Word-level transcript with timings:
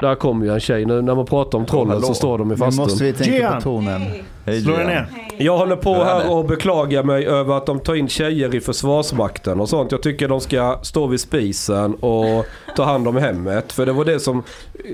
Där 0.00 0.14
kommer 0.14 0.46
ju 0.46 0.52
en 0.54 0.60
tjej 0.60 0.84
nu. 0.84 1.02
När 1.02 1.14
man 1.14 1.26
pratar 1.26 1.58
om 1.58 1.66
trollen 1.66 1.92
hallå. 1.92 2.06
så 2.06 2.14
står 2.14 2.38
de 2.38 2.52
i 2.52 2.54
Nu 2.54 2.64
måste 2.64 2.82
fastun. 2.82 3.06
vi 3.06 3.12
tänka 3.12 3.36
Gian. 3.38 3.54
på 3.54 3.60
tonen. 3.60 4.02
Hej 4.46 4.60
Slå 4.62 4.72
dig 4.76 4.80
Gian. 4.84 4.86
ner. 4.94 5.06
Jag 5.38 5.58
håller 5.58 5.76
på 5.76 5.94
här 6.04 6.30
och 6.32 6.44
beklagar 6.44 7.02
mig 7.02 7.26
över 7.26 7.56
att 7.56 7.66
de 7.66 7.80
tar 7.80 7.94
in 7.94 8.08
tjejer 8.08 8.54
i 8.54 8.60
Försvarsmakten 8.60 9.60
och 9.60 9.68
sånt. 9.68 9.92
Jag 9.92 10.02
tycker 10.02 10.28
de 10.28 10.40
ska 10.40 10.78
stå 10.82 11.06
vid 11.06 11.20
spisen 11.20 11.94
och 11.94 12.46
ta 12.76 12.84
hand 12.84 13.08
om 13.08 13.16
hemmet. 13.16 13.72
För 13.72 13.86
det 13.86 13.92
var 13.92 14.04
det 14.04 14.20
som 14.20 14.42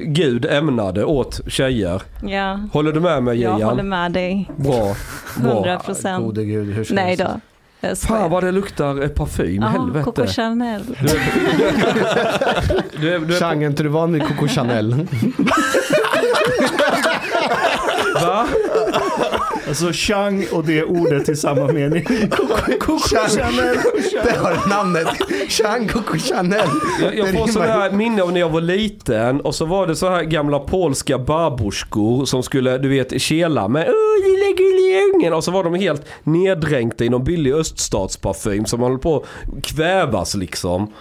Gud 0.06 0.46
ämnade 0.46 1.04
åt 1.04 1.40
tjejer. 1.48 2.02
Ja, 2.26 2.60
Håller 2.72 2.92
du 2.92 3.00
med 3.00 3.22
mig 3.22 3.40
jag 3.40 3.50
håller 3.50 3.66
Gian? 3.76 3.88
med 3.88 4.12
dig. 4.12 4.50
Bra. 4.56 4.94
Bra. 5.42 5.52
100 5.52 5.78
procent. 5.78 6.24
Gode 6.24 6.44
gud, 6.44 6.74
hur 6.74 6.84
ska 6.84 6.94
Nej 6.94 7.16
då. 7.16 7.40
Jag 7.88 7.98
Fan 7.98 8.30
vad 8.30 8.44
det 8.44 8.52
luktar 8.52 9.02
eh, 9.02 9.08
parfym. 9.08 9.62
Ja, 9.62 9.68
Helvete. 9.68 10.04
Coco 10.04 10.26
Chanel. 10.26 10.82
Du 11.00 11.08
är, 11.08 11.20
du 13.00 13.14
är, 13.14 13.18
du 13.18 13.34
är 13.34 13.40
Chang, 13.40 13.62
är 13.62 13.66
inte 13.66 13.82
du 13.82 13.88
van 13.88 14.12
vid 14.12 14.22
Coco 14.22 14.48
Chanel? 14.48 15.06
Va? 18.14 18.46
Alltså 19.68 19.92
Chang 19.92 20.46
och 20.52 20.64
det 20.64 20.84
ordet 20.84 21.28
i 21.28 21.36
samma 21.36 21.66
mening. 21.72 22.04
Coco 22.80 22.98
Chanel. 22.98 23.76
Det 24.24 24.36
har 24.38 24.68
namnet. 24.68 25.08
Chang 25.48 25.88
Coco 25.88 26.18
Chanel. 26.18 26.68
Jag, 27.00 27.14
jag 27.16 27.32
får 27.32 27.46
sådana 27.46 27.72
här 27.72 27.90
minne 27.90 28.22
av 28.22 28.32
när 28.32 28.40
jag 28.40 28.48
var 28.48 28.60
liten 28.60 29.40
och 29.40 29.54
så 29.54 29.64
var 29.64 29.86
det 29.86 29.96
så 29.96 30.08
här 30.08 30.22
gamla 30.22 30.58
polska 30.58 31.18
barborskor 31.18 32.24
som 32.24 32.42
skulle, 32.42 32.78
du 32.78 32.88
vet, 32.88 33.20
kela 33.22 33.68
med 33.68 33.88
Åh 33.88 34.24
lilla 34.24 34.56
gulliga 34.56 35.00
ungen 35.14 35.32
och 35.32 35.44
så 35.44 35.50
var 35.50 35.64
de 35.64 35.74
helt 35.74 36.06
neddränkta 36.22 37.04
i 37.04 37.08
någon 37.08 37.24
billig 37.24 37.52
öststatsparfym 37.52 38.66
som 38.66 38.80
man 38.80 38.90
höll 38.90 39.00
på 39.00 39.16
att 39.16 39.64
kvävas 39.64 40.34
liksom. 40.34 40.92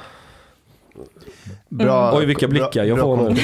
Bra, 1.70 2.18
Oj, 2.18 2.26
vilka 2.26 2.48
blickar 2.48 2.84
jag 2.84 2.98
bra 2.98 3.18
får 3.18 3.30
nu. 3.30 3.36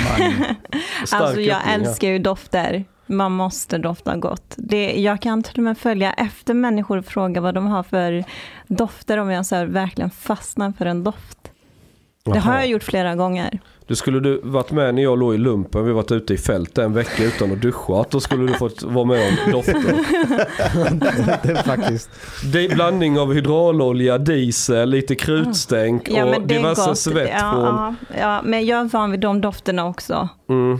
Alltså 1.11 1.41
jag 1.41 1.59
älskar 1.73 2.07
ju 2.07 2.19
dofter. 2.19 2.85
Man 3.09 3.31
måste 3.31 3.77
dofta 3.77 4.15
gott. 4.15 4.53
Det, 4.57 5.01
jag 5.01 5.21
kan 5.21 5.43
till 5.43 5.57
och 5.57 5.63
med 5.63 5.77
följa 5.77 6.13
efter 6.13 6.53
människor 6.53 6.97
och 6.97 7.05
fråga 7.05 7.41
vad 7.41 7.55
de 7.55 7.67
har 7.67 7.83
för 7.83 8.23
dofter 8.67 9.17
om 9.17 9.31
jag 9.31 9.45
så 9.45 9.55
här 9.55 9.65
verkligen 9.65 10.09
fastnar 10.09 10.73
för 10.77 10.85
en 10.85 11.03
doft. 11.03 11.51
Det 12.23 12.39
har 12.39 12.53
jag 12.53 12.67
gjort 12.67 12.83
flera 12.83 13.15
gånger. 13.15 13.59
Du 13.87 13.95
skulle 13.95 14.19
du 14.19 14.41
varit 14.43 14.71
med 14.71 14.95
när 14.95 15.03
jag 15.03 15.19
låg 15.19 15.35
i 15.35 15.37
lumpen, 15.37 15.85
vi 15.85 15.91
varit 15.91 16.11
ute 16.11 16.33
i 16.33 16.37
fält 16.37 16.77
en 16.77 16.93
vecka 16.93 17.23
utan 17.23 17.51
att 17.51 17.61
duscha. 17.61 18.05
Då 18.09 18.19
skulle 18.19 18.51
du 18.51 18.53
fått 18.53 18.83
vara 18.83 19.05
med 19.05 19.27
om 19.27 19.51
dofter. 19.51 19.73
det 21.43 21.51
är 21.51 21.63
faktiskt. 21.63 22.09
Det 22.53 22.65
är 22.65 22.75
blandning 22.75 23.19
av 23.19 23.33
hydraulolja, 23.33 24.17
diesel, 24.17 24.89
lite 24.89 25.15
krutstänk 25.15 26.09
Ja, 26.09 26.25
och 26.35 26.41
diverse 26.41 26.85
gott. 26.85 26.97
svett 26.97 27.29
ja, 27.33 27.51
från... 27.51 27.63
ja, 27.63 27.95
ja, 28.19 28.41
men 28.43 28.65
jag 28.65 28.79
är 28.79 28.83
van 28.83 29.11
vid 29.11 29.19
de 29.19 29.41
dofterna 29.41 29.87
också. 29.87 30.29
Mm. 30.49 30.79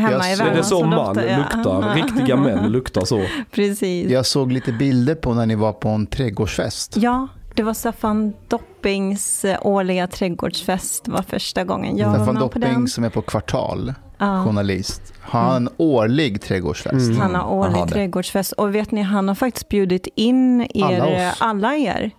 Hemma 0.00 0.10
Jag 0.10 0.32
i 0.32 0.36
ser- 0.36 0.44
Det 0.50 0.58
är 0.58 0.62
så 0.62 0.84
man 0.84 1.14
luktar. 1.16 1.94
Riktiga 1.94 2.36
män 2.36 2.68
luktar 2.72 3.04
så. 3.04 3.22
Precis. 3.50 4.10
Jag 4.10 4.26
såg 4.26 4.52
lite 4.52 4.72
bilder 4.72 5.14
på 5.14 5.34
när 5.34 5.46
ni 5.46 5.54
var 5.54 5.72
på 5.72 5.88
en 5.88 6.06
trädgårdsfest. 6.06 6.96
Ja, 6.96 7.28
det 7.54 7.62
var 7.62 7.74
Staffan 7.74 8.32
Doppings 8.48 9.44
eh, 9.44 9.58
årliga 9.62 10.06
trädgårdsfest. 10.06 11.08
Var 11.08 11.22
första 11.22 11.64
gången 11.64 11.96
jag 11.96 12.08
var 12.08 12.14
Staffan 12.14 12.34
med 12.34 12.50
på 12.52 12.58
den. 12.58 12.70
Dopping 12.70 12.88
som 12.88 13.04
är 13.04 13.10
på 13.10 13.22
Kvartal, 13.22 13.94
Ja. 14.18 14.44
journalist. 14.44 15.12
Har 15.20 15.40
han 15.40 15.56
en 15.66 15.68
årlig 15.76 16.42
trädgårdsfest? 16.42 17.18
Han 17.18 17.34
har 17.34 17.50
årlig 17.52 17.74
Aha, 17.76 17.84
det. 17.84 17.92
trädgårdsfest 17.92 18.52
och 18.52 18.74
vet 18.74 18.90
ni, 18.90 19.02
han 19.02 19.28
har 19.28 19.34
faktiskt 19.34 19.68
bjudit 19.68 20.08
in 20.14 20.60
er, 20.74 21.00
Alla 21.00 21.32
alla, 21.38 21.76
er. 21.76 22.10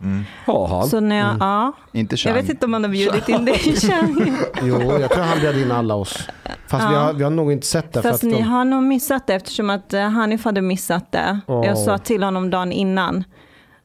Han? 0.45 0.87
Så 0.87 0.99
när 0.99 1.15
jag, 1.15 1.35
ja, 1.39 1.71
Inte 1.91 2.15
jag 2.25 2.33
vet 2.33 2.49
inte 2.49 2.65
om 2.65 2.73
han 2.73 2.83
har 2.83 2.91
bjudit 2.91 3.29
in 3.29 3.45
dig 3.45 3.55
Chang. 3.75 4.37
Jo, 4.61 4.81
jag 4.99 5.11
tror 5.11 5.23
han 5.23 5.39
bjöd 5.39 5.57
in 5.57 5.71
alla 5.71 5.95
oss. 5.95 6.27
Fast 6.67 6.89
vi, 6.89 6.93
Ja. 6.93 6.99
har, 6.99 7.13
vi 7.13 7.23
har 7.23 7.31
nog 7.31 7.51
inte 7.51 7.67
sett 7.67 7.93
det. 7.93 8.01
För 8.01 8.09
Fast 8.11 8.23
att 8.23 8.29
ni 8.29 8.35
de, 8.37 8.41
har 8.43 8.65
nog 8.65 8.83
missat 8.83 9.27
det 9.27 9.33
eftersom 9.33 9.69
att 9.69 9.93
eh, 9.93 10.01
Hanif 10.09 10.45
hade 10.45 10.61
missat 10.61 11.11
det. 11.11 11.39
Åh. 11.47 11.65
Jag 11.65 11.77
sa 11.77 11.97
till 11.97 12.23
honom 12.23 12.49
dagen 12.49 12.71
innan. 12.71 13.23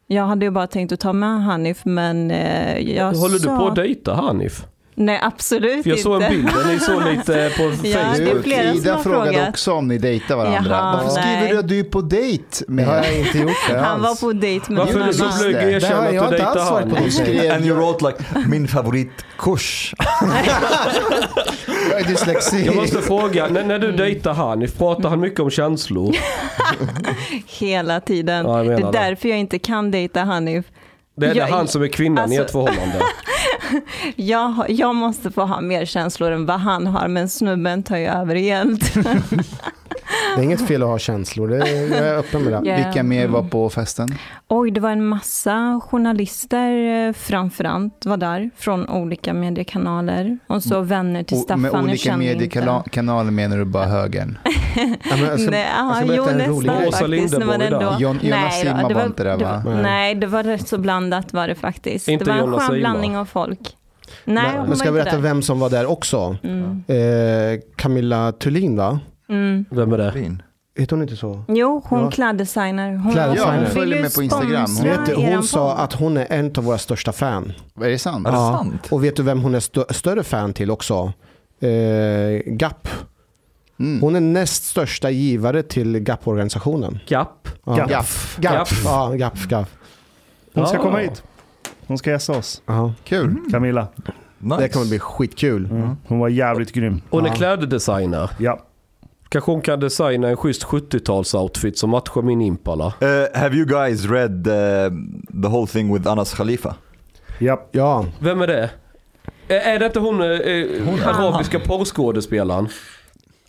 Jag 0.07 0.27
hade 0.27 0.45
ju 0.47 0.51
bara 0.51 0.67
tänkt 0.67 0.93
att 0.93 1.01
ta 1.01 1.13
med 1.13 1.45
Hanif 1.45 1.85
men 1.85 2.31
eh, 2.31 2.79
jag 2.79 3.13
Håller 3.13 3.39
sa... 3.39 3.51
du 3.53 3.59
på 3.59 3.67
att 3.69 3.75
dejta 3.77 4.15
Hanif? 4.15 4.67
Nej 4.95 5.19
absolut 5.23 5.83
För 5.83 5.91
jag 5.91 5.99
såg 5.99 6.15
inte. 6.15 6.27
en 6.27 6.33
bild 6.33 6.51
ni 6.67 6.79
såg 6.79 7.03
lite 7.11 7.51
på 7.57 7.63
Ja, 7.63 7.71
det 7.83 7.93
är 7.93 8.27
Facebook. 8.27 8.45
flera 8.45 8.69
som 8.73 8.79
Ida 8.79 8.95
har 8.95 9.03
frågade 9.03 9.33
frågat. 9.33 9.49
också 9.49 9.73
om 9.73 9.89
ni 9.89 9.99
dejtar 9.99 10.37
varandra. 10.37 10.71
Jaha, 10.71 10.93
Varför 10.97 11.09
skriver 11.09 11.41
nej. 11.41 11.49
du 11.53 11.59
att 11.59 11.69
du 11.69 11.79
är 11.79 11.85
på 11.85 12.01
dejt 12.01 12.45
det 12.69 12.83
har 12.85 12.93
med? 12.95 13.05
jag 13.07 13.19
inte 13.19 13.39
gjort 13.39 13.51
det 13.71 13.79
Han 13.79 14.03
var 14.03 14.09
alls. 14.09 14.21
på 14.21 14.33
dejt 14.33 14.73
med 14.73 14.79
Varför 14.79 15.01
är 15.01 15.07
du 15.07 15.13
så 15.13 15.25
blyg 15.39 15.55
och 15.57 15.61
Det 15.61 15.65
har 15.65 15.71
erkänna 15.71 16.13
jag 16.13 16.25
att 16.25 16.31
du 16.31 16.37
inte 16.37 16.47
alls 16.49 16.71
varit 16.71 16.91
på? 16.91 17.05
Du 17.05 17.11
skrev 17.11 17.53
And 17.53 17.67
you 17.67 17.77
wrote 17.77 18.05
like 18.07 18.49
min 18.49 18.69
favoritkurs. 18.69 19.95
jag 21.91 22.01
är 22.01 22.05
dyslexi. 22.09 22.67
Jag 22.67 22.77
måste 22.77 23.03
fråga, 23.03 23.47
när, 23.49 23.65
när 23.65 23.79
du 23.79 23.93
dejtar 23.93 24.33
Hanif, 24.35 24.79
pratar 24.79 25.09
han 25.09 25.21
mycket 25.21 25.41
om 25.41 25.51
känslor? 25.51 26.17
Hela 27.47 28.01
tiden. 28.01 28.47
Ja, 28.47 28.57
jag 28.59 28.67
det 28.67 28.71
menar 28.75 28.89
är 28.89 28.93
det. 28.93 28.99
därför 28.99 29.29
jag 29.29 29.39
inte 29.39 29.59
kan 29.59 29.91
dejta 29.91 30.21
Hanif. 30.21 30.65
Det 31.17 31.27
är 31.27 31.31
det 31.35 31.39
Jag- 31.41 31.47
han 31.47 31.69
som 31.69 31.83
är 31.83 31.89
kvinnan 31.89 32.33
i 32.33 32.39
alltså- 32.39 32.45
ett 32.45 32.51
förhållande. 32.53 33.01
Jag, 34.17 34.65
jag 34.69 34.95
måste 34.95 35.31
få 35.31 35.43
ha 35.43 35.61
mer 35.61 35.85
känslor 35.85 36.33
än 36.33 36.47
vad 36.47 36.61
han 36.61 36.87
har, 36.87 37.09
men 37.09 37.29
snubben 37.29 37.83
tar 37.83 37.97
ju 37.97 38.07
över 38.07 38.35
helt. 38.35 38.95
Det 40.37 40.41
är 40.41 40.45
inget 40.45 40.69
fel 40.69 40.83
att 40.83 40.89
ha 40.89 40.99
känslor. 40.99 41.49
Det 41.49 41.57
är, 41.57 41.89
jag 41.89 42.09
är 42.09 42.17
öppen 42.19 42.43
med 42.43 42.53
det. 42.53 42.69
Ja. 42.71 42.77
Vilka 42.77 43.03
mer 43.03 43.27
var 43.27 43.43
på 43.43 43.71
festen? 43.71 44.09
Oj, 44.49 44.71
det 44.71 44.81
var 44.81 44.91
en 44.91 45.05
massa 45.07 45.81
journalister 45.85 47.07
eh, 47.09 47.13
framförallt 47.13 48.07
var 48.07 48.17
där 48.17 48.51
från 48.57 48.89
olika 48.89 49.33
mediekanaler. 49.35 50.39
Och 50.47 50.63
så 50.63 50.81
vänner 50.81 51.23
till 51.23 51.39
Staffan. 51.41 51.61
med 51.61 51.73
olika 51.85 52.17
mediekanaler 52.17 53.31
menar 53.31 53.57
du 53.59 53.65
bara 53.65 53.87
högern? 53.87 54.39
Ja, 55.11 55.17
men 55.21 55.39
ska, 55.39 55.51
Nej, 55.51 55.67
ja, 55.79 55.95
ska 56.05 56.15
jo, 56.15 56.25
nästan 56.25 56.93
faktiskt. 56.93 57.35
Var 57.45 57.55
ändå-. 57.55 57.97
Jon- 57.99 58.19
Jonas 58.23 58.61
Simma 58.61 58.89
det 58.89 58.95
var 58.95 59.07
inte 59.07 59.25
där, 59.25 59.37
va? 59.37 59.63
var- 59.65 59.75
Nej. 59.83 60.15
Det 60.15 60.27
var 60.27 60.43
rätt 60.43 60.69
så 60.69 60.79
blandat 60.79 61.33
var 61.33 61.49
det 61.49 61.55
faktiskt. 61.55 62.09
Inte 62.09 62.25
det 62.25 62.31
var 62.31 62.39
en 62.39 62.45
Jonas 62.45 62.69
skön 62.69 62.79
blandning 62.79 63.17
av 63.17 63.25
folk. 63.25 63.59
Nej, 64.25 64.45
Men 64.57 64.69
var 64.69 64.77
ska 64.77 64.87
jag 64.87 64.95
berätta 64.95 65.19
vem 65.19 65.43
som 65.43 65.61
var 65.61 65.71
där 65.71 65.87
också? 65.91 66.37
Mm. 66.43 66.85
Eh, 66.87 67.61
Camilla 67.77 68.33
Thulin 68.33 68.77
va? 68.77 69.01
Mm. 69.33 69.65
Vem 69.71 69.93
är 69.93 69.99
det? 69.99 70.13
Fin. 70.13 70.43
Heter 70.77 70.97
hon 70.97 71.03
inte 71.03 71.17
så? 71.17 71.45
Jo, 71.49 71.83
hon 71.85 72.01
Ja. 72.01 72.11
kläddesigner. 72.11 72.97
Hon, 72.97 73.13
Kläddesigner. 73.13 73.53
Ja, 73.55 73.59
hon 73.59 73.67
följer 73.67 74.03
med 74.03 74.15
på 74.15 74.23
Instagram. 74.23 74.67
sponsra 74.67 74.91
Vet 74.97 75.07
du, 75.07 75.15
hon 75.15 75.43
sa 75.43 75.75
att 75.77 75.93
hon 75.93 76.17
är 76.17 76.27
en 76.31 76.53
av 76.57 76.65
våra 76.65 76.79
största 76.79 77.13
fan. 77.13 77.53
Är 77.81 77.89
det 77.89 77.99
sant? 77.99 78.25
Det 78.25 78.31
Ja. 78.33 78.53
sant? 78.59 78.87
Och 78.91 79.05
vet 79.05 79.17
du 79.17 79.23
vem 79.23 79.41
hon 79.41 79.55
är 79.55 79.61
stö- 79.61 79.93
större 79.93 80.23
fan 80.25 80.53
till 80.53 80.71
också? 80.71 81.13
Eh, 81.61 82.43
GAP. 82.47 82.89
Mm. 83.81 84.01
Hon 84.01 84.17
är 84.17 84.21
näst 84.21 84.65
största 84.65 85.11
givare 85.11 85.63
till 85.63 85.99
GAP-organisationen. 85.99 86.99
Gap? 87.07 87.49
Ja. 87.67 87.87
Gaff. 87.87 88.37
GAP. 88.41 88.55
Gaff. 88.55 88.83
Ja, 88.85 89.13
GAP. 89.17 89.39
GAP. 89.49 89.69
Hon 90.55 90.67
ska 90.67 90.79
komma 90.79 90.99
hit. 90.99 91.23
Hon 91.87 91.99
ska 91.99 92.11
gästa 92.11 92.33
oss. 92.39 92.63
Ja. 92.67 92.93
Kul. 93.05 93.37
Camilla. 93.51 93.87
Nice. 94.39 94.57
Det 94.63 94.69
kommer 94.69 94.87
bli 94.87 94.99
skitkul. 94.99 95.67
Mm. 95.71 95.97
Hon 96.07 96.19
var 96.19 96.29
jävligt 96.29 96.73
grym. 96.73 97.01
Hon 97.11 97.25
är 97.25 97.29
Ja. 97.29 97.35
kläddesigner. 97.35 98.31
Ja. 98.39 98.59
Kanske 99.33 99.51
hon 99.51 99.63
kan 99.63 99.81
designa 99.81 100.29
en 100.29 100.37
schysst 100.37 100.65
70-talsoutfit 100.65 101.75
som 101.75 101.91
matchar 101.91 102.23
min 102.23 102.41
Impala. 102.41 102.87
Uh, 102.87 103.39
have 103.41 103.57
you 103.57 103.67
guys 103.67 104.07
read 104.07 104.47
uh, 104.47 104.53
the 105.43 105.49
whole 105.49 105.67
thing 105.67 105.95
with 105.95 106.09
Anas 106.09 106.35
Khalifa? 106.35 106.75
Ja. 107.39 107.69
Ja, 107.71 108.07
Vem 108.19 108.43
är 108.43 108.47
det? 108.47 108.71
Är 109.49 109.57
är 109.57 109.79
det 109.79 109.87
inte 109.87 110.01
hon, 110.01 110.23
eh, 110.23 111.09
arabiska 111.09 111.61
porrskådespelaren? 111.61 112.69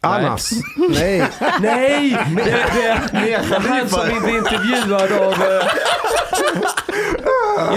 Anas. 0.03 0.51
Nej. 0.89 1.23
Nej! 1.61 2.17
Det, 2.35 2.43
det, 2.43 2.99
det 3.11 3.33
är 3.33 3.59
han 3.59 3.89
som 3.89 4.01
inte 4.11 4.29
är 4.29 4.37
intervjuad 4.37 5.11
av... 5.27 5.33
Eh... 5.33 5.67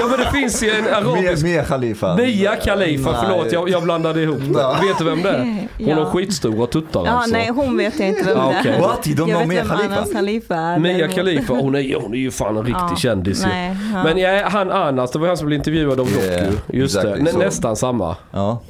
Ja 0.01 0.07
men 0.11 0.19
det 0.19 0.31
finns 0.33 0.63
ju 0.63 0.71
en 0.71 0.95
arabisk... 0.95 1.43
Mia 1.45 1.65
Khalifa. 1.65 2.17
Mia 2.17 2.57
Khalifa, 2.57 3.11
Nej. 3.11 3.21
förlåt 3.25 3.53
jag, 3.53 3.69
jag 3.69 3.83
blandade 3.83 4.23
ihop 4.23 4.39
det. 4.39 4.87
Vet 4.87 4.99
du 4.99 5.05
vem 5.05 5.23
det 5.23 5.29
är? 5.29 5.45
Hon 5.79 5.89
Ja. 5.89 5.95
har 5.97 6.05
skitstora 6.11 6.67
tuttar 6.67 7.03
Ja, 7.07 7.11
alltså. 7.11 7.31
nej, 7.33 7.49
hon 7.49 7.77
vet 7.77 8.01
jag 8.01 8.09
inte 8.09 8.23
vem 8.25 8.39
Ah, 8.39 8.49
det 8.53 8.57
okej. 8.61 8.73
är. 8.73 8.81
What? 8.81 9.07
You 9.07 9.17
don't 9.17 9.19
jag 9.19 9.29
know 9.29 9.39
vet 9.39 9.49
Mia 9.49 9.65
vem 9.65 9.69
Khalifa? 9.77 9.95
Anas 9.97 10.13
Khalifa 10.13 10.55
är. 10.55 10.79
Mia 10.79 10.93
däremot. 10.97 11.15
Khalifa, 11.17 11.53
hon 11.55 11.75
är, 11.75 12.01
hon 12.01 12.15
är 12.15 12.19
ju 12.19 12.31
fan 12.31 12.57
en 12.57 12.63
riktig 12.65 12.83
Ja, 12.91 12.97
kändis 12.97 13.45
ju. 13.45 13.49
nej, 13.49 13.77
ja. 13.95 14.03
Men 14.05 14.19
ja, 14.19 14.49
han 14.49 14.73
Anas, 14.73 15.11
det 15.11 15.19
var 15.19 15.27
han 15.29 15.37
som 15.37 15.47
blev 15.47 15.57
intervjuad 15.59 16.01
av 16.01 16.09
Yeah, 16.09 16.45
Doku. 16.45 16.57
Just 16.73 16.97
exactly, 16.97 17.25
det, 17.25 17.33
Nä, 17.39 17.45
nästan 17.45 17.77
samma. 17.77 18.17
Ja. 18.33 18.61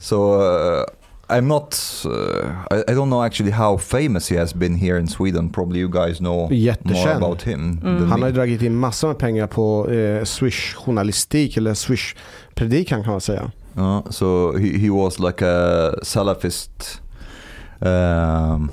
So 0.00 0.16
uh, 0.42 0.82
I'm 1.30 1.48
not. 1.48 1.74
Uh, 2.04 2.48
I, 2.70 2.84
I 2.88 2.94
don't 2.94 3.10
know 3.10 3.22
actually 3.22 3.50
how 3.50 3.76
famous 3.76 4.28
he 4.28 4.36
has 4.36 4.54
been 4.54 4.74
here 4.74 4.98
in 4.98 5.06
Sweden. 5.08 5.50
Probably 5.50 5.80
you 5.80 5.88
guys 5.88 6.18
know 6.18 6.34
more 6.34 6.50
Jättekänd. 6.50 7.16
about 7.16 7.42
him. 7.42 7.80
Mm. 7.82 8.10
Han 8.10 8.22
har 8.22 8.28
ju 8.28 8.34
dragit 8.34 8.62
in 8.62 8.76
massor 8.76 9.08
med 9.08 9.18
pengar 9.18 9.46
på 9.46 9.90
eh, 9.90 10.24
Swish-journalistik 10.24 11.56
eller 11.56 11.74
Swish-predikan 11.74 13.02
kan 13.04 13.12
man 13.12 13.20
säga. 13.20 13.50
Uh, 13.76 14.10
so 14.10 14.56
he, 14.58 14.78
he 14.78 14.90
was 14.90 15.18
like 15.18 15.42
a 15.44 15.94
Salafist. 16.02 17.00
Um, 17.80 18.70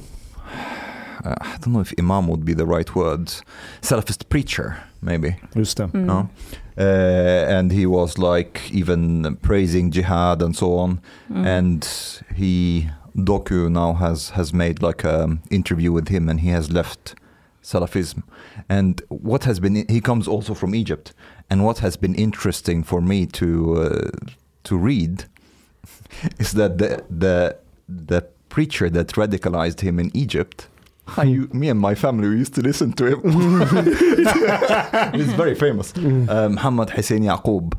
uh, 1.25 1.35
I 1.41 1.57
don't 1.59 1.73
know 1.73 1.81
if 1.81 1.93
imam 1.97 2.27
would 2.27 2.45
be 2.45 2.53
the 2.55 2.65
right 2.65 2.95
word. 2.95 3.31
Salafist 3.81 4.29
preacher, 4.29 4.73
maybe. 4.99 5.35
Just 5.55 5.77
det. 5.77 5.89
Mm. 5.93 6.05
No? 6.05 6.27
Uh, 6.77 6.81
and 7.47 7.71
he 7.71 7.85
was 7.85 8.17
like 8.17 8.69
even 8.71 9.37
praising 9.37 9.91
jihad 9.91 10.41
and 10.41 10.55
so 10.55 10.77
on. 10.77 10.99
Mm. 11.31 11.45
And 11.45 12.35
he 12.35 12.89
Doku 13.15 13.71
now 13.71 13.93
has 13.93 14.31
has 14.31 14.53
made 14.53 14.81
like 14.81 15.03
an 15.03 15.41
interview 15.49 15.91
with 15.91 16.09
him, 16.09 16.27
and 16.27 16.41
he 16.41 16.49
has 16.49 16.71
left 16.71 17.15
Salafism. 17.63 18.23
And 18.67 19.01
what 19.07 19.45
has 19.45 19.59
been 19.59 19.85
he 19.87 20.01
comes 20.01 20.27
also 20.27 20.53
from 20.53 20.75
Egypt, 20.75 21.13
and 21.49 21.63
what 21.63 21.79
has 21.79 21.95
been 21.97 22.15
interesting 22.15 22.83
for 22.83 23.01
me 23.01 23.25
to 23.27 23.81
uh, 23.81 24.11
to 24.65 24.77
read 24.77 25.25
is 26.39 26.51
that 26.53 26.77
the 26.77 27.03
the 27.09 27.57
the 27.87 28.27
preacher 28.49 28.89
that 28.89 29.07
radicalized 29.09 29.81
him 29.81 29.99
in 29.99 30.11
Egypt. 30.13 30.67
I, 31.07 31.25
me 31.53 31.69
and 31.69 31.79
my 31.79 31.95
family 31.95 32.27
used 32.39 32.53
to 32.55 32.61
listen 32.61 32.93
to 32.93 33.05
him. 33.05 33.21
He's 35.13 35.33
very 35.33 35.55
famous. 35.55 35.93
Uh, 35.97 36.49
Muhammad 36.49 36.89
Hussein 36.89 37.23
Yaqub. 37.23 37.73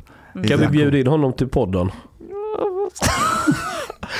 Kan 0.47 0.59
vi 0.59 0.67
bjuda 0.67 0.97
in 0.99 1.07
honom 1.07 1.33
till 1.33 1.47
podden? 1.47 1.91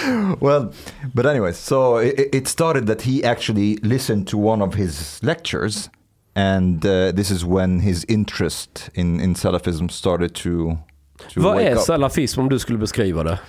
well, 0.41 0.73
but 1.13 1.25
anyways, 1.25 1.57
so 1.57 1.97
it, 1.97 2.29
it 2.33 2.47
started 2.47 2.87
that 2.87 3.01
he 3.01 3.23
actually 3.23 3.77
listened 3.77 4.27
to 4.27 4.37
one 4.37 4.61
of 4.61 4.73
his 4.75 5.19
lectures, 5.23 5.89
and 6.35 6.85
uh, 6.85 7.11
this 7.11 7.31
is 7.31 7.45
when 7.45 7.79
his 7.79 8.05
interest 8.09 8.89
in, 8.93 9.19
in 9.19 9.35
Salafism 9.35 9.89
started 9.91 10.33
to, 10.35 10.77
to 11.29 11.41
Vad 11.41 11.61
är 11.61 11.75
up. 11.75 11.79
salafism 11.81 12.39
om 12.41 12.49
du 12.49 12.59
skulle 12.59 12.77
beskriva 12.77 13.23
det? 13.23 13.39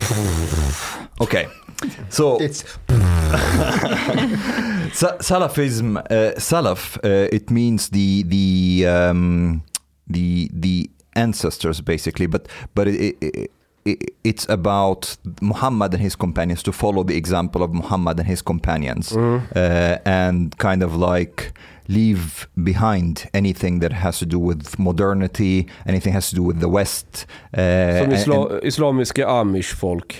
Okay, 1.20 1.46
so 2.08 2.38
It's 2.38 2.64
Sa- 4.92 5.18
Salafism, 5.18 5.96
uh, 5.98 6.34
Salaf, 6.38 6.96
uh, 7.04 7.28
it 7.32 7.50
means 7.50 7.90
the 7.90 8.22
the 8.24 8.86
um, 8.86 9.62
the 10.08 10.50
the 10.52 10.90
ancestors 11.16 11.80
basically, 11.80 12.26
but 12.26 12.48
but 12.74 12.88
it, 12.88 13.16
it, 13.20 13.50
it, 13.84 14.10
it's 14.24 14.48
about 14.48 15.16
Muhammad 15.40 15.94
and 15.94 16.02
his 16.02 16.16
companions 16.16 16.62
to 16.62 16.72
follow 16.72 17.02
the 17.04 17.16
example 17.16 17.62
of 17.62 17.72
Muhammad 17.72 18.18
and 18.18 18.26
his 18.28 18.42
companions, 18.42 19.12
uh, 19.16 19.98
and 20.04 20.56
kind 20.58 20.82
of 20.82 20.94
like 20.96 21.52
leave 21.90 22.46
behind 22.54 23.20
anything 23.32 23.80
that 23.80 23.92
has 23.92 24.18
to 24.18 24.24
do 24.26 24.48
with 24.48 24.78
modernity, 24.78 25.66
anything 25.86 26.14
has 26.14 26.30
to 26.30 26.36
do 26.36 26.42
with 26.48 26.60
the 26.60 26.66
West. 26.66 27.26
Uh, 27.52 27.56
Som 27.58 28.04
and- 28.04 28.12
isla 28.12 28.60
islamiska 28.62 29.28
amish-folk. 29.28 30.14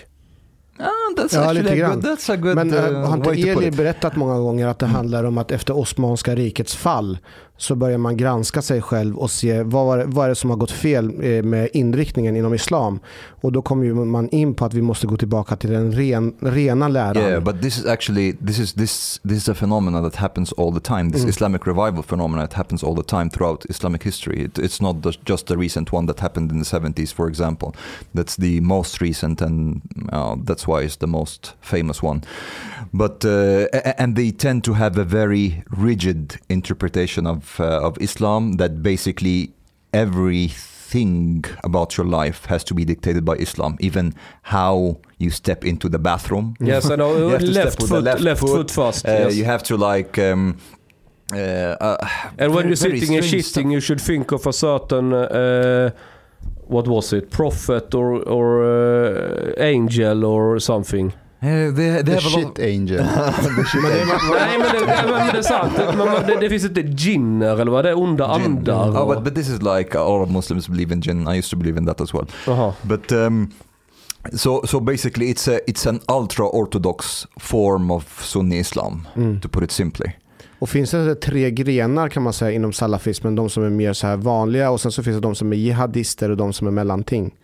Ah, 0.79 0.87
that's 1.17 1.35
Ja, 1.35 1.53
lite 1.53 1.77
grann. 1.77 2.01
good, 2.01 2.05
that's 2.05 2.33
a 2.33 2.37
good 2.37 2.55
Men 2.55 2.75
uh, 2.75 2.81
har 3.09 3.17
inte 3.35 3.51
Eli 3.51 3.71
berättat 3.71 4.17
många 4.17 4.39
gånger 4.39 4.67
att 4.67 4.79
det 4.79 4.87
handlar 4.87 5.25
om 5.25 5.39
att 5.39 5.51
efter 5.51 5.77
Osmanska 5.79 6.35
rikets 6.35 6.77
fall 6.77 7.19
så 7.61 7.75
börjar 7.75 7.99
man 7.99 8.17
granska 8.17 8.63
sig 8.63 8.83
själv 8.83 9.17
och 9.17 9.31
se 9.31 9.63
vad, 9.63 9.87
var, 9.87 10.05
vad 10.07 10.25
är 10.25 10.29
det 10.29 10.35
som 10.35 10.51
har 10.51 10.57
gått 10.57 10.71
fel 10.71 11.15
eh, 11.23 11.43
med 11.43 11.69
inriktningen 11.73 12.37
inom 12.37 12.55
islam. 12.55 13.01
Och 13.41 13.53
då 13.53 13.63
kommer 13.63 13.95
man 13.95 14.29
in 14.29 14.55
på 14.55 14.65
att 14.65 14.75
vi 14.75 14.83
måste 14.83 15.07
gå 15.07 15.17
tillbaka 15.17 15.57
till 15.57 15.71
den 15.71 15.93
ren, 15.93 16.35
rena 16.41 16.89
läran. 16.89 17.23
Yeah, 17.23 17.43
but 17.43 17.63
this 17.63 17.79
is 17.79 17.87
actually 17.87 18.33
this 18.47 18.59
is 18.59 18.73
this 18.73 19.21
this 19.23 19.37
is 19.37 19.49
a 19.49 19.55
phenomenon 19.55 20.11
that 20.11 20.17
happens 20.17 20.53
all 20.53 20.73
the 20.75 20.81
time. 20.81 21.13
This 21.13 21.21
Mm. 21.21 21.31
Islamic 21.31 21.67
revival 21.67 22.03
phenomenon 22.03 22.41
that 22.49 22.55
happens 22.55 22.83
all 22.83 22.95
the 22.95 23.03
time 23.03 23.31
throughout 23.31 23.67
Islamic 23.69 24.03
history. 24.03 24.45
It, 24.45 24.59
it's 24.59 24.81
not 24.81 24.97
just 25.25 25.47
the 25.47 25.57
recent 25.57 25.93
one 25.93 26.07
that 26.07 26.21
happened 26.21 26.51
in 26.53 26.59
the 26.59 26.65
70s, 26.65 27.13
for 27.13 27.29
example. 27.29 27.75
That's 28.15 28.37
the 28.37 28.61
most 28.61 29.01
recent, 29.01 29.43
and 29.43 29.81
uh, 30.13 30.37
that's 30.45 30.67
why 30.67 30.83
it's 30.83 30.97
the 30.97 31.07
most 31.07 31.55
famous 31.61 32.03
one. 32.03 32.23
But 32.93 33.25
uh, 33.25 33.67
and 33.99 34.17
they 34.17 34.31
tend 34.33 34.65
to 34.65 34.73
have 34.75 34.99
a 34.99 35.05
very 35.05 35.63
rigid 35.69 36.41
interpretation 36.49 37.27
of 37.27 37.50
uh, 37.59 37.87
of 37.87 37.97
Islam 38.01 38.53
that 38.59 38.83
basically 38.83 39.53
everything 39.93 41.45
about 41.65 41.97
your 41.97 42.07
life 42.07 42.47
has 42.47 42.65
to 42.65 42.75
be 42.75 42.85
dictated 42.85 43.25
by 43.25 43.37
Islam, 43.37 43.77
even 43.81 44.15
how 44.43 44.97
you 45.19 45.31
step 45.31 45.65
into 45.65 45.89
the 45.89 45.99
bathroom. 45.99 46.55
Yes, 46.61 46.85
and 46.91 47.01
You 47.03 47.07
uh, 47.07 47.29
have 47.31 47.41
to 47.41 47.53
step 47.53 47.65
left 47.65 47.79
foot, 47.89 48.03
left, 48.05 48.21
left 48.21 48.41
foot, 48.41 48.51
foot. 48.51 48.71
fast. 48.71 49.07
Uh, 49.09 49.11
yes. 49.13 49.37
You 49.37 49.45
have 49.45 49.63
to 49.65 49.77
like. 49.77 50.19
Um, 50.19 50.57
uh, 51.33 51.37
uh, 51.37 51.97
And 52.39 52.53
when 52.53 52.63
very- 52.63 52.69
you're 52.69 52.77
sitting 52.77 53.17
and 53.17 53.25
shitting, 53.25 53.71
you 53.73 53.81
should 53.81 54.01
think 54.01 54.33
of 54.33 54.47
a 54.47 54.53
certain, 54.53 55.13
uh, 55.13 55.91
what 56.67 56.87
was 56.89 57.13
it, 57.13 57.31
prophet 57.31 57.95
or, 57.95 58.23
or 58.29 58.63
uh, 58.65 59.53
angel 59.59 60.25
or 60.25 60.59
something. 60.61 61.13
Uh, 61.43 61.49
they, 61.49 61.73
they 61.75 62.03
the 62.03 62.11
have 62.13 62.27
a 62.27 62.31
shit 62.31 62.59
angel. 62.59 63.05
Nej 63.83 64.59
men 64.59 64.69
det, 64.73 64.87
nej, 64.87 65.05
men 65.07 65.27
det 65.33 65.39
är 65.39 65.43
sant. 65.43 65.73
Men 65.97 65.99
man- 65.99 66.27
det, 66.27 66.37
det 66.41 66.49
finns 66.49 66.65
inte 66.65 66.81
jinner 66.81 67.57
eller 67.61 67.71
vad 67.73 67.85
det 67.85 67.91
är, 67.91 67.99
onda 67.99 68.27
andar. 68.27 68.89
Oh, 68.91 69.15
but, 69.15 69.25
but 69.25 69.35
this 69.35 69.49
is 69.49 69.63
like 69.63 69.99
all 69.99 70.23
of 70.23 70.31
Muslims 70.31 70.69
believe 70.69 70.95
in 70.95 71.01
jinn. 71.01 71.29
I 71.29 71.39
used 71.39 71.51
to 71.51 71.57
believe 71.57 71.79
in 71.79 71.87
that 71.87 72.01
as 72.01 72.15
well. 72.15 72.27
Jaha. 72.47 72.73
But 72.83 73.13
um, 73.13 73.51
so 74.33 74.63
so 74.67 74.81
basically, 74.81 75.31
it's 75.31 75.49
a 75.49 75.61
it's 75.67 75.89
an 75.89 76.01
ultra 76.09 76.47
orthodox 76.47 77.27
form 77.37 77.91
of 77.91 78.23
Sunni 78.25 78.59
Islam, 78.59 79.07
Mm. 79.17 79.41
to 79.41 79.49
put 79.49 79.63
it 79.65 79.71
simply. 79.73 80.07
Och 80.59 80.69
finns 80.69 80.91
det 80.91 81.15
tre 81.15 81.51
grenar 81.51 82.09
kan 82.09 82.23
man 82.23 82.33
säga 82.33 82.51
inom 82.53 82.73
salafismen. 82.73 83.35
De 83.35 83.51
som 83.51 83.63
är 83.65 83.71
mer 83.71 83.93
så 83.93 84.07
här 84.07 84.17
vanliga 84.17 84.71
och 84.71 84.81
sen 84.81 84.93
så 84.93 85.03
finns 85.03 85.17
det 85.17 85.21
de 85.21 85.35
som 85.35 85.53
är 85.53 85.57
jihadister 85.57 86.31
och 86.31 86.37
de 86.37 86.53
som 86.53 86.67
är 86.67 86.71
mellanting. 86.71 87.35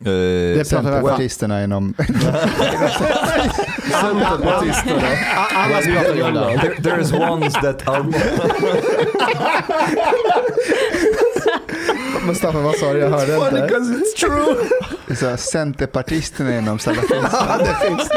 Uh, 0.00 0.06
Det 0.06 0.54
pratar 0.54 0.58
vi 0.58 0.64
Centerpartisterna 0.64 1.64
inom... 1.64 1.94
Centerpartisterna. 3.90 5.08
Annars 5.54 5.84
pratar 5.84 6.14
det. 6.14 6.58
there, 6.60 6.74
there's 6.80 7.12
ones 7.30 7.54
that 7.54 7.88
are 7.88 8.04
Mustafa, 12.26 12.58
vad 12.60 12.74
sa 12.74 12.92
du? 12.92 12.98
Jag 12.98 13.10
hörde 13.10 13.36
inte. 13.36 13.74
it's 13.76 14.16
true. 14.18 14.56
Så 15.16 15.36
Centerpartisterna 15.36 16.58
inom 16.58 16.78
salafism. 16.78 17.14
ja, 17.32 17.58
det 17.58 17.86
finns. 17.86 18.08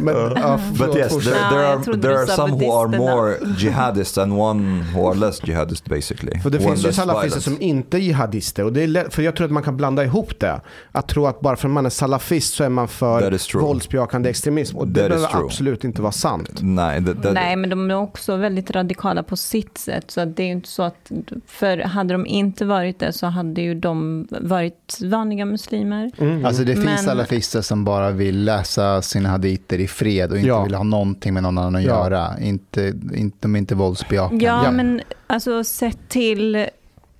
Men, 0.00 0.14
ja, 0.36 0.60
But 0.78 0.96
yes, 0.96 1.12
there, 1.12 1.22
there 1.22 1.66
are 1.66 2.00
there 2.00 2.18
are 2.18 2.26
some 2.26 2.52
who 2.52 2.72
are 2.80 2.98
more 2.98 3.36
jihadist 3.58 4.18
and 4.18 4.32
one 4.32 4.84
who 4.94 5.08
are 5.08 5.14
less 5.14 5.40
jihadist 5.48 5.84
basically. 5.84 6.40
För 6.40 6.50
det 6.50 6.58
One 6.58 6.66
finns 6.66 6.86
ju 6.86 6.92
salafister 6.92 7.40
som 7.40 7.56
inte 7.60 7.96
är 7.96 8.00
jihadister. 8.00 8.64
Och 8.64 8.72
det 8.72 8.82
är 8.82 8.86
lätt, 8.86 9.14
för 9.14 9.22
jag 9.22 9.36
tror 9.36 9.44
att 9.44 9.52
man 9.52 9.62
kan 9.62 9.76
blanda 9.76 10.04
ihop 10.04 10.40
det. 10.40 10.60
Att 10.92 11.08
tro 11.08 11.26
att 11.26 11.40
bara 11.40 11.56
för 11.56 11.68
att 11.68 11.74
man 11.74 11.86
är 11.86 11.90
salafist 11.90 12.54
så 12.54 12.64
är 12.64 12.68
man 12.68 12.88
för 12.88 13.58
våldsbejakande 13.58 14.30
extremism. 14.30 14.76
Och 14.76 14.88
det 14.88 15.00
That 15.00 15.08
behöver 15.08 15.44
absolut 15.44 15.84
inte 15.84 16.02
vara 16.02 16.12
sant. 16.12 16.50
Nej, 16.60 17.04
that, 17.04 17.22
that, 17.22 17.34
Nej, 17.34 17.56
men 17.56 17.70
de 17.70 17.90
är 17.90 17.94
också 17.96 18.36
väldigt 18.36 18.70
radikala 18.70 19.22
på 19.22 19.36
sitt 19.36 19.78
sätt. 19.78 20.10
Så 20.10 20.20
att 20.20 20.36
det 20.36 20.42
är 20.42 20.46
ju 20.46 20.52
inte 20.52 20.68
så 20.68 20.82
att, 20.82 21.10
för 21.46 21.78
hade 21.78 22.14
de 22.14 22.26
inte 22.26 22.64
varit 22.64 22.98
det 22.98 23.12
så 23.12 23.26
hade 23.26 23.60
ju 23.60 23.74
de 23.74 24.26
varit 24.40 24.98
vanliga 25.02 25.44
muslimer. 25.44 26.10
Alltså 26.44 26.64
det 26.64 26.72
finns 26.74 26.84
Men- 26.84 26.98
salafister 26.98 27.60
som 27.62 27.84
bara 27.84 28.10
vill 28.10 28.44
läsa 28.44 29.02
sina 29.02 29.28
haditer 29.28 29.80
i 29.80 29.85
fred 29.86 30.30
och 30.30 30.36
inte 30.36 30.48
Ja. 30.48 30.64
vill 30.64 30.74
ha 30.74 30.82
någonting 30.84 31.34
med 31.34 31.42
någon 31.42 31.58
annan 31.58 31.76
att 31.76 31.82
Ja. 31.82 31.88
göra. 31.88 32.38
Inte, 32.40 32.92
inte, 33.14 33.36
de 33.40 33.54
är 33.54 33.58
inte 33.58 33.74
våldsbejakande. 33.74 34.44
Ja, 34.44 34.60
Ja. 34.64 34.70
men 34.70 35.00
alltså 35.26 35.64
sett 35.64 35.98
till, 36.08 36.54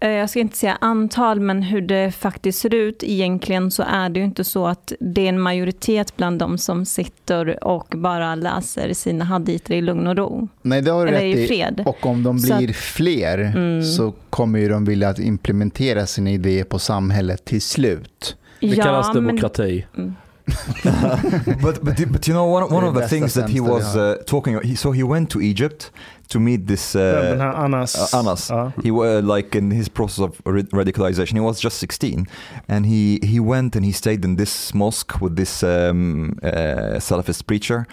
eh, 0.01 0.11
jag 0.11 0.31
ska 0.31 0.41
inte 0.41 0.57
säga 0.57 0.79
antal, 0.81 1.41
men 1.41 1.63
hur 1.63 1.81
det 1.81 2.13
faktiskt 2.13 2.59
ser 2.61 2.75
ut 2.75 3.03
egentligen 3.03 3.71
så 3.71 3.83
är 3.83 4.09
det 4.09 4.19
ju 4.21 4.25
inte 4.27 4.45
så 4.45 4.67
att 4.67 4.93
det 5.01 5.21
är 5.21 5.29
en 5.29 5.41
majoritet 5.41 6.17
bland 6.17 6.39
de 6.39 6.59
som 6.59 6.85
sitter 6.87 7.65
och 7.65 7.87
bara 7.97 8.35
läser 8.35 8.93
sina 8.93 9.25
haditer 9.25 9.75
i 9.75 9.81
lugn 9.83 10.07
och 10.07 10.17
ro. 10.17 10.49
Nej, 10.63 10.83
det 10.83 10.91
har 10.91 11.07
du 11.07 11.13
rätt 11.13 11.23
i 11.23 11.43
i. 11.43 11.47
fred. 11.47 11.83
Och 11.87 12.07
om 12.07 12.23
de 12.23 12.39
Så 12.39 12.57
blir 12.57 12.73
fler 12.73 13.39
Mm. 13.39 13.83
så 13.83 14.13
kommer 14.31 14.59
ju 14.59 14.69
de 14.69 14.85
vilja 14.85 15.09
att 15.09 15.19
implementera 15.19 16.07
sina 16.07 16.31
idéer 16.31 16.65
på 16.65 16.79
samhället 16.79 17.45
till 17.45 17.63
slut. 17.63 18.37
Det 18.61 18.77
kallas 18.77 19.15
men- 19.15 19.25
demokrati. 19.25 19.87
Mm. 19.97 20.15
but, 21.63 21.85
but 21.85 22.13
but 22.13 22.29
you 22.29 22.35
know 22.35 22.45
one, 22.45 22.69
one 22.71 22.85
of 22.85 22.95
the 22.95 23.09
things 23.09 23.35
that 23.35 23.49
he 23.49 23.61
was 23.61 23.97
uh, 23.97 24.23
talking 24.27 24.61
he, 24.63 24.77
so 24.77 24.93
he 24.93 25.03
went 25.03 25.29
to 25.31 25.41
Egypt 25.41 25.91
to 26.29 26.39
meet 26.41 26.67
this 26.67 26.95
uh, 26.95 27.01
här 27.39 27.65
Anas. 27.65 27.95
uh, 27.97 28.19
Anas. 28.19 28.49
Ja. 28.51 28.73
He 28.83 28.91
was 28.91 29.25
like 29.25 29.59
in 29.59 29.71
his 29.71 29.89
process 29.89 30.25
of 30.25 30.41
ra- 30.45 30.63
radicalization. 30.73 31.35
He 31.37 31.41
was 31.41 31.61
just 31.61 31.79
16, 31.79 32.27
and 32.69 32.87
he 32.87 33.19
he 33.23 33.41
went 33.41 33.77
and 33.77 33.85
he 33.85 33.93
stayed 33.93 34.25
in 34.25 34.37
this 34.37 34.73
mosque 34.75 35.21
with 35.21 35.37
this 35.37 35.63
um, 35.63 36.39
uh, 36.43 36.99
Salafist 37.01 37.47
preacher, 37.47 37.87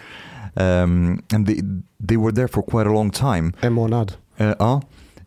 um, 0.56 1.24
and 1.34 1.46
they 1.48 1.62
they 2.00 2.18
were 2.18 2.32
there 2.32 2.48
for 2.48 2.64
quite 2.64 2.88
a 2.88 2.94
long 2.94 3.12
time. 3.12 3.54
En 3.62 3.74
månad. 3.74 4.18
Uh, 4.40 4.54
uh, 4.60 4.80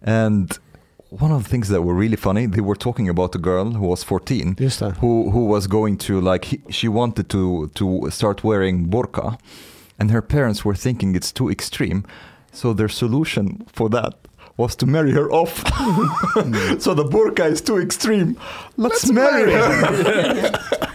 and 0.02 0.58
one 1.10 1.30
of 1.30 1.44
the 1.44 1.48
things 1.48 1.68
that 1.68 1.82
were 1.82 1.94
really 1.94 2.16
funny, 2.16 2.46
they 2.46 2.60
were 2.60 2.76
talking 2.76 3.08
about 3.08 3.34
a 3.34 3.38
girl 3.38 3.72
who 3.72 3.86
was 3.86 4.02
14 4.02 4.56
Just 4.56 4.80
who 4.80 5.30
who 5.30 5.46
was 5.46 5.66
going 5.66 5.98
to 5.98 6.20
like 6.20 6.46
he, 6.46 6.60
she 6.70 6.88
wanted 6.88 7.28
to 7.30 7.68
to 7.74 8.10
start 8.10 8.42
wearing 8.44 8.86
burqa 8.88 9.38
and 9.98 10.10
her 10.10 10.22
parents 10.22 10.64
were 10.64 10.74
thinking 10.74 11.14
it's 11.14 11.32
too 11.32 11.50
extreme. 11.50 12.04
So 12.52 12.72
their 12.72 12.88
solution 12.88 13.66
for 13.72 13.88
that 13.90 14.14
was 14.56 14.74
to 14.76 14.86
marry 14.86 15.12
her 15.12 15.30
off. 15.30 15.62
So 16.80 16.94
the 16.94 17.04
burqa 17.04 17.50
is 17.50 17.60
too 17.60 17.78
extreme. 17.78 18.36
Let's, 18.76 19.10
marry 19.10 19.52
her 19.52 20.52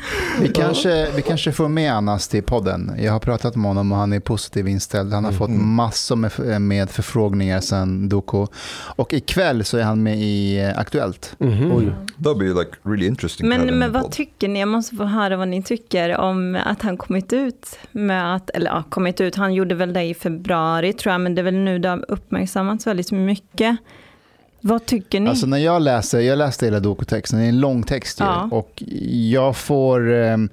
Vi 0.42 0.48
kanske, 0.48 1.12
vi 1.16 1.22
kanske 1.22 1.52
får 1.52 1.68
med 1.68 1.94
Anas 1.94 2.28
till 2.28 2.44
podden. 2.44 2.92
Jag 3.00 3.12
har 3.12 3.20
pratat 3.20 3.56
med 3.56 3.66
honom 3.66 3.92
och 3.92 3.98
han 3.98 4.14
är 4.14 4.20
positiv 4.20 4.68
inställd. 4.68 5.14
Han 5.14 5.26
har 5.26 5.32
fått 5.32 5.50
massor 5.50 6.16
med, 6.16 6.62
med 6.62 6.90
förfrågningar 6.90 7.60
sen 7.60 8.10
Doko. 8.10 8.48
Och 8.96 9.14
ikväll 9.14 9.64
så 9.64 9.78
är 9.78 9.84
han 9.84 10.04
med 10.04 10.18
i 10.18 10.60
eh, 10.60 10.80
Aktuellt. 10.80 11.36
That'd 11.40 12.40
be 12.40 12.46
like 12.46 12.72
really 12.84 13.06
interesting. 13.08 13.50
Men, 13.50 13.80
men 13.80 13.92
vad 13.92 14.12
tycker 14.12 14.48
ni? 14.48 14.60
Jag 14.60 14.70
måste 14.70 14.96
få 14.96 15.04
höra 15.04 15.38
vad 15.38 15.48
ni 15.48 15.64
tycker 15.64 16.18
om 16.18 16.58
att 16.66 16.82
han 16.82 16.98
kommit 16.98 17.34
ut 17.34 17.80
med 17.92 18.36
att, 18.36 18.50
eller 18.50 18.72
ja, 18.72 18.84
kommit 18.90 19.22
ut, 19.22 19.36
han 19.36 19.54
gjorde 19.54 19.76
väl 19.76 19.94
det 19.94 20.04
i 20.04 20.14
februari 20.14 20.94
tror 20.94 21.12
jag, 21.12 21.22
men 21.22 21.36
det 21.36 21.42
är 21.42 21.44
väl 21.44 21.54
nu 21.54 21.80
det 21.80 21.90
har 21.90 22.06
uppmärksammats 22.08 22.88
väldigt 22.88 23.12
mycket. 23.12 23.78
Vad 24.62 24.86
tycker 24.86 25.20
ni? 25.20 25.30
Alltså 25.30 25.46
när 25.48 25.58
jag 25.58 25.82
läser, 25.82 26.20
jag 26.20 26.38
läste 26.38 26.66
hela 26.66 26.80
Doku-texten, 26.80 27.40
det 27.40 27.46
är 27.46 27.50
en 27.50 27.60
lång 27.60 27.84
text 27.84 28.20
ju, 28.20 28.24
Ja. 28.26 28.50
och 28.52 28.84
jag 29.12 29.56
får, 29.58 30.12
ehm, 30.14 30.50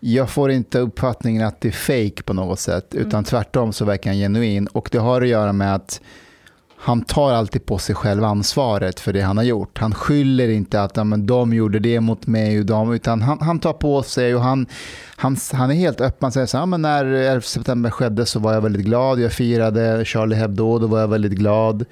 jag 0.00 0.30
får 0.30 0.50
inte 0.50 0.78
uppfattningen 0.78 1.46
att 1.46 1.60
det 1.60 1.68
är 1.68 1.72
fake 1.72 2.22
på 2.22 2.32
något 2.32 2.60
sätt, 2.60 2.94
utan 2.94 3.24
tvärtom 3.24 3.72
så 3.72 3.84
verkar 3.84 4.10
han 4.10 4.18
genuin. 4.18 4.66
Och 4.66 4.88
det 4.92 4.98
har 4.98 5.22
att 5.22 5.28
göra 5.28 5.52
med 5.52 5.74
att 5.74 6.00
han 6.78 7.02
tar 7.02 7.32
alltid 7.32 7.66
på 7.66 7.78
sig 7.78 7.94
själv 7.94 8.24
ansvaret 8.24 9.00
för 9.00 9.12
det 9.12 9.20
han 9.20 9.36
har 9.36 9.44
gjort. 9.44 9.78
Han 9.78 9.94
skyller 9.94 10.48
inte 10.48 10.82
att 10.82 11.06
men 11.06 11.26
de 11.26 11.54
gjorde 11.54 11.78
det 11.78 12.00
mot 12.00 12.26
mig, 12.26 12.58
och 12.58 12.66
de, 12.66 12.92
utan 12.92 13.22
han, 13.22 13.38
han 13.40 13.58
tar 13.58 13.72
på 13.72 14.02
sig 14.02 14.34
och 14.34 14.42
han, 14.42 14.66
han, 15.16 15.36
han 15.52 15.70
är 15.70 15.74
helt 15.74 16.00
öppen. 16.00 16.18
Han 16.20 16.32
säger 16.32 16.46
så 16.46 16.58
här, 16.58 16.66
men 16.66 16.82
när 16.82 17.04
11 17.04 17.40
september 17.40 17.90
skedde 17.90 18.26
så 18.26 18.38
var 18.38 18.54
jag 18.54 18.60
väldigt 18.60 18.84
glad. 18.84 19.20
Jag 19.20 19.32
firade 19.32 20.04
Charlie 20.04 20.36
Hebdo, 20.36 20.78
då 20.78 20.86
var 20.86 21.00
jag 21.00 21.08
väldigt 21.08 21.32
glad. 21.32 21.84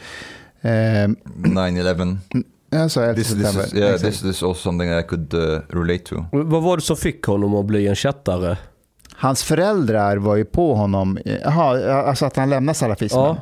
Ehm, 0.67 1.17
9-11. 1.37 2.19
jag 2.71 2.91
sa 2.91 3.03
11 3.03 3.15
This, 3.15 3.29
this, 3.29 3.57
is, 3.57 3.75
yeah, 3.75 3.95
Exakt. 3.95 4.03
this, 4.13 4.23
is 4.25 4.43
also 4.43 4.55
something 4.55 4.99
I 4.99 5.03
could 5.03 5.35
uh, 5.35 5.61
relate 5.69 5.99
to. 6.05 6.25
Vad 6.33 6.63
var 6.63 6.77
det 6.77 6.83
som 6.83 6.97
fick 6.97 7.25
honom 7.25 7.55
att 7.55 7.65
bli 7.67 7.87
en 7.87 7.97
chattare? 7.97 8.57
Hans 9.17 9.43
föräldrar 9.45 10.17
var 10.17 10.37
ju 10.37 10.45
på 10.45 10.75
honom, 10.75 11.19
jaha, 11.43 11.93
alltså 12.05 12.27
att 12.27 12.37
han 12.37 12.51
lämnade 12.51 12.75
salafismen. 12.79 13.25
Ja. 13.25 13.37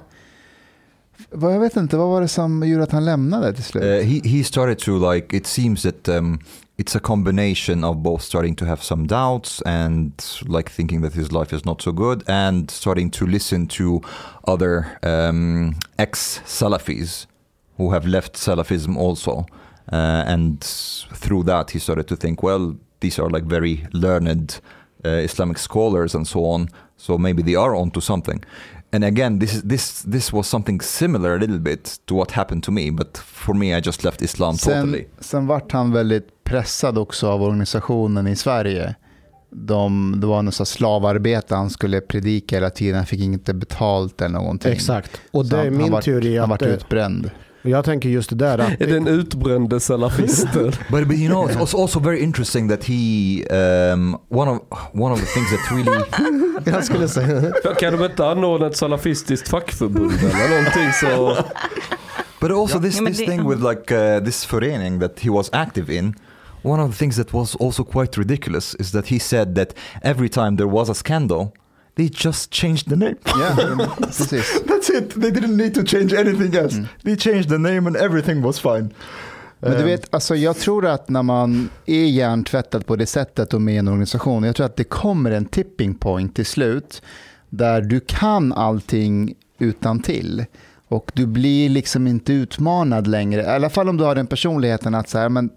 Vad- 1.30 1.54
Jag 1.54 1.60
vet 1.60 1.76
inte, 1.76 1.96
vad 1.96 2.08
var 2.08 2.20
det 2.20 2.28
som 2.28 2.68
gjorde 2.68 2.82
att 2.84 2.92
han 2.92 3.04
lämnade 3.04 3.52
till 3.54 3.64
slut? 3.64 3.84
Uh, 3.84 3.90
he 3.90 4.20
he 4.38 4.44
started 4.44 4.78
to 4.78 5.12
like. 5.12 5.36
It 5.36 5.46
seems 5.46 5.82
that 5.82 6.08
um, 6.08 6.38
it's 6.78 6.94
a 6.94 7.00
combination 7.00 7.84
of 7.84 8.02
both 8.02 8.22
starting 8.22 8.56
to 8.56 8.64
have 8.64 8.82
some 8.82 9.06
doubts 9.06 9.60
and 9.62 10.12
like 10.46 10.70
thinking 10.70 11.02
that 11.02 11.12
his 11.12 11.30
life 11.30 11.52
is 11.52 11.64
not 11.64 11.82
so 11.82 11.92
good, 11.92 12.24
and 12.26 12.70
starting 12.70 13.10
to 13.10 13.26
listen 13.26 13.66
to 13.68 14.00
other 14.48 14.98
um, 15.02 15.74
ex 15.98 16.40
Salafis 16.44 17.26
who 17.76 17.92
have 17.92 18.06
left 18.06 18.34
Salafism 18.34 18.96
also, 18.96 19.46
uh, 19.92 20.24
and 20.26 20.60
through 20.60 21.42
that 21.44 21.70
he 21.70 21.78
started 21.78 22.08
to 22.08 22.16
think, 22.16 22.42
well, 22.42 22.76
these 23.00 23.18
are 23.18 23.30
like 23.30 23.44
very 23.44 23.86
learned 23.92 24.60
uh, 25.04 25.08
Islamic 25.08 25.58
scholars 25.58 26.14
and 26.14 26.26
so 26.26 26.44
on. 26.44 26.68
So 26.96 27.18
maybe 27.18 27.42
they 27.42 27.56
are 27.56 27.74
onto 27.74 28.00
something. 28.00 28.44
And 28.94 29.04
again, 29.04 29.40
this 29.40 29.54
is 29.54 29.62
this 29.62 30.02
this 30.02 30.32
was 30.32 30.46
something 30.48 30.80
similar 30.80 31.34
a 31.36 31.38
little 31.38 31.58
bit 31.58 31.96
to 32.06 32.14
what 32.14 32.30
happened 32.30 32.64
to 32.64 32.70
me, 32.72 32.90
but 32.90 33.18
for 33.18 33.54
me, 33.54 33.78
I 33.78 33.80
just 33.84 34.04
left 34.04 34.22
Islam 34.22 34.56
sen, 34.56 34.80
totally. 34.86 35.06
sen 35.20 35.46
vart 35.46 35.72
han 35.72 35.92
väldigt 35.92 36.44
pressad 36.44 36.98
också 36.98 37.28
av 37.28 37.42
organisationen 37.42 38.26
i 38.26 38.36
Sverige. 38.36 38.94
De, 39.50 40.14
det 40.20 40.26
var 40.26 40.42
något 40.42 40.68
slavarbete 40.68 41.54
han 41.54 41.70
skulle 41.70 42.00
predika 42.00 42.56
hela 42.56 42.70
tiden, 42.70 42.96
han 42.96 43.06
fick 43.06 43.20
inte 43.20 43.54
betalt 43.54 44.20
eller 44.20 44.38
någonting. 44.38 44.72
Exakt. 44.72 45.20
Och 45.30 45.46
Så 45.46 45.54
det 45.56 45.60
är 45.60 45.64
han- 45.64 45.72
min 45.72 45.80
han 45.82 45.90
vart, 45.90 46.04
teori. 46.04 46.36
Han 46.38 46.44
Att, 46.52 46.62
vart 46.62 46.62
utbränd. 46.70 47.30
Jag 47.62 47.84
tänker 47.84 48.08
just 48.08 48.30
det 48.30 48.36
där. 48.36 48.58
Att, 48.58 48.80
Är 48.80 48.86
den 48.86 49.08
utbrände 49.08 49.80
salafisten? 49.80 50.72
But, 50.90 51.08
but 51.08 51.16
you 51.16 51.28
know, 51.28 51.48
it's 51.50 51.58
also, 51.60 51.78
also 51.78 52.00
very 52.00 52.22
interesting 52.22 52.68
that 52.68 52.84
he 52.84 53.42
um, 53.50 54.16
one 54.28 54.50
of 54.50 54.58
one 54.92 55.12
of 55.14 55.20
the 55.20 55.26
things 55.26 55.50
that 55.50 55.70
really 55.76 56.04
jag 56.76 56.84
skulle 56.84 57.08
säga. 57.08 57.52
kan 57.80 57.92
de 57.98 58.04
inte 58.04 58.26
anordna 58.26 58.66
ett 58.66 58.76
salafistiskt 58.76 59.48
fackförbund 59.48 60.12
eller 60.12 60.48
någonting 60.48 60.92
så... 61.00 61.36
But 62.40 62.50
also 62.50 62.80
this, 62.80 62.98
this 62.98 63.18
det- 63.18 63.26
thing 63.26 63.48
with 63.48 63.62
like 63.68 63.94
uh, 63.94 64.24
this 64.24 64.44
förening 64.44 65.00
that 65.00 65.20
he 65.20 65.30
was 65.30 65.48
active 65.52 65.94
in, 65.98 66.14
one 66.62 66.82
of 66.82 66.90
the 66.90 66.96
things 66.98 67.16
that 67.16 67.32
was 67.32 67.56
also 67.60 67.84
quite 67.84 68.18
ridiculous 68.20 68.74
is 68.74 68.92
that 68.92 69.06
he 69.06 69.18
said 69.20 69.54
that 69.54 69.68
every 70.02 70.28
time 70.28 70.56
there 70.56 70.68
was 70.68 70.90
a 70.90 70.94
scandal, 70.94 71.52
they 71.96 72.10
just 72.12 72.50
changed 72.50 72.88
the 72.88 72.96
name. 72.96 73.16
Ja, 73.24 73.56
precis. 74.00 74.62
That's 74.66 74.98
it. 74.98 75.10
They 75.10 75.30
didn't 75.30 75.56
need 75.56 75.74
to 75.74 75.82
change 75.82 76.14
anything 76.20 76.54
else. 76.54 76.76
They 77.04 77.16
changed 77.16 77.48
the 77.48 77.58
name 77.58 77.86
and 77.86 77.96
everything 77.96 78.42
was 78.42 78.60
fine. 78.60 78.90
Men 79.60 79.72
du 79.72 79.78
Um, 79.78 79.84
vet, 79.84 80.14
alltså 80.14 80.36
jag 80.36 80.56
tror 80.56 80.86
att 80.86 81.08
när 81.08 81.22
man 81.22 81.68
är 81.86 82.04
hjärntvättad 82.04 82.86
på 82.86 82.96
det 82.96 83.06
sättet 83.06 83.54
och 83.54 83.62
med 83.62 83.74
i 83.74 83.76
en 83.76 83.88
organisation, 83.88 84.42
jag 84.42 84.56
tror 84.56 84.66
att 84.66 84.76
det 84.76 84.84
kommer 84.84 85.30
en 85.30 85.44
tipping 85.44 85.94
point 85.94 86.34
till 86.36 86.46
slut 86.46 87.02
där 87.48 87.80
du 87.82 88.00
kan 88.00 88.52
allting 88.52 89.34
utan 89.58 90.00
till 90.02 90.44
och 90.88 91.10
du 91.14 91.26
blir 91.26 91.68
liksom 91.68 92.06
inte 92.06 92.32
utmanad 92.32 93.06
längre. 93.06 93.42
I 93.42 93.46
alla 93.46 93.70
fall 93.70 93.88
om 93.88 93.96
du 93.96 94.04
har 94.04 94.14
den 94.14 94.26
personligheten 94.26 94.94
att 94.94 95.08
så 95.08 95.18
här, 95.18 95.28
men 95.28 95.50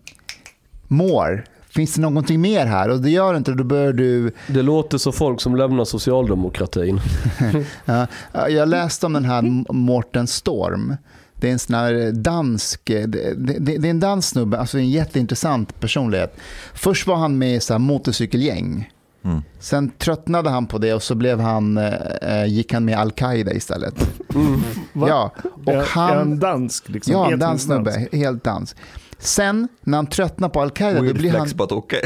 more, 0.87 1.43
finns 1.75 1.93
det 1.93 2.01
någonting 2.01 2.41
mer 2.41 2.65
här? 2.65 2.89
Och 2.89 3.01
det 3.01 3.09
gör 3.09 3.33
det 3.33 3.37
inte, 3.37 3.51
då 3.51 3.63
börjar 3.63 3.93
du 3.93 4.31
Det 4.47 4.61
låter 4.61 4.97
som 4.97 5.13
folk 5.13 5.41
som 5.41 5.55
lämnar 5.55 5.85
socialdemokratin. 5.85 6.99
Ja, 7.85 8.07
jag 8.49 8.69
läste 8.69 9.05
om 9.05 9.13
den 9.13 9.25
här 9.25 9.39
M- 9.39 9.65
Morten 9.69 10.27
Storm. 10.27 10.95
Det 11.35 11.47
är 11.47 11.51
en 11.51 11.59
sån 11.59 11.75
här 11.75 12.11
dansk, 12.11 12.81
det, 12.85 13.05
det, 13.37 13.77
det 13.77 13.87
är 13.87 13.89
en 13.89 13.99
dansk 13.99 14.29
snubbe, 14.29 14.59
alltså 14.59 14.77
en 14.77 14.89
jätteintressant 14.89 15.79
personlighet. 15.79 16.35
Först 16.73 17.07
var 17.07 17.15
han 17.15 17.37
med 17.37 17.55
i 17.55 17.59
så 17.59 17.73
här 17.73 17.79
motorcykelgäng. 17.79 18.89
Mm. 19.23 19.41
Sen 19.59 19.91
tröttnade 19.97 20.49
han 20.49 20.65
på 20.67 20.77
det 20.77 20.93
och 20.93 21.03
så 21.03 21.15
blev 21.15 21.39
han, 21.39 21.77
eh, 21.77 22.45
gick 22.47 22.73
han 22.73 22.85
med 22.85 22.97
Al-Qaida 22.99 23.53
istället. 23.53 24.09
Va? 24.93 25.07
Ja, 25.09 25.31
och 25.65 25.73
är, 25.73 25.77
är 25.77 25.85
han, 25.85 26.17
han 26.17 26.39
dansk? 26.39 26.89
Liksom, 26.89 27.13
ja, 27.13 27.31
en 27.31 27.39
dansk 27.39 27.65
snubbe, 27.65 27.91
dansk? 27.91 28.13
helt 28.13 28.43
dansk. 28.43 28.77
Sen 29.25 29.67
när 29.81 29.97
han 29.97 30.07
tröttnar 30.07 30.49
på 30.49 30.61
Al-Qaida, 30.61 31.01
då 31.01 31.13
blir 31.13 31.31
han 31.31 31.41
flex, 31.41 31.53
but 31.57 31.71
okay. 31.71 32.01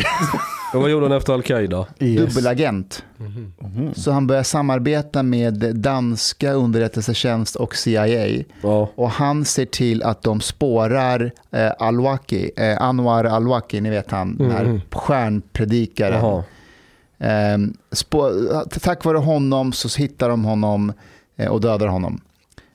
Och 0.73 0.81
vad 0.81 0.91
gjorde 0.91 1.05
han 1.05 1.17
efter 1.17 1.33
Al-Qaida? 1.33 1.85
dubbelagent. 1.99 3.03
Mhm. 3.17 3.93
Så 3.95 4.11
han 4.11 4.27
börjar 4.27 4.43
samarbeta 4.43 5.23
med 5.23 5.75
danska 5.75 6.51
underrättelsetjänst 6.51 7.55
och 7.55 7.75
CIA. 7.75 8.43
Ja. 8.61 8.89
Och 8.95 9.09
han 9.09 9.45
ser 9.45 9.65
till 9.65 10.03
att 10.03 10.21
de 10.21 10.41
spårar 10.41 11.31
eh, 11.51 11.71
Al-Waki, 11.79 12.51
eh, 12.57 12.81
Anwar 12.81 13.23
Al-Waki, 13.25 13.81
ni 13.81 13.89
vet 13.89 14.11
han, 14.11 14.37
den 14.37 14.51
här 14.51 14.63
Mhm. 14.65 14.81
stjärnpredikaren. 14.91 16.43
Eh, 17.19 17.57
spå, 17.91 18.31
tack 18.81 19.05
vare 19.05 19.17
honom 19.17 19.73
så 19.73 19.99
hittar 20.01 20.29
de 20.29 20.45
honom 20.45 20.93
eh, 21.37 21.47
och 21.47 21.61
dödar 21.61 21.87
honom. 21.87 22.21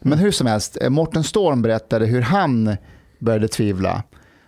Men 0.01 0.19
hur 0.19 0.31
som 0.31 0.47
helst, 0.47 0.79
eh, 0.81 0.91
Morten 0.91 1.25
Storm 1.25 1.63
berättade 1.63 2.07
hur 2.07 2.21
han 2.23 2.77
började 3.19 3.49
tvivla. 3.49 4.03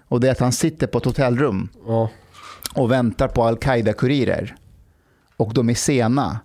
Och 0.09 0.21
det 0.21 0.29
är 0.29 0.33
att 0.33 0.41
han 0.41 0.53
sitter 0.53 0.87
på 0.87 0.99
ett 0.99 1.05
hotellrum 1.05 1.69
Ja. 1.87 2.11
och 2.75 2.91
väntar 2.91 3.29
på 3.29 3.45
Al-Qaida-kurirer. 3.45 4.57
Och 5.37 5.55
de 5.55 5.71
är 5.71 5.75
sena. 5.75 6.39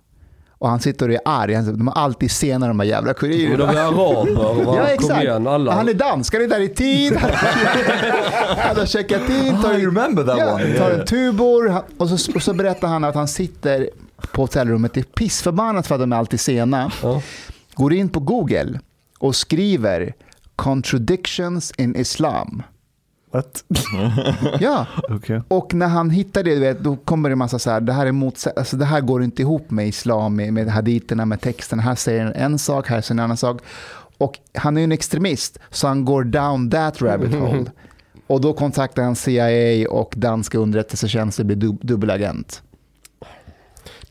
Och 0.50 0.68
han 0.68 0.80
sitter 0.80 1.08
och 1.08 1.14
är 1.14 1.20
arg. 1.24 1.54
Han 1.54 1.78
De 1.78 1.88
är 1.88 1.92
alltid 1.98 2.30
sena 2.30 2.68
de 2.68 2.80
här 2.80 2.86
jävla 2.86 3.14
kurirerna. 3.14 3.72
de 3.72 3.76
är 3.78 3.82
araber 3.82 4.34
va? 4.64 4.74
Ja, 4.76 4.86
exakt. 4.88 5.22
igen. 5.22 5.46
Han 5.46 5.88
är 5.88 5.94
dansk, 5.94 6.34
han 6.34 6.42
är 6.42 6.48
där 6.48 6.60
i 6.60 6.68
tid. 6.68 7.16
han 8.56 8.76
har 8.76 8.86
checkat 8.86 9.28
in, 9.30 9.62
tar, 9.62 9.74
I 9.78 9.86
remember 9.86 10.24
that 10.24 10.38
ja, 10.38 10.54
one. 10.54 10.78
tar 10.78 10.90
en 10.90 11.06
tubor 11.06 11.82
och 11.98 12.08
så, 12.08 12.32
och 12.34 12.42
så 12.42 12.54
berättar 12.54 12.88
han 12.88 13.04
att 13.04 13.14
han 13.14 13.28
sitter 13.28 13.90
på 14.32 14.42
hotellrummet, 14.42 14.96
är 14.96 15.02
pissförbannad 15.02 15.86
för 15.86 15.94
att 15.94 16.00
de 16.00 16.12
är 16.12 16.16
alltid 16.16 16.40
sena. 16.40 16.92
Ja. 17.02 17.22
Går 17.74 17.92
in 17.92 18.08
på 18.08 18.20
Google 18.20 18.80
och 19.18 19.36
skriver 19.36 20.14
contradictions 20.56 21.72
in 21.78 21.96
Islam. 21.96 22.62
What? 23.32 23.64
Ja, 24.60 24.86
Okej. 25.08 25.40
och 25.48 25.74
när 25.74 25.86
han 25.88 26.10
hittar 26.10 26.42
det, 26.42 26.54
du 26.54 26.60
vet, 26.60 26.80
då 26.80 26.96
kommer 26.96 27.28
det 27.28 27.32
en 27.32 27.38
massa 27.38 27.58
så 27.58 27.70
här, 27.70 27.80
det 27.80 27.92
här, 27.92 28.06
är 28.06 28.12
motsa- 28.12 28.52
alltså, 28.56 28.76
det 28.76 28.84
här 28.84 29.00
går 29.00 29.22
inte 29.22 29.42
ihop 29.42 29.70
med 29.70 29.88
islam, 29.88 30.36
med, 30.36 30.52
med 30.52 30.68
haditerna, 30.68 31.24
med 31.26 31.40
texten. 31.40 31.78
Här 31.80 31.94
säger 31.94 32.26
en, 32.26 32.32
en 32.32 32.58
sak, 32.58 32.88
här 32.88 33.00
säger 33.00 33.20
en 33.20 33.24
annan 33.24 33.36
sak. 33.36 33.60
Och 34.18 34.38
han 34.54 34.76
är 34.76 34.80
ju 34.80 34.84
en 34.84 34.92
extremist, 34.92 35.58
så 35.70 35.88
han 35.88 36.04
går 36.04 36.24
down 36.24 36.70
that 36.70 37.02
rabbit 37.02 37.34
hole. 37.40 37.64
Och 38.26 38.40
då 38.40 38.52
kontaktar 38.52 39.02
han 39.02 39.16
CIA 39.16 39.90
och 39.90 40.14
danska 40.16 40.58
underrättelsetjänster 40.58 41.44
blir 41.44 41.56
dub- 41.56 41.78
dubbelagent. 41.86 42.62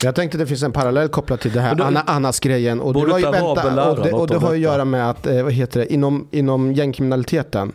Jag 0.04 0.16
tänkte 0.16 0.36
att 0.38 0.40
det 0.40 0.48
finns 0.48 0.63
en 0.63 0.72
parallell 0.72 1.08
kopplat 1.10 1.42
till 1.42 1.51
det 1.51 1.62
här 1.62 1.75
då- 1.75 1.84
Anna, 1.84 2.01
Annas-grejen. 2.01 2.80
Och 2.82 2.94
det, 2.94 3.00
var 3.06 3.18
ju, 3.20 3.24
vänta, 3.32 3.42
och 3.92 4.04
det, 4.04 4.12
och 4.13 4.28
det 4.28 4.38
har 4.38 4.51
att 4.51 4.60
göra 4.60 4.86
med 4.86 5.10
att, 5.10 5.28
eh, 5.28 5.44
vad 5.44 5.54
heter 5.54 5.80
det, 5.80 5.94
inom, 5.94 6.28
inom 6.32 6.72
gängkriminaliteten 6.74 7.72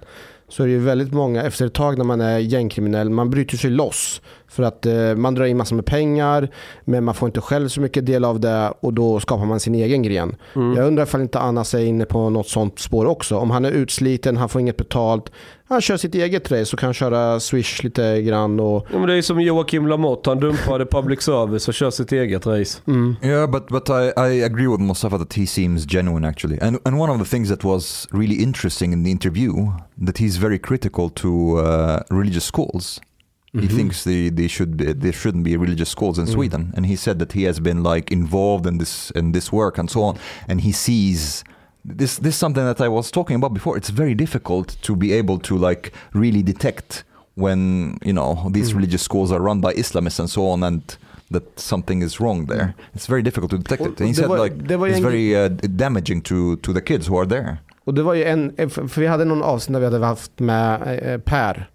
så 0.49 0.63
är 0.63 0.67
det 0.67 0.73
ju 0.73 0.79
väldigt 0.79 1.13
många, 1.13 1.43
efter 1.43 1.67
ett 1.67 1.75
tag 1.75 1.99
när 1.99 2.05
man 2.05 2.21
är 2.21 2.39
gängkriminell, 2.39 3.11
man 3.11 3.31
bryter 3.31 3.57
sig 3.57 3.71
loss. 3.71 4.23
För 4.49 4.63
att 4.63 4.87
eh, 4.87 5.15
man 5.15 5.35
drar 5.35 5.45
in 5.45 5.57
massor 5.57 5.77
med 5.77 5.87
pengar 5.87 6.49
men 6.85 7.05
man 7.05 7.15
får 7.15 7.29
inte 7.29 7.41
själv 7.41 7.69
så 7.69 7.81
mycket 7.81 8.07
del 8.07 8.25
av 8.25 8.41
det 8.41 8.73
och 8.81 8.93
då 8.95 9.21
skapar 9.21 9.45
man 9.47 9.61
sin 9.61 9.75
egen 9.75 10.03
gren. 10.03 10.37
Mm. 10.55 10.77
Jag 10.77 10.87
undrar 10.87 11.05
ifall 11.05 11.21
inte 11.21 11.39
Annas 11.39 11.75
är 11.75 11.85
inne 11.85 12.05
på 12.05 12.31
något 12.31 12.49
sånt 12.49 12.79
spår 12.79 13.07
också. 13.07 13.37
Om 13.37 13.51
han 13.51 13.65
är 13.65 13.71
utsliten, 13.71 14.37
han 14.37 14.49
får 14.49 14.61
inget 14.61 14.77
betalt, 14.77 15.33
han 15.69 15.81
kör 15.81 15.97
sitt 15.97 16.15
eget 16.15 16.53
race 16.53 16.77
och 16.77 16.79
kan 16.81 16.95
köra 16.95 17.41
Swish 17.41 17.85
lite 17.85 18.23
grann. 18.23 18.61
Och, 18.61 18.87
Ja, 18.93 18.99
men 18.99 19.09
det 19.09 19.15
är 19.15 19.23
som 19.23 19.41
Joakim 19.41 19.87
Lamotte, 19.87 20.31
han 20.31 20.41
dumpade 20.41 20.87
public 20.87 21.23
service 21.23 21.69
och 21.69 21.75
kör 21.75 21.91
sitt 21.91 22.13
eget 22.13 22.47
race. 22.47 22.79
mm. 22.87 23.17
Yeah, 23.23 23.51
but 23.51 23.69
but 23.69 23.89
I, 23.89 24.13
I 24.17 24.45
agree 24.45 24.67
with 24.69 24.81
Mustafa 24.81 25.19
that 25.19 25.35
he 25.35 25.47
seems 25.47 25.87
genuine 25.87 26.29
actually. 26.29 26.59
And 26.61 26.79
and 26.85 27.01
one 27.01 27.13
of 27.13 27.19
the 27.19 27.37
things 27.37 27.49
that 27.49 27.65
was 27.65 28.09
really 28.13 28.43
interesting 28.43 28.93
in 28.93 29.05
the 29.05 29.11
interview 29.11 29.53
that 30.07 30.19
he's 30.19 30.37
very 30.41 30.59
critical 30.59 31.11
to 31.11 31.29
uh, 31.29 32.01
religious 32.11 32.45
schools. 32.45 33.01
He 33.57 33.63
mm-hmm. 33.63 33.77
thinks 33.77 34.05
they, 34.05 34.29
they 34.29 34.49
should 34.49 34.77
be, 34.77 34.93
there 34.93 35.13
shouldn't 35.13 35.45
be 35.45 35.57
religious 35.57 35.89
schools 35.89 36.19
in 36.19 36.27
mm. 36.27 36.33
Sweden, 36.33 36.75
and 36.77 36.85
he 36.85 36.95
said 36.95 37.19
that 37.21 37.33
he 37.33 37.45
has 37.45 37.59
been 37.59 37.83
like 37.83 38.13
involved 38.13 38.67
in 38.67 38.77
this 38.79 39.11
in 39.13 39.33
this 39.33 39.51
work 39.51 39.79
and 39.79 39.91
so 39.91 40.03
on, 40.03 40.19
and 40.47 40.61
he 40.61 40.73
sees 40.73 41.43
this 41.83 42.19
this 42.19 42.35
is 42.35 42.39
something 42.39 42.65
that 42.65 42.81
I 42.81 42.89
was 42.89 43.11
talking 43.11 43.37
about 43.37 43.55
before. 43.55 43.77
It's 43.77 43.89
very 43.89 44.15
difficult 44.15 44.77
to 44.83 44.95
be 44.95 45.13
able 45.13 45.39
to 45.39 45.57
like 45.57 45.93
really 46.13 46.43
detect 46.43 47.05
when 47.35 47.99
you 48.05 48.13
know 48.13 48.51
these 48.51 48.73
mm. 48.73 48.77
religious 48.77 49.03
schools 49.03 49.33
are 49.33 49.41
run 49.41 49.61
by 49.61 49.73
Islamists 49.75 50.21
and 50.21 50.29
so 50.29 50.49
on, 50.49 50.63
and 50.63 50.83
that 51.31 51.59
something 51.59 52.03
is 52.03 52.21
wrong 52.21 52.47
there. 52.47 52.75
Mm. 52.77 52.95
It's 52.95 53.07
very 53.07 53.23
difficult 53.23 53.51
to 53.53 53.59
detect 53.59 53.83
it. 53.83 54.01
And 54.01 54.09
he 54.09 54.15
said 54.15 54.29
var- 54.29 54.39
like 54.39 54.55
it's 54.71 55.01
very 55.01 55.35
uh, 55.35 55.49
damaging 55.49 56.23
to 56.23 56.57
to 56.57 56.73
the 56.73 56.83
kids 56.83 57.07
who 57.09 57.17
are 57.17 57.27
there. 57.27 57.59
Och 57.85 57.95
det 57.95 58.03
var 58.03 58.15
ju 58.15 58.25
en, 58.25 58.55
eh, 58.57 58.69
för 58.69 59.01
vi 59.01 59.07
hade 59.07 59.25
någon 59.25 59.43
avsnitt 59.43 59.73
där 59.75 59.81
vi 59.81 59.87
hade 59.87 60.07
haft 60.07 60.39
med 60.39 60.83
eh, 60.83 61.13
eh 61.13 61.21
Per. 61.21 61.71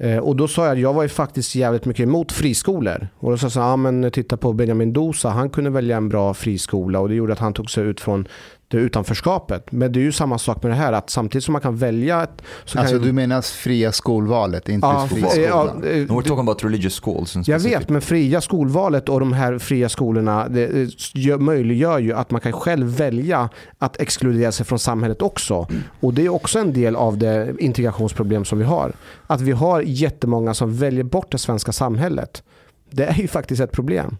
Eh, 0.00 0.18
Och 0.18 0.36
då 0.36 0.48
sa 0.48 0.64
jag 0.64 0.72
att 0.72 0.78
jag 0.78 0.94
var 0.94 1.02
ju 1.02 1.08
faktiskt 1.08 1.54
jävligt 1.54 1.84
mycket 1.84 2.02
emot 2.02 2.32
friskolor. 2.32 3.08
Och 3.18 3.30
då 3.30 3.38
sa 3.38 3.44
jag 3.44 3.52
så 3.52 3.60
här, 3.60 3.76
men 3.76 4.10
titta 4.10 4.36
på 4.36 4.52
Benjamin 4.52 4.92
Dosa, 4.92 5.28
han 5.28 5.50
kunde 5.50 5.70
välja 5.70 5.96
en 5.96 6.08
bra 6.08 6.34
friskola 6.34 7.00
och 7.00 7.08
det 7.08 7.14
gjorde 7.14 7.32
att 7.32 7.38
han 7.38 7.52
tog 7.52 7.70
sig 7.70 7.84
ut 7.84 8.00
från 8.00 8.28
det 8.68 8.76
utanförskapet. 8.76 9.72
Men 9.72 9.92
det 9.92 10.00
är 10.00 10.02
ju 10.02 10.12
samma 10.12 10.38
sak 10.38 10.62
med 10.62 10.72
det 10.72 10.76
här, 10.76 10.92
att 10.92 11.10
samtidigt 11.10 11.44
som 11.44 11.52
man 11.52 11.60
kan 11.60 11.76
välja 11.76 12.22
ett... 12.22 12.42
Så 12.64 12.78
Alltså 12.78 12.94
kan 12.94 13.06
du 13.06 13.12
menar 13.12 13.42
fria 13.42 13.92
skolvalet, 13.92 14.68
inte 14.68 14.86
ja, 14.86 15.08
friskolan? 15.08 15.82
ja, 15.82 15.88
eh, 15.88 16.06
we're 16.06 16.22
talking 16.22 16.38
about 16.38 16.64
religious 16.64 17.00
schools. 17.00 17.48
Jag 17.48 17.58
vet, 17.58 17.88
men 17.88 18.00
fria 18.00 18.40
skolvalet 18.40 19.08
och 19.08 19.20
de 19.20 19.32
här 19.32 19.58
fria 19.58 19.88
skolorna 19.88 20.48
det 20.48 20.64
eh, 20.64 20.88
gör, 21.14 21.38
möjliggör 21.38 21.98
ju 21.98 22.12
att 22.12 22.30
man 22.30 22.40
kan 22.40 22.52
själv 22.52 22.86
välja 22.86 23.48
att 23.78 24.00
exkludera 24.00 24.52
sig 24.52 24.66
från 24.66 24.78
samhället 24.78 25.22
också. 25.22 25.66
Och 26.00 26.14
det 26.14 26.24
är 26.24 26.28
också 26.28 26.58
en 26.58 26.72
del 26.72 26.96
av 26.96 27.18
det 27.18 27.54
integrationsproblem 27.58 28.44
som 28.44 28.58
vi 28.58 28.64
har. 28.64 28.92
Att 29.26 29.40
vi 29.40 29.52
har 29.52 29.80
jättemånga 29.80 30.54
som 30.54 30.76
väljer 30.76 31.04
bort 31.04 31.32
det 31.32 31.38
svenska 31.38 31.72
samhället. 31.72 32.42
Det 32.90 33.04
är 33.04 33.14
ju 33.14 33.28
faktiskt 33.28 33.60
ett 33.60 33.72
problem. 33.72 34.16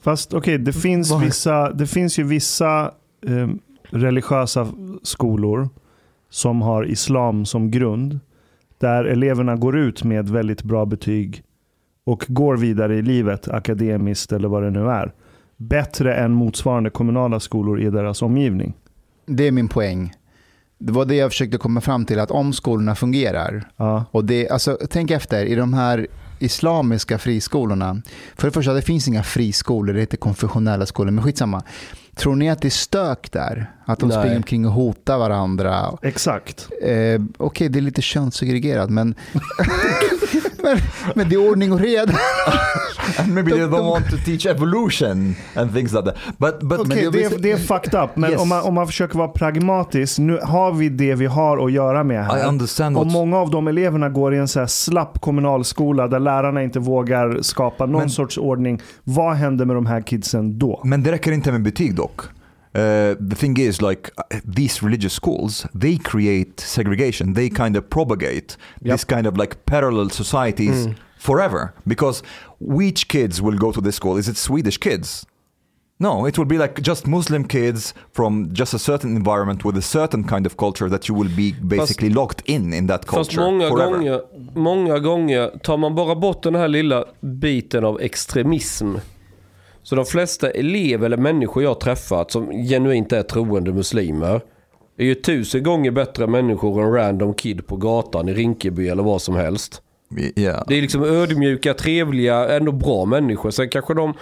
Fast 0.00 0.34
okej, 0.34 0.58
det, 0.58 0.72
finns 0.72 1.22
vissa, 1.22 1.72
det 1.72 1.86
finns 1.86 2.18
ju 2.18 2.22
vissa 2.24 2.90
eh, 3.26 3.48
religiösa 3.90 4.66
skolor 5.02 5.68
som 6.30 6.62
har 6.62 6.84
islam 6.84 7.44
som 7.44 7.70
grund. 7.70 8.20
Där 8.78 9.04
eleverna 9.04 9.56
går 9.56 9.78
ut 9.78 10.04
med 10.04 10.28
väldigt 10.28 10.62
bra 10.62 10.86
betyg 10.86 11.42
och 12.04 12.24
går 12.28 12.56
vidare 12.56 12.96
i 12.96 13.02
livet 13.02 13.48
akademiskt 13.48 14.32
eller 14.32 14.48
vad 14.48 14.62
det 14.62 14.70
nu 14.70 14.90
är. 14.90 15.12
Bättre 15.56 16.14
än 16.14 16.32
motsvarande 16.32 16.90
kommunala 16.90 17.40
skolor 17.40 17.80
i 17.80 17.90
deras 17.90 18.22
omgivning. 18.22 18.74
Det 19.26 19.46
är 19.46 19.52
min 19.52 19.68
poäng. 19.68 20.12
Det 20.78 20.92
var 20.92 21.04
det 21.04 21.14
jag 21.14 21.30
försökte 21.30 21.58
komma 21.58 21.80
fram 21.80 22.04
till, 22.04 22.20
att 22.20 22.30
om 22.30 22.52
skolorna 22.52 22.94
fungerar, 22.94 23.64
Ja. 23.76 24.04
och 24.10 24.24
det, 24.24 24.48
alltså, 24.48 24.78
tänk 24.90 25.10
efter, 25.10 25.44
i 25.44 25.54
de 25.54 25.74
här 25.74 26.06
islamiska 26.42 27.18
friskolorna, 27.18 28.02
för 28.36 28.48
det 28.48 28.52
första, 28.52 28.72
det 28.72 28.82
finns 28.82 29.08
inga 29.08 29.22
friskolor, 29.22 29.94
det 29.94 30.00
heter 30.00 30.16
konfessionella 30.16 30.86
skolor, 30.86 31.10
men 31.10 31.24
skitsamma. 31.24 31.62
Tror 32.14 32.36
ni 32.36 32.50
att 32.50 32.62
det 32.62 32.68
är 32.68 32.70
stök 32.70 33.32
där? 33.32 33.70
Att 33.84 33.98
de 33.98 34.08
Nej. 34.08 34.18
springer 34.18 34.36
omkring 34.36 34.66
och 34.66 34.72
hotar 34.72 35.18
varandra? 35.18 35.98
Exakt. 36.02 36.68
Eh, 36.82 37.20
Okej, 37.36 37.68
det 37.68 37.78
är 37.78 37.80
lite 37.80 38.02
könssegregerat, 38.02 38.90
men, 38.90 39.14
men, 40.62 40.78
men 41.14 41.28
det 41.28 41.34
är 41.34 41.50
ordning 41.50 41.72
och 41.72 41.80
reda. 41.80 42.12
And 43.18 43.34
maybe 43.34 43.50
they 43.50 43.60
don't 43.60 43.90
want 43.90 44.10
to 44.10 44.16
teach 44.24 44.46
evolution 44.46 45.34
and 45.54 45.74
things 45.74 45.92
like 45.92 46.04
that. 46.04 46.16
But 46.38 46.60
but 46.60 46.78
jag 46.78 47.12
det, 47.12 47.24
är, 47.24 47.38
det 47.38 47.52
är 47.52 47.56
fucked 47.56 47.94
up, 48.04 48.10
men 48.16 48.30
Yes. 48.30 48.40
om, 48.40 48.48
man, 48.48 48.62
om 48.62 48.74
man 48.74 48.86
försöker 48.86 49.18
vara 49.18 49.28
pragmatisk, 49.28 50.18
nu 50.18 50.38
har 50.42 50.72
vi 50.72 50.88
det 50.88 51.14
vi 51.14 51.26
har 51.26 51.64
att 51.66 51.72
göra 51.72 52.04
med 52.04 52.20
I 52.20 52.24
här. 52.24 52.48
understand 52.48 52.96
Och 52.96 53.06
många 53.06 53.36
av 53.38 53.50
de 53.50 53.68
eleverna 53.68 54.08
går 54.08 54.34
i 54.34 54.38
en 54.38 54.48
så 54.48 54.60
här 54.60 54.66
slapp 54.66 55.20
kommunalskola 55.20 56.08
där 56.08 56.18
lärarna 56.20 56.62
inte 56.62 56.78
vågar 56.78 57.42
skapa 57.42 57.86
någon 57.86 58.00
Men- 58.00 58.10
sorts 58.10 58.38
ordning. 58.38 58.80
Vad 59.04 59.34
händer 59.34 59.64
med 59.64 59.76
de 59.76 59.86
här 59.86 60.00
kidsen 60.00 60.58
då? 60.58 60.80
Men 60.84 61.02
det 61.02 61.12
räcker 61.12 61.32
inte 61.32 61.52
med 61.52 61.62
betyg 61.62 61.94
dock. 61.94 62.20
Uh, 62.74 63.16
the 63.28 63.34
thing 63.34 63.56
is 63.58 63.82
like 63.82 64.10
uh, 64.16 64.22
these 64.44 64.80
religious 64.80 65.12
schools 65.12 65.66
they 65.74 65.96
create 65.98 66.60
segregation. 66.60 67.34
They 67.34 67.48
kind 67.48 67.76
of 67.76 67.90
propagate 67.90 68.56
this 68.80 69.04
kind 69.04 69.26
of 69.26 69.36
like 69.36 69.56
parallel 69.66 70.10
societies 70.10 70.86
forever. 71.18 71.74
Because 71.86 72.22
which 72.60 73.08
kids 73.08 73.42
will 73.42 73.58
go 73.58 73.72
to 73.72 73.80
this 73.80 73.96
school? 73.96 74.16
Is 74.18 74.28
it 74.28 74.36
swedish 74.36 74.78
kids? 74.78 75.26
No 75.98 76.26
it 76.26 76.38
will 76.38 76.46
be 76.46 76.56
like 76.58 76.80
just 76.80 77.06
muslim 77.06 77.44
kids 77.44 77.92
from 78.12 78.48
just 78.54 78.72
a 78.74 78.78
certain 78.78 79.16
environment 79.16 79.64
with 79.64 79.76
a 79.76 79.82
certain 79.82 80.24
kind 80.24 80.46
of 80.46 80.56
culture 80.56 80.88
that 80.88 81.08
you 81.08 81.14
will 81.14 81.28
be 81.36 81.52
basically 81.52 82.08
locked 82.08 82.40
in 82.46 82.72
in 82.72 82.86
that 82.86 83.04
culture 83.06 83.24
Fast 83.24 83.38
många 83.38 83.68
forever. 83.68 83.96
gånger, 83.98 84.20
många 84.54 84.98
gånger 85.00 85.50
tar 85.62 85.76
man 85.76 85.94
bara 85.94 86.14
bort 86.14 86.42
den 86.42 86.54
här 86.54 86.68
lilla 86.68 87.04
biten 87.20 87.84
av 87.84 88.00
extremism. 88.00 88.96
Så 89.90 89.96
de 89.96 90.04
flesta 90.04 90.50
elever 90.50 91.06
eller 91.06 91.16
människor 91.16 91.62
jag 91.62 91.80
träffat 91.80 92.30
som 92.30 92.50
genuint 92.50 93.12
är 93.12 93.22
troende 93.22 93.72
muslimer 93.72 94.40
är 94.98 95.04
ju 95.04 95.14
tusen 95.14 95.62
gånger 95.62 95.90
bättre 95.90 96.26
människor 96.26 96.82
än 96.82 96.92
random 96.92 97.34
kid 97.34 97.66
på 97.66 97.76
gatan 97.76 98.28
i 98.28 98.34
Rinkeby 98.34 98.88
eller 98.88 99.02
vad 99.02 99.22
som 99.22 99.36
helst. 99.36 99.82
yeah 100.36 100.64
Det 100.68 100.74
är 100.74 100.82
liksom 100.82 101.02
ödmjuka, 101.04 101.74
trevliga, 101.74 102.56
ändå 102.56 102.72
bra 102.72 103.04
människor. 103.04 103.50
Sen 103.50 103.68
kanske 103.68 103.94
de 103.94 104.14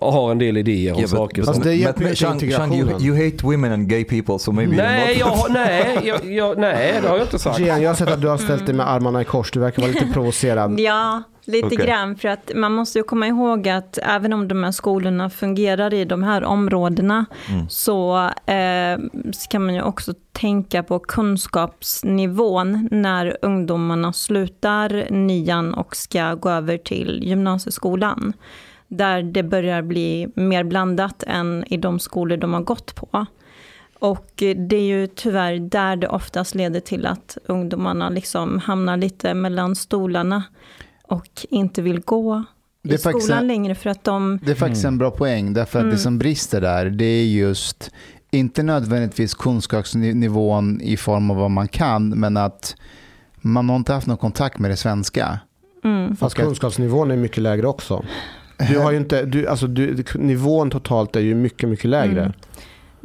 har 0.00 0.30
en 0.30 0.38
del 0.38 0.56
idéer 0.56 0.92
om 0.92 0.98
Yeah, 0.98 1.10
saker. 1.10 1.42
but- 1.42 1.62
det 1.62 1.74
hjälper 1.74 2.04
inte 2.08 2.16
Shang, 2.50 2.74
you, 3.00 3.24
hate 3.24 3.46
women 3.46 3.72
and 3.72 3.88
gay 3.88 4.04
people 4.04 4.38
so 4.38 4.52
maybe 4.52 4.76
Nej, 4.76 5.16
jag, 5.18 5.26
har- 5.26 5.48
nej, 5.48 6.00
jag, 6.04 6.32
jag, 6.32 6.58
nej, 6.58 6.98
det 7.02 7.08
har 7.08 7.16
jag 7.16 7.24
inte 7.26 7.38
sagt. 7.38 7.58
Gian, 7.58 7.82
jag 7.82 7.90
har 7.90 7.94
sett 7.94 8.08
att 8.10 8.20
du 8.20 8.28
har 8.28 8.38
ställt 8.38 8.66
dig 8.66 8.74
med 8.74 8.90
armarna 8.90 9.22
i 9.22 9.24
kors. 9.24 9.50
Du 9.50 9.60
verkar 9.60 9.82
vara 9.82 9.92
lite 9.92 10.06
provocerad. 10.12 10.80
Ja, 10.80 11.22
lite 11.44 11.66
Okej. 11.66 11.78
grann. 11.86 12.16
För 12.16 12.28
att 12.28 12.50
man 12.54 12.72
måste 12.72 12.98
ju 12.98 13.02
komma 13.02 13.26
ihåg 13.26 13.68
att 13.68 13.98
även 14.02 14.32
om 14.32 14.48
de 14.48 14.64
här 14.64 14.70
skolorna 14.72 15.30
fungerar 15.30 15.94
i 15.94 16.04
de 16.04 16.22
här 16.22 16.44
områdena 16.44 17.24
så 17.68 18.16
eh, 18.46 18.98
ska 19.32 19.58
man 19.58 19.74
ju 19.74 19.82
också 19.82 20.12
tänka 20.32 20.82
på 20.82 20.98
kunskapsnivån 20.98 22.88
när 22.90 23.36
ungdomarna 23.42 24.12
slutar 24.12 25.06
nian 25.10 25.74
och 25.74 25.96
ska 25.96 26.34
gå 26.34 26.50
över 26.50 26.76
till 26.78 27.20
gymnasieskolan. 27.24 28.32
Där 28.96 29.22
det 29.22 29.42
börjar 29.42 29.82
bli 29.82 30.28
mer 30.34 30.64
blandat 30.64 31.22
än 31.26 31.64
i 31.66 31.76
de 31.76 31.98
skolor 31.98 32.36
de 32.36 32.52
har 32.52 32.60
gått 32.60 32.94
på. 32.94 33.26
Och 33.98 34.32
det 34.36 34.76
är 34.76 34.82
ju 34.82 35.06
tyvärr 35.06 35.58
där 35.58 35.96
det 35.96 36.08
oftast 36.08 36.54
leder 36.54 36.80
till 36.80 37.06
att 37.06 37.38
ungdomarna 37.46 38.08
liksom 38.08 38.58
hamnar 38.58 38.96
lite 38.96 39.34
mellan 39.34 39.76
stolarna 39.76 40.42
och 41.02 41.46
inte 41.50 41.82
vill 41.82 42.00
gå 42.00 42.44
Det 42.82 42.94
i 42.94 42.98
skolan 42.98 43.38
en- 43.38 43.46
längre 43.46 43.74
för 43.74 43.90
att 43.90 44.04
de... 44.04 44.38
Det 44.42 44.50
är 44.50 44.54
faktiskt 44.54 44.84
en 44.84 44.98
bra 44.98 45.10
poäng, 45.10 45.52
därför 45.54 45.84
att 45.84 45.90
det 45.90 45.98
som 45.98 46.18
brister 46.18 46.60
där, 46.60 46.90
det 46.90 47.04
är 47.04 47.24
just 47.24 47.90
inte 48.30 48.62
nödvändigtvis 48.62 49.34
kunskapsnivån 49.34 50.80
i 50.80 50.96
form 50.96 51.30
av 51.30 51.36
vad 51.36 51.50
man 51.50 51.68
kan, 51.68 52.08
men 52.08 52.36
att 52.36 52.76
man 53.34 53.68
har 53.68 53.76
inte 53.76 53.92
haft 53.92 54.06
någon 54.06 54.16
kontakt 54.16 54.58
med 54.58 54.70
det 54.70 54.76
svenska. 54.76 55.38
Mm. 55.84 56.16
Fast 56.16 56.36
kunskapsnivån 56.36 57.10
är 57.10 57.16
mycket 57.16 57.42
lägre 57.42 57.66
också. 57.66 58.04
Du 58.56 58.78
har 58.78 58.90
ju 58.90 58.96
inte, 58.96 59.24
du, 59.24 59.46
alltså 59.46 59.66
du, 59.66 60.04
nivån 60.14 60.70
totalt 60.70 61.16
är 61.16 61.20
ju 61.20 61.34
mycket, 61.34 61.68
mycket 61.68 61.90
lägre. 61.90 62.20
Mm. 62.20 62.32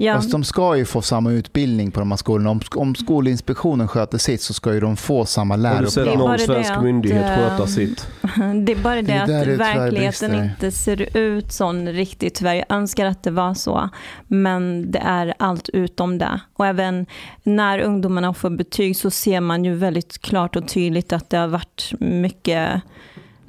Ja, 0.02 0.16
Fast 0.16 0.32
de 0.32 0.44
ska 0.44 0.78
ju 0.78 0.86
få 0.86 1.02
samma 1.02 1.32
utbildning 1.32 1.92
på 1.92 2.00
de 2.00 2.12
här 2.12 2.18
skolorna. 2.18 2.50
Om, 2.50 2.62
om 2.76 2.96
Skolinspektionen 2.96 3.88
sköter 3.88 4.18
sitt 4.18 4.42
så 4.42 4.54
ska 4.54 4.74
ju 4.74 4.80
de 4.80 4.98
få 4.98 5.26
samma 5.26 5.54
Har 5.54 5.58
du 5.58 5.64
läroplan. 5.64 5.92
sett 5.92 6.06
Det 6.06 6.12
är 6.12 6.18
någon 6.18 6.28
bara 6.28 6.38
det 6.38 6.44
svensk 6.44 6.72
att, 6.72 6.84
myndighet 6.84 7.26
sköta 7.26 7.64
eh, 7.64 7.66
sitt? 7.66 8.08
det 8.66 8.72
är 8.72 8.84
bara 8.84 8.96
det, 8.96 9.02
Det 9.02 9.34
är 9.34 9.54
att 9.54 9.60
verkligheten 9.60 10.44
inte 10.44 10.72
ser 10.72 11.18
ut 11.18 11.52
sån 11.52 11.90
riktigt 11.90 12.36
tyvärr. 12.36 12.54
Jag 12.54 12.66
önskar 12.70 13.06
att 13.06 13.24
det 13.24 13.32
var 13.32 13.54
så. 13.54 13.90
Men 14.28 14.92
det 14.92 15.00
är 15.00 15.34
allt 15.40 15.70
utom 15.70 16.18
det. 16.18 16.40
Och 16.54 16.68
även 16.68 17.06
när 17.44 17.80
ungdomarna 17.80 18.34
får 18.34 18.50
betyg 18.50 18.98
så 18.98 19.12
ser 19.12 19.42
man 19.42 19.66
ju 19.66 19.76
väldigt 19.76 20.22
klart 20.22 20.56
och 20.56 20.68
tydligt 20.68 21.14
att 21.14 21.30
det 21.30 21.38
har 21.38 21.48
varit 21.48 21.94
mycket 22.00 22.82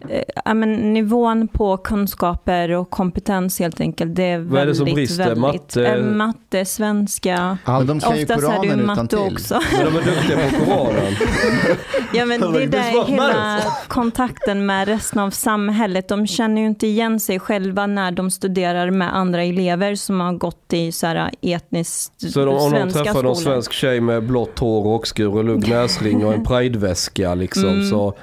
eh, 0.08 0.22
ja, 0.44 0.54
men 0.54 0.92
nivån 0.94 1.48
på 1.48 1.76
kunskaper 1.76 2.70
och 2.70 2.90
kompetens 2.90 3.58
helt 3.58 3.80
enkelt, 3.80 4.14
det 4.16 4.22
är 4.22 4.38
väldigt, 4.38 4.52
Vad 4.52 4.62
är 4.62 4.66
det 4.66 4.74
som 4.74 4.84
brister? 4.84 5.24
väldigt... 5.24 5.38
Matte? 5.42 5.86
eh, 5.86 6.02
matte, 6.04 6.64
svenska. 6.64 7.58
Men 7.66 7.86
de 7.86 8.00
kan 8.00 8.16
ju 8.16 8.22
Oftast 8.22 8.42
är 8.42 8.48
det 8.60 8.66
ju 8.66 8.70
Koranen 8.70 8.86
matte 8.86 8.92
utan 9.02 9.08
till. 9.08 9.18
också. 9.34 9.60
Men 9.76 9.84
de 9.92 9.98
är 10.00 10.04
duktiga 10.04 10.36
på 10.58 10.64
Koranen. 10.64 11.12
Ja 12.12 12.24
men 12.26 12.40
det 12.52 12.62
är 12.62 12.66
där 12.66 13.04
hela 13.06 13.60
kontakten 13.88 14.66
med 14.66 14.88
resten 14.88 15.18
av 15.18 15.30
samhället. 15.30 16.08
De 16.08 16.26
känner 16.26 16.60
ju 16.60 16.66
inte 16.66 16.86
igen 16.86 17.20
sig 17.20 17.38
själva 17.40 17.86
när 17.86 18.10
de 18.12 18.30
studerar 18.30 18.90
med 18.90 19.16
andra 19.16 19.42
elever 19.44 19.94
som 19.94 20.20
har 20.20 20.32
gått 20.32 20.72
i 20.72 20.92
så 20.92 21.06
här 21.06 21.30
etniskt 21.42 22.30
Så 22.32 22.44
de, 22.44 22.54
om 22.56 22.72
de 22.72 22.90
träffar 22.92 23.22
någon 23.22 23.36
svensk 23.36 23.72
tjej 23.72 24.00
med 24.00 24.22
blått 24.26 24.58
hår, 24.58 24.82
rockskur 24.82 25.36
och 25.36 25.44
lugg 25.44 25.68
näsring 25.68 26.26
och 26.26 26.34
en 26.34 26.44
prideväska 26.44 27.34
liksom 27.34 27.60
Mm. 27.70 27.90
så 27.90 28.14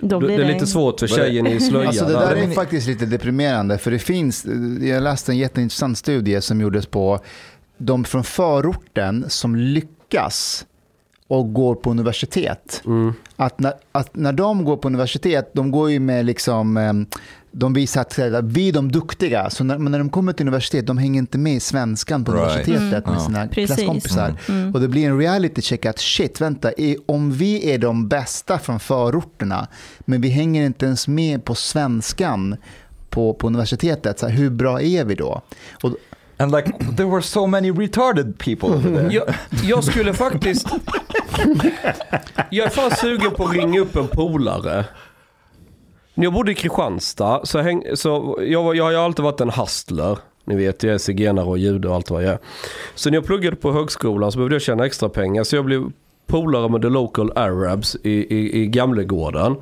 Då 0.00 0.20
det 0.20 0.26
blir 0.26 0.40
är 0.40 0.52
lite 0.52 0.66
svårt 0.66 1.00
för 1.00 1.06
tjejen 1.06 1.46
i 1.46 1.60
slöjan. 1.60 1.88
Alltså 1.88 2.04
det 2.04 2.12
där 2.12 2.34
där. 2.34 2.42
är 2.42 2.50
faktiskt 2.50 2.86
lite 2.86 3.06
deprimerande 3.06 3.78
för 3.78 3.90
det 3.90 3.98
finns, 3.98 4.46
jag 4.80 5.02
läste 5.02 5.32
en 5.32 5.38
jätteintressant 5.38 5.98
studie 5.98 6.40
som 6.40 6.60
gjordes 6.60 6.86
på 6.86 7.20
de 7.78 8.04
från 8.04 8.24
förorten 8.24 9.24
som 9.28 9.56
lyckas 9.56 10.66
och 11.28 11.52
går 11.52 11.74
på 11.74 11.90
universitet. 11.90 12.82
Mm. 12.86 13.12
Att 13.36 13.60
när, 13.60 13.72
att 13.92 14.16
när 14.16 14.32
de 14.32 14.64
går 14.64 14.76
på 14.76 14.88
universitet, 14.88 15.50
de 15.52 15.70
går 15.70 15.90
ju 15.90 16.00
med 16.00 16.24
liksom, 16.24 16.76
eh, 16.76 16.92
de 17.52 17.72
visar 17.72 18.00
att 18.00 18.18
vi 18.44 18.68
är 18.68 18.72
de 18.72 18.92
duktiga, 18.92 19.50
så 19.50 19.64
när, 19.64 19.78
men 19.78 19.92
när 19.92 19.98
de 19.98 20.10
kommer 20.10 20.32
till 20.32 20.44
universitet, 20.46 20.86
de 20.86 20.98
hänger 20.98 21.18
inte 21.18 21.38
med 21.38 21.54
i 21.54 21.60
svenskan 21.60 22.24
på 22.24 22.32
Right. 22.32 22.68
universitetet 22.68 23.06
med 23.06 23.14
Mm. 23.14 23.20
sina 23.26 23.46
Precis. 23.48 23.76
klasskompisar. 23.76 24.34
Mm. 24.48 24.74
Och 24.74 24.80
det 24.80 24.88
blir 24.88 25.06
en 25.06 25.18
reality 25.18 25.62
check 25.62 25.86
att 25.86 25.98
shit, 25.98 26.40
vänta, 26.40 26.70
om 27.06 27.32
vi 27.32 27.70
är 27.72 27.78
de 27.78 28.08
bästa 28.08 28.58
från 28.58 28.80
förorterna, 28.80 29.66
men 30.00 30.20
vi 30.20 30.28
hänger 30.28 30.66
inte 30.66 30.86
ens 30.86 31.08
med 31.08 31.44
på 31.44 31.54
svenskan 31.54 32.56
på, 33.10 33.34
på 33.34 33.46
universitetet, 33.46 34.18
så 34.18 34.26
här, 34.26 34.34
hur 34.36 34.50
bra 34.50 34.80
är 34.82 35.04
vi 35.04 35.14
då? 35.14 35.42
Och, 35.82 35.94
And 36.40 36.52
like 36.56 36.72
there 36.96 37.08
were 37.10 37.22
so 37.22 37.46
many 37.46 37.70
retarded 37.72 38.38
people 38.38 38.68
over 38.68 38.90
there. 38.96 39.12
Jag, 39.14 39.24
jag 39.64 39.84
skulle 39.84 40.14
faktiskt... 40.14 40.66
Jag 42.50 42.66
är 42.66 42.70
fan 42.70 42.90
sugen 42.90 43.30
på 43.30 43.44
att 43.44 43.52
ringa 43.54 43.80
upp 43.80 43.96
en 43.96 44.08
polare. 44.08 44.84
När 46.18 46.24
jag 46.24 46.32
bodde 46.32 46.52
i 46.52 46.54
Kristianstad 46.54 47.40
så, 47.46 47.58
häng, 47.58 47.84
så 47.94 48.38
jag, 48.40 48.76
jag 48.76 48.84
har 48.84 48.90
ju 48.90 48.96
alltid 48.96 49.24
varit 49.24 49.40
en 49.40 49.50
hustler. 49.50 50.18
Ni 50.44 50.56
vet, 50.56 50.82
jag 50.82 50.94
är 50.94 50.98
zigenare 50.98 51.46
och 51.46 51.58
jude 51.58 51.88
och 51.88 51.94
allt 51.94 52.10
vad 52.10 52.22
jag 52.22 52.32
är. 52.32 52.38
Så 52.94 53.10
när 53.10 53.16
jag 53.16 53.24
pluggade 53.24 53.56
på 53.56 53.72
högskolan 53.72 54.32
så 54.32 54.38
behövde 54.38 54.54
jag 54.54 54.62
tjäna 54.62 54.86
extra 54.86 55.08
pengar. 55.08 55.44
Så 55.44 55.56
jag 55.56 55.64
blev 55.64 55.92
polare 56.26 56.68
med 56.68 56.82
the 56.82 56.88
local 56.88 57.32
arabs 57.34 57.96
i, 58.02 58.10
i, 58.10 58.62
i 58.62 58.66
Gamlegården. 58.66 59.56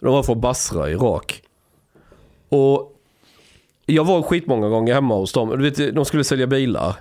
De 0.00 0.12
var 0.12 0.22
från 0.22 0.40
Basra, 0.40 0.90
Irak. 0.90 1.42
Och 2.48 2.92
jag 3.86 4.04
var 4.04 4.22
skitmånga 4.22 4.68
gånger 4.68 4.94
hemma 4.94 5.14
hos 5.14 5.32
dem. 5.32 5.48
Du 5.48 5.70
vet, 5.70 5.94
de 5.94 6.04
skulle 6.04 6.24
sälja 6.24 6.46
bilar. 6.46 6.94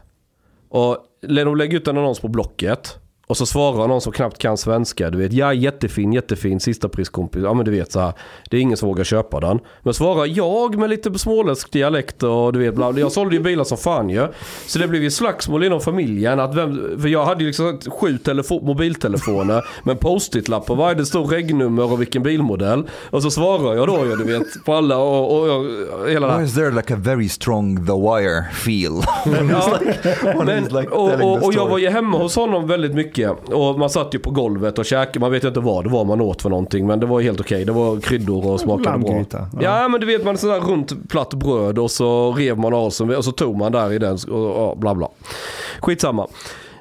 Och 0.69 0.97
de 1.21 1.55
lägger 1.55 1.77
ut 1.77 1.87
en 1.87 1.97
annons 1.97 2.19
på 2.19 2.27
Blocket. 2.27 2.97
Och 3.27 3.37
så 3.37 3.45
svarar 3.45 3.87
någon 3.87 4.01
som 4.01 4.11
knappt 4.13 4.37
kan 4.37 4.57
svenska. 4.57 5.09
Du 5.09 5.17
vet, 5.17 5.33
ja 5.33 5.53
jättefin, 5.53 6.13
jättefin, 6.13 6.59
sista 6.59 6.89
priskompis. 6.89 7.41
Ja 7.43 7.53
men 7.53 7.65
du 7.65 7.71
vet 7.71 7.91
så 7.91 7.99
här. 7.99 8.13
Det 8.49 8.57
är 8.57 8.61
ingen 8.61 8.77
som 8.77 8.89
vågar 8.89 9.03
köpa 9.03 9.39
den. 9.39 9.59
Men 9.81 9.93
svarar 9.93 10.25
jag 10.25 10.75
med 10.77 10.89
lite 10.89 11.19
småländsk 11.19 11.71
dialekt 11.71 12.23
och 12.23 12.53
du 12.53 12.59
vet, 12.59 12.75
bla, 12.75 12.91
jag 12.99 13.11
sålde 13.11 13.35
ju 13.35 13.41
bilar 13.41 13.63
som 13.63 13.77
fan 13.77 14.09
ju. 14.09 14.27
Så 14.67 14.79
det 14.79 14.87
blev 14.87 15.03
ju 15.03 15.11
slagsmål 15.11 15.63
inom 15.63 15.81
familjen. 15.81 16.39
Att 16.39 16.55
vem, 16.55 17.01
för 17.01 17.07
jag 17.07 17.25
hade 17.25 17.41
ju 17.43 17.47
liksom 17.47 17.79
sju 17.99 18.17
telefo- 18.23 18.65
mobiltelefoner 18.65 19.63
med 19.83 19.99
post-it-lapp 19.99 20.65
på 20.65 20.75
varje. 20.75 20.95
Det 20.95 21.05
stod 21.05 21.31
regnummer 21.33 21.91
och 21.91 22.01
vilken 22.01 22.23
bilmodell. 22.23 22.83
Och 23.09 23.21
så 23.23 23.31
svarar 23.31 23.75
jag 23.75 23.87
då 23.87 24.05
ju, 24.05 24.15
du 24.15 24.23
vet, 24.23 24.65
på 24.65 24.73
alla 24.73 24.97
och, 24.97 25.31
och, 25.37 25.57
och 25.57 26.09
hela 26.09 26.27
det. 26.27 26.37
Why 26.37 26.43
is 26.45 26.55
there 26.55 26.71
like 26.71 26.93
a 26.93 26.97
very 26.99 27.29
strong 27.29 27.85
The 27.85 27.93
Wire 27.93 28.43
feel? 28.53 29.01
Ja, 30.23 30.43
men, 30.45 30.87
och, 30.87 31.13
och, 31.21 31.43
och 31.43 31.53
jag 31.53 31.67
var 31.69 31.77
ju 31.77 31.89
hemma 31.89 32.17
hos 32.17 32.35
honom 32.35 32.67
väldigt 32.67 32.93
mycket. 32.93 33.13
Och 33.29 33.79
man 33.79 33.89
satt 33.89 34.15
ju 34.15 34.19
på 34.19 34.31
golvet 34.31 34.79
och 34.79 34.85
käkade. 34.85 35.19
Man 35.19 35.31
vet 35.31 35.43
ju 35.43 35.47
inte 35.47 35.59
vad 35.59 35.83
det 35.83 35.89
var 35.89 36.05
man 36.05 36.21
åt 36.21 36.41
för 36.41 36.49
någonting. 36.49 36.87
Men 36.87 36.99
det 36.99 37.05
var 37.05 37.21
helt 37.21 37.39
okej. 37.39 37.65
Det 37.65 37.71
var 37.71 37.99
kryddor 37.99 38.47
och 38.47 38.59
smakade 38.59 38.97
bra. 38.97 39.09
Lammgryta. 39.09 39.47
Ja. 39.61 39.87
men 39.87 39.99
du 40.01 40.07
vet 40.07 40.25
man 40.25 40.37
sådär 40.37 40.59
runt 40.59 41.09
platt 41.09 41.33
bröd 41.33 41.79
och 41.79 41.91
så 41.91 42.33
rev 42.33 42.57
man 42.57 42.73
av 42.73 42.89
sig 42.89 43.15
och 43.15 43.25
så 43.25 43.31
tog 43.31 43.57
man 43.57 43.71
där 43.71 43.93
i 43.93 43.97
den 43.97 44.17
och, 44.31 44.69
och 44.69 44.77
bla 44.77 44.95
bla. 44.95 45.09
Skitsamma. 45.79 46.27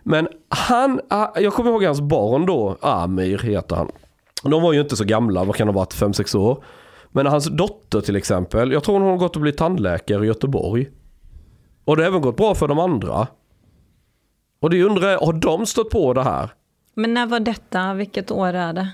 Men 0.02 0.28
han, 0.48 1.00
ah, 1.09 1.28
jag 1.40 1.52
kommer 1.52 1.70
ihåg 1.70 1.85
hans 1.85 2.00
barn 2.00 2.46
då, 2.46 2.76
Amir 2.81 3.38
heter 3.38 3.76
han. 3.76 3.88
De 4.42 4.62
var 4.62 4.72
ju 4.72 4.81
inte 4.81 4.96
så 4.96 5.05
gamla, 5.05 5.44
vad 5.44 5.57
kan 5.57 5.66
de 5.66 5.74
ha 5.74 5.81
varit, 5.81 5.94
5-6 5.94 6.37
år. 6.37 6.64
Men 7.11 7.26
hans 7.26 7.44
dotter 7.44 8.00
till 8.00 8.16
exempel, 8.16 8.72
jag 8.72 8.85
tror 8.85 9.00
hon 9.00 9.11
har 9.11 9.16
gått 9.16 9.37
och 9.37 9.42
blivit 9.42 9.59
tandläkare 9.59 10.24
i 10.24 10.26
Göteborg. 10.26 10.88
Och 11.85 11.96
det 11.96 12.02
har 12.02 12.09
även 12.09 12.20
gått 12.20 12.37
bra 12.37 12.55
för 12.55 12.68
de 12.68 12.78
andra. 12.78 13.26
Och 14.62 14.70
det 14.70 14.83
undrar 14.83 15.11
jag, 15.11 15.18
har 15.18 15.33
de 15.33 15.66
stött 15.66 15.90
på 15.90 16.12
det 16.12 16.22
här? 16.22 16.51
Men 16.94 17.14
när 17.14 17.27
var 17.27 17.40
detta? 17.40 17.94
Vilket 17.94 18.31
år 18.31 18.46
är 18.55 18.72
det? 18.72 18.88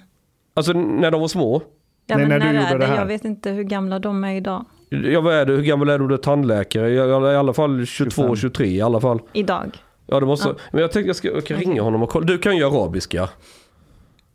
Alltså 0.55 0.73
när 0.73 1.11
de 1.11 1.21
var 1.21 1.29
små? 1.29 1.63
Ja, 2.07 2.17
Nej, 2.17 2.27
men 2.27 2.39
när 2.39 2.53
du 2.53 2.59
är 2.59 2.63
gjorde 2.73 2.79
det 2.79 2.87
här. 2.87 2.97
Jag 2.97 3.07
vet 3.07 3.25
inte 3.25 3.51
hur 3.51 3.63
gamla 3.65 3.99
de 3.99 4.25
är 4.25 4.35
idag. 4.35 4.65
Ja 4.89 5.21
vad 5.21 5.35
är 5.35 5.47
det, 5.47 5.53
hur 5.53 5.63
gammal 5.63 5.89
är 5.89 5.99
du? 5.99 6.09
Du 6.09 6.15
är 6.15 6.19
tandläkare? 6.19 6.91
I, 6.91 7.01
alla 7.37 7.53
fall 7.53 7.87
22, 7.87 8.23
25. 8.23 8.37
23 8.37 8.67
i 8.67 8.81
alla 8.83 9.01
fall. 9.01 9.21
Idag. 9.33 9.83
Ja 10.07 10.21
det 10.21 10.27
måste, 10.27 10.49
Ja. 10.49 10.55
men 10.73 10.81
jag 10.81 10.93
tänkte 10.93 11.09
jag 11.09 11.17
ska, 11.17 11.29
jag 11.29 11.45
kan 11.47 11.57
ringa 11.57 11.83
honom 11.83 12.03
och 12.03 12.09
kolla. 12.11 12.27
Du 12.27 12.39
kan 12.39 12.57
ju 12.57 12.65
arabiska. 12.67 13.29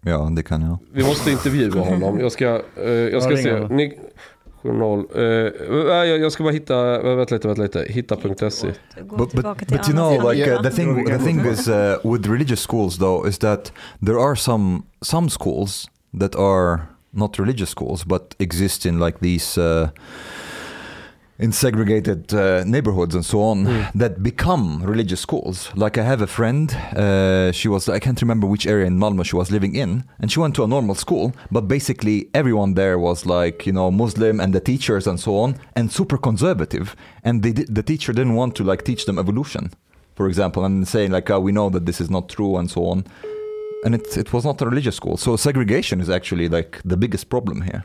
Ja, 0.01 0.29
det 0.35 0.43
kan 0.43 0.61
jag. 0.61 0.77
Vi 0.91 1.03
måste 1.03 1.31
intervjua 1.31 1.81
honom. 1.81 2.19
Jag 2.19 2.31
ska, 2.31 2.45
eh, 2.83 2.89
jag 2.91 3.23
ska 3.23 3.31
Ja, 3.31 3.37
se. 3.37 3.67
Ni, 3.75 3.99
journal. 4.63 4.99
Eh, 4.99 5.51
nej, 5.85 6.09
jag, 6.09 6.19
jag 6.19 6.31
ska 6.31 6.43
bara 6.43 6.53
hitta, 6.53 6.95
eh, 6.95 7.15
vänta 7.15 7.35
lite, 7.35 7.47
vänta 7.47 7.61
lite. 7.63 7.85
Hitta.se. 7.89 8.73
But, 9.17 9.31
but, 9.33 9.43
but 9.67 9.87
you 9.87 9.93
know, 9.93 10.31
like 10.31 10.51
uh, 10.51 10.61
the 10.61 10.71
thing, 10.71 11.05
the 11.05 11.19
thing 11.19 11.45
is 11.45 11.67
uh, 11.67 11.97
with 12.03 12.27
religious 12.27 12.61
schools 12.61 12.97
though 12.97 13.27
is 13.27 13.37
that 13.37 13.71
there 14.05 14.19
are 14.19 14.35
some 14.35 14.83
some 15.01 15.29
schools 15.29 15.89
that 16.19 16.35
are 16.35 16.87
not 17.11 17.39
religious 17.39 17.69
schools 17.69 18.03
but 18.05 18.35
exist 18.39 18.85
in 18.85 18.99
like 18.99 19.19
these 19.19 19.61
uh, 19.61 19.89
in 21.43 21.51
segregated 21.51 22.33
uh, 22.33 22.63
neighborhoods 22.63 23.13
and 23.15 23.25
so 23.25 23.41
on 23.41 23.65
that 23.93 24.23
become 24.23 24.81
religious 24.81 25.19
schools. 25.19 25.69
Like 25.75 25.97
I 25.97 26.03
have 26.03 26.21
a 26.21 26.27
friend, 26.27 26.73
uh, 26.95 27.51
she 27.51 27.67
was 27.67 27.89
I 27.89 27.99
can't 27.99 28.21
remember 28.21 28.47
which 28.47 28.65
area 28.65 28.85
in 28.85 28.97
Malmö 28.97 29.25
she 29.25 29.35
was 29.35 29.51
living 29.51 29.75
in, 29.75 30.05
and 30.19 30.31
she 30.31 30.39
went 30.39 30.55
to 30.55 30.63
a 30.63 30.67
normal 30.67 30.95
school, 30.95 31.33
but 31.51 31.67
basically 31.67 32.17
everyone 32.33 32.75
there 32.75 32.97
was 32.97 33.25
like 33.25 33.57
you 33.67 33.73
know 33.73 33.91
Muslim 33.91 34.39
and 34.39 34.53
the 34.53 34.61
teachers 34.61 35.05
and 35.05 35.19
so 35.19 35.31
on, 35.43 35.49
and 35.75 35.91
super 35.91 36.17
conservative, 36.17 36.95
and 37.25 37.43
they 37.43 37.51
the 37.51 37.83
teacher 37.83 38.13
didn't 38.13 38.35
want 38.35 38.55
to 38.55 38.63
like 38.63 38.81
teach 38.83 39.03
them 39.05 39.19
evolution, 39.19 39.63
for 40.15 40.27
example, 40.31 40.63
and 40.63 40.87
saying 40.87 41.11
like 41.11 41.29
oh, 41.29 41.41
we 41.41 41.51
know 41.51 41.69
that 41.69 41.85
this 41.85 41.99
is 41.99 42.09
not 42.09 42.29
true 42.29 42.55
and 42.59 42.71
so 42.71 42.81
on. 42.91 43.03
And 43.85 43.93
it, 43.95 44.17
it 44.17 44.31
was 44.31 44.45
not 44.45 44.61
a 44.61 44.65
religious 44.65 44.95
school. 44.95 45.17
So 45.17 45.35
segregation 45.35 45.99
is 45.99 46.09
actually 46.09 46.47
like 46.47 46.79
the 46.85 46.95
biggest 46.95 47.27
problem 47.27 47.63
here. 47.63 47.83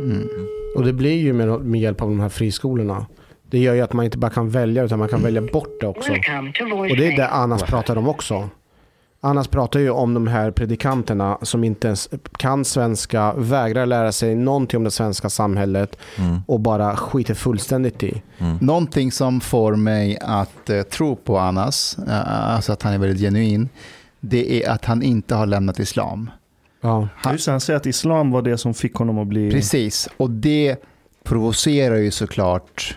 mm. 0.00 0.59
Och 0.76 0.84
det 0.84 0.92
blir 0.92 1.18
ju 1.18 1.32
med, 1.32 1.48
med 1.60 1.80
hjälp 1.80 2.02
av 2.02 2.08
de 2.08 2.20
här 2.20 2.28
friskolorna. 2.28 3.06
Det 3.50 3.58
gör 3.58 3.74
ju 3.74 3.80
att 3.80 3.92
man 3.92 4.04
inte 4.04 4.18
bara 4.18 4.30
kan 4.30 4.50
välja 4.50 4.82
utan 4.82 4.98
man 4.98 5.08
kan 5.08 5.22
välja 5.22 5.42
bort 5.42 5.80
det 5.80 5.86
också. 5.86 6.12
Och 6.12 6.96
det 6.96 7.12
är 7.12 7.16
det. 7.16 7.28
Anas 7.28 7.62
pratar 7.62 7.96
om 7.98 8.08
också. 8.08 8.48
Anas 9.22 9.48
pratar 9.48 9.80
ju 9.80 9.90
om 9.90 10.14
de 10.14 10.26
här 10.26 10.50
predikanterna 10.50 11.38
som 11.42 11.64
inte 11.64 11.86
ens 11.86 12.08
kan 12.36 12.64
svenska, 12.64 13.32
vägrar 13.36 13.86
lära 13.86 14.12
sig 14.12 14.34
någonting 14.34 14.76
om 14.76 14.84
det 14.84 14.90
svenska 14.90 15.30
samhället 15.30 15.96
Mm. 16.18 16.38
och 16.46 16.60
bara 16.60 16.96
skiter 16.96 17.34
fullständigt 17.34 18.02
i. 18.02 18.22
Någonting 18.60 19.12
som 19.12 19.40
får 19.40 19.76
mig 19.76 20.18
att 20.22 20.70
eh, 20.70 20.82
tro 20.82 21.16
på 21.16 21.38
Anas, 21.38 21.98
eh, 22.08 22.54
alltså 22.54 22.72
att 22.72 22.82
han 22.82 22.92
är 22.92 22.98
väldigt 22.98 23.20
genuin, 23.20 23.68
det 24.20 24.64
är 24.64 24.70
att 24.70 24.84
han 24.84 25.02
inte 25.02 25.34
har 25.34 25.46
lämnat 25.46 25.78
islam. 25.78 26.30
Ja. 26.80 27.08
Just 27.32 27.46
han 27.46 27.60
säger 27.60 27.76
att 27.76 27.86
islam 27.86 28.30
var 28.30 28.42
det 28.42 28.58
som 28.58 28.74
fick 28.74 28.94
honom 28.94 29.18
att 29.18 29.26
bli... 29.26 29.50
Precis, 29.50 30.08
och 30.16 30.30
det 30.30 30.76
provocerar 31.22 31.96
ju 31.96 32.10
såklart 32.10 32.96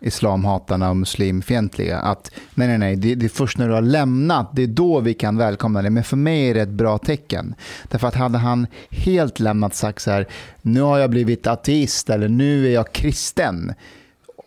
islamhatarna 0.00 0.90
och 0.90 0.96
muslimfientliga. 0.96 1.98
Att 1.98 2.30
nej, 2.54 2.68
nej, 2.68 2.78
nej, 2.78 2.96
det, 2.96 3.14
det 3.14 3.26
är 3.26 3.28
först 3.28 3.58
när 3.58 3.68
du 3.68 3.74
har 3.74 3.82
lämnat, 3.82 4.50
det 4.52 4.62
är 4.62 4.66
då 4.66 5.00
vi 5.00 5.14
kan 5.14 5.36
välkomna 5.36 5.82
dig. 5.82 5.90
Men 5.90 6.04
för 6.04 6.16
mig 6.16 6.50
är 6.50 6.54
det 6.54 6.60
ett 6.60 6.68
bra 6.68 6.98
tecken. 6.98 7.54
Därför 7.88 8.08
att 8.08 8.14
hade 8.14 8.38
han 8.38 8.66
helt 8.90 9.40
lämnat 9.40 9.74
sagt 9.74 10.02
så 10.02 10.10
här, 10.10 10.26
nu 10.62 10.80
har 10.80 10.98
jag 10.98 11.10
blivit 11.10 11.46
ateist 11.46 12.10
eller 12.10 12.28
nu 12.28 12.66
är 12.66 12.70
jag 12.70 12.92
kristen. 12.92 13.74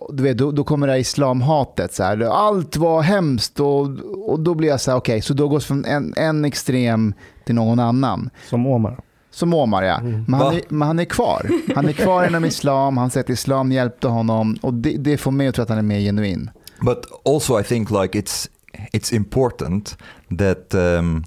Du 0.10 0.24
vet, 0.24 0.38
då, 0.38 0.52
då 0.52 0.64
kommer 0.64 0.88
det 0.88 0.94
här 0.94 1.00
islamhatet. 1.00 1.94
Så 1.94 2.04
här, 2.04 2.22
allt 2.22 2.78
var 2.78 3.02
hemskt 3.02 3.60
och, 3.60 3.82
och 4.30 4.40
då 4.40 4.54
blir 4.54 4.70
jag 4.70 4.82
så 4.82 4.92
här, 4.92 4.98
okej, 4.98 5.22
så 5.22 5.34
då 5.34 5.48
går 5.48 5.60
det 5.60 5.66
från 5.66 5.86
en, 5.86 6.14
en 6.18 6.46
extrem 6.46 7.14
till 7.46 7.56
någon 7.56 7.80
annan. 7.80 8.30
Som 8.50 8.68
Omar. 8.68 8.98
Som 9.32 9.54
Omar 9.54 9.84
ja. 9.84 10.02
Men 10.02 10.34
han, 10.34 10.56
är, 10.56 10.62
men 10.70 10.88
han 10.88 11.00
är 11.00 11.06
kvar. 11.06 11.50
Han 11.76 11.90
är 11.90 11.94
kvar 11.94 12.28
inom 12.28 12.46
islam, 12.46 12.98
han 12.98 13.10
säger 13.10 13.24
att 13.24 13.30
islam 13.30 13.72
hjälpte 13.72 14.08
honom 14.08 14.58
och 14.62 14.74
det, 14.74 14.98
det 14.98 15.18
får 15.18 15.32
mig 15.32 15.48
att 15.48 15.56
tro 15.56 15.64
att 15.64 15.70
han 15.70 15.78
är 15.78 15.82
mer 15.82 16.00
genuin. 16.00 16.50
But 16.82 17.06
also, 17.26 17.60
I 17.60 17.64
think 17.64 17.92
like 17.92 18.20
it's 18.20 18.50
it's 18.94 19.16
important 19.16 19.98
that 20.38 20.74
um, 20.74 21.24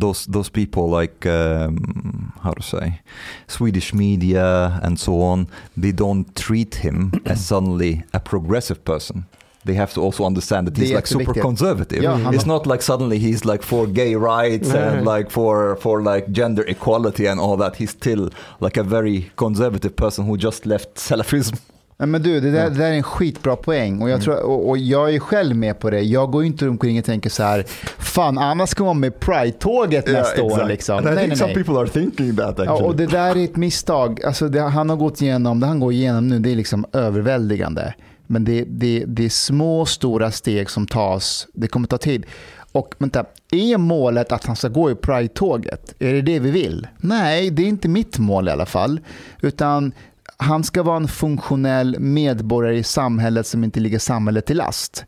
those 0.00 0.32
those 0.32 0.50
people 0.50 1.00
like 1.00 1.26
um, 1.26 2.32
how 2.42 2.52
to 2.52 2.62
say 2.62 3.02
Swedish 3.46 3.94
media 3.94 4.80
and 4.82 4.98
so 4.98 5.22
on, 5.22 5.46
they 5.82 5.92
don't 5.92 6.34
treat 6.34 6.74
him 6.74 7.12
as 7.24 7.46
suddenly 7.46 8.02
a 8.12 8.20
progressive 8.20 8.84
person. 8.84 9.24
They 9.66 9.76
have 9.76 9.92
to 9.94 10.04
also 10.06 10.24
understand 10.26 10.68
that 10.68 10.76
he's 10.78 10.94
like 10.94 11.06
super 11.06 11.40
conservative. 11.40 12.02
Ja, 12.02 12.10
han- 12.12 12.34
it's 12.34 12.46
not 12.46 12.66
like 12.66 12.82
suddenly 12.82 13.18
he's 13.18 13.52
like 13.52 13.64
for 13.64 13.86
gay 13.86 14.14
rights 14.16 14.72
Nej. 14.74 14.82
and 14.82 15.16
like 15.18 15.30
for 15.30 15.76
for 15.80 16.14
like 16.14 16.26
gender 16.32 16.64
equality 16.70 17.26
and 17.28 17.40
all 17.40 17.58
that. 17.58 17.76
He's 17.76 17.90
still 17.90 18.30
like 18.60 18.80
a 18.80 18.82
very 18.82 19.30
conservative 19.34 19.94
person 19.96 20.24
who 20.28 20.36
just 20.36 20.66
left 20.66 20.98
Salafism. 20.98 21.56
Nej, 21.96 22.08
men 22.08 22.22
du, 22.22 22.40
det 22.40 22.50
där, 22.50 22.70
det 22.70 22.76
där 22.78 22.84
är 22.90 22.92
en 22.92 23.02
skitbra 23.02 23.56
poäng 23.56 24.02
och 24.02 24.10
jag, 24.10 24.22
tror, 24.22 24.42
och, 24.42 24.68
och 24.68 24.78
jag 24.78 25.14
är 25.14 25.18
själv 25.18 25.56
med 25.56 25.78
på 25.80 25.90
det. 25.90 26.00
Jag 26.00 26.30
går 26.30 26.42
ju 26.42 26.46
inte 26.46 26.68
omkring 26.68 26.98
och 26.98 27.04
tänker 27.04 27.30
så 27.30 27.42
här, 27.42 27.64
fan 27.98 28.38
Anna 28.38 28.66
ska 28.66 28.84
vara 28.84 28.94
med 28.94 29.20
Pride-tåget 29.20 30.06
nästa 30.12 30.42
år. 30.42 30.64
Liksom. 30.68 30.98
And 30.98 31.06
I 31.06 31.10
Nej, 31.10 31.16
think 31.18 31.28
nej, 31.28 31.36
some 31.38 31.46
nej. 31.54 31.64
people 31.64 31.80
are 31.80 31.88
thinking 31.88 32.36
that 32.36 32.48
actually. 32.60 32.66
Ja, 32.80 32.86
och 32.86 32.96
det 32.96 33.06
där 33.06 33.36
är 33.36 33.44
ett 33.44 33.56
misstag. 33.56 34.24
Alltså 34.24 34.48
det 34.48 34.60
han 34.60 34.90
har 34.90 34.96
gått 34.96 35.22
igenom, 35.22 35.60
det 35.60 35.66
han 35.66 35.80
går 35.80 35.92
igenom 35.92 36.28
nu, 36.28 36.38
det 36.38 36.50
är 36.52 36.56
liksom 36.56 36.84
överväldigande. 36.92 37.94
Men 38.26 38.44
det, 38.44 38.64
det, 38.64 39.04
det 39.06 39.24
är 39.24 39.28
små, 39.28 39.86
stora 39.86 40.30
steg 40.30 40.70
som 40.70 40.86
tas. 40.86 41.46
Det 41.52 41.68
kommer 41.68 41.88
ta 41.88 41.98
tid. 41.98 42.26
Och 42.72 42.94
vänta, 42.98 43.24
är 43.52 43.78
målet 43.78 44.32
att 44.32 44.44
han 44.44 44.56
ska 44.56 44.68
gå 44.68 44.90
i 44.90 44.94
Pride-tåget? 44.94 45.94
Är 45.98 46.12
det 46.12 46.22
det 46.22 46.38
vi 46.38 46.50
vill? 46.50 46.88
Nej, 46.96 47.50
det 47.50 47.62
är 47.62 47.66
inte 47.66 47.88
mitt 47.88 48.18
mål 48.18 48.48
i 48.48 48.50
alla 48.50 48.66
fall. 48.66 49.00
Utan 49.40 49.92
han 50.36 50.64
ska 50.64 50.82
vara 50.82 50.96
en 50.96 51.08
funktionell 51.08 51.98
medborgare 51.98 52.78
i 52.78 52.82
samhället 52.82 53.46
som 53.46 53.64
inte 53.64 53.80
ligger 53.80 53.98
samhället 53.98 54.46
till 54.46 54.56
last. 54.56 55.04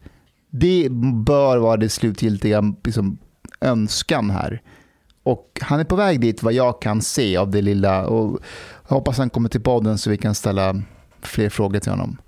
Det 0.50 0.88
bör 1.26 1.58
vara 1.58 1.76
det 1.76 1.88
slutgiltiga 1.88 2.74
liksom, 2.84 3.18
önskan 3.60 4.30
här. 4.30 4.62
Och 5.22 5.60
han 5.62 5.80
är 5.80 5.84
på 5.84 5.96
väg 5.96 6.20
dit 6.20 6.42
vad 6.42 6.52
jag 6.52 6.82
kan 6.82 7.02
se 7.02 7.36
av 7.36 7.50
det 7.50 7.62
lilla. 7.62 8.06
Och 8.06 8.40
jag 8.88 8.96
hoppas 8.96 9.18
han 9.18 9.30
kommer 9.30 9.48
till 9.48 9.60
podden 9.60 9.98
så 9.98 10.10
vi 10.10 10.16
kan 10.16 10.34
ställa 10.34 10.82
fler 11.22 11.48
frågor 11.48 11.78
till 11.78 11.90
honom. 11.90 12.18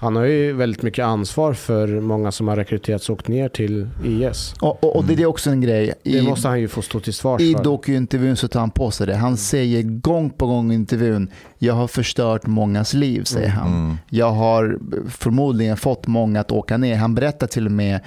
Han 0.00 0.16
har 0.16 0.24
ju 0.24 0.52
väldigt 0.52 0.82
mycket 0.82 1.04
ansvar 1.04 1.52
för 1.52 2.00
många 2.00 2.32
som 2.32 2.48
har 2.48 2.56
rekryterats 2.56 3.10
och 3.10 3.14
åkt 3.14 3.28
ner 3.28 3.48
till 3.48 3.88
IS. 4.04 4.54
Och, 4.60 4.84
och, 4.84 4.96
och 4.96 5.04
det 5.04 5.22
är 5.22 5.26
också 5.26 5.50
en 5.50 5.60
grej. 5.60 5.94
Det 6.02 6.10
I, 6.10 6.22
måste 6.22 6.48
han 6.48 6.60
ju 6.60 6.68
få 6.68 6.82
stå 6.82 7.00
till 7.00 7.14
svars 7.14 7.42
I 7.42 7.54
för. 7.54 7.64
dokuintervjun 7.64 8.36
så 8.36 8.48
tar 8.48 8.60
han 8.60 8.70
på 8.70 8.90
sig 8.90 9.06
det. 9.06 9.16
Han 9.16 9.36
säger 9.36 9.82
gång 9.82 10.30
på 10.30 10.46
gång 10.46 10.72
i 10.72 10.74
intervjun, 10.74 11.30
jag 11.58 11.74
har 11.74 11.88
förstört 11.88 12.46
mångas 12.46 12.94
liv, 12.94 13.24
säger 13.24 13.48
han. 13.48 13.68
Mm. 13.68 13.96
Jag 14.10 14.30
har 14.30 14.78
förmodligen 15.08 15.76
fått 15.76 16.06
många 16.06 16.40
att 16.40 16.52
åka 16.52 16.76
ner. 16.76 16.96
Han 16.96 17.14
berättar 17.14 17.46
till 17.46 17.66
och 17.66 17.72
med 17.72 18.00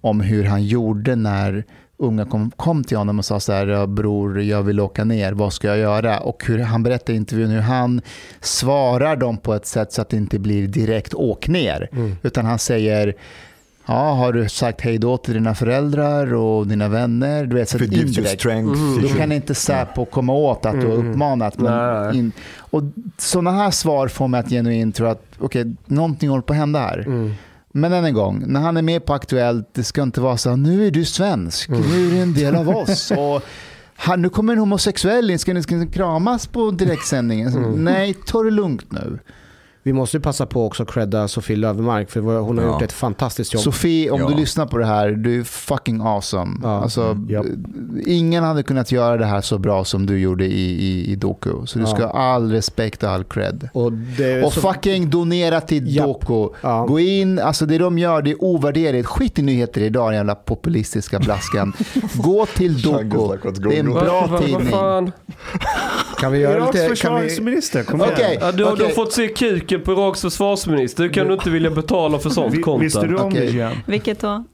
om 0.00 0.20
hur 0.20 0.44
han 0.44 0.64
gjorde 0.64 1.16
när 1.16 1.64
unga 1.96 2.24
kom, 2.24 2.50
kom 2.56 2.84
till 2.84 2.96
honom 2.96 3.18
och 3.18 3.24
sa 3.24 3.40
så 3.40 3.52
här, 3.52 3.66
"Ja, 3.66 3.86
bror, 3.86 4.42
jag 4.42 4.62
vill 4.62 4.80
åka 4.80 5.04
ner, 5.04 5.32
vad 5.32 5.52
ska 5.52 5.68
jag 5.68 5.78
göra? 5.78 6.18
Och 6.20 6.44
hur 6.46 6.58
han 6.58 6.82
berättar 6.82 7.12
i 7.12 7.16
intervjun 7.16 7.50
hur 7.50 7.60
han 7.60 8.00
svarar 8.40 9.16
dem 9.16 9.36
på 9.36 9.54
ett 9.54 9.66
sätt 9.66 9.92
så 9.92 10.02
att 10.02 10.08
det 10.08 10.16
inte 10.16 10.38
blir 10.38 10.68
direkt 10.68 11.14
åk 11.14 11.48
ner. 11.48 11.88
Mm. 11.92 12.16
Utan 12.22 12.44
han 12.46 12.58
säger, 12.58 13.14
ja, 13.86 14.12
har 14.12 14.32
du 14.32 14.48
sagt 14.48 14.80
hej 14.80 14.98
då 14.98 15.16
till 15.16 15.34
dina 15.34 15.54
föräldrar 15.54 16.34
och 16.34 16.66
dina 16.66 16.88
vänner? 16.88 17.46
Du 17.46 17.56
vet, 17.56 17.68
så 17.68 17.78
indirekt. 17.78 18.40
strength. 18.40 18.80
You 18.80 19.00
Då 19.00 19.08
kan 19.08 19.32
inte 19.32 19.54
Säpo 19.54 20.04
komma 20.04 20.32
åt 20.32 20.66
att 20.66 20.80
du 20.80 20.86
har 20.86 20.94
Mm. 20.94 21.10
uppmanat. 21.10 21.58
Nej. 21.58 22.18
in, 22.18 22.32
och 22.58 22.82
sådana 23.18 23.50
här 23.50 23.70
svar 23.70 24.08
får 24.08 24.28
mig 24.28 24.40
att 24.40 24.48
genuint 24.48 24.94
tro 24.96 25.06
att 25.06 25.22
okej, 25.38 25.74
någonting 25.86 26.28
håller 26.28 26.42
på 26.42 26.52
att 26.52 26.58
hända 26.58 26.78
här. 26.80 26.98
Mm. 27.06 27.32
Men 27.76 27.92
än 27.92 28.04
en 28.04 28.14
gång, 28.14 28.44
när 28.46 28.60
han 28.60 28.76
är 28.76 28.82
med 28.82 29.04
på 29.06 29.14
Aktuellt, 29.14 29.68
det 29.72 29.84
ska 29.84 30.02
inte 30.02 30.20
vara 30.20 30.36
så 30.36 30.50
här, 30.50 30.56
nu 30.56 30.86
är 30.86 30.90
du 30.90 31.04
svensk, 31.04 31.68
Mm. 31.68 31.80
nu 31.80 32.06
är 32.06 32.10
du 32.10 32.18
en 32.18 32.34
del 32.34 32.54
av 32.54 32.68
oss. 32.68 33.10
Och 33.18 33.42
han, 33.96 34.22
nu 34.22 34.28
kommer 34.28 34.52
en 34.52 34.58
homosexuell 34.58 35.30
in, 35.30 35.38
ska 35.38 35.54
ni, 35.54 35.62
ska 35.62 35.74
ni 35.74 35.86
kramas 35.86 36.46
på 36.46 36.70
direktsändningen? 36.70 37.52
Mm. 37.52 37.84
Nej, 37.84 38.14
ta 38.26 38.42
det 38.42 38.50
lugnt 38.50 38.92
nu. 38.92 39.18
Vi 39.86 39.92
måste 39.92 40.16
ju 40.16 40.20
passa 40.20 40.46
på 40.46 40.66
också 40.66 40.82
att 40.82 40.90
credda 40.92 41.28
Sofie 41.28 41.56
Löfvemark 41.56 42.10
för 42.10 42.20
hon 42.20 42.58
har 42.58 42.64
Ja. 42.64 42.72
gjort 42.72 42.82
ett 42.82 42.92
fantastiskt 42.92 43.54
jobb. 43.54 43.62
Sofie, 43.62 44.10
om 44.10 44.20
Ja. 44.20 44.28
du 44.28 44.34
lyssnar 44.34 44.66
på 44.66 44.78
det 44.78 44.86
här, 44.86 45.10
du 45.10 45.40
är 45.40 45.44
fucking 45.44 46.00
awesome. 46.00 46.56
Ja. 46.62 46.82
Alltså, 46.82 47.18
Japp. 47.28 47.46
Ingen 48.06 48.44
hade 48.44 48.62
kunnat 48.62 48.92
göra 48.92 49.16
det 49.16 49.24
här 49.26 49.40
så 49.40 49.58
bra 49.58 49.84
som 49.84 50.06
du 50.06 50.18
gjorde 50.18 50.44
i, 50.44 50.70
i, 50.84 51.12
i 51.12 51.16
Doku. 51.16 51.50
Så 51.66 51.78
du 51.78 51.84
Ja. 51.84 51.90
ska 51.94 52.06
ha 52.06 52.12
all 52.12 52.50
respekt 52.52 53.02
och 53.02 53.08
all 53.10 53.24
cred. 53.24 53.68
och 53.72 53.92
Och 54.44 54.52
så- 54.52 54.60
fucking 54.60 55.10
donera 55.10 55.60
till 55.60 55.96
Japp. 55.96 56.06
Doku. 56.06 56.54
ja. 56.62 56.86
Gå 56.86 57.00
in, 57.00 57.38
alltså 57.38 57.66
det 57.66 57.78
de 57.78 57.98
gör 57.98 58.22
det 58.22 58.30
är 58.30 58.44
ovärderligt. 58.44 59.06
Skit 59.08 59.38
i 59.38 59.42
nyheter 59.42 59.80
idag, 59.80 60.08
den 60.10 60.16
jävla 60.16 60.34
populistiska 60.34 61.18
blaskan. 61.18 61.72
Gå 62.14 62.46
till 62.46 62.82
Doku. 62.82 63.50
Det 63.68 63.76
är 63.76 63.80
en 63.80 63.92
bra 63.92 64.40
tidning. 64.44 64.72
Kan 66.20 66.32
vi 66.32 66.38
göra 66.38 66.56
Iraks 66.56 66.74
lite... 66.74 66.78
Kan 66.96 67.14
vi, 67.14 67.20
försvarsminister, 67.28 67.82
kom 67.82 68.00
igen. 68.00 68.12
Okej. 68.14 68.38
Ja, 68.40 68.52
du, 68.52 68.64
har- 68.64 68.76
du 68.76 68.82
har 68.84 68.90
fått 68.90 69.12
se 69.12 69.28
kuken 69.28 69.73
på 69.78 69.92
Iraks 69.92 70.20
försvarsminister. 70.20 71.02
Hur 71.04 71.10
kan 71.12 71.26
du 71.26 71.34
inte 71.34 71.50
vilja 71.50 71.70
betala 71.70 72.18
för 72.18 72.30
sånt 72.30 72.54
Vi- 72.54 72.62
content? 72.62 72.84
Visste 72.86 73.06
du 73.06 73.16
om 73.16 73.26
Okej. 73.26 73.46
det 73.46 73.52
Gian? 73.52 73.76
Vilket 73.86 74.20
då? 74.20 74.44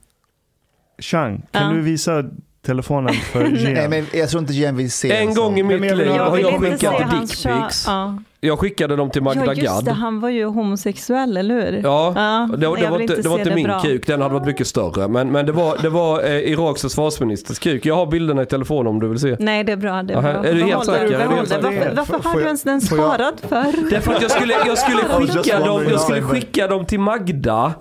Chang, 0.99 1.43
kan 1.51 1.63
Ja. 1.63 1.71
du 1.73 1.81
visa 1.81 2.25
telefonen 2.67 3.15
för 3.15 3.45
Gian? 3.57 3.73
Nej, 3.75 3.89
men 3.89 4.07
jag 4.13 4.29
tror 4.31 4.41
inte 4.41 4.53
Jen 4.53 4.77
vill 4.77 4.91
se 4.91 5.13
En 5.17 5.35
gång 5.35 5.59
i 5.59 5.63
mitt 5.63 5.81
liv 5.97 6.09
ha- 6.09 6.29
har 6.31 6.39
jag 6.39 6.61
skickat 6.61 7.11
dickpics. 7.21 7.85
Ja. 7.87 8.19
Jag 8.43 8.59
skickade 8.59 8.97
dem 8.97 9.11
till 9.11 9.23
Magda 9.23 9.45
ja, 9.47 9.53
just 9.55 9.67
Gad. 9.67 9.85
det. 9.85 9.93
Han 9.93 10.21
var 10.21 10.29
ju 10.29 10.45
homosexuell, 10.45 11.37
eller 11.37 11.55
hur? 11.55 11.81
Ja, 11.85 12.13
Ja, 12.17 12.49
det, 12.53 12.57
det, 12.57 12.67
var 12.67 12.77
inte, 13.01 13.03
inte 13.03 13.23
det 13.23 13.29
var 13.29 13.39
inte 13.39 13.51
det 13.51 13.55
min 13.57 13.67
bra. 13.67 13.81
kuk, 13.81 14.07
den 14.07 14.21
hade 14.23 14.35
varit 14.35 14.47
mycket 14.47 14.67
större. 14.67 15.09
Men, 15.09 15.33
men 15.33 15.47
det 15.47 15.53
var, 15.53 15.79
det 15.83 15.89
var 15.89 16.25
eh, 16.25 16.31
Iraks 16.53 16.83
försvarsministers 16.83 17.59
kuk. 17.59 17.87
Jag 17.87 17.95
har 17.95 18.07
bilderna 18.07 18.43
i 18.43 18.47
telefon 18.47 18.87
om 18.87 19.01
du 19.01 19.09
vill 19.09 19.19
se. 19.19 19.37
Nej, 19.41 19.65
det 19.65 19.73
är 19.73 19.77
bra. 19.77 20.03
Det 20.03 20.15
är, 20.15 20.23
bra. 20.23 20.31
är 20.45 20.55
du 20.55 20.63
helt 20.65 20.85
säker? 20.85 21.05
Är 21.05 21.09
du 21.09 21.17
behåll 21.19 21.35
helt 21.37 21.49
det. 21.49 21.55
säker? 21.63 21.93
Varför, 21.97 22.13
varför 22.13 22.29
har 22.31 22.37
du 22.37 22.45
ens 22.47 22.63
den 22.63 22.81
sparad 22.81 23.35
för? 23.49 23.91
Därför 23.91 24.13
att 24.15 24.23
jag 24.23 24.31
skulle, 24.31 24.55
jag 24.67 24.79
skulle, 24.79 25.03
skicka, 25.03 25.59
dem, 25.59 25.85
jag 25.91 26.01
skulle 26.01 26.23
skicka 26.23 26.67
dem 26.69 26.87
till 26.87 27.01
Magda. 27.01 27.73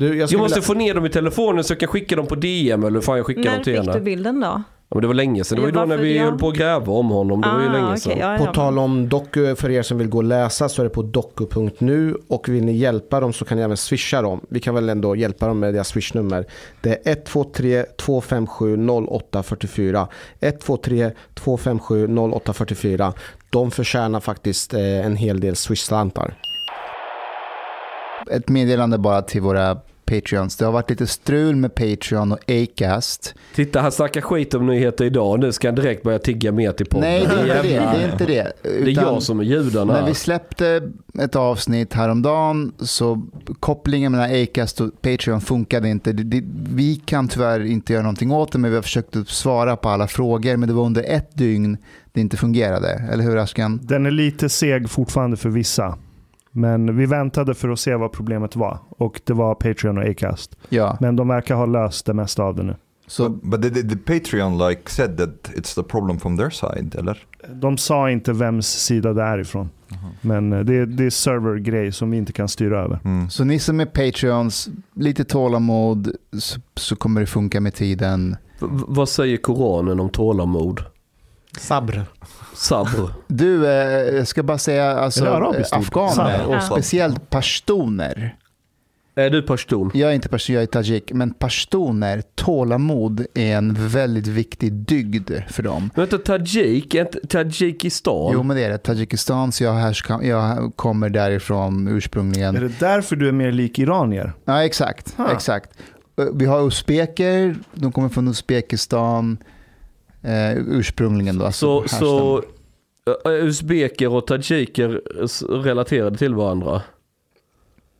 Du, 0.00 0.18
jag 0.18 0.32
Jag 0.32 0.38
måste 0.40 0.54
vilja, 0.54 0.66
få 0.66 0.74
ner 0.74 0.94
dem 0.94 1.06
i 1.06 1.10
telefonen 1.10 1.64
så 1.64 1.72
jag 1.72 1.80
kan 1.80 1.88
skicka 1.88 2.16
dem 2.16 2.26
på 2.26 2.34
DM 2.34 2.82
eller 2.84 2.94
hur 2.94 3.00
fan 3.00 3.16
jag 3.16 3.26
skickar 3.26 3.42
dem 3.42 3.52
När 3.56 3.64
till 3.64 3.74
fick 3.76 3.82
henne. 3.84 3.98
du 3.98 4.00
bilden 4.04 4.40
då? 4.40 4.62
Ja, 4.92 4.94
men 4.96 5.00
det 5.02 5.06
var 5.06 5.14
länge 5.14 5.44
sedan. 5.44 5.56
Det 5.56 5.60
var 5.62 5.68
ju 5.68 5.72
då 5.72 5.80
Ja, 5.80 5.84
när 5.84 5.96
vi 5.96 6.12
det? 6.12 6.18
höll 6.24 6.38
på 6.38 6.48
att 6.48 6.54
gräva 6.54 6.92
om 6.92 7.08
honom. 7.10 7.40
Det 7.40 7.48
var 7.48 7.60
ju 7.60 7.68
Ah, 7.68 7.72
länge 7.72 7.96
sedan. 7.96 8.18
ja, 8.18 8.36
på 8.38 8.44
ja. 8.44 8.54
tal 8.54 8.78
om 8.78 9.08
doku, 9.08 9.54
för 9.54 9.70
er 9.70 9.82
som 9.82 9.98
vill 9.98 10.08
gå 10.08 10.18
och 10.18 10.24
läsa 10.24 10.68
så 10.68 10.82
är 10.82 10.84
det 10.84 10.90
på 10.90 11.02
doku.nu 11.02 12.14
och 12.28 12.48
vill 12.48 12.64
ni 12.64 12.72
hjälpa 12.72 13.20
dem 13.20 13.32
så 13.32 13.44
kan 13.44 13.58
ni 13.58 13.64
även 13.64 13.76
swisha 13.76 14.22
dem. 14.22 14.40
Vi 14.48 14.60
kan 14.60 14.74
väl 14.74 14.88
ändå 14.88 15.16
hjälpa 15.16 15.46
dem 15.46 15.58
med 15.60 15.74
deras 15.74 15.88
swishnummer. 15.88 16.44
Det 16.80 16.90
är 17.08 17.12
123 17.12 17.84
257 17.98 18.76
0844. 18.88 20.08
123 20.40 21.10
257 21.34 22.06
0844. 22.08 23.12
De 23.50 23.70
förtjänar 23.70 24.20
faktiskt 24.20 24.74
eh, 24.74 25.06
en 25.06 25.16
hel 25.16 25.40
del 25.40 25.56
swishslantar. 25.56 26.34
Ett 28.30 28.48
meddelande 28.48 28.98
bara 28.98 29.22
till 29.22 29.40
våra 29.40 29.76
Patreons. 30.10 30.56
Det 30.56 30.64
har 30.64 30.72
varit 30.72 30.90
lite 30.90 31.06
strul 31.06 31.56
med 31.56 31.74
Patreon 31.74 32.32
och 32.32 32.38
Acast. 32.50 33.34
Titta, 33.54 33.80
han 33.80 33.92
snackar 33.92 34.20
skit 34.20 34.54
om 34.54 34.66
nyheter 34.66 35.04
idag. 35.04 35.40
Nu 35.40 35.52
ska 35.52 35.68
han 35.68 35.74
direkt 35.74 36.02
börja 36.02 36.18
tigga 36.18 36.52
mer 36.52 36.72
till 36.72 36.86
podden. 36.86 37.10
Nej, 37.10 37.28
det 37.44 37.52
är 37.52 37.56
inte 37.56 37.62
det. 37.62 37.78
Det 37.78 38.02
är 38.02 38.12
inte 38.12 38.26
det. 38.26 38.52
Det 38.62 38.68
är 38.68 38.88
Utan- 38.88 39.04
jag 39.04 39.22
som 39.22 39.40
är 39.40 39.44
judarna. 39.44 39.92
När 39.92 40.06
vi 40.06 40.14
släppte 40.14 40.90
ett 41.18 41.36
avsnitt 41.36 41.94
häromdagen 41.94 42.72
så 42.78 43.22
kopplingen 43.60 44.12
mellan 44.12 44.42
Acast 44.42 44.80
och 44.80 45.02
Patreon 45.02 45.40
funkade 45.40 45.88
inte. 45.88 46.12
Det, 46.12 46.22
det, 46.22 46.42
vi 46.74 46.96
kan 46.96 47.28
tyvärr 47.28 47.66
inte 47.66 47.92
göra 47.92 48.02
någonting 48.02 48.32
åt 48.32 48.52
det 48.52 48.58
men 48.58 48.70
vi 48.70 48.76
har 48.76 48.82
försökt 48.82 49.16
att 49.16 49.28
svara 49.28 49.76
på 49.76 49.88
alla 49.88 50.06
frågor 50.06 50.56
men 50.56 50.68
det 50.68 50.74
var 50.74 50.86
under 50.86 51.02
ett 51.02 51.30
dygn 51.34 51.76
det 52.12 52.20
inte 52.20 52.36
fungerade. 52.36 53.08
Eller 53.12 53.24
hur 53.24 53.36
Askan? 53.36 53.80
Den 53.82 54.06
är 54.06 54.10
lite 54.10 54.48
seg 54.48 54.90
fortfarande 54.90 55.36
för 55.36 55.48
vissa. 55.48 55.98
Men 56.52 56.96
vi 56.96 57.06
väntade 57.06 57.54
för 57.54 57.68
att 57.68 57.78
se 57.80 57.94
vad 57.94 58.12
problemet 58.12 58.56
var. 58.56 58.78
Och 58.88 59.20
det 59.24 59.32
var 59.32 59.54
Patreon 59.54 59.98
och 59.98 60.04
Acast. 60.04 60.56
Ja. 60.68 60.96
Men 61.00 61.16
de 61.16 61.28
verkar 61.28 61.54
ha 61.54 61.66
löst 61.66 62.06
det 62.06 62.14
mesta 62.14 62.42
av 62.42 62.54
det 62.54 62.62
nu. 62.62 62.76
Så, 63.06 63.28
But, 63.28 63.60
but 63.60 63.90
the 63.90 63.96
Patreon 63.96 64.58
like 64.68 64.80
said 64.90 65.18
that 65.18 65.50
it's 65.56 65.74
the 65.74 65.82
problem 65.82 66.18
from 66.20 66.36
their 66.36 66.50
side, 66.50 66.94
eller? 66.98 67.18
De 67.54 67.78
sa 67.78 68.10
inte 68.10 68.32
vems 68.32 68.66
sida 68.68 69.12
det 69.12 69.22
är 69.22 69.38
ifrån. 69.38 69.70
Men 70.20 70.52
eh, 70.52 70.60
det, 70.60 70.74
är- 70.74 70.86
det 70.86 71.04
är 71.04 71.10
servergrej 71.10 71.92
som 71.92 72.10
vi 72.10 72.16
inte 72.16 72.32
kan 72.32 72.48
styra 72.48 72.80
över. 72.80 72.98
Mm. 73.04 73.30
så 73.30 73.44
ni 73.44 73.58
som 73.58 73.80
är 73.80 73.86
Patreons, 73.86 74.68
lite 74.94 75.24
tålamod 75.24 76.10
så, 76.38 76.60
så 76.76 76.96
kommer 76.96 77.20
det 77.20 77.26
funka 77.26 77.60
med 77.60 77.74
tiden. 77.74 78.36
V- 78.60 78.66
vad 78.70 79.08
säger 79.08 79.36
Koranen 79.36 80.00
om 80.00 80.08
tålamod? 80.10 80.80
Sabr. 81.60 82.04
Sabr. 82.54 83.12
Du, 83.26 83.66
eh, 83.66 84.16
jag 84.16 84.28
ska 84.28 84.42
bara 84.42 84.58
säga 84.58 84.90
alltså, 84.98 85.24
afghaner 85.72 86.46
och 86.46 86.54
Ja. 86.54 86.60
speciellt 86.60 87.30
pashtuner. 87.30 88.36
Är 89.14 89.30
du 89.30 89.42
pashtun? 89.42 89.90
Jag 89.94 90.10
är 90.10 90.14
inte 90.14 90.28
pashtun, 90.28 90.54
jag 90.54 90.62
är 90.62 90.66
tajik. 90.66 91.12
Men 91.12 91.34
pashtuner, 91.34 92.22
tålamod 92.34 93.26
är 93.34 93.56
en 93.56 93.88
väldigt 93.88 94.26
viktig 94.26 94.72
dygd 94.72 95.30
för 95.50 95.62
dem. 95.62 95.90
Vänta, 95.94 96.18
Tajik? 96.18 96.94
Är 96.94 97.00
inte 97.00 97.20
Tadzjikistan? 97.28 98.30
Jo 98.32 98.42
men 98.42 98.56
det 98.56 98.64
är 98.64 98.70
det. 98.70 98.78
Tadzjikistan, 98.78 99.52
så 99.52 99.64
jag, 99.64 99.72
härska, 99.72 100.20
jag 100.22 100.72
kommer 100.76 101.08
därifrån 101.08 101.88
ursprungligen. 101.88 102.56
Är 102.56 102.60
det 102.60 102.80
därför 102.80 103.16
du 103.16 103.28
är 103.28 103.32
mer 103.32 103.52
lik 103.52 103.78
iranier? 103.78 104.32
Ja 104.44 104.64
exakt, 104.64 105.14
Ha. 105.16 105.32
exakt. 105.32 105.70
Vi 106.34 106.46
har 106.46 106.66
uzbeker, 106.66 107.56
de 107.74 107.92
kommer 107.92 108.08
från 108.08 108.28
Uzbekistan. 108.28 109.38
Eh, 110.22 110.52
ursprungligen 110.56 111.38
då. 111.38 111.46
Alltså 111.46 111.82
Så, 111.82 111.88
så 111.88 112.42
eh, 113.26 113.32
uzbeker 113.32 114.08
och 114.08 114.26
tajiker 114.26 115.00
relaterade 115.62 116.18
till 116.18 116.34
varandra? 116.34 116.82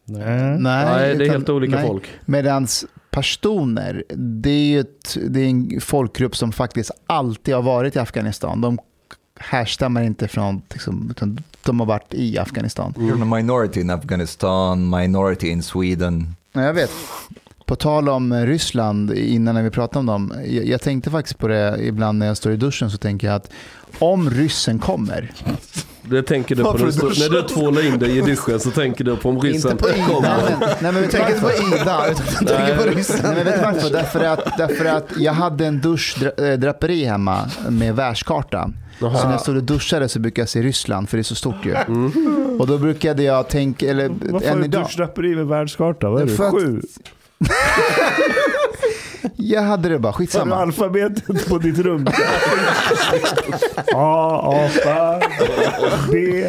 Nej. 0.04 0.58
Nej, 0.58 1.16
det 1.16 1.26
är 1.26 1.30
helt 1.30 1.48
olika 1.48 1.76
nej. 1.76 1.86
folk. 1.86 2.04
Medans 2.24 2.86
pashtuner, 3.10 4.04
det 4.16 4.50
är 4.50 4.64
ju 4.64 4.80
ett, 4.80 5.16
det 5.28 5.40
är 5.40 5.44
en 5.44 5.80
folkgrupp 5.80 6.36
som 6.36 6.52
faktiskt 6.52 6.90
alltid 7.06 7.54
har 7.54 7.62
varit 7.62 7.96
i 7.96 7.98
Afghanistan. 7.98 8.60
De 8.60 8.78
härstammar 9.40 10.02
inte 10.02 10.28
från, 10.28 10.62
liksom, 10.72 11.10
utan 11.10 11.42
de 11.62 11.80
har 11.80 11.86
varit 11.86 12.14
i 12.14 12.38
Afghanistan. 12.38 12.94
You're 12.96 13.22
a 13.22 13.36
minority 13.36 13.80
in 13.80 13.90
Afghanistan, 13.90 14.90
minority 14.90 15.48
in 15.48 15.62
Sweden. 15.62 16.34
Ja, 16.52 16.62
jag 16.62 16.74
vet. 16.74 16.90
På 17.70 17.76
tal 17.76 18.08
om 18.08 18.32
eh, 18.32 18.46
Ryssland, 18.46 19.12
innan 19.12 19.54
när 19.54 19.62
vi 19.62 19.70
pratade 19.70 19.98
om 19.98 20.06
dem, 20.06 20.32
jag, 20.46 20.64
jag 20.66 20.80
tänkte 20.80 21.10
faktiskt 21.10 21.38
på 21.38 21.48
det 21.48 21.76
ibland 21.80 22.18
när 22.18 22.26
jag 22.26 22.36
står 22.36 22.52
i 22.52 22.56
duschen 22.56 22.90
så 22.90 22.98
tänker 22.98 23.26
jag 23.26 23.36
att 23.36 23.50
om 23.98 24.30
ryssen 24.30 24.78
kommer, 24.78 25.32
Det 26.02 26.22
tänker 26.22 26.54
du 26.56 26.62
på 26.62 26.70
Varför 26.70 26.84
när 26.86 26.92
du, 27.28 27.28
när 27.36 27.42
du 27.42 27.48
tvålar 27.48 27.86
in 27.86 27.98
dig 27.98 28.18
i 28.18 28.20
duschen 28.20 28.60
så 28.60 28.70
tänker 28.70 29.04
du 29.04 29.16
på 29.16 29.28
om 29.28 29.40
ryssen 29.40 29.70
Inte 29.70 29.84
på 29.84 29.90
Ida. 29.90 30.06
kommer. 30.06 30.28
Nej 30.28 30.56
men, 30.60 30.68
nej, 30.68 30.92
men 30.92 30.94
vet 30.94 31.10
du 31.10 31.18
Tänk 31.18 31.28
inte 31.30 31.42
varför? 31.44 31.70
på 31.70 31.76
Ida, 31.76 32.10
utan 32.10 32.46
tänk 32.66 32.78
på 32.78 32.84
ryssen. 32.98 33.16
Nej, 33.22 33.34
men 33.34 33.44
vet 33.44 33.54
du 33.54 33.62
varför? 33.64 33.90
Därför 33.90 34.24
att, 34.24 34.58
därför 34.58 34.84
att 34.84 35.04
jag 35.16 35.32
hade 35.32 35.66
en 35.66 35.80
duschdraperi 35.80 37.04
hemma 37.04 37.50
med 37.68 37.96
världskarta. 37.96 38.70
Så 38.98 39.08
när 39.10 39.30
jag 39.30 39.40
stod 39.40 39.56
och 39.56 39.62
duschade 39.64 40.08
så 40.08 40.18
brukade 40.18 40.40
jag 40.42 40.48
se 40.48 40.62
Ryssland, 40.62 41.08
för 41.08 41.16
det 41.16 41.20
är 41.20 41.22
så 41.22 41.34
stort 41.34 41.66
ju. 41.66 41.74
Och 42.58 42.66
då 42.66 42.78
brukade 42.78 43.22
jag 43.22 43.48
tänka, 43.48 43.90
eller 43.90 44.08
Varför 44.08 44.46
har 44.48 44.54
än 44.54 44.58
du 44.58 44.64
idag. 44.64 44.82
duschdraperi 44.84 45.36
med 45.36 45.46
världskarta? 45.46 46.10
Vad 46.10 46.22
är 46.22 46.46
att- 46.46 46.52
Sju? 46.54 46.80
Jag 49.36 49.62
hade 49.62 49.88
det 49.88 49.98
bara, 49.98 50.08
Har 50.12 50.18
du 50.18 50.26
skitsamma. 50.26 50.56
alfabetet 50.56 51.48
på 51.48 51.58
ditt 51.58 51.78
rum? 51.78 52.06
A, 53.94 54.40
apa, 54.74 55.20
B. 56.12 56.44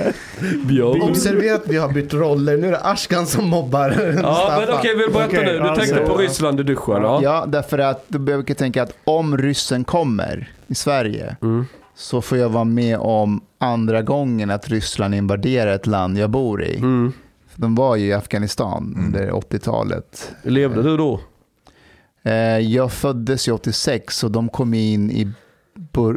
Björn. 0.66 1.02
Observera 1.02 1.56
att 1.56 1.68
vi 1.68 1.78
har 1.78 1.90
bytt 1.90 2.14
roller. 2.14 2.58
Nu 2.58 2.68
är 2.68 2.72
det 2.72 2.80
Ashkan 2.80 3.28
som 3.28 3.50
mobbar 3.50 3.90
Ja, 4.24 4.58
men 4.66 4.76
okej, 4.80 4.96
vill 4.98 5.12
berätta 5.14 5.28
Okej, 5.28 5.46
nu. 5.46 5.54
Du 5.60 5.60
alltså- 5.68 5.86
tänkte 5.96 6.12
på 6.12 6.18
Ryssland 6.18 6.60
i 6.60 6.64
duschen, 6.64 7.02
ja. 7.02 7.20
Ja, 7.24 7.46
därför 7.48 7.78
att 7.80 8.04
då 8.08 8.20
brukar 8.20 8.54
tänka 8.54 8.84
att 8.84 8.92
om 9.04 9.38
ryssen 9.38 9.84
kommer 9.84 10.52
i 10.68 10.76
Sverige 10.76 11.36
Mm. 11.42 11.66
så 11.96 12.22
får 12.22 12.38
jag 12.38 12.50
vara 12.50 12.64
med 12.64 12.98
om 12.98 13.42
andra 13.60 14.02
gången 14.02 14.52
att 14.52 14.68
Ryssland 14.70 15.16
invaderar 15.16 15.72
ett 15.76 15.88
land 15.88 16.18
jag 16.18 16.30
bor 16.30 16.64
i. 16.64 16.78
Mm. 16.78 17.14
De 17.56 17.76
var 17.76 17.96
ju 17.96 18.06
i 18.08 18.14
Afghanistan 18.14 18.96
under 19.06 19.32
80-talet. 19.32 20.32
Levde 20.44 20.84
du 20.84 20.98
då? 20.98 21.20
Eh, 22.24 22.34
Jag 22.58 22.92
föddes 22.92 23.48
ju 23.48 23.52
86 23.52 24.24
och 24.24 24.32
de 24.32 24.50
kom 24.50 24.74
in 24.74 25.12
i 25.12 25.32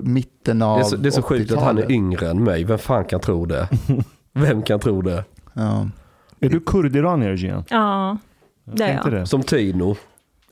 mitten 0.02 0.62
av 0.62 0.78
Det 0.78 0.84
är 0.84 0.88
så, 0.88 0.96
det 0.96 1.08
är 1.08 1.10
så 1.10 1.22
sjukt 1.22 1.52
att 1.52 1.58
han 1.62 1.68
är 1.78 1.82
80-talet. 1.82 1.90
yngre 1.90 2.30
än 2.30 2.44
mig. 2.44 2.64
Vem 2.64 2.78
fan 2.78 3.04
kan 3.04 3.20
tro 3.20 3.46
det? 3.46 3.68
Vem 4.32 4.62
kan 4.62 4.80
tro 4.80 5.02
det? 5.02 5.24
Ja. 5.52 5.88
Är 6.40 6.48
du 6.48 6.60
kurdiranier 6.60 7.36
Gian? 7.36 7.64
Ja, 7.68 8.18
det 8.64 8.84
är 8.84 9.00
jag. 9.04 9.12
det. 9.12 9.26
Som 9.26 9.42
Tino. 9.42 9.96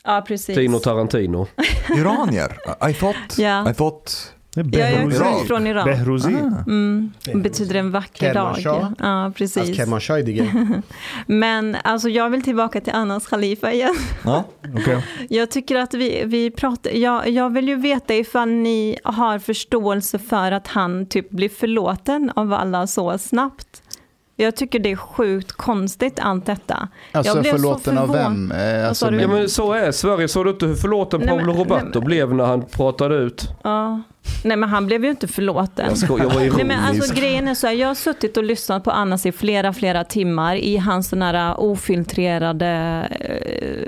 Ja, 0.04 0.24
precis. 0.28 0.56
Tino 0.56 0.78
Tarantino. 0.78 1.46
Iranier? 1.96 2.58
I 2.90 2.94
thought... 2.94 3.38
Ja. 3.38 3.70
I 3.70 3.74
thought... 3.74 4.34
Det 4.54 4.80
är 4.80 4.90
Jag 4.90 5.02
är 5.02 5.06
Behrouz. 5.06 5.46
från 5.46 5.66
Iran. 5.66 5.84
Behrouzi. 5.84 6.28
Mm. 6.66 7.12
Det 7.24 7.34
betyder 7.34 7.74
en 7.74 7.90
vacker 7.90 8.34
dag. 8.34 8.56
Ja, 8.98 9.32
precis. 9.36 9.76
Kermanshah 9.76 10.18
dige. 10.18 10.72
Men 11.26 11.76
alltså, 11.84 12.08
jag 12.08 12.30
vill 12.30 12.42
tillbaka 12.42 12.80
till 12.80 12.92
Anas 12.92 13.26
Khalifa 13.26 13.72
igen. 13.72 13.94
Ja. 14.24 14.44
Okej. 14.76 15.04
Jag 15.28 15.50
tycker 15.50 15.76
att 15.76 15.94
vi, 15.94 16.22
vi 16.26 16.50
pratar, 16.50 16.90
jag, 16.90 17.28
jag 17.28 17.50
vill 17.50 17.68
ju 17.68 17.74
veta 17.74 18.14
ifall 18.14 18.48
ni 18.48 18.98
har 19.04 19.38
förståelse 19.38 20.18
för 20.18 20.52
att 20.52 20.66
han 20.68 21.06
typ 21.06 21.30
blir 21.30 21.48
förlåten 21.48 22.32
av 22.36 22.52
alla 22.52 22.86
så 22.86 23.18
snabbt. 23.18 23.82
Jag 24.36 24.56
tycker 24.56 24.78
det 24.78 24.90
är 24.92 24.96
sjukt 24.96 25.52
konstigt 25.52 26.18
allt 26.22 26.46
detta. 26.46 26.88
Alltså 27.12 27.32
Jag 27.34 27.42
blev 27.42 27.50
så 27.52 27.56
förlåten 27.58 27.98
av 27.98 28.06
förvån- 28.06 28.48
vem? 28.48 28.80
Eh, 28.82 28.88
Alltså? 28.88 29.12
Ja 29.14 29.28
men- 29.28 29.48
så 29.48 29.72
är 29.72 29.92
Sverige. 29.92 30.28
Såg 30.28 30.46
du 30.46 30.50
inte 30.50 30.66
hur 30.66 30.74
förlåten 30.74 31.20
Nej, 31.20 31.28
Paolo 31.28 31.52
Roberto 31.52 31.98
nej, 31.98 32.06
blev 32.06 32.34
när 32.34 32.44
han 32.44 32.62
pratade 32.62 33.14
ut? 33.16 33.48
Ja. 33.62 34.02
Nej 34.44 34.56
men 34.56 34.68
han 34.68 34.86
blev 34.86 35.04
ju 35.04 35.10
inte 35.10 35.28
förlåten. 35.28 35.86
Jag, 35.88 35.98
sko- 35.98 36.18
jag 36.18 36.24
var 36.24 36.32
ironisk. 36.40 36.56
Nej, 36.56 36.64
men 36.66 36.78
alltså, 36.84 37.14
grejen 37.14 37.48
är 37.48 37.54
så 37.54 37.66
här, 37.66 37.74
jag 37.74 37.88
har 37.88 37.94
suttit 37.94 38.36
och 38.36 38.44
lyssnat 38.44 38.84
på 38.84 38.90
Annas 38.90 39.26
i 39.26 39.32
flera, 39.32 39.72
flera 39.72 40.04
timmar 40.04 40.56
i 40.56 40.76
hans 40.76 41.08
sån 41.08 41.22
här 41.22 41.60
ofiltrerade 41.60 42.66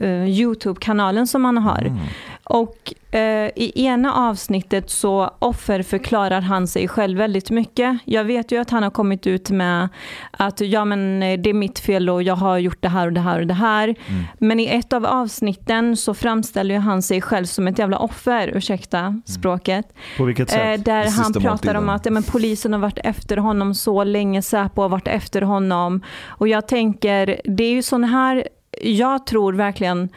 eh, 0.00 0.08
eh, 0.10 0.28
YouTube-kanalen 0.28 1.26
som 1.26 1.44
han 1.44 1.58
har. 1.58 1.78
Mm. 1.80 1.98
Och 2.44 2.94
eh, 3.14 3.50
i 3.56 3.72
ena 3.74 4.14
avsnittet 4.14 4.90
så 4.90 5.30
offerförklarar 5.38 6.40
han 6.40 6.66
sig 6.66 6.88
själv 6.88 7.18
väldigt 7.18 7.50
mycket. 7.50 7.98
Jag 8.04 8.24
vet 8.24 8.52
ju 8.52 8.60
att 8.60 8.70
han 8.70 8.82
har 8.82 8.90
kommit 8.90 9.26
ut 9.26 9.50
med 9.50 9.88
att 10.30 10.60
ja 10.60 10.84
men 10.84 11.22
eh, 11.22 11.40
det 11.40 11.50
är 11.50 11.54
mitt 11.54 11.78
fel 11.78 12.10
och 12.10 12.22
jag 12.22 12.36
har 12.36 12.58
gjort 12.58 12.82
det 12.82 12.88
här 12.88 13.06
och 13.06 13.12
det 13.12 13.20
här 13.20 13.40
och 13.40 13.46
det 13.46 13.54
här. 13.54 13.88
Mm. 13.88 14.24
Men 14.38 14.60
i 14.60 14.66
ett 14.66 14.92
av 14.92 15.06
avsnitten 15.06 15.96
så 15.96 16.14
framställer 16.14 16.78
han 16.78 17.02
sig 17.02 17.20
själv 17.20 17.44
som 17.44 17.68
ett 17.68 17.78
jävla 17.78 17.98
offer, 17.98 18.50
ursäkta 18.54 19.20
språket. 19.26 19.86
På 20.16 20.24
vilket 20.24 20.52
Eh, 20.52 20.56
sätt? 20.58 20.84
där 20.84 21.04
Det 21.04 21.10
han 21.10 21.32
pratar 21.32 21.74
om 21.74 21.88
att 21.88 22.06
ja, 22.06 22.12
men 22.12 22.22
polisen 22.22 22.72
har 22.72 22.80
varit 22.80 22.98
efter 23.04 23.36
honom 23.36 23.74
så 23.74 24.04
länge, 24.04 24.42
Säpo 24.42 24.82
har 24.82 24.88
varit 24.88 25.08
efter 25.08 25.42
honom. 25.42 26.02
Och 26.26 26.48
jag 26.48 26.68
tänker, 26.68 27.40
det 27.44 27.64
är 27.64 27.70
ju 27.72 27.82
sån 27.82 28.04
här, 28.04 28.48
jag 28.82 29.26
tror 29.26 29.52
verkligen 29.52 30.08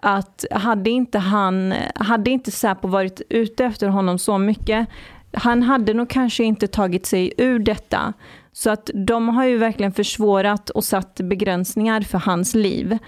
att 0.00 0.44
hade 0.50 0.90
inte 0.90 1.18
han, 1.18 1.74
hade 1.94 2.30
inte 2.30 2.50
Säpo 2.50 2.88
varit 2.88 3.22
ute 3.28 3.64
efter 3.64 3.88
honom 3.88 4.18
så 4.18 4.38
mycket, 4.38 4.88
han 5.32 5.62
hade 5.62 5.94
nog 5.94 6.08
kanske 6.08 6.44
inte 6.44 6.66
tagit 6.66 7.06
sig 7.06 7.32
ur 7.36 7.58
detta. 7.58 8.12
Så 8.52 8.70
att 8.70 8.90
de 8.94 9.28
har 9.28 9.44
ju 9.44 9.56
verkligen 9.56 9.92
försvårat 9.92 10.70
och 10.70 10.84
satt 10.84 11.20
begränsningar 11.20 12.00
för 12.00 12.18
hans 12.18 12.54
liv. 12.54 12.98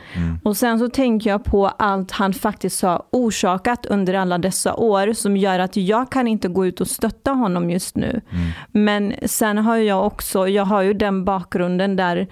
Och 0.44 0.57
sen 0.57 0.79
så 0.79 0.88
tänker 0.88 1.31
jag 1.31 1.44
på 1.44 1.68
allt 1.68 2.11
han 2.11 2.35
faktiskt 2.35 2.83
har 2.83 3.03
orsakat 3.12 3.87
under 3.87 4.14
alla 4.14 4.38
dessa 4.38 4.74
år 4.74 5.12
som 5.12 5.37
gör 5.37 5.59
att 5.59 5.77
jag 5.77 6.11
kan 6.11 6.29
inte 6.29 6.48
gå 6.48 6.66
ut 6.66 6.81
och 6.81 6.88
stötta 6.88 7.31
honom 7.31 7.70
just 7.70 7.96
nu. 7.96 8.20
Men 8.72 9.14
sen 9.27 9.59
har 9.59 9.77
jag 9.77 10.07
också, 10.07 10.48
jag 10.48 10.64
har 10.64 10.83
ju 10.83 10.94
den 10.94 11.24
bakgrunden 11.24 11.96
där 11.96 12.29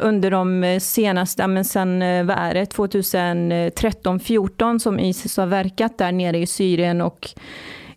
under 0.00 0.30
de 0.30 0.78
senaste, 0.80 1.42
ja, 1.42 1.46
men 1.46 1.64
sen 1.64 2.02
eh, 2.02 2.24
vad 2.24 2.36
är 2.38 2.54
det, 2.54 2.64
2013-14 2.64 4.78
som 4.78 5.00
Isis 5.00 5.36
har 5.36 5.46
verkat 5.46 5.98
där 5.98 6.12
nere 6.12 6.38
i 6.38 6.46
Syrien 6.46 7.00
och 7.00 7.28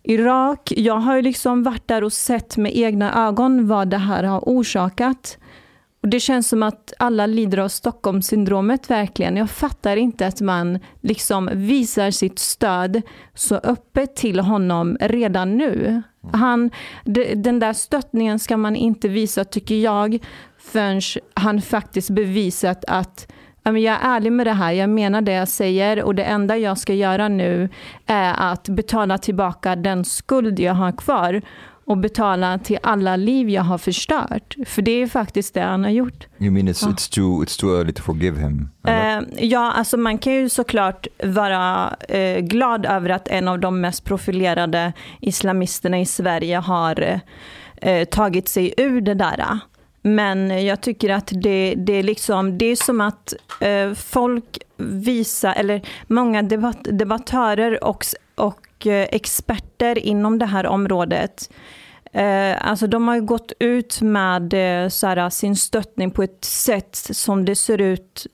Irak. 0.02 0.72
Jag 0.76 0.96
har 0.96 1.16
ju 1.16 1.22
liksom 1.22 1.62
varit 1.62 1.88
där 1.88 2.04
och 2.04 2.12
sett 2.12 2.56
med 2.56 2.76
egna 2.76 3.28
ögon 3.28 3.68
vad 3.68 3.88
det 3.88 3.98
här 3.98 4.24
har 4.24 4.40
orsakat. 4.40 5.38
Och 6.02 6.08
det 6.08 6.20
känns 6.20 6.48
som 6.48 6.62
att 6.62 6.92
alla 6.98 7.26
lider 7.26 7.58
av 7.58 7.68
Stockholmssyndromet 7.68 8.90
verkligen. 8.90 9.36
Jag 9.36 9.50
fattar 9.50 9.96
inte 9.96 10.26
att 10.26 10.40
man 10.40 10.78
liksom 11.00 11.50
visar 11.52 12.10
sitt 12.10 12.38
stöd 12.38 13.02
så 13.34 13.54
öppet 13.54 14.16
till 14.16 14.40
honom 14.40 14.96
redan 15.00 15.56
nu. 15.56 16.02
Han, 16.32 16.70
de- 17.04 17.34
den 17.34 17.58
där 17.58 17.72
stöttningen 17.72 18.38
ska 18.38 18.56
man 18.56 18.76
inte 18.76 19.08
visa, 19.08 19.44
tycker 19.44 19.74
jag, 19.74 20.18
förrän 20.64 21.00
han 21.34 21.62
faktiskt 21.62 22.10
bevisat 22.10 22.84
att 22.88 23.32
jag 23.62 23.76
är 23.76 23.98
ärlig 24.02 24.32
med 24.32 24.46
det 24.46 24.52
här, 24.52 24.72
jag 24.72 24.90
menar 24.90 25.20
det 25.20 25.32
jag 25.32 25.48
säger 25.48 26.02
och 26.02 26.14
det 26.14 26.22
enda 26.22 26.56
jag 26.56 26.78
ska 26.78 26.94
göra 26.94 27.28
nu 27.28 27.68
är 28.06 28.34
att 28.52 28.68
betala 28.68 29.18
tillbaka 29.18 29.76
den 29.76 30.04
skuld 30.04 30.60
jag 30.60 30.74
har 30.74 30.92
kvar 30.92 31.42
och 31.86 31.98
betala 31.98 32.58
till 32.58 32.78
alla 32.82 33.16
liv 33.16 33.50
jag 33.50 33.62
har 33.62 33.78
förstört. 33.78 34.56
För 34.66 34.82
det 34.82 35.02
är 35.02 35.06
faktiskt 35.06 35.54
det 35.54 35.60
han 35.60 35.84
har 35.84 35.90
gjort. 35.90 36.26
You 36.38 36.50
mean 36.50 36.68
it's, 36.68 36.84
Ja. 36.86 36.92
it's, 36.92 37.14
too, 37.14 37.44
it's 37.44 37.60
too 37.60 37.78
early 37.78 37.92
to 37.92 38.02
forgive 38.02 38.40
him? 38.40 38.68
Eh, 38.86 39.20
ja, 39.38 39.72
alltså 39.72 39.96
man 39.96 40.18
kan 40.18 40.32
ju 40.32 40.48
såklart 40.48 41.06
vara 41.24 41.96
eh, 42.08 42.38
glad 42.40 42.86
över 42.86 43.10
att 43.10 43.28
en 43.28 43.48
av 43.48 43.58
de 43.58 43.80
mest 43.80 44.04
profilerade 44.04 44.92
islamisterna 45.20 46.00
i 46.00 46.06
Sverige 46.06 46.56
har 46.56 47.20
eh, 47.76 48.04
tagit 48.04 48.48
sig 48.48 48.74
ur 48.76 49.00
det 49.00 49.14
där. 49.14 49.58
Men 50.06 50.64
jag 50.64 50.80
tycker 50.80 51.10
att 51.10 51.32
det, 51.32 51.74
det, 51.76 51.92
är, 51.92 52.02
liksom, 52.02 52.58
det 52.58 52.66
är 52.66 52.76
som 52.76 53.00
att 53.00 53.34
eh, 53.60 53.92
folk 53.92 54.58
visar, 54.76 55.54
eller 55.56 55.82
många 56.06 56.42
debatt, 56.42 56.78
debattörer 56.90 57.84
och, 57.84 58.04
och 58.34 58.86
eh, 58.86 59.08
experter 59.10 59.98
inom 59.98 60.38
det 60.38 60.46
här 60.46 60.66
området 60.66 61.48
Eh, 62.14 62.68
alltså 62.68 62.86
de 62.86 63.08
har 63.08 63.14
ju 63.14 63.22
gått 63.22 63.52
ut 63.58 64.00
med 64.00 64.54
eh, 64.54 64.88
så 64.88 65.06
här, 65.06 65.30
sin 65.30 65.56
stöttning 65.56 66.10
på 66.10 66.22
ett 66.22 66.44
sätt 66.44 66.96
som 66.96 67.44
det 67.44 67.56
ser 67.56 67.80
ut 67.80 68.26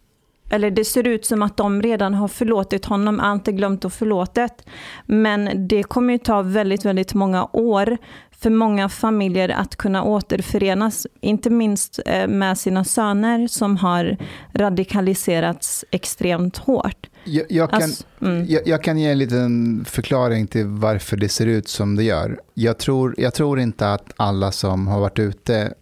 eller 0.50 0.70
det 0.70 0.84
ser 0.84 1.06
ut 1.06 1.26
som 1.26 1.42
att 1.42 1.56
de 1.56 1.82
redan 1.82 2.14
har 2.14 2.28
förlåtit 2.28 2.84
honom, 2.84 3.20
inte 3.24 3.52
glömt 3.52 3.84
och 3.84 3.92
förlåtet. 3.92 4.66
Men 5.06 5.68
det 5.68 5.82
kommer 5.82 6.12
ju 6.12 6.18
ta 6.18 6.42
väldigt, 6.42 6.84
väldigt 6.84 7.14
många 7.14 7.48
år 7.52 7.98
för 8.40 8.50
många 8.50 8.88
familjer 8.88 9.48
att 9.48 9.76
kunna 9.76 10.02
återförenas, 10.02 11.06
inte 11.20 11.50
minst 11.50 12.00
eh, 12.06 12.28
med 12.28 12.58
sina 12.58 12.84
söner 12.84 13.46
som 13.46 13.76
har 13.76 14.16
radikaliserats 14.52 15.84
extremt 15.90 16.56
hårt. 16.56 17.06
Jag, 17.24 17.46
jag, 17.48 17.70
kan, 17.70 17.82
Alltså, 17.82 18.04
mm. 18.22 18.46
jag, 18.48 18.68
jag 18.68 18.82
kan 18.82 18.98
ge 18.98 19.10
en 19.10 19.18
liten 19.18 19.84
förklaring 19.84 20.46
till 20.46 20.66
varför 20.66 21.16
det 21.16 21.28
ser 21.28 21.46
ut 21.46 21.68
som 21.68 21.96
det 21.96 22.04
gör. 22.04 22.40
Jag 22.54 22.78
tror, 22.78 23.14
jag 23.18 23.34
tror 23.34 23.60
inte 23.60 23.92
att 23.92 24.12
alla 24.16 24.52
som 24.52 24.86
har 24.86 25.00
varit 25.00 25.18
ute 25.18 25.74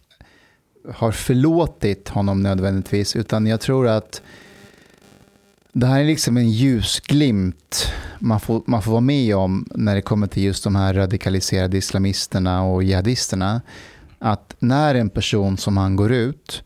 har 0.94 1.12
förlåtit 1.12 2.08
honom 2.08 2.42
nödvändigtvis, 2.42 3.16
utan 3.16 3.46
jag 3.46 3.60
tror 3.60 3.88
att 3.88 4.22
det 5.72 5.86
här 5.86 6.00
är 6.00 6.04
liksom 6.04 6.36
en 6.36 6.50
ljusglimt 6.50 7.92
man 8.18 8.40
får, 8.40 8.62
man 8.66 8.82
får 8.82 8.90
vara 8.90 9.00
med 9.00 9.36
om 9.36 9.66
när 9.74 9.94
det 9.94 10.02
kommer 10.02 10.26
till 10.26 10.42
just 10.42 10.64
de 10.64 10.76
här 10.76 10.94
radikaliserade 10.94 11.76
islamisterna 11.76 12.62
och 12.62 12.82
jihadisterna. 12.82 13.60
Att 14.18 14.56
när 14.58 14.94
en 14.94 15.10
person 15.10 15.56
som 15.56 15.76
han 15.76 15.96
går 15.96 16.12
ut 16.12 16.62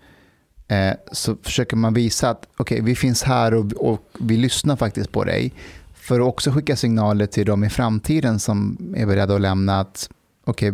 eh, 0.68 0.92
så 1.12 1.36
försöker 1.42 1.76
man 1.76 1.94
visa 1.94 2.30
att 2.30 2.46
okay, 2.56 2.80
vi 2.80 2.96
finns 2.96 3.22
här 3.22 3.54
och, 3.54 3.72
och 3.72 4.00
vi 4.20 4.36
lyssnar 4.36 4.76
faktiskt 4.76 5.12
på 5.12 5.24
dig. 5.24 5.52
För 5.94 6.20
att 6.20 6.26
också 6.26 6.50
skicka 6.50 6.76
signaler 6.76 7.26
till 7.26 7.46
dem 7.46 7.64
i 7.64 7.70
framtiden 7.70 8.38
som 8.38 8.76
är 8.96 9.06
beredda 9.06 9.34
att 9.34 9.40
lämna 9.40 9.80
att 9.80 10.10
okay, 10.44 10.72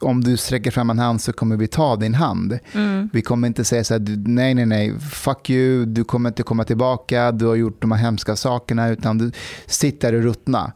om 0.00 0.24
du 0.24 0.36
sträcker 0.36 0.70
fram 0.70 0.90
en 0.90 0.98
hand 0.98 1.20
så 1.20 1.32
kommer 1.32 1.56
vi 1.56 1.66
ta 1.66 1.96
din 1.96 2.14
hand. 2.14 2.58
Mm. 2.72 3.10
Vi 3.12 3.22
kommer 3.22 3.48
inte 3.48 3.64
säga 3.64 3.84
så 3.84 3.94
här, 3.94 4.04
nej, 4.26 4.54
nej, 4.54 4.66
nej, 4.66 4.94
fuck 5.00 5.50
you, 5.50 5.84
du 5.84 6.04
kommer 6.04 6.30
inte 6.30 6.42
komma 6.42 6.64
tillbaka, 6.64 7.32
du 7.32 7.46
har 7.46 7.54
gjort 7.54 7.80
de 7.82 7.92
här 7.92 7.98
hemska 7.98 8.36
sakerna, 8.36 8.88
utan 8.88 9.18
du 9.18 9.30
sitter 9.66 10.12
och 10.12 10.22
ruttna. 10.22 10.72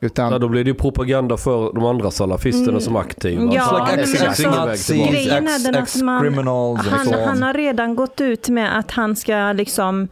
Utan, 0.00 0.32
Ja, 0.32 0.38
då 0.38 0.48
blir 0.48 0.64
det 0.64 0.68
ju 0.70 0.74
propaganda 0.74 1.36
för 1.36 1.72
de 1.74 1.84
andra 1.84 2.10
salafisterna 2.10 2.68
Mm. 2.68 2.80
som 2.80 2.96
aktiva. 2.96 3.54
Ja, 3.54 3.88
alltså, 3.98 4.24
väg 4.24 4.34
tillbaka. 4.36 4.76
Grejen 5.12 5.48
är 5.48 5.72
den 5.72 5.82
att 5.82 6.02
man- 6.02 6.76
Han, 6.78 7.12
han 7.26 7.42
har 7.42 7.54
redan 7.54 7.94
gått 7.96 8.20
ut 8.20 8.48
med 8.48 8.78
att 8.78 8.90
han 8.90 9.16
ska 9.16 9.52
liksom 9.52 10.08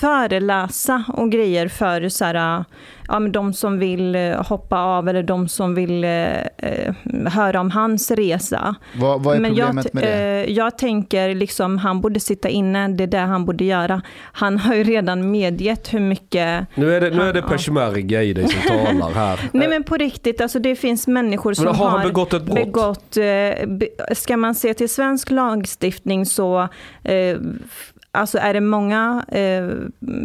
föreläsa 0.00 1.04
och 1.08 1.30
grejer 1.32 1.68
för 1.68 2.08
så 2.08 2.24
här, 2.24 2.64
ja, 3.08 3.18
men 3.18 3.32
de 3.32 3.52
som 3.52 3.78
vill 3.78 4.14
eh, 4.14 4.42
hoppa 4.46 4.78
av 4.78 5.08
eller 5.08 5.22
de 5.22 5.48
som 5.48 5.74
vill 5.74 6.04
eh, 6.04 6.10
eh, 6.56 6.94
höra 7.26 7.60
om 7.60 7.70
hans 7.70 8.10
resa. 8.10 8.74
vad, 8.96 9.22
vad 9.22 9.36
är 9.36 9.40
Men 9.40 9.50
problemet 9.50 9.84
jag, 9.84 9.94
med 9.94 10.04
det? 10.04 10.44
eh, 10.48 10.52
jag 10.52 10.78
tänker 10.78 11.34
liksom 11.34 11.78
han 11.78 12.00
borde 12.00 12.20
sitta 12.20 12.48
inne, 12.48 12.88
det 12.88 13.02
är 13.04 13.08
det 13.08 13.18
han 13.18 13.44
borde 13.44 13.64
göra. 13.64 14.02
Han 14.32 14.58
har 14.58 14.74
ju 14.74 14.84
redan 14.84 15.30
medgett 15.30 15.94
hur 15.94 16.00
mycket 16.00 16.66
Nu 16.74 16.94
är 16.94 17.00
det, 17.00 17.10
nu 17.10 17.22
är 17.22 17.32
det 17.32 17.42
peshmerga 17.42 18.22
i 18.22 18.32
dig 18.32 18.48
som 18.48 18.62
talar 18.62 19.14
här. 19.14 19.40
Nej 19.52 19.68
men 19.68 19.84
på 19.84 19.96
riktigt, 19.96 20.40
alltså 20.40 20.58
det 20.58 20.76
finns 20.76 21.06
människor 21.06 21.52
som 21.54 21.64
Men 21.64 21.74
har 21.74 21.88
han 21.90 21.98
har 22.00 22.06
begått 22.06 22.32
ett 22.32 22.42
brott? 22.42 22.54
begått, 22.56 23.16
eh, 23.16 23.66
be- 23.68 24.14
ska 24.14 24.36
man 24.36 24.54
se 24.54 24.74
till 24.74 24.88
svensk 24.88 25.30
lagstiftning 25.30 26.26
så 26.26 26.68
eh, 27.04 27.36
Alltså 28.12 28.38
är 28.38 28.54
det 28.54 28.60
många 28.60 29.24
eh, 29.28 29.68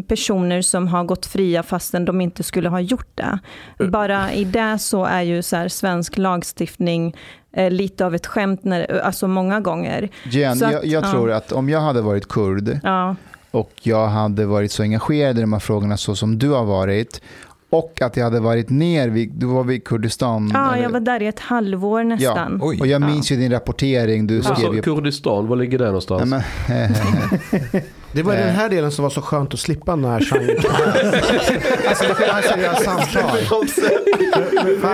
personer 0.07 0.61
som 0.61 0.88
har 0.88 1.03
gått 1.03 1.25
fria 1.25 1.63
fastän 1.63 2.05
de 2.05 2.21
inte 2.21 2.43
skulle 2.43 2.69
ha 2.69 2.79
gjort 2.79 3.09
det. 3.15 3.39
Eh. 3.79 3.88
Bara 3.88 4.34
i 4.34 4.43
det 4.43 4.77
så 4.79 5.05
är 5.05 5.21
ju 5.21 5.41
så 5.41 5.55
här, 5.55 5.67
svensk 5.67 6.17
lagstiftning 6.17 7.15
eh, 7.53 7.71
lite 7.71 8.05
av 8.05 8.15
ett 8.15 8.27
skämt, 8.27 8.63
när, 8.63 9.01
alltså 9.01 9.27
många 9.27 9.59
gånger. 9.59 10.09
Jen, 10.23 10.55
så 10.55 10.65
att- 10.65 10.71
jag, 10.71 10.86
jag 10.86 11.03
ja. 11.03 11.11
tror 11.11 11.31
att 11.31 11.51
om 11.51 11.69
jag 11.69 11.79
hade 11.81 12.01
varit 12.01 12.27
kurd 12.27 12.79
Ja, 12.84 13.15
och 13.51 13.71
jag 13.81 14.07
hade 14.07 14.45
varit 14.45 14.71
så 14.71 14.84
engagerad 14.84 15.38
i 15.38 15.41
de 15.41 15.53
här 15.53 15.59
frågorna 15.59 15.97
så 15.97 16.15
som 16.15 16.39
du 16.39 16.49
har 16.49 16.65
varit 16.65 17.21
och 17.74 18.01
att 18.01 18.17
jag 18.17 18.24
hade 18.24 18.39
varit 18.39 18.69
ner 18.69 19.09
vid, 19.09 19.32
du 19.34 19.45
var 19.45 19.63
vid 19.63 19.84
Kurdistan. 19.84 20.51
ja 20.53 20.74
eller- 20.74 20.84
jag 20.84 20.89
var 20.89 20.99
där 20.99 21.21
i 21.21 21.28
ett 21.28 21.39
halvår 21.39 22.03
nästan. 22.03 22.59
Oj. 22.61 22.80
och 22.80 22.88
jag 22.88 23.01
minns 23.01 23.32
ju 23.32 23.36
din 23.36 23.51
rapportering, 23.51 24.28
du 24.28 24.41
skrev 24.41 24.55
Alltså 24.55 24.74
ju... 24.74 24.82
Kurdistan, 24.82 25.47
var 25.47 25.55
ligger 25.55 25.80
det 25.80 25.86
någonstans? 25.86 26.32
Nej, 26.32 26.43
men, 26.69 27.82
Det 28.14 28.24
var 28.24 28.34
Eh. 28.34 28.39
den 28.39 28.55
här 28.55 28.70
delen 28.70 28.91
som 28.91 29.03
var 29.03 29.09
så 29.09 29.22
skönt 29.22 29.53
att 29.53 29.59
slippa 29.59 29.95
när 29.95 30.20
Chang 30.20 30.39
Alltså 31.88 32.03
det 32.20 32.26
är 32.26 32.41
seriösa 32.41 32.84
samtal. 32.84 33.38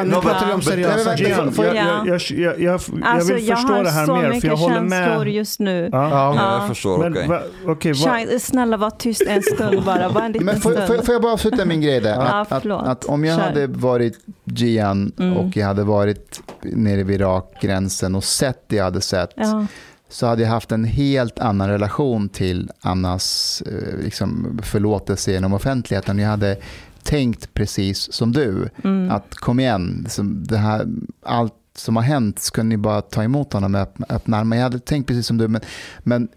Nu 0.06 0.12
pratar 0.22 0.48
vi 0.48 0.54
om 0.54 0.62
seriösa 0.62 0.96
Nej, 0.96 1.06
men 1.06 1.06
vänta, 1.06 1.24
grejer. 1.24 1.52
får 1.52 1.66
jag- 1.66 1.76
jag, 1.76 1.86
Ja. 1.86 2.04
jag, 2.06 2.22
jag, 2.30 2.62
jag, 2.62 2.62
jag, 2.62 2.82
Alltså 3.04 3.34
vill 3.34 3.48
jag 3.48 3.58
förstå 3.60 3.74
har 3.74 3.84
det 3.84 3.90
här 3.90 4.06
så 4.06 4.16
mer, 4.16 4.22
för 4.22 4.30
mycket 4.30 4.44
jag 4.44 4.56
håller 4.56 4.76
känslor 4.76 5.26
med. 5.26 5.34
just 5.34 5.60
nu. 5.60 5.90
Ja. 5.92 6.10
Ja. 6.10 6.36
Ja, 6.38 6.58
jag 6.60 6.68
förstår, 6.68 6.98
Men 7.10 7.40
okej. 7.68 7.94
vad- 7.94 8.18
Shine, 8.28 8.40
snälla 8.40 8.78
var 8.78 8.90
tyst 8.90 9.22
en 9.28 9.42
stund 9.44 9.84
bara, 9.84 10.10
bara 10.10 10.26
en 10.26 10.32
liten 10.32 10.46
Men 10.46 10.62
får, 10.62 10.72
stund. 10.72 10.88
får, 10.88 10.98
får 10.98 11.14
jag 11.16 11.22
bara 11.22 11.34
avsluta 11.34 11.66
min 11.66 11.82
grej 11.82 12.00
där? 12.02 12.10
Ja, 12.16 12.22
att, 12.50 12.52
att, 12.52 12.66
att 12.88 13.06
om 13.06 13.26
jag 13.26 13.38
Kör. 13.38 13.46
hade 13.46 13.68
varit 13.68 14.14
Gian 14.46 15.12
Mm. 15.20 15.38
och 15.38 15.58
jag 15.58 15.68
hade 15.68 15.84
varit 15.84 16.42
nere 16.62 17.04
vid 17.04 17.22
Irakgränsen 17.22 18.16
och 18.16 18.24
sett 18.24 18.64
det 18.68 18.76
jag 18.76 18.84
hade 18.84 19.02
sett 19.02 19.30
Ja. 19.36 19.66
Så 20.10 20.28
hade 20.28 20.42
jag 20.42 20.50
haft 20.50 20.72
en 20.72 20.84
helt 20.86 21.40
annan 21.40 21.70
relation 21.70 22.30
till 22.30 22.72
Annas 22.82 23.62
eh, 23.66 24.04
liksom, 24.04 24.60
förlåtelse 24.64 25.32
genom 25.32 25.54
offentligheten. 25.54 26.20
Jag 26.20 26.30
hade 26.30 26.58
tänkt 27.04 27.54
precis 27.54 28.14
som 28.14 28.32
du. 28.32 28.70
Mm. 28.84 29.12
Att 29.12 29.36
kom 29.36 29.60
igen, 29.60 30.00
liksom, 30.04 30.44
det 30.44 30.58
här, 30.58 30.88
allt 31.24 31.54
som 31.76 31.96
har 31.96 32.04
hänt 32.04 32.40
ska 32.40 32.64
ni 32.64 32.78
bara 32.78 33.02
ta 33.02 33.24
emot 33.24 33.54
honom 33.54 33.72
med 33.72 33.82
öppna, 33.82 34.06
öppna 34.10 34.38
armar. 34.38 34.58
Jag 34.58 34.64
hade 34.64 34.80
tänkt 34.80 35.08
precis 35.08 35.28
som 35.28 35.38
du, 35.38 35.48
men, 35.48 35.62
men 36.00 36.28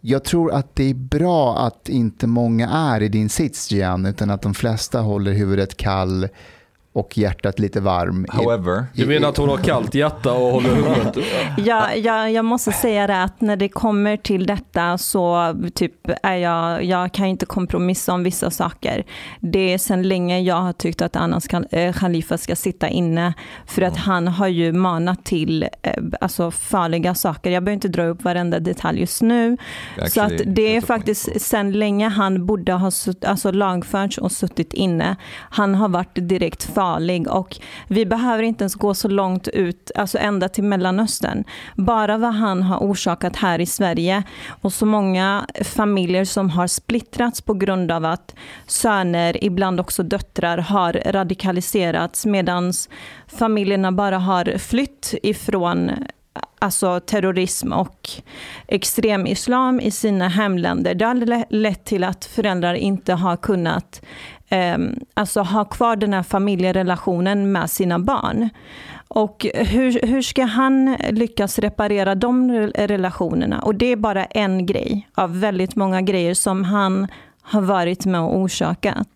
jag 0.00 0.24
tror 0.24 0.52
att 0.52 0.76
det 0.76 0.90
är 0.90 0.94
bra 0.94 1.58
att 1.66 1.88
inte 1.88 2.26
många 2.26 2.68
är 2.68 3.02
i 3.02 3.08
din 3.08 3.28
sits, 3.28 3.70
Gian, 3.70 4.06
utan 4.06 4.30
att 4.30 4.42
de 4.42 4.54
flesta 4.54 5.00
håller 5.00 5.32
huvudet 5.32 5.76
kall 5.76 6.28
och 6.98 7.18
hjärtat 7.18 7.58
lite 7.58 7.80
varm. 7.80 8.24
I- 8.24 8.36
However, 8.36 8.86
Du 8.94 9.06
menar 9.06 9.28
att 9.28 9.36
hon 9.36 9.48
har 9.48 9.56
kallt 9.56 9.94
hjärta 9.94 10.32
och 10.32 10.52
håller 10.52 10.74
huvudet? 10.74 11.16
Jag, 11.58 11.98
jag, 12.04 12.32
jag 12.32 12.44
måste 12.44 12.72
säga 12.72 13.06
det 13.06 13.22
att 13.22 13.40
när 13.40 13.56
det 13.56 13.68
kommer 13.68 14.16
till 14.16 14.46
detta 14.46 14.98
så 14.98 15.54
typ 15.74 15.92
är 16.22 16.34
jag, 16.36 16.84
jag 16.84 17.12
kan 17.12 17.26
inte 17.26 17.46
kompromissa 17.46 18.12
om 18.12 18.22
vissa 18.24 18.50
saker. 18.50 19.04
Det 19.40 19.74
är 19.74 19.78
sedan 19.78 20.02
länge 20.02 20.40
jag 20.40 20.54
har 20.60 20.72
tyckt 20.72 21.02
att 21.02 21.16
Anas 21.16 21.46
eh, 21.70 21.92
Khalifa 21.92 22.38
ska 22.38 22.56
sitta 22.56 22.88
inne 22.88 23.34
för 23.66 23.82
att 23.82 23.96
han 23.96 24.28
har 24.28 24.48
ju 24.48 24.72
manat 24.72 25.24
till 25.24 25.62
eh, 25.82 25.92
alltså 26.20 26.50
farliga 26.50 27.14
saker. 27.14 27.50
Jag 27.50 27.64
behöver 27.64 27.74
inte 27.74 27.88
dra 27.88 28.02
upp 28.04 28.24
varenda 28.24 28.60
detalj 28.60 29.00
just 29.00 29.22
nu. 29.22 29.56
Så 29.96 30.02
att 30.02 30.06
actually, 30.06 30.44
det 30.44 30.76
är 30.76 30.80
faktiskt 30.80 31.40
sedan 31.40 31.72
länge 31.72 32.08
han 32.08 32.46
borde 32.46 32.72
ha 32.72 32.90
alltså 33.26 33.52
lagförts 33.52 34.18
och 34.18 34.32
suttit 34.32 34.72
inne. 34.72 35.16
Han 35.50 35.74
har 35.74 35.88
varit 35.88 36.14
direkt 36.14 36.64
farlig 36.64 36.87
och 37.28 37.56
vi 37.88 38.06
behöver 38.06 38.42
inte 38.42 38.62
ens 38.62 38.74
gå 38.74 38.94
så 38.94 39.08
långt 39.08 39.48
ut, 39.48 39.90
alltså 39.94 40.18
ända 40.18 40.48
till 40.48 40.64
Mellanöstern. 40.64 41.44
Bara 41.76 42.18
vad 42.18 42.34
han 42.34 42.62
har 42.62 42.78
orsakat 42.78 43.36
här 43.36 43.60
i 43.60 43.66
Sverige 43.66 44.22
och 44.62 44.72
så 44.72 44.86
många 44.86 45.46
familjer 45.64 46.24
som 46.24 46.50
har 46.50 46.66
splittrats 46.66 47.40
på 47.40 47.54
grund 47.54 47.92
av 47.92 48.04
att 48.04 48.34
söner, 48.66 49.44
ibland 49.44 49.80
också 49.80 50.02
döttrar, 50.02 50.58
har 50.58 50.92
radikaliserats 51.06 52.26
medan 52.26 52.72
familjerna 53.26 53.92
bara 53.92 54.18
har 54.18 54.58
flytt 54.58 55.14
ifrån 55.22 55.90
alltså 56.58 57.00
terrorism 57.00 57.72
och 57.72 58.10
extremislam 58.66 59.80
i 59.80 59.90
sina 59.90 60.28
hemländer. 60.28 60.94
Det 60.94 61.04
har 61.04 61.54
lett 61.54 61.84
till 61.84 62.04
att 62.04 62.24
föräldrar 62.24 62.74
inte 62.74 63.14
har 63.14 63.36
kunnat 63.36 64.02
eh, 64.48 64.78
alltså 65.14 65.40
ha 65.40 65.64
kvar 65.64 65.96
den 65.96 66.12
här 66.12 66.22
familjerelationen 66.22 67.52
med 67.52 67.70
sina 67.70 67.98
barn. 67.98 68.48
Och 69.08 69.46
hur, 69.54 70.06
hur 70.06 70.22
ska 70.22 70.44
han 70.44 70.96
lyckas 71.10 71.58
reparera 71.58 72.14
de 72.14 72.50
re- 72.52 72.86
relationerna? 72.86 73.58
Och 73.58 73.74
det 73.74 73.86
är 73.92 73.96
bara 73.96 74.24
en 74.24 74.66
grej 74.66 75.08
av 75.14 75.40
väldigt 75.40 75.76
många 75.76 76.02
grejer 76.02 76.34
som 76.34 76.64
han 76.64 77.06
har 77.42 77.60
varit 77.60 78.06
med 78.06 78.20
och 78.20 78.36
orsakat. 78.38 79.08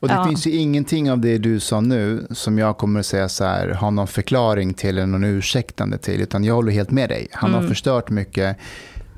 Och 0.00 0.08
det 0.08 0.14
Ja. 0.14 0.24
finns 0.24 0.46
ju 0.46 0.50
ingenting 0.56 1.10
av 1.10 1.18
det 1.18 1.38
du 1.38 1.60
sa 1.60 1.80
nu 1.80 2.26
som 2.30 2.58
jag 2.58 2.78
kommer 2.78 3.00
att 3.00 3.06
säga 3.06 3.28
så 3.28 3.44
här, 3.44 3.68
har 3.68 3.90
någon 3.90 4.06
förklaring 4.06 4.74
till 4.74 4.88
eller 4.98 5.06
någon 5.06 5.24
ursäktande 5.24 5.98
till, 5.98 6.20
utan 6.20 6.44
jag 6.44 6.54
håller 6.54 6.72
helt 6.72 6.90
med 6.90 7.08
dig. 7.08 7.28
Han 7.32 7.50
har 7.50 7.58
Mm. 7.58 7.68
förstört 7.68 8.10
mycket, 8.10 8.56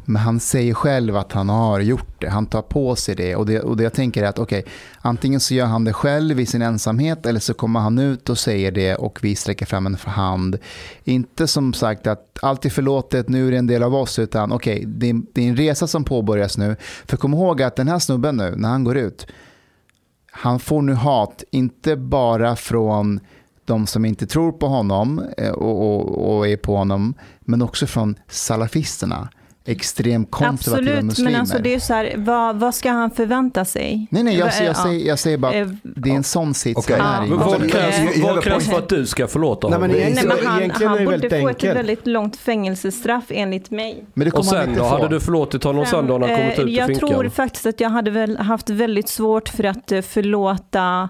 men 0.09 0.23
han 0.23 0.41
säger 0.41 0.75
själv 0.75 1.17
att 1.17 1.33
han 1.33 1.49
har 1.49 1.81
gjort 1.81 2.21
det. 2.21 2.29
Han 2.29 2.47
tar 2.47 2.63
på 2.63 2.97
sig 2.97 3.15
det. 3.15 3.37
Och 3.37 3.47
det, 3.47 3.61
och 3.61 3.77
det 3.77 3.83
jag 3.83 3.93
tänker 3.93 4.23
är 4.23 4.27
att 4.29 4.39
okej, 4.39 4.65
antingen 5.01 5.41
så 5.41 5.55
gör 5.55 5.67
han 5.67 5.85
det 5.85 5.93
själv 5.93 6.41
i 6.41 6.47
sin 6.47 6.63
ensamhet 6.63 7.27
eller 7.27 7.41
så 7.41 7.55
kommer 7.55 7.81
han 7.81 7.99
ut 7.99 8.29
och 8.29 8.39
säger 8.39 8.73
det 8.73 8.95
och 8.97 9.19
vi 9.23 9.35
sträcker 9.37 9.67
fram 9.67 9.87
en 9.87 9.95
hand. 9.95 10.59
Inte 11.05 11.47
som 11.47 11.73
sagt 11.73 12.07
att 12.07 12.39
allt 12.43 12.65
är 12.65 12.71
förlåtet, 12.71 13.29
nu 13.29 13.47
är 13.49 13.51
det 13.53 13.59
en 13.59 13.67
del 13.67 13.83
av 13.83 13.95
oss, 13.95 14.19
utan 14.19 14.53
okej, 14.53 14.85
det, 14.87 15.11
är- 15.11 15.23
det 15.33 15.45
är 15.45 15.49
en 15.49 15.57
resa 15.57 15.87
som 15.87 16.05
påbörjas 16.05 16.59
nu. 16.59 16.77
För 17.07 17.17
kom 17.17 17.35
ihåg 17.35 17.63
att 17.63 17.77
den 17.77 17.89
här 17.89 17.99
snubben 17.99 18.37
nu, 18.37 18.55
när 18.57 18.69
han 18.69 18.85
går 18.85 18.97
ut, 18.97 19.27
han 20.31 20.61
får 20.61 20.83
nu 20.83 20.93
hat, 20.95 21.45
inte 21.51 21.97
bara 21.97 22.57
från 22.57 23.21
de 23.65 23.87
som 23.87 24.05
inte 24.05 24.27
tror 24.27 24.53
på 24.53 24.67
honom 24.69 25.23
eh, 25.39 25.51
och, 25.53 25.95
och, 25.95 26.37
och 26.37 26.49
är 26.49 26.57
på 26.57 26.77
honom, 26.77 27.15
men 27.41 27.63
också 27.63 27.87
från 27.87 28.15
salafisterna 28.29 29.29
extrem 29.71 30.25
konservativa 30.27 30.91
Absolut, 30.91 31.05
muslimer. 31.05 31.31
men 31.31 31.41
alltså 31.41 31.59
det 31.59 31.75
är 31.75 31.79
så 31.79 31.95
här, 31.95 32.15
vad, 32.17 32.57
vad 32.57 32.75
ska 32.75 32.91
han 32.91 33.11
förvänta 33.11 33.65
sig? 33.65 34.07
Nej, 34.11 34.23
nej, 34.23 34.37
jag, 34.39 34.49
jag, 34.49 34.65
ja. 34.65 34.75
säger, 34.75 35.07
jag 35.09 35.19
säger 35.19 35.39
bara 35.39 35.53
Eh, 35.53 35.67
att 35.67 35.73
det 35.83 36.11
är 36.11 36.15
en 36.15 36.25
sån 36.25 36.55
sits 36.55 36.79
Okej. 36.79 36.99
han 37.01 37.23
är 37.23 37.27
i. 37.27 37.31
Vad 37.31 37.63
och- 37.65 37.71
krävs, 37.71 37.99
eh, 37.99 38.23
vad 38.25 38.43
krävs 38.43 38.67
för 38.69 38.79
att 38.79 38.89
du 38.89 39.07
ska 39.07 39.27
förlåta 39.27 39.69
Nej, 39.69 39.77
honom? 39.79 39.91
men 39.91 40.01
Nej, 40.15 40.25
men 40.25 40.47
han, 40.47 40.71
han 40.71 40.99
det 40.99 41.05
borde 41.05 41.41
få 41.41 41.49
ett 41.49 41.65
väldigt 41.65 42.07
långt 42.07 42.37
fängelsestraff 42.37 43.25
enligt 43.29 43.71
mig. 43.71 44.05
Men 44.15 44.25
det 44.25 44.31
Och 44.31 44.45
kommer 44.45 44.57
han 44.59 44.65
sen 44.65 44.69
inte 44.71 44.83
då? 44.83 44.89
få. 44.89 44.97
Hade 44.97 45.09
du 45.09 45.21
förlåtit 45.21 45.65
honom 45.65 45.87
sen 45.87 46.07
då 46.07 46.19
när 46.19 46.29
han 46.29 46.37
kommit 46.39 46.59
Eh, 46.59 46.65
ut 46.65 46.71
Jag 46.71 46.95
tror 46.99 47.29
faktiskt 47.29 47.67
att 47.67 47.81
jag 47.81 47.91
hade 47.91 48.11
väl 48.11 48.37
haft 48.39 48.71
väldigt 48.71 49.09
svårt 49.09 49.49
för 49.49 49.65
att 49.65 49.93
eh, 49.93 50.01
förlåta 50.01 51.09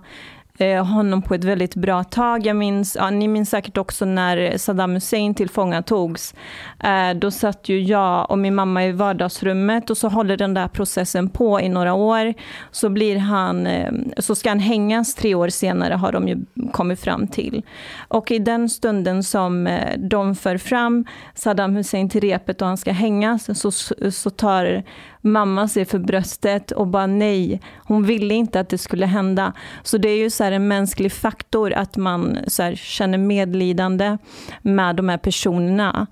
eh, 0.58 0.84
honom 0.84 1.22
på 1.22 1.34
ett 1.34 1.44
väldigt 1.44 1.74
bra 1.74 2.04
tag. 2.04 2.46
Jag 2.46 2.56
minns, 2.56 2.96
ja, 3.00 3.10
ni 3.10 3.28
minns 3.28 3.50
säkert 3.50 3.76
också 3.76 4.04
när 4.04 4.58
Saddam 4.58 4.94
Hussein 4.94 5.34
tillfångatogs. 5.34 6.34
Eh, 6.78 7.14
då 7.16 7.30
satt 7.30 7.68
ju 7.68 7.80
jag 7.80 8.30
och 8.30 8.38
min 8.38 8.54
mamma 8.54 8.84
i 8.84 8.92
vardagsrummet 8.92 9.90
och 9.90 9.96
så 9.96 10.08
håller 10.08 10.36
den 10.36 10.54
där 10.54 10.68
processen 10.68 11.28
på 11.28 11.60
i 11.60 11.68
några 11.68 11.94
år. 11.94 12.34
Så, 12.70 12.88
blir 12.88 13.18
han, 13.18 13.66
eh, 13.66 13.92
så 14.18 14.34
ska 14.34 14.48
han 14.48 14.58
hängas 14.58 15.14
tre 15.14 15.34
år 15.34 15.48
senare 15.48 15.94
har 15.94 16.12
de 16.12 16.28
ju 16.28 16.36
kommit 16.72 17.00
fram 17.00 17.26
till. 17.26 17.62
Och 18.08 18.30
i 18.30 18.38
den 18.38 18.68
stunden 18.68 19.24
som 19.24 19.66
eh, 19.66 19.98
de 19.98 20.34
för 20.34 20.58
fram 20.58 21.04
Saddam 21.34 21.76
Hussein 21.76 22.08
till 22.08 22.20
repet 22.20 22.62
och 22.62 22.68
han 22.68 22.76
ska 22.76 22.92
hängas 22.92 23.60
så, 23.60 23.70
så 24.10 24.30
tar 24.30 24.82
mamma 25.20 25.68
sig 25.68 25.84
för 25.84 25.98
bröstet 25.98 26.70
och 26.70 26.86
bara 26.86 27.06
nej, 27.06 27.60
hon 27.76 28.02
ville 28.02 28.34
inte 28.34 28.60
att 28.60 28.68
det 28.68 28.78
skulle 28.78 29.06
hända. 29.06 29.52
Så 29.82 29.98
det 29.98 30.08
är 30.08 30.16
ju 30.16 30.30
så 30.30 30.44
här 30.44 30.52
en 30.52 30.68
mänsklig 30.68 31.12
faktor 31.12 31.72
att 31.72 31.96
man 31.96 32.38
så 32.46 32.62
här 32.62 32.74
känner 32.74 33.18
medlidande 33.18 34.18
med 34.62 34.96
de 34.96 35.08
här 35.08 35.18
personerna. 35.18 36.06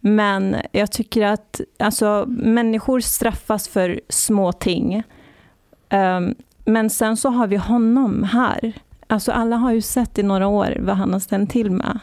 Men 0.00 0.56
jag 0.72 0.92
tycker 0.92 1.26
att 1.26 1.60
alltså, 1.78 2.24
människor 2.28 3.00
straffas 3.00 3.68
för 3.68 4.00
små 4.08 4.52
ting. 4.52 5.02
Um, 5.90 6.34
men 6.64 6.90
sen 6.90 7.16
så 7.16 7.28
har 7.28 7.46
vi 7.46 7.56
honom 7.56 8.22
här. 8.22 8.72
Alltså 9.06 9.32
alla 9.32 9.56
har 9.56 9.72
ju 9.72 9.82
sett 9.82 10.18
i 10.18 10.22
några 10.22 10.46
år 10.46 10.76
vad 10.80 10.96
han 10.96 11.12
har 11.12 11.20
ställt 11.20 11.50
till 11.50 11.70
med. 11.70 11.98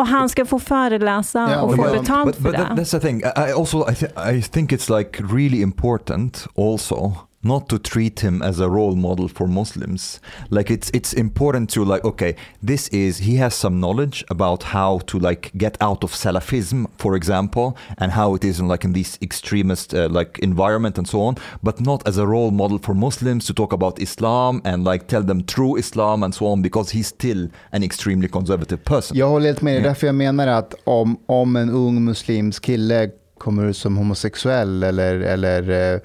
Och 0.00 0.06
han 0.06 0.28
ska 0.28 0.44
få 0.46 0.58
föreläsa 0.58 1.48
Ja, 1.52 1.60
och 1.62 1.76
få 1.76 1.84
det- 1.86 1.98
betalt 2.00 2.26
but, 2.26 2.36
för 2.36 2.42
but 2.42 2.52
det. 2.52 2.58
that, 2.58 2.78
that's 2.78 2.90
the 2.90 3.00
thing. 3.00 3.20
I 3.20 3.50
I 3.50 3.52
also 3.52 3.78
I, 3.90 3.94
th- 3.94 4.32
I 4.38 4.42
think 4.42 4.72
it's 4.72 4.98
like 4.98 5.22
really 5.22 5.62
important 5.62 6.46
also 6.56 7.12
not 7.42 7.68
to 7.68 7.78
treat 7.78 8.20
him 8.20 8.42
as 8.42 8.60
a 8.60 8.68
role 8.68 8.94
model 8.94 9.28
for 9.28 9.46
Muslims. 9.48 10.20
Like 10.50 10.70
it's 10.70 10.90
it's 10.94 11.12
important 11.14 11.70
to 11.70 11.84
like 11.84 12.04
okay, 12.04 12.34
this 12.62 12.88
is 12.88 13.18
he 13.18 13.36
has 13.36 13.54
some 13.54 13.80
knowledge 13.80 14.24
about 14.30 14.62
how 14.62 14.98
to 15.06 15.18
like 15.18 15.50
get 15.56 15.76
out 15.80 16.04
of 16.04 16.12
Salafism, 16.12 16.86
for 16.98 17.16
example, 17.16 17.76
and 17.98 18.12
how 18.12 18.34
it 18.34 18.44
is 18.44 18.60
in 18.60 18.68
like 18.68 18.84
in 18.84 18.92
this 18.92 19.18
extremist 19.22 19.94
uh, 19.94 20.08
like 20.10 20.38
environment 20.42 20.98
and 20.98 21.08
so 21.08 21.20
on, 21.22 21.34
but 21.62 21.80
not 21.80 22.06
as 22.08 22.18
a 22.18 22.26
role 22.26 22.50
model 22.50 22.78
for 22.78 22.94
Muslims 22.94 23.46
to 23.46 23.54
talk 23.54 23.72
about 23.72 23.98
Islam 23.98 24.60
and 24.64 24.84
like 24.84 25.06
tell 25.06 25.22
them 25.22 25.42
true 25.44 25.78
Islam 25.78 26.22
and 26.22 26.34
so 26.34 26.46
on 26.46 26.62
because 26.62 26.90
he's 26.96 27.08
still 27.08 27.48
an 27.72 27.82
extremely 27.82 28.28
conservative 28.28 28.84
person. 28.84 29.16
Jag 29.16 29.28
håller 29.28 29.46
helt 29.46 29.62
med 29.62 29.72
dig, 29.74 29.80
Mm. 29.80 29.88
därför 29.88 30.06
jag 30.06 30.14
menar 30.14 30.46
att 30.46 30.74
om, 30.84 31.16
om 31.26 31.56
en 31.56 31.70
ung 31.70 32.04
muslimsk 32.04 32.64
kille 32.64 33.10
kommer 33.38 33.64
ut 33.64 33.76
som 33.76 33.96
homosexuell 33.96 34.82
eller, 34.82 35.20
eller 35.20 35.94
eh, 35.94 36.00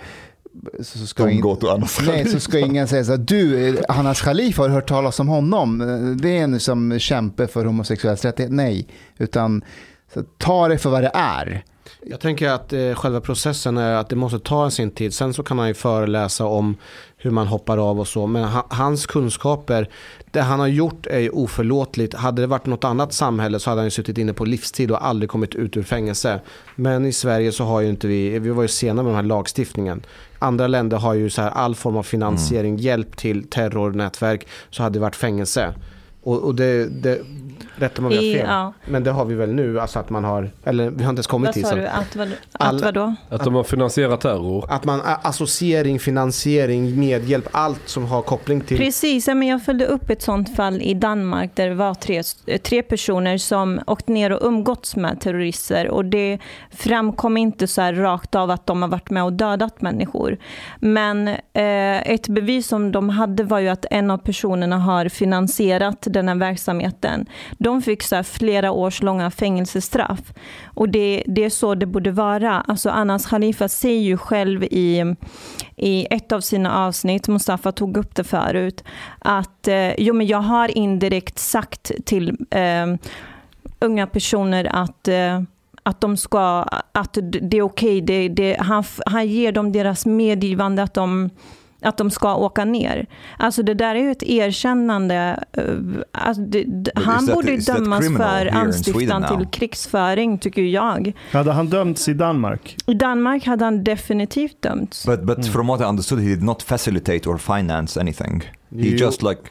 så 0.79 1.07
ska, 1.07 1.29
in, 1.29 1.43
nej, 2.05 2.27
så 2.27 2.39
ska 2.39 2.59
ingen 2.59 2.87
säga 2.87 3.03
så 3.03 3.11
här, 3.11 3.17
du, 3.17 3.77
Hannas 3.89 4.21
Khalifa 4.21 4.61
har 4.61 4.69
hört 4.69 4.89
talas 4.89 5.19
om 5.19 5.27
honom? 5.27 5.77
Det 6.21 6.37
är 6.37 6.43
en 6.43 6.59
som 6.59 6.99
kämpe 6.99 7.47
för 7.47 7.65
homosexuells 7.65 8.25
rättighet. 8.25 8.51
Nej, 8.51 8.87
utan 9.17 9.63
så, 10.13 10.23
ta 10.37 10.67
det 10.67 10.77
för 10.77 10.89
vad 10.89 11.03
det 11.03 11.11
är. 11.13 11.63
Jag 12.01 12.19
tänker 12.19 12.49
att 12.49 12.73
eh, 12.73 12.93
själva 12.93 13.21
processen 13.21 13.77
är 13.77 13.95
att 13.95 14.09
det 14.09 14.15
måste 14.15 14.39
ta 14.39 14.71
sin 14.71 14.91
tid. 14.91 15.13
Sen 15.13 15.33
så 15.33 15.43
kan 15.43 15.59
han 15.59 15.67
ju 15.67 15.73
föreläsa 15.73 16.45
om 16.45 16.77
hur 17.17 17.31
man 17.31 17.47
hoppar 17.47 17.89
av 17.89 17.99
och 17.99 18.07
så. 18.07 18.27
Men 18.27 18.43
ha, 18.43 18.67
hans 18.69 19.05
kunskaper, 19.05 19.89
det 20.31 20.41
han 20.41 20.59
har 20.59 20.67
gjort 20.67 21.07
är 21.07 21.19
ju 21.19 21.29
oförlåtligt. 21.29 22.13
Hade 22.13 22.41
det 22.41 22.47
varit 22.47 22.65
något 22.65 22.83
annat 22.83 23.13
samhälle 23.13 23.59
så 23.59 23.69
hade 23.69 23.81
han 23.81 23.85
ju 23.85 23.91
suttit 23.91 24.17
inne 24.17 24.33
på 24.33 24.45
livstid 24.45 24.91
och 24.91 25.07
aldrig 25.07 25.29
kommit 25.29 25.55
ut 25.55 25.77
ur 25.77 25.83
fängelse. 25.83 26.41
Men 26.75 27.05
i 27.05 27.13
Sverige 27.13 27.51
så 27.51 27.63
har 27.63 27.81
ju 27.81 27.89
inte 27.89 28.07
vi, 28.07 28.39
vi 28.39 28.49
var 28.49 28.61
ju 28.61 28.67
sena 28.67 29.03
med 29.03 29.09
den 29.09 29.15
här 29.15 29.23
lagstiftningen. 29.23 30.05
Andra 30.45 30.67
länder 30.67 30.97
har 30.97 31.13
ju 31.13 31.29
så 31.29 31.41
här 31.41 31.49
all 31.49 31.75
form 31.75 31.97
av 31.97 32.03
finansiering, 32.03 32.77
hjälp 32.77 33.17
till 33.17 33.47
terrornätverk. 33.47 34.47
Så 34.69 34.83
hade 34.83 34.93
det 34.93 35.01
varit 35.01 35.15
fängelse. 35.15 35.73
Och, 36.23 36.43
och 36.43 36.55
det, 36.55 36.87
det 37.03 37.21
rättar 37.75 38.01
man 38.01 38.11
väl 38.11 38.23
I, 38.23 38.33
fel. 38.33 38.45
ja. 38.49 38.73
Men 38.85 39.03
det 39.03 39.11
har 39.11 39.25
vi 39.25 39.35
väl 39.35 39.53
nu, 39.53 39.79
alltså 39.79 39.99
att 39.99 40.09
man 40.09 40.23
har, 40.23 40.49
eller 40.63 40.89
vi 40.89 41.03
har 41.03 41.09
inte 41.09 41.19
ens 41.19 41.27
kommit 41.27 41.47
Vad 41.47 41.53
dit. 41.55 41.63
sa 41.65 41.69
så- 41.69 41.75
du? 41.75 41.87
Att, 41.87 42.15
vad, 42.15 42.31
All- 42.51 42.75
att 42.75 42.81
vadå? 42.81 43.15
Att 43.29 43.43
de 43.43 43.55
har 43.55 43.63
finansierat 43.63 44.21
terror? 44.21 44.65
Att 44.69 44.85
man 44.85 45.01
associering, 45.21 45.99
finansiering, 45.99 46.99
medhjälp, 46.99 47.47
allt 47.51 47.81
som 47.89 48.05
har 48.05 48.21
koppling 48.21 48.61
till 48.61 48.77
Precis, 48.77 49.27
men 49.27 49.43
jag 49.43 49.63
följde 49.65 49.85
upp 49.85 50.09
ett 50.09 50.21
sånt 50.21 50.55
fall 50.55 50.81
i 50.81 50.93
Danmark 50.93 51.51
där 51.55 51.69
det 51.69 51.75
var 51.75 51.93
tre, 51.93 52.23
tre 52.63 52.81
personer 52.83 53.37
som 53.37 53.79
åkt 53.87 54.07
ner 54.07 54.31
och 54.31 54.47
umgåtts 54.47 54.95
med 54.95 55.19
terrorister 55.21 55.87
och 55.87 56.05
det 56.05 56.39
framkom 56.71 57.37
inte 57.37 57.67
så 57.67 57.81
här 57.81 57.93
rakt 57.93 58.35
av 58.35 58.51
att 58.51 58.65
de 58.65 58.81
har 58.81 58.89
varit 58.89 59.09
med 59.09 59.23
och 59.23 59.33
dödat 59.33 59.81
människor. 59.81 60.37
Men 60.79 61.27
eh, 61.27 62.11
ett 62.11 62.27
bevis 62.27 62.67
som 62.67 62.91
de 62.91 63.09
hade 63.09 63.43
var 63.43 63.59
ju 63.59 63.67
att 63.69 63.85
en 63.91 64.11
av 64.11 64.17
personerna 64.17 64.77
har 64.77 65.09
finansierat 65.09 65.97
den 66.01 66.27
här 66.27 66.35
verksamheten. 66.35 67.25
De 67.65 67.81
fick 67.81 68.03
så 68.03 68.15
här 68.15 68.23
flera 68.23 68.71
års 68.71 69.01
långa 69.01 69.31
fängelsestraff 69.31 70.33
och 70.65 70.89
det, 70.89 71.23
det 71.27 71.43
är 71.43 71.49
så 71.49 71.75
det 71.75 71.85
borde 71.85 72.11
vara. 72.11 72.61
Alltså 72.61 72.89
Anas 72.89 73.25
Khalifa 73.25 73.67
säger 73.67 74.01
ju 74.01 74.17
själv 74.17 74.63
i 74.63 75.15
i 75.75 76.07
ett 76.09 76.31
av 76.31 76.41
sina 76.41 76.85
avsnitt, 76.85 77.27
Mustafa 77.27 77.71
tog 77.71 77.97
upp 77.97 78.15
det 78.15 78.23
förut, 78.23 78.83
att 79.19 79.67
eh, 79.67 79.93
jo, 79.97 80.13
men 80.13 80.27
jag 80.27 80.37
har 80.41 80.77
indirekt 80.77 81.39
sagt 81.39 81.91
till 82.05 82.37
eh, 82.49 82.95
unga 83.79 84.07
personer 84.07 84.65
att 84.65 85.07
eh, 85.07 85.41
att 85.83 86.01
de 86.01 86.17
ska, 86.17 86.65
att 86.91 87.17
det 87.41 87.57
är 87.57 87.61
okej, 87.61 88.01
det, 88.01 88.29
det, 88.29 88.57
han, 88.59 88.83
han 89.05 89.27
ger 89.27 89.51
dem 89.51 89.71
deras 89.71 90.05
medgivande 90.05 90.83
att 90.83 90.93
de, 90.93 91.29
att 91.85 91.97
de 91.97 92.09
ska 92.09 92.35
åka 92.35 92.65
ner. 92.65 93.05
Alltså 93.37 93.63
det 93.63 93.73
där 93.73 93.95
är 93.95 93.99
ju 93.99 94.11
ett 94.11 94.23
erkännande. 94.23 95.43
eh, 95.51 95.63
Alltså 96.11 96.41
det, 96.41 96.65
han 96.95 97.25
that- 97.27 97.33
borde 97.35 97.57
dömas 97.57 98.05
för 98.17 98.55
anstiftan 98.55 99.37
till 99.37 99.47
krigsföring, 99.47 100.37
tycker 100.37 100.61
jag. 100.61 101.13
Hade 101.31 101.51
han 101.51 101.67
dömts 101.67 102.09
i 102.09 102.13
Danmark? 102.13 102.75
I 102.87 102.93
Danmark 102.93 103.45
hade 103.45 103.65
han 103.65 103.83
definitivt 103.83 104.61
dömts. 104.61 105.05
But 105.05 105.23
but 105.23 105.47
from 105.47 105.67
what 105.67 105.81
I 105.81 105.83
understood, 105.83 106.19
he 106.19 106.27
did 106.27 106.43
not 106.43 106.61
facilitate 106.61 107.29
or 107.29 107.37
finance 107.37 107.99
anything. 107.99 108.41
He 108.71 108.87
just 108.87 109.21
like 109.23 109.41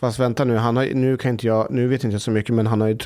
Fast 0.00 0.18
vänta 0.18 0.44
nu, 0.44 0.56
han 0.56 0.76
har, 0.76 0.86
nu, 0.94 1.16
kan 1.16 1.30
inte 1.30 1.46
jag, 1.46 1.66
nu 1.70 1.88
vet 1.88 2.04
inte 2.04 2.14
jag 2.14 2.22
så 2.22 2.30
mycket 2.30 2.54
men 2.54 2.66
han 2.66 2.80
har 2.80 2.88
ju 2.88 2.98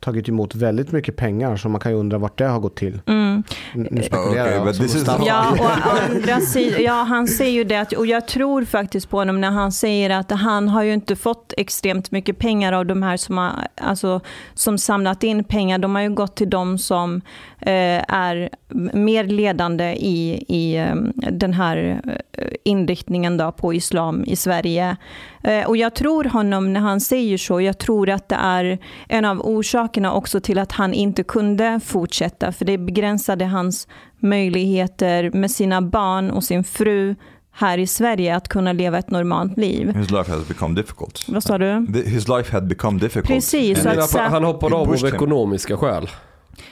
tagit 0.00 0.28
emot 0.28 0.54
väldigt 0.54 0.92
mycket 0.92 1.16
pengar 1.16 1.56
så 1.56 1.68
man 1.68 1.80
kan 1.80 1.92
ju 1.92 1.98
undra 1.98 2.18
vart 2.18 2.38
det 2.38 2.44
har 2.44 2.60
gått 2.60 2.76
till. 2.76 3.00
Mm. 3.06 3.42
Nu 3.74 4.02
spekulerar 4.02 4.44
Okay, 4.44 4.54
jag. 4.54 4.74
som 4.74 4.86
this 4.86 4.94
is-. 4.94 5.08
Ja, 5.26 5.50
och 5.60 5.70
andra 6.10 6.40
sidan, 6.40 6.82
ja, 6.82 6.92
han 6.92 7.26
säger 7.28 7.52
ju 7.52 7.64
det, 7.64 7.92
och 7.92 8.06
jag 8.06 8.28
tror 8.28 8.64
faktiskt 8.64 9.10
på 9.10 9.16
honom 9.16 9.40
när 9.40 9.50
han 9.50 9.72
säger 9.72 10.10
att 10.10 10.30
han 10.30 10.68
har 10.68 10.82
ju 10.82 10.92
inte 10.92 11.16
fått 11.16 11.54
extremt 11.56 12.10
mycket 12.10 12.38
pengar 12.38 12.72
av 12.72 12.86
de 12.86 13.02
här 13.02 13.16
som 13.16 13.38
har 13.38 13.52
alltså, 13.80 14.20
som 14.54 14.78
samlat 14.78 15.22
in 15.22 15.44
pengar. 15.44 15.78
De 15.78 15.94
har 15.94 16.02
ju 16.02 16.10
gått 16.10 16.36
till 16.36 16.50
de 16.50 16.78
som 16.78 17.20
eh, 17.58 18.14
är 18.14 18.50
mer 18.92 19.24
ledande 19.24 19.92
i, 19.92 20.44
i 20.48 20.76
eh, 20.76 20.94
den 21.32 21.52
här 21.52 22.00
eh, 22.32 22.46
inriktningen 22.64 23.36
då 23.36 23.52
på 23.52 23.74
islam 23.74 24.24
i 24.26 24.36
Sverige. 24.36 24.96
Eh, 25.44 25.66
och 25.68 25.76
jag 25.76 25.94
tror 25.94 26.24
honom 26.24 26.72
när 26.72 26.80
han 26.80 27.00
säger 27.00 27.38
så, 27.38 27.60
jag 27.60 27.78
tror 27.78 28.10
att 28.10 28.28
det 28.28 28.34
är 28.34 28.78
en 29.08 29.24
av 29.24 29.40
orsakerna 29.40 30.12
också 30.12 30.40
till 30.40 30.58
att 30.58 30.72
han 30.72 30.94
inte 30.94 31.22
kunde 31.22 31.80
fortsätta, 31.84 32.52
för 32.52 32.64
det 32.64 32.78
begränsade 32.78 33.44
hans 33.44 33.88
möjligheter 34.18 35.30
med 35.30 35.50
sina 35.50 35.82
barn 35.82 36.30
och 36.30 36.44
sin 36.44 36.64
fru 36.64 37.14
här 37.54 37.78
i 37.78 37.86
Sverige 37.86 38.36
att 38.36 38.48
kunna 38.48 38.72
leva 38.72 38.98
ett 38.98 39.10
normalt 39.10 39.56
liv. 39.56 39.96
his 39.96 40.10
life 40.10 40.32
has 40.32 40.48
become 40.48 40.74
difficult. 40.74 41.24
Vad 41.28 41.42
sa 41.42 41.58
du? 41.58 41.86
His 42.06 42.28
life 42.28 42.52
had 42.52 42.66
become 42.66 42.98
difficult. 42.98 43.26
Precis, 43.26 43.86
att, 43.86 44.12
han 44.12 44.44
hoppade 44.44 44.76
av 44.76 44.90
av 44.90 45.06
ekonomiska 45.06 45.76
skäl? 45.76 46.08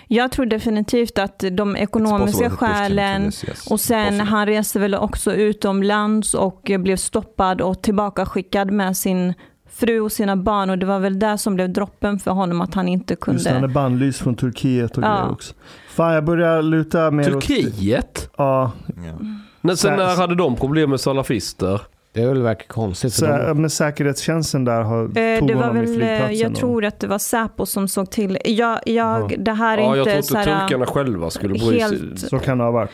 Jag 0.08 0.32
tror 0.32 0.46
definitivt 0.46 1.18
att 1.18 1.44
de 1.52 1.76
ekonomiska 1.76 2.50
skälen 2.50 3.24
yes. 3.24 3.66
och 3.70 3.80
sen 3.80 4.04
Possible. 4.06 4.24
han 4.24 4.46
reste 4.46 4.78
väl 4.78 4.94
också 4.94 5.32
utomlands 5.34 6.34
och 6.34 6.70
blev 6.78 6.96
stoppad 6.96 7.60
och 7.60 7.82
tillbakaskickad 7.82 8.70
med 8.70 8.96
sin 8.96 9.34
fru 9.72 10.00
och 10.00 10.12
sina 10.12 10.36
barn 10.36 10.70
och 10.70 10.78
det 10.78 10.86
var 10.86 10.98
väl 10.98 11.18
det 11.18 11.38
som 11.38 11.54
blev 11.54 11.72
droppen 11.72 12.18
för 12.18 12.30
honom 12.30 12.60
att 12.60 12.74
han 12.74 12.88
inte 12.88 13.16
Just 13.26 13.44
det, 13.44 13.50
han 13.50 13.56
är 13.56 13.60
kunde. 13.60 13.74
bannlyst 13.74 14.20
från 14.20 14.34
Turkiet 14.34 14.98
och 14.98 15.04
Ja. 15.04 15.08
grejer 15.16 15.32
också. 15.32 15.54
Fan, 15.90 16.14
jag 16.14 16.24
börjar 16.24 16.62
luta 16.62 17.10
mer 17.10 17.36
åt... 17.36 17.42
Turkiet? 17.46 18.30
Ja, 18.36 18.72
Yeah. 19.04 19.16
När, 19.60 19.74
sen 19.74 19.96
när 19.96 20.16
hade 20.16 20.34
de 20.34 20.56
problem 20.56 20.90
med 20.90 21.00
salafister? 21.00 21.80
Det 22.12 22.26
väl 22.26 22.42
verkar 22.42 22.66
konstigt. 22.66 23.12
Sä, 23.12 23.46
de- 23.46 23.60
men 23.60 23.70
säkerhetstjänsten 23.70 24.64
där 24.64 24.82
har, 24.82 25.02
Eh, 25.02 25.38
tog 25.38 25.48
Det 25.48 25.54
var 25.54 25.62
honom 25.62 25.76
i 25.76 25.80
väl, 25.80 25.90
eh, 25.90 25.96
flygplatsen. 25.96 26.38
jag 26.38 26.50
då. 26.52 26.56
tror 26.56 26.84
att 26.84 27.00
det 27.00 27.06
var 27.06 27.18
Säpo 27.18 27.66
som 27.66 27.88
såg 27.88 28.10
till. 28.10 28.38
Jag, 28.44 28.80
jag, 28.86 29.32
Ja. 29.32 29.36
det 29.38 29.52
här 29.52 29.78
är 29.78 29.82
Ja, 29.82 29.96
jag 29.96 29.98
inte 29.98 30.12
tror 30.12 30.22
så 30.22 30.38
inte 30.38 30.50
turkarna 30.50 30.86
själva 30.86 31.30
skulle 31.30 31.48
bry 31.54 31.60
sig. 31.60 31.78
helt- 31.80 32.18
Så 32.20 32.38
kan 32.38 32.58
det 32.58 32.64
ha 32.64 32.70
varit. 32.70 32.90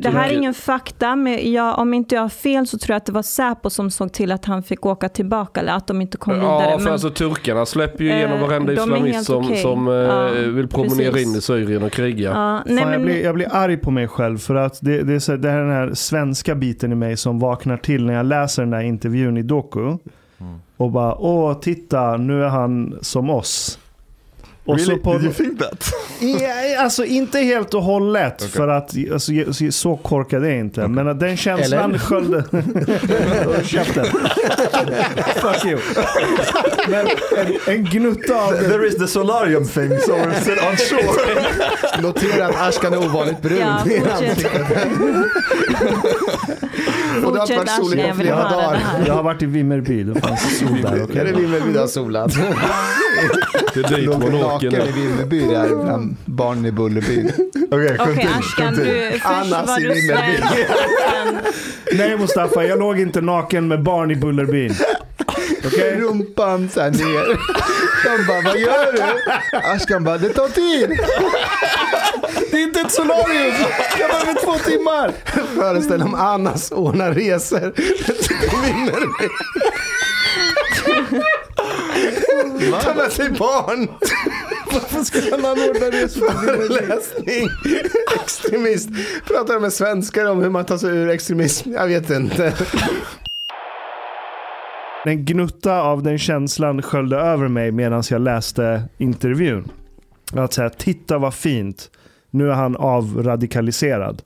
Det 0.00 0.10
här 0.10 0.28
är 0.28 0.32
ingen 0.36 0.54
fakta, 0.54 1.16
men 1.16 1.52
jag, 1.52 1.78
om 1.78 1.94
inte 1.94 2.14
jag 2.14 2.22
har 2.22 2.28
fel 2.28 2.66
så 2.66 2.78
tror 2.78 2.92
jag 2.94 2.96
att 2.96 3.06
det 3.06 3.12
var 3.12 3.22
Säpo 3.22 3.70
som 3.70 3.90
såg 3.90 4.12
till 4.12 4.32
att 4.32 4.44
han 4.44 4.62
fick 4.62 4.86
åka 4.86 5.08
tillbaka 5.08 5.60
eller 5.60 5.72
att 5.72 5.86
de 5.86 6.00
inte 6.00 6.16
kom 6.18 6.34
vidare. 6.34 6.70
Ja, 6.70 6.76
för 6.78 6.84
Men, 6.84 6.92
alltså 6.92 7.10
turkarna 7.10 7.66
släpper 7.66 8.04
ju 8.04 8.10
Eh, 8.10 8.16
igenom 8.16 8.40
varenda 8.40 8.72
de 8.74 8.80
är 8.92 8.96
islamist 8.96 9.24
som, 9.24 9.44
okej. 9.44 9.56
som 9.62 9.88
eh, 9.88 9.94
Ja, 9.94 10.28
vill 10.28 10.68
promenera 10.68 11.12
precis. 11.12 11.28
in 11.28 11.34
i 11.38 11.40
Syrien 11.40 11.82
och 11.82 11.92
kriga. 11.92 12.30
ja, 12.30 12.62
nej, 12.66 12.84
Fan, 12.84 12.92
jag, 12.92 13.00
men, 13.00 13.02
blir, 13.02 13.24
jag 13.24 13.34
blir 13.34 13.48
arg 13.52 13.76
på 13.76 13.90
mig 13.90 14.08
själv 14.08 14.38
för 14.38 14.54
att 14.54 14.78
det, 14.82 15.02
det, 15.02 15.14
är 15.14 15.18
så, 15.18 15.36
det 15.36 15.50
här 15.50 15.58
är 15.58 15.62
den 15.64 15.72
här 15.72 15.94
svenska 15.94 16.54
biten 16.54 16.92
i 16.92 16.94
mig 16.94 17.16
som 17.16 17.38
vaknar 17.38 17.76
till 17.76 18.06
när 18.06 18.14
jag 18.14 18.26
läser 18.26 18.62
den 18.62 18.72
här 18.72 18.82
intervjun 18.82 19.36
i 19.36 19.42
Doku. 19.42 19.96
Och 20.76 20.90
bara, 20.90 21.14
åh 21.14 21.58
titta, 21.60 22.16
nu 22.16 22.44
är 22.44 22.48
han 22.48 22.98
som 23.00 23.30
oss. 23.30 23.78
Och 24.68 24.80
så 24.80 24.96
på, 24.96 25.12
Did 25.12 25.22
you 25.24 25.32
think 25.34 25.58
that? 25.58 25.84
Ja, 26.20 26.80
alltså 26.82 27.04
inte 27.04 27.38
helt 27.38 27.74
och 27.74 27.82
hållet, 27.82 28.34
Okej. 28.36 28.48
för 28.48 28.68
att 28.68 28.94
alltså, 29.12 29.32
så- 29.70 29.96
korkad 29.96 30.44
är 30.44 30.48
jag 30.48 30.58
inte. 30.58 30.88
Men 30.88 31.08
att 31.08 31.20
den 31.20 31.36
känslan 31.36 31.98
sköljde... 31.98 32.44
Käften. 33.64 34.04
Fuck 35.36 35.64
you. 35.64 35.78
Men 36.88 37.06
en, 37.36 37.74
en 37.74 37.84
gnutta 37.84 38.34
av 38.42 38.52
det. 38.52 38.58
There 38.68 38.86
is 38.88 38.96
the 38.98 39.06
solarium 39.06 39.64
thing, 39.68 39.98
so 39.98 40.12
we're 40.12 40.70
on 40.70 40.76
shore. 40.76 42.02
Notera 42.02 42.46
att 42.46 42.56
Ashkan 42.68 42.92
är 42.92 42.98
ovanligt 42.98 43.42
brun. 43.42 43.58
ja, 43.58 43.86
i 43.86 44.00
fortsätt. 44.00 44.12
ansiktet. 44.30 44.62
Och 47.24 47.32
det 47.32 47.38
har 47.40 47.56
varit 47.56 47.70
soligt 47.70 48.04
vill 48.06 48.14
flera 48.14 48.36
höra 48.36 48.48
det 48.48 48.54
dagar. 48.54 48.74
här. 48.76 49.04
Jag 49.06 49.14
har 49.14 49.22
varit 49.22 49.42
i 49.42 49.46
Vimmerby, 49.46 50.02
det 50.02 50.20
fanns 50.20 50.58
sol 50.58 50.82
där. 50.82 51.20
Är 51.20 51.24
det. 51.24 51.32
Vimmerby 51.32 51.72
du 51.72 51.78
har 51.78 51.86
solat? 51.86 52.32
Det 53.82 53.94
är 53.94 53.96
dit 53.96 54.08
man 54.08 54.20
naken 54.20 54.68
åker 54.68 54.88
i 54.88 54.92
nu. 54.92 54.92
Vimmerby 54.92 55.40
där 55.40 55.68
bland 55.84 56.16
barnen 56.24 56.66
i 56.66 56.72
Bullerbyn. 56.72 57.32
Okay, 57.70 57.96
Okej 57.98 58.28
Ashkan, 58.38 58.74
du, 58.74 59.10
först 59.12 59.26
Annas 59.26 59.68
var 59.68 59.80
i 59.80 59.82
du 59.82 59.94
svensk, 59.94 60.54
Nej 61.92 62.18
Mustafa, 62.18 62.64
jag 62.64 62.78
låg 62.78 63.00
inte 63.00 63.20
naken 63.20 63.68
med 63.68 63.82
barn 63.82 64.10
i 64.10 64.16
Bullerbyn. 64.16 64.74
Okej? 65.66 65.96
Rumpan 66.00 66.68
så 66.74 66.80
här 66.80 66.90
ner. 66.90 67.38
De 68.04 68.26
bara, 68.26 68.42
vad 68.42 68.58
gör 68.60 68.92
du? 68.92 69.02
Ashkan 69.58 70.04
bara, 70.04 70.18
det 70.18 70.28
tar 70.28 70.48
tid. 70.48 70.98
Det 72.50 72.56
är 72.56 72.62
inte 72.62 72.80
ett 72.80 72.92
solarium! 72.92 73.54
Jag 73.98 74.10
behöver 74.10 74.44
två 74.44 74.54
timmar! 74.70 75.12
Föreställ 75.54 76.02
om 76.02 76.14
Annas 76.14 76.72
ordnar 76.72 77.12
resor 77.12 77.70
till 77.70 78.36
Vimmerby. 78.64 79.28
Ta 82.82 82.94
med 82.94 83.12
sig 83.12 83.30
barn. 83.30 83.88
Varför 84.72 85.04
ska 85.04 85.18
man 85.30 85.44
anordna 85.44 85.72
Vimmerby? 85.72 86.08
Föreläsning. 86.08 87.48
Extremist. 88.14 88.88
Pratar 89.26 89.60
med 89.60 89.72
svenskar 89.72 90.26
om 90.26 90.42
hur 90.42 90.50
man 90.50 90.64
tar 90.64 90.78
sig 90.78 90.90
ur 90.90 91.08
extremism. 91.08 91.72
Jag 91.72 91.86
vet 91.86 92.10
inte. 92.10 92.54
En 95.04 95.24
gnutta 95.24 95.82
av 95.82 96.02
den 96.02 96.18
känslan 96.18 96.82
sköljde 96.82 97.16
över 97.16 97.48
mig 97.48 97.72
medan 97.72 98.02
jag 98.10 98.20
läste 98.20 98.82
intervjun. 98.98 99.68
Att 100.32 100.52
säga, 100.52 100.70
titta 100.70 101.18
vad 101.18 101.34
fint. 101.34 101.90
Nu 102.30 102.50
är 102.50 102.54
han 102.54 102.76
avradikaliserad. 102.76 104.22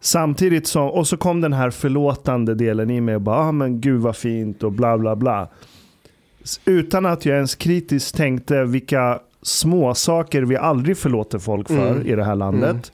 Samtidigt 0.00 0.66
som, 0.66 0.90
och 0.90 1.08
så 1.08 1.16
kom 1.16 1.40
den 1.40 1.52
här 1.52 1.70
förlåtande 1.70 2.54
delen 2.54 2.90
i 2.90 3.00
mig 3.00 3.14
och 3.14 3.20
bara, 3.20 3.36
ah, 3.36 3.52
men 3.52 3.80
gud 3.80 4.00
vad 4.00 4.16
fint 4.16 4.62
och 4.62 4.72
bla 4.72 4.98
bla 4.98 5.16
bla. 5.16 5.48
Utan 6.64 7.06
att 7.06 7.26
jag 7.26 7.36
ens 7.36 7.54
kritiskt 7.54 8.16
tänkte 8.16 8.64
vilka 8.64 9.20
små 9.42 9.94
saker 9.94 10.42
vi 10.42 10.56
aldrig 10.56 10.96
förlåter 10.98 11.38
folk 11.38 11.68
för 11.68 11.90
Mm. 11.90 12.06
i 12.06 12.14
det 12.14 12.24
här 12.24 12.34
landet. 12.36 12.92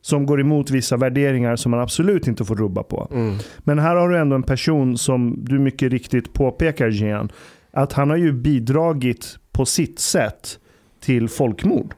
Som 0.00 0.26
går 0.26 0.40
emot 0.40 0.70
vissa 0.70 0.96
värderingar 0.96 1.56
som 1.56 1.70
man 1.70 1.80
absolut 1.80 2.26
inte 2.26 2.44
får 2.44 2.54
rubba 2.56 2.82
på. 2.82 3.08
Mm. 3.12 3.36
Men 3.58 3.78
här 3.78 3.96
har 3.96 4.08
du 4.08 4.18
ändå 4.18 4.36
en 4.36 4.42
person 4.42 4.98
som 4.98 5.34
du 5.44 5.58
mycket 5.58 5.92
riktigt 5.92 6.32
påpekar 6.32 6.88
Gian, 6.88 7.32
att 7.72 7.92
han 7.92 8.10
har 8.10 8.16
ju 8.16 8.32
bidragit 8.32 9.36
på 9.52 9.66
sitt 9.66 9.98
sätt 9.98 10.58
till 11.00 11.28
folkmord. 11.28 11.94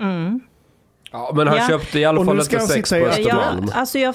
Mm. 0.00 0.40
Ja, 1.12 1.32
men 1.36 1.46
han 1.48 1.56
Ja. 1.56 1.68
köpte 1.68 1.98
i 1.98 2.04
alla 2.04 2.24
fall 2.24 2.40
inte 2.40 2.58
han 2.58 2.66
sex 2.66 2.90
på 2.90 2.96
i- 2.96 3.00
Ja, 3.00 3.06
Östermalm. 3.08 3.68
alltså 3.74 3.98
jag 3.98 4.14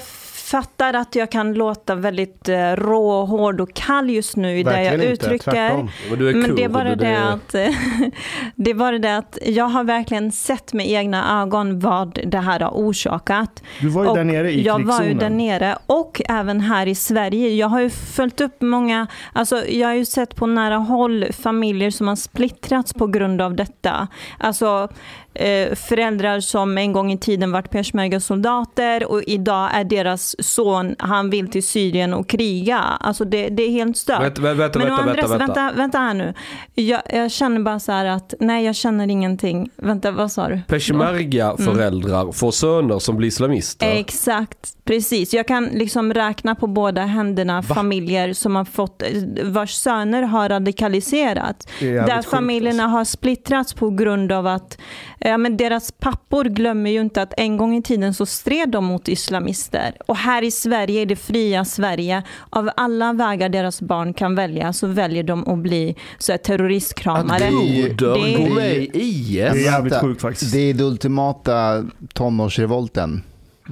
fattar 0.52 0.94
att 0.94 1.14
jag 1.14 1.30
kan 1.30 1.54
låta 1.54 1.94
väldigt 1.94 2.48
eh, 2.48 2.72
rå, 2.72 3.24
hård 3.24 3.60
och 3.60 3.74
kall 3.74 4.10
just 4.10 4.36
nu 4.36 4.58
i 4.58 4.62
det 4.62 4.82
jag 4.82 4.94
inte. 4.94 5.06
uttrycker. 5.06 5.50
Tvärtom. 5.50 5.90
Men 6.10 6.44
cool. 6.44 6.56
det 6.56 6.64
är 6.64 6.68
bara 6.68 6.90
och 6.92 6.96
det, 6.96 7.28
att, 7.32 7.52
det 8.54 8.70
är 8.70 8.74
bara 8.74 8.98
det 8.98 9.16
att 9.16 9.38
jag 9.46 9.64
har 9.64 9.84
verkligen 9.84 10.32
sett 10.32 10.72
med 10.72 10.90
egna 10.90 11.42
ögon 11.42 11.80
vad 11.80 12.18
det 12.26 12.38
här 12.38 12.60
har 12.60 12.70
orsakat. 12.70 13.62
Du 13.80 13.88
var 13.88 14.02
ju 14.02 14.08
Och 14.08 14.16
där 14.16 14.24
nere 14.24 14.52
i 14.52 14.62
jag 14.62 14.84
var 14.84 14.94
ju 15.02 15.08
krigszonen. 15.08 15.18
där 15.18 15.30
nere 15.30 15.78
och 15.86 16.22
även 16.28 16.60
här 16.60 16.86
i 16.86 16.94
Sverige. 16.94 17.48
Jag 17.48 17.68
har 17.68 17.80
ju 17.80 17.90
följt 17.90 18.40
upp 18.40 18.60
många, 18.60 19.06
alltså 19.32 19.66
jag 19.68 19.88
har 19.88 19.94
ju 19.94 20.04
sett 20.04 20.36
på 20.36 20.46
nära 20.46 20.76
håll 20.76 21.26
familjer 21.32 21.90
som 21.90 22.08
har 22.08 22.16
splittrats 22.16 22.94
på 22.94 23.06
grund 23.06 23.40
av 23.40 23.54
detta. 23.56 24.08
Alltså 24.38 24.88
eh, 25.34 25.74
föräldrar 25.74 26.40
som 26.40 26.78
en 26.78 26.92
gång 26.92 27.12
i 27.12 27.18
tiden 27.18 27.52
varit 27.52 27.70
peshmerga-soldater 27.70 29.10
och 29.10 29.22
idag 29.26 29.70
är 29.74 29.84
deras 29.84 30.36
son, 30.38 30.94
han 30.98 31.30
vill 31.30 31.50
till 31.50 31.62
Syrien 31.62 32.14
och 32.14 32.28
kriga. 32.28 32.78
Alltså 32.78 33.24
det, 33.24 33.48
det 33.48 33.62
är 33.62 33.70
helt 33.70 33.96
stört. 33.96 34.22
Vänta, 34.22 34.42
vänta, 34.42 34.78
Men 34.78 34.88
vänta, 34.88 35.02
andra 35.02 35.14
vänta, 35.14 35.38
vänta. 35.38 35.54
vänta, 35.54 35.76
vänta 35.76 35.98
här 35.98 36.14
nu. 36.14 36.34
Jag, 36.74 37.02
jag 37.12 37.30
känner 37.30 37.60
bara 37.60 37.80
så 37.80 37.92
här 37.92 38.06
att, 38.06 38.34
nej 38.40 38.64
jag 38.64 38.76
känner 38.76 39.08
ingenting. 39.10 39.70
Vänta, 39.76 40.10
vad 40.10 40.32
sa 40.32 40.48
du? 40.48 40.60
Peshmerga-föräldrar 40.68 42.32
får 42.32 42.50
söner 42.50 42.98
som 42.98 43.16
blir 43.16 43.28
islamister. 43.28 43.86
Exakt, 43.86 44.76
precis. 44.84 45.34
Jag 45.34 45.48
kan 45.48 45.64
liksom 45.64 46.14
räkna 46.14 46.54
på 46.54 46.66
båda 46.66 47.04
händerna 47.04 47.62
familjer 47.62 48.32
som 48.32 48.56
har 48.56 48.64
fått, 48.64 49.02
vars 49.42 49.70
söner 49.72 50.22
har 50.22 50.48
radikaliserats. 50.48 51.66
Jävligt 51.78 52.06
Där 52.06 52.22
familjerna 52.22 52.86
har 52.86 53.04
splittrats 53.04 53.74
på 53.74 53.90
grund 53.90 54.32
av 54.32 54.46
att 54.46 54.78
ja, 55.24 55.38
men 55.38 55.56
deras 55.56 55.92
pappor 55.92 56.44
glömmer 56.44 56.90
ju 56.90 57.00
inte 57.00 57.22
att 57.22 57.34
en 57.36 57.56
gång 57.56 57.76
i 57.76 57.82
tiden 57.82 58.14
så 58.14 58.26
stred 58.26 58.68
de 58.68 58.84
mot 58.84 59.08
islamister. 59.08 59.96
Och 60.06 60.16
här 60.16 60.42
i 60.42 60.50
Sverige, 60.50 61.00
i 61.00 61.04
det 61.04 61.16
fria 61.16 61.64
Sverige, 61.64 62.22
av 62.50 62.70
alla 62.76 63.12
vägar 63.12 63.48
deras 63.48 63.82
barn 63.82 64.14
kan 64.14 64.34
välja 64.34 64.72
så 64.72 64.86
väljer 64.86 65.22
de 65.22 65.48
att 65.48 65.58
bli 65.58 65.96
så 66.18 66.32
här, 66.32 66.38
terroristkramare. 66.38 67.44
Att 67.44 67.50
Broder, 67.50 68.14
Det- 68.26 68.36
gå 68.48 68.54
med 68.54 68.76
i 68.76 68.90
IS. 68.94 69.36
Det 69.36 69.42
är 69.42 69.54
jävligt 69.72 69.94
sjukt 70.00 70.20
faktiskt. 70.20 70.52
Det 70.52 70.58
är 70.70 70.74
det 70.74 70.84
ultimata 70.84 71.84
tonårsrevolten 72.14 73.22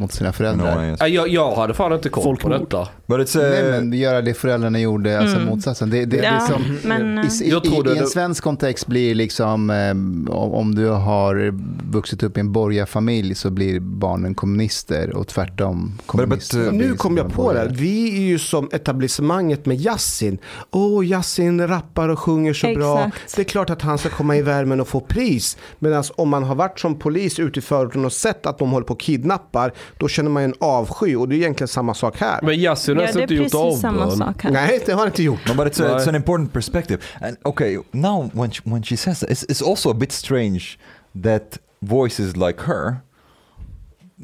mot 0.01 0.12
sina 0.12 0.32
föräldrar. 0.32 0.96
No, 1.01 1.07
Jag, 1.07 1.28
jag 1.28 1.55
hade 1.55 1.74
fan 1.74 1.92
inte 1.92 2.09
koll 2.09 2.22
på 2.24 2.28
Folkmord. 2.28 2.53
detta. 2.70 2.88
But 3.07 3.18
it's 3.18 3.38
Nej 3.38 3.64
uh, 3.64 3.70
men 3.70 3.92
göra 3.92 4.22
det 4.22 4.34
föräldrarna 4.34 4.80
gjorde, 4.80 5.18
alltså 5.20 5.36
Mm. 5.36 5.48
motsatsen. 5.48 5.90
Det, 5.90 5.98
det, 6.05 6.05
det 6.20 6.26
är 6.26 6.34
Ja, 6.34 6.40
som, 6.40 6.78
men, 6.84 7.18
eh, 7.18 7.24
i, 7.24 7.44
i, 7.44 7.48
i, 7.48 7.51
I 7.51 7.78
en 7.78 7.84
det- 8.05 8.07
svensk 8.07 8.44
kontext 8.44 8.86
blir 8.86 9.14
liksom, 9.14 9.70
eh, 9.70 9.90
om, 10.34 10.74
du 10.74 10.86
har 10.88 11.55
vuxit 11.92 12.22
upp 12.22 12.36
i 12.36 12.40
en 12.40 12.53
borgarfamilj 12.53 13.34
så 13.34 13.51
blir 13.51 13.80
barnen 13.80 14.34
kommunister 14.34 15.16
och 15.16 15.26
tvärtom 15.28 15.98
kommunister. 16.07 16.59
but, 16.59 16.66
uh, 16.72 16.78
blir 16.78 16.88
Nu 16.88 16.94
kom 16.94 17.16
jag 17.16 17.32
på 17.32 17.53
det. 17.53 17.68
Vi 17.70 18.16
är 18.16 18.22
ju 18.28 18.38
som 18.38 18.68
etablissemanget 18.72 19.66
med 19.66 19.80
Yasin. 19.80 20.38
Åh, 20.70 21.07
Yasin 21.07 21.68
rappar 21.68 22.09
och 22.09 22.18
sjunger 22.18 22.53
så 22.53 22.74
bra. 22.74 22.98
Exakt. 23.07 23.36
Det 23.36 23.42
är 23.42 23.44
klart 23.44 23.70
att 23.70 23.82
han 23.82 23.98
ska 23.98 24.09
komma 24.09 24.36
i 24.36 24.42
värmen 24.42 24.80
och 24.80 24.88
få 24.88 25.01
pris. 25.01 25.57
Medan 25.78 26.05
om 26.16 26.28
man 26.28 26.42
har 26.42 26.55
varit 26.55 26.80
som 26.80 26.98
polis 26.98 27.38
ute 27.38 27.59
i 27.59 27.62
förorten 27.62 28.05
och 28.05 28.12
sett 28.12 28.46
att 28.46 28.59
de 28.59 28.70
håller 28.70 28.86
på 28.86 28.94
och 28.94 29.01
kidnappar, 29.01 29.72
då 29.99 30.09
känner 30.09 30.30
man 30.30 30.43
ju 30.43 30.45
en 30.45 30.55
avsky. 30.61 31.16
Och 31.16 31.28
det 31.28 31.34
är 31.34 31.36
egentligen 31.36 31.68
samma 31.68 31.95
sak 31.95 32.20
här. 32.20 32.38
Men 32.43 32.55
Yasin 32.55 32.97
har 32.97 33.03
ja, 33.03 33.07
alltså 33.07 33.18
det 33.18 33.22
är 33.22 33.22
inte 33.22 33.34
gjort 33.34 33.53
precis 33.53 33.80
samma 33.80 34.05
avbön. 34.07 34.34
Nej, 34.53 34.82
det 34.86 34.93
har 34.93 35.07
inte 35.07 35.22
gjort. 35.22 35.49
No, 35.49 35.55
but 35.55 35.66
it's, 35.66 35.86
a, 35.86 35.99
it's 35.99 36.09
an 36.09 36.14
important 36.14 36.53
perspective. 36.53 36.99
And 37.20 37.36
okay, 37.45 37.78
now 37.91 38.30
when 38.32 38.51
she, 38.51 38.61
when 38.64 38.82
she 38.82 38.97
says 38.97 39.20
that, 39.20 39.30
it's, 39.30 39.45
it's 39.49 39.70
also 39.70 39.91
a 39.91 39.95
bit 39.95 40.12
strange 40.12 40.78
that 41.22 41.59
voices 41.80 42.36
like 42.36 42.62
her 42.62 42.97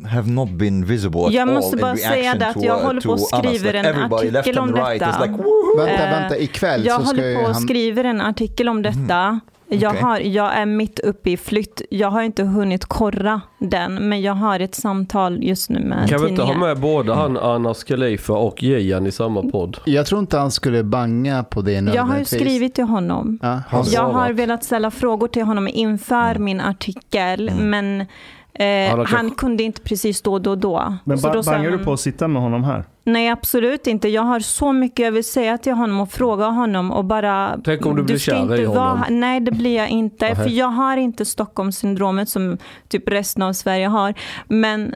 have 0.05 0.29
not 0.29 0.49
been 0.49 0.85
visible 0.85 1.27
at 1.27 1.33
Jag 1.33 1.49
all 1.49 1.55
måste 1.55 1.77
in 1.77 1.81
bara 1.81 1.97
säga 1.97 2.14
reaction 2.14 2.39
det 2.39 2.47
att 2.47 2.62
jag 2.62 2.79
håller 2.79 3.01
på 3.01 3.12
och 3.12 3.21
skriver 3.21 3.75
en 3.75 4.12
artikel 4.12 4.59
om 4.59 4.73
detta. 4.73 4.91
like! 4.91 5.43
Vänta, 5.79 6.21
vänta, 6.21 6.39
ikväll 6.39 6.87
Jag 6.87 7.01
så 7.01 7.07
ska 7.07 7.17
håller 7.17 7.35
på 7.35 7.41
och 7.41 7.55
han... 7.55 7.62
skriver 7.62 8.05
en 8.05 8.21
artikel 8.21 8.69
om 8.69 8.83
detta. 8.83 9.41
Jag, 9.69 9.91
Okej. 9.91 10.03
har, 10.03 10.19
jag 10.19 10.55
är 10.57 10.67
mitt 10.67 10.99
uppe 10.99 11.31
i 11.31 11.37
flytt. 11.37 11.83
Jag 11.91 12.11
har 12.11 12.23
inte 12.23 12.43
hunnit 12.45 12.85
korra 12.85 13.41
den, 13.59 14.09
men 14.09 14.23
jag 14.23 14.35
har 14.35 14.61
ett 14.61 14.75
samtal 14.75 15.43
just 15.45 15.71
nu 15.71 15.81
med 15.81 16.09
Kan 16.09 16.23
vi 16.23 16.29
inte 16.31 16.43
ha 16.43 16.55
med 16.59 16.81
både 16.81 17.14
han 17.14 17.37
Anas 17.37 17.85
Khalifa 17.85 18.33
och 18.33 18.62
Gian 18.62 19.07
i 19.07 19.12
samma 19.12 19.43
podd? 19.43 19.77
Jag 19.85 20.07
tror 20.07 20.21
inte 20.21 20.39
han 20.39 20.51
skulle 20.51 20.83
banga 20.85 21.45
på 21.45 21.62
det 21.62 21.73
Jag 21.73 22.03
har 22.03 22.25
skrivit 22.25 22.75
till 22.75 22.85
honom. 22.85 23.39
Ja, 23.43 23.61
Han 23.69 23.85
Jag 23.93 24.09
har 24.09 24.33
velat 24.33 24.64
ställa 24.64 24.91
frågor 24.91 25.29
till 25.29 25.43
honom 25.43 25.69
inför 25.73 26.31
Mm. 26.31 26.45
min 26.45 26.61
artikel, 26.61 27.49
Mm. 27.49 27.71
men 27.71 28.01
eh, 28.55 28.97
Han 28.97 29.07
han, 29.07 29.31
kunde 29.31 29.62
inte 29.62 29.81
precis 29.81 30.23
då, 30.23 30.39
då, 30.39 30.55
då. 30.55 30.95
Men 31.05 31.21
ba- 31.21 31.33
då 31.33 31.43
bangar 31.43 31.71
du 31.71 31.79
på 31.79 31.93
att 31.93 32.01
sitta 32.01 32.29
med 32.29 32.43
honom 32.43 32.64
här? 32.64 32.85
Nej, 33.09 33.29
absolut 33.29 33.87
inte. 33.87 34.09
Jag 34.09 34.23
har 34.23 34.41
så 34.41 34.73
mycket 34.73 35.05
jag 35.05 35.13
vill 35.13 35.25
säga 35.25 35.59
till 35.59 35.73
honom 35.73 36.01
och 36.01 36.11
fråga 36.11 36.45
honom 36.47 36.91
och 36.93 37.05
bara... 37.05 37.59
Tänk 37.65 37.87
om 37.87 37.97
du 37.97 38.03
blir 38.03 38.19
ska 38.19 38.31
kär 38.33 38.43
inte 38.43 38.55
i 38.55 38.65
honom. 38.65 38.83
vara- 38.85 39.07
Nej, 39.11 39.41
det 39.41 39.51
blir 39.53 39.77
jag 39.77 39.89
inte. 39.89 40.35
För 40.35 40.49
jag 40.49 40.67
har 40.67 40.97
inte 40.97 41.25
Stockholmssyndromet 41.25 42.29
som 42.29 42.59
typ 42.89 43.09
resten 43.09 43.43
av 43.43 43.53
Sverige 43.53 43.87
har. 43.87 44.15
Men 44.49 44.95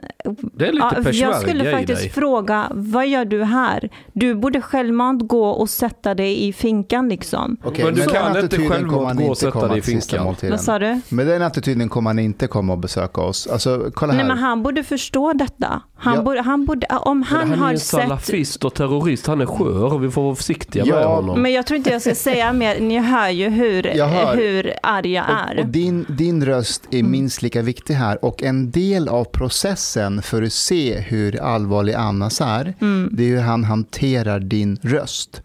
Det 0.53 0.67
är 0.67 0.71
lite 0.73 0.87
ja, 1.03 1.11
jag 1.11 1.35
skulle 1.41 1.71
faktiskt 1.71 2.13
fråga, 2.13 2.67
vad 2.71 3.07
gör 3.07 3.25
du 3.25 3.43
här? 3.43 3.89
Du 4.13 4.35
borde 4.35 4.61
självmant 4.61 5.27
gå 5.27 5.49
och 5.49 5.69
sätta 5.69 6.15
dig 6.15 6.47
i 6.47 6.53
finkan 6.53 7.09
liksom. 7.09 7.57
Okej, 7.63 7.85
Men 7.85 7.93
du 7.93 8.01
kan 8.07 8.37
inte 8.37 8.57
självmant 8.67 8.87
gå 8.87 8.97
och 9.05 9.11
inte 9.21 9.35
sätta 9.39 9.67
dig 9.67 9.77
i 9.77 9.81
finkan. 9.81 10.35
Vad 10.49 10.61
sa 10.61 10.79
du? 10.79 11.01
Med 11.09 11.27
den 11.27 11.41
attityden 11.41 11.89
kommer 11.89 12.09
han 12.09 12.19
inte 12.19 12.47
komma 12.47 12.73
och 12.73 12.79
besöka 12.79 13.21
oss. 13.21 13.47
Alltså, 13.47 13.91
kolla 13.93 14.13
här. 14.13 14.19
Nej, 14.19 14.27
men 14.27 14.37
han 14.37 14.63
borde 14.63 14.83
förstå 14.83 15.33
detta. 15.33 15.81
Han 15.95 16.15
Ja. 16.15 16.21
borde, 16.21 16.41
han 16.41 16.65
borde, 16.65 16.87
om 17.01 17.23
han, 17.23 17.51
har 17.59 17.75
sett... 17.75 18.00
salafist 18.03 18.65
och 18.65 18.73
terrorist. 18.73 19.27
Han 19.27 19.41
är 19.41 19.45
skör 19.45 19.93
och 19.93 20.03
vi 20.03 20.09
får 20.11 20.23
vara 20.23 20.35
försiktiga 20.35 20.83
Ja, 20.85 20.95
med 20.95 21.05
honom. 21.05 21.41
Men 21.41 21.51
jag 21.53 21.65
tror 21.67 21.77
inte 21.77 21.89
jag 21.89 22.01
ska 22.01 22.15
säga 22.15 22.53
mer. 22.53 22.79
Ni 22.79 22.99
hör 22.99 23.29
ju 23.29 23.49
hur, 23.49 23.97
Jag 23.97 24.07
hör. 24.07 24.35
hur 24.35 24.73
arg 24.83 25.11
jag 25.13 25.25
är. 25.49 25.57
Och, 25.57 25.63
och 25.65 25.69
din, 25.69 26.05
din 26.09 26.45
röst 26.45 26.83
är 26.91 26.99
Mm. 26.99 27.11
minst 27.11 27.41
lika 27.41 27.61
viktig 27.61 27.93
här. 27.93 28.25
Och 28.25 28.43
en 28.43 28.71
del 28.71 29.07
av 29.09 29.23
processen 29.23 30.21
för 30.21 30.43
att 30.43 30.53
se 30.53 30.99
hur 30.99 31.41
allvarlig 31.41 31.93
Annas 31.93 32.41
är, 32.41 32.73
Mm. 32.81 33.09
det 33.11 33.23
är 33.23 33.27
hur 33.35 33.41
han 33.41 33.63
hanterar 33.63 34.39
din 34.39 34.77
röst. 34.81 35.41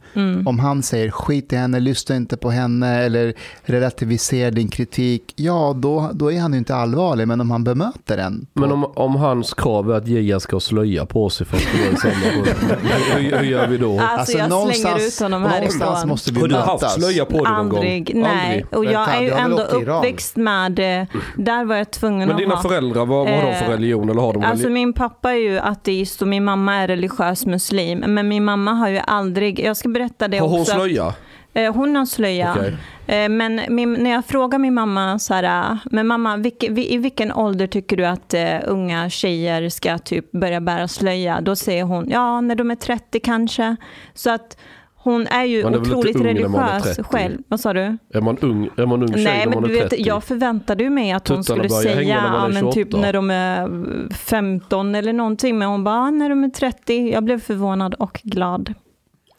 Om 0.47 0.59
han 0.59 0.83
säger 0.83 1.11
skit 1.11 1.53
i 1.53 1.57
henne, 1.57 1.81
lyssna 1.81 2.17
inte 2.17 2.37
på 2.37 2.51
henne 2.51 2.99
eller 3.05 3.35
relativiserar 3.63 4.51
din 4.51 4.69
kritik, 4.69 5.23
ja 5.37 5.73
då, 5.77 6.11
då 6.15 6.33
är 6.33 6.41
han 6.41 6.53
ju 6.53 6.59
inte 6.59 6.75
allvarlig. 6.75 7.29
Men 7.29 7.41
om 7.41 7.51
han 7.51 7.65
bemöter 7.65 8.17
den. 8.17 8.47
Men 8.55 8.73
om, 8.73 8.85
om 8.85 9.17
hans 9.17 9.55
krav 9.55 9.91
är 9.91 9.95
att 9.95 10.07
Gia 10.09 10.41
ska 10.41 10.61
slöja 10.61 11.07
på 11.07 11.31
sig 11.31 11.47
för 11.47 11.57
att 11.57 12.01
samma 12.01 12.13
rum. 12.37 12.46
Hur, 12.51 13.37
hur, 13.37 13.45
gör 13.45 13.67
vi 13.67 13.77
då? 13.79 14.01
Alltså, 14.01 14.39
jag 14.39 14.53
slänger 14.75 15.07
ut 15.07 15.21
honom 15.21 15.43
någonstans 15.43 15.83
härifrån. 15.83 16.09
måste 16.09 16.33
vi 16.33 16.41
Har 16.41 16.49
du 16.49 16.55
haft 16.57 16.91
slöja 16.91 17.25
på 17.25 17.45
dig 17.45 17.53
någon 17.53 17.69
gång? 17.69 17.79
Aldrig, 17.79 18.15
nej. 18.15 18.67
Och 18.73 18.85
jag 18.85 19.15
är 19.15 19.21
ju 19.23 19.31
har 19.31 19.39
ändå 19.41 19.63
uppväxt 19.63 20.37
med, 20.37 20.79
eh, 21.01 21.07
där 21.37 21.65
var 21.65 21.77
jag 21.77 21.91
tvungen 21.91 22.29
Men 22.29 22.31
att 22.31 22.39
dina 22.43 22.55
ha. 22.55 22.63
föräldrar, 22.63 23.07
vad, 23.07 23.27
vad 23.27 23.35
har 23.35 23.43
de 23.47 23.55
för 23.55 23.65
Eh, 23.65 23.71
religion? 23.71 24.11
Eller 24.11 24.21
har 24.21 24.33
de 24.33 24.43
Alltså 24.43 24.53
religion? 24.53 24.73
min 24.73 24.93
pappa 24.93 25.33
är 25.33 25.37
ju 25.37 25.59
ateist 25.59 26.23
och 26.23 26.29
min 26.29 26.45
mamma 26.45 26.75
är 26.75 26.89
religiös 26.89 27.47
muslim. 27.47 27.99
Men 27.99 28.29
min 28.29 28.45
mamma 28.45 28.73
har 28.73 28.89
ju 28.89 29.01
aldrig, 29.07 29.61
jag 29.61 29.77
ska 29.77 29.89
berätta 29.89 30.29
det 30.29 30.39
Har 30.39 30.49
hon 30.49 30.61
också. 30.61 30.73
slöja? 30.75 31.15
Eh, 31.57 31.75
Hon 31.75 31.97
har 31.97 32.07
slöja. 32.07 32.55
Okej. 32.57 32.77
Eh, 33.07 33.29
Men 33.29 33.61
min, 33.69 33.93
när 33.93 34.11
jag 34.11 34.25
frågar 34.25 34.59
min 34.59 34.75
mamma 34.75 35.19
så 35.19 35.35
här, 35.35 35.71
äh, 35.73 35.77
men 35.91 36.07
mamma, 36.07 36.37
vilke, 36.37 36.71
vi- 36.73 36.95
i 36.95 36.99
vilken 36.99 37.33
ålder 37.33 37.67
tycker 37.67 37.97
du 37.97 38.07
att 38.07 38.35
eh, 38.35 38.57
unga 38.67 39.11
tjejer 39.11 39.69
ska 39.69 39.99
typ 39.99 40.33
börja 40.33 40.61
bära 40.61 40.89
slöja? 40.89 41.41
Då 41.41 41.57
säger 41.57 41.85
hon, 41.85 42.09
ja 42.11 42.41
när 42.41 42.55
de 42.55 42.71
är 42.71 42.75
30 42.75 43.21
kanske. 43.21 43.77
Så 44.15 44.31
att 44.31 44.57
hon 44.95 45.27
är 45.27 45.45
ju 45.45 45.63
Man 45.63 45.75
är 45.75 45.79
otroligt 45.79 46.21
religiös 46.21 46.83
30? 46.83 47.03
själv. 47.03 47.39
Vad 47.49 47.61
sa 47.61 47.73
du? 47.73 47.99
Är 48.15 48.21
man 48.21 48.39
ung, 48.39 48.69
är 48.77 48.87
man 48.87 49.03
ung 49.03 49.13
tjej 49.15 49.25
Nej, 49.25 49.39
när 49.39 49.47
men 49.47 49.61
man 49.61 49.71
du 49.71 49.77
är 49.77 49.81
vet, 49.83 49.91
30? 49.91 50.03
jag 50.09 50.25
förväntade 50.25 50.85
ju 50.85 50.91
mig 50.91 51.13
att 51.13 51.29
hon 51.29 51.43
Tuttarna 51.43 51.69
skulle 51.69 51.83
börjar 51.83 51.97
säga, 51.97 52.23
när 52.23 52.31
man 52.31 52.53
men 52.55 52.73
typ 52.73 52.89
28. 52.93 53.01
när 53.01 53.13
de 53.13 53.31
är 53.31 53.69
15 54.15 54.95
eller 54.95 55.13
någonting. 55.13 55.59
Men 55.59 55.69
hon 55.69 55.85
bara, 55.85 56.11
när 56.11 56.29
de 56.29 56.45
är 56.45 56.49
30. 56.49 57.11
Jag 57.13 57.25
blev 57.25 57.41
förvånad 57.41 57.95
och 57.95 58.21
glad. 58.23 58.75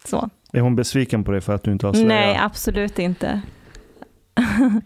Så. 0.05 0.30
Är 0.54 0.60
hon 0.62 0.76
besviken 0.76 1.24
på 1.24 1.32
dig 1.32 1.41
för 1.41 1.54
att 1.56 1.64
du 1.64 1.72
inte 1.72 1.86
har 1.88 1.93
slöja? 1.93 2.08
Nej, 2.08 2.39
absolut 2.41 3.00
inte. 3.00 3.41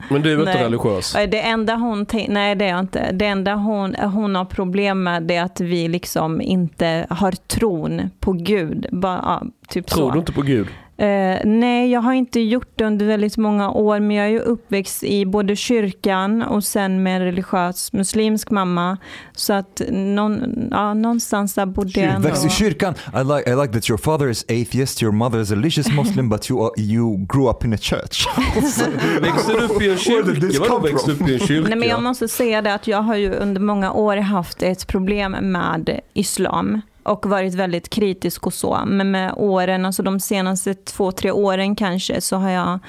Men 0.09 0.22
du 0.22 0.32
är 0.32 0.36
väl 0.36 0.47
inte 0.47 0.53
Nej. 0.53 0.64
religiös? 0.64 1.14
Det 1.14 1.41
enda 1.41 1.76
hon, 1.76 2.05
tän- 2.05 2.26
nej 2.30 2.55
det 2.55 2.66
är 2.66 2.70
jag 2.70 2.80
inte. 2.80 3.12
Det 3.12 3.26
enda 3.26 3.55
hon, 3.55 3.95
hon 3.95 4.36
har 4.36 4.45
problem 4.45 5.03
med 5.03 5.32
är 5.32 5.41
att 5.43 5.59
vi 5.62 5.88
liksom 5.88 6.41
inte 6.41 7.05
har 7.09 7.32
tron 7.32 8.01
på 8.20 8.32
Gud. 8.34 8.86
Bara, 8.91 9.20
ja, 9.24 9.43
typ 9.68 9.88
Tror 9.88 10.07
så. 10.07 10.12
du 10.14 10.20
inte 10.20 10.32
på 10.32 10.41
Gud? 10.41 10.68
Eh, 11.02 11.39
nej, 11.43 11.91
jag 11.91 12.02
har 12.02 12.14
inte 12.14 12.39
gjort 12.39 12.72
det 12.76 12.86
under 12.86 13.06
väldigt 13.06 13.38
många 13.38 13.72
år, 13.72 13.99
men 13.99 14.16
jag 14.16 14.26
är 14.26 14.30
ju 14.30 14.39
uppväxt 14.39 15.04
i 15.04 15.26
både 15.26 15.56
kyrkan 15.56 16.41
och 16.41 16.64
sen 16.64 17.04
med 17.04 17.16
en 17.16 17.22
religiös 17.22 17.93
muslimsk 17.93 18.52
mamma. 18.52 18.97
Så 19.36 19.54
att 19.54 19.82
någon, 19.91 20.68
ja, 20.72 20.93
någonstans 20.93 21.54
där 21.54 21.66
bodde 21.66 21.99
jag 21.99 22.14
ändå. 22.14 22.28
Växt 22.28 22.45
i 22.45 22.49
kyrkan. 22.49 22.93
I 22.93 23.24
like, 23.24 23.52
I 23.52 23.56
like 23.56 23.74
that 23.74 23.89
your 23.89 23.97
father 23.97 24.30
is 24.30 24.43
atheist, 24.43 25.04
your 25.04 25.12
mother 25.12 25.39
is 25.41 25.52
a 25.52 25.56
religious 25.56 25.88
Muslim, 25.91 26.30
but 26.30 26.49
you, 26.49 26.66
are, 26.66 26.72
you 26.78 27.18
grew 27.18 27.49
up 27.49 27.66
in 27.66 27.74
a 27.74 27.78
church. 27.78 28.28
Växte 29.22 29.54
du 29.54 29.60
upp 29.60 29.82
i 29.82 29.89
en 29.91 29.97
kyrka? 29.97 30.60
Vadå 30.60 30.66
come 30.66 30.89
växte 30.89 31.12
upp 31.12 31.30
i 31.30 31.34
en 31.34 31.39
kyrka? 31.39 31.70
Nej, 31.70 31.78
men 31.78 31.89
jag 31.89 32.04
måste 32.04 32.28
säga 32.28 32.62
det 32.62 32.74
att 32.74 32.88
jag 32.88 33.02
har 33.02 33.16
ju 33.16 33.34
under 33.34 33.62
många 33.62 33.91
år 33.91 34.18
haft 34.18 34.64
ett 34.64 34.88
problem 34.88 35.32
med 35.32 35.99
islam 36.14 36.82
och 37.04 37.26
varit 37.26 37.54
väldigt 37.54 37.89
kritisk 37.89 38.47
och 38.47 38.54
så. 38.54 38.80
Men 38.86 39.12
med 39.12 39.34
åren, 39.38 39.86
alltså 39.86 40.04
de 40.04 40.20
senaste 40.20 40.74
två, 40.74 41.12
tre 41.12 41.32
åren 41.32 41.76
kanske, 41.76 42.22
så 42.22 42.36
har 42.36 42.49
jag 42.49 42.80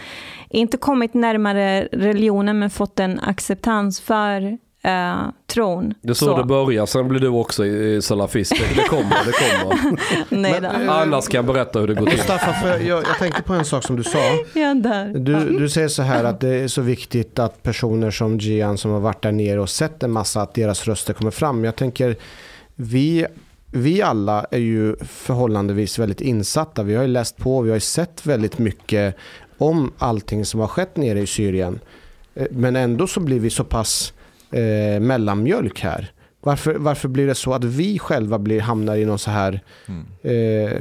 inte 0.48 0.76
kommit 0.76 1.14
närmare 1.14 1.88
religionen 1.92 2.58
men 2.58 2.70
fått 2.70 3.00
en 3.00 3.20
acceptans 3.20 4.00
för 4.00 4.58
eh, 4.82 5.14
tron. 5.46 5.94
Det 6.02 6.10
är 6.10 6.14
så, 6.14 6.36
det 6.36 6.44
börjar, 6.44 6.86
sen 6.86 7.08
blir 7.08 7.20
du 7.20 7.28
också 7.28 7.66
eh, 7.66 8.00
salafist. 8.00 8.52
Det 8.76 8.88
kommer, 8.88 9.16
det 9.24 9.32
kommer. 9.32 9.96
Nej 10.42 10.60
då. 10.60 10.68
Men, 10.72 10.88
eh, 10.88 10.96
Annars 10.96 11.28
kan 11.28 11.38
jag 11.38 11.54
berätta 11.54 11.78
hur 11.78 11.86
det 11.86 11.94
går 11.94 12.06
till. 12.06 12.16
Mustafa, 12.16 12.52
för 12.52 12.78
jag, 12.78 12.98
jag 12.98 13.18
tänkte 13.18 13.42
på 13.42 13.52
en 13.54 13.64
sak 13.64 13.84
som 13.84 13.96
du 13.96 14.04
sa. 14.04 14.18
Jag 14.52 14.70
är 14.70 14.74
där. 14.74 15.18
Du, 15.18 15.58
du 15.58 15.68
säger 15.68 15.88
så 15.88 16.02
här 16.02 16.24
att 16.24 16.40
det 16.40 16.54
är 16.54 16.68
så 16.68 16.82
viktigt 16.82 17.38
att 17.38 17.62
personer 17.62 18.10
som 18.10 18.38
Gian 18.38 18.78
som 18.78 18.90
har 18.90 19.00
varit 19.00 19.22
där 19.22 19.32
nere 19.32 19.60
och 19.60 19.70
sett 19.70 20.02
en 20.02 20.10
massa, 20.10 20.42
att 20.42 20.54
deras 20.54 20.86
röster 20.86 21.14
kommer 21.14 21.30
fram. 21.30 21.64
Jag 21.64 21.76
tänker, 21.76 22.16
vi, 22.74 23.26
vi 23.72 24.02
alla 24.02 24.46
är 24.50 24.58
ju 24.58 24.96
förhållandevis 24.96 25.98
väldigt 25.98 26.20
insatta. 26.20 26.82
Vi 26.82 26.94
har 26.94 27.02
ju 27.02 27.08
läst 27.08 27.36
på, 27.36 27.60
vi 27.60 27.70
har 27.70 27.76
ju 27.76 27.80
sett 27.80 28.26
väldigt 28.26 28.58
mycket 28.58 29.16
om 29.58 29.92
allting 29.98 30.44
som 30.44 30.60
har 30.60 30.66
skett 30.66 30.96
nere 30.96 31.20
i 31.20 31.26
Syrien. 31.26 31.80
Eh, 32.34 32.46
Men 32.50 32.76
ändå 32.76 33.06
så 33.06 33.20
blir 33.20 33.40
vi 33.40 33.50
så 33.50 33.64
pass 33.64 34.12
eh, 34.50 35.00
mellanmjölk 35.00 35.80
här. 35.80 36.12
Varför, 36.40 36.74
varför 36.74 37.08
blir 37.08 37.26
det 37.26 37.34
så 37.34 37.54
att 37.54 37.64
vi 37.64 37.98
själva 37.98 38.38
blir, 38.38 38.60
hamnar 38.60 38.96
i 38.96 39.04
någon 39.04 39.18
så 39.18 39.30
här... 39.30 39.60
Eh, 40.22 40.80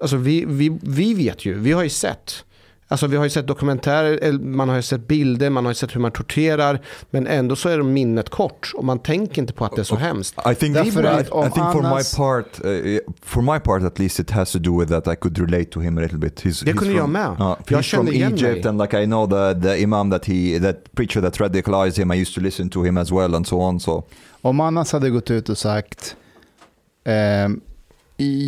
alltså 0.00 0.16
vi, 0.16 0.44
vi, 0.46 0.78
vi 0.82 1.14
vet 1.14 1.44
ju, 1.44 1.58
vi 1.58 1.72
har 1.72 1.82
ju 1.82 1.88
sett. 1.88 2.44
Alltså 2.92 3.06
vi 3.06 3.16
har 3.16 3.24
ju 3.24 3.30
sett 3.30 3.46
dokumentärer, 3.46 4.18
eller 4.22 4.38
man 4.38 4.68
har 4.68 4.76
ju 4.76 4.82
sett 4.82 5.06
bilder, 5.08 5.50
man 5.50 5.64
har 5.64 5.70
ju 5.70 5.74
sett 5.74 5.94
hur 5.96 6.00
man 6.00 6.10
torterar. 6.12 6.80
Men 7.10 7.26
ändå 7.26 7.56
så 7.56 7.68
är 7.68 7.76
det 7.78 7.82
minnet 7.84 8.28
kort 8.28 8.72
och 8.74 8.84
man 8.84 8.98
tänker 8.98 9.42
inte 9.42 9.52
på 9.52 9.64
att 9.64 9.76
det 9.76 9.82
är 9.82 9.84
så 9.84 9.96
hemskt. 9.96 10.34
I 10.52 10.54
think, 10.54 10.74
Därför 10.74 11.02
I, 11.04 11.06
att 11.06 11.26
I 11.26 11.50
think 11.50 11.72
for 11.72 11.82
my 11.82 12.02
part, 12.16 12.60
uh, 12.64 12.98
for 13.22 13.42
my 13.42 13.58
part 13.60 13.82
at 13.82 13.98
least, 13.98 14.20
it 14.20 14.30
has 14.30 14.52
to 14.52 14.58
do 14.58 14.80
with 14.80 14.92
that 14.92 15.08
I 15.14 15.16
could 15.16 15.38
relate 15.38 15.64
to 15.70 15.80
him 15.80 15.98
a 15.98 16.00
little 16.00 16.18
bit. 16.18 16.42
He's, 16.44 16.64
Det 16.64 16.72
he's 16.72 16.78
kunde 16.78 16.94
jag 16.94 17.02
from, 17.02 17.12
med. 17.12 17.30
Uh, 17.40 17.56
Jag 17.68 17.84
kände 17.84 18.12
igen 18.12 18.32
Egypt, 18.34 18.64
mig. 18.64 18.66
and 18.68 18.80
like 18.82 19.02
I 19.02 19.06
know 19.06 19.30
the 19.30 19.60
the 19.68 19.82
imam 19.82 20.10
that 20.10 20.24
he, 20.26 20.60
that 20.60 20.76
preacher 20.94 21.20
that 21.20 21.40
radicalized 21.40 21.98
him. 21.98 22.10
I 22.10 22.20
used 22.22 22.34
to 22.34 22.40
listen 22.40 22.68
to 22.70 22.84
him 22.84 22.96
as 22.96 23.12
well, 23.12 23.34
and 23.34 23.46
so 23.46 23.60
on. 23.60 23.80
So 23.80 24.04
Om 24.42 24.60
Annas 24.60 24.92
hade 24.92 25.10
gått 25.10 25.30
ut 25.30 25.48
och 25.48 25.58
sagt 25.58 26.16
ehm, 27.04 27.60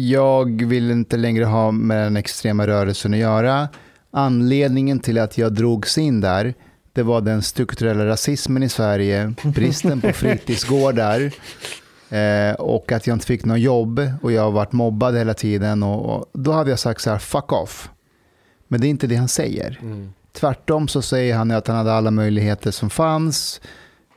jag 0.08 0.64
vill 0.64 0.90
inte 0.90 1.16
längre 1.16 1.44
ha 1.44 1.70
med 1.70 2.06
den 2.06 2.16
extrema 2.16 2.66
rörelsen 2.66 3.12
att 3.14 3.20
göra. 3.20 3.68
Anledningen 4.14 5.00
till 5.00 5.18
att 5.18 5.38
jag 5.38 5.52
drogs 5.52 5.98
in 5.98 6.20
där, 6.20 6.54
det 6.92 7.02
var 7.02 7.20
den 7.20 7.42
strukturella 7.42 8.06
rasismen 8.06 8.62
i 8.62 8.68
Sverige, 8.68 9.34
bristen 9.42 10.00
på 10.00 10.12
fritidsgårdar 10.12 11.32
eh, 12.10 12.54
och 12.54 12.92
att 12.92 13.06
jag 13.06 13.14
inte 13.14 13.26
fick 13.26 13.44
något 13.44 13.60
jobb 13.60 14.00
och 14.22 14.32
jag 14.32 14.42
har 14.42 14.50
varit 14.50 14.72
mobbad 14.72 15.16
hela 15.16 15.34
tiden. 15.34 15.82
Och, 15.82 16.16
och 16.16 16.30
då 16.32 16.52
hade 16.52 16.70
jag 16.70 16.78
sagt 16.78 17.00
så 17.00 17.10
här, 17.10 17.18
fuck 17.18 17.52
off. 17.52 17.90
Men 18.68 18.80
det 18.80 18.86
är 18.86 18.88
inte 18.88 19.06
det 19.06 19.16
han 19.16 19.28
säger. 19.28 19.80
Tvärtom 20.32 20.88
så 20.88 21.02
säger 21.02 21.36
han 21.36 21.50
att 21.50 21.66
han 21.66 21.76
hade 21.76 21.92
alla 21.92 22.10
möjligheter 22.10 22.70
som 22.70 22.90
fanns. 22.90 23.60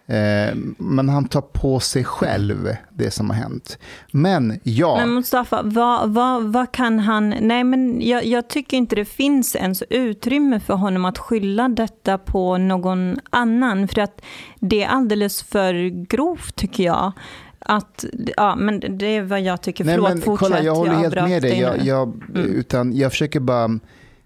Eh, 0.08 0.56
men 0.78 1.10
han 1.10 1.26
tar 1.28 1.42
på 1.42 1.80
sig 1.80 2.04
själv 2.04 2.76
det 2.90 3.12
som 3.12 3.30
har 3.30 3.38
hänt. 3.38 3.78
Men 4.12 4.60
ja, 4.64 4.96
Men 4.98 5.14
Mustafa, 5.14 5.62
vad, 5.64 6.10
vad, 6.10 6.44
vad 6.44 6.72
kan 6.72 7.00
han... 7.00 7.30
Nej, 7.42 7.64
men 7.64 8.02
jag, 8.02 8.26
jag 8.26 8.48
tycker 8.48 8.78
inte 8.78 8.96
det 8.96 9.06
finns 9.06 9.56
ens 9.56 9.84
utrymme 9.90 10.60
för 10.60 10.74
honom 10.74 11.06
att 11.06 11.18
skylla 11.18 11.68
detta 11.70 12.18
på 12.18 12.58
någon 12.58 13.20
annan. 13.30 13.88
För 13.88 14.02
att 14.02 14.22
det 14.60 14.84
är 14.84 14.88
alldeles 14.88 15.44
för 15.44 16.06
grovt 16.08 16.56
tycker 16.56 16.84
jag. 16.84 17.12
Att, 17.60 18.06
ja, 18.38 18.56
men 18.56 18.80
det 18.98 19.06
är 19.06 19.22
vad 19.22 19.42
jag 19.42 19.62
tycker. 19.62 19.86
nej, 19.86 19.96
Förlåt, 19.96 20.10
men, 20.10 20.22
fortsätt. 20.22 20.48
kolla, 20.50 20.64
jag 20.64 20.76
håller 20.76 20.92
helt 20.94 21.06
avbröt 21.06 21.30
med 21.30 21.42
dig. 21.42 21.60
Jag, 21.60 21.84
jag, 21.86 22.14
utan 22.36 22.98
jag 22.98 23.12
försöker 23.12 23.40
bara 23.40 23.80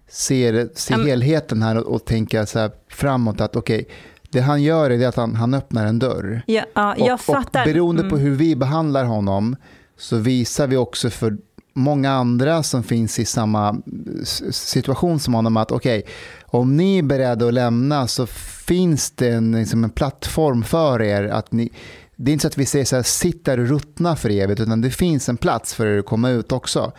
se, 0.08 0.66
se 0.74 0.94
Mm. 0.94 1.06
helheten 1.06 1.62
här 1.62 1.76
och, 1.78 1.94
och 1.94 2.04
tänka 2.04 2.46
så 2.46 2.58
här 2.58 2.70
framåt. 2.88 3.40
att 3.40 3.56
okej, 3.56 3.88
Det 4.32 4.40
han 4.40 4.62
gör 4.62 4.90
är 4.90 5.08
att 5.08 5.16
han, 5.16 5.34
han 5.36 5.54
öppnar 5.54 5.86
en 5.86 5.98
dörr. 5.98 6.42
Ja, 6.46 6.64
ja, 6.74 6.94
jag 6.98 7.14
och, 7.14 7.20
fattar. 7.20 7.60
och 7.60 7.66
beroende 7.66 8.02
på 8.02 8.14
Mm. 8.16 8.20
hur 8.28 8.34
vi 8.36 8.56
behandlar 8.56 9.04
honom 9.04 9.56
så 9.98 10.16
visar 10.16 10.66
vi 10.66 10.76
också 10.76 11.10
för 11.10 11.36
många 11.74 12.10
andra 12.10 12.62
som 12.62 12.82
finns 12.82 13.18
i 13.18 13.24
samma 13.24 13.76
s- 14.22 14.56
situation 14.56 15.20
som 15.20 15.34
honom 15.34 15.56
att 15.56 15.72
okej, 15.72 16.02
om 16.46 16.76
ni 16.76 16.98
är 16.98 17.02
beredda 17.02 17.46
att 17.48 17.54
lämna 17.54 18.06
så 18.06 18.26
finns 18.66 19.10
det 19.10 19.28
en, 19.28 19.52
liksom 19.52 19.84
en 19.84 19.90
plattform 19.90 20.62
för 20.62 21.02
er 21.02 21.24
att 21.24 21.52
ni, 21.52 21.70
det 22.16 22.30
är 22.30 22.32
inte 22.32 22.42
så 22.42 22.48
att 22.48 22.58
vi 22.58 22.66
säger 22.66 22.84
så 22.84 22.96
här, 22.96 23.02
sitt 23.02 23.44
där 23.44 23.60
och 23.60 23.68
ruttna 23.68 24.16
för 24.16 24.30
evigt, 24.30 24.60
utan 24.60 24.80
det 24.80 24.90
finns 24.90 25.28
en 25.28 25.36
plats 25.36 25.74
för 25.74 25.86
er 25.86 25.98
att 25.98 26.06
komma 26.06 26.30
ut 26.30 26.52
också. 26.52 26.92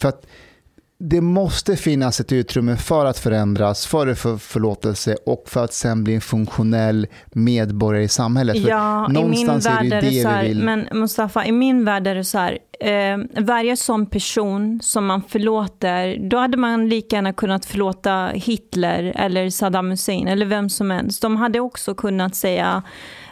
För 0.00 0.08
att 0.08 0.26
det 0.98 1.20
måste 1.20 1.76
finnas 1.76 2.20
ett 2.20 2.32
utrymme 2.32 2.76
för 2.76 3.06
att 3.06 3.18
förändras, 3.18 3.86
för 3.86 4.06
att 4.06 4.18
få 4.18 4.38
förlåtelse 4.38 5.16
och 5.26 5.44
för 5.46 5.64
att 5.64 5.72
sen 5.72 6.04
bli 6.04 6.14
en 6.14 6.20
funktionell 6.20 7.06
medborgare 7.32 8.04
i 8.04 8.08
samhället. 8.08 8.62
För 8.62 8.68
Ja, 8.70 9.10
i 9.10 9.24
min 9.24 9.46
värld 9.46 9.66
är 9.66 9.90
det 9.90 10.00
det 10.00 10.06
så 10.06 10.10
vi 10.10 10.24
här, 10.24 10.42
vill. 10.44 10.62
men 10.62 10.88
Mustafa, 10.92 11.46
i 11.46 11.52
min 11.52 11.84
värld 11.84 12.06
är 12.06 12.14
det 12.14 12.24
så 12.24 12.38
här, 12.38 12.58
eh, 12.80 13.42
varje 13.44 13.76
sån 13.76 14.06
person 14.06 14.80
som 14.82 15.06
man 15.06 15.22
förlåter, 15.22 16.28
då 16.30 16.36
hade 16.38 16.56
man 16.56 16.88
lika 16.88 17.16
gärna 17.16 17.32
kunnat 17.32 17.64
förlåta 17.64 18.26
Hitler 18.26 19.12
eller 19.16 19.50
Saddam 19.50 19.90
Hussein 19.90 20.28
eller 20.28 20.46
vem 20.46 20.68
som 20.68 20.90
helst. 20.90 21.22
De 21.22 21.36
hade 21.36 21.60
också 21.60 21.94
kunnat 21.94 22.34
säga, 22.34 22.82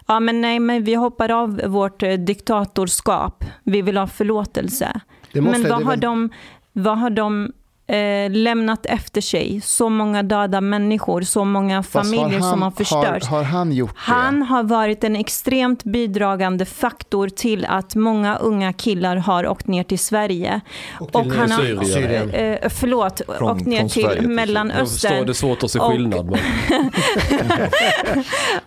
ja 0.06 0.20
men 0.20 0.40
nej 0.40 0.60
men 0.60 0.84
vi 0.84 0.94
hoppar 0.94 1.30
av 1.30 1.60
vårt 1.66 2.02
eh, 2.02 2.12
diktatorskap, 2.12 3.44
vi 3.62 3.82
vill 3.82 3.96
ha 3.96 4.06
förlåtelse. 4.06 5.00
Men 5.32 5.68
vad 5.68 5.82
har 5.82 5.96
de, 5.96 6.30
vad 6.74 6.98
har 6.98 7.10
de 7.10 7.52
eh, 7.86 8.30
lämnat 8.30 8.86
efter 8.86 9.20
sig? 9.20 9.60
Så 9.64 9.88
många 9.88 10.22
döda 10.22 10.60
människor, 10.60 11.22
så 11.22 11.44
många 11.44 11.82
familjer 11.82 12.40
som 12.40 12.62
har 12.62 12.70
Har, 12.70 12.70
förstörts. 12.70 13.26
har 13.26 13.42
han 13.42 13.72
gjort 13.72 13.90
det? 13.94 14.00
Han 14.12 14.42
har 14.42 14.62
varit 14.62 15.04
en 15.04 15.16
extremt 15.16 15.84
bidragande 15.84 16.64
faktor 16.64 17.28
till 17.28 17.64
att 17.64 17.94
många 17.94 18.36
unga 18.36 18.72
killar 18.72 19.16
har 19.16 19.46
åkt 19.48 19.66
ner 19.66 19.82
till 19.84 19.98
Sverige. 19.98 20.60
Och, 21.00 21.12
till 21.12 21.32
han 21.32 21.50
har, 21.50 21.62
Syrien. 21.62 21.84
Syrien. 21.84 22.30
Eh, 22.30 22.68
förlåt, 22.70 23.20
Från- 23.38 23.50
åkt 23.50 23.66
ner 23.66 23.80
till 23.80 23.90
till 23.90 24.02
Jag 24.02 24.10
förstår, 24.12 24.28
Mellanöstern. 24.28 25.26
det 25.26 25.32
är 25.32 25.34
svårt 25.34 25.62
att 25.62 25.70
se 25.70 25.78
Och- 25.78 25.92
skillnad. 25.92 26.38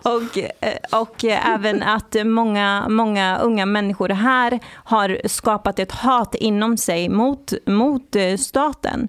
Och, 0.02 0.38
eh, 0.38 1.00
och 1.00 1.24
eh, 1.24 1.48
även 1.54 1.82
att 1.82 2.16
många, 2.24 2.88
många 2.88 3.38
unga 3.38 3.66
människor 3.66 4.08
här 4.08 4.60
har 4.74 5.18
skapat 5.24 5.78
ett 5.78 5.92
hat 5.92 6.34
inom 6.34 6.76
sig 6.76 7.08
mot, 7.08 7.52
mot 7.66 8.16
staten. 8.38 9.07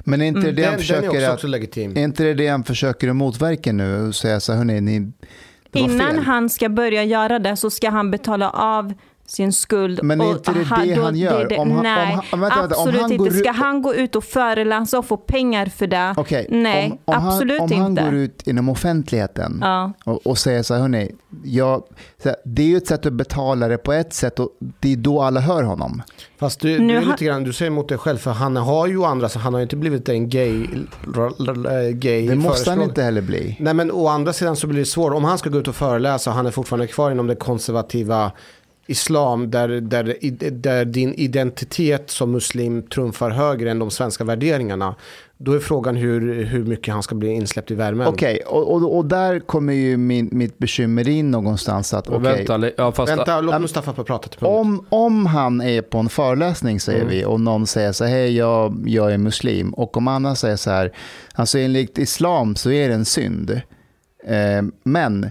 Men 0.00 0.22
är 0.22 0.26
inte 0.26 0.40
det 0.40 0.52
Den, 0.52 0.64
han 0.64 0.72
den 0.72 0.74
är 0.74 0.78
försöker 0.78 1.08
också, 1.08 1.46
att, 1.46 1.74
är 1.74 1.98
inte 1.98 2.24
det 2.24 2.34
det 2.34 2.48
han 2.48 2.64
försöker 2.64 3.08
att 3.08 3.16
motverka 3.16 3.72
nu? 3.72 4.08
Och 4.08 4.14
säga 4.14 4.40
så 4.40 4.52
här, 4.52 4.58
hörni, 4.58 4.80
ni, 4.80 5.12
Innan 5.72 6.14
fel. 6.14 6.18
han 6.18 6.48
ska 6.48 6.68
börja 6.68 7.04
göra 7.04 7.38
det 7.38 7.56
så 7.56 7.70
ska 7.70 7.90
han 7.90 8.10
betala 8.10 8.50
av 8.50 8.94
sin 9.26 9.52
skuld. 9.52 10.00
Men 10.02 10.20
är 10.20 10.24
och 10.24 10.30
inte 10.32 10.52
det 10.52 10.58
det 10.58 10.94
då- 10.94 11.02
han 11.02 11.16
gör? 11.16 11.58
Om 11.58 11.70
han- 11.70 11.82
nej, 11.82 12.12
om 12.14 12.20
han- 12.30 12.40
vänta, 12.40 12.60
vänta, 12.60 12.76
om 12.76 12.80
absolut 12.82 13.00
han 13.02 13.12
inte. 13.12 13.30
Ska 13.30 13.50
ut- 13.50 13.56
han 13.56 13.82
gå 13.82 13.94
ut 13.94 14.16
och 14.16 14.24
föreläsa 14.24 14.98
och 14.98 15.04
få 15.06 15.16
pengar 15.16 15.66
för 15.66 15.86
det? 15.86 16.14
Okej, 16.16 16.46
nej, 16.50 17.00
om, 17.04 17.14
om 17.16 17.28
absolut 17.28 17.60
han, 17.60 17.72
om 17.72 17.80
han 17.80 17.90
inte. 17.90 18.02
går 18.02 18.14
ut 18.14 18.46
inom 18.46 18.68
offentligheten 18.68 19.58
Ja. 19.60 19.92
och, 20.04 20.26
och 20.26 20.38
säger 20.38 20.62
så 20.62 20.74
här, 20.74 20.80
hörni, 20.80 21.10
jag, 21.44 21.82
så 22.22 22.28
här, 22.28 22.36
det 22.44 22.62
är 22.62 22.66
ju 22.66 22.76
ett 22.76 22.86
sätt 22.86 23.06
att 23.06 23.12
betala 23.12 23.68
det 23.68 23.78
på 23.78 23.92
ett 23.92 24.12
sätt 24.14 24.40
och 24.40 24.48
det 24.80 24.92
är 24.92 24.96
då 24.96 25.22
alla 25.22 25.40
hör 25.40 25.62
honom. 25.62 26.02
Fast 26.38 26.60
du, 26.60 26.78
Nu 26.78 26.92
du, 26.92 26.96
är 27.06 27.06
lite 27.06 27.24
grann, 27.24 27.44
du 27.44 27.52
säger 27.52 27.70
emot 27.70 27.88
dig 27.88 27.98
själv 27.98 28.18
för 28.18 28.30
han 28.30 28.56
har 28.56 28.86
ju 28.86 29.04
andra, 29.04 29.28
så 29.28 29.38
han 29.38 29.54
har 29.54 29.60
ju 29.60 29.62
inte 29.62 29.76
blivit 29.76 30.08
en 30.08 30.28
gay, 30.28 30.66
gay 31.92 32.28
Det 32.28 32.34
måste 32.36 32.70
han 32.70 32.82
inte 32.82 33.02
heller 33.02 33.22
bli. 33.22 33.56
Nej 33.60 33.74
men 33.74 33.90
å 33.92 34.08
andra 34.08 34.32
sidan 34.32 34.56
så 34.56 34.66
blir 34.66 34.78
det 34.78 34.84
svårt. 34.84 35.12
Om 35.14 35.24
han 35.24 35.38
ska 35.38 35.50
gå 35.50 35.58
ut 35.58 35.68
och 35.68 35.76
föreläsa 35.76 36.30
och 36.30 36.36
han 36.36 36.46
är 36.46 36.50
fortfarande 36.50 36.86
kvar 36.86 37.10
inom 37.10 37.26
det 37.26 37.34
konservativa 37.34 38.32
islam 38.86 39.50
där, 39.50 39.68
där, 39.68 40.16
där 40.50 40.84
din 40.84 41.14
identitet 41.14 42.10
som 42.10 42.30
muslim 42.32 42.82
trumfar 42.82 43.30
högre 43.30 43.70
än 43.70 43.78
de 43.78 43.90
svenska 43.90 44.24
värderingarna. 44.24 44.94
Då 45.38 45.52
är 45.52 45.58
frågan 45.58 45.96
hur, 45.96 46.44
hur 46.44 46.64
mycket 46.64 46.94
han 46.94 47.02
ska 47.02 47.14
bli 47.14 47.28
insläppt 47.28 47.70
i 47.70 47.74
värmen. 47.74 48.06
Okej, 48.06 48.40
och, 48.46 48.72
och, 48.74 48.96
och 48.96 49.04
där 49.04 49.40
kommer 49.40 49.72
ju 49.72 49.96
min, 49.96 50.28
mitt 50.32 50.58
bekymmer 50.58 51.08
in 51.08 51.30
någonstans. 51.30 51.94
att 51.94 52.08
okej, 52.08 52.44
Vänta, 52.46 52.70
ja, 52.76 52.92
fast, 52.92 53.12
Vänta, 53.12 53.40
låt 53.40 53.60
Mustafa 53.60 53.92
få 53.92 54.04
prata 54.04 54.28
till 54.28 54.40
punkt. 54.40 54.50
Om, 54.50 54.86
om 54.88 55.26
han 55.26 55.60
är 55.60 55.82
på 55.82 55.98
en 55.98 56.08
föreläsning 56.08 56.80
säger 56.80 57.00
Mm. 57.00 57.12
vi 57.12 57.24
och 57.24 57.40
någon 57.40 57.66
säger 57.66 57.92
så 57.92 58.04
här, 58.04 58.10
hej 58.10 58.36
jag, 58.36 58.84
jag 58.86 59.12
är 59.12 59.18
muslim 59.18 59.74
och 59.74 59.96
om 59.96 60.08
Anna 60.08 60.34
säger 60.34 60.56
så 60.56 60.70
här, 60.70 60.92
alltså 61.34 61.58
enligt 61.58 61.98
islam 61.98 62.56
så 62.56 62.70
är 62.70 62.88
det 62.88 62.94
en 62.94 63.04
synd. 63.04 63.50
Eh, 64.26 64.62
men 64.84 65.30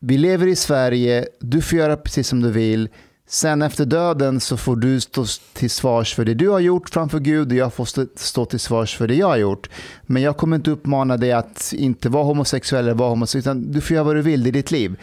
vi 0.00 0.18
lever 0.18 0.46
i 0.46 0.56
Sverige, 0.56 1.26
du 1.40 1.62
får 1.62 1.78
göra 1.78 1.96
precis 1.96 2.28
som 2.28 2.40
du 2.40 2.50
vill. 2.50 2.88
Sen 3.28 3.62
efter 3.62 3.84
döden 3.84 4.40
så 4.40 4.56
får 4.56 4.76
du 4.76 5.00
stå 5.00 5.24
till 5.52 5.70
svars 5.70 6.14
för 6.14 6.24
det 6.24 6.34
du 6.34 6.48
har 6.48 6.60
gjort 6.60 6.90
framför 6.90 7.18
Gud 7.18 7.48
och 7.48 7.56
jag 7.56 7.74
får 7.74 8.08
stå, 8.16 8.44
till 8.44 8.60
svars 8.60 8.96
för 8.96 9.08
det 9.08 9.14
jag 9.14 9.26
har 9.26 9.36
gjort. 9.36 9.70
Men 10.02 10.22
jag 10.22 10.36
kommer 10.36 10.56
inte 10.56 10.70
uppmana 10.70 11.16
dig 11.16 11.32
att 11.32 11.72
inte 11.76 12.08
vara 12.08 12.24
homosexuell 12.24 12.84
eller 12.84 12.94
vara 12.94 13.08
homosexuell, 13.08 13.56
utan 13.58 13.72
du 13.72 13.80
får 13.80 13.94
göra 13.94 14.04
vad 14.04 14.16
du 14.16 14.22
vill, 14.22 14.42
det 14.42 14.50
är 14.50 14.52
ditt 14.52 14.70
liv. 14.70 14.96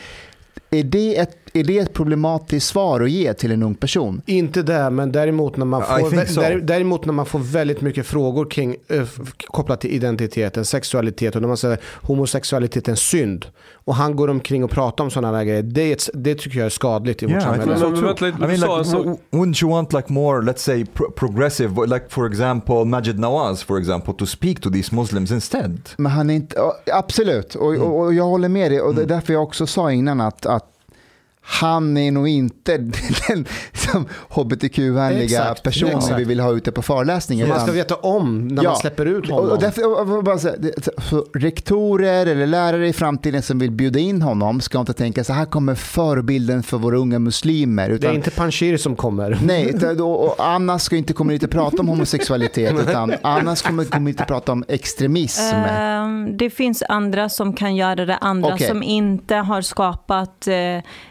Är 0.69 0.83
det, 0.83 1.17
ett, 1.17 1.37
är 1.53 1.63
det 1.63 1.77
ett 1.77 1.93
problematiskt 1.93 2.67
svar 2.67 3.01
att 3.01 3.11
ge 3.11 3.33
till 3.33 3.51
en 3.51 3.63
ung 3.63 3.75
person? 3.75 4.21
Inte 4.25 4.61
det, 4.61 4.89
men 4.89 5.11
däremot 5.11 5.57
när, 5.57 5.65
man 5.65 5.81
får, 5.81 6.25
so. 6.25 6.41
däremot 6.61 7.05
när 7.05 7.13
man 7.13 7.25
får 7.25 7.39
väldigt 7.39 7.81
mycket 7.81 8.05
frågor 8.05 8.45
kring, 8.45 8.75
eh, 8.87 9.03
kopplat 9.47 9.81
till 9.81 9.91
identiteten, 9.91 10.65
sexualitet 10.65 11.35
och 11.35 11.41
när 11.41 11.47
man 11.47 11.57
säger 11.57 11.79
homosexualitet 12.01 12.87
är 12.87 12.91
en 12.91 12.97
synd. 12.97 13.45
Och 13.73 13.95
han 13.95 14.15
går 14.15 14.27
omkring 14.27 14.63
och 14.63 14.69
pratar 14.69 15.03
om 15.03 15.11
sådana 15.11 15.37
där 15.37 15.43
grejer. 15.43 15.63
Det, 15.63 16.09
det 16.13 16.35
tycker 16.35 16.57
jag 16.57 16.65
är 16.65 16.69
skadligt 16.69 17.23
i 17.23 17.25
vårt 17.25 17.31
Yeah, 17.31 17.43
samhälle. 17.43 17.77
so 17.77 17.87
I 17.87 18.31
mean, 18.31 18.59
like, 18.59 19.19
wouldn't 19.31 19.63
you 19.63 19.71
want 19.71 19.93
like 19.93 20.13
more, 20.13 20.41
let's 20.41 20.57
say, 20.57 20.85
pro- 20.85 21.11
progressive, 21.11 21.85
like 21.87 22.05
for 22.09 22.27
example, 22.27 22.85
Majid 22.85 23.19
Nawaz, 23.19 23.63
for 23.63 23.77
example, 23.77 24.13
to 24.13 24.25
speak 24.25 24.61
to 24.61 24.69
these 24.69 24.95
Muslims 24.95 25.31
instead? 25.31 25.89
Men 25.97 26.11
han 26.11 26.29
är 26.29 26.33
inte, 26.33 26.55
absolut, 26.93 27.55
och, 27.55 27.75
och, 27.75 27.99
och 27.99 28.13
jag 28.13 28.23
håller 28.23 28.49
med 28.49 28.71
dig. 28.71 28.81
Och 28.81 28.95
det 28.95 29.01
är 29.01 29.05
därför 29.05 29.33
jag 29.33 29.43
också 29.43 29.67
sa 29.67 29.91
innan 29.91 30.21
att, 30.21 30.45
att 30.45 30.76
han 31.49 31.97
är 31.97 32.11
nog 32.11 32.27
inte 32.27 32.77
den 33.27 33.45
som 33.73 34.05
hbtq-vänliga 34.29 35.23
Exakt, 35.23 35.63
personen 35.63 35.97
exakt. 35.97 36.19
vi 36.19 36.23
vill 36.23 36.39
ha 36.39 36.51
ute 36.51 36.71
på 36.71 36.81
föreläsningar. 36.81 37.47
man 37.47 37.59
ska 37.59 37.71
veta 37.71 37.95
om 37.95 38.47
när 38.47 38.63
Ja. 38.63 38.69
man 38.69 38.79
släpper 38.79 39.05
ut 39.05 39.29
honom. 39.29 39.51
och 39.51 39.59
därför, 39.59 40.21
bara 40.21 40.37
säga, 40.37 40.55
det- 40.57 40.73
så 41.09 41.25
rektorer 41.33 42.25
eller 42.25 42.47
lärare 42.47 42.87
i 42.87 42.93
framtiden 42.93 43.41
som 43.41 43.59
vill 43.59 43.71
bjuda 43.71 43.99
in 43.99 44.21
honom 44.21 44.61
ska 44.61 44.79
inte 44.79 44.93
tänka 44.93 45.23
så 45.23 45.33
här 45.33 45.45
kommer 45.45 45.75
förebilden 45.75 46.63
för 46.63 46.77
våra 46.77 46.97
unga 46.97 47.19
muslimer. 47.19 47.89
det 47.89 47.95
Utan, 47.95 48.11
är 48.11 48.15
inte 48.15 48.31
Panshiri 48.31 48.77
som 48.77 48.95
kommer. 48.95 49.39
Nej, 49.43 49.73
och 50.01 50.35
Anna 50.39 50.79
ska 50.79 50.95
inte 50.95 51.13
komma 51.13 51.31
hit 51.31 51.43
och 51.43 51.49
prata 51.49 51.77
om 51.79 51.87
homosexualitet 51.87 52.73
utan 52.89 53.13
Anna 53.21 53.55
kommer 53.55 53.83
komma 53.85 54.07
hit 54.09 54.21
och 54.21 54.27
prata 54.27 54.51
om 54.51 54.63
extremism. 54.67 55.55
Ehm, 55.55 56.37
det 56.37 56.49
finns 56.49 56.83
andra 56.89 57.29
som 57.29 57.53
kan 57.53 57.75
göra 57.75 58.05
det, 58.05 58.17
andra 58.17 58.53
Okej. 58.53 58.67
som 58.67 58.83
inte 58.83 59.35
har 59.35 59.61
skapat, 59.61 60.47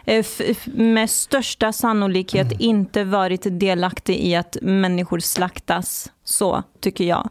f- 0.05 0.26
med 0.65 1.09
största 1.09 1.71
sannolikhet 1.73 2.45
Mm. 2.47 2.57
inte 2.59 3.03
varit 3.03 3.41
delaktig 3.59 4.15
i 4.19 4.35
att 4.35 4.57
människor 4.61 5.19
slaktas. 5.19 6.11
Så 6.23 6.63
tycker 6.79 7.03
jag. 7.03 7.29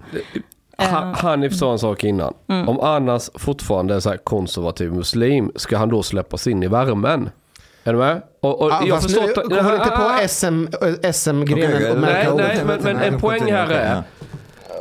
Ha- 0.79 1.15
Hanif 1.17 1.55
sa 1.55 1.73
en 1.73 1.79
sak 1.79 2.05
innan. 2.05 2.35
Mm. 2.49 2.69
Om 2.69 2.81
Annas 2.81 3.31
fortfarande 3.35 3.95
är 3.95 4.01
så 4.01 4.11
här 4.11 4.17
konservativ 4.17 4.93
muslim, 4.93 5.53
ska 5.57 5.77
han 5.79 5.89
då 5.89 6.03
släppas 6.03 6.47
in 6.47 6.63
i 6.63 6.67
värmen? 6.69 7.31
Är 7.85 7.93
du 7.93 7.99
med? 7.99 8.23
Och, 8.41 8.63
och 8.63 8.71
Ja, 8.71 8.83
jag 8.87 9.03
förstår 9.03 9.35
kommer 9.35 9.71
du 9.71 9.77
inte 9.77 9.93
Ah, 9.97 10.19
på 10.21 10.29
SM, 10.29 10.67
eh, 11.05 11.13
SM-grenen 11.13 11.75
och 11.75 11.81
okej. 11.91 11.97
märka 12.01 12.35
Nej, 12.35 12.47
nej, 12.47 12.65
men, 12.67 12.83
men 12.83 12.97
en 12.97 13.21
poäng 13.21 13.53
här 13.53 13.71
är, 13.71 14.03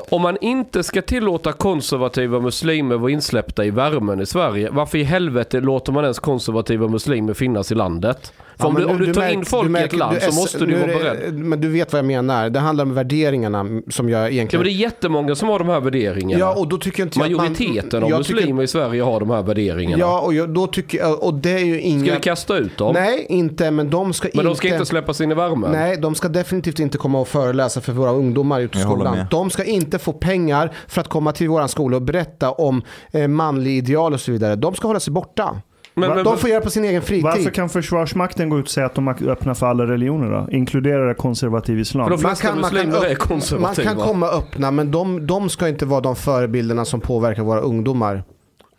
om 0.09 0.21
man 0.21 0.37
inte 0.41 0.83
ska 0.83 1.01
tillåta 1.01 1.51
konservativa 1.51 2.39
muslimer 2.39 2.97
vara 2.97 3.11
insläppta 3.11 3.65
i 3.65 3.69
värmen 3.69 4.21
i 4.21 4.25
Sverige, 4.25 4.69
varför 4.71 4.97
i 4.97 5.03
helvete 5.03 5.59
låter 5.59 5.91
man 5.91 6.03
ens 6.03 6.19
konservativa 6.19 6.87
muslimer 6.87 7.33
finnas 7.33 7.71
i 7.71 7.75
landet? 7.75 8.33
För 8.57 8.63
Ja, 8.63 8.67
om, 8.67 8.73
men 8.73 8.83
du, 8.83 8.89
om 8.89 8.97
du 8.99 9.13
tar 9.13 9.21
märk- 9.21 9.33
in 9.33 9.45
folk 9.45 9.73
du 9.73 9.79
i 9.79 9.83
ett 9.83 9.93
land 9.95 10.15
du 10.15 10.31
så 10.31 10.35
måste 10.35 10.65
du 10.65 10.75
vara 10.75 10.87
beredd. 10.87 11.33
Men 11.33 11.61
du 11.61 11.69
vet 11.69 11.93
vad 11.93 11.97
jag 11.99 12.05
menar. 12.05 12.49
Det 12.49 12.59
handlar 12.59 12.85
om 12.85 12.93
värderingarna 12.93 13.65
som 13.89 14.09
jag 14.09 14.21
Ja, 14.21 14.29
egentligen... 14.29 14.61
men 14.63 14.67
det 14.73 14.77
är 14.77 14.81
jättemånga 14.81 15.35
som 15.35 15.49
har 15.49 15.59
de 15.59 15.69
här 15.69 15.79
värderingarna. 15.79 16.39
Ja, 16.39 16.55
och 16.55 16.67
då 16.67 16.77
tycker 16.77 16.99
jag 16.99 17.05
inte 17.07 17.19
jag 17.19 17.25
att 17.25 17.31
man- 17.37 17.45
Majoriteten 17.45 18.03
av 18.03 18.09
jag 18.09 18.23
tycker- 18.25 18.35
muslimer 18.39 18.63
i 18.63 18.67
Sverige 18.67 19.01
har 19.01 19.19
de 19.19 19.29
här 19.29 19.43
värderingarna. 19.43 19.99
Ja, 19.99 20.21
och 20.21 20.33
jag, 20.33 20.49
då 20.49 20.67
tycker 20.67 21.23
och 21.23 21.33
det 21.33 21.51
är 21.51 21.65
ju 21.65 21.81
inga... 21.81 22.05
Ska 22.05 22.13
vi 22.13 22.19
kasta 22.19 22.57
ut 22.57 22.77
dem? 22.77 22.93
Nej, 22.93 23.25
inte, 23.29 23.71
men 23.71 23.89
de 23.89 24.13
ska 24.13 24.27
Men 24.33 24.39
inte... 24.39 24.47
de 24.49 24.55
ska 24.55 24.67
inte 24.67 24.85
släppas 24.85 25.21
in 25.21 25.31
i 25.31 25.35
värmen? 25.35 25.71
Nej, 25.71 25.97
de 25.97 26.15
ska 26.15 26.27
definitivt 26.27 26.79
inte 26.79 26.97
komma 26.97 27.19
och 27.19 27.27
föreläsa 27.27 27.81
för 27.81 27.93
våra 27.93 28.11
ungdomar 28.11 28.59
ute 28.61 28.77
i 28.77 28.81
skolan. 28.81 29.17
De 29.31 29.49
ska 29.49 29.63
inte 29.63 29.99
få 29.99 30.13
pengar 30.13 30.71
för 30.87 31.01
att 31.01 31.07
komma 31.07 31.31
till 31.31 31.49
våran 31.49 31.69
skola 31.69 31.95
och 31.97 32.01
berätta 32.01 32.51
om 32.51 32.81
eh, 33.11 33.27
manlig 33.27 33.77
ideal 33.77 34.13
och 34.13 34.19
så 34.21 34.31
vidare. 34.31 34.55
De 34.55 34.75
ska 34.75 34.87
hålla 34.87 34.99
sig 34.99 35.13
borta. 35.13 35.61
Men, 35.97 36.09
men, 36.09 36.23
de 36.25 36.37
får 36.37 36.49
göra 36.49 36.61
på 36.61 36.69
sin 36.69 36.85
egen 36.85 37.01
fritid. 37.01 37.23
Varför 37.23 37.49
kan 37.49 37.69
Försvarsmakten 37.69 38.49
gå 38.49 38.59
ut 38.59 38.65
och 38.65 38.71
säga 38.71 38.85
att 38.85 38.95
de 38.95 39.07
öppnar 39.07 39.53
för 39.53 39.67
alla 39.67 39.83
religioner 39.83 40.31
då? 40.31 40.51
Inkluderar 40.51 41.07
det 41.07 41.13
konservativ 41.13 41.79
islam? 41.79 42.05
För 42.05 42.11
de 42.11 42.19
flesta 42.19 42.55
muslimer 42.55 43.05
är 43.05 43.11
upp- 43.13 43.59
man 43.61 43.75
kan 43.75 43.95
komma 43.95 44.27
öppna, 44.27 44.71
men 44.71 44.91
de, 44.91 45.27
de 45.27 45.49
ska 45.49 45.67
inte 45.67 45.85
vara 45.85 46.01
de 46.01 46.15
förebilderna 46.15 46.85
som 46.85 47.01
påverkar 47.01 47.43
våra 47.43 47.59
ungdomar. 47.59 48.23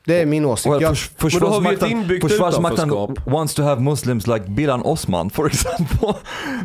Det 0.06 0.20
är 0.22 0.26
min 0.26 0.44
åsikt. 0.44 0.74
Well, 0.74 0.82
jag, 0.82 0.98
förs- 0.98 1.34
Men 1.34 1.40
då 1.40 1.48
har 1.48 1.60
vi 1.60 1.74
ett 1.74 1.90
inbyggt 1.90 2.28
Försvarsmakten 2.28 2.90
wants 3.26 3.54
to 3.54 3.62
have 3.62 3.80
Muslims 3.80 4.26
like 4.26 4.44
Bilan 4.48 4.82
Osman, 4.82 5.30
for 5.30 5.46
example. 5.46 6.14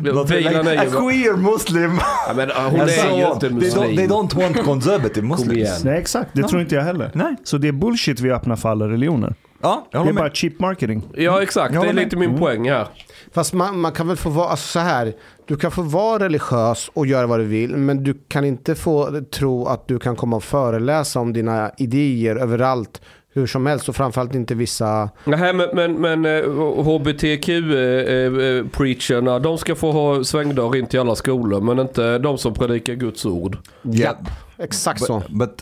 Bilan 0.02 0.26
like 0.26 0.70
är 0.70 0.86
a 0.86 0.90
queer 0.90 1.36
Muslim. 1.36 2.00
Ja, 2.28 2.34
men, 2.36 2.50
uh, 2.50 2.56
hon 2.70 2.80
är 2.80 2.86
so 2.86 3.16
ju 3.16 3.26
inte 3.26 3.40
they, 3.40 3.50
muslim. 3.50 3.84
don't, 3.84 3.96
they 3.96 4.06
don't 4.06 4.42
want 4.42 4.64
conservative. 4.64 5.26
Muslims. 5.26 5.84
Nej 5.84 5.98
exakt, 5.98 6.30
det 6.32 6.42
tror 6.42 6.60
inte 6.60 6.74
jag 6.74 6.82
heller. 6.82 7.10
Nej. 7.14 7.36
Så 7.44 7.58
det 7.58 7.68
är 7.68 7.72
bullshit 7.72 8.20
vi 8.20 8.30
öppnar 8.30 8.56
för 8.56 8.68
alla 8.68 8.88
religioner. 8.88 9.34
Ja, 9.62 9.86
Det 9.90 9.98
är 9.98 10.12
bara 10.12 10.30
cheap 10.30 10.60
marketing. 10.60 11.02
Ja 11.16 11.42
exakt, 11.42 11.74
det 11.74 11.88
är 11.88 11.92
lite 11.92 12.16
min 12.16 12.38
poäng 12.38 12.70
här. 12.70 12.86
Fast 13.32 13.52
man, 13.52 13.80
man 13.80 13.92
kan 13.92 14.08
väl 14.08 14.16
få 14.16 14.30
vara 14.30 14.48
alltså 14.48 14.68
så 14.68 14.78
här. 14.78 15.12
Du 15.46 15.56
kan 15.56 15.70
få 15.70 15.82
vara 15.82 16.24
religiös 16.24 16.90
och 16.94 17.06
göra 17.06 17.26
vad 17.26 17.40
du 17.40 17.44
vill. 17.44 17.76
Men 17.76 18.04
du 18.04 18.14
kan 18.28 18.44
inte 18.44 18.74
få 18.74 19.20
tro 19.32 19.66
att 19.66 19.88
du 19.88 19.98
kan 19.98 20.16
komma 20.16 20.36
och 20.36 20.44
föreläsa 20.44 21.20
om 21.20 21.32
dina 21.32 21.70
idéer 21.78 22.36
överallt. 22.36 23.00
Hur 23.34 23.46
som 23.46 23.66
helst 23.66 23.88
och 23.88 23.96
framförallt 23.96 24.34
inte 24.34 24.54
vissa. 24.54 25.10
Nej 25.24 25.52
men, 25.52 25.68
men, 25.74 25.92
men 25.92 26.24
eh, 26.24 26.42
HBTQ-preacherna, 26.84 29.38
de 29.38 29.58
ska 29.58 29.74
få 29.74 29.92
ha 29.92 30.24
svängdörr 30.24 30.76
in 30.76 30.86
till 30.86 31.00
alla 31.00 31.14
skolor 31.14 31.60
men 31.60 31.78
inte 31.78 32.18
de 32.18 32.38
som 32.38 32.54
predikar 32.54 32.94
Guds 32.94 33.26
ord. 33.26 33.58
Ja, 33.82 34.16
exakt 34.58 35.02
så. 35.02 35.18
But, 35.18 35.28
but 35.38 35.54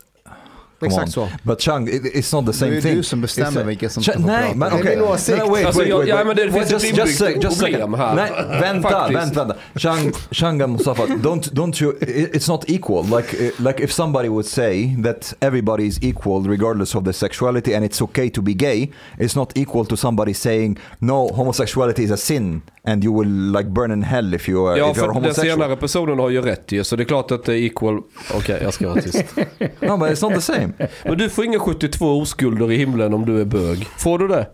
Exakt 0.86 1.02
on. 1.06 1.10
så. 1.12 1.28
But 1.42 1.60
Chang, 1.62 1.88
it, 1.88 2.02
it's 2.04 2.34
not 2.34 2.44
the 2.44 2.50
Det 2.52 2.58
same 2.58 2.76
är 2.76 2.80
thing. 2.80 2.96
du 2.96 3.02
som 3.02 3.20
bestämmer 3.20 3.64
vilka 3.64 3.88
som 3.88 4.02
ska 4.02 4.12
få 4.12 4.18
Nej, 4.18 4.42
prata. 4.42 4.54
men 4.56 4.70
Det 4.70 4.76
är 4.76 4.80
okej. 4.80 4.96
min 4.96 5.04
åsikt. 5.04 5.38
No, 5.38 5.50
wait, 5.50 5.66
Alltså, 5.66 5.80
wait, 5.80 5.90
jag- 5.90 5.98
wait, 5.98 6.08
ja, 6.08 6.16
wait. 6.16 6.26
men 6.26 6.36
det 6.36 6.42
Wait, 6.42 6.54
finns 6.68 6.84
ett 6.84 6.96
just, 6.96 7.20
just, 7.20 7.20
inbyggt 7.20 7.60
problem 7.60 7.94
här. 7.94 8.14
Nej, 8.14 8.30
vänta, 8.60 9.08
vänta, 9.08 9.44
vänta. 9.44 9.56
Chang, 9.74 10.12
Chang 10.30 10.60
and 10.62 10.72
Mustafa, 10.72 11.02
don't, 11.02 11.52
don't 11.52 11.82
you, 11.82 11.92
it- 12.00 12.34
it's 12.34 12.48
not 12.50 12.64
equal. 12.70 13.04
Like, 13.04 13.36
uh, 13.58 13.66
like 13.66 13.84
if 13.84 13.92
somebody 13.92 14.28
would 14.28 14.46
say 14.46 14.96
that 15.04 15.34
everybody 15.40 15.84
is 15.86 15.98
equal 16.02 16.46
regardless 16.48 16.94
of 16.94 17.04
their 17.04 17.12
sexuality 17.12 17.74
and 17.74 17.84
it's 17.84 18.02
okay 18.02 18.30
to 18.30 18.42
be 18.42 18.52
gay, 18.52 18.90
it's 19.18 19.36
not 19.36 19.52
equal 19.58 19.84
to 19.86 19.96
somebody 19.96 20.34
saying 20.34 20.78
no, 20.98 21.28
homosexuality 21.34 22.02
is 22.04 22.10
a 22.10 22.16
sin 22.16 22.62
and 22.84 23.04
you 23.04 23.18
will 23.18 23.52
like 23.52 23.68
burn 23.68 23.90
in 23.92 24.02
hell 24.02 24.34
if 24.34 24.48
you 24.48 24.66
are, 24.68 24.78
Ja 24.78 24.90
if 24.90 24.96
you 24.96 25.04
are 25.04 25.12
för 25.12 25.14
den 25.14 25.14
homosexual. 25.22 25.58
senare 25.58 25.76
personen 25.76 26.18
har 26.18 26.30
ju 26.30 26.42
rätt 26.42 26.72
ju 26.72 26.84
så 26.84 26.96
det 26.96 27.02
är 27.02 27.04
klart 27.04 27.30
att 27.30 27.44
det 27.44 27.52
är 27.54 27.62
equal. 27.64 28.00
Okej 28.34 28.58
jag 28.62 28.74
ska 28.74 28.88
vara 28.88 29.02
tyst. 29.02 29.24
No, 29.80 29.96
but 29.96 30.08
it's 30.10 30.22
not 30.22 30.34
the 30.34 30.40
same. 30.40 30.69
Men 31.04 31.18
du 31.18 31.28
får 31.30 31.44
inga 31.44 31.58
72 31.58 32.06
oskulder 32.20 32.72
i 32.72 32.76
himlen 32.76 33.14
om 33.14 33.26
du 33.26 33.40
är 33.40 33.44
bög. 33.44 33.86
Får 33.98 34.18
du 34.18 34.28
det? 34.28 34.46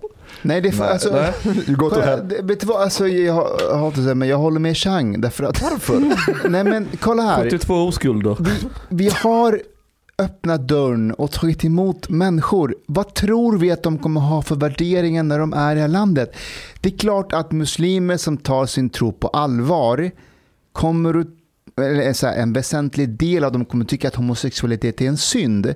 Nej, 0.43 0.61
det 0.61 0.69
är 0.69 0.73
för, 0.73 0.85
Nej, 0.85 0.93
alltså, 0.93 1.11
nej. 1.13 1.77
Kolla, 1.77 2.17
det- 2.17 2.43
Vet 2.43 2.61
du 2.61 2.67
vad, 2.67 2.83
alltså, 2.83 3.09
jag, 3.09 3.35
har- 3.35 3.51
jag 3.61 3.75
har 3.77 3.87
inte 3.87 4.03
säga, 4.03 4.15
men 4.15 4.29
jag 4.29 4.39
håller 4.39 4.61
med 4.61 4.77
Chang. 4.77 5.21
Därför 5.21 5.45
att, 5.45 5.63
Varför? 5.63 6.03
Nej 6.49 6.65
men 6.65 6.89
kolla 7.01 7.23
här. 7.23 7.43
72 7.43 7.75
oskulder. 7.75 8.37
Vi 8.89 9.11
har 9.23 9.61
öppnat 10.19 10.69
dörren 10.69 11.13
och 11.13 11.31
tagit 11.33 11.65
emot 11.65 12.09
människor. 12.09 12.75
Vad 12.87 13.15
tror 13.15 13.59
vi 13.59 13.71
att 13.71 13.83
de 13.83 13.99
kommer 13.99 14.21
ha 14.21 14.43
för 14.43 14.55
värderingar 14.57 15.23
när 15.23 15.39
de 15.39 15.53
är 15.53 15.73
i 15.73 15.75
det 15.75 15.81
här 15.81 15.89
landet? 15.89 16.33
Det 16.81 16.95
är 16.95 16.99
klart 16.99 17.33
att 17.33 17.53
muslimer 17.53 18.17
som 18.17 18.37
tar 18.37 18.67
sin 18.67 18.91
tro 18.91 19.13
på 19.13 19.29
allvar 19.29 20.11
kommer 20.73 21.21
att 21.21 21.27
eller 21.81 22.13
så 22.13 22.27
här, 22.27 22.37
en 22.37 22.53
väsentlig 22.53 23.09
del 23.09 23.45
av 23.45 23.53
dem 23.53 23.65
kommer 23.65 23.85
tycka 23.85 24.09
att 24.09 24.15
homosexualitet 24.15 25.01
är 25.01 25.07
en 25.07 25.17
synd. 25.17 25.75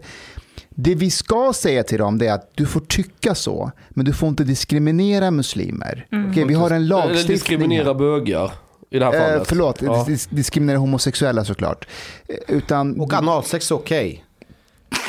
Det 0.71 0.95
vi 0.95 1.11
ska 1.11 1.53
säga 1.55 1.83
till 1.83 1.99
dem 1.99 2.23
är 2.23 2.33
att 2.33 2.51
du 2.55 2.67
får 2.67 2.81
tycka 2.81 3.35
så, 3.35 3.71
men 3.91 4.05
du 4.05 4.13
får 4.13 4.29
inte 4.29 4.45
diskriminera 4.45 5.31
muslimer. 5.31 6.07
Okej, 6.31 6.45
vi 6.45 6.55
har 6.55 6.71
en 6.71 6.77
Eller 6.77 6.87
lagstiftning. 6.87 7.35
diskriminera 7.37 7.95
bögar. 7.95 8.53
I 8.91 8.99
det 8.99 9.05
här 9.05 9.13
Eh, 9.15 9.21
fallet. 9.21 9.49
förlåt, 9.49 9.83
Ja. 9.83 10.05
dis- 10.09 10.29
diskriminera 10.31 10.79
homosexuella 10.79 11.45
såklart. 11.45 11.87
Eh, 12.29 12.57
Utan, 12.57 13.01
Och 13.01 13.13
analsex 13.13 13.71
är 13.71 13.75
okej. 13.75 14.25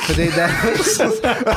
För 0.07 0.13
det 0.15 0.23
är 0.23 0.31
där... 0.31 0.51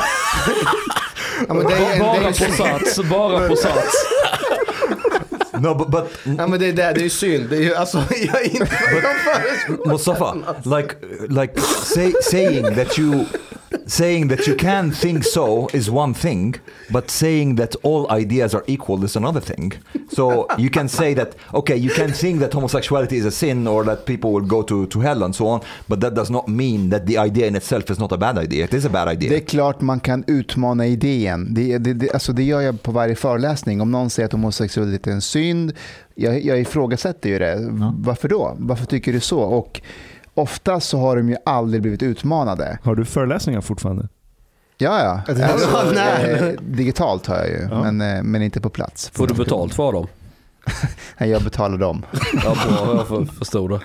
ja, 1.47 1.53
men 1.53 1.65
det 1.67 1.73
är, 1.73 1.93
det 1.93 1.99
Bara 1.99 2.15
är, 2.17 2.47
på 2.47 2.53
sats, 2.63 2.99
bara 3.09 3.47
på 3.49 3.55
sats. 3.55 3.93
No, 5.61 5.75
but, 5.75 5.89
but 5.89 6.11
ja, 6.37 6.47
men 6.47 6.59
det 6.59 6.67
är, 6.67 6.73
där, 6.73 6.93
det 6.93 7.05
är 7.05 7.09
synd. 7.09 7.49
Det 7.49 7.57
är 7.57 7.61
ju, 7.61 7.75
alltså, 7.75 7.97
jag 8.09 8.41
är 8.41 8.55
inte... 8.55 8.69
Mustafa, 9.85 10.35
like, 10.63 10.95
like 11.29 11.61
say, 11.83 12.13
saying 12.21 12.75
that 12.75 12.99
you, 12.99 13.25
saying 13.85 14.27
that 14.29 14.47
you 14.47 14.55
can 14.55 14.91
think 14.91 15.23
so 15.23 15.67
is 15.73 15.89
one 15.89 16.13
thing, 16.13 16.55
but 16.91 17.11
saying 17.11 17.55
that 17.55 17.75
all 17.83 18.09
ideas 18.11 18.53
are 18.55 18.63
equal 18.67 19.03
is 19.03 19.15
another 19.15 19.41
thing. 19.41 19.73
So 20.09 20.47
you 20.57 20.69
can 20.69 20.87
say 20.87 21.13
that, 21.15 21.35
okay, 21.53 21.75
you 21.75 21.89
can 21.89 22.11
think 22.11 22.39
that 22.39 22.53
homosexuality 22.53 23.17
is 23.17 23.25
a 23.25 23.31
sin 23.31 23.67
or 23.67 23.83
that 23.85 24.05
people 24.05 24.31
will 24.31 24.47
go 24.47 24.63
to, 24.63 24.85
to 24.87 24.99
hell 24.99 25.23
and 25.23 25.35
so 25.35 25.47
on, 25.47 25.61
but 25.87 25.99
that 26.01 26.15
does 26.15 26.29
not 26.29 26.47
mean 26.47 26.89
that 26.89 27.05
the 27.05 27.17
idea 27.17 27.47
in 27.47 27.55
itself 27.55 27.89
is 27.89 27.99
not 27.99 28.11
a 28.11 28.17
bad 28.17 28.37
idea. 28.37 28.65
It 28.65 28.73
is 28.73 28.85
a 28.85 28.89
bad 28.89 29.07
idea. 29.07 29.29
Det 29.29 29.35
är 29.35 29.45
klart 29.45 29.81
man 29.81 29.99
kan 29.99 30.23
utmana 30.27 30.87
idén. 30.87 31.53
Det, 31.53 31.77
det, 31.77 31.93
det, 31.93 32.11
alltså 32.11 32.33
det 32.33 32.43
gör 32.43 32.61
jag 32.61 32.81
på 32.81 32.91
varje 32.91 33.15
föreläsning. 33.15 33.81
Om 33.81 33.91
någon 33.91 34.09
säger 34.09 34.25
att 34.25 34.31
homosexualitet 34.31 35.07
är 35.07 35.11
en 35.11 35.21
synd, 35.21 35.73
jag, 36.15 36.45
jag 36.45 36.59
ifrågasätter 36.59 37.29
ju 37.29 37.39
det. 37.39 37.57
Varför 37.95 38.27
då? 38.27 38.55
Varför 38.59 38.85
tycker 38.85 39.13
du 39.13 39.19
så? 39.19 39.39
Och 39.39 39.81
ofta 40.35 40.79
så 40.79 40.99
har 40.99 41.17
de 41.17 41.29
ju 41.29 41.35
aldrig 41.45 41.81
blivit 41.81 42.03
utmanade. 42.03 42.79
Har 42.83 42.95
du 42.95 43.05
föreläsningar 43.05 43.61
fortfarande? 43.61 44.07
Ja, 44.77 44.99
ja. 45.27 45.43
Alltså, 45.43 45.91
nej. 45.95 46.31
eh, 46.31 46.61
digitalt 46.61 47.27
har 47.27 47.35
jag 47.35 47.47
ju, 47.49 47.67
Ja. 47.71 47.83
men, 47.91 48.01
eh, 48.17 48.23
men 48.23 48.41
inte 48.41 48.61
på 48.61 48.69
plats. 48.69 49.09
Får 49.09 49.27
du 49.27 49.33
betalt 49.33 49.73
för 49.73 49.91
dem? 49.91 50.07
Nej, 51.17 51.29
Jag 51.29 51.43
betalar 51.43 51.77
dem. 51.77 52.05
Ja, 52.33 52.55
bra, 52.67 52.95
jag 52.97 53.07
för- 53.07 53.25
förstod 53.25 53.69
det. 53.71 53.81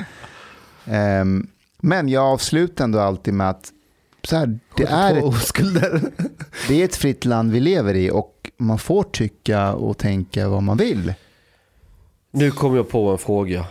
Ehm, 0.97 1.47
men 1.81 2.09
jag 2.09 2.25
avslutar 2.25 2.85
ändå 2.85 3.01
alltid 3.01 3.35
med 3.35 3.51
att 3.51 3.73
så 4.25 4.37
här, 4.37 4.59
det, 4.77 4.85
är 4.85 5.17
ett, 5.17 5.25
oskulder. 5.25 6.01
det 6.69 6.81
är 6.81 6.85
ett 6.85 6.97
fritt 6.97 7.25
land 7.25 7.53
vi 7.53 7.61
lever 7.61 7.95
i 7.95 8.11
och 8.11 8.51
man 8.59 8.79
får 8.79 9.03
tycka 9.03 9.73
och 9.73 9.99
tänka 9.99 10.49
vad 10.49 10.63
man 10.63 10.77
vill. 10.77 11.15
Nu 12.31 12.51
kom 12.51 12.77
jag 12.77 12.89
på 12.89 13.11
en 13.11 13.19
fråga. 13.19 13.65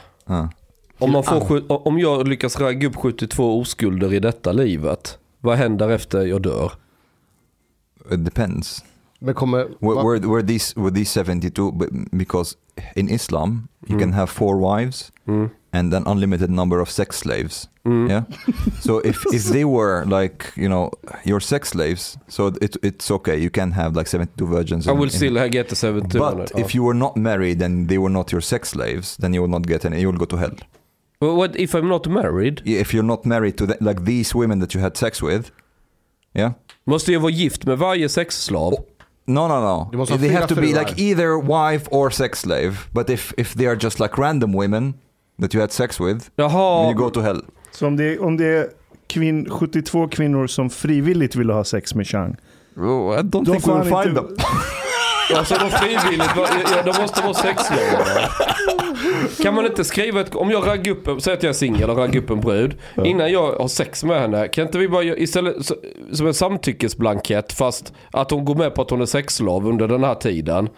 Om, 0.99 1.11
man 1.11 1.23
får, 1.23 1.87
om 1.87 1.99
jag 1.99 2.27
lyckas 2.27 2.59
ragga 2.59 2.87
upp 2.87 2.95
72 2.95 3.59
oskulder 3.59 4.13
i 4.13 4.19
detta 4.19 4.51
livet, 4.51 5.17
vad 5.41 5.57
händer 5.57 5.89
efter 5.89 6.25
jag 6.25 6.41
dör? 6.41 6.71
It 8.11 8.25
depends. 8.25 8.83
Men 9.19 9.33
kommer... 9.33 9.67
Were, 9.79 10.03
were, 10.03 10.19
were 10.27 10.43
these 10.43 10.73
were 10.79 10.91
these 10.95 11.19
72 11.23 11.71
but 11.71 11.89
because 12.11 12.55
in 12.95 13.09
Islam 13.09 13.67
you 13.87 13.95
Mm. 13.95 13.99
can 13.99 14.13
have 14.13 14.27
four 14.27 14.55
wives 14.55 15.11
Mm. 15.27 15.49
and 15.71 15.93
an 15.93 16.07
unlimited 16.07 16.49
number 16.49 16.79
of 16.81 16.89
sex 16.89 17.17
slaves. 17.19 17.69
Mm. 17.85 18.09
Yeah. 18.09 18.23
so 18.81 18.99
if 19.05 19.23
if 19.33 19.43
they 19.51 19.65
were 19.65 20.05
like 20.21 20.45
you 20.55 20.67
know 20.67 20.89
your 21.25 21.39
sex 21.41 21.69
slaves, 21.69 22.17
so 22.27 22.47
it 22.47 22.75
it's 22.83 23.11
okay. 23.11 23.37
You 23.43 23.49
can 23.49 23.71
have 23.71 23.99
like 23.99 24.09
72 24.09 24.47
virgins. 24.47 24.87
I 24.87 24.91
in- 24.91 24.97
will 24.97 25.03
in- 25.09 25.15
still 25.17 25.49
get 25.49 25.69
the 25.69 25.75
72. 25.75 26.19
But 26.19 26.51
if 26.59 26.75
you 26.75 26.83
were 26.85 26.97
not 26.97 27.15
married 27.17 27.61
and 27.61 27.87
they 27.89 27.97
were 27.97 28.11
not 28.13 28.31
your 28.31 28.41
sex 28.41 28.69
slaves, 28.69 29.17
then 29.17 29.33
you 29.33 29.41
will 29.41 29.51
not 29.51 29.67
get 29.67 29.85
any. 29.85 29.99
You 30.01 30.11
will 30.11 30.19
go 30.19 30.25
to 30.25 30.37
hell. 30.37 30.55
Well, 31.21 31.35
what 31.35 31.55
if 31.55 31.73
I'm 31.75 31.87
not 31.89 32.07
married? 32.07 32.61
If 32.65 32.93
you're 32.93 33.03
not 33.07 33.25
married 33.25 33.57
to 33.57 33.65
the, 33.65 33.77
like 33.81 34.05
these 34.05 34.37
women 34.37 34.59
that 34.59 34.73
you 34.75 34.81
had 34.83 34.97
sex 34.97 35.21
with, 35.23 35.51
yeah. 36.33 36.51
Måste 36.85 37.11
jag 37.13 37.19
vara 37.19 37.31
gift 37.31 37.65
med 37.65 37.77
varje 37.77 38.09
sexslav? 38.09 38.73
No, 39.25 39.47
no, 39.47 39.59
no. 39.61 39.89
Du 39.91 39.97
måste 39.97 40.13
ha 40.13 40.17
They 40.19 40.29
fyra 40.29 40.39
have 40.39 40.47
to 40.47 40.55
be 40.55 40.61
fruar. 40.67 40.79
like 40.85 41.01
either 41.01 41.37
wife 41.37 41.87
or 41.91 42.09
sex 42.09 42.39
slave. 42.39 42.75
But 42.91 43.09
if 43.09 43.33
if 43.37 43.53
they 43.53 43.67
are 43.67 43.75
just 43.75 43.99
like 43.99 44.17
random 44.21 44.53
women 44.55 44.93
that 45.41 45.53
you 45.53 45.61
had 45.61 45.71
sex 45.71 45.99
with, 45.99 46.19
then 46.35 46.49
Jaha, 46.49 46.87
you 46.91 46.93
go 46.97 47.09
to 47.09 47.21
hell. 47.21 47.41
Så 47.71 47.87
om 47.87 47.95
det 47.97 48.03
är, 48.03 48.23
om 48.23 48.37
det 48.37 48.45
är 48.45 48.69
kvinn, 49.07 49.49
72 49.49 50.07
kvinnor 50.07 50.47
som 50.47 50.69
frivilligt 50.69 51.35
vill 51.35 51.49
ha 51.49 51.63
sex 51.63 51.95
med 51.95 52.07
Chang, 52.07 52.35
Oh, 52.77 53.13
I 53.13 53.21
don't 53.21 53.43
då 53.45 53.45
think 53.45 53.55
we 53.55 53.59
får 53.59 53.83
will 53.83 53.93
han 53.93 54.03
find 54.03 54.17
inte... 54.17 54.27
them. 54.35 54.45
alltså 55.35 55.55
de 55.55 55.69
frivilligt, 55.71 56.31
ja, 56.35 56.81
de 56.93 57.01
måste 57.01 57.21
vara 57.21 57.33
sexslavar. 57.33 58.29
Kan 59.43 59.53
man 59.55 59.65
inte 59.65 59.83
skriva 59.83 60.21
ett, 60.21 60.35
om 60.35 60.51
jag 60.51 60.67
raggar 60.67 60.91
upp, 60.91 61.07
en- 61.07 61.21
säg 61.21 61.33
att 61.33 61.43
jag 61.43 61.49
är 61.49 61.53
singel 61.53 61.89
och 61.89 61.97
raggar 61.97 62.21
upp 62.21 62.29
en 62.29 62.39
brud. 62.39 62.77
Innan 63.03 63.31
jag 63.31 63.51
har 63.53 63.67
sex 63.67 64.03
med 64.03 64.21
henne, 64.21 64.47
kan 64.47 64.65
inte 64.65 64.77
vi 64.77 64.87
bara 64.89 65.03
istället 65.03 65.55
som 66.13 66.27
en 66.27 66.33
samtyckesblankett 66.33 67.53
fast 67.53 67.93
att 68.11 68.31
hon 68.31 68.45
går 68.45 68.55
med 68.55 68.75
på 68.75 68.81
att 68.81 68.89
hon 68.89 69.01
är 69.01 69.05
sexslav 69.05 69.67
under 69.67 69.87
den 69.87 70.03
här 70.03 70.15
tiden. 70.15 70.69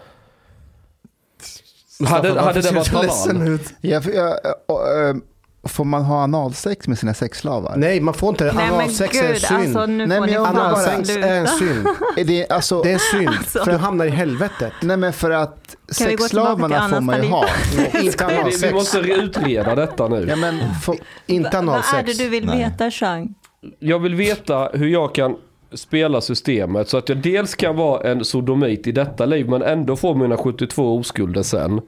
Hade, 2.07 2.41
hade 2.41 2.61
det 2.61 2.71
varit 2.71 2.87
halal? 2.87 3.47
ut? 3.47 3.73
Ja, 3.81 4.01
för, 4.01 4.11
ja, 4.11 4.27
äh, 4.69 5.09
äh, 5.09 5.15
får 5.63 5.85
man 5.85 6.03
ha 6.03 6.23
analsex 6.23 6.87
med 6.87 6.97
sina 6.97 7.13
sexslavar? 7.13 7.73
Nej, 7.77 7.99
man 7.99 8.13
får 8.13 8.29
inte 8.29 8.43
det. 8.43 8.51
Nej 8.53 8.69
Analsex 8.69 9.21
är 9.21 9.29
en 9.33 9.39
synd. 9.39 9.77
alltså 9.77 9.85
Nej, 9.85 10.07
får 10.17 10.25
men 10.25 10.33
jag 10.33 10.53
bara- 10.55 10.63
Analsex 10.67 11.09
är 11.09 11.21
en 11.35 11.47
synd. 11.47 11.87
Är 12.17 12.23
det, 12.23 12.49
alltså, 12.51 12.81
Det 12.81 12.89
är 12.89 12.93
en 12.93 12.99
synd. 12.99 13.27
Alltså. 13.29 13.63
Du 13.65 13.71
hamnar 13.77 14.05
i 14.05 14.09
helvetet. 14.09 14.73
nej 14.81 14.97
men 14.97 15.13
för 15.13 15.31
att 15.31 15.75
sexslavarna 15.89 16.89
får 16.89 17.01
man 17.01 17.23
ju 17.23 17.29
ha. 17.29 17.45
Inte 17.77 17.97
Vi, 17.97 18.09
vi 18.27 18.37
analsex. 18.39 18.73
måste 18.73 18.99
utreda 18.99 19.75
detta 19.75 20.07
nu. 20.07 20.25
Ja, 20.29 20.35
men, 20.35 20.59
får, 20.83 20.95
Inte 21.25 21.49
Vad 21.49 21.53
är 21.55 21.57
analsex. 21.59 22.17
det 22.17 22.23
du 22.23 22.29
vill 22.29 22.45
Nej. 22.45 22.57
veta 22.57 22.91
Chang? 22.91 23.33
Jag 23.79 23.99
vill 23.99 24.15
veta 24.15 24.69
hur 24.73 24.87
jag 24.87 25.15
kan 25.15 25.35
spela 25.73 26.21
systemet 26.21 26.89
så 26.89 26.97
att 26.97 27.09
jag 27.09 27.17
dels 27.17 27.55
kan 27.55 27.75
vara 27.75 28.11
en 28.11 28.25
sodomit 28.25 28.87
i 28.87 28.91
detta 28.91 29.25
liv 29.25 29.49
men 29.49 29.61
ändå 29.61 29.95
få 29.95 30.13
mina 30.13 30.37
72 30.37 30.97
oskulder 30.97 31.43
sen. 31.43 31.81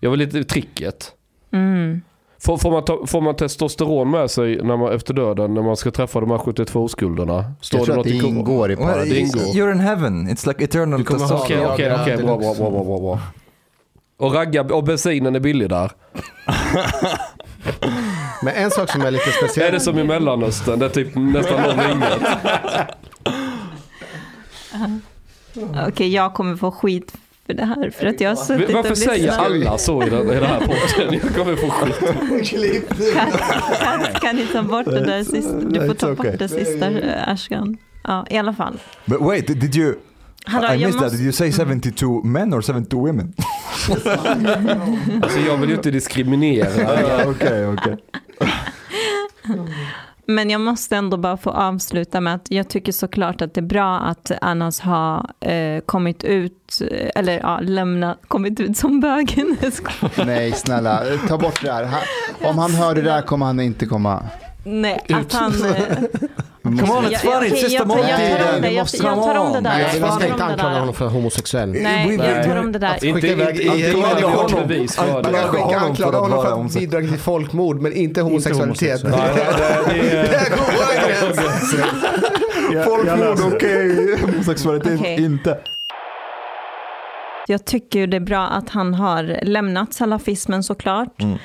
Jag 0.00 0.10
vill 0.10 0.20
lite 0.20 0.44
tricket. 0.44 1.12
Mm. 1.52 2.02
Får, 2.44 2.58
får, 2.58 2.70
man 2.70 2.84
ta, 2.84 3.06
får 3.06 3.20
man 3.20 3.36
testosteron 3.36 4.10
med 4.10 4.30
sig 4.30 4.56
när 4.62 4.76
man, 4.76 4.92
efter 4.94 5.14
döden 5.14 5.54
när 5.54 5.62
man 5.62 5.76
ska 5.76 5.90
träffa 5.90 6.20
de 6.20 6.30
här 6.30 6.38
72 6.38 6.82
oskulderna? 6.84 7.52
Står 7.60 7.80
jag 7.80 7.86
tror 7.86 7.98
att 7.98 8.04
det 8.04 8.10
i 8.10 8.20
Koranen? 8.20 8.38
ingår 8.38 8.72
i 8.72 8.74
Well, 8.74 8.86
paradis. 8.86 9.18
ingår. 9.18 9.40
you're 9.46 9.72
in 9.72 9.80
heaven. 9.80 10.28
It's 10.28 10.48
like 10.48 10.64
eternal 10.64 11.04
kommer 11.04 11.26
ha- 11.26 11.40
Okej, 11.44 11.66
okej, 11.66 11.92
okej. 12.02 12.16
det 12.16 12.22
är 12.22 12.26
Bra, 12.26 12.38
bra, 12.38 12.54
bra, 12.54 12.70
bra, 12.70 12.84
bra, 12.84 12.98
bra. 13.00 13.18
Och 14.16 14.34
ragga, 14.34 14.62
och 14.62 14.84
bensinen 14.84 15.34
är 15.34 15.40
billig 15.40 15.68
där. 15.68 15.92
Men 18.42 18.54
en 18.54 18.70
sak 18.70 18.90
som 18.90 19.02
är 19.02 19.10
lite 19.10 19.28
Är 19.28 19.32
speciell. 19.32 19.72
det 19.72 19.80
som 19.80 19.98
i 19.98 20.04
Mellanöstern? 20.04 20.78
Det 20.78 20.84
är 20.84 20.88
typ 20.90 21.16
nästan 21.16 21.62
någon 21.62 21.80
inget. 21.90 22.20
Okej, 25.88 26.14
jag 26.14 26.34
kommer 26.34 26.56
få 26.56 26.70
skit 26.70 27.14
för 27.46 27.54
det 27.54 27.64
här 27.64 27.90
för 27.90 28.06
att 28.06 28.20
jag 28.20 28.30
har 28.30 28.36
suttit 28.36 28.74
Varför 28.74 28.90
och 28.90 28.98
säger 28.98 29.26
lyssnat. 29.26 29.46
alla 29.46 29.78
så 29.78 30.02
i 30.06 30.10
den, 30.10 30.30
i 30.30 30.34
den 30.34 30.44
här 30.44 30.60
podden? 30.60 31.20
Jag 31.22 31.34
kommer 31.34 31.56
få 31.56 31.70
skit. 31.70 32.88
Kan, 33.14 33.30
kan, 33.80 34.20
kan 34.20 34.36
ni 34.36 34.46
ta 34.46 34.62
bort 34.62 34.84
det 34.84 35.04
där 35.04 35.24
sista? 35.24 35.60
Du 35.60 35.86
får 35.86 35.94
ta 35.94 36.10
okay. 36.10 36.30
bort 36.30 36.38
det 36.38 36.48
sista 36.48 36.86
Ashkan. 37.26 37.76
Ja, 38.04 38.26
i 38.30 38.38
alla 38.38 38.52
fall. 38.52 38.78
But 39.04 39.20
wait, 39.20 39.46
did 39.46 39.76
you? 39.76 39.94
Hallå, 40.46 40.74
I 40.74 40.76
missed 40.78 40.92
that. 40.92 41.02
måste- 41.02 41.16
Did 41.16 41.24
you 41.24 41.32
say 41.32 41.52
72 41.52 42.22
men 42.22 42.54
or 42.54 42.62
72 42.62 43.06
women? 43.06 43.34
Alltså 45.22 45.38
jag 45.38 45.56
vill 45.56 45.68
ju 45.68 45.76
inte 45.76 45.90
diskriminera. 45.90 47.28
okay, 47.28 47.66
okay. 47.66 47.96
Men 50.26 50.50
jag 50.50 50.60
måste 50.60 50.96
ändå 50.96 51.16
bara 51.16 51.36
få 51.36 51.50
avsluta 51.50 52.20
med 52.20 52.34
att 52.34 52.46
jag 52.50 52.68
tycker 52.68 52.92
såklart 52.92 53.42
att 53.42 53.54
det 53.54 53.60
är 53.60 53.62
bra 53.62 53.98
att 53.98 54.32
Anas 54.40 54.80
har 54.80 55.30
eh, 55.40 55.80
kommit 55.80 56.24
ut, 56.24 56.82
eh, 56.90 57.10
eller 57.14 57.38
ja, 57.38 57.60
lämnat, 57.60 58.18
kommit 58.28 58.60
ut 58.60 58.76
som 58.76 59.00
bögen. 59.00 59.56
Nej, 60.26 60.52
snälla, 60.52 61.02
ta 61.28 61.38
bort 61.38 61.62
det 61.62 61.66
där. 61.66 61.88
Om 62.42 62.58
han 62.58 62.74
hör 62.74 62.94
det 62.94 63.02
där 63.02 63.22
kommer 63.22 63.46
han 63.46 63.60
inte 63.60 63.86
komma. 63.86 64.22
Nej, 64.64 65.00
att 65.08 65.32
han... 65.32 65.52
eh, 66.64 66.70
Come 66.70 66.92
on, 66.92 67.04
it's 67.04 67.10
jag- 67.12 67.20
funny. 67.20 67.46
It's 67.48 67.54
just 67.54 67.64
a 67.64 67.68
jag, 67.70 67.88
tar- 67.88 67.98
jag 67.98 68.38
tar 68.38 68.54
om 68.54 68.60
måltid. 68.62 69.00
jag, 69.02 69.22
tar 69.24 69.34
om 69.38 69.52
det 69.52 69.60
där. 69.60 69.78
Jag 69.80 69.90
ska 69.90 70.24
inte 70.24 70.36
det 70.36 70.44
anklaga 70.44 70.78
honom 70.78 70.94
för 70.94 71.06
homosexuell. 71.06 71.68
Nej, 71.72 72.14
jag 72.16 72.44
tar 72.46 72.56
om 72.56 72.72
det 72.72 72.78
där. 72.78 73.04
Inte, 73.04 73.28
inte 73.28 73.42
honom. 74.26 75.84
anklaga 75.84 76.18
honom 76.18 76.42
för 76.42 76.48
att 76.48 76.54
homosexuell. 76.54 76.86
bidragit 76.86 77.10
till 77.10 77.18
folkmord 77.20 77.80
men 77.80 77.92
inte 77.92 78.20
homosexualitet. 78.22 79.02
Där 79.02 79.10
går 79.10 80.58
vår 80.58 81.06
gräns. 81.06 81.74
Jag, 82.72 82.74
jag 82.74 82.84
Folkmord 82.84 83.54
okej, 83.54 84.18
homosexualitet 84.20 85.18
inte. 85.18 85.58
Jag 87.46 87.64
tycker 87.64 88.06
det 88.06 88.16
är 88.16 88.20
bra 88.20 88.46
att 88.46 88.70
han 88.70 88.94
har 88.94 89.38
lämnat 89.42 89.94
salafismen 89.94 90.62
såklart. 90.62 91.22
Mm. 91.22 91.38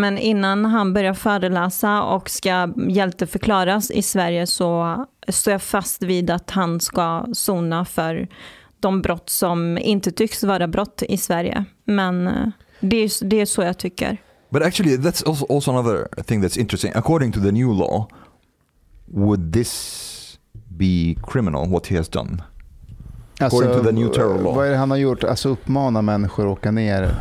Men 0.00 0.18
innan 0.18 0.64
han 0.64 0.92
börjar 0.92 1.14
föreläsa 1.14 2.02
och 2.02 2.30
ska 2.30 2.68
hjälteförklaras 2.88 3.90
i 3.90 4.02
Sverige 4.02 4.46
så 4.46 5.06
står 5.28 5.52
jag 5.52 5.62
fast 5.62 6.02
vid 6.02 6.30
att 6.30 6.50
han 6.50 6.80
ska 6.80 7.26
sona 7.32 7.84
för 7.84 8.28
de 8.80 9.02
brott 9.02 9.30
som 9.30 9.78
inte 9.78 10.12
tycks 10.12 10.44
vara 10.44 10.68
brott 10.68 11.02
i 11.08 11.16
Sverige. 11.16 11.64
Men 11.84 12.26
eh, 12.26 12.48
det 12.80 12.96
är, 12.96 13.24
det 13.24 13.40
är 13.40 13.46
så 13.46 13.62
jag 13.62 13.78
tycker. 13.78 14.18
But 14.50 14.62
actually, 14.62 14.96
that's 14.96 15.28
also, 15.28 15.46
also 15.54 15.70
another 15.70 16.22
thing 16.22 16.44
that's 16.44 16.58
interesting. 16.60 16.92
According 16.94 17.32
to 17.32 17.40
the 17.40 17.52
new 17.52 17.68
law, 17.68 18.06
would 19.06 19.52
this 19.52 20.38
be 20.68 21.14
criminal, 21.22 21.68
what 21.68 21.86
he 21.86 21.96
has 21.96 22.08
done? 22.08 22.42
According 23.40 23.72
to 23.72 23.82
the 23.82 23.92
new 23.92 24.08
terror 24.08 24.42
law. 24.42 24.54
Vad 24.54 24.66
är 24.66 24.70
det 24.70 24.76
han 24.76 24.90
har 24.90 24.98
gjort? 24.98 25.24
Alltså 25.24 25.48
uppmana 25.48 26.02
människor 26.02 26.52
att 26.52 26.58
åka 26.58 26.70
ner. 26.70 27.14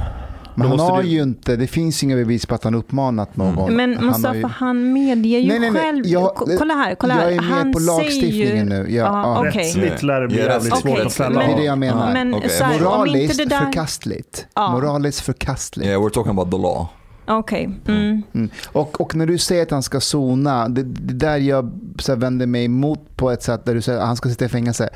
Men 0.58 0.68
han 0.68 0.80
har 0.80 1.02
du- 1.04 1.08
ju 1.10 1.24
inte, 1.24 1.56
det 1.56 1.68
finns 1.68 2.04
inga 2.04 2.16
bevis 2.16 2.46
på 2.46 2.56
att 2.56 2.64
han 2.64 2.76
uppmanat 2.76 3.38
någon. 3.38 3.76
Men 3.76 3.96
han 3.96 4.04
har 4.04 4.12
Mustafa, 4.12 4.36
ju- 4.38 4.46
han 4.46 4.94
medger 4.94 5.40
ju 5.40 5.48
Nej, 5.48 5.60
nej, 5.60 5.72
nej. 5.72 5.82
själv. 5.82 6.06
Jag- 6.08 6.36
Ko- 6.36 6.48
kolla 6.60 6.74
här, 6.74 6.96
kolla 6.96 7.14
här. 7.14 7.24
Jag 7.24 7.32
är 7.32 7.36
med 7.36 7.46
han 7.46 7.72
på 7.74 7.80
säger 7.80 7.92
lagstiftningen 8.00 8.58
ju, 8.58 8.64
nu. 8.64 8.86
Ja, 8.90 9.40
okej. 9.48 9.62
Rättsligt 9.64 10.04
lär 10.04 10.22
det 10.22 10.28
bli 10.28 10.38
Ja, 10.40 10.44
jävligt 10.46 10.78
svårt 10.78 11.00
att 11.00 11.14
fälla 11.14 11.40
Det 11.40 11.46
är 11.46 11.50
det 11.50 11.56
men- 11.56 11.66
jag 11.66 11.78
menar. 11.78 12.14
Men 12.14 12.36
så 12.50 12.64
här, 12.64 12.80
Moraliskt 12.80 13.38
det 13.38 13.46
där... 13.46 13.60
förkastligt. 13.66 14.48
Ja. 14.54 14.72
Moraliskt 14.72 15.22
förkastligt. 15.22 15.88
Yeah, 15.90 16.02
we're 16.04 16.10
talking 16.10 16.32
about 16.32 16.52
the 16.52 16.58
law. 16.58 16.88
Okej. 17.30 17.70
Mm. 17.88 18.24
Mm. 18.34 18.50
Och, 18.68 19.02
och 19.02 19.16
när 19.16 19.26
du 19.26 19.38
säger 19.38 19.64
att 19.64 19.72
han 19.72 19.84
ska 19.84 20.00
sona, 20.00 20.70
det, 20.70 20.84
det 20.84 21.14
där 21.14 21.38
jag 21.38 21.72
så 22.00 22.12
här 22.12 22.20
vänder 22.20 22.46
mig 22.46 22.66
emot 22.66 23.16
på 23.18 23.32
ett 23.32 23.44
sätt 23.44 23.66
där 23.66 23.74
du 23.76 23.82
säger 23.82 24.00
att 24.00 24.08
han 24.08 24.16
ska 24.16 24.30
sitta 24.30 24.46
i 24.46 24.50
fängelse. 24.50 24.90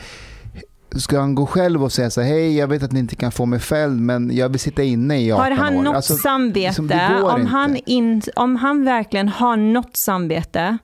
Ska 0.96 1.20
han 1.20 1.36
gå 1.36 1.46
själv 1.46 1.84
och 1.84 1.92
säga 1.92 2.10
så 2.10 2.22
här, 2.22 2.28
hej 2.30 2.58
jag 2.58 2.68
vet 2.68 2.84
att 2.84 2.92
ni 2.92 3.00
inte 3.00 3.16
kan 3.16 3.32
få 3.32 3.46
mig 3.46 3.60
fälld 3.60 4.02
men 4.02 4.36
jag 4.36 4.50
vill 4.50 4.60
sitta 4.60 4.84
inne 4.84 5.22
i 5.22 5.32
18 5.32 5.44
Har 5.44 5.52
han 5.52 5.78
år. 5.78 5.84
något 5.84 5.96
Alltså, 5.96 6.16
samvete? 6.16 6.68
liksom, 6.68 6.86
om, 7.24 7.40
inte. 7.42 7.52
han 7.52 7.76
in, 7.86 8.22
om 8.36 8.56
han 8.56 8.86
verkligen 8.86 9.28
har 9.30 9.58
något 9.58 9.98
samvete, 9.98 10.78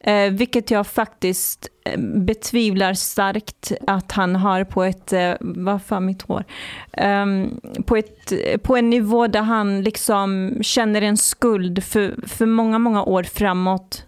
eh, 0.00 0.30
vilket 0.30 0.70
jag 0.70 0.86
faktiskt 0.86 1.68
eh, 1.84 2.00
betvivlar 2.00 2.94
starkt 2.94 3.72
att 3.86 4.12
han 4.12 4.36
har 4.36 4.64
på 4.64 4.84
ett, 4.84 5.12
eh, 5.12 5.32
vad 5.40 5.82
fan 5.82 6.06
mitt 6.06 6.22
hår, 6.22 6.44
Ehm, 6.92 7.60
på, 7.86 7.96
ett, 7.96 8.32
på 8.62 8.76
en 8.76 8.90
nivå 8.90 9.26
där 9.26 9.42
han 9.42 9.82
liksom 9.82 10.58
känner 10.62 11.02
en 11.02 11.16
skuld 11.16 11.84
för, 11.84 12.14
för 12.26 12.46
många, 12.46 12.78
många 12.78 13.02
år 13.02 13.22
framåt. 13.22 14.02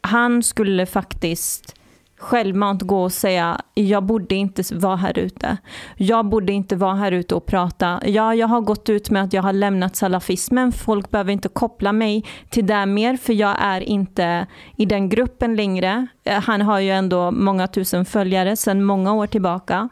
Han 0.00 0.42
skulle 0.42 0.86
faktiskt 0.86 1.74
självmant 2.20 2.82
gå 2.82 3.02
och 3.02 3.12
säga, 3.12 3.60
jag 3.74 4.02
borde 4.02 4.34
inte 4.34 4.62
vara 4.74 4.96
här 4.96 5.18
ute. 5.18 5.56
Jag 5.96 6.26
borde 6.26 6.52
inte 6.52 6.76
vara 6.76 6.94
här 6.94 7.12
ute 7.12 7.34
och 7.34 7.46
prata. 7.46 8.00
Ja, 8.04 8.34
jag 8.34 8.48
har 8.48 8.60
gått 8.60 8.88
ut 8.88 9.10
med 9.10 9.22
att 9.22 9.32
jag 9.32 9.42
har 9.42 9.52
lämnat 9.52 9.96
salafismen. 9.96 10.72
Folk 10.72 11.10
behöver 11.10 11.32
inte 11.32 11.48
koppla 11.48 11.92
mig 11.92 12.24
till 12.48 12.66
det 12.66 12.86
mer, 12.86 13.16
för 13.16 13.32
jag 13.32 13.56
är 13.60 13.80
inte 13.80 14.46
i 14.76 14.86
den 14.86 15.08
gruppen 15.08 15.56
längre. 15.56 16.06
Eh, 16.24 16.40
han 16.42 16.62
har 16.62 16.80
ju 16.80 16.90
ändå 16.90 17.30
många 17.30 17.66
tusen 17.66 18.04
följare 18.04 18.56
sedan 18.56 18.84
många 18.84 19.12
år 19.12 19.26
tillbaka. 19.26 19.88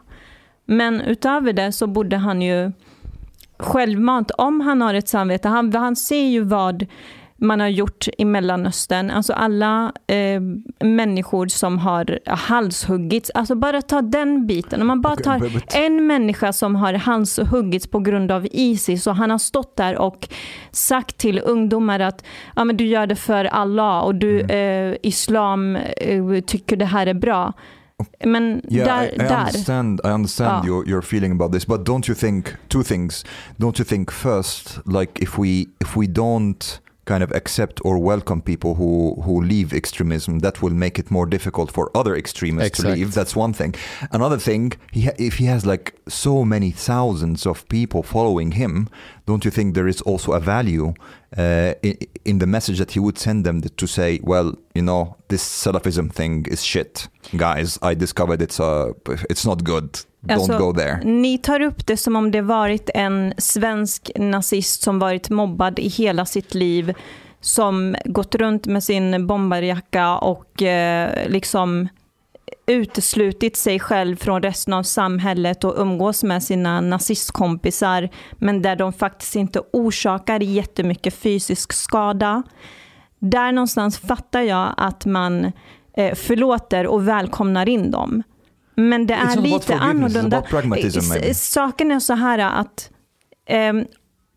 Men 0.65 1.01
utöver 1.01 1.53
det 1.53 1.71
så 1.71 1.87
borde 1.87 2.17
han 2.17 2.41
ju 2.41 2.71
självmant, 3.59 4.31
om 4.31 4.61
han 4.61 4.81
har 4.81 4.93
ett 4.93 5.09
samvete, 5.09 5.47
han, 5.47 5.73
han 5.73 5.95
ser 5.95 6.27
ju 6.27 6.43
vad 6.43 6.85
man 7.41 7.59
har 7.59 7.67
gjort 7.67 8.07
i 8.17 8.25
Mellanöstern, 8.25 9.09
alltså 9.11 9.33
alla 9.33 9.91
eh, 10.07 10.41
människor 10.87 11.47
som 11.47 11.77
har 11.77 12.19
halshuggits, 12.25 13.29
alltså 13.33 13.55
bara 13.55 13.81
ta 13.81 14.01
den 14.01 14.47
biten, 14.47 14.81
om 14.81 14.87
man 14.87 15.01
bara 15.01 15.15
tar 15.15 15.41
en 15.77 16.07
människa 16.07 16.53
som 16.53 16.75
har 16.75 16.93
halshuggits 16.93 17.87
på 17.87 17.99
grund 17.99 18.31
av 18.31 18.47
Isis 18.51 19.07
och 19.07 19.15
han 19.15 19.29
har 19.29 19.37
stått 19.37 19.75
där 19.75 19.97
och 19.97 20.27
sagt 20.71 21.17
till 21.17 21.39
ungdomar 21.45 21.99
att 21.99 22.23
ja, 22.55 22.63
men 22.63 22.77
du 22.77 22.85
gör 22.85 23.07
det 23.07 23.15
för 23.15 23.45
Allah 23.45 23.99
och 23.99 24.15
du, 24.15 24.39
Mm. 24.39 24.91
eh, 24.91 24.97
islam 25.03 25.75
eh, 25.75 26.39
tycker 26.45 26.75
det 26.75 26.85
här 26.85 27.07
är 27.07 27.13
bra. 27.13 27.53
Men 28.25 28.61
Yeah, 28.69 28.87
där, 28.87 29.03
I, 29.03 29.15
I 29.15 29.35
understand. 29.35 30.01
I 30.03 30.07
understand 30.07 30.65
Ja. 30.65 30.67
your 30.67 30.89
your 30.89 30.99
feeling 31.01 31.31
about 31.31 31.53
this, 31.53 31.67
but 31.67 31.79
don't 31.87 32.09
you 32.09 32.15
think 32.15 32.45
two 32.67 32.83
things? 32.83 33.25
Don't 33.57 33.79
you 33.79 33.85
think 33.85 34.11
first, 34.11 34.79
like 34.85 35.23
if 35.23 35.39
we 35.39 35.47
if 35.81 35.97
we 35.97 36.05
don't 36.05 36.79
kind 37.11 37.23
of 37.23 37.31
accept 37.39 37.75
or 37.87 37.93
welcome 38.13 38.39
people 38.51 38.71
who 38.79 38.91
who 39.25 39.35
leave 39.53 39.69
extremism, 39.81 40.33
that 40.45 40.55
will 40.61 40.75
make 40.85 40.95
it 41.01 41.07
more 41.17 41.27
difficult 41.35 41.69
for 41.77 41.85
other 42.01 42.13
extremists 42.23 42.77
to 42.77 42.83
leave. 42.97 43.09
That's 43.19 43.35
one 43.45 43.53
thing. 43.59 43.71
Another 44.17 44.39
thing, 44.47 44.63
he 44.95 45.01
ha- 45.07 45.17
if 45.29 45.33
he 45.39 45.45
has 45.53 45.61
like 45.73 45.87
so 46.07 46.33
many 46.45 46.71
thousands 46.89 47.45
of 47.51 47.57
people 47.77 48.01
following 48.15 48.49
him, 48.61 48.73
don't 49.27 49.43
you 49.45 49.51
think 49.57 49.67
there 49.73 49.89
is 49.93 50.01
also 50.09 50.29
a 50.33 50.39
value 50.55 50.93
uh, 51.37 51.73
in, 52.25 52.39
the 52.39 52.45
message 52.45 52.79
that 52.79 52.91
he 52.91 52.99
would 52.99 53.17
send 53.17 53.45
them 53.45 53.61
to 53.61 53.87
say, 53.87 54.19
well, 54.23 54.55
you 54.73 54.81
know, 54.81 55.15
this 55.27 55.43
Salafism 55.43 56.11
thing 56.13 56.45
is 56.51 56.63
shit, 56.63 57.07
guys. 57.31 57.77
I 57.81 57.95
discovered 57.95 58.41
it's 58.41 58.59
uh, 58.59 58.93
it's 59.29 59.45
not 59.45 59.63
good. 59.63 59.99
Don't 60.21 60.39
Alltså, 60.39 60.57
go 60.57 60.73
there. 60.73 61.01
Ni 61.03 61.37
tar 61.37 61.59
upp 61.59 61.85
det 61.85 61.97
som 61.97 62.15
om 62.15 62.31
det 62.31 62.41
varit 62.41 62.89
en 62.93 63.33
svensk 63.37 64.11
nazist 64.15 64.83
som 64.83 64.99
varit 64.99 65.29
mobbad 65.29 65.79
i 65.79 65.87
hela 65.87 66.25
sitt 66.25 66.53
liv, 66.53 66.93
som 67.41 67.95
gått 68.05 68.35
runt 68.35 68.65
med 68.65 68.83
sin 68.83 69.27
bombarjacka 69.27 70.17
och 70.17 70.63
eh, 70.63 71.29
liksom 71.29 71.87
uteslutit 72.69 73.57
sig 73.57 73.79
själv 73.79 74.15
från 74.15 74.43
resten 74.43 74.73
av 74.73 74.83
samhället 74.83 75.63
och 75.63 75.73
umgås 75.77 76.23
med 76.23 76.43
sina 76.43 76.81
nazistkompisar, 76.81 78.09
men 78.31 78.61
där 78.61 78.75
de 78.75 78.93
faktiskt 78.93 79.35
inte 79.35 79.61
orsakar 79.73 80.39
jättemycket 80.39 81.13
fysisk 81.13 81.73
skada. 81.73 82.43
Där 83.19 83.51
någonstans 83.51 83.97
fattar 83.97 84.41
jag 84.41 84.73
att 84.77 85.05
man 85.05 85.51
eh, 85.97 86.15
förlåter 86.15 86.87
och 86.87 87.07
välkomnar 87.07 87.69
in 87.69 87.91
dem. 87.91 88.23
Men 88.75 89.07
det 89.07 89.13
är 89.13 89.41
lite 89.41 89.75
annorlunda. 89.75 90.43
maybe. 90.63 91.33
Saken 91.33 91.91
är 91.91 91.99
så 91.99 92.13
här 92.13 92.39
att 92.39 92.91
ehm, 93.45 93.85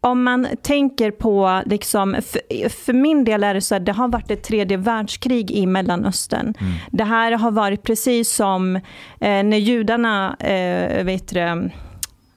om 0.05 0.23
man 0.23 0.47
tänker 0.63 1.11
på, 1.11 1.63
liksom, 1.67 2.17
för, 2.23 2.69
för 2.69 2.93
min 2.93 3.25
del 3.25 3.45
är 3.45 3.55
det 3.55 3.61
så 3.61 3.75
att 3.75 3.87
det 3.87 3.93
har 3.93 4.09
varit 4.09 4.31
ett 4.31 4.43
tredje 4.43 4.77
världskrig 4.77 5.51
i 5.51 5.67
Mellanöstern. 5.67 6.55
Mm. 6.61 6.73
Det 6.91 7.05
här 7.05 7.33
har 7.33 7.51
varit 7.51 7.83
precis 7.83 8.35
som 8.35 8.77
eh, 8.77 9.43
när 9.45 9.57
judarna, 9.57 10.37
eh, 10.41 11.05
vet 11.05 11.29
du, 11.29 11.41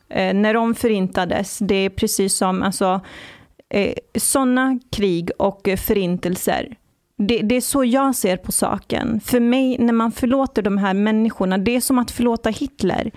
eh, 0.10 0.34
när 0.34 0.54
de 0.54 0.76
förintades. 0.76 1.58
Det 1.60 1.76
är 1.76 1.90
precis 1.90 2.38
som, 2.38 2.64
alltså, 2.64 3.02
eh, 3.70 3.94
sådana 4.16 4.80
krig 4.92 5.32
och 5.38 5.70
förintelser. 5.78 6.76
Det, 7.18 7.42
det 7.42 7.56
är 7.56 7.62
så 7.62 7.84
jag 7.84 8.16
ser 8.16 8.38
på 8.38 8.52
saken. 8.52 9.20
För 9.26 9.40
mig, 9.40 9.78
när 9.80 9.94
man 9.94 10.12
förlåter 10.12 10.62
de 10.62 10.78
här 10.78 10.94
människorna, 10.94 11.58
det 11.58 11.76
är 11.76 11.82
som 11.82 12.00
att 12.00 12.12
förlåta 12.12 12.50
Hitler. 12.50 13.12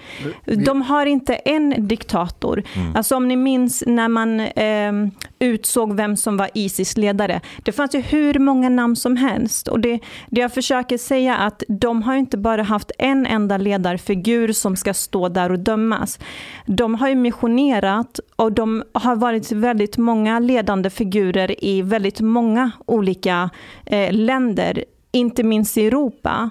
De 0.45 0.83
har 0.83 1.07
inte 1.07 1.35
en 1.35 1.89
diktator. 1.89 2.63
Mm. 2.75 2.97
Alltså 2.97 3.17
om 3.17 3.29
ni 3.29 3.37
minns 3.37 3.85
när 3.87 4.09
man 4.09 4.41
eh, 4.41 4.93
utsåg 5.39 5.97
vem 5.97 6.17
som 6.17 6.37
var 6.37 6.51
Isis 6.55 6.97
ledare. 6.97 7.41
Det 7.63 7.73
fanns 7.73 7.95
ju 7.95 8.01
hur 8.01 8.39
många 8.39 8.69
namn 8.69 8.97
som 8.97 9.17
helst. 9.17 9.69
Och 9.69 9.81
det, 9.81 10.01
det 10.31 10.41
jag 10.41 10.55
försöker 10.55 10.99
säga 10.99 11.37
är 11.37 11.47
att 11.47 11.63
de 11.69 12.03
har 12.03 12.15
inte 12.15 12.37
bara 12.37 12.63
haft 12.63 12.91
en 12.99 13.27
enda 13.27 13.57
ledarfigur 13.57 14.53
som 14.53 14.77
ska 14.77 14.95
stå 14.95 15.29
där 15.29 15.53
och 15.53 15.59
dömas. 15.59 16.19
De 16.67 16.95
har 16.95 17.09
ju 17.09 17.15
missionerat 17.15 18.21
och 18.39 18.53
de 18.53 18.83
har 18.93 19.17
varit 19.17 19.53
väldigt 19.53 19.97
många 19.97 20.39
ledande 20.39 20.91
figurer 20.91 21.65
i 21.65 21.83
väldigt 21.83 22.21
många 22.21 22.71
olika 22.87 23.51
eh, 23.87 24.13
länder, 24.13 24.85
inte 25.13 25.43
minst 25.43 25.79
i 25.79 25.87
Europa. 25.87 26.51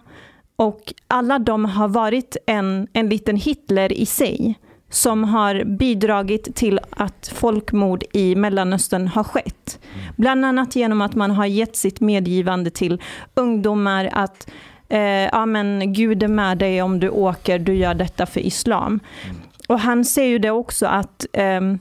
Och 0.55 0.93
alla 1.07 1.39
de 1.39 1.65
har 1.65 1.87
varit 1.87 2.37
en, 2.45 2.87
en 2.93 3.09
liten 3.09 3.35
Hitler 3.35 3.91
i 3.93 4.05
sig 4.05 4.59
som 4.89 5.23
har 5.23 5.63
bidragit 5.63 6.55
till 6.55 6.79
att 6.89 7.31
folkmord 7.35 8.03
i 8.13 8.35
Mellanöstern 8.35 9.07
har 9.07 9.23
skett. 9.23 9.79
Bland 10.15 10.45
annat 10.45 10.75
genom 10.75 11.01
att 11.01 11.15
man 11.15 11.31
har 11.31 11.45
gett 11.45 11.75
sitt 11.75 11.99
medgivande 11.99 12.69
till 12.69 13.01
ungdomar 13.33 14.09
att 14.13 14.49
eh, 14.89 15.01
ja, 15.01 15.45
men 15.45 15.93
Gud 15.93 16.23
är 16.23 16.27
med 16.27 16.57
dig 16.57 16.81
om 16.81 16.99
du 16.99 17.09
åker, 17.09 17.59
du 17.59 17.75
gör 17.75 17.93
detta 17.93 18.25
för 18.25 18.39
islam. 18.39 18.99
Mm. 19.25 19.37
Och 19.67 19.79
han 19.79 20.05
säger 20.05 20.29
ju 20.29 20.39
det 20.39 20.51
också 20.51 20.85
att 20.85 21.25
um, 21.59 21.79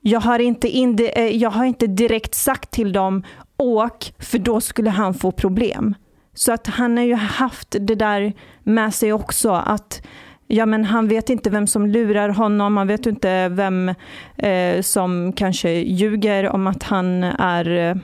jag, 0.00 0.20
har 0.20 0.38
inte 0.38 0.68
in, 0.68 0.98
eh, 1.12 1.36
jag 1.36 1.50
har 1.50 1.64
inte 1.64 1.86
direkt 1.86 2.34
sagt 2.34 2.70
till 2.70 2.92
dem 2.92 3.22
åk, 3.56 4.12
för 4.18 4.38
då 4.38 4.60
skulle 4.60 4.90
han 4.90 5.14
få 5.14 5.32
problem. 5.32 5.94
Så 6.34 6.52
att 6.52 6.66
han 6.66 6.96
har 6.96 7.04
ju 7.04 7.14
haft 7.14 7.76
det 7.80 7.94
där 7.94 8.32
med 8.62 8.94
sig 8.94 9.12
också, 9.12 9.50
att 9.50 10.02
ja, 10.46 10.66
men 10.66 10.84
han 10.84 11.08
vet 11.08 11.30
inte 11.30 11.50
vem 11.50 11.66
som 11.66 11.86
lurar 11.86 12.28
honom, 12.28 12.76
han 12.76 12.86
vet 12.86 13.06
inte 13.06 13.48
vem 13.48 13.94
eh, 14.36 14.82
som 14.82 15.32
kanske 15.32 15.70
ljuger 15.70 16.48
om 16.48 16.66
att 16.66 16.82
han 16.82 17.24
är, 17.24 17.70
eh, 17.70 17.96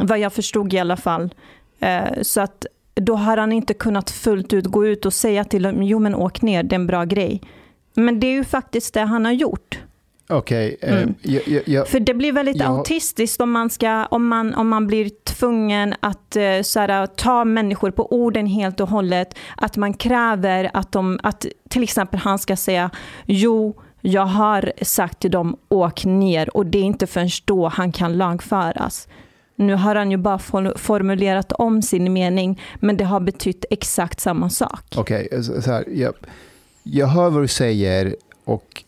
vad 0.00 0.18
jag 0.18 0.32
förstod 0.32 0.74
i 0.74 0.78
alla 0.78 0.96
fall. 0.96 1.34
Eh, 1.80 2.22
så 2.22 2.40
att 2.40 2.66
då 2.94 3.14
har 3.14 3.36
han 3.36 3.52
inte 3.52 3.74
kunnat 3.74 4.10
fullt 4.10 4.52
ut 4.52 4.66
gå 4.66 4.86
ut 4.86 5.06
och 5.06 5.12
säga 5.12 5.44
till 5.44 5.62
dem, 5.62 5.82
jo 5.82 5.98
men 5.98 6.14
åk 6.14 6.42
ner, 6.42 6.62
det 6.62 6.74
är 6.74 6.78
en 6.78 6.86
bra 6.86 7.04
grej. 7.04 7.42
Men 8.04 8.20
det 8.20 8.26
är 8.26 8.32
ju 8.32 8.44
faktiskt 8.44 8.94
det 8.94 9.00
han 9.00 9.24
har 9.24 9.32
gjort. 9.32 9.78
Okej, 10.28 10.76
okay, 10.82 10.92
mm. 10.92 11.14
eh, 11.66 11.84
För 11.84 12.00
det 12.00 12.14
blir 12.14 12.32
väldigt 12.32 12.56
jag... 12.56 12.68
autistiskt 12.68 13.40
om 13.40 13.50
man, 13.50 13.70
ska, 13.70 14.06
om, 14.06 14.28
man, 14.28 14.54
om 14.54 14.68
man 14.68 14.86
blir 14.86 15.10
tvungen 15.24 15.94
att 16.00 16.36
eh, 16.36 16.62
så 16.62 17.06
ta 17.16 17.44
människor 17.44 17.90
på 17.90 18.12
orden 18.12 18.46
helt 18.46 18.80
och 18.80 18.88
hållet. 18.88 19.34
Att 19.56 19.76
man 19.76 19.94
kräver 19.94 20.70
att, 20.74 20.92
de, 20.92 21.20
att 21.22 21.46
till 21.68 21.82
exempel 21.82 22.20
han 22.20 22.38
ska 22.38 22.56
säga 22.56 22.90
jo, 23.26 23.82
jag 24.00 24.26
har 24.26 24.72
sagt 24.82 25.20
till 25.20 25.30
dem 25.30 25.56
åk 25.68 26.04
ner 26.04 26.56
och 26.56 26.66
det 26.66 26.78
är 26.78 26.82
inte 26.82 27.06
förrän 27.06 27.28
då 27.44 27.68
han 27.68 27.92
kan 27.92 28.16
lagföras. 28.18 29.08
Nu 29.56 29.74
har 29.74 29.94
han 29.94 30.10
ju 30.10 30.16
bara 30.16 30.38
formulerat 30.76 31.52
om 31.52 31.82
sin 31.82 32.12
mening, 32.12 32.62
men 32.76 32.96
det 32.96 33.04
har 33.04 33.20
betytt 33.20 33.64
exakt 33.70 34.20
samma 34.20 34.50
sak. 34.50 34.84
Okej, 34.96 35.26
okay, 35.26 35.42
så 35.42 35.70
här, 35.70 35.84
jag, 35.88 36.14
jag 36.92 37.06
hör 37.06 37.30
vad 37.30 37.42
du 37.42 37.48
säger 37.48 38.16
och 38.44 38.84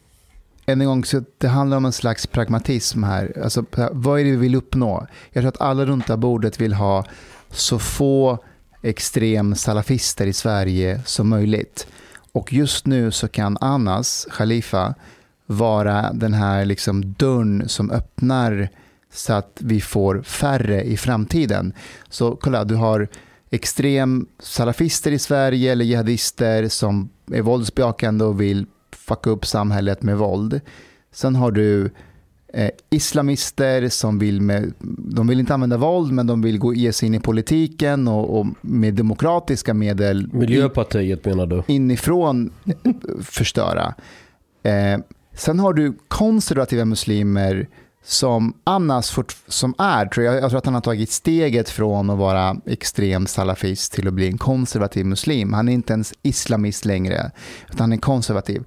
än 0.66 0.80
en 0.80 0.86
gång, 0.86 1.04
så 1.04 1.22
det 1.38 1.48
handlar 1.48 1.76
om 1.76 1.84
en 1.84 1.92
slags 1.92 2.26
pragmatism 2.26 3.02
här. 3.02 3.42
Alltså, 3.42 3.64
vad 3.92 4.20
är 4.20 4.24
det 4.24 4.30
vi 4.30 4.36
vill 4.36 4.54
uppnå? 4.54 5.06
Jag 5.30 5.42
tror 5.42 5.48
att 5.48 5.60
alla 5.60 5.84
runt 5.84 6.06
det 6.06 6.16
bordet 6.16 6.60
vill 6.60 6.72
ha 6.72 7.04
så 7.50 7.78
få 7.78 8.38
extrem 8.82 9.54
salafister 9.54 10.26
i 10.26 10.32
Sverige 10.32 11.00
som 11.04 11.28
möjligt. 11.28 11.86
Och 12.32 12.52
just 12.52 12.86
nu 12.86 13.10
så 13.10 13.28
kan 13.28 13.58
Anas, 13.60 14.28
Khalifa, 14.30 14.94
vara 15.46 16.12
den 16.12 16.34
här 16.34 16.64
liksom 16.64 17.14
dörren 17.18 17.68
som 17.68 17.90
öppnar 17.90 18.68
så 19.12 19.32
att 19.32 19.58
vi 19.60 19.80
får 19.80 20.22
färre 20.22 20.82
i 20.82 20.96
framtiden. 20.96 21.72
Så 22.08 22.36
kolla, 22.36 22.64
du 22.64 22.74
har 22.74 23.08
extrem 23.52 24.26
salafister 24.38 25.12
i 25.12 25.18
Sverige 25.18 25.72
eller 25.72 25.84
jihadister 25.84 26.68
som 26.68 27.08
är 27.32 27.42
våldsbejakande 27.42 28.24
och 28.24 28.40
vill 28.40 28.66
fucka 28.92 29.30
upp 29.30 29.46
samhället 29.46 30.02
med 30.02 30.18
våld. 30.18 30.60
Sen 31.12 31.36
har 31.36 31.50
du 31.50 31.90
eh, 32.52 32.70
islamister 32.90 33.88
som 33.88 34.18
vill, 34.18 34.40
med, 34.40 34.72
de 34.98 35.26
vill 35.26 35.40
inte 35.40 35.54
använda 35.54 35.76
våld 35.76 36.12
men 36.12 36.26
de 36.26 36.42
vill 36.42 36.58
gå, 36.58 36.74
ge 36.74 36.92
sig 36.92 37.06
in 37.06 37.14
i 37.14 37.20
politiken 37.20 38.08
och, 38.08 38.40
och 38.40 38.46
med 38.60 38.94
demokratiska 38.94 39.74
medel 39.74 40.32
Miljöpartiet 40.32 41.24
menar 41.24 41.46
du? 41.46 41.62
inifrån 41.66 42.52
förstöra. 43.20 43.94
Eh, 44.62 45.00
sen 45.32 45.58
har 45.58 45.72
du 45.72 45.96
konservativa 46.08 46.84
muslimer 46.84 47.68
som 48.04 48.54
annars 48.64 49.18
som 49.48 49.74
är, 49.78 50.06
tror 50.06 50.26
jag, 50.26 50.34
jag 50.34 50.50
tror 50.50 50.58
att 50.58 50.64
han 50.64 50.74
har 50.74 50.80
tagit 50.80 51.10
steget 51.10 51.70
från 51.70 52.10
att 52.10 52.18
vara 52.18 52.56
extrem 52.66 53.26
salafist 53.26 53.92
till 53.92 54.08
att 54.08 54.14
bli 54.14 54.26
en 54.26 54.38
konservativ 54.38 55.06
muslim. 55.06 55.52
Han 55.52 55.68
är 55.68 55.72
inte 55.72 55.92
ens 55.92 56.14
islamist 56.22 56.84
längre, 56.84 57.30
utan 57.66 57.80
han 57.80 57.92
är 57.92 57.96
konservativ. 57.96 58.64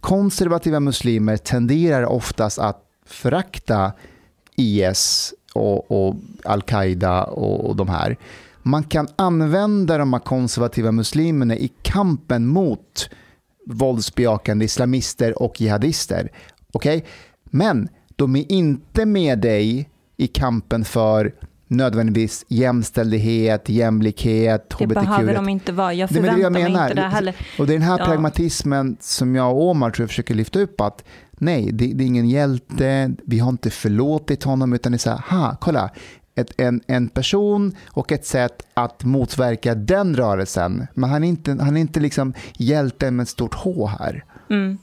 Konservativa 0.00 0.80
muslimer 0.80 1.36
tenderar 1.36 2.06
oftast 2.06 2.58
att 2.58 2.82
förakta 3.06 3.92
IS 4.56 5.34
och, 5.52 5.90
och 5.90 6.16
al-Qaida 6.44 7.24
och, 7.24 7.68
och 7.68 7.76
de 7.76 7.88
här. 7.88 8.16
Man 8.62 8.84
kan 8.84 9.08
använda 9.16 9.98
de 9.98 10.12
här 10.12 10.20
konservativa 10.20 10.92
muslimerna 10.92 11.56
i 11.56 11.72
kampen 11.82 12.46
mot 12.46 13.10
våldsbejakande 13.66 14.64
islamister 14.64 15.42
och 15.42 15.60
jihadister. 15.60 16.28
Okej? 16.72 16.96
Okay? 16.96 17.10
Men 17.44 17.88
de 18.16 18.36
är 18.36 18.52
inte 18.52 19.06
med 19.06 19.38
dig 19.38 19.88
i 20.16 20.26
kampen 20.26 20.84
för 20.84 21.32
nödvändigtvis 21.72 22.44
jämställdhet, 22.48 23.68
jämlikhet, 23.68 24.70
det 24.78 24.84
hbtq. 24.84 24.88
Det 24.88 24.94
behöver 24.94 25.34
de 25.34 25.48
inte 25.48 25.72
vara. 25.72 25.94
Jag 25.94 26.08
förväntar 26.08 26.36
det 26.36 26.42
jag 26.42 26.52
mig 26.52 26.62
inte 26.62 26.94
det 26.94 27.02
heller. 27.02 27.36
Och 27.58 27.66
det 27.66 27.72
är 27.72 27.78
den 27.78 27.88
här 27.88 27.98
ja. 27.98 28.04
pragmatismen 28.04 28.96
som 29.00 29.34
jag 29.34 29.56
och 29.56 29.62
Omar 29.70 29.90
tror 29.90 30.02
jag 30.02 30.10
försöker 30.10 30.34
lyfta 30.34 30.58
upp 30.58 30.80
att 30.80 31.04
nej, 31.32 31.72
det, 31.72 31.86
det, 31.86 32.04
är 32.04 32.06
ingen 32.06 32.28
hjälte, 32.28 33.12
vi 33.24 33.38
har 33.38 33.48
inte 33.48 33.70
förlåtit 33.70 34.44
honom 34.44 34.72
utan 34.72 34.92
det 34.92 34.96
är 34.96 34.98
så 34.98 35.10
här, 35.10 35.22
ha, 35.30 35.56
kolla, 35.60 35.90
ett, 36.34 36.60
en, 36.60 36.80
en 36.86 37.08
person 37.08 37.76
och 37.88 38.12
ett 38.12 38.26
sätt 38.26 38.66
att 38.74 39.04
motverka 39.04 39.74
den 39.74 40.16
rörelsen. 40.16 40.86
Men 40.94 41.10
han 41.10 41.24
är 41.24 41.28
inte, 41.28 41.56
han 41.60 41.76
är 41.76 41.80
inte 41.80 42.00
liksom 42.00 42.34
hjälten 42.56 43.16
med 43.16 43.22
ett 43.22 43.28
stort 43.28 43.54
H 43.54 43.86
här. 43.86 44.24
Mm. 44.50 44.78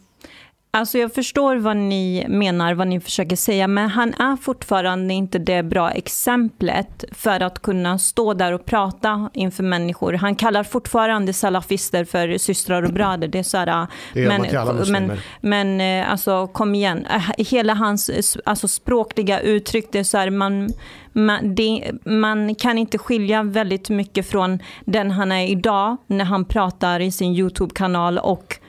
Alltså 0.71 0.97
jag 0.97 1.13
förstår 1.13 1.55
vad 1.55 1.77
ni 1.77 2.25
menar, 2.29 2.73
vad 2.73 2.87
ni 2.87 2.99
försöker 2.99 3.35
säga, 3.35 3.67
men 3.67 3.89
han 3.89 4.13
är 4.13 4.35
fortfarande 4.35 5.13
inte 5.13 5.39
det 5.39 5.63
bra 5.63 5.91
exemplet 5.91 7.03
för 7.11 7.39
att 7.39 7.61
kunna 7.61 7.99
stå 7.99 8.33
där 8.33 8.53
och 8.53 8.65
prata 8.65 9.29
inför 9.33 9.63
människor. 9.63 10.13
Han 10.13 10.35
kallar 10.35 10.63
fortfarande 10.63 11.33
salafister 11.33 12.05
för 12.05 12.37
systrar 12.37 12.83
och 12.83 12.93
bröder. 12.93 13.27
Det 13.27 13.39
är 13.39 13.43
så 13.43 13.57
här, 13.57 13.87
det 14.13 14.27
men, 14.27 14.47
men, 14.91 15.17
men 15.41 16.01
eh, 16.01 16.11
alltså 16.11 16.47
kom 16.47 16.75
igen, 16.75 17.05
eh, 17.05 17.45
hela 17.45 17.73
hans 17.73 18.37
alltså, 18.45 18.67
språkliga 18.67 19.39
uttryck, 19.39 19.87
det 19.91 19.99
är 19.99 20.03
så 20.03 20.17
här, 20.17 20.29
man, 20.29 20.69
man, 21.13 21.55
det, 21.55 21.91
man 22.05 22.55
kan 22.55 22.77
inte 22.77 22.97
skilja 22.97 23.43
väldigt 23.43 23.89
mycket 23.89 24.29
från 24.29 24.59
den 24.85 25.11
han 25.11 25.31
är 25.31 25.47
idag 25.47 25.97
när 26.07 26.25
han 26.25 26.45
pratar 26.45 26.99
i 26.99 27.11
sin 27.11 27.35
YouTube-kanal 27.35 28.17
och 28.17 28.59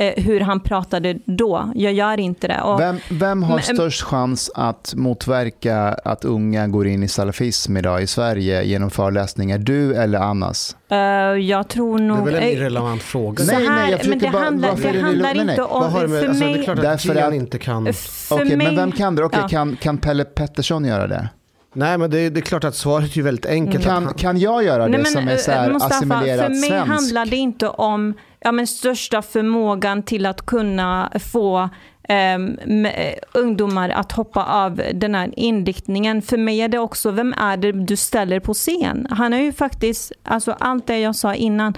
hur 0.00 0.40
han 0.40 0.60
pratade 0.60 1.18
då. 1.24 1.72
Jag 1.74 1.92
gör 1.92 2.20
inte 2.20 2.48
det. 2.48 2.60
Och, 2.60 2.80
vem, 2.80 2.96
vem 3.10 3.42
har 3.42 3.54
men, 3.54 3.62
störst 3.62 4.02
chans 4.02 4.50
att 4.54 4.94
motverka 4.96 5.76
att 6.04 6.24
unga 6.24 6.68
går 6.68 6.86
in 6.86 7.02
i 7.02 7.08
salafism 7.08 7.76
idag 7.76 8.02
i 8.02 8.06
Sverige 8.06 8.62
genom 8.62 8.90
föreläsningar? 8.90 9.58
Du 9.58 9.94
eller 9.94 10.18
Annas? 10.18 10.76
Uh, 10.92 10.98
jag 11.38 11.68
tror 11.68 11.98
nog... 11.98 12.16
Det 12.16 12.22
är 12.22 12.24
väl 12.24 12.34
en 12.34 12.42
eh, 12.42 12.52
irrelevant 12.52 13.02
fråga? 13.02 13.44
Nej, 13.44 13.68
nej, 13.68 13.90
jag 13.90 14.08
men 14.08 14.18
det 14.18 14.30
bara, 14.30 14.42
handlar, 14.42 14.76
det 14.92 15.00
handlar 15.00 15.34
det 15.34 15.40
inte 15.40 15.62
om... 15.62 15.92
För 15.92 16.06
med, 16.06 16.28
alltså, 16.28 16.44
mig, 16.44 16.54
det 16.54 16.60
är 16.60 16.64
klart 16.64 16.78
att 16.78 17.16
att, 17.16 17.34
inte 17.34 17.58
kan... 17.58 17.88
Okej, 17.88 18.44
okay, 18.44 18.56
men 18.56 18.76
vem 18.76 18.92
kan 18.92 19.16
det? 19.16 19.24
Okay, 19.24 19.40
ja. 19.40 19.48
kan, 19.48 19.76
kan 19.76 19.98
Pelle 19.98 20.24
Pettersson 20.24 20.84
göra 20.84 21.06
det? 21.06 21.28
Nej 21.72 21.98
men 21.98 22.10
det, 22.10 22.30
det, 22.30 22.40
är 22.40 22.42
klart 22.42 22.64
att 22.64 22.74
svaret 22.74 23.16
är 23.16 23.22
väldigt 23.22 23.46
enkelt. 23.46 23.84
Kan, 23.84 24.14
kan 24.14 24.38
jag 24.38 24.64
göra 24.64 24.82
det 24.82 24.88
Nej, 24.88 25.00
men, 25.00 25.12
som 25.12 25.28
är 25.28 25.36
så 25.36 25.50
här 25.50 25.66
eh, 25.66 25.72
Mustafa, 25.72 25.94
assimilerat 25.94 26.44
För 26.44 26.48
mig 26.48 26.68
svensk? 26.68 26.88
handlar 26.88 27.26
det 27.26 27.36
inte 27.36 27.68
om 27.68 28.14
ja, 28.40 28.52
men 28.52 28.66
största 28.66 29.22
förmågan 29.22 30.02
till 30.02 30.26
att 30.26 30.46
kunna 30.46 31.12
få 31.32 31.68
um, 32.08 32.86
ungdomar 33.32 33.88
att 33.88 34.12
hoppa 34.12 34.44
av 34.44 34.82
den 34.94 35.14
här 35.14 35.30
inriktningen. 35.36 36.22
För 36.22 36.36
mig 36.36 36.60
är 36.60 36.68
det 36.68 36.78
också, 36.78 37.10
vem 37.10 37.34
är 37.38 37.56
det 37.56 37.72
du 37.72 37.96
ställer 37.96 38.40
på 38.40 38.54
scen? 38.54 39.06
Han 39.10 39.32
är 39.32 39.42
ju 39.42 39.52
faktiskt, 39.52 40.12
alltså 40.22 40.56
allt 40.60 40.86
det 40.86 40.98
jag 40.98 41.16
sa 41.16 41.34
innan, 41.34 41.74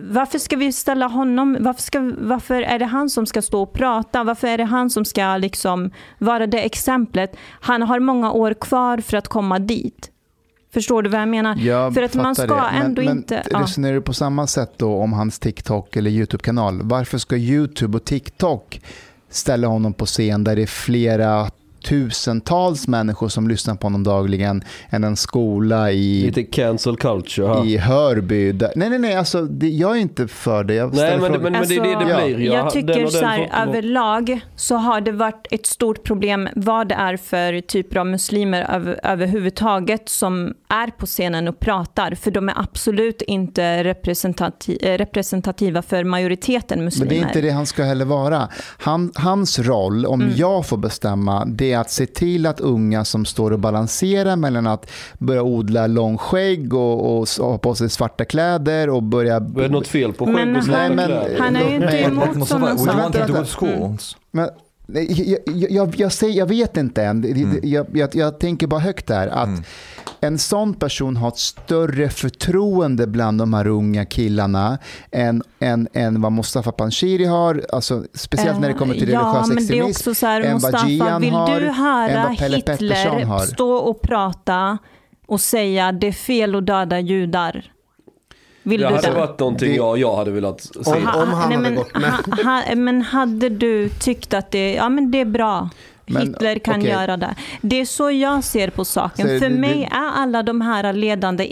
varför 0.00 0.38
ska 0.38 0.56
vi 0.56 0.72
ställa 0.72 1.06
honom, 1.06 1.56
varför, 1.60 1.82
ska, 1.82 2.12
varför 2.18 2.62
är 2.62 2.78
det 2.78 2.84
han 2.84 3.10
som 3.10 3.26
ska 3.26 3.42
stå 3.42 3.62
och 3.62 3.72
prata? 3.72 4.24
Varför 4.24 4.48
är 4.48 4.58
det 4.58 4.64
han 4.64 4.90
som 4.90 5.04
ska 5.04 5.36
liksom 5.36 5.90
vara 6.18 6.46
det 6.46 6.60
exemplet? 6.60 7.36
Han 7.60 7.82
har 7.82 8.00
många 8.00 8.32
år 8.32 8.54
kvar 8.54 8.98
för 8.98 9.16
att 9.16 9.28
komma 9.28 9.58
dit. 9.58 10.10
Förstår 10.72 11.02
du 11.02 11.10
vad 11.10 11.20
jag 11.20 11.28
menar? 11.28 11.56
Jag 11.56 11.94
för 11.94 12.02
att 12.02 12.14
man 12.14 12.34
ska 12.34 12.54
det. 12.54 12.70
ändå 12.84 13.02
men, 13.02 13.16
inte... 13.16 13.42
Men 13.52 13.60
resonerar 13.60 13.94
du 13.94 14.00
på 14.00 14.12
samma 14.12 14.46
sätt 14.46 14.72
då 14.76 14.96
om 14.96 15.12
hans 15.12 15.38
TikTok 15.38 15.96
eller 15.96 16.10
YouTube-kanal? 16.10 16.80
Varför 16.82 17.18
ska 17.18 17.36
YouTube 17.36 17.96
och 17.96 18.04
TikTok 18.04 18.80
ställa 19.30 19.66
honom 19.66 19.92
på 19.94 20.06
scen 20.06 20.44
där 20.44 20.56
det 20.56 20.62
är 20.62 20.66
flera 20.66 21.50
tusentals 21.88 22.88
människor 22.88 23.28
som 23.28 23.48
lyssnar 23.48 23.74
på 23.74 23.86
honom 23.86 24.04
dagligen 24.04 24.64
än 24.90 25.04
en 25.04 25.16
skola 25.16 25.92
i, 25.92 26.22
Lite 26.22 26.42
cancel 26.42 26.96
culture 26.96 27.48
här. 27.48 27.66
i 27.66 27.76
Hörby. 27.78 28.52
Där, 28.52 28.72
nej, 28.76 28.90
nej, 28.90 28.98
nej, 28.98 29.14
alltså, 29.16 29.42
det, 29.42 29.68
jag 29.68 29.96
är 29.96 30.00
inte 30.00 30.28
för 30.28 30.64
det. 30.64 30.74
Jag 30.74 30.94
Nej 30.94 31.18
men, 31.20 31.32
men, 31.32 31.42
men 31.42 31.52
det 31.68 31.76
är 31.76 31.82
det 31.82 31.88
det 31.88 32.14
Alltså, 32.14 32.26
blir. 32.26 32.38
Ja. 32.46 32.52
Jag 32.52 32.64
Den 32.64 32.72
tycker 32.72 33.06
så 33.06 33.24
här, 33.24 33.50
överlag 33.68 34.40
så 34.56 34.76
har 34.76 35.00
det 35.00 35.12
varit 35.12 35.46
ett 35.50 35.66
stort 35.66 36.04
problem 36.04 36.48
vad 36.56 36.88
det 36.88 36.94
är 36.94 37.16
för 37.16 37.60
typer 37.60 37.96
av 37.96 38.06
muslimer 38.06 38.66
över, 38.74 39.00
överhuvudtaget 39.02 40.08
som 40.08 40.54
är 40.68 40.86
på 40.90 41.06
scenen 41.06 41.48
och 41.48 41.60
pratar. 41.60 42.14
För 42.14 42.30
de 42.30 42.48
är 42.48 42.54
absolut 42.60 43.22
inte 43.22 43.84
representati 43.84 44.78
representativa 44.82 45.82
för 45.82 46.04
majoriteten 46.04 46.78
Men 46.78 46.84
muslimer. 46.84 47.10
det 47.10 47.16
är 47.18 47.22
inte 47.26 47.40
det 47.40 47.50
han 47.50 47.66
ska 47.66 47.82
heller 47.84 48.04
vara. 48.04 48.48
Han, 48.78 49.12
hans 49.14 49.58
roll, 49.58 50.06
om 50.06 50.20
Mm. 50.20 50.32
jag 50.36 50.66
får 50.66 50.76
bestämma, 50.76 51.44
det 51.44 51.72
är 51.76 51.80
att 51.80 51.90
se 51.90 52.06
till 52.06 52.46
att 52.46 52.60
unga 52.60 53.04
som 53.04 53.24
står 53.24 53.50
och 53.50 53.58
balanserar 53.58 54.36
mellan 54.36 54.66
att 54.66 54.90
börja 55.18 55.42
odla 55.42 55.86
långskägg 55.86 56.74
och, 56.74 57.18
och 57.20 57.28
ha 57.38 57.58
på 57.58 57.74
sig 57.74 57.90
svarta 57.90 58.24
kläder 58.24 58.90
och 58.90 59.02
börja... 59.02 59.36
Är 59.36 59.40
det 59.40 59.68
något 59.68 59.86
fel 59.86 60.12
på 60.12 60.26
Men 60.26 60.34
skägg 60.36 60.48
och 60.48 60.54
han- 60.54 60.64
svarta 60.64 60.88
men- 60.94 61.06
kläder? 61.06 61.38
Han 61.40 61.56
är 61.56 61.68
ju 61.68 61.74
inte 61.74 61.98
emot 61.98 62.48
sådana 62.48 62.78
saker. 62.78 64.65
Jag, 64.86 65.38
jag, 65.46 65.70
jag, 65.70 65.94
jag, 65.96 66.12
säger, 66.12 66.38
jag 66.38 66.46
vet 66.46 66.76
inte 66.76 67.04
än. 67.04 67.24
Mm. 67.24 67.60
Jag, 67.62 67.86
jag, 67.92 68.14
jag 68.14 68.40
tänker 68.40 68.66
bara 68.66 68.80
högt 68.80 69.06
där. 69.06 69.28
Att 69.28 69.46
Mm. 69.48 69.62
en 70.20 70.38
sån 70.38 70.74
person 70.74 71.16
har 71.16 71.28
ett 71.28 71.38
större 71.38 72.08
förtroende 72.08 73.06
bland 73.06 73.38
de 73.38 73.54
här 73.54 73.66
unga 73.66 74.04
killarna 74.04 74.78
än, 75.10 75.42
än, 75.60 75.88
än 75.92 76.20
vad 76.22 76.32
Mustafa 76.32 76.72
Panshiri 76.72 77.24
har. 77.24 77.62
Alltså, 77.72 78.04
speciellt 78.14 78.60
när 78.60 78.68
det 78.68 78.74
kommer 78.74 78.94
till 78.94 79.08
ja, 79.08 79.20
religiös 79.20 79.48
men 79.48 79.56
det 79.56 79.60
är 79.60 79.62
extremism. 79.62 79.90
också 80.00 80.14
så 80.14 80.26
här, 80.26 80.40
än 80.40 80.52
vad 80.58 80.72
Mustafa, 80.72 80.88
Gian 80.88 81.20
vill 81.20 81.30
har, 81.32 81.60
du 81.60 81.66
höra 81.68 82.28
vad 82.28 82.38
Pelle 82.38 82.60
Pettersson 82.60 82.88
Hitler 83.16 83.24
har. 83.24 83.38
stå 83.40 83.70
och 83.76 84.02
prata 84.02 84.78
och 85.26 85.40
säga 85.40 85.92
det 85.92 86.06
är 86.06 86.12
fel 86.12 86.54
att 86.54 86.66
döda 86.66 87.00
judar? 87.00 87.72
Vill 88.66 88.80
Det 88.80 88.88
du 88.88 88.94
hade 88.94 89.08
det? 89.08 89.14
varit 89.14 89.38
någonting 89.38 89.68
Det- 89.70 89.76
jag, 89.76 89.98
jag 89.98 90.16
hade 90.16 90.30
velat 90.30 90.60
se. 90.60 90.90
Om- 90.90 91.06
han 91.06 91.28
hade 91.28 91.58
men, 91.58 91.74
gått 91.74 91.94
med. 91.94 92.12
ha, 92.44 92.62
ha, 92.68 92.74
men 92.76 93.02
hade 93.02 93.48
du 93.48 93.88
tyckt 93.88 94.34
att 94.34 94.50
det, 94.50 94.74
ja, 94.74 94.88
men 94.88 95.10
det 95.10 95.20
är 95.20 95.24
bra, 95.24 95.68
Men, 96.06 96.22
Hitler 96.22 96.58
kan 96.58 96.76
okej. 96.80 96.90
göra 96.90 97.16
det. 97.16 97.34
Det 97.60 97.80
är 97.80 97.84
så 97.84 98.10
jag 98.10 98.44
ser 98.44 98.70
på 98.70 98.84
saken. 98.84 99.26
Så 99.28 99.38
För 99.38 99.48
det- 99.50 99.54
mig 99.60 99.74
det- 99.90 99.96
är 99.96 100.10
alla 100.14 100.42
de 100.42 100.60
här 100.60 100.92
ledande 100.92 101.44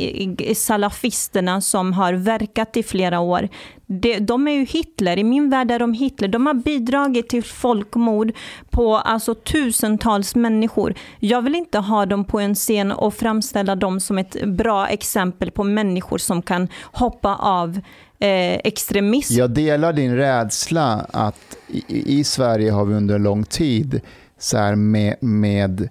salafisterna 0.54 1.60
som 1.60 1.92
har 1.92 2.12
verkat 2.12 2.76
i 2.76 2.82
flera 2.82 3.20
år, 3.20 3.48
det, 3.86 4.18
de 4.18 4.48
är 4.48 4.52
ju 4.52 4.64
Hitler. 4.64 5.18
I 5.18 5.24
min 5.24 5.50
värld 5.50 5.70
är 5.70 5.78
de 5.78 5.92
Hitler. 5.92 6.28
De 6.28 6.46
har 6.46 6.54
bidragit 6.54 7.28
till 7.28 7.44
folkmord 7.44 8.32
på 8.70 8.96
alltså, 8.96 9.34
tusentals 9.34 10.34
människor. 10.34 10.94
Jag 11.20 11.42
vill 11.42 11.54
inte 11.54 11.78
ha 11.78 12.06
dem 12.06 12.24
på 12.24 12.40
en 12.40 12.54
scen 12.54 12.92
och 12.92 13.14
framställa 13.14 13.76
dem 13.76 14.00
som 14.00 14.18
ett 14.18 14.44
bra 14.46 14.86
exempel 14.88 15.50
på 15.50 15.64
människor 15.64 16.18
som 16.18 16.42
kan 16.42 16.68
hoppa 16.92 17.34
av 17.34 17.80
eh, 18.18 18.54
extremism. 18.64 19.34
Jag 19.34 19.50
delar 19.50 19.92
din 19.92 20.16
rädsla 20.16 21.06
att 21.12 21.56
i, 21.68 22.18
i 22.20 22.24
Sverige 22.24 22.70
har 22.70 22.84
vi 22.84 22.94
under 22.94 23.18
lång 23.18 23.44
tid 23.44 24.00
så 24.44 24.56
här 24.58 24.74
med, 24.74 25.16
med 25.20 25.88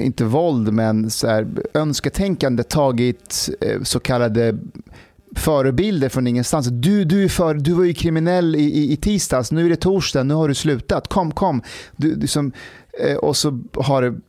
inte 0.00 0.24
våld, 0.24 0.72
men 0.72 1.10
så 1.10 1.26
här, 1.26 1.46
önsketänkande 1.74 2.62
tagit 2.62 3.50
eh, 3.60 3.82
så 3.82 4.00
kallade 4.00 4.58
förebilder 5.36 6.08
från 6.08 6.26
ingenstans. 6.26 6.66
Du, 6.70 7.04
du, 7.04 7.24
är 7.24 7.28
för, 7.28 7.54
du 7.54 7.72
var 7.72 7.84
ju 7.84 7.94
kriminell 7.94 8.56
i, 8.56 8.62
i, 8.62 8.92
i 8.92 8.96
tisdags, 8.96 9.52
nu 9.52 9.66
är 9.66 9.70
det 9.70 9.76
torsdag, 9.76 10.22
nu 10.22 10.34
har 10.34 10.48
du 10.48 10.54
slutat. 10.54 11.08
Kom, 11.08 11.30
kom. 11.30 11.62
Du, 11.96 12.14
liksom, 12.14 12.52
och 13.20 13.36
så 13.36 13.60
har 13.74 14.02
det 14.02 14.20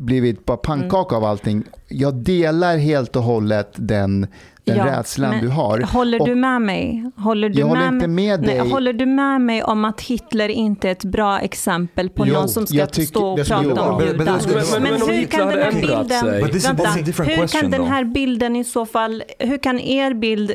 blivit 0.00 0.44
bara 0.46 0.56
pannkaka 0.56 1.16
av 1.16 1.24
allting. 1.24 1.64
Jag 1.88 2.14
delar 2.14 2.76
helt 2.76 3.16
och 3.16 3.22
hållet 3.22 3.72
den, 3.76 4.20
den 4.64 4.76
Ja, 4.76 4.86
rädslan 4.86 5.34
du 5.40 5.48
har. 5.48 5.80
Håller 5.80 6.20
Och- 6.20 6.26
du 6.28 6.34
med 6.34 6.62
mig? 6.62 7.10
Håller 7.16 7.48
du 7.48 7.58
Jag 7.60 7.68
med 7.68 7.76
håller 7.78 7.92
inte 7.94 8.08
mig? 8.08 8.26
med 8.26 8.40
dig. 8.42 8.58
Nej, 8.58 8.70
håller 8.70 8.92
du 8.92 9.06
med 9.06 9.40
mig 9.40 9.62
om 9.62 9.84
att 9.84 10.00
Hitler 10.00 10.48
inte 10.48 10.88
är 10.88 10.92
ett 10.92 11.04
bra 11.04 11.38
exempel 11.40 12.10
på 12.10 12.26
Jo, 12.26 12.34
någon 12.34 12.48
som 12.48 12.66
ska 12.66 12.86
tycker- 12.86 13.06
stå 13.06 13.26
och 13.26 13.36
prata 13.46 13.82
om 13.82 13.98
Men- 13.98 14.06
men 14.16 14.26
judar? 14.26 14.80
Men- 14.80 14.92
hur 15.16 15.24
kan 15.26 15.48
den 15.48 15.58
här 15.58 15.72
bilden, 15.72 16.26
vänta, 16.66 16.90
hur 17.22 17.46
kan 17.46 17.70
den 17.70 17.86
här 17.86 18.04
bilden 18.04 18.56
i 18.56 18.64
så 18.64 18.86
fall, 18.86 19.22
hur 19.38 19.58
kan 19.58 19.78
er 19.80 20.14
bild 20.14 20.52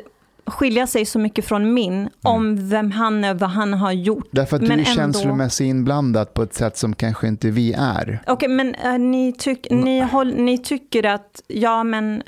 skilja 0.47 0.87
sig 0.87 1.05
så 1.05 1.19
mycket 1.19 1.45
från 1.45 1.73
min 1.73 1.93
Mm. 1.93 2.09
om 2.21 2.69
vem 2.69 2.91
han 2.91 3.23
är, 3.23 3.33
vad 3.33 3.49
han 3.49 3.73
har 3.73 3.91
gjort? 3.91 4.27
Därför 4.31 4.55
att 4.55 4.61
du 4.61 4.67
Men 4.67 4.79
är 4.79 4.83
ändå- 4.83 4.95
känslomässigt 4.95 5.65
inblandad 5.65 6.33
på 6.33 6.43
ett 6.43 6.53
sätt 6.53 6.77
som 6.77 6.95
kanske 6.95 7.27
inte 7.27 7.49
vi 7.49 7.73
är. 7.73 8.19
Okej, 8.27 8.49
men 8.49 8.75
äh, 8.75 8.97
ni, 8.99 9.33
tyck, 9.33 9.67
ni, 9.71 9.99
håll, 10.01 10.33
ni 10.35 10.57
tycker 10.57 11.05
att, 11.05 11.41
ja 11.47 11.83
men 11.83 12.23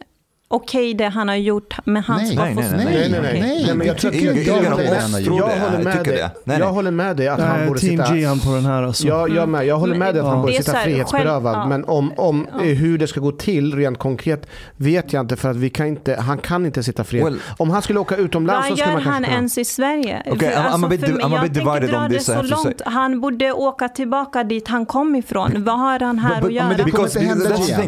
okej 0.49 0.93
det 0.93 1.05
han 1.09 1.27
har 1.27 1.35
gjort, 1.35 1.73
men 1.85 2.03
han 2.03 2.17
Nej. 2.17 2.27
ska 2.35 2.43
Nej, 2.43 2.53
få 2.55 2.61
nej, 2.61 2.69
nej, 2.75 2.85
Nej, 2.85 3.09
nej, 3.09 3.21
nej. 3.21 3.41
Nej, 3.41 3.63
nej 3.65 3.75
men 3.75 3.87
jag, 3.87 3.97
tycker 3.97 4.25
jag, 4.25 4.37
inte 4.37 4.49
jag, 4.51 4.63
jag 4.63 4.69
han 4.71 5.11
jag, 5.11 5.21
gjort. 5.21 5.41
håller 5.41 5.73
Jag 5.73 5.83
med 5.83 5.93
tycker 5.97 6.11
dig. 6.11 6.21
det. 6.21 6.31
Nej, 6.43 6.59
Jag 6.59 6.71
håller 6.71 6.91
med 6.91 7.17
dig 7.17 7.27
att 7.27 7.39
han 7.39 7.67
borde 7.67 7.79
Team 7.79 7.97
sitta... 8.05 8.15
Gian 8.15 8.39
på 8.39 8.49
den 8.55 8.65
här 8.65 8.83
alltså. 8.83 9.07
Ja, 9.07 9.27
jag 9.27 9.49
med. 9.49 9.65
Jag 9.65 9.77
håller 9.77 9.95
med 9.95 10.13
dig 10.15 10.21
att 10.21 10.27
han 10.27 10.41
borde 10.41 10.53
sitta 10.53 10.73
frihetsberövad. 10.77 11.69
Men 11.69 11.85
om, 11.85 12.13
om 12.17 12.47
hur 12.61 12.97
det 12.97 13.07
ska 13.07 13.19
gå 13.19 13.31
till 13.31 13.75
rent 13.75 13.99
konkret 13.99 14.47
vet 14.77 15.13
jag 15.13 15.19
inte. 15.23 15.35
För 15.35 15.49
att 15.49 15.55
vi 15.55 15.69
kan 15.69 15.87
inte, 15.87 16.15
han 16.15 16.37
kan 16.37 16.65
inte 16.65 16.83
sitta 16.83 17.03
frihet. 17.03 17.27
Well- 17.27 17.39
om 17.57 17.69
han 17.69 17.81
skulle 17.81 17.99
åka 17.99 18.15
utomlands 18.15 18.67
så 18.67 18.71
Vad 18.71 18.79
skulle 18.79 18.89
gör 18.91 18.95
man 18.95 19.03
kanske 19.03 19.11
han 19.13 19.23
kunna... 19.23 19.35
ens 19.37 19.57
i 19.57 19.65
Sverige? 19.65 20.23
Okay, 20.31 20.49
För- 20.49 20.59
I'm- 20.61 20.85
a 20.85 20.87
bit 20.89 21.01
di- 21.01 21.11
mig- 21.13 21.21
I'm 21.23 21.25
a 21.25 21.29
jag 21.31 21.41
bit 21.41 21.53
tänker 21.53 21.71
divided 21.79 21.89
dra 21.89 22.03
on 22.03 22.09
det 22.11 22.17
this, 22.17 22.25
så 22.25 22.41
långt. 22.41 22.81
Han 22.85 23.21
borde 23.21 23.51
åka 23.51 23.89
tillbaka 23.89 24.43
dit 24.43 24.67
han 24.67 24.85
kom 24.85 25.15
ifrån. 25.15 25.63
Vad 25.63 25.79
har 25.79 25.99
han 25.99 26.19
här 26.19 26.41
att 26.45 26.53
göra? 26.53 26.67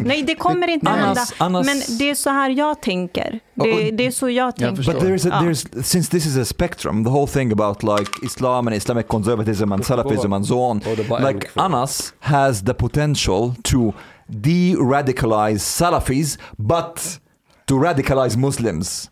Nej, 0.04 0.22
det 0.26 0.34
kommer 0.34 0.68
inte 0.70 0.90
hända. 0.90 1.20
Men 1.64 1.82
det 1.98 2.10
är 2.10 2.14
så 2.14 2.30
här 2.30 2.49
jag 2.52 2.82
tänker. 2.82 3.40
Det, 3.54 3.90
det 3.90 4.06
är 4.06 4.10
så 4.10 4.30
jag 4.30 4.56
tänker. 4.56 4.82
But 4.92 5.02
there's 5.02 5.28
a, 5.32 5.40
there's 5.42 5.82
since 5.82 6.10
this 6.10 6.26
is 6.26 6.36
a 6.36 6.44
spectrum, 6.44 7.04
the 7.04 7.10
whole 7.10 7.26
thing 7.26 7.52
about 7.52 7.82
like 7.82 8.10
Islam 8.22 8.66
and 8.66 8.76
Islamic 8.76 9.08
conservatism 9.08 9.72
and 9.72 9.84
Salafism 9.84 10.32
and 10.32 10.46
so 10.46 10.58
on. 10.60 10.80
Like 11.20 11.50
Anas 11.56 12.12
has 12.20 12.62
the 12.62 12.74
potential 12.74 13.54
to 13.62 13.94
de-radicalize 14.40 15.60
Salafis, 15.60 16.38
but 16.58 17.18
to 17.66 17.74
radicalize 17.74 18.36
Muslims. 18.36 19.10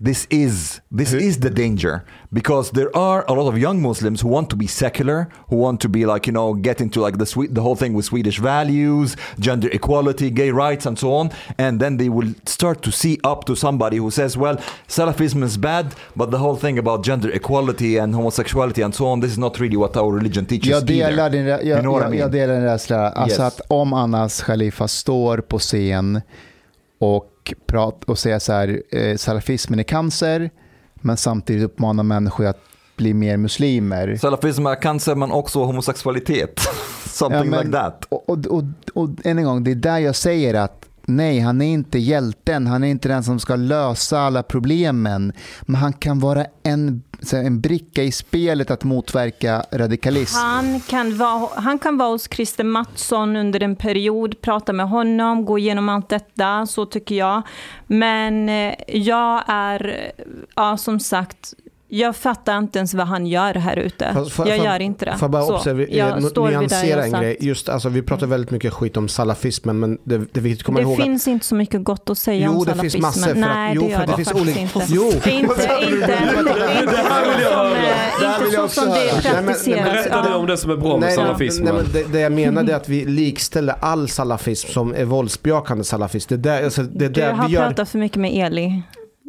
This 0.00 0.26
is 0.30 0.80
this 0.98 1.12
is 1.12 1.38
the 1.38 1.50
danger 1.50 2.02
because 2.32 2.72
there 2.72 2.90
are 2.96 3.24
a 3.28 3.32
lot 3.32 3.48
of 3.48 3.56
young 3.56 3.80
Muslims 3.80 4.20
who 4.22 4.28
want 4.28 4.50
to 4.50 4.56
be 4.56 4.66
secular, 4.66 5.28
who 5.48 5.56
want 5.56 5.80
to 5.80 5.88
be 5.88 6.04
like 6.04 6.26
you 6.26 6.32
know 6.32 6.52
get 6.54 6.80
into 6.80 7.00
like 7.00 7.16
the 7.18 7.26
sweet 7.26 7.54
the 7.54 7.60
whole 7.62 7.76
thing 7.76 7.94
with 7.94 8.04
Swedish 8.04 8.40
values, 8.40 9.16
gender 9.38 9.68
equality, 9.72 10.30
gay 10.30 10.50
rights, 10.50 10.84
and 10.86 10.98
so 10.98 11.14
on, 11.14 11.30
and 11.58 11.78
then 11.80 11.96
they 11.96 12.08
will 12.08 12.34
start 12.44 12.82
to 12.82 12.90
see 12.90 13.18
up 13.22 13.44
to 13.44 13.54
somebody 13.54 13.96
who 13.98 14.10
says, 14.10 14.36
well, 14.36 14.56
Salafism 14.88 15.42
is 15.44 15.56
bad, 15.56 15.94
but 16.16 16.30
the 16.32 16.38
whole 16.38 16.56
thing 16.56 16.76
about 16.78 17.04
gender 17.06 17.30
equality 17.30 17.96
and 17.96 18.14
homosexuality 18.14 18.82
and 18.82 18.94
so 18.94 19.06
on, 19.06 19.20
this 19.20 19.30
is 19.30 19.38
not 19.38 19.60
really 19.60 19.76
what 19.76 19.96
our 19.96 20.12
religion 20.12 20.44
teaches. 20.44 20.70
Jag 20.70 20.86
delar 20.86 21.30
din, 21.30 21.46
rä- 21.46 21.60
You 21.62 21.68
jag, 21.74 21.80
know 21.82 21.92
what 21.92 22.00
I 22.02 22.04
jag, 22.04 22.10
mean? 22.10 22.20
jag 22.20 22.32
delar 22.32 22.54
din 22.54 22.64
rädsla. 22.64 23.08
Alltså 23.10 23.42
Yes. 23.42 23.54
att 23.54 23.60
om 23.68 23.92
Anas 23.92 24.42
Khalifa 24.42 24.88
står 24.88 25.38
på 25.38 25.58
scen 25.58 26.20
och, 27.00 27.54
prat, 27.66 28.04
och 28.04 28.18
säger 28.18 28.38
så 28.38 28.52
här, 28.52 28.82
eh, 28.90 29.16
salafismen 29.16 29.78
är 29.78 29.82
cancer, 29.82 30.50
men 30.94 31.16
samtidigt 31.16 31.62
uppmanar 31.64 32.02
människor 32.02 32.46
att 32.46 32.60
bli 32.96 33.14
mer 33.14 33.36
muslimer. 33.36 34.16
Salafism 34.16 34.66
är 34.66 34.82
cancer 34.82 35.14
men 35.14 35.32
också 35.32 35.64
homosexualitet. 35.64 36.60
Something 37.06 37.38
Ja, 37.44 37.50
men- 37.50 37.60
like 37.66 37.72
that. 37.72 38.04
Och, 38.08 38.28
och, 38.30 38.46
och, 38.46 38.62
och 38.94 39.08
än 39.24 39.38
en 39.38 39.44
gång, 39.44 39.64
det 39.64 39.70
är 39.70 39.74
där 39.74 39.98
jag 39.98 40.16
säger 40.16 40.54
att 40.54 40.84
nej, 41.06 41.40
han 41.40 41.62
är 41.62 41.72
inte 41.72 41.98
hjälten, 41.98 42.66
han 42.66 42.84
är 42.84 42.88
inte 42.88 43.08
den 43.08 43.24
som 43.24 43.40
ska 43.40 43.56
lösa 43.56 44.18
alla 44.18 44.42
problemen, 44.42 45.32
men 45.62 45.74
han 45.74 45.92
kan 45.92 46.18
vara 46.20 46.46
en, 46.62 47.02
en 47.32 47.60
bricka 47.60 48.02
i 48.02 48.12
spelet 48.12 48.70
att 48.70 48.84
motverka 48.84 49.64
radikalism. 49.72 50.38
Han 50.38 50.80
kan, 50.80 51.18
vara, 51.18 51.48
han 51.60 51.78
kan 51.78 51.98
vara 51.98 52.08
hos 52.08 52.28
Christer 52.30 52.64
Mattsson 52.64 53.36
under 53.36 53.62
en 53.62 53.76
period, 53.76 54.40
prata 54.40 54.72
med 54.72 54.88
honom, 54.88 55.44
gå 55.44 55.58
igenom 55.58 55.88
allt 55.88 56.08
detta, 56.08 56.66
så 56.66 56.86
tycker 56.86 57.14
jag. 57.14 57.42
Men 57.86 58.48
eh, 58.48 58.74
jag 58.88 59.42
är, 59.46 60.12
ja 60.56 60.76
som 60.76 61.00
sagt, 61.00 61.54
jag 61.98 62.16
fattar 62.16 62.58
inte 62.58 62.78
ens 62.78 62.94
vad 62.94 63.06
han 63.06 63.26
gör 63.26 63.54
här 63.54 63.76
ute. 63.76 64.10
Fast- 64.14 64.32
för- 64.32 64.46
jag 64.46 64.58
för- 64.58 64.64
gör 64.64 64.80
inte 64.80 65.04
det. 65.04 65.16
Får 65.18 65.28
bara 65.28 65.42
Så, 65.42 65.52
jag 65.90 66.08
eh, 66.10 66.50
nyansera 66.50 67.04
en 67.04 67.12
grej. 67.12 67.36
Just, 67.40 67.68
alltså, 67.68 67.88
vi 67.88 68.02
pratar 68.02 68.26
väldigt 68.26 68.50
mycket 68.50 68.72
skit 68.72 68.96
om 68.96 69.08
salafismen 69.08 69.78
men 69.78 69.98
det, 70.04 70.18
det 70.32 70.40
att 70.60 70.62
komma 70.62 70.78
Det 70.78 70.82
ihåg 70.82 70.98
att 71.00 71.04
finns 71.04 71.28
inte 71.28 71.46
så 71.46 71.54
mycket 71.54 71.84
gott 71.84 72.10
att 72.10 72.18
säga 72.18 72.46
Jo, 72.46 72.58
om 72.58 72.64
det 72.64 72.74
finns 72.74 72.92
salafismen. 72.92 73.02
massor. 73.02 73.22
För 73.22 73.30
att, 73.30 73.36
Nej, 73.38 73.72
jo, 73.74 73.82
det 73.82 73.86
för 73.86 73.92
gör 73.92 74.00
att 74.00 74.16
det 74.16 74.24
faktiskt 74.24 74.56
inte. 74.58 74.86
Jo. 74.88 75.06
Inte, 75.06 75.30
inte, 75.30 75.62
inte, 75.92 76.18
inte 78.32 78.56
så 78.56 78.68
som 78.68 78.88
det 78.90 79.22
praktiseras. 79.22 79.84
Berätta 79.84 80.36
om 80.36 80.46
det 80.46 80.56
som 80.56 80.70
är 80.70 80.76
bra 80.76 80.96
med 80.98 81.12
salafismen. 81.12 81.74
det, 81.92 82.20
jag 82.20 82.32
menar 82.32 82.64
är 82.64 82.74
att 82.76 82.88
vi 82.88 83.04
likställer 83.04 83.74
all 83.80 84.08
salafism 84.08 84.68
som 84.68 84.94
är 84.94 85.04
våldsbejakande 85.04 85.84
salafism. 85.84 86.26
Det 86.28 86.36
där, 86.36 86.64
alltså, 86.64 86.82
det 86.82 87.08
Du 87.08 87.22
har 87.22 87.48
vi 87.48 87.56
pratat 87.56 87.88
för 87.88 87.98
mycket 87.98 88.18
med 88.18 88.46
Eli. 88.46 88.82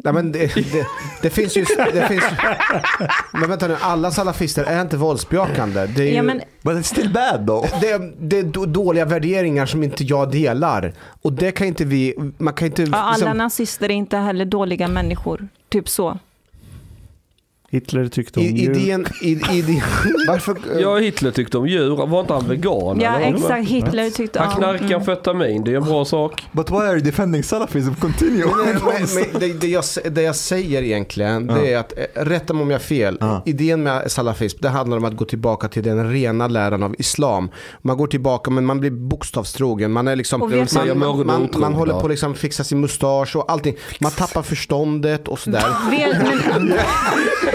Nej, 0.03 0.13
men 0.13 0.31
det, 0.31 0.55
det, 0.55 0.85
det 1.21 1.29
finns 1.29 1.57
ju... 1.57 1.65
Det 1.93 2.07
finns, 2.07 2.23
men 3.31 3.49
vänta 3.49 3.67
nu, 3.67 3.75
alla 3.81 4.11
salafister 4.11 4.63
är 4.63 4.81
inte 4.81 4.97
våldsbejakande. 4.97 5.85
Det 5.85 6.03
är, 6.03 6.07
ju, 6.07 6.13
Ja, 6.13 6.23
men, 6.23 6.41
But 6.61 6.73
it's 6.73 6.81
still 6.83 7.09
bad 7.13 7.47
though. 7.47 7.79
det, 7.81 7.91
är- 7.91 8.13
det 8.19 8.39
är 8.39 8.43
då- 8.43 8.65
dåliga 8.65 9.05
värderingar 9.05 9.65
som 9.65 9.83
inte 9.83 10.03
jag 10.03 10.31
delar. 10.31 10.93
Och 11.21 11.33
det 11.33 11.51
kan 11.51 11.67
inte 11.67 11.85
vi... 11.85 12.13
Man 12.37 12.53
kan 12.53 12.65
inte... 12.65 12.81
ja, 12.83 12.97
alla 12.97 13.11
liksom- 13.17 13.37
nazister 13.37 13.85
är 13.89 13.93
inte 13.93 14.17
heller 14.17 14.45
dåliga 14.45 14.87
människor. 14.87 15.47
Typ 15.69 15.89
så. 15.89 16.19
Hitler 17.69 18.07
tyckte 18.07 18.39
om 18.39 18.45
i, 18.45 18.49
djur. 18.49 18.77
idén, 18.77 19.07
i, 19.21 19.31
idén, 19.31 19.81
Varför? 20.27 20.57
Ja, 20.79 20.97
Hitler 20.97 21.31
tyckte 21.31 21.57
om 21.57 21.67
djur. 21.67 22.05
Var 22.07 22.21
inte 22.21 22.33
han 22.33 22.47
vegan? 22.47 22.99
Ja, 23.01 23.19
eller? 23.19 23.35
exakt. 23.37 23.67
Hitler 23.67 24.09
tyckte 24.09 24.39
Han 24.39 24.49
ja, 24.49 24.57
knarkar 24.57 24.85
mm. 24.85 24.97
amfetamin, 24.99 25.63
det 25.63 25.71
är 25.71 25.77
en 25.77 25.83
bra 25.83 26.05
sak. 26.05 26.43
But 26.51 26.71
why 26.71 26.75
are 26.75 26.91
you 26.91 26.99
defending 26.99 27.43
Salafism? 27.43 27.93
Continue. 27.93 28.45
Men, 28.45 28.81
men 29.15 29.25
det, 29.39 29.53
det, 29.61 29.67
jag, 29.67 29.83
det 30.11 30.21
jag 30.21 30.35
säger 30.35 30.81
egentligen, 30.81 31.47
det 31.47 31.73
är 31.73 31.77
att, 31.77 31.93
eh, 31.97 32.23
rätta 32.23 32.53
mig 32.53 32.63
om 32.63 32.69
jag 32.69 32.77
har 32.77 32.83
fel, 32.83 33.17
Ja. 33.19 33.41
idén 33.45 33.83
med 33.83 34.11
salafism, 34.11 34.57
det 34.61 34.69
handlar 34.69 34.97
om 34.97 35.05
att 35.05 35.15
gå 35.15 35.25
tillbaka 35.25 35.67
till 35.67 35.83
den 35.83 36.11
rena 36.11 36.47
läran 36.47 36.83
av 36.83 36.95
islam. 36.99 37.49
Man 37.81 37.97
går 37.97 38.07
tillbaka, 38.07 38.51
men 38.51 38.65
man 38.65 38.79
blir 38.79 38.91
bokstavstrogen. 38.91 39.91
Man 39.91 40.07
är 40.07 40.15
liksom, 40.15 40.39
man, 40.39 40.49
man, 40.49 41.25
man, 41.25 41.43
otrogna. 41.43 41.59
man 41.59 41.73
håller 41.73 41.93
på 41.93 41.99
att 41.99 42.09
liksom 42.09 42.35
fixa 42.35 42.63
sin 42.63 42.79
mustasch 42.79 43.35
och 43.35 43.51
allting. 43.51 43.75
Man 43.99 44.11
tappar 44.11 44.41
förståndet 44.41 45.27
och 45.27 45.39
sådär. 45.39 45.65
Vet, 45.89 46.17
men, 46.23 46.73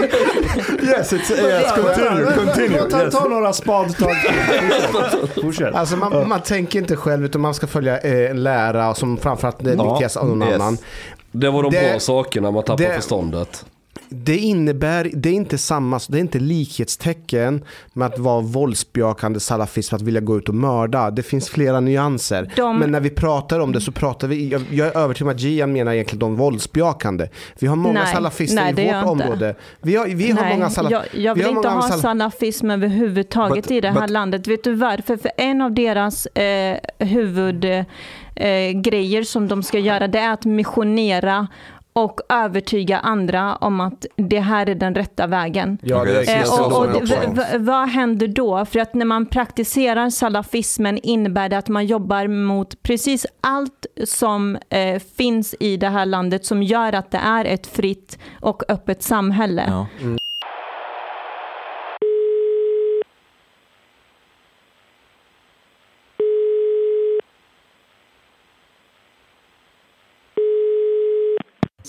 yes, 0.83 1.13
it's 1.13 1.31
yes, 1.31 1.71
continue, 1.71 2.33
continue. 2.35 2.89
Ta, 2.89 3.03
Yes. 3.03 3.13
ta 3.13 3.27
några 3.27 3.53
spadtag. 3.53 4.15
Fortsätt. 5.41 5.75
Alltså 5.75 5.95
man, 5.97 6.27
man 6.29 6.41
tänker 6.41 6.79
inte 6.79 6.95
själv 6.95 7.25
utan 7.25 7.41
man 7.41 7.53
ska 7.53 7.67
följa 7.67 7.97
eh, 7.99 8.31
en 8.31 8.43
lära 8.43 8.95
som 8.95 9.17
framförallt 9.17 9.57
Ja, 9.59 9.69
dikteras 9.71 10.17
av 10.17 10.27
någon 10.27 10.47
yes. 10.47 10.55
annan. 10.55 10.77
Det 11.31 11.49
var 11.49 11.63
de 11.63 11.71
Det- 11.71 11.89
bra 11.91 11.99
sakerna, 11.99 12.51
man 12.51 12.63
tappar 12.63 12.83
det- 12.83 12.95
förståndet. 12.95 13.65
Det 14.13 14.37
innebär, 14.37 15.11
det 15.13 15.29
är 15.29 15.33
inte 15.33 15.57
samma, 15.57 15.99
det 16.09 16.17
är 16.17 16.21
inte 16.21 16.39
likhetstecken 16.39 17.63
med 17.93 18.07
att 18.07 18.19
vara 18.19 18.41
våldsbejakande 18.41 19.39
salafist, 19.39 19.93
att 19.93 20.01
vilja 20.01 20.21
gå 20.21 20.37
ut 20.37 20.49
och 20.49 20.55
mörda. 20.55 21.11
Det 21.11 21.23
finns 21.23 21.49
flera 21.49 21.79
nyanser. 21.79 22.51
De- 22.55 22.79
Men 22.79 22.91
när 22.91 22.99
vi 22.99 23.09
pratar 23.09 23.59
om 23.59 23.71
det 23.71 23.81
så 23.81 23.91
pratar 23.91 24.27
vi, 24.27 24.47
jag, 24.47 24.61
jag 24.71 24.87
är 24.87 24.97
övertygad 24.97 25.27
om 25.29 25.35
att 25.35 25.41
Gian 25.41 25.73
menar 25.73 25.93
egentligen 25.93 26.19
de 26.19 26.35
våldsbejakande. 26.35 27.27
Vi 27.59 27.67
har 27.67 27.75
många 27.75 28.03
Nej, 28.03 28.13
salafister 28.13 28.73
nej, 28.73 28.85
i 28.89 28.93
vårt 28.93 29.05
område. 29.05 29.55
Vi 29.81 29.95
har, 29.95 30.07
vi 30.07 30.31
har 30.31 30.41
nej, 30.41 30.53
många 30.53 30.67
salaf- 30.69 30.91
jag, 30.91 31.03
jag 31.13 31.35
vi 31.35 31.39
vill 31.41 31.49
har 31.49 31.57
inte 31.57 31.69
många 31.69 31.81
ha 31.81 31.89
sal- 31.89 31.99
salafism 32.01 32.69
överhuvudtaget 32.71 33.65
But- 33.67 33.71
i 33.73 33.81
det 33.81 33.89
här 33.91 34.01
but- 34.01 34.11
landet. 34.11 34.47
Vet 34.47 34.63
du 34.63 34.73
varför? 34.73 35.17
För 35.17 35.31
en 35.37 35.61
av 35.61 35.73
deras 35.73 36.25
eh, 36.25 36.77
huvudgrejer 36.99 37.85
eh, 38.35 38.71
grejer 38.81 39.23
som 39.23 39.47
de 39.47 39.63
ska 39.63 39.79
göra 39.79 40.07
det 40.07 40.19
är 40.19 40.33
att 40.33 40.45
missionera 40.45 41.47
och 41.93 42.21
övertyga 42.29 42.99
andra 42.99 43.55
om 43.55 43.79
att 43.79 44.05
det 44.15 44.39
här 44.39 44.69
är 44.69 44.75
den 44.75 44.95
rätta 44.95 45.27
vägen. 45.27 45.77
Ja, 45.81 46.03
det 46.03 46.11
är 46.11 46.21
Okej, 46.21 46.41
Eh, 46.41 46.65
och, 46.65 46.85
och 46.85 47.37
vad 47.59 47.89
händer 47.89 48.27
då? 48.27 48.65
För 48.65 48.79
att 48.79 48.93
när 48.93 49.05
man 49.05 49.25
praktiserar 49.25 50.09
salafismen 50.09 50.97
innebär 50.97 51.49
det 51.49 51.57
att 51.57 51.69
man 51.69 51.85
jobbar 51.85 52.27
mot 52.27 52.83
precis 52.83 53.25
allt 53.41 53.85
som 54.05 54.57
eh, 54.69 55.01
finns 55.17 55.55
i 55.59 55.77
det 55.77 55.89
här 55.89 56.05
landet 56.05 56.45
som 56.45 56.63
gör 56.63 56.93
att 56.93 57.11
det 57.11 57.17
är 57.17 57.45
ett 57.45 57.67
fritt 57.67 58.19
och 58.41 58.63
öppet 58.69 59.03
samhälle. 59.03 59.63
Ja. 59.67 59.87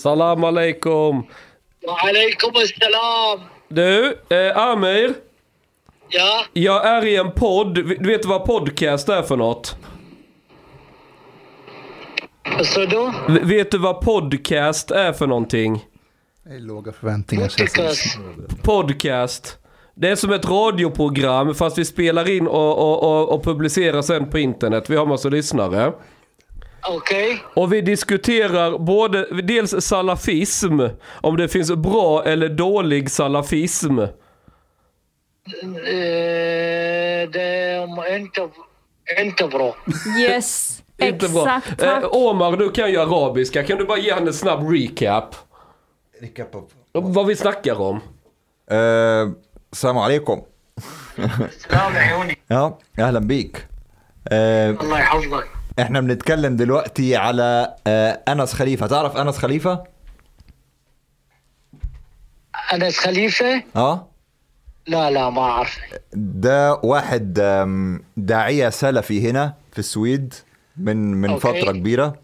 Salam 0.03 0.43
alaikum! 0.43 1.23
Alaikum 1.87 2.51
assalam! 2.55 3.39
Du, 3.67 4.17
eh, 4.29 4.57
Amir? 4.57 5.13
Ja? 6.09 6.45
Jag 6.53 6.85
är 6.87 7.05
i 7.05 7.15
en 7.15 7.31
podd. 7.31 7.75
Du 7.75 8.07
vet 8.07 8.25
vad 8.25 8.45
podcast 8.45 9.09
är 9.09 9.21
för 9.21 9.37
något? 9.37 9.75
Vad 12.57 12.65
sa 12.65 12.85
du? 12.85 13.11
Vet 13.39 13.71
du 13.71 13.77
vad 13.77 14.01
podcast 14.01 14.91
är 14.91 15.13
för 15.13 15.27
någonting? 15.27 15.85
Det 16.43 16.55
är 16.55 16.59
låga 16.59 16.91
förväntningar. 16.91 17.51
Podcast. 18.63 19.57
Det 19.95 20.09
är 20.09 20.15
som 20.15 20.31
ett 20.31 20.45
radioprogram 20.45 21.55
fast 21.55 21.77
vi 21.77 21.85
spelar 21.85 22.29
in 22.29 22.47
och, 22.47 22.77
och, 22.79 23.03
och, 23.03 23.33
och 23.35 23.43
publicerar 23.43 24.01
sen 24.01 24.29
på 24.29 24.39
internet. 24.39 24.89
Vi 24.89 24.95
har 24.95 25.05
massa 25.05 25.29
lyssnare. 25.29 25.93
Okay. 26.89 27.37
Och 27.53 27.73
vi 27.73 27.81
diskuterar 27.81 28.77
både, 28.77 29.41
dels 29.41 29.85
salafism, 29.85 30.79
om 31.21 31.37
det 31.37 31.49
finns 31.49 31.71
bra 31.71 32.23
eller 32.25 32.49
dålig 32.49 33.11
salafism. 33.11 33.99
Eh, 33.99 34.09
det 37.29 37.41
är 37.41 38.15
inte, 38.15 38.49
inte 39.21 39.47
bra. 39.47 39.75
Yes, 40.19 40.83
inte 40.97 41.25
exakt. 41.25 41.77
Bra. 41.77 41.87
Eh, 41.87 42.07
Omar, 42.11 42.57
du 42.57 42.71
kan 42.71 42.91
ju 42.91 42.97
arabiska. 42.97 43.63
Kan 43.63 43.77
du 43.77 43.85
bara 43.85 43.97
ge 43.97 44.13
henne 44.13 44.27
en 44.27 44.33
snabb 44.33 44.71
recap? 44.71 45.35
Recap 46.21 46.55
av 46.55 46.69
vad? 46.91 47.27
vi 47.27 47.35
snackar 47.35 47.81
om. 47.81 47.95
Eh, 48.71 49.31
salam 49.71 49.97
alaikum. 49.97 50.39
ja, 52.47 52.79
ahlan 52.97 53.27
bik. 53.27 53.57
Eh, 54.31 54.79
Allah 54.79 55.43
إحنا 55.79 56.01
بنتكلم 56.01 56.55
دلوقتي 56.55 57.15
على 57.15 57.75
uh, 57.77 58.29
أنس 58.31 58.53
خليفة. 58.53 58.87
تعرف 58.87 59.17
أنس 59.17 59.37
خليفة؟ 59.37 59.83
أنس 62.73 62.97
خليفة؟ 62.97 63.63
آه. 63.75 64.07
لا 64.87 65.11
لا 65.11 65.29
ما 65.29 65.41
أعرف. 65.41 65.77
ده 66.13 66.73
واحد 66.73 67.39
آم، 67.39 68.03
داعية 68.17 68.69
سلفي 68.69 69.29
هنا 69.29 69.53
في 69.71 69.79
السويد 69.79 70.33
من 70.77 70.97
من 71.13 71.29
أوكي. 71.29 71.41
فترة 71.61 71.71
كبيرة. 71.71 72.15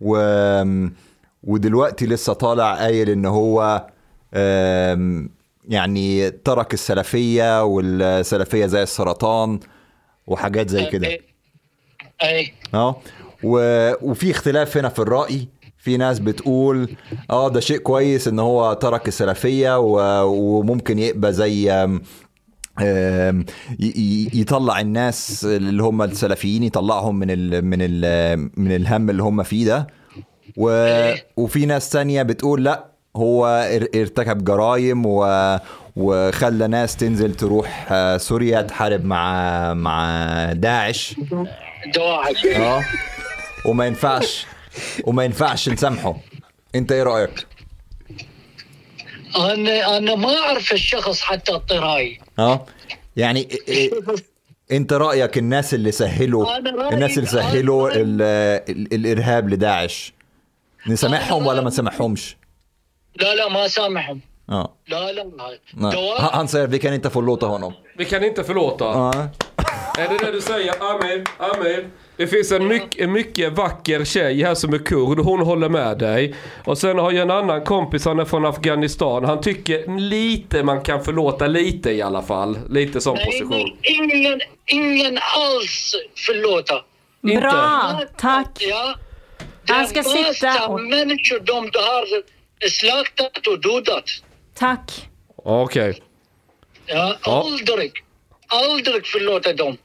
و 0.00 0.16
ودلوقتي 1.42 2.06
لسه 2.06 2.32
طالع 2.32 2.74
قايل 2.74 3.10
إن 3.10 3.26
هو 3.26 3.86
يعني 5.68 6.30
ترك 6.30 6.74
السلفية 6.74 7.64
والسلفية 7.64 8.66
زي 8.66 8.82
السرطان 8.82 9.60
وحاجات 10.26 10.68
زي 10.70 10.86
كده. 10.86 11.18
أي. 12.22 12.52
آه 12.74 12.96
و... 13.44 13.58
وفي 14.10 14.30
اختلاف 14.30 14.76
هنا 14.76 14.88
في 14.88 14.98
الرأي. 14.98 15.48
في 15.78 15.96
ناس 15.96 16.18
بتقول 16.18 16.88
آه 17.30 17.48
ده 17.48 17.60
شيء 17.60 17.78
كويس 17.78 18.28
إن 18.28 18.38
هو 18.38 18.72
ترك 18.72 19.08
السلفية 19.08 19.78
و... 19.78 20.22
وممكن 20.26 20.98
يبقى 20.98 21.32
زي 21.32 21.70
يطلع 24.34 24.80
الناس 24.80 25.44
اللي 25.44 25.82
هم 25.82 26.02
السلفيين 26.02 26.62
يطلعهم 26.62 27.18
من 27.18 27.30
ال... 27.30 27.64
من 27.64 27.78
ال... 27.80 28.50
من 28.56 28.76
الهم 28.76 29.10
اللي 29.10 29.22
هم 29.22 29.42
فيه 29.42 29.66
ده. 29.66 29.86
و... 30.56 30.70
وفي 31.36 31.66
ناس 31.66 31.90
تانية 31.90 32.22
بتقول 32.22 32.64
لأ 32.64 32.84
هو 33.16 33.68
إر- 33.80 33.96
ارتكب 33.96 34.44
جرائم 34.44 35.02
و... 35.06 35.26
وخلى 35.96 36.66
ناس 36.66 36.96
تنزل 36.96 37.34
تروح 37.34 37.88
آه، 37.92 38.16
سوريا 38.16 38.62
تحارب 38.62 39.04
مع 39.04 39.74
مع 39.74 40.52
داعش. 40.52 41.14
دواعش. 41.94 42.46
آه. 42.46 42.84
وما 43.64 43.86
ينفعش. 43.86 44.46
وما 45.04 45.24
ينفعش 45.24 45.68
نسامحه. 45.68 46.16
انت 46.74 46.92
إيه 46.92 47.02
رأيك؟ 47.02 47.46
أنا 49.36 49.96
أنا 49.98 50.14
ما 50.14 50.36
أعرف 50.38 50.72
الشخص 50.72 51.20
حتى 51.20 51.52
الطراي. 51.52 52.20
آه. 52.38 52.66
يعني 53.16 53.48
إيه- 53.68 54.20
انت 54.72 54.92
رأيك 54.92 55.38
الناس 55.38 55.74
اللي 55.74 55.92
سهلوا 55.92 56.58
الناس 56.92 57.18
اللي 57.18 57.28
سهلوا 57.28 57.90
أنا- 57.90 57.96
ال 57.96 58.22
ال 58.70 58.94
الإرهاب 58.94 59.48
لداعش. 59.48 60.12
نسامحهم 60.86 61.46
ولا 61.46 61.60
ما 61.60 61.68
نسامحهمش 61.68 62.36
لا 63.20 63.34
لا 63.34 63.48
ما 63.48 63.68
سامحهم. 63.68 64.20
Ja. 64.48 64.74
Nej, 65.72 65.94
Han, 66.18 66.30
han 66.32 66.48
säger 66.48 66.66
vi 66.66 66.78
kan 66.78 66.94
inte 66.94 67.10
förlåta 67.10 67.46
honom. 67.46 67.72
Vi 67.96 68.04
kan 68.04 68.24
inte 68.24 68.44
förlåta. 68.44 69.10
Nej. 69.10 69.28
Är 69.98 70.08
det 70.08 70.18
det 70.18 70.32
du 70.32 70.40
säger? 70.40 70.74
Amir, 70.80 71.24
Amir. 71.38 71.88
Det 72.16 72.26
finns 72.26 72.52
en 72.52 72.66
mycket, 72.68 73.08
mycket 73.10 73.52
vacker 73.52 74.04
tjej 74.04 74.42
här 74.42 74.54
som 74.54 74.74
är 74.74 74.78
kurd. 74.78 75.18
Hon 75.18 75.40
håller 75.40 75.68
med 75.68 75.98
dig. 75.98 76.34
Och 76.64 76.78
sen 76.78 76.98
har 76.98 77.12
jag 77.12 77.22
en 77.22 77.30
annan 77.30 77.64
kompis, 77.64 78.04
han 78.04 78.18
är 78.18 78.24
från 78.24 78.46
Afghanistan. 78.46 79.24
Han 79.24 79.40
tycker 79.40 79.98
lite 80.00 80.62
man 80.62 80.82
kan 80.82 81.04
förlåta, 81.04 81.46
lite 81.46 81.90
i 81.90 82.02
alla 82.02 82.22
fall. 82.22 82.58
Lite 82.70 83.00
sån 83.00 83.16
position. 83.16 83.50
Nej, 83.50 83.76
ingen, 83.82 84.40
ingen 84.66 85.18
alls 85.18 85.94
förlåta. 86.26 86.74
Inte. 87.22 87.40
Bra, 87.40 88.00
tack. 88.18 88.58
Ja, 88.58 88.94
han 89.68 89.86
ska 89.86 90.02
sitta 90.02 90.68
och... 90.68 90.80
människor 90.80 91.40
de 91.40 91.54
har 91.54 92.22
slaktat 92.68 93.46
och 93.46 93.60
dödat. 93.60 94.04
Tack. 94.58 95.08
Okej. 95.36 96.02
Ja, 96.86 97.16
Ja. 97.24 97.40
Aldrig, 97.46 97.92
aldrig 98.46 99.06
förlåta 99.06 99.52
dem. 99.52 99.76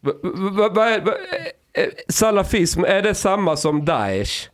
V- 0.00 0.12
v- 0.22 0.68
Vad 0.70 0.88
är... 0.88 1.00
vad- 1.00 1.14
eh, 1.72 1.88
Salafism, 2.08 2.84
är 2.84 3.02
det 3.02 3.14
samma 3.14 3.56
som 3.56 3.84
Daesh? 3.84 4.48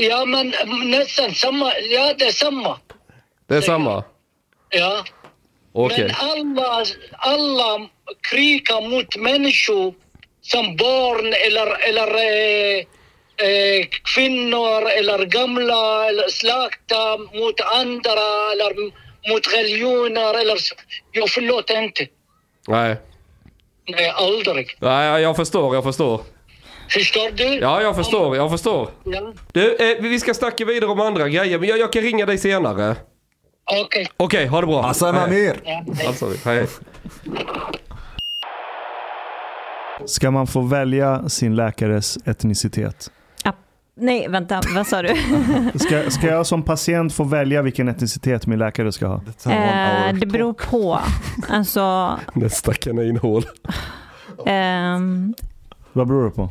Ja, 0.00 0.24
men 0.24 0.52
nästan 0.84 1.34
samma. 1.34 1.72
Ja, 1.78 2.14
det 2.18 2.24
är 2.24 2.32
samma. 2.32 2.78
Det 3.46 3.56
är 3.56 3.60
samma? 3.60 4.04
Ja. 4.68 5.04
Okej. 5.72 5.98
Men 6.02 6.10
alla, 6.18 6.84
alla 7.12 7.88
krigar 8.30 8.88
mot 8.90 9.16
människor 9.16 9.94
som 10.40 10.76
barn 10.76 11.26
eller, 11.46 11.88
eller 11.88 12.14
eh, 12.14 12.78
eh, 12.78 12.84
kvinnor 14.14 14.88
eller 14.98 15.26
gamla 15.26 16.08
eller 16.08 16.28
slakta 16.28 17.18
mot 17.18 17.60
andra 17.60 18.52
eller 18.52 18.70
mot 19.30 19.54
religioner 19.54 20.40
eller 20.40 20.56
så. 20.56 20.74
Jag 21.12 21.28
förlåter 21.30 21.82
inte. 21.82 22.06
Nej. 22.68 22.96
Nej, 23.88 24.08
aldrig. 24.08 24.76
Nej, 24.78 25.22
jag 25.22 25.36
förstår, 25.36 25.74
jag 25.74 25.84
förstår. 25.84 26.20
Förstår 26.90 27.30
du? 27.30 27.44
Ja, 27.44 27.82
jag 27.82 27.96
förstår, 27.96 28.36
jag 28.36 28.50
förstår. 28.50 28.90
Ja. 29.04 29.32
Du, 29.52 29.76
eh, 29.76 29.96
vi 30.00 30.20
ska 30.20 30.34
snacka 30.34 30.64
vidare 30.64 30.90
om 30.90 31.00
andra 31.00 31.28
grejer, 31.28 31.58
men 31.58 31.68
jag, 31.68 31.78
jag 31.78 31.92
kan 31.92 32.02
ringa 32.02 32.26
dig 32.26 32.38
senare. 32.38 32.96
Okej. 33.64 34.08
Okej, 34.16 34.46
ha 34.46 34.60
det 34.60 34.66
bra. 34.66 34.82
Hej. 34.82 35.10
Amir! 35.10 35.60
Ja. 35.64 35.84
Alltså, 36.06 36.32
hej. 36.44 36.66
Ska 40.06 40.30
man 40.30 40.46
få 40.46 40.60
välja 40.60 41.28
sin 41.28 41.56
läkares 41.56 42.18
etnicitet? 42.26 43.10
Nej, 44.00 44.28
vänta, 44.28 44.60
vad 44.74 44.86
sa 44.86 45.02
du? 45.02 45.08
Ska, 45.78 46.10
ska 46.10 46.26
jag 46.26 46.46
som 46.46 46.62
patient 46.62 47.12
få 47.14 47.24
välja 47.24 47.62
vilken 47.62 47.88
etnicitet 47.88 48.46
min 48.46 48.58
läkare 48.58 48.92
ska 48.92 49.06
ha? 49.06 49.20
Eh, 49.46 50.14
det 50.14 50.26
beror 50.26 50.52
på. 50.52 51.00
Alltså, 51.48 52.18
Nästa 52.34 52.74
kaninhål. 52.74 53.44
ehm, 54.46 55.34
Vad 55.92 56.06
beror 56.08 56.24
det 56.24 56.30
på? 56.30 56.50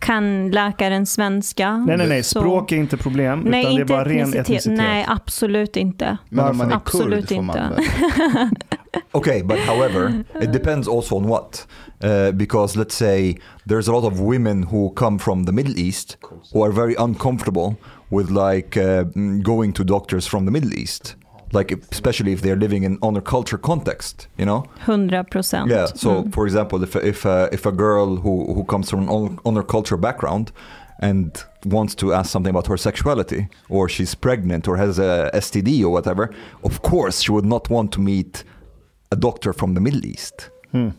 Kan 0.00 0.50
läkaren 0.50 1.06
svenska? 1.06 1.76
Nej, 1.76 1.96
nej, 1.96 2.08
nej. 2.08 2.22
Så- 2.22 2.40
Språk 2.40 2.72
är 2.72 2.76
inte 2.76 2.96
problem, 2.96 3.40
Nej, 3.40 3.60
utan 3.60 3.72
det 3.74 3.78
är 3.78 3.80
inte 3.80 3.92
bara 3.92 4.04
ren 4.04 4.20
etnicitet. 4.20 4.40
etnicitet. 4.46 4.76
Nej, 4.78 5.04
absolut 5.08 5.76
inte. 5.76 6.16
Men 6.28 6.48
om 6.48 6.56
man 6.56 6.70
är 6.72 6.76
Absolut 6.76 7.28
kurd 7.28 7.36
får 7.36 7.42
man 7.42 7.56
inte. 7.72 8.50
Okay, 9.12 9.42
but 9.42 9.58
however, 9.58 10.24
it 10.42 10.52
depends 10.52 10.88
also 10.88 11.16
on 11.16 11.26
what. 11.28 11.66
Uh, 12.04 12.30
because 12.32 12.78
let's 12.78 12.94
say 12.94 13.38
there's 13.68 13.88
a 13.88 13.92
lot 13.92 14.04
of 14.12 14.20
women 14.20 14.62
who 14.62 14.90
come 14.94 15.18
from 15.18 15.46
the 15.46 15.52
Middle 15.52 15.74
East 15.78 16.16
who 16.52 16.64
are 16.64 16.72
very 16.72 16.94
uncomfortable 16.98 17.74
with 18.08 18.30
like 18.30 18.76
uh, 18.80 19.04
mm, 19.14 19.42
going 19.42 19.72
to 19.72 19.84
doctors 19.84 20.26
from 20.26 20.44
the 20.44 20.50
Middle 20.50 20.72
East. 20.74 21.16
Like 21.52 21.76
especially 21.92 22.32
if 22.32 22.40
they're 22.40 22.60
living 22.60 22.84
in 22.84 22.98
honor 23.02 23.20
culture 23.22 23.58
context, 23.58 24.28
you 24.38 24.44
know. 24.46 24.64
100 24.86 25.24
procent. 25.30 25.70
Yeah. 25.70 25.86
So, 25.94 26.10
Mm. 26.10 26.32
for 26.34 26.46
example, 26.46 26.82
if 26.84 26.96
if 26.96 27.24
uh, 27.26 27.30
if 27.52 27.66
a 27.66 27.72
girl 27.72 28.16
who 28.16 28.54
who 28.54 28.64
comes 28.64 28.90
from 28.90 29.00
an 29.00 29.08
honor- 29.08 29.36
honor 29.44 29.62
culture 29.66 29.98
background 29.98 30.52
and 31.02 31.44
wants 31.64 31.94
to 31.94 32.12
ask 32.14 32.30
something 32.30 32.50
about 32.56 32.66
her 32.68 32.76
sexuality, 32.78 33.48
or 33.68 33.88
she's 33.88 34.14
pregnant 34.14 34.68
or 34.68 34.76
has 34.76 34.98
a 34.98 35.30
STD 35.40 35.82
or 35.84 35.90
whatever, 35.92 36.28
of 36.62 36.80
course 36.82 37.22
she 37.24 37.32
would 37.32 37.46
not 37.48 37.68
want 37.70 37.92
to 37.92 38.00
meet 38.00 38.44
a 39.10 39.16
doctor 39.16 39.52
from 39.52 39.74
the 39.74 39.80
Middle 39.80 40.04
East. 40.06 40.50
Mm. 40.72 40.92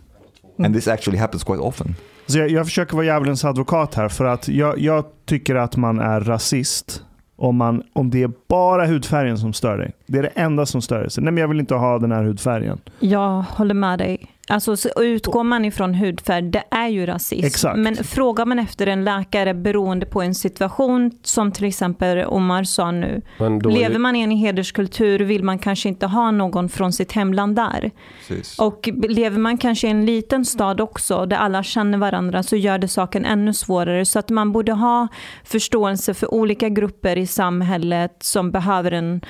And 0.60 0.76
this 0.76 0.88
actually 0.88 1.18
happens 1.20 1.44
quite 1.44 1.62
often. 1.62 1.96
Så 2.28 2.38
jag, 2.38 2.50
jag 2.52 2.66
försöker 2.66 2.96
vara 2.96 3.06
djävulens 3.06 3.46
advokat 3.46 3.96
här 3.96 4.10
för 4.10 4.26
att 4.26 4.48
jag, 4.48 4.80
jag 4.80 5.06
tycker 5.26 5.56
att 5.56 5.78
man 5.78 6.00
är 6.00 6.20
rasist 6.20 7.04
om, 7.42 7.56
man, 7.56 7.84
om 7.94 8.10
det 8.10 8.24
är 8.24 8.32
bara 8.48 8.86
hudfärgen 8.86 9.38
som 9.38 9.54
stör 9.54 9.78
dig. 9.78 9.92
Det 10.06 10.20
är 10.20 10.24
det 10.24 10.32
enda 10.36 10.66
som 10.66 10.82
stör 10.82 11.00
dig. 11.00 11.12
Så, 11.12 11.22
nej, 11.22 11.34
men 11.34 11.42
jag 11.42 11.48
vill 11.48 11.60
inte 11.60 11.76
ha 11.76 12.00
den 12.00 12.12
här 12.12 12.24
hudfärgen. 12.24 12.80
Jag 13.00 13.42
håller 13.42 13.74
med 13.74 14.00
dig. 14.00 14.28
Alltså, 14.48 14.78
så 14.78 14.90
utgår 14.98 15.44
man 15.44 15.66
ifrån 15.66 15.94
hudfärg, 15.94 16.42
det 16.42 16.64
är 16.72 16.88
ju 16.88 17.06
rasism. 17.06 17.46
Exakt. 17.46 17.78
Men 17.78 17.96
frågar 17.96 18.46
man 18.46 18.60
efter 18.60 18.88
en 18.88 19.04
läkare 19.04 19.54
beroende 19.54 20.06
på 20.06 20.22
en 20.22 20.36
situation, 20.36 21.12
som 21.24 21.52
till 21.52 21.66
exempel 21.66 22.26
Omar 22.26 22.64
sa 22.64 22.92
nu. 22.92 23.22
Lever 23.70 24.00
man 24.00 24.16
i 24.16 24.22
en 24.22 24.32
hederskultur 24.32 25.20
vill 25.20 25.44
man 25.44 25.60
kanske 25.60 25.90
inte 25.90 26.08
ha 26.08 26.32
någon 26.32 26.70
från 26.70 26.94
sitt 26.94 27.12
hemland 27.12 27.56
där. 27.56 27.92
Precis. 28.28 28.60
Och 28.60 28.90
lever 29.10 29.40
man 29.40 29.58
kanske 29.58 29.88
i 29.88 29.92
en 29.92 30.06
liten 30.06 30.46
stad 30.46 30.82
också, 30.82 31.26
där 31.26 31.38
alla 31.38 31.64
känner 31.64 31.98
varandra, 31.98 32.44
så 32.44 32.56
gör 32.56 32.78
det 32.78 32.88
saken 32.88 33.26
ännu 33.26 33.54
svårare. 33.54 34.06
Så 34.06 34.20
att 34.20 34.30
man 34.30 34.52
borde 34.52 34.72
ha 34.72 35.08
förståelse 35.44 36.14
för 36.14 36.34
olika 36.34 36.70
grupper 36.70 37.18
i 37.18 37.28
samhället 37.28 38.16
som 38.20 38.52
behöver 38.52 38.92
en 38.92 39.22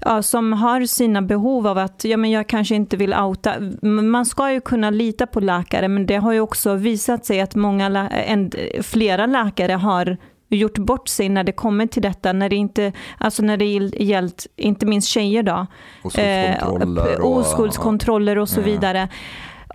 ja, 0.00 0.22
som 0.22 0.52
har 0.52 0.86
sina 0.86 1.22
behov 1.22 1.66
av 1.66 1.78
att, 1.78 2.04
ja 2.04 2.16
men 2.16 2.30
jag 2.30 2.46
kanske 2.46 2.74
inte 2.74 2.96
vill 2.96 3.14
outa. 3.14 3.52
Man 3.82 4.26
ska 4.26 4.52
ju 4.52 4.60
kunna 4.60 4.90
lita 4.90 5.26
på 5.26 5.40
läkare, 5.40 5.88
men 5.88 6.06
det 6.06 6.16
har 6.16 6.32
ju 6.32 6.40
också 6.40 6.74
visat 6.74 7.26
sig 7.26 7.40
att 7.40 7.54
många, 7.54 8.08
en, 8.08 8.50
flera 8.82 9.26
läkare 9.26 9.72
har 9.72 10.16
gjort 10.48 10.78
bort 10.78 11.08
sig 11.08 11.28
när 11.28 11.44
det 11.44 11.52
kommer 11.52 11.86
till 11.86 12.02
detta, 12.02 12.32
när 12.32 12.48
det 12.48 12.56
inte, 12.56 12.92
alltså 13.18 13.42
när 13.42 13.56
det 13.56 13.64
gällt, 14.04 14.46
inte 14.56 14.86
minst 14.86 15.08
tjejer 15.08 15.42
då, 15.42 15.66
Oskuldskontroller 16.02 17.12
eh, 17.12 17.18
och- 17.20 17.36
oskuldskontroller 17.38 18.38
och 18.38 18.48
så 18.48 18.60
Ja. 18.60 18.64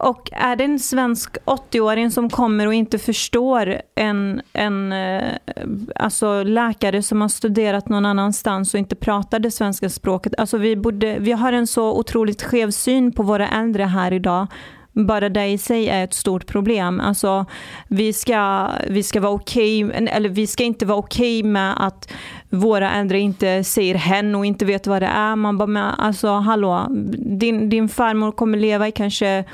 Och 0.02 0.30
är 0.32 0.56
det 0.56 0.64
en 0.64 0.80
svensk 0.80 1.38
80-åring 1.46 2.12
som 2.12 2.30
kommer 2.30 2.68
och 2.68 2.74
inte 2.74 2.98
förstår 2.98 3.82
en, 3.96 4.42
en 4.54 4.92
eh, 4.92 5.34
alltså 5.96 6.44
läkare 6.44 7.04
som 7.04 7.22
har 7.22 7.30
studerat 7.30 7.90
någon 7.90 8.06
annanstans 8.06 8.74
och 8.74 8.80
inte 8.80 8.96
pratar 8.96 9.40
det 9.40 9.52
svenska 9.52 9.90
språket. 9.90 10.34
Alltså 10.38 10.58
vi, 10.58 10.76
borde, 10.76 11.20
vi 11.20 11.32
har 11.32 11.54
en 11.54 11.68
så 11.68 11.98
otroligt 11.98 12.44
skev 12.44 12.72
syn 12.72 13.12
på 13.12 13.24
våra 13.24 13.48
äldre 13.48 13.84
här 13.84 14.14
idag. 14.14 14.48
Bara 14.94 15.30
det 15.30 15.48
i 15.48 15.58
sig 15.58 15.90
är 15.90 16.04
ett 16.04 16.14
stort 16.14 16.48
problem. 16.48 17.00
Alltså, 17.00 17.46
vi, 17.88 18.14
ska, 18.14 18.70
vi 18.90 19.04
ska 19.04 19.22
vara 19.22 19.32
okay, 19.32 19.92
eller 19.92 20.30
vi 20.30 20.48
ska 20.48 20.64
inte 20.64 20.86
vara 20.86 20.98
okej 20.98 21.44
med 21.44 21.86
att 21.86 22.12
våra 22.50 22.92
äldre 22.92 23.20
inte 23.20 23.64
säger 23.64 23.96
hen 23.96 24.36
och 24.36 24.46
inte 24.46 24.66
vet 24.66 24.88
vad 24.88 25.02
det 25.02 25.08
är. 25.08 25.36
Man 25.36 25.58
bara, 25.58 25.68
men, 25.68 25.84
alltså 25.84 26.28
hallå, 26.28 26.88
din, 27.40 27.70
din 27.70 27.90
farmor 27.90 28.32
kommer 28.32 28.58
leva 28.58 28.88
i 28.88 28.92
kanske 28.92 29.46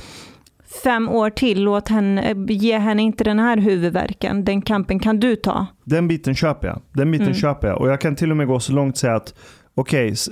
fem 0.83 1.09
år 1.09 1.29
till, 1.29 1.63
låt 1.63 1.87
henne, 1.89 2.35
ge 2.47 2.77
henne 2.77 3.01
inte 3.01 3.23
den 3.23 3.39
här 3.39 3.57
huvudvärken. 3.57 4.43
Den 4.45 4.61
kampen 4.61 4.99
kan 4.99 5.19
du 5.19 5.35
ta. 5.35 5.65
Den 5.83 6.07
biten 6.07 6.35
köper 6.35 6.67
jag. 6.67 6.81
Den 6.93 7.11
biten 7.11 7.27
Mm. 7.27 7.37
köper 7.39 7.67
jag. 7.67 7.81
Och 7.81 7.89
jag 7.89 8.01
kan 8.01 8.15
till 8.15 8.31
och 8.31 8.37
med 8.37 8.47
gå 8.47 8.59
så 8.59 8.73
långt 8.73 8.93
och 8.93 8.97
säga 8.99 9.15
att 9.15 9.33
okej, 9.75 10.09
s- 10.09 10.29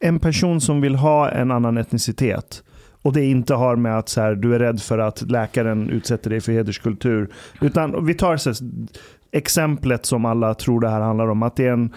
en 0.00 0.18
person 0.18 0.60
som 0.60 0.80
vill 0.80 0.94
ha 0.94 1.30
en 1.30 1.50
annan 1.50 1.76
etnicitet 1.78 2.62
och 3.02 3.12
det 3.12 3.24
inte 3.24 3.54
har 3.54 3.76
med 3.76 3.98
att 3.98 4.08
så 4.08 4.20
här, 4.20 4.34
du 4.34 4.54
är 4.54 4.58
rädd 4.58 4.80
för 4.82 4.98
att 4.98 5.22
läkaren 5.30 5.90
utsätter 5.90 6.30
dig 6.30 6.40
för 6.40 6.52
hederskultur. 6.52 7.28
Utan 7.60 8.06
vi 8.06 8.14
tar 8.14 8.36
så 8.36 8.50
här, 8.50 8.56
exemplet 9.32 10.06
som 10.06 10.24
alla 10.24 10.54
tror 10.54 10.80
det 10.80 10.88
här 10.88 11.00
handlar 11.00 11.28
om. 11.30 11.42
Att 11.42 11.56
det 11.56 11.66
är 11.66 11.72
en 11.72 11.94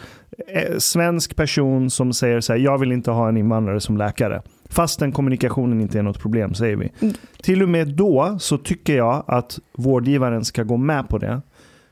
eh, 0.47 0.77
svensk 0.77 1.35
person 1.35 1.89
som 1.89 2.13
säger 2.13 2.41
så 2.41 2.53
här, 2.53 2.59
jag 2.59 2.77
vill 2.77 2.91
inte 2.91 3.11
ha 3.11 3.30
en 3.30 3.38
invandrare 3.38 3.80
som 3.80 3.97
läkare. 3.97 4.41
Fastän 4.72 5.11
kommunikationen 5.11 5.81
inte 5.81 5.99
är 5.99 6.03
något 6.03 6.19
problem, 6.19 6.53
säger 6.53 6.76
vi. 6.76 6.91
Mm. 6.99 7.15
Till 7.41 7.64
och 7.64 7.69
med 7.69 7.88
då 7.88 8.38
så 8.39 8.57
tycker 8.57 8.98
jag 8.98 9.23
att 9.27 9.60
vårdgivaren 9.73 10.45
ska 10.45 10.64
gå 10.64 10.77
med 10.77 11.10
på 11.10 11.18
det. 11.18 11.41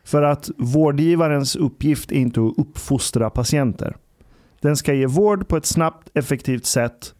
För 0.03 0.21
att 0.21 0.49
vårdgivarens 0.57 1.55
uppgift 1.55 2.11
är 2.11 2.15
inte 2.15 2.39
att 2.39 2.53
uppfostra 2.57 3.29
patienter. 3.29 3.95
Den 4.61 4.77
ska 4.77 4.93
ge 4.93 5.05
vård 5.05 5.47
på 5.47 5.57
ett 5.57 5.65
snabbt, 5.65 6.09
effektivt 6.13 6.65
sätt 6.65 7.13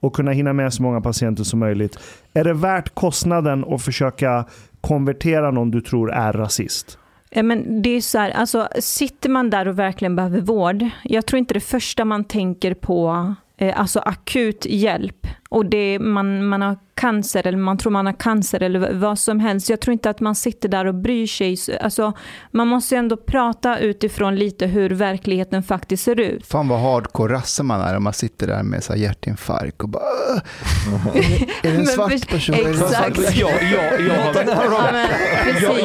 och 0.00 0.14
kunna 0.16 0.30
hinna 0.30 0.52
med 0.52 0.74
så 0.74 0.82
många 0.82 1.00
patienter 1.00 1.44
som 1.44 1.58
möjligt. 1.58 1.98
Är 2.34 2.44
det 2.44 2.54
värt 2.54 2.94
kostnaden 2.94 3.64
att 3.68 3.82
försöka 3.82 4.44
konvertera 4.80 5.50
någon 5.50 5.70
du 5.70 5.80
tror 5.80 6.12
är 6.12 6.32
rasist? 6.32 6.98
Ja, 7.30 7.42
men 7.42 7.82
det 7.82 7.90
är 7.90 8.00
så 8.00 8.18
här, 8.18 8.30
alltså, 8.30 8.68
sitter 8.80 9.28
man 9.28 9.50
där 9.50 9.68
och 9.68 9.78
verkligen 9.78 10.16
behöver 10.16 10.40
vård, 10.40 10.84
jag 11.04 11.26
tror 11.26 11.38
inte 11.38 11.54
det 11.54 11.60
första 11.60 12.04
man 12.04 12.24
tänker 12.24 12.74
på 12.74 13.34
eh, 13.58 13.80
alltså 13.80 13.98
akut 14.00 14.66
hjälp 14.66 15.26
och 15.48 15.66
det 15.66 15.98
man, 15.98 16.46
man 16.46 16.62
har 16.62 16.78
cancer 16.94 17.46
eller 17.46 17.58
man 17.58 17.78
tror 17.78 17.92
man 17.92 18.06
har 18.06 18.12
cancer 18.12 18.62
eller 18.62 18.92
vad 18.92 19.18
som 19.18 19.40
helst. 19.40 19.70
Jag 19.70 19.80
tror 19.80 19.92
inte 19.92 20.10
att 20.10 20.20
man 20.20 20.34
sitter 20.34 20.68
där 20.68 20.84
och 20.84 20.94
bryr 20.94 21.26
sig. 21.26 21.56
Alltså, 21.80 22.12
man 22.50 22.68
måste 22.68 22.94
ju 22.94 22.98
ändå 22.98 23.16
prata 23.16 23.78
utifrån 23.78 24.36
lite 24.36 24.66
hur 24.66 24.90
verkligheten 24.90 25.62
faktiskt 25.62 26.04
ser 26.04 26.20
ut. 26.20 26.46
Fan 26.46 26.68
vad 26.68 26.80
hardcore 26.80 27.32
rasse 27.34 27.62
man 27.62 27.80
är 27.80 27.96
om 27.96 28.04
man 28.04 28.12
sitter 28.12 28.46
där 28.46 28.62
med 28.62 28.84
så 28.84 28.92
här 28.92 29.00
hjärtinfarkt 29.00 29.82
och 29.82 29.88
bara 29.88 30.02
"Åh, 30.02 31.16
Är 31.62 31.70
det 31.72 31.76
en 31.76 31.86
svart 31.96 32.28
person? 32.28 32.54
Exakt. 32.54 33.18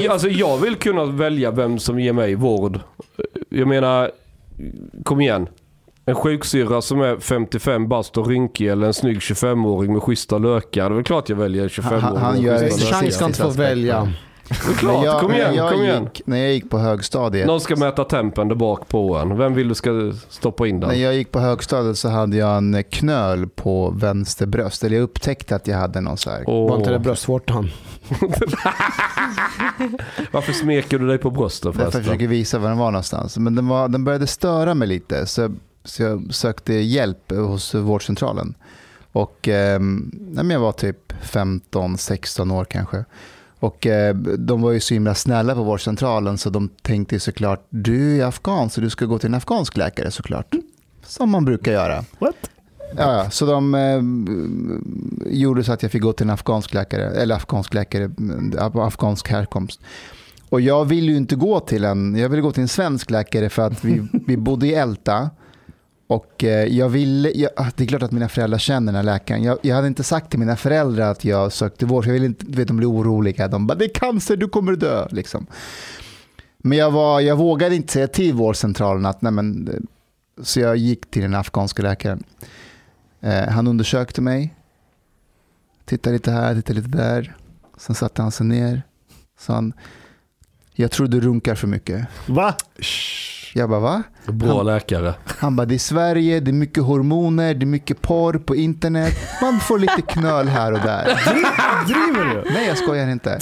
alltså, 0.09 0.29
jag 0.29 0.57
vill 0.57 0.75
kunna 0.75 1.05
välja 1.05 1.51
vem 1.51 1.79
som 1.79 1.99
ger 1.99 2.13
mig 2.13 2.35
vård. 2.35 2.79
Jag 3.49 3.67
menar, 3.67 4.11
kom 5.03 5.21
igen. 5.21 5.47
En 6.11 6.15
sjuksyrra 6.15 6.81
som 6.81 7.01
är 7.01 7.17
55 7.19 7.87
bast 7.87 8.17
och 8.17 8.27
rynkig 8.27 8.67
eller 8.67 8.87
en 8.87 8.93
snygg 8.93 9.17
25-åring 9.19 9.93
med 9.93 10.03
schyssta 10.03 10.37
lökar. 10.37 10.89
Det 10.89 10.93
är 10.93 10.95
väl 10.95 11.03
klart 11.03 11.29
jag 11.29 11.35
väljer 11.37 11.67
25-åring 11.67 12.01
Han- 12.01 12.17
han 12.17 12.33
med 12.33 12.43
gör 12.43 12.59
schyssta 12.59 12.77
det. 12.77 12.83
lökar. 12.85 13.01
Chans 13.01 13.15
ska 13.15 13.25
inte 13.25 13.37
få 13.41 13.49
välja. 13.49 14.07
Det 14.67 14.71
är 14.71 14.75
klart, 14.77 14.97
När 14.99 15.05
jag, 15.05 15.19
kom 15.21 15.31
igen, 15.31 15.49
när 15.51 15.57
jag 15.57 15.71
kom 15.71 15.81
igen. 15.83 16.03
Gick, 16.03 16.21
när 16.25 16.37
jag 16.37 16.53
gick 16.53 16.69
på 16.69 16.77
högstadiet, 16.77 17.47
Någon 17.47 17.61
ska 17.61 17.75
mäta 17.75 18.03
tempen 18.03 18.47
där 18.47 18.55
bak 18.55 18.87
på 18.87 19.15
en. 19.17 19.37
Vem 19.37 19.53
vill 19.53 19.67
du 19.67 19.75
ska 19.75 20.13
stoppa 20.29 20.67
in 20.67 20.79
när 20.79 20.87
den? 20.87 21.01
jag 21.01 21.15
gick 21.15 21.31
på 21.31 21.39
högstadiet 21.39 21.97
så 21.97 22.09
hade 22.09 22.37
jag 22.37 22.57
en 22.57 22.83
knöl 22.83 23.47
på 23.47 23.89
vänster 23.97 24.45
bröst. 24.45 24.83
Eller 24.83 24.95
jag 24.97 25.03
upptäckte 25.03 25.55
att 25.55 25.67
jag 25.67 25.77
hade 25.77 26.01
någon 26.01 26.17
så 26.17 26.29
här. 26.29 26.43
Var 26.45 26.77
inte 26.77 26.91
det 26.91 26.99
bröstvårtan? 26.99 27.69
varför 30.31 30.53
smeker 30.53 30.99
du 30.99 31.07
dig 31.07 31.17
på 31.17 31.29
bröstet 31.31 31.63
Därför 31.63 31.79
jag 31.83 31.91
förresten? 31.91 32.03
försöker 32.03 32.27
visa 32.27 32.59
var 32.59 32.69
den 32.69 32.77
var 32.77 32.91
någonstans. 32.91 33.37
Men 33.37 33.55
den, 33.55 33.67
var, 33.67 33.87
den 33.87 34.03
började 34.03 34.27
störa 34.27 34.73
mig 34.73 34.87
lite. 34.87 35.25
Så, 35.25 35.49
så 35.83 36.03
jag 36.03 36.33
sökte 36.33 36.73
hjälp 36.73 37.31
hos 37.31 37.75
vårdcentralen. 37.75 38.55
Och 39.11 39.47
eh, 39.47 39.81
jag 40.49 40.59
var 40.59 40.71
typ 40.71 41.13
15-16 41.23 42.53
år 42.53 42.65
kanske. 42.65 43.05
Och 43.59 43.87
eh, 43.87 44.15
de 44.15 44.61
var 44.61 44.71
ju 44.71 44.79
så 44.79 44.93
himla 44.93 45.15
snälla 45.15 45.55
på 45.55 45.63
vårdcentralen 45.63 46.37
så 46.37 46.49
de 46.49 46.69
tänkte 46.81 47.19
såklart 47.19 47.65
du 47.69 48.21
är 48.21 48.25
afghan 48.25 48.69
så 48.69 48.81
du 48.81 48.89
ska 48.89 49.05
gå 49.05 49.19
till 49.19 49.27
en 49.27 49.33
afghansk 49.33 49.77
läkare 49.77 50.11
såklart. 50.11 50.55
Som 51.05 51.29
man 51.29 51.45
brukar 51.45 51.71
göra. 51.71 52.03
What? 52.19 52.35
Ja, 52.97 53.29
så 53.29 53.45
de 53.45 53.75
eh, 53.75 54.01
gjorde 55.33 55.63
så 55.63 55.73
att 55.73 55.83
jag 55.83 55.91
fick 55.91 56.01
gå 56.01 56.13
till 56.13 56.25
en 56.25 56.29
afghansk 56.29 56.73
läkare, 56.73 57.03
eller 57.03 57.35
afghansk 57.35 57.73
läkare, 57.73 58.11
av 58.59 58.79
afghansk 58.79 59.29
härkomst. 59.29 59.81
Och 60.49 60.61
jag 60.61 60.85
ville 60.85 61.11
ju 61.11 61.17
inte 61.17 61.35
gå 61.35 61.59
till 61.59 61.83
en, 61.83 62.15
jag 62.15 62.29
ville 62.29 62.41
gå 62.41 62.51
till 62.51 62.61
en 62.61 62.67
svensk 62.67 63.11
läkare 63.11 63.49
för 63.49 63.61
att 63.61 63.85
vi, 63.85 64.07
vi 64.27 64.37
bodde 64.37 64.67
i 64.67 64.73
Älta. 64.73 65.29
Och 66.11 66.43
eh, 66.43 66.65
jag 66.65 66.89
ville, 66.89 67.31
jag, 67.31 67.51
ah, 67.55 67.67
det 67.75 67.83
är 67.83 67.87
klart 67.87 68.03
att 68.03 68.11
mina 68.11 68.29
föräldrar 68.29 68.57
känner 68.57 68.93
den 68.93 68.95
här 68.95 69.13
läkaren. 69.13 69.43
Jag, 69.43 69.57
jag 69.61 69.75
hade 69.75 69.87
inte 69.87 70.03
sagt 70.03 70.29
till 70.29 70.39
mina 70.39 70.55
föräldrar 70.55 71.11
att 71.11 71.25
jag 71.25 71.53
sökte 71.53 71.85
vård, 71.85 72.05
jag 72.05 72.13
ville 72.13 72.25
inte, 72.25 72.45
vet, 72.47 72.67
de 72.67 72.77
blev 72.77 72.89
oroliga. 72.89 73.47
De 73.47 73.67
bara, 73.67 73.75
det 73.75 73.85
är 73.85 73.93
cancer, 73.93 74.37
du 74.37 74.47
kommer 74.47 74.75
dö. 74.75 75.07
Liksom. 75.11 75.47
Men 76.57 76.77
jag, 76.77 76.91
var, 76.91 77.19
jag 77.19 77.35
vågade 77.35 77.75
inte 77.75 77.93
säga 77.93 78.07
till 78.07 78.33
vårdcentralen 78.33 79.05
att, 79.05 79.21
nej 79.21 79.31
men, 79.31 79.67
eh, 79.67 79.73
så 80.43 80.59
jag 80.59 80.77
gick 80.77 81.11
till 81.11 81.21
den 81.21 81.35
afghanska 81.35 81.81
läkaren. 81.81 82.23
Eh, 83.21 83.47
han 83.47 83.67
undersökte 83.67 84.21
mig, 84.21 84.55
tittade 85.85 86.13
lite 86.13 86.31
här, 86.31 86.55
tittade 86.55 86.81
lite 86.81 86.97
där. 86.97 87.35
Sen 87.77 87.95
satte 87.95 88.21
han 88.21 88.31
sig 88.31 88.45
ner. 88.45 88.83
Sa 89.39 89.53
han, 89.53 89.73
jag 90.73 90.91
tror 90.91 91.07
du 91.07 91.21
runkar 91.21 91.55
för 91.55 91.67
mycket. 91.67 92.07
Va? 92.27 92.55
Jag 93.53 93.69
bara, 93.69 93.79
va? 93.79 94.03
Bra 94.27 94.63
läkare. 94.63 95.13
Han 95.39 95.55
bara, 95.55 95.65
det 95.65 95.75
är 95.75 95.79
Sverige, 95.79 96.39
det 96.39 96.51
är 96.51 96.53
mycket 96.53 96.83
hormoner, 96.83 97.53
det 97.53 97.63
är 97.63 97.67
mycket 97.67 98.01
porr 98.01 98.33
på 98.33 98.55
internet. 98.55 99.13
Man 99.41 99.59
får 99.59 99.79
lite 99.79 100.01
knöl 100.01 100.47
här 100.47 100.71
och 100.71 100.79
där. 100.79 101.05
Driver 101.85 102.25
du? 102.45 102.53
Nej, 102.53 102.67
jag 102.67 102.77
skojar 102.77 103.07
inte. 103.09 103.39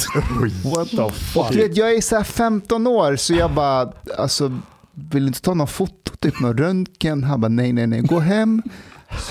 What 0.75 0.89
the 0.89 1.09
fuck? 1.09 1.51
du 1.51 1.57
vet, 1.57 1.77
jag 1.77 1.93
är 1.95 2.01
så 2.01 2.15
här 2.15 2.23
15 2.23 2.87
år, 2.87 3.15
så 3.15 3.33
jag 3.33 3.51
bara, 3.51 3.91
alltså, 4.17 4.59
vill 4.93 5.23
du 5.23 5.27
inte 5.27 5.41
ta 5.41 5.53
någon 5.53 5.67
foto, 5.67 6.11
typ 6.19 6.39
någon 6.41 6.57
röntgen? 6.57 7.23
Han 7.23 7.41
bara, 7.41 7.47
nej, 7.49 7.73
nej, 7.73 7.87
nej, 7.87 8.01
gå 8.01 8.19
hem, 8.19 8.61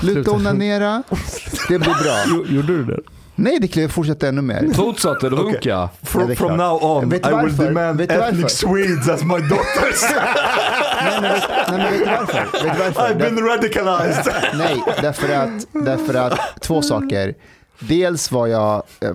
sluta 0.00 0.30
onanera, 0.30 1.02
det 1.68 1.78
blir 1.78 2.02
bra. 2.02 2.24
Jo- 2.26 2.46
Gjorde 2.48 2.66
du 2.76 2.84
det? 2.84 3.00
Nej, 3.40 3.58
det 3.60 3.68
kan 3.68 3.82
jag 3.82 3.92
fortsätta 3.92 4.28
ännu 4.28 4.42
mer. 4.42 4.68
Fortsatte 4.74 5.28
runka? 5.28 5.58
Ja, 5.62 5.90
From, 6.02 6.26
det 6.26 6.32
är 6.32 6.36
from 6.36 6.56
now 6.56 6.84
on, 6.84 7.14
I 7.14 7.44
will 7.44 7.56
demand 7.56 7.98
Vet 7.98 8.10
ethnic 8.10 8.50
Swedes 8.50 9.08
as 9.08 9.22
my 9.22 9.28
daughters. 9.38 10.02
Nej, 11.02 11.20
men 11.20 11.22
vet, 11.22 11.42
nej, 11.48 11.78
men 11.78 11.92
vet 11.92 11.98
du 11.98 12.04
varför? 12.04 12.48
Vet 12.52 12.62
du 12.62 12.68
varför? 12.84 13.14
I've 13.14 13.18
been 13.18 13.44
radicalized. 13.44 14.32
Nej, 14.54 14.82
därför 15.02 15.34
att, 15.34 15.66
därför 15.84 16.14
att 16.14 16.60
två 16.60 16.82
saker. 16.82 17.34
Dels 17.80 18.32
var 18.32 18.46
jag, 18.46 18.82
eh, 19.00 19.10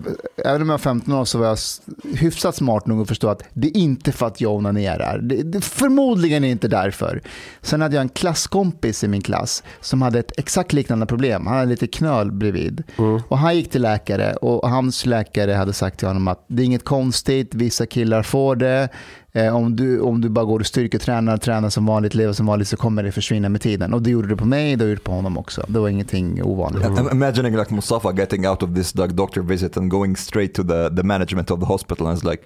även 0.45 0.61
om 0.61 0.69
jag 0.69 0.73
var 0.73 0.77
15 0.77 1.13
år 1.13 1.25
så 1.25 1.37
var 1.37 1.45
jag 1.45 1.57
hyfsat 2.17 2.55
smart 2.55 2.85
nog 2.85 3.01
att 3.01 3.07
förstå 3.07 3.29
att 3.29 3.43
det 3.53 3.67
är 3.67 3.77
inte 3.77 4.11
för 4.11 4.27
att 4.27 4.41
jag 4.41 4.53
onanerar. 4.53 5.17
Det, 5.17 5.43
det, 5.43 5.61
förmodligen 5.61 6.43
är 6.43 6.49
inte 6.49 6.67
därför. 6.67 7.21
Sen 7.61 7.81
hade 7.81 7.95
jag 7.95 8.01
en 8.01 8.09
klasskompis 8.09 9.03
i 9.03 9.07
min 9.07 9.21
klass 9.21 9.63
som 9.81 10.01
hade 10.01 10.19
ett 10.19 10.31
exakt 10.37 10.73
liknande 10.73 11.05
problem. 11.05 11.47
Han 11.47 11.57
hade 11.57 11.69
lite 11.69 11.87
knöl 11.87 12.31
bredvid. 12.31 12.83
Och 13.27 13.37
han 13.37 13.55
gick 13.55 13.71
till 13.71 13.81
läkare 13.81 14.33
och 14.33 14.69
hans 14.69 15.05
läkare 15.05 15.51
hade 15.51 15.73
sagt 15.73 15.99
till 15.99 16.07
honom 16.07 16.27
att 16.27 16.45
det 16.47 16.61
är 16.61 16.65
inget 16.65 16.85
konstigt, 16.85 17.55
vissa 17.55 17.85
killar 17.85 18.23
får 18.23 18.55
det. 18.55 18.89
Eh, 19.35 19.55
om, 19.55 19.75
du, 19.75 19.99
om 19.99 20.21
du 20.21 20.29
bara 20.29 20.45
går 20.45 20.59
och 20.59 20.65
styrketränar, 20.65 21.37
tränar 21.37 21.69
som 21.69 21.85
vanligt, 21.85 22.13
lever 22.13 22.33
som 22.33 22.45
vanligt 22.45 22.67
så 22.67 22.77
kommer 22.77 23.03
det 23.03 23.11
försvinna 23.11 23.49
med 23.49 23.61
tiden. 23.61 23.93
Och 23.93 24.01
det 24.01 24.09
gjorde 24.09 24.27
det 24.27 24.35
på 24.35 24.45
mig, 24.45 24.75
det 24.75 24.83
gjorde 24.83 24.95
det 24.95 25.03
på 25.03 25.11
honom 25.11 25.37
också. 25.37 25.65
Det 25.67 25.79
var 25.79 25.89
ingenting 25.89 26.43
ovanligt. 26.43 26.85
Mm. 26.85 27.11
imagining 27.11 27.57
like 27.57 27.73
Mustafa 27.73 28.13
getting 28.13 28.47
out 28.47 28.63
of 28.63 28.75
this 28.75 28.95
like, 28.95 29.13
doctor 29.13 29.41
visit 29.41 29.77
and 29.77 29.91
going 29.91 30.15
straight 30.15 30.53
to 30.53 30.63
the, 30.63 30.95
the 30.95 31.03
management 31.03 31.51
of 31.51 31.59
the 31.59 31.65
hospital 31.65 32.07
and 32.07 32.17
it's 32.17 32.31
like, 32.31 32.43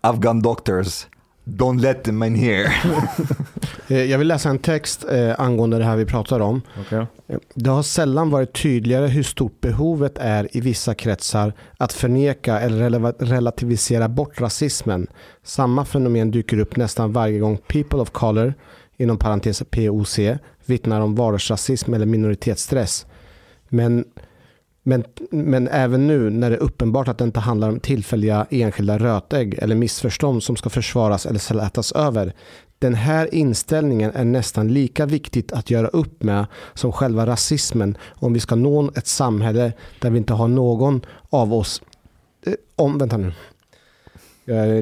Afghan 0.00 0.42
doctors, 0.42 1.06
don't 1.56 1.80
let 1.80 2.04
them 2.04 2.22
in 2.22 2.34
here. 2.34 2.72
Eh, 3.88 4.02
Jag 4.04 4.18
vill 4.18 4.28
läsa 4.28 4.48
en 4.50 4.58
text 4.58 5.04
eh, 5.10 5.40
angående 5.40 5.78
det 5.78 5.84
här 5.84 5.96
vi 5.96 6.04
pratar 6.04 6.40
om. 6.40 6.62
Okej. 6.80 7.06
Eh, 7.28 7.38
Det 7.54 7.70
har 7.70 7.82
sällan 7.82 8.30
varit 8.30 8.62
tydligare 8.62 9.06
hur 9.06 9.22
stort 9.22 9.60
behovet 9.60 10.18
är 10.18 10.56
i 10.56 10.60
vissa 10.60 10.94
kretsar 10.94 11.52
att 11.78 11.92
förneka 11.92 12.60
eller 12.60 12.90
relativisera 13.24 14.08
bort 14.08 14.40
rasismen. 14.40 15.06
Samma 15.42 15.84
fenomen 15.84 16.30
dyker 16.30 16.58
upp 16.58 16.76
nästan 16.76 17.12
varje 17.12 17.38
gång 17.38 17.56
people 17.66 17.98
of 17.98 18.10
color, 18.10 18.54
inom 18.96 19.18
parentes 19.18 19.62
POC, 19.70 20.18
vittnar 20.66 21.00
om 21.00 21.14
vardagsrasism 21.14 21.94
eller 21.94 22.06
minoritetsstress. 22.06 23.06
Men, 23.68 24.04
men, 24.82 25.04
men 25.30 25.68
även 25.68 26.06
nu 26.06 26.30
när 26.30 26.50
det 26.50 26.56
är 26.56 26.60
uppenbart 26.60 27.08
att 27.08 27.18
det 27.18 27.24
inte 27.24 27.40
handlar 27.40 27.68
om 27.68 27.80
tillfälliga 27.80 28.46
enskilda 28.50 28.98
rötägg 28.98 29.54
eller 29.54 29.74
missförstånd 29.74 30.42
som 30.42 30.56
ska 30.56 30.70
försvaras 30.70 31.26
eller 31.26 31.38
slätas 31.38 31.92
över. 31.92 32.34
Den 32.78 32.94
här 32.94 33.34
inställningen 33.34 34.10
är 34.14 34.24
nästan 34.24 34.68
lika 34.68 35.06
viktigt 35.06 35.52
att 35.52 35.70
göra 35.70 35.86
upp 35.86 36.22
med 36.22 36.46
som 36.74 36.92
själva 36.92 37.26
rasismen 37.26 37.96
om 38.08 38.32
vi 38.32 38.40
ska 38.40 38.54
nå 38.54 38.90
ett 38.94 39.06
samhälle 39.06 39.72
där 40.00 40.10
vi 40.10 40.18
inte 40.18 40.32
har 40.32 40.48
någon 40.48 41.00
av 41.30 41.54
oss 41.54 41.82
eh, 42.46 42.52
om, 42.76 42.98
vänta 42.98 43.16
nu. 43.16 43.32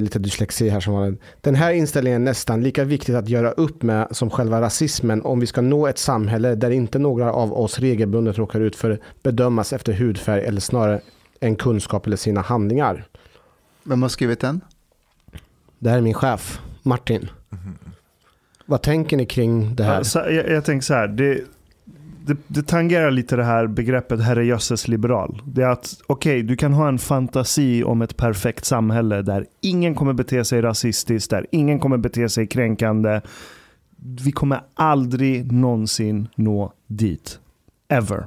Lite 0.00 0.18
dyslexi 0.18 0.68
här 0.68 0.80
som 0.80 0.92
vanligt. 0.92 1.22
Den 1.40 1.54
här 1.54 1.72
inställningen 1.72 2.22
är 2.22 2.24
nästan 2.24 2.62
lika 2.62 2.84
viktigt 2.84 3.14
att 3.14 3.28
göra 3.28 3.50
upp 3.50 3.82
med 3.82 4.08
som 4.10 4.30
själva 4.30 4.60
rasismen 4.60 5.22
om 5.22 5.40
vi 5.40 5.46
ska 5.46 5.60
nå 5.60 5.86
ett 5.86 5.98
samhälle 5.98 6.54
där 6.54 6.70
inte 6.70 6.98
några 6.98 7.32
av 7.32 7.52
oss 7.52 7.78
regelbundet 7.78 8.38
råkar 8.38 8.60
ut 8.60 8.76
för 8.76 9.00
bedömas 9.22 9.72
efter 9.72 9.92
hudfärg 9.92 10.44
eller 10.44 10.60
snarare 10.60 11.00
en 11.40 11.56
kunskap 11.56 12.06
eller 12.06 12.16
sina 12.16 12.40
handlingar. 12.40 13.04
Vem 13.82 14.02
har 14.02 14.08
skrivit 14.08 14.40
den? 14.40 14.60
Det 15.78 15.90
här 15.90 15.96
är 15.96 16.02
min 16.02 16.14
chef, 16.14 16.60
Martin. 16.82 17.28
Vad 18.66 18.82
tänker 18.82 19.16
ni 19.16 19.26
kring 19.26 19.74
det 19.76 19.84
här? 19.84 19.94
Ja, 19.94 20.04
så, 20.04 20.18
jag, 20.18 20.50
jag 20.50 20.64
tänker 20.64 20.84
så 20.84 20.94
här, 20.94 21.08
det, 21.08 21.40
det, 22.28 22.36
det 22.46 22.62
tangerar 22.62 23.10
lite 23.10 23.36
det 23.36 23.44
här 23.44 23.66
begreppet 23.66 24.20
herrejösses 24.20 24.88
liberal. 24.88 25.42
Det 25.44 25.62
är 25.62 25.68
att, 25.68 26.00
okej, 26.06 26.42
du 26.42 26.56
kan 26.56 26.72
ha 26.72 26.88
en 26.88 26.98
fantasi 26.98 27.84
om 27.84 28.02
ett 28.02 28.16
perfekt 28.16 28.64
samhälle 28.64 29.22
där 29.22 29.46
ingen 29.60 29.94
kommer 29.94 30.12
bete 30.12 30.44
sig 30.44 30.62
rasistiskt, 30.62 31.30
där 31.30 31.46
ingen 31.52 31.78
kommer 31.78 31.96
bete 31.96 32.28
sig 32.28 32.46
kränkande. 32.46 33.20
Vi 34.24 34.32
kommer 34.32 34.60
aldrig 34.74 35.52
någonsin 35.52 36.28
nå 36.34 36.72
dit. 36.86 37.40
Ever. 37.88 38.26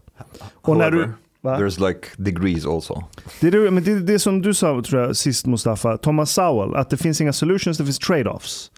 Och 0.53 0.77
när 0.77 0.91
du, 0.91 1.09
va? 1.41 1.57
There's 1.57 1.87
like 1.87 2.07
degrees 2.17 2.65
also. 2.65 3.03
Det 3.39 3.47
är 3.47 3.51
det, 3.51 3.71
men 3.71 3.83
det, 3.83 3.91
är 3.91 3.95
det 3.99 4.19
som 4.19 4.41
du 4.41 4.53
sa 4.53 4.81
tror 4.81 5.01
jag, 5.01 5.15
sist 5.15 5.45
Mustafa, 5.45 5.97
Thomas 5.97 6.31
Sowell, 6.31 6.75
att 6.75 6.89
det 6.89 6.97
finns 6.97 7.21
inga 7.21 7.33
solutions, 7.33 7.77
det 7.77 7.83
finns 7.83 7.99
trade-offs. 7.99 8.70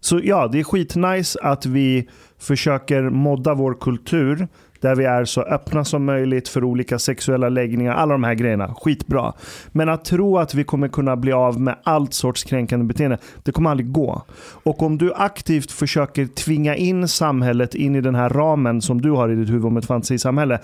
Så 0.00 0.20
ja, 0.24 0.48
det 0.52 0.60
är 0.60 0.64
skitnice 0.64 1.38
att 1.42 1.66
vi 1.66 2.08
försöker 2.38 3.02
modda 3.02 3.54
vår 3.54 3.74
kultur 3.74 4.48
där 4.80 4.94
vi 4.94 5.04
är 5.04 5.24
så 5.24 5.42
öppna 5.42 5.84
som 5.84 6.04
möjligt 6.04 6.48
för 6.48 6.64
olika 6.64 6.98
sexuella 6.98 7.48
läggningar, 7.48 7.94
alla 7.94 8.12
de 8.12 8.24
här 8.24 8.34
grejerna. 8.34 8.74
Skitbra. 8.74 9.32
Men 9.72 9.88
att 9.88 10.04
tro 10.04 10.38
att 10.38 10.54
vi 10.54 10.64
kommer 10.64 10.88
kunna 10.88 11.16
bli 11.16 11.32
av 11.32 11.60
med 11.60 11.76
allt 11.82 12.14
sorts 12.14 12.44
kränkande 12.44 12.84
beteende, 12.84 13.18
det 13.42 13.52
kommer 13.52 13.70
aldrig 13.70 13.92
gå. 13.92 14.22
Och 14.62 14.82
om 14.82 14.98
du 14.98 15.12
aktivt 15.14 15.72
försöker 15.72 16.26
tvinga 16.26 16.76
in 16.76 17.08
samhället 17.08 17.74
in 17.74 17.96
i 17.96 18.00
den 18.00 18.14
här 18.14 18.28
ramen 18.28 18.82
som 18.82 19.00
du 19.00 19.10
har 19.10 19.28
i 19.28 19.34
ditt 19.34 19.48
huvud 19.48 19.64
om 19.64 19.76
ett 19.76 19.86
fantasisamhälle, 19.86 20.58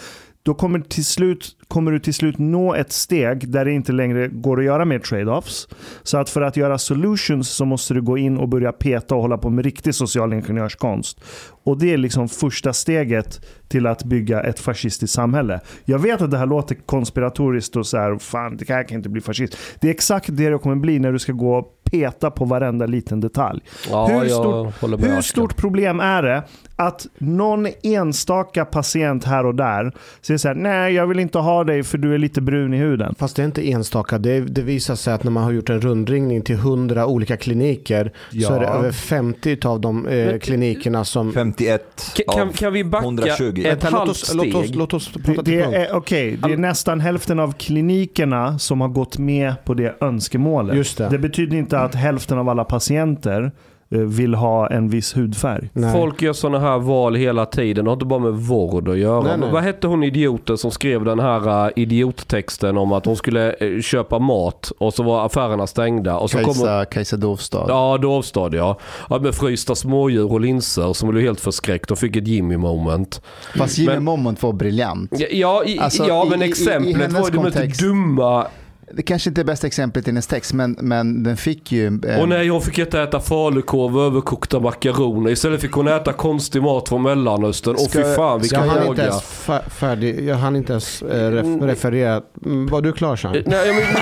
då 0.46 0.54
kommer, 0.54 0.80
till 0.80 1.04
slut, 1.04 1.56
kommer 1.68 1.92
du 1.92 1.98
till 1.98 2.14
slut 2.14 2.38
nå 2.38 2.74
ett 2.74 2.92
steg 2.92 3.48
där 3.48 3.64
det 3.64 3.72
inte 3.72 3.92
längre 3.92 4.28
går 4.28 4.58
att 4.58 4.64
göra 4.64 4.84
mer 4.84 4.98
trade-offs. 4.98 5.68
Så 6.02 6.18
att 6.18 6.30
för 6.30 6.42
att 6.42 6.56
göra 6.56 6.78
solutions 6.78 7.48
så 7.48 7.64
måste 7.64 7.94
du 7.94 8.02
gå 8.02 8.18
in 8.18 8.36
och 8.38 8.48
börja 8.48 8.72
peta 8.72 9.14
och 9.14 9.22
hålla 9.22 9.38
på 9.38 9.50
med 9.50 9.64
riktig 9.64 9.94
social 9.94 10.32
ingenjörskonst. 10.32 11.20
Och 11.64 11.78
det 11.78 11.92
är 11.92 11.96
liksom 11.96 12.28
första 12.28 12.72
steget 12.72 13.40
till 13.68 13.86
att 13.86 14.04
bygga 14.04 14.42
ett 14.42 14.60
fascistiskt 14.60 15.14
samhälle. 15.14 15.60
Jag 15.84 15.98
vet 15.98 16.22
att 16.22 16.30
det 16.30 16.38
här 16.38 16.46
låter 16.46 16.74
konspiratoriskt 16.74 17.76
och 17.76 17.86
så 17.86 17.96
här, 17.96 18.18
fan 18.18 18.56
det 18.56 18.68
här 18.68 18.88
kan 18.88 18.96
inte 18.96 19.08
bli 19.08 19.20
fascist. 19.20 19.56
Det 19.80 19.88
är 19.88 19.90
exakt 19.90 20.28
det 20.32 20.50
det 20.50 20.58
kommer 20.58 20.76
bli 20.76 20.98
när 20.98 21.12
du 21.12 21.18
ska 21.18 21.32
gå 21.32 21.68
peta 21.90 22.30
på 22.30 22.44
varenda 22.44 22.86
liten 22.86 23.20
detalj. 23.20 23.60
Ja, 23.90 24.06
Hur 24.06 24.28
stort- 24.28 25.02
Hur 25.16 25.20
stort 25.20 25.56
problem 25.56 26.00
är 26.00 26.22
det 26.22 26.42
att 26.78 27.06
någon 27.18 27.66
enstaka 27.82 28.64
patient 28.64 29.24
här 29.24 29.46
och 29.46 29.54
där 29.54 29.92
säger 30.20 30.38
så 30.38 30.48
här, 30.48 30.54
nej 30.54 30.94
jag 30.94 31.06
vill 31.06 31.18
inte 31.18 31.38
ha 31.38 31.64
dig 31.64 31.82
för 31.82 31.98
du 31.98 32.14
är 32.14 32.18
lite 32.18 32.40
brun 32.40 32.74
i 32.74 32.76
huden. 32.76 33.14
Fast 33.18 33.36
det 33.36 33.42
är 33.42 33.46
inte 33.46 33.70
enstaka. 33.70 34.18
Det, 34.18 34.40
det 34.40 34.62
visar 34.62 34.94
sig 34.94 35.14
att 35.14 35.24
när 35.24 35.30
man 35.30 35.42
har 35.44 35.52
gjort 35.52 35.70
en 35.70 35.80
rundringning 35.80 36.42
till 36.42 36.54
100 36.56 37.06
olika 37.06 37.36
kliniker 37.36 38.12
så 38.30 38.36
Ja. 38.36 38.56
är 38.56 38.60
det 38.60 38.66
över 38.66 38.90
50 38.92 39.66
av 39.68 39.80
de 39.80 40.06
eh, 40.06 40.38
klinikerna 40.38 41.04
som... 41.04 41.32
51 41.32 42.12
Kan, 42.34 42.52
kan, 42.52 42.72
vi 42.72 42.84
backa 42.84 43.04
120. 43.04 43.62
ett 43.66 43.82
halvt 43.82 44.10
oss, 44.10 44.34
låt, 44.34 44.54
oss, 44.54 44.64
steg? 44.64 44.76
låt 44.76 44.94
oss 44.94 45.10
Det, 45.14 45.22
prata 45.22 45.42
till 45.42 45.54
det 45.56 45.62
punkt. 45.62 45.76
är, 45.76 45.94
okej, 45.96 46.38
det 46.42 46.52
är 46.52 46.56
nästan 46.56 47.00
hälften 47.00 47.38
av 47.38 47.52
klinikerna 47.52 48.58
som 48.58 48.80
har 48.80 48.88
gått 48.88 49.18
med 49.18 49.64
på 49.64 49.74
det 49.74 49.94
önskemålet. 50.00 50.76
Just 50.76 50.98
det. 50.98 51.08
det 51.08 51.18
betyder 51.18 51.56
inte 51.56 51.75
att 51.84 51.94
hälften 51.94 52.38
av 52.38 52.48
alla 52.48 52.64
patienter 52.64 53.52
eh, 53.90 53.98
vill 53.98 54.34
ha 54.34 54.66
en 54.70 54.88
viss 54.88 55.16
hudfärg. 55.16 55.70
Nej. 55.72 55.92
Folk 55.92 56.22
gör 56.22 56.32
sådana 56.32 56.58
här 56.58 56.78
val 56.78 57.14
hela 57.14 57.46
tiden. 57.46 57.84
Det 57.84 57.90
har 57.90 57.96
inte 57.96 58.06
bara 58.06 58.20
med 58.20 58.32
vård 58.32 58.88
att 58.88 58.98
göra. 58.98 59.20
Nej, 59.22 59.36
nej. 59.38 59.50
Vad 59.52 59.62
hette 59.62 59.86
hon 59.86 60.02
idioten 60.02 60.58
som 60.58 60.70
skrev 60.70 61.04
den 61.04 61.20
här 61.20 61.66
uh, 61.66 61.72
idiottexten 61.76 62.76
om 62.78 62.92
att 62.92 63.06
hon 63.06 63.16
skulle 63.16 63.52
eh, 63.52 63.80
köpa 63.80 64.18
mat 64.18 64.72
och 64.78 64.94
så 64.94 65.02
var 65.02 65.26
affärerna 65.26 65.66
stängda. 65.66 66.16
Och 66.18 66.30
så 66.30 66.36
kom 66.38 66.44
hon, 66.46 66.54
Kajsa, 66.54 66.84
Kajsa 66.84 67.16
Dovstad. 67.16 67.64
Ja, 67.68 67.98
Dovstad 67.98 68.50
ja. 68.56 68.78
ja. 69.10 69.18
Med 69.18 69.34
frysta 69.34 69.74
smådjur 69.74 70.32
och 70.32 70.40
linser 70.40 70.92
som 70.92 71.08
blev 71.10 71.22
helt 71.22 71.40
förskräckt 71.40 71.90
och 71.90 71.98
fick 71.98 72.16
ett 72.16 72.26
Jimmy 72.28 72.56
moment. 72.56 73.22
Fast 73.58 73.78
Jimmy 73.78 73.94
Men- 73.94 74.04
Moment 74.04 74.42
var 74.42 74.52
briljant. 74.52 75.10
Ja, 75.18 75.26
ja, 75.30 75.64
i, 75.64 75.78
Alltså, 75.78 76.04
ja 76.08 76.26
i- 76.26 76.30
men 76.30 76.42
i- 76.42 76.44
i 76.44 76.48
exemplet 76.48 76.96
hennes 76.96 77.20
var 77.20 77.30
ju 77.30 77.36
kontext. 77.36 77.80
dumma. 77.80 78.46
Det 78.92 79.02
kanske 79.02 79.30
inte 79.30 79.40
är 79.40 79.44
bästa 79.44 79.66
exemplet 79.66 80.06
i 80.08 80.10
hennes 80.10 80.26
text, 80.26 80.52
men, 80.52 80.76
men 80.80 81.22
den 81.22 81.36
fick 81.36 81.72
ju... 81.72 82.00
eh, 82.08 82.20
Och 82.20 82.28
nej, 82.28 82.48
hon 82.48 82.62
fick 82.62 82.78
inte 82.78 83.00
äta 83.02 83.20
falukorv 83.20 83.96
och 83.98 84.04
överkokta 84.04 84.60
makaroner. 84.60 85.30
Istället 85.30 85.60
fick 85.60 85.72
hon 85.72 85.88
äta 85.88 86.12
konstig 86.12 86.62
mat 86.62 86.88
från 86.88 87.02
Mellanöstern. 87.02 87.74
Och 87.74 87.90
fy 87.92 88.02
fan 88.02 88.16
Jag 88.18 88.38
vilken 88.38 88.64
ens 89.04 89.22
fär- 89.46 89.68
färdig, 89.70 90.28
jag 90.28 90.36
hann 90.36 90.56
inte 90.56 90.72
ens 90.72 91.02
eh, 91.02 91.30
ref, 91.30 91.62
referera. 91.62 92.22
Mm, 92.44 92.66
var 92.66 92.80
du 92.82 92.92
klar 92.92 93.16
Sean? 93.16 93.34
Eh, 93.34 93.42
Nej, 93.46 93.72
men, 93.72 93.82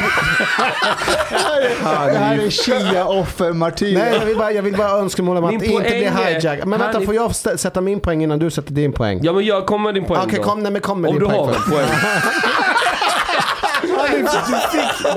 det 2.13 2.19
här 2.19 2.35
är 2.39 2.51
Shia-offer 2.51 3.53
martyr. 3.53 3.95
Nej, 3.99 4.17
jag 4.21 4.27
vill 4.27 4.37
bara, 4.37 4.53
jag 4.53 4.63
vill 4.63 4.77
bara 4.77 4.91
önskemål 4.91 5.37
om 5.37 5.45
att 5.45 5.53
inte 5.53 5.67
bli 5.67 5.75
poäng 5.77 5.87
är- 5.87 6.41
hijack. 6.41 6.65
Men 6.67 6.81
vänta, 6.81 7.01
får 7.01 7.15
jag 7.15 7.35
sätta 7.35 7.81
min 7.81 8.01
poäng 8.01 8.23
innan 8.23 8.39
du 8.39 8.51
sätter 8.51 8.73
din 8.73 8.93
poäng? 8.93 9.21
ja 9.23 9.33
men 9.33 9.45
jag 9.45 9.67
kommer 9.67 9.85
med 9.85 9.95
din 9.95 10.05
poäng 10.05 10.21
Okej, 10.25 10.39
då. 10.39 10.43
kom, 10.45 10.63
nej, 10.63 10.73
men 10.73 10.81
kom 10.81 11.01
med 11.01 11.09
Om 11.09 11.15
din 11.19 11.29
du 11.29 11.35
poäng 11.35 11.47
har 11.47 11.55
en 11.55 11.63
poäng. 11.71 11.87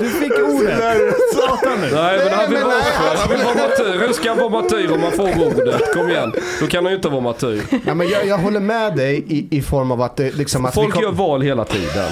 Du 0.00 0.10
fick 0.10 0.32
ordet. 0.38 0.78
Nej 1.92 2.18
men 2.24 2.32
han 2.32 2.50
vill 2.50 2.58
men 2.58 2.62
vara 2.62 2.78
nej, 2.78 2.88
offer. 2.88 3.16
Han 3.16 3.28
vill 3.30 3.44
vara 3.44 3.54
martyr. 3.54 4.06
Hur 4.06 4.12
ska 4.12 4.28
han 4.28 4.38
vara 4.38 4.48
martyr 4.48 4.92
om 4.92 5.02
han 5.02 5.12
får 5.12 5.46
ordet? 5.46 5.94
Kom 5.94 6.10
igen. 6.10 6.32
Då 6.60 6.66
kan 6.66 6.84
han 6.84 6.92
ju 6.92 6.96
inte 6.96 7.08
vara 7.08 7.20
martyr. 7.20 7.62
Ja, 7.86 7.94
men 7.94 8.08
jag, 8.08 8.26
jag 8.26 8.38
håller 8.38 8.60
med 8.60 8.96
dig 8.96 9.24
i, 9.28 9.56
i 9.56 9.62
form 9.62 9.90
av 9.90 10.02
att 10.02 10.16
det 10.16 10.34
liksom 10.34 10.64
att 10.64 10.74
Folk 10.74 10.96
vi 10.96 11.02
gör 11.02 11.12
val 11.12 11.42
hela 11.42 11.64
tiden. 11.64 12.10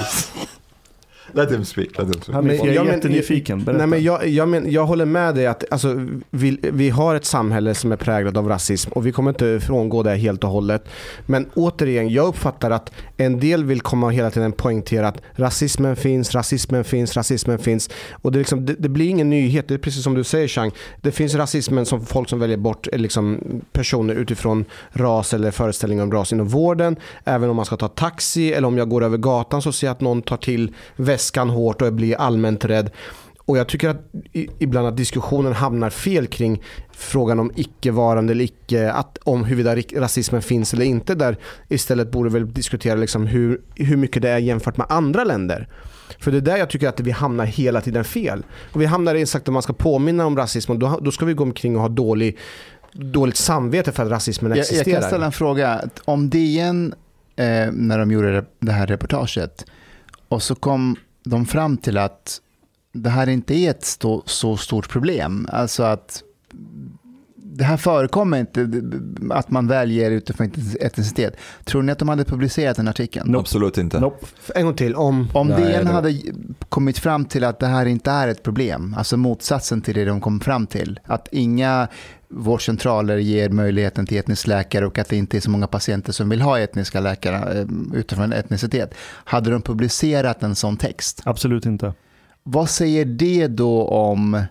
Let 1.33 1.51
him 1.51 1.65
speak, 1.65 1.97
let 1.97 2.07
him 2.07 2.13
speak. 2.13 2.35
Han 2.35 2.49
är, 2.49 2.53
jag 2.53 2.67
är 2.67 2.73
jag 2.73 2.85
men- 2.85 2.95
jättenyfiken. 2.95 3.63
Berätta. 3.63 3.77
Nej, 3.77 3.87
men 3.87 4.03
jag, 4.03 4.27
jag, 4.27 4.49
men, 4.49 4.71
jag 4.71 4.85
håller 4.85 5.05
med 5.05 5.35
dig 5.35 5.47
att 5.47 5.63
alltså, 5.71 6.07
vi, 6.29 6.59
vi 6.61 6.89
har 6.89 7.15
ett 7.15 7.25
samhälle 7.25 7.73
som 7.73 7.91
är 7.91 7.95
präglat 7.95 8.37
av 8.37 8.47
rasism 8.47 8.91
och 8.91 9.05
vi 9.05 9.11
kommer 9.11 9.29
inte 9.29 9.59
frångå 9.59 10.03
det 10.03 10.15
helt 10.15 10.43
och 10.43 10.49
hållet. 10.49 10.89
Men 11.25 11.49
återigen, 11.53 12.09
jag 12.09 12.27
uppfattar 12.27 12.71
att 12.71 12.91
en 13.17 13.39
del 13.39 13.63
vill 13.63 13.81
komma 13.81 14.05
och 14.07 14.13
hela 14.13 14.31
tiden 14.31 14.51
poängtera 14.51 15.07
att 15.07 15.21
rasismen 15.35 15.95
finns, 15.95 16.35
rasismen 16.35 16.83
finns, 16.83 17.17
rasismen 17.17 17.59
finns. 17.59 17.89
Och 18.11 18.31
det, 18.31 18.37
är 18.37 18.39
liksom, 18.39 18.65
det, 18.65 18.75
det 18.79 18.89
blir 18.89 19.09
ingen 19.09 19.29
nyhet, 19.29 19.67
det 19.67 19.73
är 19.73 19.77
precis 19.77 20.03
som 20.03 20.13
du 20.13 20.23
säger 20.23 20.47
Chang. 20.47 20.71
Det 21.01 21.11
finns 21.11 21.35
rasismen 21.35 21.85
som 21.85 22.05
folk 22.05 22.29
som 22.29 22.39
väljer 22.39 22.57
bort 22.57 22.87
eh, 22.91 22.99
liksom, 22.99 23.39
personer 23.71 24.15
utifrån 24.15 24.65
ras 24.91 25.33
eller 25.33 25.51
föreställningar 25.51 26.03
om 26.03 26.11
ras 26.11 26.33
inom 26.33 26.47
vården. 26.47 26.95
Även 27.23 27.49
om 27.49 27.55
man 27.55 27.65
ska 27.65 27.77
ta 27.77 27.87
taxi 27.87 28.53
eller 28.53 28.67
om 28.67 28.77
jag 28.77 28.89
går 28.89 29.03
över 29.03 29.17
gatan 29.17 29.61
så 29.61 29.71
ser 29.71 29.87
jag 29.87 29.91
att 29.91 30.01
någon 30.01 30.21
tar 30.21 30.37
till 30.37 30.73
väskan 31.27 31.49
hårt 31.49 31.81
och 31.81 31.87
jag 31.87 31.93
blir 31.93 32.15
allmänt 32.15 32.65
rädd. 32.65 32.89
Och 33.45 33.57
jag 33.57 33.67
tycker 33.67 33.89
att 33.89 34.01
ibland 34.59 34.87
att 34.87 34.97
diskussionen 34.97 35.53
hamnar 35.53 35.89
fel 35.89 36.27
kring 36.27 36.61
frågan 36.91 37.39
om 37.39 37.51
icke-varande 37.55 38.33
eller 38.33 38.43
icke, 38.43 38.91
att, 38.91 39.17
om 39.23 39.43
huruvida 39.43 39.75
rasismen 39.75 40.41
finns 40.41 40.73
eller 40.73 40.85
inte. 40.85 41.15
Där 41.15 41.37
istället 41.69 42.11
borde 42.11 42.29
väl 42.29 42.53
diskutera 42.53 42.95
liksom 42.95 43.27
hur, 43.27 43.61
hur 43.75 43.97
mycket 43.97 44.21
det 44.21 44.29
är 44.29 44.37
jämfört 44.37 44.77
med 44.77 44.87
andra 44.89 45.23
länder. 45.23 45.67
För 46.19 46.31
det 46.31 46.37
är 46.37 46.41
där 46.41 46.57
jag 46.57 46.69
tycker 46.69 46.89
att 46.89 46.99
vi 46.99 47.11
hamnar 47.11 47.45
hela 47.45 47.81
tiden 47.81 48.03
fel. 48.03 48.43
Och 48.73 48.81
vi 48.81 48.85
hamnar 48.85 49.15
i 49.15 49.21
exakt 49.21 49.47
att 49.47 49.53
man 49.53 49.61
ska 49.61 49.73
påminna 49.73 50.25
om 50.25 50.37
rasism 50.37 50.71
och 50.71 50.79
då, 50.79 50.99
då 51.01 51.11
ska 51.11 51.25
vi 51.25 51.33
gå 51.33 51.43
omkring 51.43 51.75
och 51.75 51.81
ha 51.81 51.89
dålig, 51.89 52.37
dåligt 52.93 53.37
samvete 53.37 53.91
för 53.91 54.03
att 54.03 54.11
rasismen 54.11 54.51
jag, 54.51 54.57
jag 54.57 54.61
existerar. 54.61 55.01
kan 55.01 55.09
ställa 55.09 55.25
en 55.25 55.31
fråga. 55.31 55.81
Om 56.05 56.29
DN, 56.29 56.93
eh, 57.35 57.71
när 57.71 57.99
de 57.99 58.11
gjorde 58.11 58.45
det 58.59 58.71
här 58.71 58.87
reportaget, 58.87 59.65
och 60.29 60.43
så 60.43 60.55
kom 60.55 60.95
de 61.27 61.45
fram 61.45 61.77
till 61.77 61.97
att 61.97 62.41
det 62.91 63.09
här 63.09 63.29
inte 63.29 63.55
är 63.55 63.69
ett 63.69 63.85
stå, 63.85 64.23
så 64.25 64.57
stort 64.57 64.89
problem. 64.89 65.47
Alltså 65.51 65.83
att 65.83 66.23
det 67.57 67.63
här 67.63 67.77
förekommer 67.77 68.39
inte, 68.39 68.69
att 69.29 69.51
man 69.51 69.67
väljer 69.67 70.11
utifrån 70.11 70.51
etnicitet. 70.81 71.35
Tror 71.65 71.81
ni 71.83 71.91
att 71.91 71.99
de 71.99 72.09
hade 72.09 72.23
publicerat 72.25 72.77
den 72.77 72.87
artikeln? 72.87 73.31
Nope. 73.31 73.39
Absolut 73.41 73.77
inte. 73.77 73.99
Nope. 73.99 74.25
En 74.55 74.65
gång 74.65 74.73
till, 74.73 74.95
om... 74.95 75.27
Om 75.33 75.47
Nej, 75.47 75.61
DN 75.61 75.85
det- 75.85 75.91
hade 75.91 76.13
kommit 76.69 76.99
fram 76.99 77.25
till 77.25 77.43
att 77.43 77.59
det 77.59 77.67
här 77.67 77.85
inte 77.85 78.11
är 78.11 78.27
ett 78.27 78.43
problem, 78.43 78.95
alltså 78.97 79.17
motsatsen 79.17 79.81
till 79.81 79.95
det 79.95 80.05
de 80.05 80.21
kom 80.21 80.39
fram 80.39 80.67
till, 80.67 80.99
att 81.03 81.27
inga 81.31 81.87
vårdcentraler 82.29 83.17
ger 83.17 83.49
möjligheten 83.49 84.05
till 84.05 84.17
etnisk 84.17 84.47
läkare 84.47 84.85
och 84.87 84.97
att 84.99 85.09
det 85.09 85.15
inte 85.17 85.37
är 85.37 85.41
så 85.41 85.49
många 85.49 85.67
patienter 85.67 86.11
som 86.11 86.29
vill 86.29 86.41
ha 86.41 86.59
etniska 86.59 86.99
läkare 86.99 87.59
eh, 87.59 87.65
utifrån 87.93 88.33
etnicitet. 88.33 88.93
Hade 89.09 89.51
de 89.51 89.61
publicerat 89.61 90.43
en 90.43 90.55
sån 90.55 90.77
text, 90.77 91.21
Absolut 91.25 91.65
inte. 91.65 91.93
vad 92.43 92.69
säger 92.69 93.05
det 93.05 93.47
då 93.47 93.87
om, 93.87 94.41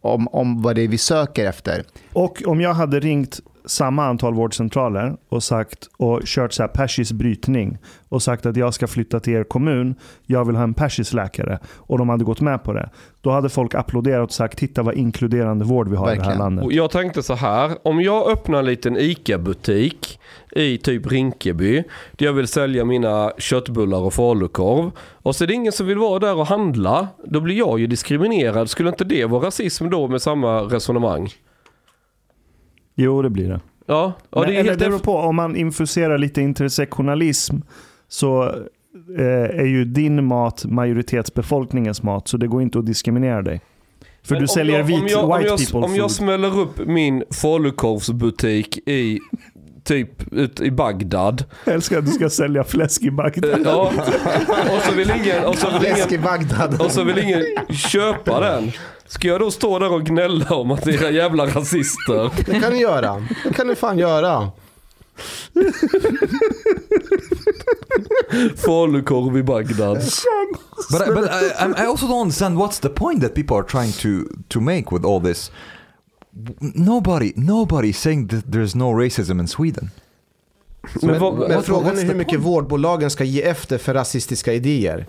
om, 0.00 0.28
om 0.28 0.62
vad 0.62 0.76
det 0.76 0.82
är 0.82 0.88
vi 0.88 0.98
söker 0.98 1.46
efter? 1.46 1.84
Och 2.12 2.42
om 2.46 2.60
jag 2.60 2.74
hade 2.74 3.00
ringt 3.00 3.40
samma 3.68 4.04
antal 4.04 4.34
vårdcentraler 4.34 5.16
och 5.28 5.42
sagt 5.42 5.88
och 5.96 6.20
kört 6.24 6.52
så 6.52 6.62
här 6.62 6.68
persisk 6.68 7.12
brytning 7.12 7.78
och 8.08 8.22
sagt 8.22 8.46
att 8.46 8.56
jag 8.56 8.74
ska 8.74 8.86
flytta 8.86 9.20
till 9.20 9.32
er 9.32 9.44
kommun, 9.44 9.94
jag 10.26 10.44
vill 10.44 10.56
ha 10.56 10.62
en 10.62 10.74
persisk 10.74 11.12
läkare 11.12 11.58
och 11.76 11.98
de 11.98 12.08
hade 12.08 12.24
gått 12.24 12.40
med 12.40 12.64
på 12.64 12.72
det. 12.72 12.90
Då 13.20 13.30
hade 13.30 13.48
folk 13.48 13.74
applåderat 13.74 14.24
och 14.28 14.32
sagt 14.32 14.58
titta 14.58 14.82
vad 14.82 14.94
inkluderande 14.94 15.64
vård 15.64 15.88
vi 15.88 15.96
har 15.96 16.12
i 16.12 16.16
det 16.16 16.22
här 16.22 16.28
Verkligen. 16.28 16.38
landet. 16.38 16.64
Och 16.64 16.72
jag 16.72 16.90
tänkte 16.90 17.22
så 17.22 17.34
här, 17.34 17.78
om 17.82 18.00
jag 18.00 18.30
öppnar 18.30 18.58
en 18.58 18.64
liten 18.64 18.96
ICA-butik 18.96 20.20
i 20.52 20.78
typ 20.78 21.12
Rinkeby, 21.12 21.84
där 22.12 22.26
jag 22.26 22.32
vill 22.32 22.48
sälja 22.48 22.84
mina 22.84 23.32
köttbullar 23.38 23.98
och 23.98 24.14
falukorv, 24.14 24.90
och 25.22 25.36
så 25.36 25.44
är 25.44 25.48
det 25.48 25.54
ingen 25.54 25.72
som 25.72 25.86
vill 25.86 25.98
vara 25.98 26.18
där 26.18 26.36
och 26.36 26.46
handla, 26.46 27.08
då 27.24 27.40
blir 27.40 27.58
jag 27.58 27.78
ju 27.78 27.86
diskriminerad. 27.86 28.70
Skulle 28.70 28.88
inte 28.88 29.04
det 29.04 29.24
vara 29.24 29.46
rasism 29.46 29.90
då 29.90 30.08
med 30.08 30.22
samma 30.22 30.60
resonemang? 30.60 31.30
Jo, 33.00 33.22
det 33.22 33.30
blir 33.30 33.48
det. 33.48 33.60
Ja, 33.86 34.12
ja 34.30 34.40
Men, 34.40 34.48
det 34.48 34.56
är 34.56 34.64
helt 34.64 34.78
det 34.78 34.84
beror 34.84 34.98
på, 34.98 35.16
om 35.16 35.36
man 35.36 35.56
infuserar 35.56 36.18
lite 36.18 36.40
intersektionalism 36.40 37.56
så 38.08 38.42
eh, 39.18 39.60
är 39.60 39.66
ju 39.66 39.84
din 39.84 40.24
mat 40.24 40.64
majoritetsbefolkningens 40.64 42.02
mat, 42.02 42.28
så 42.28 42.36
det 42.36 42.46
går 42.46 42.62
inte 42.62 42.78
att 42.78 42.86
diskriminera 42.86 43.42
dig. 43.42 43.60
För 44.22 44.34
Men 44.34 44.42
du 44.42 44.48
säljer 44.48 44.78
jag- 44.78 44.84
vit, 44.84 45.10
jag, 45.10 45.30
om 45.30 45.38
white 45.38 45.48
jag, 45.50 45.58
people 45.58 45.80
Om 45.80 45.96
jag 45.96 46.10
smäller 46.10 46.58
upp 46.58 46.86
min 46.86 47.24
falukorvsbutik 47.30 48.78
i 48.88 49.18
typ 49.88 50.32
ut 50.32 50.60
i 50.60 50.70
Bagdad. 50.70 51.44
Jag 51.64 51.74
älskar 51.74 51.98
att 51.98 52.06
du 52.06 52.12
ska 52.12 52.30
sälja 52.30 52.64
fläsk 52.64 53.02
i 53.02 53.10
Bagdad. 53.10 53.60
Ja, 53.64 53.92
och 54.76 54.82
så 54.88 54.92
vill 54.94 55.10
ingen, 55.10 55.44
och 55.44 55.56
så 55.56 55.70
vill 55.70 55.84
i 55.88 56.04
ingen, 56.08 56.22
Bagdad. 56.22 56.80
och 56.80 56.90
så 56.90 57.04
vill 57.04 57.18
ingen 57.18 57.44
köpa 57.74 58.40
den. 58.40 58.72
Ska 59.06 59.28
jag 59.28 59.40
då 59.40 59.50
stå 59.50 59.78
där 59.78 59.92
och 59.92 60.04
gnälla 60.04 60.54
om 60.54 60.70
att 60.70 60.82
det 60.84 60.90
är 60.90 61.02
era 61.02 61.10
jävla 61.10 61.46
rasister? 61.46 62.30
Det 62.46 62.60
kan 62.60 62.72
ni 62.72 62.78
göra. 62.80 63.22
Det 63.44 63.52
kan 63.52 63.66
ni 63.66 63.74
fan 63.74 63.98
göra. 63.98 64.50
Falukorv 68.56 69.36
i 69.38 69.42
Bagdad. 69.42 69.98
But, 70.90 71.02
I, 71.08 71.10
but 71.10 71.24
I, 71.30 71.52
I'm- 71.64 71.74
I 71.82 71.86
also 71.86 72.06
don't 72.06 72.20
understand 72.22 72.58
what's 72.58 72.80
the 72.80 72.88
point 72.88 73.22
that 73.22 73.34
people 73.34 73.56
are 73.56 73.64
trying 73.64 73.92
to, 73.92 74.28
to 74.48 74.60
make 74.60 74.84
with 74.92 75.04
all 75.06 75.20
this. 75.20 75.50
Nobody, 76.74 77.32
nobody 77.36 77.92
saying 77.92 78.28
that 78.28 78.44
there's 78.44 78.76
no 78.76 78.84
racism 79.00 79.40
in 79.40 79.48
Sweden. 79.48 79.90
Men 81.02 81.10
Men, 81.10 81.20
vad- 81.20 81.48
men 81.48 81.62
frågan 81.62 81.98
är 81.98 82.02
hur 82.04 82.14
mycket 82.14 82.32
point? 82.34 82.46
vårdbolagen 82.46 83.10
ska 83.10 83.24
ge 83.24 83.42
efter 83.42 83.78
för 83.78 83.94
rasistiska 83.94 84.52
idéer. 84.52 85.06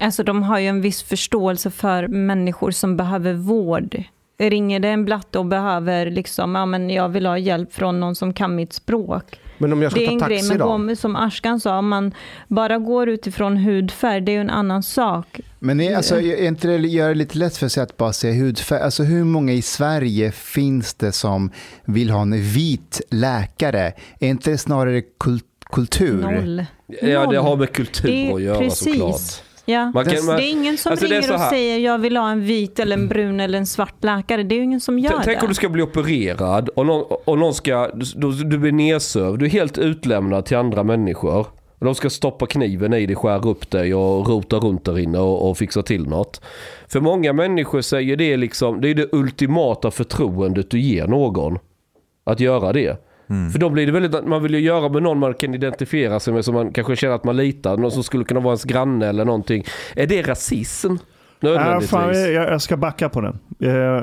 Alltså 0.00 0.22
de 0.24 0.42
har 0.42 0.58
ju 0.58 0.66
en 0.66 0.80
viss 0.80 1.02
förståelse 1.02 1.70
för 1.70 2.08
människor 2.08 2.70
som 2.70 2.96
behöver 2.96 3.34
vård. 3.34 4.02
Ringer 4.38 4.80
det 4.80 4.88
en 4.88 5.04
blatte 5.04 5.38
och 5.38 5.46
behöver 5.46 6.10
liksom, 6.10 6.54
ja 6.54 6.66
men 6.66 6.90
jag 6.90 7.08
vill 7.08 7.26
ha 7.26 7.38
hjälp 7.38 7.72
från 7.74 8.00
någon 8.00 8.14
som 8.14 8.32
kan 8.32 8.54
mitt 8.54 8.72
språk. 8.72 9.38
Men 9.62 9.72
om 9.72 9.82
jag 9.82 9.90
ska 9.92 10.00
Det 10.00 10.04
är 10.06 10.08
ta 10.08 10.12
en 10.12 10.20
taxi 10.20 10.34
grej, 10.34 10.48
men 10.48 10.58
då? 10.58 10.78
gå, 10.78 10.96
som 10.96 11.16
Ashkan 11.16 11.60
sa, 11.60 11.78
om 11.78 11.88
man 11.88 12.14
bara 12.48 12.78
går 12.78 13.08
utifrån 13.08 13.56
hudfärg, 13.56 14.20
det 14.20 14.32
är 14.32 14.34
ju 14.34 14.40
en 14.40 14.50
annan 14.50 14.82
sak. 14.82 15.40
Men 15.58 15.80
är, 15.80 15.96
alltså, 15.96 16.20
är 16.20 16.44
inte 16.46 16.68
det 16.68 16.76
gör 16.88 17.08
det 17.08 17.14
lite 17.14 17.38
lätt 17.38 17.56
för 17.56 17.68
sig 17.68 17.82
att 17.82 17.96
bara 17.96 18.12
se 18.12 18.32
hudfärg? 18.32 18.80
Alltså 18.80 19.02
hur 19.02 19.24
många 19.24 19.52
i 19.52 19.62
Sverige 19.62 20.32
finns 20.32 20.94
det 20.94 21.12
som 21.12 21.50
vill 21.84 22.10
ha 22.10 22.22
en 22.22 22.42
vit 22.42 23.00
läkare? 23.10 23.92
Är 24.20 24.28
inte 24.28 24.50
det 24.50 24.58
snarare 24.58 25.02
kul- 25.20 25.40
kultur? 25.72 26.22
Noll. 26.22 26.64
Ja, 27.02 27.06
det 27.20 27.26
Noll. 27.26 27.36
har 27.36 27.56
med 27.56 27.72
kultur 27.72 28.08
Det 28.08 28.32
att 28.34 28.42
göra 28.42 28.58
precis. 28.58 28.78
såklart. 28.78 29.42
Ja. 29.64 29.90
Man 29.94 30.04
kan- 30.04 30.26
man- 30.26 30.36
det 30.36 30.42
är 30.44 30.50
ingen 30.50 30.78
som 30.78 30.90
alltså, 30.92 31.06
ringer 31.06 31.34
och 31.34 31.40
säger 31.40 31.78
jag 31.78 31.98
vill 31.98 32.16
ha 32.16 32.30
en 32.30 32.44
vit 32.44 32.78
eller 32.78 32.96
en 32.96 33.08
brun 33.08 33.40
eller 33.40 33.58
en 33.58 33.66
svart 33.66 34.04
läkare. 34.04 34.42
Det 34.42 34.54
är 34.54 34.56
ju 34.56 34.62
ingen 34.64 34.80
som 34.80 34.98
gör 34.98 35.10
T- 35.10 35.16
Tänk 35.24 35.38
det. 35.38 35.42
om 35.42 35.48
du 35.48 35.54
ska 35.54 35.68
bli 35.68 35.82
opererad 35.82 36.68
och 36.68 36.86
någon, 36.86 37.16
och 37.24 37.38
någon 37.38 37.54
ska, 37.54 37.90
du, 37.94 38.32
du 38.44 38.58
blir 38.58 38.72
nedsövd, 38.72 39.38
du 39.38 39.44
är 39.44 39.50
helt 39.50 39.78
utlämnad 39.78 40.44
till 40.44 40.56
andra 40.56 40.82
människor. 40.82 41.46
Och 41.78 41.86
de 41.86 41.94
ska 41.94 42.10
stoppa 42.10 42.46
kniven 42.46 42.92
i 42.94 43.06
dig, 43.06 43.16
skära 43.16 43.38
upp 43.50 43.70
dig 43.70 43.94
och 43.94 44.28
rota 44.28 44.56
runt 44.56 44.84
där 44.84 44.98
inne 44.98 45.18
och, 45.18 45.50
och 45.50 45.58
fixa 45.58 45.82
till 45.82 46.06
något. 46.06 46.40
För 46.88 47.00
många 47.00 47.32
människor 47.32 47.80
säger 47.80 48.16
det 48.16 48.36
liksom, 48.36 48.80
det 48.80 48.88
är 48.90 48.94
det 48.94 49.08
ultimata 49.12 49.90
förtroendet 49.90 50.70
du 50.70 50.80
ger 50.80 51.06
någon. 51.06 51.58
Att 52.24 52.40
göra 52.40 52.72
det. 52.72 52.96
För 53.52 53.58
då 53.58 53.68
blir 53.70 53.86
det 53.86 53.92
väldigt, 53.92 54.26
man 54.26 54.42
vill 54.42 54.54
ju 54.54 54.60
göra 54.60 54.88
med 54.88 55.02
någon 55.02 55.18
man 55.18 55.34
kan 55.34 55.54
identifiera 55.54 56.20
sig 56.20 56.34
med 56.34 56.44
som 56.44 56.54
man 56.54 56.72
kanske 56.72 56.96
känner 56.96 57.14
att 57.14 57.24
man 57.24 57.36
litar. 57.36 57.76
Någon 57.76 57.90
som 57.90 58.04
skulle 58.04 58.24
kunna 58.24 58.40
vara 58.40 58.52
ens 58.52 58.64
granne 58.64 59.06
eller 59.06 59.24
någonting. 59.24 59.64
Är 59.96 60.06
det 60.06 60.22
rasism? 60.22 60.94
Äh, 61.42 61.80
fan, 61.80 62.14
jag, 62.14 62.32
jag 62.32 62.62
ska 62.62 62.76
backa 62.76 63.08
på 63.08 63.20
den. 63.20 63.38
Eh, 63.60 64.02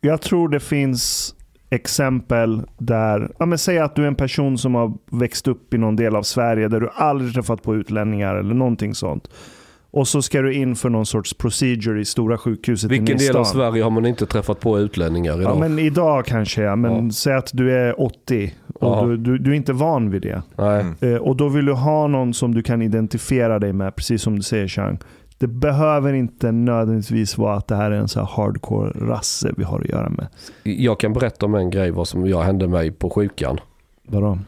jag 0.00 0.20
tror 0.20 0.48
det 0.48 0.60
finns 0.60 1.34
exempel 1.70 2.62
där, 2.78 3.32
ja, 3.38 3.46
men 3.46 3.58
säg 3.58 3.78
att 3.78 3.96
du 3.96 4.02
är 4.02 4.06
en 4.06 4.14
person 4.14 4.58
som 4.58 4.74
har 4.74 4.92
växt 5.10 5.48
upp 5.48 5.74
i 5.74 5.78
någon 5.78 5.96
del 5.96 6.16
av 6.16 6.22
Sverige 6.22 6.68
där 6.68 6.80
du 6.80 6.88
aldrig 6.94 7.34
träffat 7.34 7.62
på 7.62 7.74
utlänningar 7.74 8.36
eller 8.36 8.54
någonting 8.54 8.94
sånt. 8.94 9.30
Och 9.90 10.08
så 10.08 10.22
ska 10.22 10.42
du 10.42 10.54
in 10.54 10.76
för 10.76 10.88
någon 10.90 11.06
sorts 11.06 11.34
procedure 11.34 12.00
i 12.00 12.04
stora 12.04 12.38
sjukhuset 12.38 12.90
Vilken 12.90 13.16
i 13.16 13.18
del 13.26 13.36
av. 13.36 13.44
Sverige 13.44 13.82
har 13.82 13.90
man 13.90 14.06
inte 14.06 14.26
träffat 14.26 14.60
på 14.60 14.78
utlänningar 14.78 15.40
idag? 15.40 15.56
Ja, 15.56 15.58
men 15.60 15.78
idag 15.78 16.26
kanske 16.26 16.62
ja, 16.62 16.76
men 16.76 17.04
Ja. 17.06 17.12
säg 17.12 17.34
att 17.34 17.50
du 17.52 17.72
är 17.72 18.00
80 18.00 18.54
Jaha. 18.80 19.00
och 19.00 19.08
du, 19.08 19.16
du, 19.16 19.38
du 19.38 19.50
är 19.50 19.54
inte 19.54 19.72
van 19.72 20.10
vid 20.10 20.22
det. 20.22 20.42
Nej. 20.56 20.84
Eh, 21.00 21.16
och 21.16 21.36
då 21.36 21.48
vill 21.48 21.64
du 21.64 21.72
ha 21.72 22.06
någon 22.06 22.34
som 22.34 22.54
du 22.54 22.62
kan 22.62 22.82
identifiera 22.82 23.58
dig 23.58 23.72
med, 23.72 23.96
precis 23.96 24.22
som 24.22 24.36
du 24.36 24.42
säger 24.42 24.68
Chang. 24.68 24.98
Det 25.38 25.46
behöver 25.46 26.12
inte 26.12 26.52
nödvändigtvis 26.52 27.38
vara 27.38 27.56
att 27.56 27.68
det 27.68 27.76
här 27.76 27.90
är 27.90 27.96
en 27.96 28.08
så 28.08 28.20
här 28.20 28.26
hardcore 28.26 28.90
rasse 28.90 29.52
vi 29.56 29.64
har 29.64 29.80
att 29.80 29.88
göra 29.88 30.08
med. 30.08 30.26
Jag 30.62 31.00
kan 31.00 31.12
berätta 31.12 31.46
om 31.46 31.54
en 31.54 31.70
grej 31.70 31.90
vad 31.90 32.08
som 32.08 32.26
jag 32.26 32.42
hände 32.42 32.68
mig 32.68 32.90
på 32.90 33.10
sjukan. 33.10 33.58
Vadå? 34.08 34.38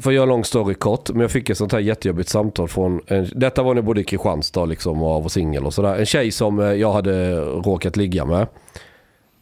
För 0.00 0.10
att 0.10 0.14
göra 0.14 0.26
lång 0.26 0.44
story 0.44 0.74
kort, 0.74 1.10
men 1.10 1.20
jag 1.20 1.30
fick 1.30 1.50
ett 1.50 1.58
sånt 1.58 1.72
här 1.72 1.80
jättejobbigt 1.80 2.28
samtal 2.28 2.68
från, 2.68 3.00
en, 3.06 3.28
detta 3.34 3.62
var 3.62 3.74
när 3.74 3.78
jag 3.78 3.84
bodde 3.84 4.00
i 4.00 4.04
Kristianstad 4.04 4.64
liksom 4.64 5.02
och 5.02 5.22
var 5.22 5.28
singel 5.28 5.66
och 5.66 5.74
sådär. 5.74 5.96
En 5.96 6.06
tjej 6.06 6.30
som 6.30 6.58
eh, 6.58 6.72
jag 6.72 6.92
hade 6.92 7.40
råkat 7.40 7.96
ligga 7.96 8.24
med. 8.24 8.46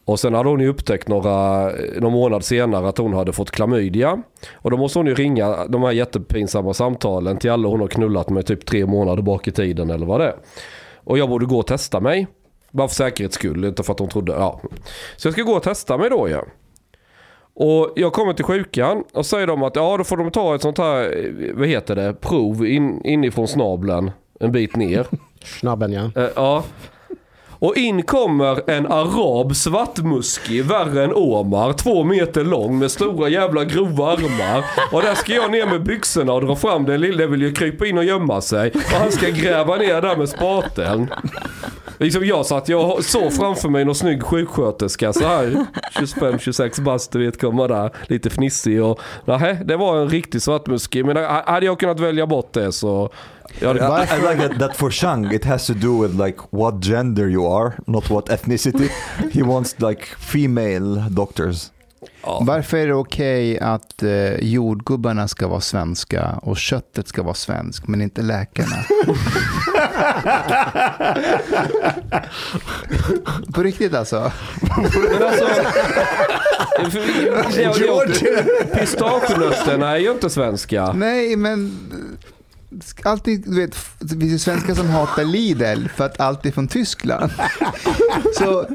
Och 0.05 0.19
sen 0.19 0.33
hade 0.33 0.49
hon 0.49 0.59
ju 0.59 0.67
upptäckt 0.67 1.07
några, 1.07 1.69
någon 1.99 2.13
månad 2.13 2.45
senare 2.45 2.89
att 2.89 2.97
hon 2.97 3.13
hade 3.13 3.33
fått 3.33 3.51
klamydia. 3.51 4.23
Och 4.53 4.71
då 4.71 4.77
måste 4.77 4.99
hon 4.99 5.07
ju 5.07 5.15
ringa 5.15 5.67
de 5.67 5.83
här 5.83 5.91
jättepinsamma 5.91 6.73
samtalen 6.73 7.37
till 7.37 7.51
alla 7.51 7.67
hon 7.67 7.79
har 7.79 7.87
knullat 7.87 8.29
med 8.29 8.45
typ 8.45 8.65
tre 8.65 8.85
månader 8.85 9.23
bak 9.23 9.47
i 9.47 9.51
tiden 9.51 9.89
eller 9.89 10.05
vad 10.05 10.19
det 10.19 10.27
är. 10.27 10.35
Och 10.95 11.17
jag 11.17 11.29
borde 11.29 11.45
gå 11.45 11.59
och 11.59 11.67
testa 11.67 11.99
mig. 11.99 12.27
Bara 12.71 12.87
för 12.87 12.95
säkerhets 12.95 13.35
skull, 13.35 13.65
inte 13.65 13.83
för 13.83 13.93
att 13.93 13.99
hon 13.99 14.09
trodde, 14.09 14.31
ja. 14.31 14.61
Så 15.15 15.27
jag 15.27 15.33
ska 15.33 15.43
gå 15.43 15.53
och 15.53 15.63
testa 15.63 15.97
mig 15.97 16.09
då 16.09 16.29
ja. 16.29 16.43
Och 17.55 17.93
jag 17.95 18.13
kommer 18.13 18.33
till 18.33 18.45
sjukan 18.45 19.03
och 19.13 19.25
säger 19.25 19.47
de 19.47 19.63
att 19.63 19.75
ja 19.75 19.97
då 19.97 20.03
får 20.03 20.17
de 20.17 20.31
ta 20.31 20.55
ett 20.55 20.61
sånt 20.61 20.77
här, 20.77 21.03
eh, 21.03 21.53
vad 21.55 21.67
heter 21.67 21.95
det, 21.95 22.13
prov 22.13 22.65
in, 22.65 23.05
inifrån 23.05 23.47
snabeln 23.47 24.11
en 24.39 24.51
bit 24.51 24.75
ner. 24.75 25.07
Snabben 25.43 25.93
ja. 25.93 26.11
Eh, 26.15 26.29
ja. 26.35 26.63
Och 27.63 27.77
in 27.77 28.03
kommer 28.03 28.69
en 28.69 28.87
arab 28.87 29.55
svartmuskig, 29.55 30.65
värre 30.65 31.03
än 31.03 31.13
Omar, 31.13 31.73
två 31.73 32.03
meter 32.03 32.43
lång 32.43 32.79
med 32.79 32.91
stora 32.91 33.29
jävla 33.29 33.63
grova 33.63 34.11
armar. 34.11 34.65
Och 34.91 35.01
där 35.01 35.15
ska 35.15 35.33
jag 35.33 35.51
ner 35.51 35.65
med 35.65 35.83
byxorna 35.83 36.33
och 36.33 36.45
dra 36.45 36.55
fram 36.55 36.85
den 36.85 37.01
lille, 37.01 37.27
vill 37.27 37.41
ju 37.41 37.53
krypa 37.53 37.85
in 37.85 37.97
och 37.97 38.03
gömma 38.03 38.41
sig. 38.41 38.71
Och 38.71 38.99
han 38.99 39.11
ska 39.11 39.29
gräva 39.29 39.75
ner 39.75 40.01
där 40.01 40.17
med 40.17 40.29
spateln. 40.29 41.09
Liksom 41.97 42.25
jag 42.25 42.45
satt, 42.45 42.69
jag 42.69 43.03
såg 43.03 43.33
framför 43.33 43.69
mig 43.69 43.85
någon 43.85 43.95
snygg 43.95 44.23
sjuksköterska 44.23 45.13
så 45.13 45.27
här 45.27 45.65
25-26 45.99 46.81
bast 46.81 47.11
du 47.11 47.25
vet 47.25 47.41
komma 47.41 47.67
där 47.67 47.91
lite 48.07 48.29
fnissig 48.29 48.83
och 48.83 48.99
nej 49.25 49.61
det 49.65 49.77
var 49.77 49.97
en 49.97 50.09
riktig 50.09 50.41
svartmuskig 50.41 51.05
men 51.05 51.17
hade 51.45 51.65
jag 51.65 51.79
kunnat 51.79 51.99
välja 51.99 52.27
bort 52.27 52.53
det 52.53 52.71
så 52.71 53.09
jag 53.59 53.75
I, 53.75 53.79
I 53.79 54.35
like 54.35 54.47
that, 54.47 54.59
that 54.59 54.75
for 54.75 54.91
Shang 54.91 55.33
it 55.33 55.45
has 55.45 55.67
to 55.67 55.73
do 55.73 56.01
with 56.01 56.25
like 56.25 56.37
what 56.49 56.83
gender 56.83 57.27
you 57.29 57.47
are, 57.47 57.73
not 57.87 58.09
what 58.09 58.29
ethnicity. 58.29 58.89
He 59.31 59.43
wants 59.43 59.79
like 59.79 60.05
female 60.05 61.05
doctors. 61.09 61.71
Varför 62.41 62.77
är 62.77 62.87
det 62.87 62.93
okej 62.93 63.59
att 63.59 64.03
eh, 64.03 64.35
jordgubbarna 64.35 65.27
ska 65.27 65.47
vara 65.47 65.61
svenska 65.61 66.39
och 66.41 66.57
köttet 66.57 67.07
ska 67.07 67.23
vara 67.23 67.33
svenskt, 67.33 67.87
men 67.87 68.01
inte 68.01 68.21
läkarna? 68.21 68.75
På 73.53 73.63
riktigt 73.63 73.93
alltså? 73.93 74.31
Men 75.11 75.23
alltså... 75.23 75.47
pistagenötterna 78.73 79.91
är 79.91 79.97
ju 79.97 80.11
inte 80.11 80.29
svenska. 80.29 80.93
Nej, 80.93 81.35
men 81.35 81.79
alltid, 83.03 83.43
du 83.45 83.55
vet, 83.55 83.75
det 83.99 84.07
finns 84.07 84.33
ju 84.33 84.39
svenskar 84.39 84.75
som 84.75 84.89
hatar 84.89 85.23
Lidl 85.23 85.87
för 85.87 86.05
att 86.05 86.19
allt 86.19 86.45
är 86.45 86.51
från 86.51 86.67
Tyskland. 86.67 87.31
Så 88.37 88.67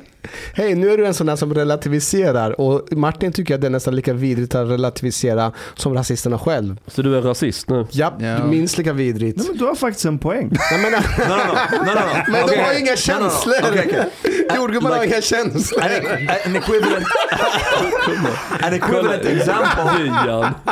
Hej, 0.55 0.75
nu 0.75 0.91
är 0.91 0.99
du 0.99 1.07
en 1.07 1.15
sån 1.15 1.27
där 1.27 1.37
som 1.37 1.55
relativiserar 1.55 2.61
och 2.61 2.89
Martin 2.93 3.33
tycker 3.33 3.55
att 3.55 3.61
det 3.61 3.67
är 3.67 3.71
nästan 3.71 3.97
lika 3.97 4.13
vidrigt 4.13 4.55
att 4.55 4.69
relativisera 4.71 5.53
som 5.75 5.95
rasisterna 5.95 6.39
själv. 6.39 6.77
Så 6.87 7.03
du 7.03 7.17
är 7.17 7.23
rasist 7.23 7.69
nu? 7.69 7.87
Ja. 7.91 8.13
minst 8.51 8.79
lika 8.79 8.93
vidrigt. 8.93 9.39
Nej, 9.39 9.47
men 9.49 9.57
du 9.59 9.65
har 9.65 9.75
faktiskt 9.75 10.05
en 10.05 10.19
poäng. 10.19 10.51
Men 10.83 10.93
de 10.93 10.97
har 12.61 12.79
inga 12.79 12.91
No, 12.91 12.91
no, 12.91 12.91
no. 12.91 12.97
känslor. 12.97 13.55
Okay, 13.71 13.87
okay. 13.87 14.05
Jordgubbarna 14.57 14.97
har 14.97 15.03
Like- 15.05 15.13
inga 15.15 15.23
känslor. 15.23 15.83
An, 15.83 15.91
an 16.47 16.57
equivalent, 16.57 17.05
an 18.63 18.75
equivalent 18.75 19.25
example. 19.37 19.85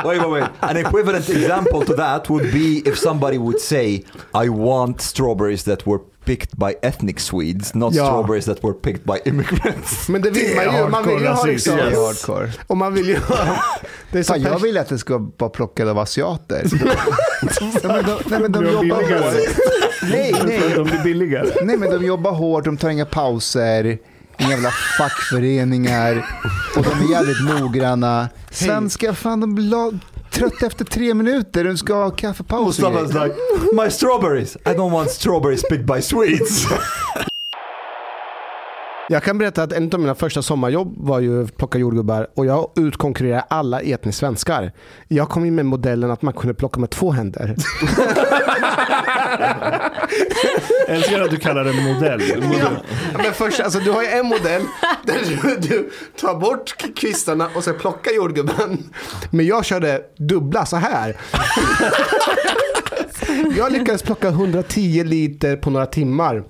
Wait, 0.04 0.20
wait, 0.22 0.30
wait. 0.30 0.44
An 0.60 0.76
equivalent 0.76 1.28
example 1.28 1.84
to 1.86 1.94
that 1.96 2.28
would 2.30 2.52
be 2.52 2.82
if 2.90 2.98
somebody 2.98 3.38
would 3.38 3.60
say, 3.60 4.04
"I 4.34 4.48
want 4.48 5.00
strawberries 5.00 5.64
that 5.64 5.86
were 5.86 6.00
picked 6.26 6.50
by 6.58 6.74
ethnic 6.82 7.20
Swedes, 7.20 7.74
not 7.74 7.94
Ja. 7.94 8.04
strawberries 8.06 8.44
that 8.44 8.64
were 8.64 8.72
picked 8.72 9.04
by 9.04 9.30
immigrants." 9.30 10.08
Men 10.08 10.22
det 10.22 10.30
vill 10.30 10.56
man 10.56 10.76
ju. 10.76 10.88
Man 10.88 11.06
vill 11.08 11.20
ju 11.20 11.26
ha 11.28 11.44
liksom... 11.44 11.76
det 11.76 11.82
är 11.82 11.86
Yes. 11.90 11.96
hardcore. 12.26 12.52
Och 12.66 12.76
man 12.76 12.94
vill 12.94 13.08
ju 13.08 13.16
ha... 13.18 13.36
Det 14.12 14.18
är 14.18 14.22
så 14.22 14.32
Fan, 14.32 14.42
jag 14.42 14.58
vill 14.58 14.78
att 14.78 14.88
det 14.88 14.98
ska 14.98 15.26
vara 15.38 15.50
plockat 15.50 15.88
av 15.88 15.98
asiater. 15.98 16.66
nej, 16.72 17.80
men 17.84 18.04
de, 18.04 18.16
nej, 18.26 18.40
men 18.40 18.52
de 18.52 18.64
de 18.64 18.70
jobbar 18.72 18.82
billigare? 19.00 19.20
hårt. 19.24 19.56
Nej, 20.02 20.34
nej. 20.46 20.60
De 20.76 20.84
blir 20.84 21.02
billigare. 21.04 21.48
Nej, 21.62 21.76
men 21.76 21.90
de 21.90 22.06
jobbar 22.06 22.32
hårt, 22.32 22.64
de 22.64 22.76
tar 22.76 22.88
inga 22.90 23.04
pauser, 23.06 23.98
inga 24.38 24.50
jävla 24.50 24.70
fackföreningar 24.98 26.26
och 26.76 26.82
de 26.82 27.06
är 27.06 27.10
jävligt 27.10 27.60
noggranna. 27.60 28.28
Svenskar, 28.50 29.12
fan 29.12 29.40
de 29.40 29.54
blir 29.54 29.64
la- 29.64 29.92
trötta 30.36 30.66
efter 30.66 30.84
tre 30.84 31.14
minuter, 31.14 31.64
de 31.64 31.78
ska 31.78 31.94
ha 31.94 32.10
kaffepaus. 32.10 32.78
Mustafas 32.78 33.14
like, 33.14 33.36
"My 33.84 33.90
strawberries. 33.90 34.56
I 34.56 34.68
don't 34.68 34.92
want 34.92 35.10
strawberries 35.10 35.62
picked 35.62 35.86
by 35.86 36.02
Swedes." 36.02 36.66
Jag 39.08 39.22
kan 39.22 39.38
berätta 39.38 39.62
att 39.62 39.72
en 39.72 39.90
av 39.92 40.00
mina 40.00 40.14
första 40.14 40.42
sommarjobb 40.42 40.94
var 40.96 41.20
ju 41.20 41.44
att 41.44 41.56
plocka 41.56 41.78
jordgubbar 41.78 42.26
och 42.34 42.46
jag 42.46 42.70
utkonkurrerade 42.76 43.40
alla 43.40 43.80
etniskt 43.80 44.18
svenskar. 44.18 44.72
Jag 45.08 45.28
kom 45.28 45.44
in 45.44 45.54
med 45.54 45.66
modellen 45.66 46.10
att 46.10 46.22
man 46.22 46.34
kunde 46.34 46.54
plocka 46.54 46.80
med 46.80 46.90
två 46.90 47.12
händer. 47.12 47.56
Jag 50.88 50.96
älskar 50.96 51.20
att 51.20 51.30
du 51.30 51.36
kallar 51.36 51.64
det 51.64 51.72
modell. 51.72 52.22
Ja, 53.12 53.18
men 53.22 53.32
först, 53.32 53.60
alltså, 53.60 53.78
du 53.78 53.90
har 53.90 54.02
ju 54.02 54.08
en 54.08 54.26
modell 54.26 54.62
där 55.02 55.18
du, 55.42 55.56
du 55.68 55.90
tar 56.20 56.34
bort 56.34 56.74
kvistarna 56.96 57.48
och 57.54 57.64
sen 57.64 57.74
plockar 57.78 58.12
jordgubben. 58.12 58.90
Men 59.30 59.46
jag 59.46 59.64
körde 59.64 60.00
dubbla 60.16 60.66
så 60.66 60.76
här. 60.76 61.16
Jag 63.56 63.72
lyckades 63.72 64.02
plocka 64.02 64.28
110 64.28 65.04
liter 65.04 65.56
på 65.56 65.70
några 65.70 65.86
timmar 65.86 66.44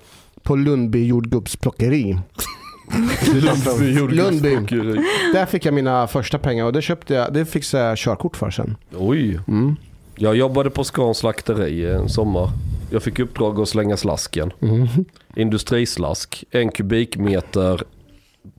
på 0.47 0.55
Lundby 0.55 1.05
jordgubbsplockeri. 1.07 2.19
Lundby. 4.09 4.55
Där 5.33 5.45
fick 5.45 5.65
jag 5.65 5.73
mina 5.73 6.07
första 6.07 6.39
pengar 6.39 6.65
och 6.65 6.73
det 6.73 6.81
köpte 6.81 7.13
jag, 7.13 7.33
det 7.33 7.45
fixade 7.45 7.83
jag 7.83 7.97
körkort 7.97 8.37
för 8.37 8.51
sen. 8.51 8.75
Oj. 8.97 9.39
Mm. 9.47 9.75
Jag 10.15 10.35
jobbade 10.35 10.69
på 10.69 10.83
Scans 10.83 11.17
slakteri 11.17 11.85
en 11.85 12.09
sommar. 12.09 12.49
Jag 12.89 13.03
fick 13.03 13.19
uppdrag 13.19 13.59
att 13.59 13.69
slänga 13.69 13.97
slasken. 13.97 14.53
Mm. 14.61 14.87
Industrislask. 15.35 16.43
En 16.51 16.71
kubikmeter 16.71 17.83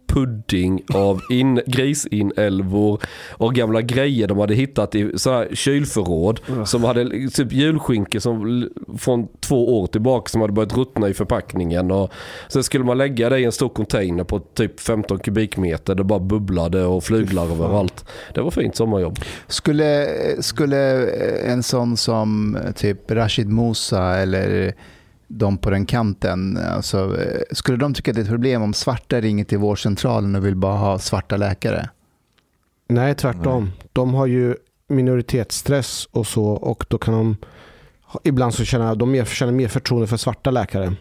pudding 0.08 0.82
av 0.94 1.20
in, 1.30 1.60
grisinälvor 1.66 3.00
och 3.30 3.54
gamla 3.54 3.82
grejer 3.82 4.26
de 4.26 4.38
hade 4.38 4.54
hittat 4.54 4.94
i 4.94 5.18
så 5.18 5.30
här 5.32 5.48
kylförråd. 5.52 6.40
Som 6.64 6.84
hade 6.84 7.30
typ 7.30 7.52
julskinka 7.52 8.20
som, 8.20 8.68
från 8.98 9.28
två 9.40 9.80
år 9.80 9.86
tillbaka 9.86 10.28
som 10.28 10.40
hade 10.40 10.52
börjat 10.52 10.76
ruttna 10.76 11.08
i 11.08 11.14
förpackningen. 11.14 11.90
Och 11.90 12.12
sen 12.48 12.64
skulle 12.64 12.84
man 12.84 12.98
lägga 12.98 13.28
det 13.28 13.38
i 13.38 13.44
en 13.44 13.52
stor 13.52 13.68
container 13.68 14.24
på 14.24 14.38
typ 14.38 14.80
15 14.80 15.18
kubikmeter. 15.18 15.94
Det 15.94 16.04
bara 16.04 16.18
bubblade 16.18 16.84
och 16.84 17.04
flyglar 17.04 17.44
överallt. 17.44 18.04
Det 18.34 18.40
var 18.40 18.50
fint 18.50 18.76
sommarjobb. 18.76 19.18
Skulle, 19.46 20.08
skulle 20.40 21.10
en 21.40 21.62
sån 21.62 21.96
som 21.96 22.58
typ 22.76 23.10
Rashid 23.10 23.48
Musa 23.48 24.16
eller 24.16 24.74
de 25.28 25.58
på 25.58 25.70
den 25.70 25.86
kanten, 25.86 26.56
alltså, 26.56 27.20
eh, 27.20 27.42
skulle 27.52 27.78
de 27.78 27.94
tycka 27.94 28.10
att 28.10 28.14
det 28.14 28.20
är 28.20 28.22
ett 28.22 28.30
problem 28.30 28.62
om 28.62 28.74
svarta 28.74 29.20
ringer 29.20 29.44
till 29.44 29.58
vårdcentralen 29.58 30.34
och 30.34 30.46
vill 30.46 30.56
bara 30.56 30.76
ha 30.76 30.98
svarta 30.98 31.36
läkare? 31.36 31.88
Nej, 32.88 33.14
tvärtom. 33.14 33.70
De 33.92 34.14
har 34.14 34.26
ju 34.26 34.56
minoritetsstress 34.88 36.08
och 36.10 36.26
så 36.26 36.44
och 36.44 36.84
då 36.88 36.98
kan 36.98 37.14
de 37.14 37.36
ibland 38.24 38.54
så 38.54 38.64
känna, 38.64 38.94
de 38.94 39.10
mer, 39.10 39.24
känner 39.24 39.52
mer 39.52 39.68
förtroende 39.68 40.06
för 40.06 40.16
svarta 40.16 40.50
läkare. 40.50 40.94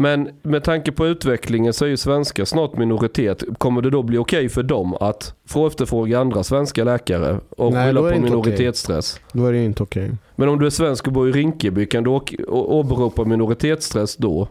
Men 0.00 0.28
med 0.42 0.64
tanke 0.64 0.92
på 0.92 1.06
utvecklingen 1.06 1.72
så 1.72 1.84
är 1.84 1.88
ju 1.88 1.96
svenskar 1.96 2.44
snart 2.44 2.76
minoritet. 2.76 3.42
Kommer 3.58 3.82
det 3.82 3.90
då 3.90 4.02
bli 4.02 4.18
okej 4.18 4.48
för 4.48 4.62
dem 4.62 4.94
att 5.00 5.34
få 5.46 5.66
efterfråga 5.66 6.20
andra 6.20 6.44
svenska 6.44 6.84
läkare 6.84 7.40
och 7.50 7.72
Nej, 7.72 7.86
skylla 7.86 8.00
på 8.12 8.18
minoritetsstress? 8.20 9.20
Då 9.32 9.46
är 9.46 9.52
det 9.52 9.58
ju 9.58 9.64
inte 9.64 9.82
okej. 9.82 10.10
Men 10.36 10.48
om 10.48 10.58
du 10.58 10.66
är 10.66 10.70
svensk 10.70 11.06
och 11.06 11.12
bor 11.12 11.28
i 11.28 11.32
Rinkeby, 11.32 11.86
kan 11.86 12.04
du 12.04 12.10
åberopa 12.48 13.24
minoritetsstress 13.24 14.16
då? 14.16 14.48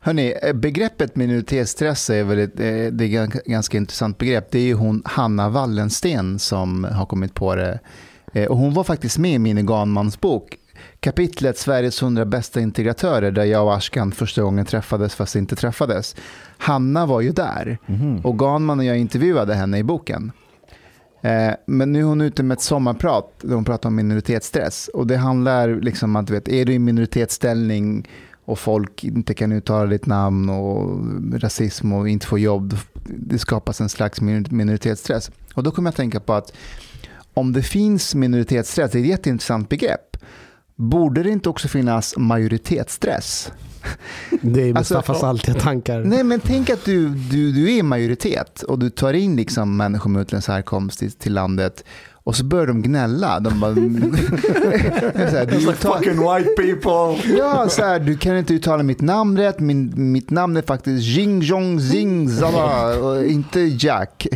Hörrni, 0.00 0.34
eh, 0.42 0.52
begreppet 0.52 1.16
minoritetsstress 1.16 2.10
är 2.10 2.24
väl 2.24 2.38
ett, 2.38 2.60
eh, 2.60 2.66
det 2.92 3.04
är 3.16 3.24
ett 3.24 3.44
ganska 3.44 3.76
intressant 3.76 4.18
begrepp. 4.18 4.50
Det 4.50 4.58
är 4.58 4.62
ju 4.64 4.74
hon 4.74 5.02
Hanna 5.04 5.48
Wallensten 5.48 6.38
som 6.38 6.84
har 6.84 7.06
kommit 7.06 7.34
på 7.34 7.54
det. 7.54 7.78
Eh, 8.32 8.46
Och 8.46 8.56
hon 8.56 8.74
var 8.74 8.84
faktiskt 8.84 9.18
med 9.18 9.32
i 9.32 9.38
min 9.38 9.66
Ganmans 9.66 10.20
bok. 10.20 10.56
Kapitlet 11.00 11.58
Sveriges 11.58 12.02
100 12.02 12.24
bästa 12.24 12.60
integratörer 12.60 13.30
där 13.30 13.44
jag 13.44 13.64
och 13.64 13.76
Ashkan 13.76 14.12
första 14.12 14.42
gången 14.42 14.64
träffades 14.64 15.14
fast 15.14 15.36
inte 15.36 15.56
träffades. 15.56 16.16
Hanna 16.58 17.06
var 17.06 17.20
ju 17.20 17.32
där 17.32 17.78
och 18.24 18.38
Ganman 18.38 18.78
och 18.78 18.84
jag 18.84 18.98
intervjuade 18.98 19.54
henne 19.54 19.78
i 19.78 19.82
boken. 19.82 20.32
Eh, 21.22 21.50
Men 21.66 21.92
nu 21.92 21.98
är 22.00 22.04
hon 22.04 22.20
ute 22.20 22.42
med 22.42 22.54
ett 22.54 22.62
sommarprat 22.62 23.32
där 23.42 23.54
hon 23.54 23.64
pratar 23.64 23.88
om 23.88 23.94
minoritetsstress. 23.96 24.88
Och 24.94 25.06
det 25.06 25.16
handlar 25.16 25.68
liksom 25.80 26.10
om 26.16 26.22
att 26.22 26.30
vet, 26.30 26.48
är 26.48 26.64
du 26.64 26.72
i 26.72 26.78
minoritetsställning 26.78 28.08
och 28.44 28.58
folk 28.58 29.04
inte 29.04 29.34
kan 29.34 29.52
uttala 29.52 29.86
ditt 29.86 30.06
namn 30.06 30.48
och 30.50 31.00
rasism 31.40 31.92
och 31.92 32.08
inte 32.08 32.26
får 32.26 32.38
jobb. 32.38 32.76
Det 33.04 33.38
skapas 33.38 33.80
en 33.80 33.88
slags 33.88 34.20
minor- 34.20 34.50
minoritetsstress. 34.52 35.30
Och 35.54 35.62
då 35.62 35.70
kommer 35.70 35.86
jag 35.86 35.92
att 35.92 35.96
tänka 35.96 36.20
på 36.20 36.32
att 36.32 36.52
om 37.34 37.52
det 37.52 37.62
finns 37.62 38.14
minoritetsstress, 38.14 38.90
det 38.92 38.98
är 38.98 39.02
ett 39.02 39.08
jätteintressant 39.08 39.68
begrepp. 39.68 40.15
Borde 40.76 41.22
det 41.22 41.30
inte 41.30 41.48
också 41.48 41.68
finnas 41.68 42.14
majoritetsstress? 42.16 43.52
Det 44.40 44.62
är 44.62 44.76
Alltså, 44.76 44.94
Mustafas 44.94 45.22
alltid 45.22 45.58
tankar. 45.58 46.04
Nej, 46.04 46.24
men 46.24 46.40
tänk 46.40 46.70
att 46.70 46.84
du, 46.84 47.08
du, 47.08 47.52
du 47.52 47.76
är 47.78 47.82
majoritet 47.82 48.62
och 48.62 48.78
du 48.78 48.90
tar 48.90 49.12
in 49.12 49.36
liksom 49.36 49.76
människor 49.76 50.10
med 50.10 50.22
utländsk 50.22 50.48
härkomst 50.48 50.98
till, 50.98 51.12
till 51.12 51.34
landet 51.34 51.84
och 52.26 52.36
så 52.36 52.44
börjar 52.44 52.66
de 52.66 52.82
gnälla. 52.82 53.40
De 53.40 53.60
bara, 53.60 53.74
så 55.30 55.36
här, 55.36 55.46
du, 55.46 55.70
uttal, 55.70 56.00
white 56.00 56.50
people. 56.50 57.34
ja, 57.38 57.68
så 57.68 57.82
här, 57.82 57.98
du 57.98 58.16
kan 58.16 58.38
inte 58.38 58.54
uttala 58.54 58.82
mitt 58.82 59.00
namn 59.00 59.38
rätt. 59.38 59.60
Min, 59.60 60.12
mitt 60.12 60.30
namn 60.30 60.56
är 60.56 60.62
faktiskt 60.62 61.04
Jing 61.06 61.40
Jong 61.40 61.80
Zing 61.80 62.28
Zala 62.28 62.96
och 62.98 63.24
inte 63.24 63.60
Jack. 63.60 64.26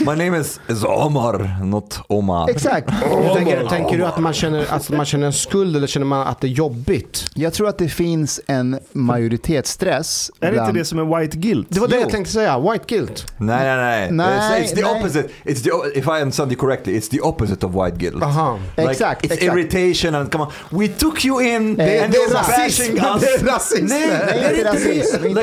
My 0.00 0.24
name 0.24 0.38
is, 0.38 0.60
is 0.68 0.84
Omar, 0.84 1.64
not 1.64 2.00
Omar. 2.08 2.50
Exakt. 2.50 2.88
Tänker, 3.34 3.68
tänker 3.68 3.98
du 3.98 4.04
att 4.04 4.18
man, 4.18 4.32
känner, 4.32 4.66
att 4.74 4.90
man 4.90 5.06
känner 5.06 5.26
en 5.26 5.32
skuld 5.32 5.76
eller 5.76 5.86
känner 5.86 6.06
man 6.06 6.26
att 6.26 6.40
det 6.40 6.46
är 6.46 6.48
jobbigt? 6.48 7.24
Jag 7.34 7.52
tror 7.52 7.68
att 7.68 7.78
det 7.78 7.88
finns 7.88 8.40
en 8.46 8.78
majoritetsstress. 8.92 10.30
Är 10.40 10.46
det 10.46 10.48
inte 10.48 10.62
bland- 10.62 10.74
det 10.76 10.84
som 10.84 10.98
är 10.98 11.18
white 11.20 11.36
guilt? 11.36 11.66
Det 11.70 11.80
var 11.80 11.88
det 11.88 11.94
Jo. 11.94 12.00
jag 12.00 12.10
tänkte 12.10 12.32
säga, 12.32 12.58
white 12.58 12.84
guilt. 12.88 13.26
Nej, 13.36 13.76
nej, 13.76 13.76
nej. 13.76 14.12
Nej, 14.12 14.62
it's, 14.62 14.64
it's 14.64 14.74
the 14.74 14.82
nej. 14.82 15.00
opposite. 15.00 15.28
It's 15.44 15.62
the, 15.62 15.98
if 15.98 16.06
I 16.06 16.22
understand 16.22 16.35
you 16.38 16.56
correctly, 16.56 16.96
it's 16.96 17.08
the 17.08 17.20
opposite 17.20 17.66
of 17.66 17.74
white 17.74 17.98
guilt. 17.98 18.22
Aha. 18.22 18.58
Like, 18.76 19.00
It's 19.22 19.42
irritation 19.42 20.14
and 20.14 20.30
come 20.32 20.42
on, 20.42 20.52
we 20.70 20.88
took 20.88 21.24
you 21.24 21.40
in 21.40 21.80
and 21.80 22.14
you're 22.14 22.28
rasism. 22.28 22.56
bashing 22.56 22.98
us. 23.14 23.20
Det 23.22 23.34
är 23.34 23.44
rasism. 23.44 23.86
Nej, 23.86 24.08
Nej, 24.08 24.26
det 24.26 24.46
är 24.46 24.50
inte 24.56 24.68
rasism, 24.74 25.22
det. 25.22 25.28
inte 25.28 25.42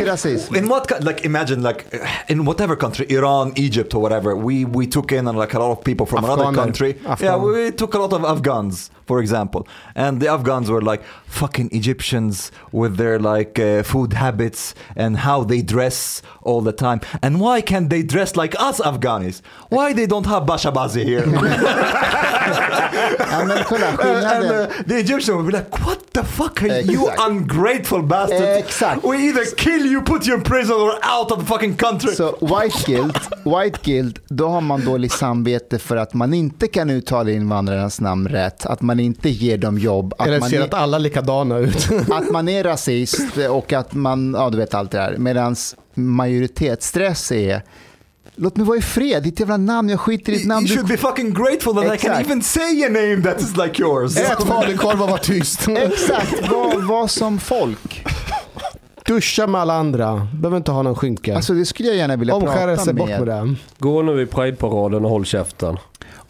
Like. 0.51 0.57
In 0.59 0.67
what, 0.67 1.03
like 1.03 1.25
imagine 1.25 1.61
like 1.63 1.83
in 2.27 2.45
whatever 2.45 2.75
country, 2.75 3.05
Iran, 3.09 3.53
Egypt 3.55 3.93
or 3.95 4.01
whatever, 4.01 4.35
we, 4.35 4.65
we 4.65 4.85
took 4.85 5.11
in 5.11 5.27
and 5.27 5.39
like 5.39 5.53
a 5.57 5.59
lot 5.59 5.71
of 5.77 5.83
people 5.83 6.05
from 6.05 6.25
another 6.25 6.53
country. 6.53 6.95
Afghan. 7.05 7.27
Yeah, 7.27 7.45
we 7.45 7.71
took 7.71 7.93
a 7.95 7.99
lot 7.99 8.13
of 8.13 8.23
Afghans, 8.25 8.91
for 9.05 9.19
example. 9.19 9.67
And 9.95 10.19
the 10.21 10.27
Afghans 10.27 10.69
were 10.69 10.81
like 10.81 11.03
fucking 11.25 11.69
Egyptians 11.71 12.51
with 12.71 12.97
their 12.97 13.19
like 13.19 13.59
uh, 13.59 13.84
food 13.84 14.13
habits 14.13 14.75
and 14.95 15.17
how 15.17 15.43
they 15.43 15.61
dress 15.61 16.21
all 16.41 16.61
the 16.61 16.71
time. 16.73 17.01
And 17.21 17.39
why 17.39 17.61
can't 17.61 17.89
they 17.89 18.03
dress 18.03 18.35
like 18.35 18.55
us 18.59 18.80
Afghanis? 18.80 19.41
Why 19.69 19.93
they 19.93 20.05
don't 20.05 20.25
have 20.25 20.43
bashabazi 20.43 21.03
here? 21.03 21.23
Ja, 22.43 23.45
men 23.45 23.63
kolla, 23.63 23.88
and 24.35 24.45
uh, 24.45 24.67
the 24.85 24.99
Egyptian 24.99 25.38
would 25.38 25.45
be 25.45 25.51
like, 25.51 25.85
what 25.85 26.13
the 26.13 26.23
fuck 26.23 26.61
are 26.63 26.81
you 26.81 27.09
Exakt. 27.09 27.30
ungrateful 27.30 28.01
bastard? 28.03 28.57
Exakt. 28.65 29.03
We 29.03 29.17
either 29.30 29.45
kill 29.57 29.85
you, 29.85 30.01
put 30.01 30.27
you 30.27 30.35
in 30.35 30.41
prison 30.43 30.75
or 30.75 30.91
out 31.03 31.31
of 31.31 31.39
the 31.39 31.45
fucking 31.45 31.75
country. 31.77 32.15
Så 32.15 32.35
white 32.41 32.85
guilt, 32.85 33.30
white 33.45 33.80
guilt, 33.84 34.19
då 34.27 34.47
har 34.47 34.61
man 34.61 34.85
dåligt 34.85 35.11
samvete 35.11 35.80
för 35.80 35.97
att 35.97 36.13
man 36.13 36.34
inte 36.34 36.67
kan 36.67 36.89
uttala 36.89 37.31
invandrarnas 37.31 38.01
namn 38.01 38.27
rätt, 38.27 38.65
att 38.65 38.81
man 38.81 38.92
inte 38.99 39.29
ger 39.29 39.57
dem 39.57 39.77
jobb, 39.79 40.13
att 40.17 40.27
Eller 40.27 40.39
man 40.39 40.49
ser 40.49 40.59
är- 40.59 40.63
att 40.63 40.73
alla 40.73 40.97
likadana 40.97 41.57
ut. 41.57 41.87
att 42.11 42.31
man 42.31 42.49
är 42.49 42.63
rasist 42.63 43.37
och 43.49 43.73
att 43.73 43.93
man, 43.93 44.33
ja 44.37 44.49
du 44.49 44.57
vet 44.57 44.73
allt 44.73 44.91
det 44.91 44.97
där. 44.97 45.17
Medan 45.17 45.55
majoritetsstress 45.93 47.31
är, 47.31 47.61
låt 48.35 48.55
mig 48.57 48.65
vara 48.65 48.77
i 48.77 48.81
fred, 48.81 49.23
ditt 49.23 49.39
jävla 49.39 49.57
namn, 49.57 49.89
jag 49.89 49.99
skiter 49.99 50.33
i 50.33 50.37
ditt 50.37 50.47
namn. 50.47 50.65
you 50.67 50.69
Du, 50.69 50.75
should 50.75 50.87
be 50.89 50.97
fucking 50.97 51.33
grateful 51.33 51.73
that 51.75 51.83
I 51.83 51.87
can 51.87 51.93
Exakt. 51.93 52.25
even 52.25 52.41
say 52.43 52.83
a 52.85 52.89
name 52.89 53.21
that 53.23 53.41
is 53.41 53.57
like 53.57 53.81
yours. 53.81 54.17
Ät 54.17 54.43
falukorv 54.43 55.01
och 55.01 55.09
var 55.09 55.17
tyst. 55.17 55.67
exakt, 55.77 56.49
var, 56.51 56.81
var 56.87 57.07
som 57.07 57.39
folk. 57.39 58.05
Duscha 59.05 59.47
med 59.47 59.61
alla 59.61 59.73
andra. 59.73 60.27
Behöver 60.33 60.57
inte 60.57 60.71
ha 60.71 60.81
någon 60.81 60.95
skynke. 60.95 61.35
Alltså 61.35 61.53
det 61.53 61.65
skulle 61.65 61.87
jag 61.89 61.97
gärna 61.97 62.15
vilja 62.15 62.33
prata 62.33 62.47
Omskärelse, 62.47 62.93
bort 62.93 63.09
med 63.09 63.19
med. 63.27 63.27
det. 63.47 63.55
Gå 63.79 64.01
nu 64.01 64.21
i 64.21 64.25
Pride-paraden 64.25 65.05
och 65.05 65.11
håll 65.11 65.25
käften. 65.25 65.77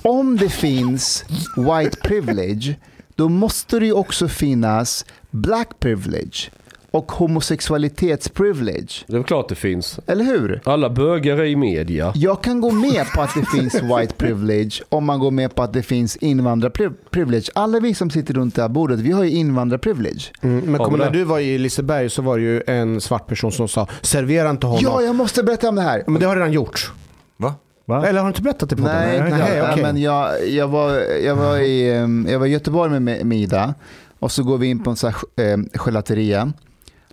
Om 0.05 0.37
det 0.37 0.49
finns 0.49 1.25
white 1.55 1.97
privilege, 1.97 2.75
då 3.15 3.29
måste 3.29 3.79
det 3.79 3.85
ju 3.85 3.93
också 3.93 4.27
finnas 4.27 5.05
black 5.31 5.79
privilege 5.79 6.49
och 6.91 7.11
homosexualitetsprivilege. 7.11 9.03
Det 9.07 9.13
är 9.13 9.17
väl 9.17 9.23
klart 9.23 9.49
det 9.49 9.55
finns. 9.55 9.99
Eller 10.07 10.23
hur? 10.25 10.61
Alla 10.63 10.89
bögar 10.89 11.37
är 11.37 11.45
i 11.45 11.55
media. 11.55 12.11
Jag 12.15 12.43
kan 12.43 12.61
gå 12.61 12.71
med 12.71 13.05
på 13.15 13.21
att 13.21 13.35
det 13.35 13.45
finns 13.45 13.75
white 13.75 14.13
privilege 14.17 14.83
om 14.89 15.05
man 15.05 15.19
går 15.19 15.31
med 15.31 15.55
på 15.55 15.63
att 15.63 15.73
det 15.73 15.83
finns 15.83 16.15
invandrarprivilege. 16.17 17.49
Alla 17.55 17.79
vi 17.79 17.93
som 17.93 18.09
sitter 18.09 18.33
runt 18.33 18.55
det 18.55 18.61
här 18.61 18.69
bordet, 18.69 18.99
vi 18.99 19.11
har 19.11 19.23
ju 19.23 19.31
invandrarprivilege. 19.31 20.31
Mm, 20.41 20.59
men 20.59 20.81
Om 20.81 20.85
kommer 20.85 20.97
när 20.97 21.11
du 21.11 21.23
var 21.23 21.39
i 21.39 21.57
Liseberg 21.57 22.09
så 22.09 22.21
var 22.21 22.37
det 22.37 22.43
ju 22.43 22.61
en 22.67 23.01
svart 23.01 23.27
person 23.27 23.51
som 23.51 23.67
sa 23.67 23.87
servera 24.01 24.49
inte 24.49 24.67
honom. 24.67 24.81
Ja, 24.83 25.01
jag 25.01 25.15
måste 25.15 25.43
berätta 25.43 25.69
om 25.69 25.75
det 25.75 25.81
här. 25.81 26.03
Men 26.07 26.19
det 26.19 26.25
har 26.25 26.35
redan 26.35 26.51
gjort. 26.51 26.91
Va? 27.37 27.55
Va? 27.85 28.07
Eller 28.07 28.19
har 28.19 28.25
du 28.25 28.29
inte 28.29 28.41
berättat 28.41 28.69
det 28.69 28.75
på 28.75 28.81
Nej, 28.81 29.19
podden? 29.21 29.39
nej, 29.39 29.61
okej. 29.61 29.83
men 29.83 29.97
jag, 30.01 30.47
jag, 30.49 30.67
var, 30.67 30.91
jag, 31.23 31.35
var 31.35 31.57
i, 31.57 31.87
jag 32.31 32.39
var 32.39 32.45
i 32.45 32.49
Göteborg 32.49 32.99
med 32.99 33.25
med 33.25 33.37
Ida 33.37 33.73
och 34.19 34.31
så 34.31 34.43
går 34.43 34.57
vi 34.57 34.67
in 34.67 34.83
på 34.83 34.89
en 34.89 34.95
sån 34.95 35.13
här 35.37 35.51
eh, 35.51 35.57
gelateria. 35.85 36.53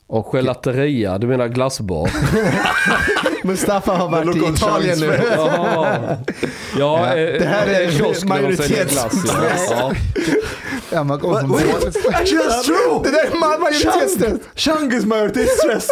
Och 0.07 0.35
Gelateria, 0.35 1.19
du 1.19 1.27
menar 1.27 1.49
glassbar? 1.49 2.11
Mustafa 3.45 3.93
har 3.93 4.09
varit 4.09 4.37
i 4.37 4.39
Italien 4.55 4.99
nu. 5.01 5.21
Ja, 6.79 7.07
eh, 7.07 7.39
Det 7.39 7.45
här 7.45 7.67
är 7.67 7.85
en 7.85 7.93
kiosk 7.93 8.27
där 8.27 8.43
de 8.49 8.57
säljer 8.57 8.85
majoritets-. 8.85 9.25
Ja. 9.71 9.93
Ja. 10.93 11.05
Man 11.05 11.19
båt. 11.19 11.37
Actually, 12.12 12.43
that's 12.43 12.62
true. 12.65 13.01
Det 13.05 13.11
där 13.11 13.25
är 13.25 13.31
ma- 13.31 13.61
majoritetsstress. 13.61 14.41
Shang 14.57 14.93
is 14.93 15.05
majoritetsstress. 15.05 15.89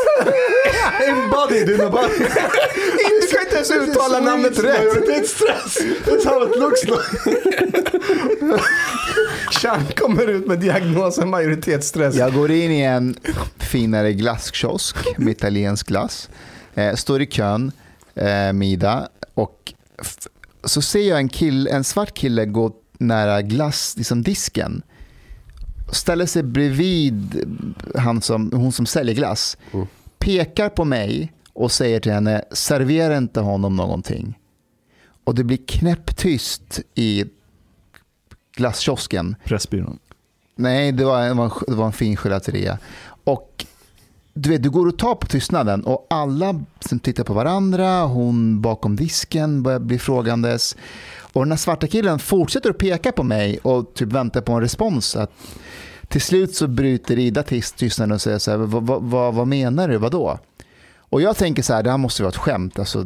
Embodied 1.08 1.70
in 1.74 1.80
a 1.80 1.90
body. 1.90 2.08
Du 3.20 3.26
kan 3.26 3.40
inte 3.44 3.56
ens 3.56 3.70
uttala 3.70 4.20
namnet 4.20 4.58
rätt. 4.58 4.78
Majoritetsstress. 4.78 5.78
That's 6.06 6.24
how 6.28 6.42
it 6.50 6.56
looks 6.58 6.84
like. 6.84 7.38
Chang 9.62 9.86
kommer 9.96 10.26
ut 10.26 10.46
med 10.46 10.58
diagnosen 10.58 11.28
majoritetsstress. 11.30 12.14
Jag 12.14 12.34
går 12.34 12.50
in 12.50 12.72
i 12.72 12.80
en 12.80 13.16
finare 13.58 14.12
glasskiosk 14.12 14.96
med 15.16 15.28
italiensk 15.32 15.86
glass. 15.86 16.28
Eh, 16.78 16.94
står 16.94 17.22
i 17.22 17.26
kön 17.26 17.72
eh, 18.14 18.62
Ida 18.62 19.08
och 19.34 19.74
så 20.64 20.82
ser 20.82 21.08
jag 21.08 21.18
en, 21.18 21.28
kill, 21.28 21.66
en 21.66 21.84
svart 21.84 22.14
kille 22.14 22.46
gå 22.46 22.72
nära 22.98 23.42
glass, 23.42 23.94
liksom 23.96 24.22
disken. 24.22 24.82
Ställer 25.92 26.26
sig 26.26 26.42
bredvid 26.42 27.46
han 27.94 28.22
som, 28.22 28.52
hon 28.52 28.72
som 28.72 28.86
säljer 28.86 29.14
glass. 29.14 29.56
Pekar 30.18 30.68
på 30.68 30.84
mig 30.84 31.32
och 31.52 31.72
säger 31.72 32.00
till 32.00 32.12
henne, 32.12 32.44
servera 32.50 33.16
inte 33.16 33.40
honom 33.40 33.76
någonting. 33.76 34.38
Och 35.24 35.34
det 35.34 35.44
blir 35.44 35.66
knäpptyst 35.66 36.80
i 36.94 37.24
glasskiosken. 38.56 39.36
Pressbyrån. 39.44 39.98
Nej, 40.56 40.92
det 40.92 41.04
var, 41.04 41.28
det 41.28 41.34
var, 41.34 41.44
en, 41.44 41.50
det 41.66 41.74
var 41.74 41.86
en 41.86 41.92
fin 41.92 42.16
gelateria. 42.16 42.78
Och 43.24 43.66
du 44.42 44.50
vet, 44.50 44.62
du 44.62 44.70
går 44.70 44.86
och 44.86 44.98
tar 44.98 45.14
på 45.14 45.26
tystnaden 45.26 45.82
och 45.84 46.06
alla 46.10 46.60
som 46.80 46.98
tittar 46.98 47.24
på 47.24 47.34
varandra, 47.34 48.02
hon 48.04 48.60
bakom 48.60 48.96
disken 48.96 49.62
börjar 49.62 49.78
bli 49.78 49.98
frågandes. 49.98 50.76
Och 51.32 51.44
den 51.44 51.52
här 51.52 51.56
svarta 51.58 51.86
killen 51.86 52.18
fortsätter 52.18 52.70
att 52.70 52.78
peka 52.78 53.12
på 53.12 53.22
mig 53.22 53.58
och 53.62 53.94
typ 53.94 54.12
väntar 54.12 54.40
på 54.40 54.52
en 54.52 54.60
respons. 54.60 55.16
Att 55.16 55.30
till 56.08 56.20
slut 56.20 56.54
så 56.54 56.66
bryter 56.68 57.18
Ida 57.18 57.42
tyst- 57.42 57.76
tystnaden 57.76 58.12
och 58.14 58.20
säger 58.20 58.38
så 58.38 58.50
här, 58.50 58.58
vad, 58.58 59.02
vad, 59.02 59.34
vad, 59.34 59.48
menar 59.48 59.88
du, 59.88 59.96
vadå? 59.96 60.38
Och 61.10 61.22
jag 61.22 61.36
tänker 61.36 61.62
så 61.62 61.74
här, 61.74 61.82
det 61.82 61.90
här 61.90 61.98
måste 61.98 62.22
vara 62.22 62.30
ett 62.30 62.36
skämt. 62.36 62.78
Alltså, 62.78 63.04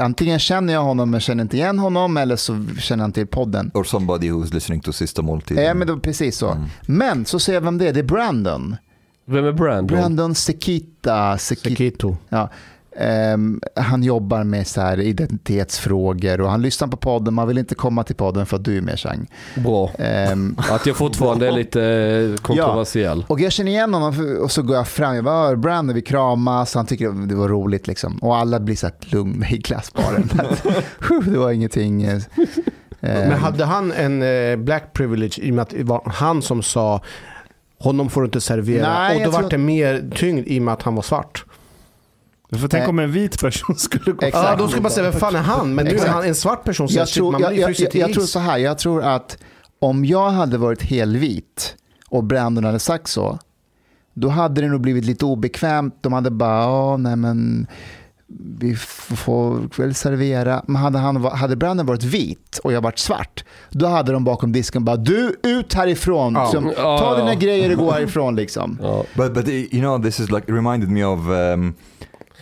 Antingen 0.00 0.38
känner 0.38 0.72
jag 0.72 0.82
honom 0.82 1.10
men 1.10 1.20
känner 1.20 1.42
inte 1.42 1.56
igen 1.56 1.78
honom 1.78 2.16
eller 2.16 2.36
så 2.36 2.66
känner 2.80 3.04
han 3.04 3.12
till 3.12 3.26
podden. 3.26 3.70
Or 3.74 3.84
somebody 3.84 4.30
who's 4.30 4.54
listening 4.54 4.80
to 4.80 4.92
Sista 4.92 5.22
Måltid. 5.22 5.58
Ja, 5.58 5.74
men 5.74 5.88
var 5.88 5.96
precis 5.96 6.36
så. 6.36 6.66
Men 6.86 7.24
så 7.24 7.38
ser 7.38 7.54
jag 7.54 7.60
vem 7.60 7.78
det 7.78 7.88
är, 7.88 7.92
det 7.92 8.00
är 8.00 8.04
Brandon. 8.04 8.76
Vem 9.24 9.44
är 9.44 9.52
Brandon? 9.52 9.86
Brandon 9.86 10.34
Sekita. 10.34 11.38
Sekito. 11.38 12.16
Ja. 12.28 12.48
Ehm, 12.96 13.60
han 13.76 14.02
jobbar 14.02 14.44
med 14.44 14.66
så 14.66 14.80
här 14.80 15.00
identitetsfrågor 15.00 16.40
och 16.40 16.50
han 16.50 16.62
lyssnar 16.62 16.88
på 16.88 16.96
podden. 16.96 17.34
Man 17.34 17.48
vill 17.48 17.58
inte 17.58 17.74
komma 17.74 18.04
till 18.04 18.16
podden 18.16 18.46
för 18.46 18.56
att 18.56 18.64
du 18.64 18.76
är 18.76 18.80
med 18.80 18.98
Chang. 18.98 19.26
Bra. 19.56 19.90
Ehm, 19.98 20.56
Att 20.70 20.86
jag 20.86 20.96
fortfarande 20.96 21.48
är 21.48 21.52
lite 21.52 21.82
eh, 21.84 22.36
kontroversiell. 22.42 23.24
och 23.28 23.40
jag 23.40 23.52
känner 23.52 23.70
igen 23.72 23.94
honom 23.94 24.36
och 24.42 24.50
så 24.50 24.62
går 24.62 24.76
jag 24.76 24.88
fram. 24.88 25.14
Jag 25.14 25.24
bara, 25.24 25.56
Brandon, 25.56 25.94
vi 25.94 26.02
kramas. 26.02 26.74
Han 26.74 26.86
tycker 26.86 27.26
det 27.28 27.34
var 27.34 27.48
roligt 27.48 27.86
liksom. 27.86 28.18
Och 28.18 28.36
alla 28.36 28.60
blir 28.60 28.76
så 28.76 28.86
här 28.86 28.94
lugna 29.00 29.50
i 29.50 29.58
glassbaren. 29.58 30.30
det 31.32 31.38
var 31.38 31.50
ingenting. 31.50 32.02
eh, 32.02 32.20
Men 33.00 33.32
hade 33.32 33.64
han 33.64 33.92
en 33.92 34.22
eh, 34.22 34.56
black 34.56 34.92
privilege 34.92 35.38
i 35.42 35.50
och 35.50 35.54
med 35.54 35.62
att 35.62 35.70
det 35.70 35.84
var 35.84 36.02
han 36.14 36.42
som 36.42 36.62
sa 36.62 37.00
honom 37.82 38.10
får 38.10 38.20
du 38.20 38.24
inte 38.24 38.40
servera. 38.40 38.98
Nej, 38.98 39.16
och 39.16 39.20
då 39.20 39.26
jag 39.26 39.30
var 39.32 39.40
tror- 39.40 39.50
det 39.50 39.58
mer 39.58 40.10
tyngd 40.14 40.46
i 40.46 40.58
och 40.58 40.62
med 40.62 40.74
att 40.74 40.82
han 40.82 40.94
var 40.94 41.02
svart. 41.02 41.44
För 42.50 42.58
tänk 42.58 42.72
Nej. 42.72 42.86
om 42.88 42.98
en 42.98 43.12
vit 43.12 43.40
person 43.40 43.76
skulle 43.78 44.12
gå 44.12 44.26
Exakt. 44.26 44.48
Ja, 44.50 44.56
då 44.56 44.68
skulle 44.68 44.82
man 44.82 44.90
säga, 44.90 45.10
vem 45.10 45.20
fan 45.20 45.34
är 45.36 45.40
han? 45.40 45.74
Men 45.74 45.84
nu 45.84 45.96
är 45.96 46.08
han 46.08 46.24
en 46.24 46.34
svart 46.34 46.64
person. 46.64 46.88
Så 46.88 46.98
jag, 46.98 47.08
tror, 47.08 47.32
man 47.32 47.40
jag, 47.40 47.56
jag, 47.58 47.70
jag, 47.70 47.94
jag 47.94 48.12
tror 48.12 48.24
så 48.24 48.38
här, 48.38 48.58
jag 48.58 48.78
tror 48.78 49.02
att 49.02 49.38
om 49.78 50.04
jag 50.04 50.30
hade 50.30 50.58
varit 50.58 50.82
helvit 50.82 51.76
och 52.08 52.24
Brandon 52.24 52.64
hade 52.64 52.78
sagt 52.78 53.08
så, 53.08 53.38
då 54.14 54.28
hade 54.28 54.60
det 54.60 54.68
nog 54.68 54.80
blivit 54.80 55.04
lite 55.04 55.24
obekvämt. 55.24 55.94
De 56.00 56.12
hade 56.12 56.30
bara, 56.30 56.62
ja, 56.62 56.96
nej 56.96 57.16
men 57.16 57.66
vi 58.40 58.76
får 58.76 59.78
väl 59.82 59.94
servera. 59.94 60.62
Men 60.66 60.76
hade, 60.76 60.98
han, 60.98 61.24
hade 61.24 61.56
Brandon 61.56 61.86
varit 61.86 62.04
vit 62.04 62.60
och 62.64 62.72
jag 62.72 62.80
varit 62.80 62.98
svart, 62.98 63.44
då 63.70 63.86
hade 63.86 64.12
de 64.12 64.24
bakom 64.24 64.52
disken 64.52 64.84
bara, 64.84 64.96
du 64.96 65.36
ut 65.42 65.74
härifrån. 65.74 66.34
Ja. 66.34 66.46
Som, 66.46 66.64
ta 66.64 66.72
ja. 66.76 67.16
dina 67.18 67.34
grejer 67.34 67.72
och 67.72 67.78
gå 67.78 67.90
härifrån 67.92 68.36
liksom. 68.36 68.78
Ja. 68.82 69.04
But 69.14 69.34
but 69.34 69.48
you 69.48 69.80
know 69.80 70.02
this 70.02 70.20
is 70.20 70.30
like 70.30 70.52
reminded 70.52 70.88
me 70.88 71.04
of 71.04 71.18
um, 71.28 71.74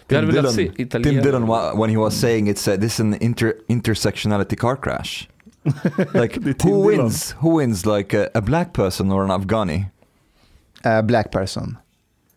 Tim 0.09 0.33
se 0.53 0.87
Tim 0.87 1.47
wa- 1.47 1.75
when 1.75 1.91
he 1.91 1.97
was 1.97 2.21
saying 2.21 2.49
it's 2.49 2.69
uh, 2.69 2.81
this 2.81 2.95
is 2.95 3.01
an 3.01 3.15
inter 3.21 3.53
intersectionality 3.69 4.57
car 4.57 4.77
crash. 4.77 5.29
like 6.15 6.41
Det 6.41 6.51
är 6.51 6.53
Tim 6.53 6.71
who 6.71 6.91
Dillon. 6.91 7.05
wins? 7.05 7.37
Who 7.39 7.59
wins? 7.59 7.87
Like 7.87 8.19
a, 8.19 8.29
a 8.35 8.41
black 8.41 8.73
person 8.73 9.13
or 9.13 9.25
an 9.25 9.31
Afghani? 9.31 9.85
Eh, 10.85 11.03
black 11.03 11.31
person. 11.31 11.77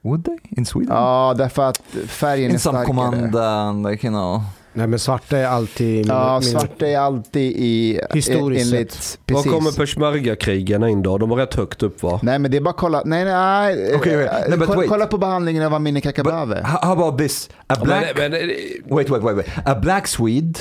Would 0.03 0.25
they 0.25 0.37
in 0.57 0.65
Sweden? 0.65 0.95
Ja, 0.95 1.33
därför 1.37 1.63
att 1.69 1.77
färgen 2.07 2.49
är 2.49 2.53
in 2.53 2.59
some 2.59 2.77
starkare. 2.77 2.85
command 2.87 3.35
and 3.35 3.87
like 3.87 4.07
you 4.07 4.13
know. 4.13 4.41
Nej, 4.75 4.87
men 4.87 4.99
svarta 4.99 5.37
är 5.37 5.45
alltid... 5.47 6.05
Ja, 6.05 6.39
min- 6.39 6.49
svarta 6.51 6.87
är 6.87 6.97
alltid 6.97 7.51
i... 7.55 8.01
Historiskt 8.13 8.73
enligt, 8.73 8.91
sett. 8.91 9.19
Var 9.31 9.43
kommer 9.43 9.71
peshmerga-krigarna 9.71 10.89
in 10.89 11.01
då? 11.03 11.17
De 11.17 11.29
var 11.29 11.37
rätt 11.37 11.53
högt 11.55 11.83
upp 11.83 12.03
va? 12.03 12.19
Nej 12.23 12.39
men 12.39 12.51
det 12.51 12.57
är 12.57 12.61
bara 12.61 12.73
kolla, 12.73 13.01
nej 13.05 13.25
nej, 13.25 13.95
Okej, 13.95 14.15
wait. 14.17 14.27
eh, 14.31 14.33
Nej, 14.49 14.57
but 14.57 14.67
kolla, 14.67 14.79
wait. 14.79 14.89
kolla 14.89 15.05
på 15.05 15.17
behandlingen 15.17 15.63
av 15.63 15.73
Amineh 15.73 16.01
Kakabaveh. 16.01 16.63
how, 16.63 16.79
how 16.87 16.91
about 17.03 17.17
this? 17.19 17.49
A 17.67 17.75
black 17.83 18.05
Men, 18.17 18.31
men, 18.31 18.41
wait 18.89 19.09
wait 19.09 19.23
wait 19.23 19.35
wait. 19.37 19.47
A 19.65 19.75
black 19.81 20.07
Swede 20.07 20.59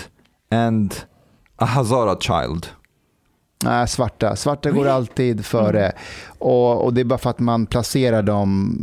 and 0.50 0.94
a 1.56 1.64
Hazara 1.64 2.16
child. 2.20 2.66
Nej, 3.64 3.88
svarta. 3.88 4.36
Svarta 4.36 4.70
går 4.70 4.86
alltid 4.86 5.44
före. 5.44 5.84
Mm. 5.84 5.96
Och, 6.38 6.84
och 6.84 6.94
det 6.94 7.00
är 7.00 7.04
bara 7.04 7.18
för 7.18 7.30
att 7.30 7.38
man 7.38 7.66
placerar 7.66 8.22
dem 8.22 8.76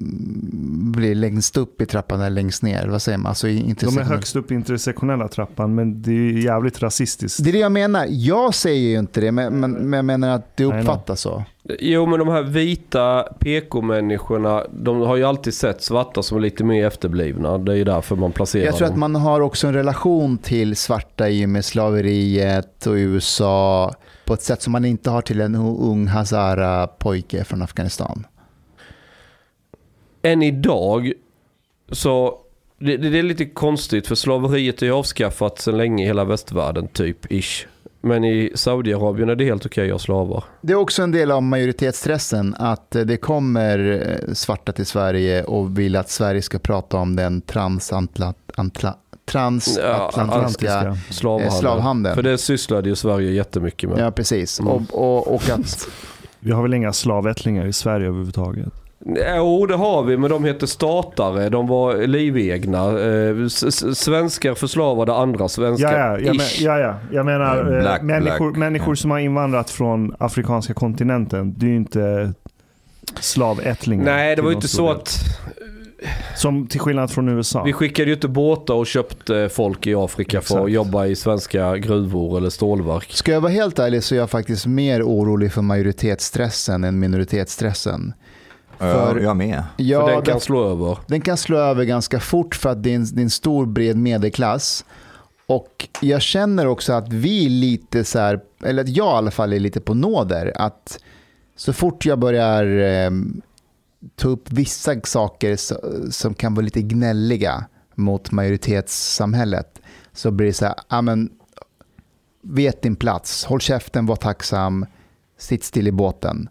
blir 0.95 1.15
längst 1.15 1.57
upp 1.57 1.81
i 1.81 1.85
trappan 1.85 2.19
eller 2.21 2.29
längst 2.29 2.63
ner. 2.63 2.87
Vad 2.87 3.01
säger 3.01 3.17
man? 3.17 3.29
Alltså, 3.29 3.47
De 3.47 3.97
är 3.97 4.03
högst 4.03 4.35
upp 4.35 4.51
i 4.51 4.55
intersektionella 4.55 5.27
trappan, 5.27 5.75
men 5.75 6.01
det 6.01 6.11
är 6.11 6.15
ju 6.15 6.41
jävligt 6.41 6.81
rasistiskt. 6.81 7.43
Det 7.43 7.49
är 7.49 7.53
det 7.53 7.59
jag 7.59 7.71
menar. 7.71 8.05
Jag 8.09 8.53
säger 8.53 8.89
ju 8.89 8.99
inte 8.99 9.21
det, 9.21 9.31
men, 9.31 9.59
men, 9.59 9.71
men 9.71 9.97
jag 9.97 10.05
menar 10.05 10.29
att 10.29 10.57
det 10.57 10.65
uppfattas 10.65 11.21
så. 11.21 11.43
jo 11.79 12.05
men 12.05 12.19
de 12.19 12.27
här 12.27 12.43
vita 12.43 13.23
PK-människorna, 13.39 14.63
de 14.71 15.01
har 15.01 15.15
ju 15.15 15.23
alltid 15.23 15.53
sett 15.53 15.81
svarta 15.81 16.23
som 16.23 16.41
lite 16.41 16.63
mer 16.63 16.85
efterblivna. 16.87 17.57
Det 17.57 17.71
är 17.71 17.75
ju 17.75 17.83
därför 17.83 18.15
man 18.15 18.31
placerar 18.31 18.65
Jag 18.65 18.75
tror 18.75 18.87
dem. 18.87 18.93
att 18.93 18.99
man 18.99 19.15
har 19.15 19.41
också 19.41 19.67
en 19.67 19.73
relation 19.73 20.37
till 20.37 20.75
svarta 20.75 21.29
i 21.29 21.45
och 21.45 21.49
med 21.49 21.65
slaveriet 21.65 22.87
och 22.87 22.93
USA 22.93 23.93
på 24.29 24.33
ett 24.33 24.41
sätt 24.41 24.61
som 24.61 24.71
man 24.71 24.85
inte 24.85 25.09
har 25.09 25.21
till 25.21 25.41
en 25.41 25.55
ung 25.55 26.07
Hazara-pojke 26.07 27.43
från 27.43 27.61
Afghanistan. 27.61 28.27
Än 30.21 30.41
idag 30.41 31.13
så 31.91 32.37
det, 32.79 32.97
det 32.97 33.19
är 33.19 33.23
lite 33.23 33.45
konstigt 33.45 34.07
för 34.07 34.15
slaveriet 34.15 34.81
är 34.81 34.85
ju 34.85 34.91
avskaffat 34.91 35.59
sedan 35.59 35.77
länge 35.77 36.03
i 36.03 36.07
hela 36.07 36.25
västvärlden 36.25 36.87
typ 36.87 37.31
ish. 37.31 37.67
Men 38.01 38.23
i 38.23 38.51
Saudiarabien 38.55 39.29
är 39.29 39.35
det 39.35 39.45
helt 39.45 39.65
okej 39.65 39.85
att 39.85 39.91
ha 39.91 39.99
slavar. 39.99 40.43
Det 40.61 40.73
är 40.73 40.77
också 40.77 41.03
en 41.03 41.11
del 41.11 41.31
av 41.31 41.43
majoritetsstressen 41.43 42.55
att 42.59 42.95
eh, 42.95 43.01
det 43.01 43.17
kommer 43.17 43.79
eh, 43.79 44.33
svarta 44.33 44.71
till 44.71 44.85
Sverige 44.85 45.43
och 45.43 45.79
vill 45.79 45.95
att 45.95 46.09
Sverige 46.09 46.41
ska 46.41 46.59
prata 46.59 46.97
om 46.97 47.15
den 47.15 47.41
transantla, 47.41 48.33
antla, 48.55 48.95
transatlantiska 49.31 50.65
Ja, 50.65 50.95
Slavhandel. 51.09 51.47
eh, 51.47 51.59
slavhandeln. 51.59 52.15
För 52.15 52.23
det 52.23 52.37
sysslade 52.37 52.89
ju 52.89 52.95
Sverige 52.95 53.31
jättemycket 53.31 53.89
med. 53.89 53.99
Ja, 53.99 54.11
precis. 54.11 54.59
Mm. 54.59 54.71
Och, 54.73 54.81
och, 54.91 55.35
och 55.35 55.49
att, 55.49 55.87
Vi 56.39 56.51
har 56.51 56.61
väl 56.61 56.73
inga 56.73 56.93
slavättlingar 56.93 57.65
i 57.65 57.73
Sverige 57.73 58.07
överhuvudtaget? 58.07 58.73
Jo, 59.35 59.65
det 59.65 59.75
har 59.75 60.03
vi, 60.03 60.17
men 60.17 60.29
de 60.29 60.43
heter 60.45 60.67
statare. 60.67 61.49
De 61.49 61.67
var 61.67 62.07
livegna. 62.07 62.99
Eh, 62.99 63.47
svenskar 63.93 64.53
förslavade 64.55 65.13
andra 65.13 65.49
svenskar. 65.49 65.93
Ja, 65.93 66.11
ja, 66.11 66.19
jag, 66.19 66.37
men, 66.37 66.45
ja, 66.59 66.79
ja. 66.79 66.95
jag 67.11 67.25
menar 67.25 67.73
eh, 67.75 67.81
Black, 67.81 68.01
människor, 68.01 68.51
black, 68.51 68.57
människor 68.59 68.95
som 68.95 69.11
har 69.11 69.19
invandrat 69.19 69.69
från 69.69 70.15
afrikanska 70.19 70.73
kontinenten. 70.73 71.53
Det 71.57 71.65
är 71.65 71.69
ju 71.69 71.75
inte 71.75 72.33
slavättlingar. 73.19 74.05
Nej, 74.05 74.35
det 74.35 74.41
var 74.41 74.49
ju 74.49 74.55
inte 74.55 74.67
så 74.67 74.87
del. 74.87 74.95
att 74.95 75.19
Som 76.35 76.67
till 76.67 76.79
skillnad 76.79 77.11
från 77.11 77.29
USA. 77.29 77.63
vi 77.63 77.73
skickade 77.73 78.07
ju 78.09 78.13
inte 78.15 78.27
båtar 78.27 78.73
och 78.73 78.87
köpte 78.87 79.49
folk 79.49 79.87
i 79.87 79.95
Afrika 79.95 80.41
för 80.41 80.55
att 80.55 80.61
Exakt. 80.61 80.71
jobba 80.71 81.05
i 81.05 81.15
svenska 81.15 81.77
gruvor 81.77 82.37
eller 82.37 82.49
stålverk. 82.49 83.11
ska 83.13 83.31
jag 83.31 83.41
vara 83.41 83.51
helt 83.51 83.79
ärlig 83.79 84.03
så 84.03 84.15
är 84.15 84.19
jag 84.19 84.29
faktiskt 84.29 84.65
mer 84.65 85.03
orolig 85.03 85.53
för 85.53 85.61
majoritetsstressen 85.61 86.83
än 86.83 86.99
minoritetsstressen. 86.99 88.13
För- 88.77 89.19
jag 89.19 89.37
med. 89.37 89.63
Ja, 89.77 89.99
för 89.99 90.07
den 90.07 90.15
kan 90.15 90.23
därför- 90.25 90.39
slå 90.39 90.69
över. 90.69 90.97
Den 91.07 91.21
kan 91.21 91.37
slå 91.37 91.57
över 91.57 91.83
ganska 91.83 92.19
fort 92.19 92.55
för 92.55 92.69
att 92.69 92.83
det 92.83 92.91
är 92.91 92.95
en, 92.95 93.05
det 93.15 93.21
är 93.21 93.23
en 93.23 93.29
stor 93.29 93.65
bred 93.65 93.97
medelklass. 93.97 94.85
Och 95.47 95.87
jag 96.01 96.21
känner 96.21 96.67
också 96.67 96.93
att 96.93 97.13
vi 97.13 97.49
lite 97.49 98.03
så 98.03 98.19
här, 98.19 98.39
eller 98.63 98.83
att 98.83 98.89
jag 98.89 99.05
i 99.07 99.17
alla 99.17 99.31
fall 99.31 99.53
är 99.53 99.59
lite 99.59 99.79
på 99.81 99.93
nåder. 99.93 100.51
Att 100.55 100.99
så 101.55 101.73
fort 101.73 102.05
jag 102.05 102.19
börjar 102.19 102.65
eh, 103.05 103.11
ta 104.15 104.27
upp 104.27 104.51
vissa 104.51 105.01
saker 105.03 105.57
som 106.11 106.33
kan 106.33 106.53
vara 106.53 106.63
lite 106.63 106.81
gnälliga 106.81 107.65
mot 107.95 108.31
majoritetssamhället 108.31 109.81
så 110.13 110.31
blir 110.31 110.47
det 110.47 110.53
så 110.53 110.65
här, 110.65 110.75
ja 110.89 111.01
men 111.01 111.29
vet 112.41 112.81
din 112.81 112.95
plats, 112.95 113.45
håll 113.45 113.61
käften, 113.61 114.05
var 114.05 114.15
tacksam, 114.15 114.85
sitt 115.37 115.63
still 115.63 115.87
i 115.87 115.91
båten. 115.91 116.49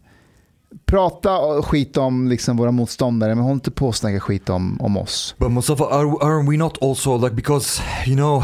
Prata 0.85 1.63
skit 1.63 1.97
om 1.97 2.29
liksom 2.29 2.57
våra 2.57 2.71
motståndare, 2.71 3.35
men 3.35 3.45
håll 3.45 3.55
inte 3.55 3.71
på 3.71 3.87
och 3.87 3.97
snacka 3.97 4.21
skit 4.21 4.49
om, 4.49 4.81
om 4.81 4.97
oss. 4.97 5.35
But 5.39 5.51
Mustafa, 5.51 5.85
are, 5.85 6.07
are 6.21 6.51
we 6.51 6.57
not 6.57 6.83
also 6.83 7.19
like 7.19 7.37
because 7.37 7.83
you 8.07 8.17
know 8.17 8.43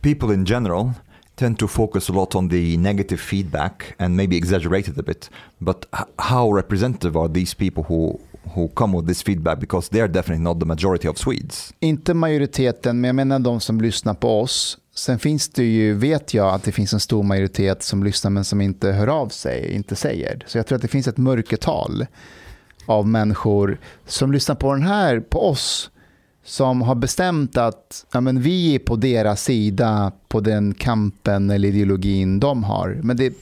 people 0.00 0.34
in 0.34 0.44
general 0.44 0.92
tend 1.36 1.58
to 1.58 1.68
focus 1.68 2.08
a 2.08 2.12
lot 2.12 2.34
on 2.34 2.48
the 2.48 2.76
negative 2.76 3.20
feedback 3.20 3.94
and 3.98 4.16
maybe 4.16 4.36
exaggerate 4.36 4.90
it 4.90 4.98
a 4.98 5.02
bit. 5.02 5.30
But 5.58 5.86
how 6.18 6.52
representative 6.52 7.16
are 7.16 7.28
these 7.28 7.54
people 7.56 7.84
who 7.88 8.18
who 8.54 8.68
come 8.68 8.96
with 8.96 9.06
this 9.06 9.22
feedback? 9.22 9.58
Because 9.58 9.88
they 9.90 10.00
are 10.00 10.08
definitely 10.08 10.44
not 10.44 10.60
the 10.60 10.66
majority 10.66 11.08
of 11.08 11.18
Swedes. 11.18 11.74
Inte 11.80 12.14
majoriteten, 12.14 13.00
men 13.00 13.08
jag 13.08 13.14
menar 13.14 13.38
de 13.38 13.60
som 13.60 13.80
lyssnar 13.80 14.14
på 14.14 14.40
oss. 14.40 14.78
Sen 14.94 15.18
finns 15.18 15.48
det 15.48 15.64
ju, 15.64 15.94
vet 15.94 16.34
jag, 16.34 16.54
att 16.54 16.62
det 16.62 16.72
finns 16.72 16.92
en 16.92 17.00
stor 17.00 17.22
majoritet 17.22 17.82
som 17.82 18.04
lyssnar 18.04 18.30
men 18.30 18.44
som 18.44 18.60
inte 18.60 18.92
hör 18.92 19.06
av 19.06 19.28
sig, 19.28 19.72
inte 19.74 19.96
säger. 19.96 20.44
Så 20.46 20.58
jag 20.58 20.66
tror 20.66 20.76
att 20.76 20.82
det 20.82 20.88
finns 20.88 21.08
ett 21.08 21.16
mörkertal 21.16 22.06
av 22.86 23.08
människor 23.08 23.78
som 24.06 24.32
lyssnar 24.32 24.54
på 24.54 24.72
den 24.72 24.82
här, 24.82 25.20
på 25.20 25.48
oss, 25.48 25.90
som 26.46 26.82
har 26.82 26.94
bestämt 26.94 27.56
att 27.56 28.06
ja, 28.12 28.20
men 28.20 28.40
vi 28.40 28.74
är 28.74 28.78
på 28.78 28.96
deras 28.96 29.42
sida 29.42 30.12
på 30.28 30.40
den 30.40 30.74
kampen 30.74 31.50
eller 31.50 31.68
ideologin 31.68 32.40
de 32.40 32.64
har. 32.64 33.00
Men 33.02 33.16
det, 33.16 33.34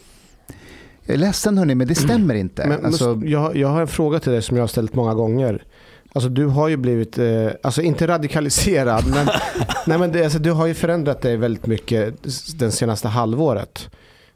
jag 1.04 1.14
är 1.14 1.18
ledsen 1.18 1.58
hörni, 1.58 1.74
men 1.74 1.88
det 1.88 1.94
stämmer 1.94 2.34
inte. 2.34 2.66
Men, 2.66 2.86
alltså, 2.86 3.14
men 3.14 3.28
jag, 3.28 3.56
jag 3.56 3.68
har 3.68 3.80
en 3.80 3.88
fråga 3.88 4.20
till 4.20 4.32
dig 4.32 4.42
som 4.42 4.56
jag 4.56 4.62
har 4.62 4.68
ställt 4.68 4.94
många 4.94 5.14
gånger. 5.14 5.64
Alltså 6.12 6.28
du 6.28 6.46
har 6.46 6.68
ju 6.68 6.76
blivit, 6.76 7.18
eh, 7.18 7.48
alltså 7.62 7.82
inte 7.82 8.06
radikaliserad, 8.06 9.04
men, 9.06 9.26
nej, 9.86 9.98
men 9.98 10.12
det, 10.12 10.24
alltså, 10.24 10.38
du 10.38 10.50
har 10.50 10.66
ju 10.66 10.74
förändrat 10.74 11.22
dig 11.22 11.36
väldigt 11.36 11.66
mycket 11.66 12.14
den 12.58 12.72
senaste 12.72 13.08
halvåret. 13.08 13.88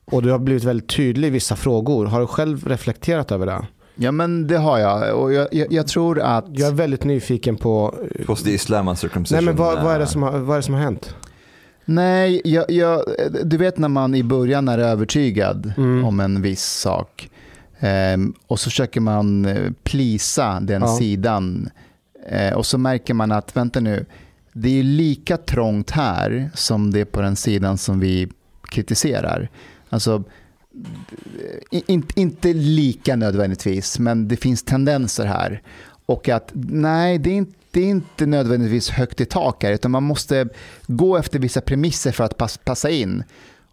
Och 0.05 0.23
du 0.23 0.31
har 0.31 0.39
blivit 0.39 0.65
väldigt 0.65 0.89
tydlig 0.89 1.29
i 1.29 1.31
vissa 1.31 1.57
frågor. 1.57 2.07
Har 2.07 2.21
du 2.21 2.27
själv 2.27 2.69
reflekterat 2.69 3.33
över 3.33 3.47
det? 3.47 3.67
Ja 3.99 4.13
men 4.13 4.47
det 4.47 4.59
har 4.59 4.79
jag. 4.79 5.15
Och 5.23 5.33
jag, 5.33 5.49
jag, 5.53 5.73
jag 5.73 5.87
tror 5.87 6.21
att... 6.21 6.45
Jag 6.49 6.69
är 6.69 6.73
väldigt 6.75 7.05
nyfiken 7.05 7.57
på... 7.57 7.95
The 8.45 8.51
Islam 8.51 8.85
Nej, 8.85 8.91
uncircumcision. 8.93 9.45
men 9.45 9.57
vad, 9.57 9.83
vad, 9.83 9.95
är 9.95 9.99
det 9.99 10.05
uh, 10.05 10.11
som 10.11 10.23
har, 10.23 10.39
vad 10.39 10.55
är 10.57 10.59
det 10.59 10.63
som 10.63 10.75
har 10.75 10.81
hänt? 10.81 11.15
Nej, 11.85 12.41
jag, 12.45 12.71
jag, 12.71 13.03
du 13.45 13.57
vet 13.57 13.79
när 13.79 13.89
man 13.89 14.15
i 14.15 14.23
början 14.23 14.69
är 14.69 14.79
övertygad 14.79 15.73
Mm. 15.77 16.05
om 16.05 16.21
en 16.21 16.43
viss 16.43 16.65
sak. 16.65 17.31
Ehm, 17.81 18.35
och 18.47 18.61
så 18.61 18.71
försöker 18.71 19.01
man 19.01 19.45
eh, 19.45 19.73
plisa 19.83 20.61
den 20.61 20.83
Ja. 20.83 20.97
sidan. 20.97 21.71
Eh, 22.29 22.53
och 22.55 22.67
så 22.67 22.79
märker 22.79 23.15
man 23.15 23.33
att, 23.33 23.57
vänta 23.57 23.81
nu, 23.81 24.07
det 24.53 24.79
är 24.79 24.83
lika 24.83 25.37
trångt 25.37 25.91
här 25.91 26.51
som 26.55 26.91
det 26.91 27.01
är 27.01 27.05
på 27.05 27.21
den 27.21 27.37
sidan 27.37 27.79
som 27.79 28.01
vi 28.01 28.29
kritiserar. 28.69 29.49
Alltså, 29.89 30.23
i- 31.71 31.83
in, 31.87 32.07
inte 32.15 32.53
lika 32.53 33.17
nödvändigtvis, 33.17 33.99
men 33.99 34.29
det 34.29 34.37
finns 34.37 34.63
tendenser 34.63 35.25
här. 35.25 35.63
Och 36.07 36.29
att 36.29 36.51
nej, 36.71 37.19
det 37.19 37.31
är 37.31 37.35
inte, 37.35 37.53
det 37.71 37.81
är 37.81 37.87
inte 37.87 38.27
nödvändigtvis 38.27 38.91
högt 38.91 39.21
i 39.21 39.25
tak 39.25 39.63
här, 39.63 39.73
utan 39.73 39.91
man 39.91 40.03
måste 40.03 40.49
gå 40.87 41.17
efter 41.17 41.39
vissa 41.39 41.61
premisser 41.61 42.13
för 42.13 42.25
att 42.25 42.37
pass, 42.37 42.59
passa 42.65 42.91
in. 42.91 43.25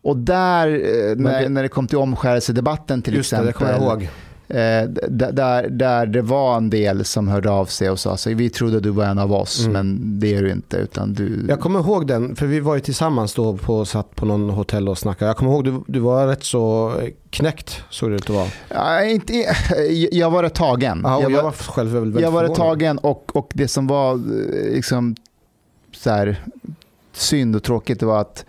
Och 0.02 0.18
där, 0.18 0.68
eh, 0.68 1.15
när, 1.15 1.41
det- 1.41 1.49
när 1.49 1.64
det 1.64 1.69
kom 1.69 1.88
till 1.88 1.98
omskärelsedebatten 1.98 3.02
till 3.02 3.14
Just 3.14 3.30
det, 3.32 3.36
det 3.38 3.49
exempel, 3.49 3.68
kommer 3.68 3.72
jag 3.72 3.82
ihåg. 4.02 4.10
Eh, 4.47 4.84
där, 5.09 5.69
där 5.69 6.05
det 6.05 6.22
var 6.22 6.57
en 6.57 6.69
del 6.69 7.05
som 7.05 7.27
hörde 7.27 7.49
av 7.49 7.65
sig 7.65 7.89
och 7.89 7.99
sa 7.99 8.17
så 8.17 8.30
vi 8.34 8.49
trodde 8.49 8.80
du 8.80 8.89
var 8.89 9.05
en 9.05 9.19
av 9.19 9.34
oss, 9.34 9.59
Mm. 9.59 9.73
men 9.73 10.19
det 10.19 10.35
är 10.35 10.43
du 10.43 10.51
inte. 10.51 10.77
Utan 10.77 11.13
du... 11.13 11.45
Jag 11.49 11.59
kommer 11.59 11.80
ihåg 11.80 12.07
den, 12.07 12.35
för 12.35 12.45
vi 12.45 12.59
var 12.59 12.76
ju 12.76 12.81
tillsammans 12.81 13.34
då 13.34 13.57
på, 13.57 13.85
satt 13.85 14.15
på 14.15 14.26
någon 14.26 14.49
hotell 14.49 14.89
och 14.89 14.97
snackade. 14.97 15.30
Jag 15.30 15.38
kommer 15.38 15.51
ihåg 15.51 15.63
du, 15.63 15.84
du 15.88 15.99
var 15.99 16.27
rätt 16.27 16.43
så 16.43 16.93
knäckt, 17.30 17.84
såg 17.89 18.09
det 18.09 18.15
ut 18.15 18.23
att 18.23 18.30
vara. 18.30 18.47
Ja, 18.69 19.03
inte, 19.03 19.34
jag 20.11 20.31
var 20.31 20.43
rätt 20.43 20.55
tagen. 20.55 21.01
Ja, 21.03 21.22
jag 21.22 21.31
jag, 21.31 21.35
var, 21.35 21.43
var 21.43 21.51
själv 21.51 21.89
väldigt, 21.91 22.07
väldigt 22.07 22.22
jag 22.23 22.31
var 22.31 22.43
rätt 22.43 22.55
tagen 22.55 22.97
och, 22.97 23.35
och 23.35 23.51
det 23.53 23.67
som 23.67 23.88
var 23.88 24.13
eh, 24.13 24.73
liksom, 24.73 25.15
så 25.95 26.09
här, 26.09 26.43
synd 27.13 27.55
och 27.55 27.63
tråkigt 27.63 28.03
var 28.03 28.22
att 28.22 28.45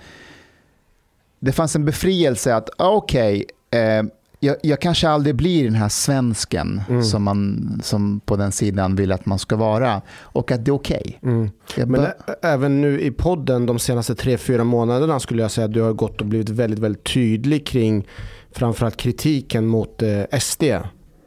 det 1.41 1.53
fanns 1.53 1.77
en 1.77 1.85
befrielse 1.85 2.55
att 2.55 2.71
ah, 2.79 2.91
okej, 2.91 3.45
eh, 3.71 4.03
jag, 4.41 4.57
jag 4.63 4.81
kanske 4.81 5.09
aldrig 5.09 5.35
blir 5.37 5.65
den 5.65 5.75
här 5.75 5.89
svensken 5.89 6.81
Mm. 6.89 7.03
som, 7.03 7.23
man, 7.23 7.81
som 7.85 8.21
på 8.25 8.37
den 8.37 8.53
sidan 8.53 8.97
vill 8.97 9.13
att 9.13 9.27
man 9.27 9.39
ska 9.39 9.57
vara 9.57 10.03
och 10.21 10.53
att 10.53 10.65
det 10.65 10.71
är 10.71 10.75
okej. 10.75 11.19
Mm. 11.23 11.51
Jag 11.77 11.89
Men 11.89 12.07
även 12.43 12.81
nu 12.81 13.01
i 13.01 13.11
podden 13.11 13.67
de 13.67 13.79
senaste 13.79 14.15
tre, 14.15 14.39
fyra 14.39 14.65
månaderna 14.65 15.21
skulle 15.21 15.43
jag 15.43 15.51
säga 15.51 15.65
att 15.65 15.73
du 15.73 15.81
har 15.83 15.93
gått 15.93 16.21
och 16.21 16.27
blivit 16.27 16.49
väldigt, 16.49 16.79
väldigt 16.79 17.05
tydlig 17.05 17.67
kring 17.67 18.07
framförallt 18.53 18.97
kritiken 18.97 19.67
mot 19.67 20.03
eh, 20.03 20.39
SD. 20.41 20.63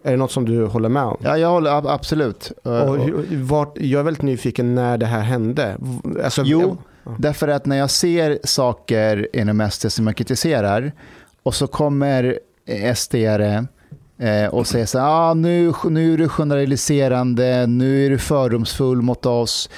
Är 0.03 0.11
det 0.11 0.17
något 0.17 0.31
som 0.31 0.45
du 0.45 0.65
håller 0.65 0.89
med 0.89 1.03
om? 1.03 1.17
Ja, 1.23 1.37
jag 1.37 1.49
håller 1.49 1.71
ab- 1.71 1.87
absolut. 1.87 2.51
Eh, 2.65 2.71
Och 2.71 2.97
hur- 2.97 3.43
vart, 3.43 3.77
jag 3.77 3.99
är 3.99 4.03
väldigt 4.03 4.23
nyfiken 4.23 4.75
när 4.75 4.97
det 4.97 5.05
här 5.05 5.21
hände. 5.21 5.77
Alltså, 6.23 6.41
Jo, 6.45 6.77
Ja. 7.03 7.15
därför 7.19 7.47
att 7.47 7.65
när 7.65 7.77
jag 7.77 7.89
ser 7.89 8.39
saker 8.43 9.27
inom 9.33 9.61
SD 9.71 9.91
som 9.91 10.07
jag 10.07 10.15
kritiserar 10.15 10.91
och 11.43 11.55
så 11.55 11.67
kommer 11.67 12.39
SD-are 12.69 13.67
eh, 14.17 14.45
och 14.45 14.67
säger 14.67 14.85
så 14.85 14.99
här, 14.99 15.07
ah, 15.07 15.33
nu, 15.33 15.73
nu 15.89 16.13
är 16.13 16.17
du 16.17 16.29
generaliserande, 16.29 17.67
nu 17.67 18.05
är 18.05 18.09
du 18.09 18.17
fördomsfull 18.17 19.01
mot 19.01 19.25
oss. 19.25 19.69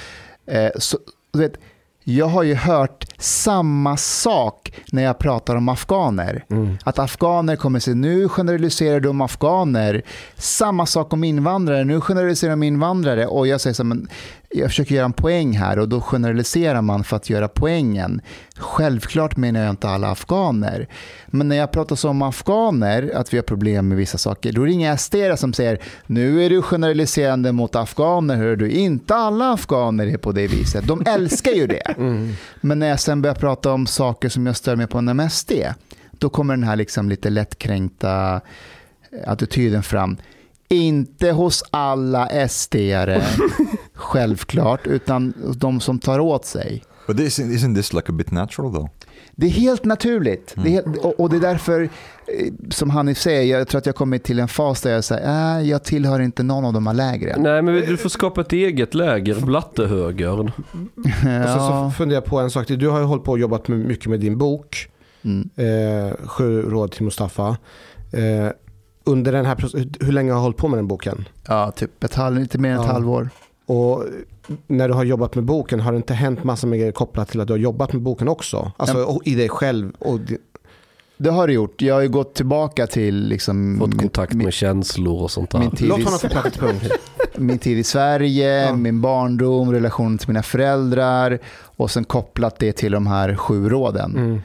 Eh, 0.46 0.70
så, 0.78 0.98
du 1.32 1.38
vet, 1.38 1.58
jag 2.04 2.26
har 2.26 2.42
ju 2.42 2.54
hört 2.54 3.04
samma 3.18 3.96
sak 3.96 4.72
när 4.92 5.02
jag 5.02 5.18
pratar 5.18 5.56
om 5.56 5.68
afghaner. 5.68 6.44
Mm. 6.50 6.78
Att 6.84 6.98
afghaner 6.98 7.56
kommer 7.56 7.80
säga 7.80 7.94
nu 7.94 8.28
generaliserar 8.28 9.00
du 9.00 9.08
om 9.08 9.20
afghaner. 9.20 10.02
Samma 10.36 10.86
sak 10.86 11.12
om 11.12 11.24
invandrare, 11.24 11.84
nu 11.84 12.00
generaliserar 12.00 12.52
om 12.52 12.62
invandrare. 12.62 13.26
Och 13.26 13.46
jag 13.46 13.60
säger 13.60 13.74
så 13.74 13.82
här, 13.82 13.88
men 13.88 14.08
jag 14.54 14.70
försöker 14.70 14.94
göra 14.94 15.04
en 15.04 15.12
poäng 15.12 15.52
här 15.52 15.78
och 15.78 15.88
då 15.88 16.00
generaliserar 16.00 16.82
man 16.82 17.04
för 17.04 17.16
att 17.16 17.30
göra 17.30 17.48
poängen. 17.48 18.20
Självklart 18.56 19.36
menar 19.36 19.60
jag 19.60 19.70
inte 19.70 19.88
alla 19.88 20.10
afghaner. 20.10 20.88
Men 21.26 21.48
när 21.48 21.56
jag 21.56 21.72
pratar 21.72 22.08
om 22.08 22.22
afghaner, 22.22 23.12
att 23.14 23.32
vi 23.32 23.38
har 23.38 23.42
problem 23.42 23.88
med 23.88 23.96
vissa 23.96 24.18
saker, 24.18 24.52
då 24.52 24.62
är 24.62 24.66
det 24.66 24.72
inga 24.72 24.96
SD 24.96 25.14
som 25.36 25.52
säger 25.52 25.78
nu 26.06 26.44
är 26.44 26.50
du 26.50 26.62
generaliserande 26.62 27.52
mot 27.52 27.76
afghaner, 27.76 28.36
hör 28.36 28.56
du. 28.56 28.70
Inte 28.70 29.14
alla 29.14 29.52
afghaner 29.52 30.06
är 30.06 30.16
på 30.16 30.32
det 30.32 30.46
viset. 30.46 30.86
De 30.86 31.02
älskar 31.06 31.52
ju 31.52 31.66
det. 31.66 31.82
Mm. 32.02 32.32
Men 32.60 32.78
när 32.78 32.88
jag 32.88 33.00
sen 33.00 33.22
börjar 33.22 33.34
prata 33.34 33.72
om 33.72 33.86
saker 33.86 34.28
som 34.28 34.46
jag 34.46 34.56
stör 34.56 34.76
mig 34.76 34.86
på 34.86 34.98
inom 34.98 35.30
SD, 35.30 35.52
då 36.10 36.28
kommer 36.28 36.56
den 36.56 36.64
här 36.64 36.76
liksom 36.76 37.08
lite 37.08 37.30
lättkränkta 37.30 38.40
attityden 39.26 39.82
fram. 39.82 40.16
Inte 40.68 41.30
hos 41.30 41.64
alla 41.70 42.28
SD-are, 42.28 43.22
självklart, 43.94 44.86
utan 44.86 45.34
de 45.56 45.80
som 45.80 45.98
tar 45.98 46.18
åt 46.18 46.44
sig. 46.44 46.82
But 47.06 47.16
isn't, 47.16 47.50
isn't 47.52 47.74
this 47.74 47.92
like 47.92 48.08
a 48.08 48.12
bit 48.14 48.30
natural 48.30 48.72
though? 48.74 48.88
Det 49.36 49.46
är 49.46 49.50
helt 49.50 49.84
naturligt. 49.84 50.54
Det 50.56 50.68
är 50.68 50.72
helt, 50.72 50.96
och, 50.98 51.20
och 51.20 51.30
det 51.30 51.36
är 51.36 51.40
därför, 51.40 51.82
eh, 51.82 51.88
som 52.70 52.90
Hanif 52.90 53.18
säger, 53.18 53.58
jag 53.58 53.68
tror 53.68 53.78
att 53.78 53.86
jag 53.86 53.94
kommer 53.94 54.18
till 54.18 54.38
en 54.38 54.48
fas 54.48 54.80
där 54.82 54.90
jag 54.92 55.04
säger, 55.04 55.58
äh, 55.60 55.68
jag 55.68 55.84
tillhör 55.84 56.20
inte 56.20 56.42
någon 56.42 56.64
av 56.64 56.72
de 56.72 56.86
här 56.86 56.94
lägren. 56.94 57.42
Nej 57.42 57.62
men 57.62 57.74
du 57.74 57.96
får 57.96 58.08
skapa 58.08 58.40
ett 58.40 58.52
eget 58.52 58.94
läger, 58.94 59.40
blattehögern. 59.40 60.48
Och 60.48 61.04
sen 61.22 61.44
så 61.44 61.58
Ja. 61.58 61.92
funderar 61.96 62.16
jag 62.20 62.24
på 62.30 62.38
en 62.40 62.50
sak 62.50 62.66
till. 62.66 62.78
Du 62.78 62.88
har 62.88 62.98
ju 62.98 63.04
hållit 63.04 63.24
på 63.24 63.32
och 63.32 63.38
jobbat 63.38 63.68
med, 63.68 63.78
mycket 63.78 64.06
med 64.06 64.20
din 64.20 64.38
bok. 64.38 64.88
Mm. 65.24 65.48
Eh, 65.56 66.14
Sju 66.26 66.62
råd 66.62 66.92
till 66.92 67.04
Mustafa. 67.04 67.56
Eh, 68.12 68.48
under 69.04 69.32
den 69.32 69.46
här 69.46 69.54
processen, 69.54 69.94
hur 70.00 70.12
länge 70.12 70.30
har 70.32 70.38
du 70.38 70.42
hållit 70.42 70.56
på 70.56 70.68
med 70.68 70.78
den 70.78 70.88
boken? 70.88 71.28
ja, 71.48 71.70
typ 71.70 72.04
ett 72.04 72.14
halv, 72.14 72.38
lite 72.40 72.58
mer 72.58 72.70
än 72.70 72.78
ett 72.80 72.86
Ja. 72.86 72.92
halvår. 72.92 73.30
Och 73.66 74.04
när 74.66 74.88
du 74.88 74.94
har 74.94 75.04
jobbat 75.04 75.34
med 75.34 75.44
boken, 75.44 75.80
har 75.80 75.92
det 75.92 75.96
inte 75.96 76.14
hänt 76.14 76.44
massa 76.44 76.66
med 76.66 76.78
grejer 76.78 76.92
kopplat 76.92 77.28
till 77.28 77.40
att 77.40 77.46
du 77.46 77.52
har 77.52 77.58
jobbat 77.58 77.92
med 77.92 78.02
boken 78.02 78.28
också? 78.28 78.72
Alltså 78.76 78.98
Ja. 78.98 79.18
i 79.24 79.34
dig 79.34 79.48
själv. 79.48 79.92
Och 79.98 80.18
Det 81.16 81.30
har 81.30 81.46
det 81.46 81.52
gjort. 81.52 81.82
Jag 81.82 81.94
har 81.94 82.00
ju 82.02 82.08
gått 82.08 82.34
tillbaka 82.34 82.86
till 82.86 83.28
liksom 83.28 83.76
Fått 83.80 83.88
min- 83.88 83.98
kontakt 83.98 84.32
min, 84.32 84.44
med 84.44 84.52
känslor 84.54 85.22
och 85.22 85.30
sånt 85.30 85.50
där. 85.50 85.58
min, 85.58 85.70
tid 85.70 85.88
Låt 85.88 85.98
i, 85.98 86.02
honom 86.02 86.18
få 86.18 86.28
prata 86.28 86.50
till 86.50 86.60
punkt. 86.60 86.88
min 87.36 87.58
tid 87.58 87.78
i 87.78 87.84
Sverige, 87.84 88.66
Ja. 88.66 88.74
min 88.76 89.00
barndom, 89.00 89.72
relationen 89.72 90.18
till 90.18 90.28
mina 90.28 90.42
föräldrar 90.42 91.38
och 91.76 91.90
sen 91.90 92.04
kopplat 92.04 92.58
det 92.58 92.72
till 92.72 92.92
de 92.92 93.06
här 93.06 93.36
sju 93.36 93.68
råden. 93.68 94.16
Mm. 94.16 94.40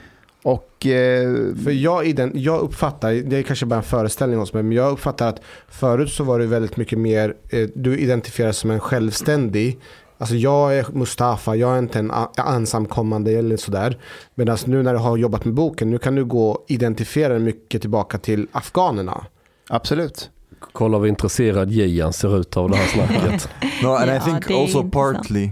Och 0.48 0.86
eh, 0.86 1.56
För 1.64 1.72
jag, 1.72 2.08
i 2.08 2.14
den, 2.14 2.32
jag 2.36 2.60
uppfattar, 2.60 3.14
det 3.14 3.38
är 3.38 3.44
kanske 3.44 3.66
bara 3.66 3.76
en 3.76 3.84
föreställning 3.84 4.40
hos 4.40 4.54
mig, 4.54 4.64
men 4.64 4.78
jag 4.78 4.92
uppfattar 4.92 5.30
att 5.30 5.42
förut 5.70 6.10
så 6.10 6.24
var 6.24 6.40
du 6.40 6.46
väldigt 6.46 6.78
mycket 6.78 7.00
mer, 7.00 7.36
eh, 7.50 7.68
du 7.76 7.98
identifieras 7.98 8.58
som 8.58 8.72
en 8.72 8.80
självständig, 8.80 9.80
alltså 10.18 10.36
jag 10.36 10.78
är 10.78 10.86
Mustafa, 10.94 11.56
jag 11.56 11.76
är 11.76 11.80
inte 11.80 12.00
en 12.00 12.12
ensamkommande 12.38 13.32
eller 13.32 13.58
sådär. 13.58 13.98
Medan 14.36 14.58
nu 14.66 14.84
när 14.84 14.94
du 14.94 15.00
har 15.00 15.18
jobbat 15.18 15.46
med 15.46 15.54
boken, 15.54 15.90
nu 15.90 15.98
kan 15.98 16.16
du 16.16 16.26
gå 16.26 16.50
och 16.50 16.66
identifiera 16.68 17.34
dig 17.34 17.42
mycket 17.42 17.82
tillbaka 17.82 18.18
till 18.18 18.48
afghanerna. 18.52 19.26
absolut. 19.70 20.30
Kolla 20.72 20.98
vad 20.98 21.08
intresserad 21.08 21.72
Gian 21.72 22.14
ser 22.14 22.40
ut 22.40 22.58
av 22.58 22.70
det 22.70 22.78
här 22.78 22.88
snacket. 22.88 23.50
No, 23.84 23.88
and 23.88 24.12
I 24.12 24.20
think 24.20 24.52
also 24.52 24.90
partly. 24.90 25.52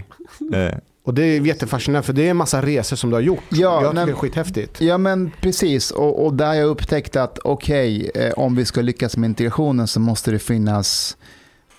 Uh, 0.54 0.78
Och 1.06 1.14
det 1.14 1.22
är 1.22 1.40
jättefascinerande 1.40 2.06
för 2.06 2.12
det 2.12 2.26
är 2.26 2.30
en 2.30 2.36
massa 2.36 2.62
resor 2.62 2.96
som 2.96 3.10
du 3.10 3.16
har 3.16 3.20
gjort. 3.20 3.44
Ja, 3.48 3.82
jag 3.82 3.90
tycker 3.90 4.06
det 4.06 4.12
är 4.12 4.16
skithäftigt. 4.16 4.80
Ja 4.80 4.98
men 4.98 5.30
precis, 5.40 5.90
och, 5.90 6.24
och 6.24 6.34
där 6.34 6.46
har 6.46 6.54
jag 6.54 6.68
upptäckt 6.68 7.16
att 7.16 7.38
okej, 7.38 8.10
eh, 8.14 8.32
om 8.32 8.56
vi 8.56 8.64
ska 8.64 8.80
lyckas 8.80 9.16
med 9.16 9.28
integrationen 9.28 9.86
så 9.86 10.00
måste 10.00 10.30
det 10.30 10.38
finnas 10.38 11.16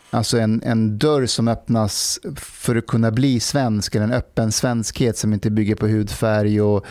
alltså 0.10 0.40
en, 0.40 0.62
en 0.64 0.98
dörr 0.98 1.26
som 1.26 1.48
öppnas 1.48 2.20
för 2.36 2.76
att 2.76 2.88
kunna 2.88 3.12
bli 3.12 3.40
svensk, 3.40 3.96
eller 3.96 4.06
en 4.06 4.14
öppen 4.14 4.52
svenskhet 4.52 5.18
som 5.18 5.34
inte 5.34 5.50
bygger 5.50 5.76
på 5.76 5.88
hudfärg 5.88 6.62
och 6.62 6.86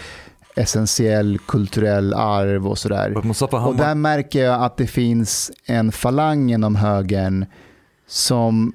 essentiell 0.56 1.38
kulturell 1.48 2.14
arv 2.14 2.68
och 2.68 2.78
sådär. 2.78 3.16
Och 3.66 3.76
där 3.76 3.94
märker 3.94 4.44
jag 4.44 4.62
att 4.62 4.76
det 4.76 4.86
finns 4.86 5.50
en 5.64 5.92
falang 5.92 6.52
inom 6.52 6.76
högern 6.76 7.46
som 8.06 8.72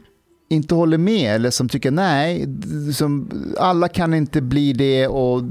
inte 0.52 0.76
håller 0.76 0.98
med 0.98 1.36
eller 1.36 1.50
som 1.50 1.70
tycker 1.70 1.92
nej, 1.92 2.48
som, 2.94 3.30
alla 3.60 3.88
kan 3.88 4.14
inte 4.14 4.42
bli 4.42 4.74
det 4.74 5.08
och, 5.08 5.42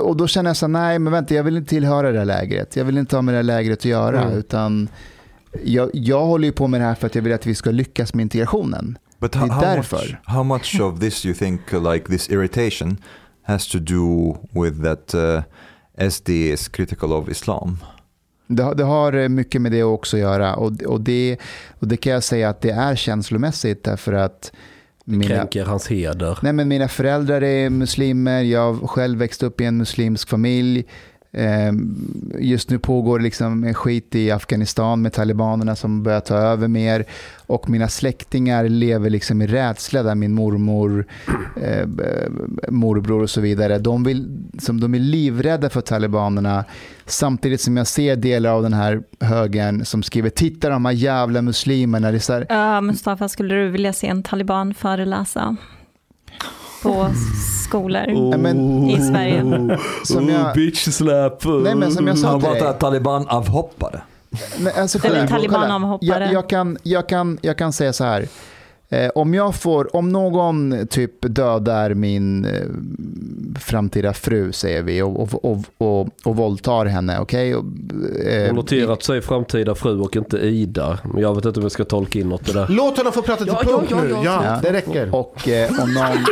och 0.00 0.16
då 0.16 0.26
känner 0.26 0.50
jag 0.50 0.56
så 0.56 0.68
nej 0.68 0.98
men 0.98 1.12
vänta 1.12 1.34
jag 1.34 1.44
vill 1.44 1.56
inte 1.56 1.68
tillhöra 1.68 2.12
det 2.12 2.18
här 2.18 2.24
lägret. 2.24 2.76
Jag 2.76 2.84
vill 2.84 2.98
inte 2.98 3.16
ha 3.16 3.22
med 3.22 3.34
det 3.34 3.38
här 3.38 3.42
lägret 3.42 3.78
att 3.78 3.84
göra 3.84 4.22
Mm. 4.22 4.38
utan 4.38 4.88
jag, 5.64 5.90
jag 5.92 6.26
håller 6.26 6.46
ju 6.48 6.52
på 6.52 6.66
med 6.68 6.80
det 6.80 6.84
här 6.84 6.94
för 6.94 7.06
att 7.06 7.14
jag 7.14 7.22
vill 7.22 7.32
att 7.32 7.46
vi 7.46 7.54
ska 7.54 7.70
lyckas 7.70 8.14
med 8.14 8.22
integrationen. 8.22 8.98
But 9.18 9.32
Det 9.32 9.38
how, 9.38 9.46
är 9.48 9.52
how, 9.52 9.60
därför. 9.62 9.96
much, 9.96 10.16
how 10.24 10.42
much 10.42 10.80
of 10.80 11.00
this 11.00 11.26
you 11.26 11.34
think, 11.34 11.60
like 11.72 12.06
this 12.06 12.30
irritation, 12.30 12.96
has 13.46 13.68
to 13.68 13.78
do 13.78 14.36
with 14.50 14.82
that 14.82 15.14
uh, 15.14 15.42
SD 16.10 16.28
is 16.30 16.68
critical 16.68 17.12
of 17.12 17.28
Islam? 17.28 17.78
Det, 18.46 18.62
har- 18.62 18.74
det 18.74 18.84
har 18.84 19.12
eh, 19.12 19.28
mycket 19.28 19.60
med 19.62 19.72
det 19.72 19.82
också 19.82 20.16
att 20.16 20.20
göra 20.20 20.54
och, 20.56 20.82
och, 20.82 21.00
det, 21.00 21.36
och 21.78 21.88
det 21.88 21.96
kan 21.96 22.12
jag 22.12 22.22
säga 22.22 22.48
att 22.48 22.60
det 22.60 22.70
är 22.70 22.96
känslomässigt 22.96 23.84
därför 23.84 24.12
att 24.12 24.52
mina, 25.04 25.24
Kränker 25.28 25.64
hans 25.64 25.86
heder. 25.90 26.38
nej 26.42 26.52
men 26.52 26.68
mina 26.68 26.88
föräldrar 26.88 27.42
är 27.42 27.70
muslimer, 27.70 28.42
jag 28.42 28.90
själv 28.90 29.18
växt 29.18 29.42
upp 29.42 29.60
i 29.60 29.64
en 29.64 29.76
muslimsk 29.76 30.28
familj. 30.28 30.84
Ehm, 31.34 31.96
just 32.40 32.70
nu 32.70 32.78
pågår 32.78 33.20
liksom 33.20 33.64
en 33.64 33.74
skit 33.74 34.14
i 34.14 34.30
Afghanistan 34.30 35.02
med 35.02 35.12
talibanerna 35.12 35.76
som 35.76 36.02
börjar 36.02 36.20
ta 36.20 36.34
över 36.34 36.68
mer. 36.68 37.04
Och 37.46 37.70
mina 37.70 37.88
släktingar 37.88 38.68
lever 38.68 39.10
liksom 39.10 39.42
i 39.42 39.46
rädsla 39.46 40.02
där 40.02 40.14
min 40.14 40.34
mormor, 40.34 41.06
eh, 41.62 41.88
morbror 42.68 43.22
och 43.22 43.30
så 43.30 43.40
vidare. 43.40 43.78
De, 43.78 44.04
vill, 44.04 44.44
som 44.58 44.80
de 44.80 44.94
är 44.94 44.98
livrädda 44.98 45.70
för 45.70 45.80
talibanerna. 45.80 46.64
Samtidigt 47.06 47.60
som 47.60 47.76
jag 47.76 47.86
ser 47.86 48.16
delar 48.16 48.50
av 48.50 48.62
den 48.62 48.72
här 48.72 49.02
högern 49.20 49.84
som 49.84 50.02
skriver 50.02 50.30
“Titta 50.30 50.68
de 50.68 50.84
här 50.84 50.92
jävla 50.92 51.42
muslimerna”. 51.42 52.10
Det 52.10 52.16
är 52.16 52.20
så 52.20 52.32
här, 52.32 52.76
uh, 52.76 52.80
Mustafa, 52.80 53.28
skulle 53.28 53.54
du 53.54 53.68
vilja 53.68 53.92
se 53.92 54.06
en 54.06 54.22
taliban 54.22 54.74
föreläsa 54.74 55.56
på 56.84 57.06
skolor 57.66 58.06
Oh. 58.14 58.38
men- 58.38 58.90
i 58.90 59.00
Sverige? 59.00 59.40
Som 60.04 60.28
jag- 60.28 60.54
bitch 60.54 60.88
slap. 60.88 61.44
Nej, 61.44 61.74
men 61.74 61.92
som 61.92 62.06
jag 62.06 62.18
sa 62.18 62.28
Han 62.28 62.40
var 62.40 62.54
dig. 62.54 62.74
taliban-avhoppare. 62.80 64.00
Men 64.58 64.72
alltså, 64.80 64.98
Eller 65.06 65.14
kolla, 65.16 65.28
talibanavhoppare. 65.28 66.24
Jag, 66.24 66.32
jag, 66.32 66.48
kan, 66.48 66.78
jag, 66.82 67.08
kan, 67.08 67.38
jag 67.42 67.58
kan 67.58 67.72
säga 67.72 67.92
så 67.92 68.04
här. 68.04 68.28
Eh, 68.88 69.10
om, 69.14 69.34
jag 69.34 69.54
får, 69.54 69.96
om 69.96 70.08
någon 70.08 70.86
typ 70.86 71.10
dödar 71.20 71.94
min 71.94 72.44
eh, 72.44 72.62
framtida 73.60 74.12
fru, 74.12 74.52
säger 74.52 74.82
vi, 74.82 75.02
och, 75.02 75.20
och, 75.20 75.44
och, 75.44 75.58
och, 75.78 76.08
och 76.24 76.36
våldtar 76.36 76.86
henne, 76.86 77.18
okej? 77.20 77.54
Och, 77.54 77.64
eh, 78.26 78.90
att 78.92 79.02
säga 79.02 79.22
framtida 79.22 79.74
fru 79.74 80.00
och 80.00 80.16
inte 80.16 80.36
Ida. 80.38 80.98
Men 81.12 81.22
jag 81.22 81.34
vet 81.34 81.44
inte 81.44 81.60
om 81.60 81.64
jag 81.64 81.72
ska 81.72 81.84
tolka 81.84 82.18
in 82.18 82.28
något 82.28 82.48
i 82.48 82.52
det 82.52 82.58
där. 82.58 82.66
Låt 82.68 82.96
honom 82.96 83.12
få 83.12 83.22
prata 83.22 83.44
till 83.44 83.52
Ja, 83.52 83.62
ja, 83.70 83.78
punkt 83.78 83.88
ja, 83.90 84.02
nu. 84.02 84.08
ja, 84.10 84.20
Ja, 84.24 84.44
Ja. 84.44 84.58
det 84.62 84.72
räcker. 84.72 85.14
Och 85.14 85.48
eh, 85.48 85.70
om 85.82 85.94
någon... 85.94 86.24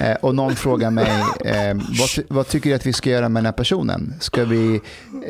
Eh, 0.00 0.14
och 0.20 0.34
någon 0.34 0.56
frågar 0.56 0.90
mig, 0.90 1.22
eh, 1.44 1.74
vad, 1.98 2.08
ty- 2.16 2.22
vad 2.28 2.48
tycker 2.48 2.70
du 2.70 2.76
att 2.76 2.86
vi 2.86 2.92
ska 2.92 3.10
göra 3.10 3.28
med 3.28 3.40
den 3.40 3.46
här 3.46 3.52
personen? 3.52 4.14
Ska 4.20 4.44
vi 4.44 4.80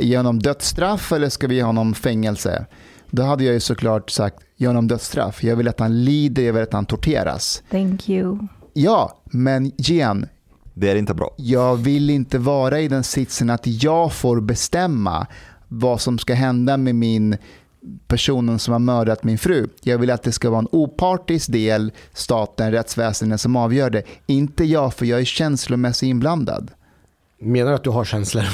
ge 0.01 0.16
honom 0.16 0.39
dödsstraff 0.39 1.12
eller 1.12 1.28
ska 1.28 1.47
vi 1.47 1.55
ge 1.55 1.62
honom 1.62 1.94
fängelse? 1.94 2.65
Då 3.10 3.22
hade 3.22 3.44
jag 3.44 3.55
ju 3.55 3.60
såklart 3.60 4.10
sagt, 4.10 4.36
ge 4.56 4.66
honom 4.66 4.89
dödsstraff. 4.89 5.44
Jag 5.44 5.56
vill 5.56 5.68
att 5.68 5.80
han 5.80 6.05
lider, 6.05 6.43
jag 6.43 6.52
vill 6.52 6.62
att 6.62 6.72
han 6.72 6.86
torteras. 6.86 7.62
Thank 7.70 8.09
you. 8.09 8.39
Ja, 8.72 9.20
men 9.24 9.72
Gian, 9.76 10.26
Det 10.74 10.90
är 10.90 10.97
inte 10.97 11.14
bra. 11.14 11.30
jag 11.36 11.76
vill 11.76 12.10
inte 12.10 12.39
vara 12.39 12.80
i 12.80 12.89
den 12.89 13.05
sitsen 13.05 13.51
att 13.51 13.66
jag 13.66 14.12
får 14.12 14.40
bestämma 14.40 15.26
vad 15.68 16.01
som 16.01 16.18
ska 16.18 16.35
hända 16.35 16.76
med 16.76 16.94
min 16.94 17.36
personen 18.06 18.59
som 18.59 18.72
har 18.72 18.78
mördat 18.78 19.24
min 19.24 19.39
fru. 19.39 19.68
Jag 19.82 19.98
vill 19.98 20.10
att 20.10 20.22
det 20.22 20.32
ska 20.32 20.51
vara 20.51 20.59
en 20.59 20.68
opartisk 20.72 21.52
del, 21.52 21.93
staten, 22.12 22.72
rättsväsendet 22.72 23.40
som 23.40 23.56
avgör 23.56 23.90
det. 23.90 24.02
Inte 24.26 24.64
jag, 24.64 24.94
för 24.94 25.06
jag 25.06 25.20
är 25.20 25.24
känslomässigt 25.24 26.06
inblandad. 26.09 26.70
Menar 27.40 27.70
du 27.70 27.74
att 27.74 27.85
du 27.85 27.90
har 27.90 28.05
känslor? 28.05 28.44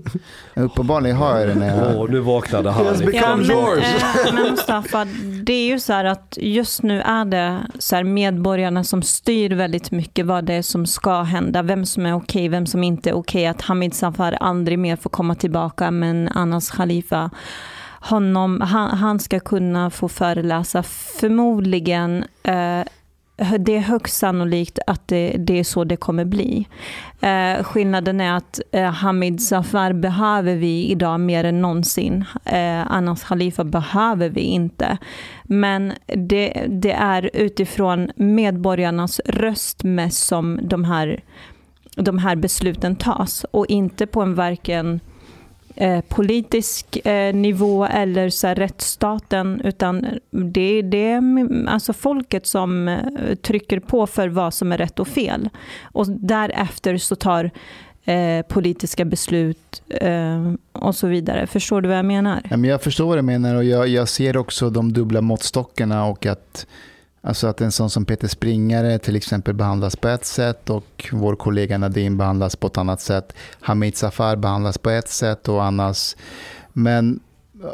Uppenbarligen 0.54 1.16
har 1.16 1.38
jag 1.38 1.48
det 1.48 1.54
när 1.54 1.76
jag... 1.76 1.96
Åh, 1.96 2.10
nu 2.10 2.20
vaknade 2.20 2.70
han. 2.70 2.86
Yes, 2.86 3.00
Ja, 3.14 3.36
men, 3.36 3.50
eh, 3.50 4.34
men 4.34 4.50
Mustafa, 4.50 5.06
det 5.44 5.52
är 5.52 5.66
ju 5.66 5.80
så 5.80 5.92
här 5.92 6.04
att 6.04 6.38
just 6.40 6.82
nu 6.82 7.00
är 7.00 7.24
det 7.24 7.60
så 7.78 7.96
här 7.96 8.04
medborgarna 8.04 8.84
som 8.84 9.02
styr 9.02 9.50
väldigt 9.50 9.90
mycket 9.90 10.26
vad 10.26 10.44
det 10.44 10.54
är 10.54 10.62
som 10.62 10.86
ska 10.86 11.22
hända, 11.22 11.62
vem 11.62 11.86
som 11.86 12.06
är 12.06 12.14
okej, 12.14 12.48
vem 12.48 12.66
som 12.66 12.84
inte 12.84 13.10
är 13.10 13.14
okej, 13.14 13.46
att 13.46 13.62
Hamid 13.62 13.94
Safar 13.94 14.32
aldrig 14.32 14.78
mer 14.78 14.96
får 14.96 15.10
komma 15.10 15.34
tillbaka, 15.34 15.90
men 15.90 16.28
Anas 16.28 16.70
Khalifa, 16.70 17.30
honom, 18.00 18.60
han, 18.60 18.98
han 18.98 19.20
ska 19.20 19.40
kunna 19.40 19.90
få 19.90 20.08
föreläsa, 20.08 20.82
förmodligen 21.20 22.24
eh, 22.42 22.80
det 23.58 23.76
är 23.76 23.80
högst 23.80 24.16
sannolikt 24.16 24.78
att 24.86 25.08
det, 25.08 25.36
det 25.38 25.58
är 25.58 25.64
så 25.64 25.84
det 25.84 25.96
kommer 25.96 26.24
bli. 26.24 26.68
Eh, 27.20 27.64
skillnaden 27.64 28.20
är 28.20 28.32
att 28.32 28.60
eh, 28.72 28.90
Hamid 28.90 29.40
Zafar 29.40 29.92
behöver 29.92 30.54
vi 30.54 30.86
idag 30.90 31.20
mer 31.20 31.44
än 31.44 31.62
någonsin. 31.62 32.24
Eh, 32.44 32.92
Anas 32.92 33.24
Khalifa 33.24 33.64
behöver 33.64 34.28
vi 34.28 34.40
inte. 34.40 34.98
Men 35.44 35.92
det, 36.06 36.66
det 36.68 36.92
är 36.92 37.30
utifrån 37.32 38.10
medborgarnas 38.16 39.20
röst 39.24 39.84
mest 39.84 40.26
som 40.26 40.60
de 40.62 40.84
här, 40.84 41.24
de 41.96 42.18
här 42.18 42.36
besluten 42.36 42.96
tas 42.96 43.46
och 43.50 43.66
inte 43.66 44.06
på 44.06 44.22
en 44.22 44.34
varken 44.34 45.00
eh, 45.76 46.00
politisk 46.00 47.06
eh, 47.06 47.34
nivå 47.34 47.84
eller 47.84 48.30
så 48.30 48.46
här, 48.46 48.54
rättsstaten 48.54 49.60
utan 49.64 50.06
det, 50.30 50.82
det 50.82 51.10
är 51.10 51.22
alltså 51.68 51.92
folket 51.92 52.46
som 52.46 52.88
eh, 52.88 53.34
trycker 53.34 53.80
på 53.80 54.06
för 54.06 54.28
vad 54.28 54.54
som 54.54 54.72
är 54.72 54.78
rätt 54.78 54.98
och 54.98 55.08
fel. 55.08 55.48
Och 55.82 56.06
därefter 56.08 56.96
så 56.96 57.16
tar 57.16 57.50
eh, 58.04 58.42
politiska 58.42 59.04
beslut 59.04 59.82
eh, 59.88 60.52
och 60.72 60.94
så 60.94 61.06
vidare. 61.06 61.46
Förstår 61.46 61.80
du 61.80 61.88
vad 61.88 61.98
jag 61.98 62.04
menar? 62.04 62.42
Ja, 62.50 62.56
men 62.56 62.70
jag 62.70 62.82
förstår 62.82 63.06
vad 63.06 63.18
du 63.18 63.22
menar 63.22 63.54
och 63.54 63.64
jag, 63.64 63.88
jag 63.88 64.08
ser 64.08 64.36
också 64.36 64.70
de 64.70 64.92
dubbla 64.92 65.20
måttstockarna 65.20 66.04
och 66.04 66.26
att, 66.26 66.66
alltså 67.26 67.46
att 67.46 67.60
en 67.60 67.72
sån 67.72 67.90
som 67.90 68.04
Peter 68.04 68.28
Springare 68.28 68.98
till 68.98 69.16
exempel 69.16 69.54
behandlas 69.54 69.96
på 69.96 70.08
ett 70.08 70.24
sätt 70.24 70.70
och 70.70 71.08
vår 71.12 71.36
kollega 71.36 71.78
Nadine 71.78 72.16
behandlas 72.16 72.56
på 72.56 72.66
ett 72.66 72.78
annat 72.78 73.00
sätt. 73.00 73.32
Hamid 73.60 73.96
Safar 73.96 74.36
behandlas 74.36 74.78
på 74.78 74.90
ett 74.90 75.08
sätt 75.08 75.48
och 75.48 75.64
annars... 75.64 76.16
Men, 76.72 77.20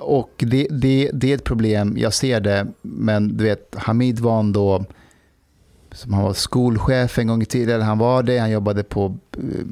och 0.00 0.30
det, 0.36 0.66
det, 0.70 1.10
det 1.12 1.30
är 1.30 1.34
ett 1.34 1.44
problem, 1.44 1.94
jag 1.98 2.14
ser 2.14 2.40
det, 2.40 2.66
men 2.82 3.36
du 3.36 3.44
vet 3.44 3.74
Hamid 3.78 4.20
var 4.20 4.40
ändå 4.40 4.84
som 5.90 6.12
han 6.12 6.22
var 6.22 6.32
skolchef 6.32 7.18
en 7.18 7.26
gång 7.26 7.42
i 7.42 7.44
tiden, 7.44 7.82
han 7.82 7.98
var 7.98 8.22
det, 8.22 8.38
han 8.38 8.50
jobbade 8.50 8.82
på 8.82 9.16
eh, 9.36 9.64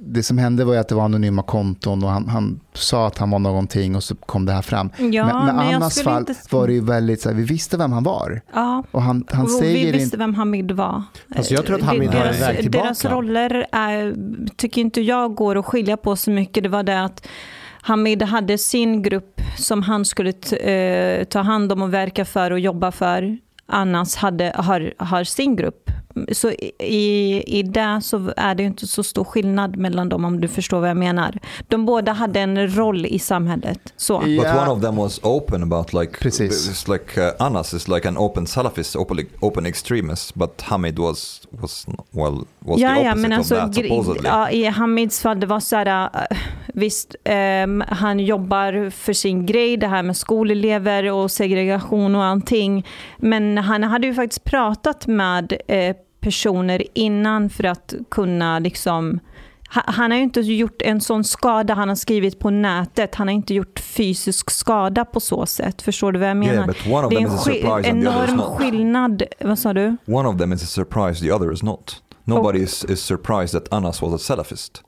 det 0.00 0.22
som 0.22 0.38
hände 0.38 0.64
var 0.64 0.76
att 0.76 0.88
det 0.88 0.94
var 0.94 1.04
anonyma 1.04 1.42
konton 1.42 2.04
och 2.04 2.10
han, 2.10 2.28
han 2.28 2.60
sa 2.72 3.06
att 3.06 3.18
han 3.18 3.30
var 3.30 3.38
någonting 3.38 3.96
och 3.96 4.04
så 4.04 4.14
kom 4.14 4.46
det 4.46 4.52
här 4.52 4.62
fram. 4.62 4.90
Ja, 4.98 5.26
men 5.26 5.46
med 5.46 5.54
men 5.54 5.74
Annas 5.74 6.02
fall 6.02 6.20
inte... 6.20 6.34
var 6.50 6.66
det 6.66 6.72
ju 6.72 6.80
väldigt 6.80 7.20
så 7.20 7.28
här, 7.28 7.36
vi 7.36 7.42
visste 7.44 7.76
vem 7.76 7.92
han 7.92 8.02
var. 8.02 8.40
Ja, 8.54 8.84
Och 8.90 9.02
han, 9.02 9.24
han 9.30 9.44
och 9.44 9.50
säger 9.50 9.86
vi 9.86 9.92
visste 9.92 10.16
vem 10.16 10.34
Hamid 10.34 10.72
var. 10.72 11.02
Alltså 11.36 11.54
jag 11.54 11.66
tror 11.66 11.76
att 11.76 11.82
Hamid 11.82 12.08
har 12.08 12.16
en 12.16 12.22
deras, 12.22 12.40
väg 12.40 12.60
tillbaka. 12.60 12.84
Deras 12.84 13.04
roller 13.04 13.66
är, 13.72 14.14
tycker 14.56 14.80
inte 14.80 15.00
jag 15.00 15.34
går 15.34 15.58
att 15.58 15.64
skilja 15.66 15.96
på 15.96 16.16
så 16.16 16.30
mycket. 16.30 16.62
Det 16.62 16.68
var 16.68 16.82
det 16.82 17.02
att 17.04 17.26
Hamid 17.82 18.22
hade 18.22 18.58
sin 18.58 19.02
grupp 19.02 19.40
som 19.58 19.82
han 19.82 20.04
skulle 20.04 20.32
t- 20.32 20.70
eh, 20.70 21.24
ta 21.24 21.40
hand 21.40 21.72
om 21.72 21.82
och 21.82 21.94
verka 21.94 22.24
för 22.24 22.50
och 22.50 22.60
jobba 22.60 22.92
för. 22.92 23.38
Annas 23.66 24.16
hade, 24.16 24.52
har, 24.56 24.94
har 24.98 25.24
sin 25.24 25.56
grupp. 25.56 25.90
Så 26.32 26.50
i, 26.78 27.42
i 27.58 27.62
det 27.62 28.00
så 28.02 28.32
är 28.36 28.54
det 28.54 28.62
ju 28.62 28.66
inte 28.66 28.86
så 28.86 29.02
stor 29.02 29.24
skillnad 29.24 29.76
mellan 29.76 30.08
dem 30.08 30.24
om 30.24 30.40
du 30.40 30.48
förstår 30.48 30.80
vad 30.80 30.88
jag 30.90 30.96
menar. 30.96 31.38
De 31.68 31.86
båda 31.86 32.12
hade 32.12 32.40
en 32.40 32.76
roll 32.76 33.06
i 33.06 33.18
samhället. 33.18 33.92
Så. 33.96 34.18
But 34.18 34.28
Ja. 34.28 34.62
one 34.62 34.70
of 34.70 34.80
them 34.82 34.96
was 34.96 35.20
open 35.22 35.62
about 35.62 35.92
like 35.92 36.18
Precis. 36.18 36.68
it's 36.70 36.92
like 36.92 37.20
uh, 37.20 37.32
Anas 37.46 37.74
is 37.74 37.88
like 37.88 38.08
an 38.08 38.16
open 38.18 38.46
Salafist, 38.46 38.96
open, 38.96 39.18
open 39.40 39.66
extremist, 39.66 40.34
but 40.34 40.62
Hamid 40.62 40.98
was 40.98 41.40
was 41.50 41.86
well 42.10 42.44
was 42.58 42.76
the 42.76 42.82
Ja, 42.82 42.90
opposite 42.90 43.04
ja, 43.08 43.14
men 43.14 43.32
of 43.32 43.38
alltså, 43.38 43.54
that 43.54 43.70
gre- 43.70 43.82
supposedly. 43.88 44.28
ja, 44.28 44.50
i 44.50 44.64
Hamids 44.64 45.20
fall, 45.22 45.40
det 45.40 45.46
var 45.46 45.60
så 45.60 45.76
här, 45.76 46.10
äh, 46.30 46.36
visst, 46.74 47.14
ehm, 47.24 47.84
han 47.88 48.20
jobbar 48.20 48.90
för 48.90 49.12
sin 49.12 49.46
grej, 49.46 49.76
det 49.76 49.86
här 49.86 50.02
med 50.02 50.16
skolelever 50.16 51.10
och 51.12 51.30
segregation 51.30 52.14
och 52.14 52.24
allting, 52.24 52.86
men 53.18 53.58
han 53.58 53.82
hade 53.82 54.06
ju 54.06 54.14
faktiskt 54.14 54.44
pratat 54.44 55.06
med 55.06 55.52
eh, 55.68 55.96
personer 56.24 56.82
innan 56.94 57.50
för 57.50 57.64
att 57.64 57.94
kunna 58.10 58.58
liksom 58.58 59.20
ha- 59.74 59.82
han 59.86 60.10
har 60.10 60.18
ju 60.18 60.24
inte 60.24 60.40
gjort 60.40 60.82
en 60.82 61.00
sån 61.00 61.24
skada 61.24 61.74
han 61.74 61.88
har 61.88 61.96
skrivit 61.96 62.38
på 62.38 62.50
nätet. 62.50 63.14
Han 63.14 63.28
har 63.28 63.34
inte 63.34 63.54
gjort 63.54 63.80
fysisk 63.80 64.50
skada 64.50 65.04
på 65.04 65.20
så 65.20 65.46
sätt. 65.46 65.82
Förstår 65.82 66.12
du 66.12 66.18
vad 66.18 66.28
jag 66.28 66.36
menar? 66.36 66.74
yeah, 66.86 67.08
det 67.08 67.16
är 67.16 67.20
en 67.20 67.26
is 67.80 67.86
enorm 67.86 68.38
skillnad. 68.40 69.22
Vad 69.40 69.58
sa 69.58 69.72
du? 69.72 69.96
One 70.06 70.28
of 70.28 70.38
them 70.38 70.52
is 70.52 70.62
a 70.62 70.66
surprise, 70.66 71.20
the 71.24 71.32
other 71.32 71.52
is 71.52 71.62
not. 71.62 71.96
Nobody 72.24 72.58
is, 72.62 72.84
is 72.84 73.00
surprised 73.00 73.60
that 73.62 73.72
Anas 73.72 74.02
was 74.02 74.14
a 74.14 74.18
Salafist. 74.18 74.82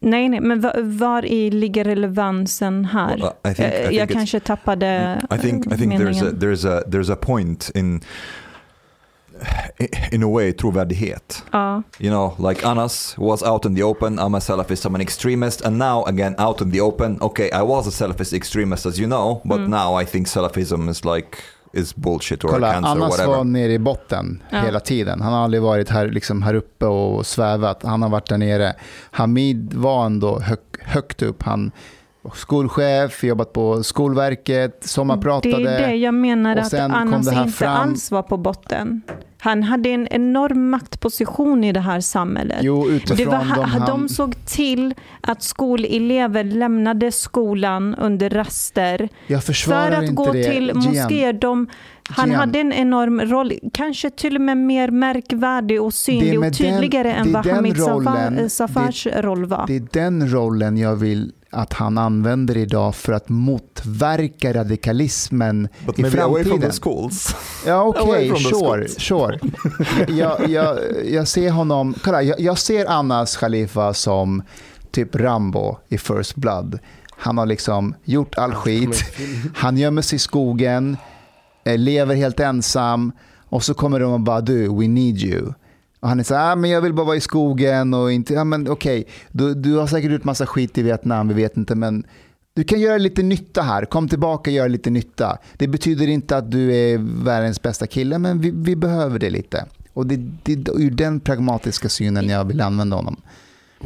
Nej, 0.00 0.28
nej, 0.28 0.40
men 0.40 0.60
var, 0.60 0.74
var 0.82 1.24
i 1.24 1.50
ligger 1.50 1.84
relevansen 1.84 2.84
här? 2.84 3.16
Well, 3.16 3.52
I 3.52 3.54
think- 3.54 3.58
I 3.60 3.76
Eh, 3.82 3.88
think 3.88 4.00
jag 4.00 4.08
kanske 4.08 4.40
tappade 4.40 5.20
I 5.34 5.38
think 5.38 5.66
I 5.66 5.76
think 5.76 5.92
there's 5.94 6.20
a 6.20 6.24
meningen. 6.24 6.38
there's 6.40 6.68
a 6.78 6.82
there's 6.86 7.12
a 7.12 7.16
point 7.16 7.70
in 7.74 8.00
in 10.12 10.22
a 10.22 10.26
way 10.26 10.52
trovärdighet. 10.52 11.42
Ja. 11.52 11.82
You 11.98 12.10
know, 12.10 12.48
like 12.50 12.66
Anas 12.66 13.14
was 13.18 13.42
out 13.42 13.64
in 13.66 13.74
the 13.74 13.82
open, 13.82 14.18
I'm 14.18 14.34
a 14.36 14.40
Salafist, 14.40 14.84
I'm 14.86 14.94
an 14.94 15.00
extremist, 15.00 15.66
and 15.66 15.78
now 15.78 16.04
again 16.06 16.34
out 16.38 16.60
in 16.60 16.70
the 16.70 16.80
open, 16.80 17.18
okay, 17.20 17.50
I 17.52 17.62
was 17.62 17.86
a 17.86 17.90
Salafist 17.90 18.32
extremist 18.32 18.86
as 18.86 18.98
you 18.98 19.06
know, 19.08 19.40
but 19.44 19.60
now 19.60 20.02
I 20.02 20.06
think 20.06 20.26
Salafism 20.28 20.88
is 20.90 21.04
like, 21.04 21.38
is 21.72 21.96
bullshit 21.96 22.44
or 22.44 22.48
Kolla, 22.48 22.72
cancer 22.72 22.88
or 22.88 22.92
Annas 22.96 23.10
whatever. 23.10 23.36
var 23.36 23.44
nere 23.44 23.72
i 23.72 23.78
botten 23.78 24.42
Ja. 24.50 24.60
hela 24.60 24.80
tiden. 24.80 25.20
Han 25.20 25.32
har 25.32 25.40
aldrig 25.44 25.62
varit 25.62 25.88
här, 25.90 26.08
liksom 26.08 26.42
här 26.42 26.54
uppe 26.54 26.86
och 26.86 27.26
svävat. 27.26 27.82
Han 27.82 28.02
har 28.02 28.08
varit 28.08 28.28
där 28.28 28.38
nere. 28.38 28.74
Hamid 29.10 29.74
var 29.74 30.06
ändå 30.06 30.40
hög, 30.40 30.58
högt 30.80 31.22
upp. 31.22 31.42
Han 31.42 31.70
skolchef, 32.34 33.24
jobbat 33.24 33.52
på 33.52 33.82
Skolverket, 33.82 34.78
sommarpratade. 34.84 35.56
Det 35.62 35.70
är 35.70 35.88
det 35.88 35.94
jag 35.94 36.14
menar 36.14 36.56
att 36.56 36.74
Anas 36.74 37.32
inte 37.32 37.48
fram- 37.52 37.76
alls 37.90 38.10
var 38.10 38.22
på 38.22 38.36
botten. 38.36 39.02
Han 39.42 39.62
hade 39.62 39.88
en 39.88 40.06
enorm 40.10 40.70
maktposition 40.70 41.64
i 41.64 41.72
det 41.72 41.80
här 41.80 42.00
samhället. 42.00 42.58
Jo, 42.60 42.88
Det 43.16 43.24
var, 43.26 43.32
de 43.56 43.60
han... 43.64 43.86
de 43.86 44.08
såg 44.08 44.46
till 44.46 44.94
att 45.20 45.42
skolelever 45.42 46.44
lämnade 46.44 47.12
skolan 47.12 47.94
under 47.94 48.30
raster 48.30 49.08
för 49.66 49.90
att 49.92 50.14
gå 50.14 50.32
det. 50.32 50.44
till 50.44 50.72
moskéer. 50.74 51.32
De, 51.32 51.66
han 52.08 52.28
Gian. 52.30 52.40
hade 52.40 52.58
en 52.60 52.72
enorm 52.72 53.20
roll, 53.20 53.52
kanske 53.72 54.10
till 54.10 54.34
och 54.36 54.40
med 54.42 54.56
mer 54.56 54.90
märkvärdig 54.90 55.82
och 55.82 55.94
synlig 55.94 56.38
och 56.40 56.56
tydligare 56.58 57.08
den- 57.08 57.26
än 57.26 57.32
vad 57.32 57.46
Hamid 57.46 57.76
rollen- 57.76 58.48
Safars 58.50 59.06
roll 59.06 59.44
var. 59.44 59.64
Det 59.66 59.76
är 59.76 59.86
den 59.92 60.32
rollen 60.32 60.76
jag 60.78 60.96
vill 60.96 61.32
att 61.50 61.72
han 61.72 61.98
använder 61.98 62.56
idag 62.56 62.94
för 62.94 63.12
att 63.12 63.28
motverka 63.28 64.52
radikalismen 64.54 65.68
But 65.86 65.98
i 65.98 66.02
maybe 66.02 66.22
away 66.22 66.42
from 66.44 66.50
framtiden. 66.50 66.70
the 66.70 66.76
schools. 66.82 67.36
Ja, 67.66 67.82
okej, 67.82 68.30
the 68.30 68.36
sure, 68.36 68.88
sure. 68.88 69.38
Jag, 70.08 70.48
jag, 70.50 70.78
jag 71.10 71.28
ser 71.28 71.50
honom, 71.50 71.94
kolla, 72.04 72.22
jag, 72.22 72.40
jag 72.40 72.58
ser 72.58 72.86
Annas 72.90 73.36
Khalifa 73.36 73.94
som 73.94 74.42
typ 74.90 75.14
Rambo 75.16 75.76
i 75.88 75.98
First 75.98 76.34
Blood. 76.36 76.78
Han 77.10 77.38
har 77.38 77.46
liksom 77.46 77.94
gjort 78.04 78.38
all 78.38 78.54
skit, 78.54 79.04
han 79.54 79.76
gömmer 79.78 80.02
sig 80.02 80.16
i 80.16 80.18
skogen, 80.18 80.96
eh, 81.64 81.78
lever 81.78 82.14
helt 82.14 82.40
ensam 82.40 83.12
och 83.48 83.64
så 83.64 83.74
kommer 83.74 84.00
de 84.00 84.12
och 84.12 84.20
bara 84.20 84.40
du, 84.40 84.68
we 84.68 84.88
need 84.88 85.18
you. 85.22 85.52
Och 86.00 86.08
han 86.08 86.20
är 86.20 86.24
så 86.24 86.34
här, 86.34 86.52
ah, 86.52 86.56
men 86.56 86.70
jag 86.70 86.80
vill 86.80 86.94
bara 86.94 87.06
vara 87.06 87.16
i 87.16 87.20
skogen 87.20 87.94
och 87.94 88.12
inte, 88.12 88.34
ja 88.34 88.44
men 88.44 88.68
okej, 88.68 89.06
du, 89.32 89.54
du 89.54 89.76
har 89.76 89.86
säkert 89.86 90.10
gjort 90.10 90.24
massa 90.24 90.46
skit 90.46 90.78
i 90.78 90.82
Vietnam, 90.82 91.28
vi 91.28 91.34
vet 91.34 91.56
inte, 91.56 91.74
men 91.74 92.04
du 92.54 92.64
kan 92.64 92.80
göra 92.80 92.98
lite 92.98 93.22
nytta 93.22 93.62
här, 93.62 93.84
kom 93.84 94.08
tillbaka 94.08 94.50
och 94.50 94.54
gör 94.54 94.68
lite 94.68 94.90
nytta. 94.90 95.38
Det 95.56 95.68
betyder 95.68 96.06
inte 96.08 96.36
att 96.36 96.50
du 96.50 96.76
är 96.76 96.98
världens 97.24 97.62
bästa 97.62 97.86
kille, 97.86 98.18
men 98.18 98.40
vi, 98.40 98.50
vi 98.50 98.76
behöver 98.76 99.18
det 99.18 99.30
lite. 99.30 99.66
Och 99.92 100.06
det, 100.06 100.16
det 100.42 100.52
är 100.52 100.80
ur 100.80 100.90
den 100.90 101.20
pragmatiska 101.20 101.88
synen 101.88 102.28
jag 102.28 102.44
vill 102.44 102.60
använda 102.60 102.96
honom. 102.96 103.16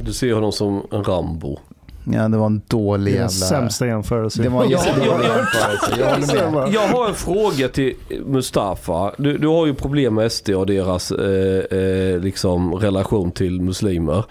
Du 0.02 0.12
ser 0.12 0.32
honom 0.32 0.52
som 0.52 0.86
en 0.92 1.04
Rambo. 1.04 1.58
Ja, 2.06 2.28
det 2.28 2.36
var 2.36 2.46
en 2.46 2.62
dålig 2.68 3.12
jävla... 3.12 3.28
sämsta 3.28 3.86
jämförelsen. 3.86 4.44
Det 4.44 4.48
var 4.50 4.64
en 4.64 4.70
Ja, 4.70 4.86
jättedålig 4.86 5.24
jämförelse, 5.24 5.94
jag 5.98 6.10
håller 6.10 6.50
med. 6.64 6.74
Jag 6.74 6.88
har 6.88 7.08
en 7.08 7.14
fråga 7.14 7.68
till 7.68 7.94
Mustafa. 8.26 9.14
Du, 9.18 9.38
du 9.38 9.46
har 9.48 9.66
ju 9.66 9.74
problem 9.74 10.14
med 10.14 10.32
SD 10.32 10.50
och 10.50 10.66
deras 10.66 11.10
eh, 11.12 11.78
eh, 11.78 12.20
liksom 12.20 12.74
relation 12.74 13.32
till 13.32 13.60
muslimer. 13.62 14.24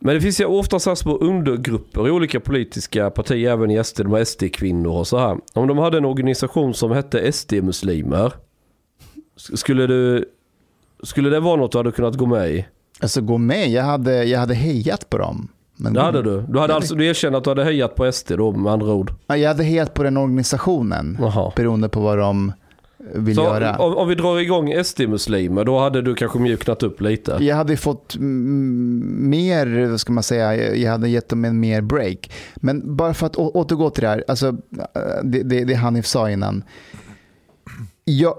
Men 0.00 0.14
det 0.14 0.20
finns 0.20 0.40
ju 0.40 0.44
ofta 0.44 0.78
så 0.78 0.90
här 0.90 0.94
små 0.94 1.16
undergrupper 1.18 2.08
i 2.08 2.10
olika 2.10 2.40
politiska 2.40 3.10
partier, 3.10 3.50
även 3.50 3.70
i 3.70 3.84
SD, 3.84 4.00
de 4.02 4.12
har 4.12 4.24
SD-kvinnor 4.24 4.92
och 4.98 5.06
så 5.06 5.18
här. 5.18 5.38
Om 5.52 5.68
de 5.68 5.78
hade 5.78 5.98
en 5.98 6.04
organisation 6.04 6.74
som 6.74 6.90
hette 6.90 7.32
SD-muslimer, 7.32 8.32
sk- 9.38 9.56
skulle 9.56 9.86
du 9.86 10.24
skulle 11.02 11.30
det 11.30 11.40
vara 11.40 11.56
något 11.56 11.72
du 11.72 11.78
hade 11.78 11.92
kunnat 11.92 12.16
gå 12.16 12.26
med 12.26 12.50
i? 12.50 12.66
Alltså 13.00 13.20
gå 13.20 13.38
med, 13.38 13.68
jag 13.70 13.82
hade, 13.82 14.24
jag 14.24 14.40
hade 14.40 14.54
hejat 14.54 15.10
på 15.10 15.18
dem. 15.18 15.48
Men 15.80 15.92
Det 15.92 16.00
hade 16.00 16.22
du. 16.22 16.44
Du 16.48 16.58
hade 16.58 16.74
alltså, 16.74 16.94
du 16.94 17.06
erkänner 17.06 17.38
att 17.38 17.44
du 17.44 17.50
hade 17.50 17.64
hejat 17.64 17.94
på 17.94 18.12
SD 18.12 18.32
då 18.36 18.52
med 18.52 18.72
andra 18.72 18.92
ord. 18.92 19.12
Ja, 19.26 19.36
Jag 19.36 19.48
hade 19.48 19.64
hejat 19.64 19.94
på 19.94 20.02
den 20.02 20.16
organisationen, 20.16 21.18
Jaha. 21.20 21.52
beroende 21.56 21.88
på 21.88 22.00
vad 22.00 22.18
de 22.18 22.52
vill 23.14 23.36
Så 23.36 23.42
göra. 23.42 23.78
om, 23.78 23.96
om 23.96 24.08
vi 24.08 24.14
drar 24.14 24.38
igång 24.38 24.84
SD-muslimer, 24.84 25.64
då 25.64 25.78
hade 25.78 26.02
du 26.02 26.14
kanske 26.14 26.38
mjuknat 26.38 26.82
upp 26.82 27.00
lite. 27.00 27.36
Jag 27.40 27.56
hade 27.56 27.76
fått 27.76 28.16
mer, 28.18 29.86
vad 29.90 30.00
ska 30.00 30.12
man 30.12 30.22
säga, 30.22 30.74
jag 30.76 30.90
hade 30.90 31.08
gett 31.08 31.28
dem 31.28 31.44
en 31.44 31.60
mer 31.60 31.80
break. 31.80 32.32
Men 32.56 32.96
bara 32.96 33.14
för 33.14 33.26
att 33.26 33.36
återgå 33.36 33.90
till 33.90 34.02
det 34.02 34.08
här, 34.08 34.24
alltså, 34.28 34.52
det, 35.22 35.42
det, 35.42 35.64
det 35.64 35.74
Hanif 35.74 36.06
sa 36.06 36.30
innan. 36.30 36.64
Jag, 38.04 38.34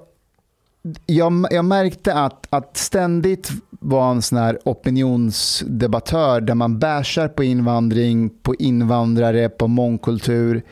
jag, 1.05 1.47
jag 1.51 1.65
märkte 1.65 2.13
att, 2.13 2.47
att 2.49 2.77
ständigt 2.77 3.51
var 3.69 4.11
en 4.11 4.21
sån 4.21 4.37
här 4.37 4.59
opinionsdebattör 4.65 6.41
där 6.41 6.55
man 6.55 6.79
bashar 6.79 7.27
på 7.27 7.43
invandring, 7.43 8.29
på 8.29 8.55
invandrare, 8.55 9.49
på 9.49 9.67
mångkultur. 9.67 10.63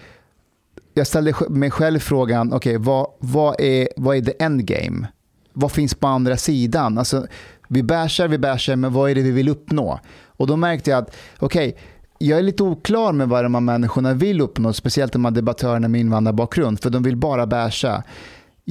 Jag 0.94 1.07
ställde 1.07 1.34
mig 1.49 1.72
själv 1.72 1.99
frågan, 1.99 2.53
okej, 2.53 2.77
vad, 2.77 3.07
vad, 3.19 3.61
är, 3.61 3.90
vad 3.98 4.18
är 4.18 4.22
the 4.22 4.44
endgame? 4.44 5.07
Vad 5.53 5.72
finns 5.72 5.94
på 5.94 6.07
andra 6.07 6.38
sidan? 6.38 6.98
Alltså, 6.98 7.27
vi 7.68 7.84
bashar, 7.84 8.27
vi 8.27 8.38
bashar, 8.38 8.76
men 8.76 8.94
vad 8.94 9.11
är 9.11 9.15
det 9.15 9.22
vi 9.22 9.31
vill 9.31 9.49
uppnå? 9.49 9.99
Och 10.26 10.48
då 10.48 10.56
märkte 10.56 10.90
jag 10.90 11.03
att, 11.03 11.15
okej, 11.40 11.77
jag 12.18 12.40
är 12.40 12.44
lite 12.44 12.64
oklar 12.64 13.14
med 13.14 13.30
vad 13.30 13.45
de 13.45 13.53
här 13.53 13.61
människorna 13.61 14.14
vill 14.14 14.41
uppnå, 14.41 14.73
speciellt 14.73 15.14
de 15.14 15.26
här 15.26 15.31
debattörerna 15.31 15.88
med 15.88 16.02
invandrarbakgrund, 16.02 16.80
för 16.80 16.90
de 16.90 17.03
vill 17.03 17.15
bara 17.15 17.48
basha. 17.48 18.03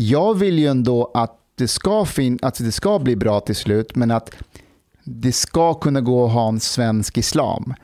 Jag 0.01 0.39
vill 0.39 0.59
ju 0.59 0.67
ändå 0.67 1.11
att 1.15 1.35
det 1.55 1.69
ska, 1.69 2.05
fin- 2.05 2.39
att 2.43 2.59
det 2.59 2.73
ska 2.73 2.99
bli 2.99 3.17
bra 3.17 3.41
till 3.41 3.57
slut, 3.57 3.97
men 3.97 4.11
att 4.11 4.31
det 5.05 5.33
ska 5.33 5.75
kunna 5.75 6.01
gå 6.01 6.27
att 6.27 6.33
ha 6.33 6.49
en 6.49 6.61
svensk 6.61 7.19
islam. 7.19 7.75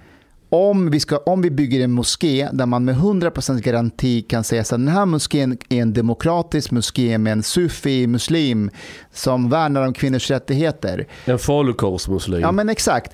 Om 0.48 0.90
vi, 0.90 1.00
ska, 1.00 1.16
om 1.16 1.42
vi 1.42 1.50
bygger 1.50 1.84
en 1.84 1.92
moské 1.92 2.48
där 2.52 2.66
man 2.66 2.84
med 2.84 2.96
100% 2.96 3.60
garanti 3.60 4.22
kan 4.22 4.44
säga 4.44 4.62
att 4.62 4.70
den 4.70 4.88
här 4.88 5.06
moskén 5.06 5.58
är 5.68 5.82
en 5.82 5.92
demokratisk 5.92 6.70
moské 6.70 7.18
med 7.18 7.32
en 7.32 7.42
sufi-muslim 7.42 8.70
som 9.12 9.50
värnar 9.50 9.86
om 9.86 9.92
kvinnors 9.92 10.30
rättigheter. 10.30 11.06
En 11.24 11.38
falukorvsmuslim. 11.38 12.40
Ja 12.40 12.52
men 12.52 12.68
exakt. 12.68 13.12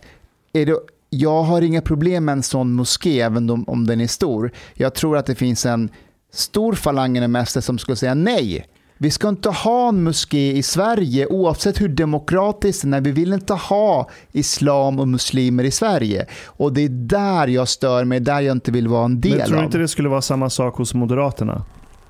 Är 0.53 0.67
det, 0.67 0.77
jag 1.11 1.43
har 1.43 1.63
inga 1.63 1.83
problem 1.83 2.25
med 2.25 2.33
en 2.33 2.43
sån 2.43 2.73
moské 2.73 3.21
även 3.21 3.51
om, 3.51 3.65
om 3.69 3.87
den 3.87 4.01
är 4.01 4.07
stor. 4.07 4.53
Jag 4.75 4.95
tror 4.95 5.17
att 5.17 5.27
det 5.27 5.35
finns 5.35 5.67
en 5.67 5.89
stor 6.33 6.73
falang 6.73 7.17
inom 7.17 7.47
SD 7.47 7.63
som 7.65 7.79
skulle 7.79 7.97
säga 7.97 8.15
nej. 8.15 8.67
Vi 9.03 9.11
ska 9.11 9.29
inte 9.29 9.49
ha 9.49 9.89
en 9.89 10.03
moské 10.03 10.53
i 10.53 10.63
Sverige 10.63 11.27
oavsett 11.27 11.81
hur 11.81 11.89
demokratiskt 11.89 12.91
det 12.91 12.97
är. 12.97 13.01
Vi 13.01 13.11
vill 13.11 13.33
inte 13.33 13.55
ha 13.55 14.09
islam 14.33 14.99
och 15.01 15.09
muslimer 15.09 15.65
i 15.65 15.71
Sverige. 15.71 16.27
Och 16.47 16.73
det 16.73 16.81
är 16.85 16.89
där 16.89 17.47
jag 17.49 17.69
stör 17.69 18.05
mig, 18.05 18.21
där 18.21 18.41
jag 18.41 18.57
inte 18.57 18.71
vill 18.73 18.89
vara 18.89 19.05
en 19.05 19.21
del 19.21 19.37
Men 19.39 19.47
tror 19.47 19.55
du 19.57 19.59
av. 19.59 19.65
inte 19.65 19.79
det 19.79 19.89
skulle 19.89 20.09
vara 20.09 20.23
samma 20.23 20.51
sak 20.51 20.77
hos 20.77 20.95
Moderaterna? 20.95 21.65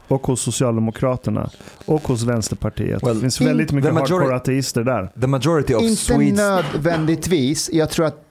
Och 0.08 0.26
hos 0.26 0.40
Socialdemokraterna? 0.42 1.50
Och 1.86 2.08
hos 2.08 2.22
Vänsterpartiet? 2.22 3.02
Well, 3.02 3.14
det 3.14 3.20
finns 3.20 3.40
in- 3.40 3.46
väldigt 3.46 3.72
mycket 3.72 3.92
hardcore 3.94 4.36
ateister 4.36 4.84
där. 4.84 5.12
The 5.20 5.26
majority 5.26 5.74
of 5.74 5.82
Inte 5.82 5.96
Swedes... 5.96 6.36
nödvändigtvis. 6.38 7.70
Jag 7.72 7.90
tror 7.90 8.06
att 8.06 8.24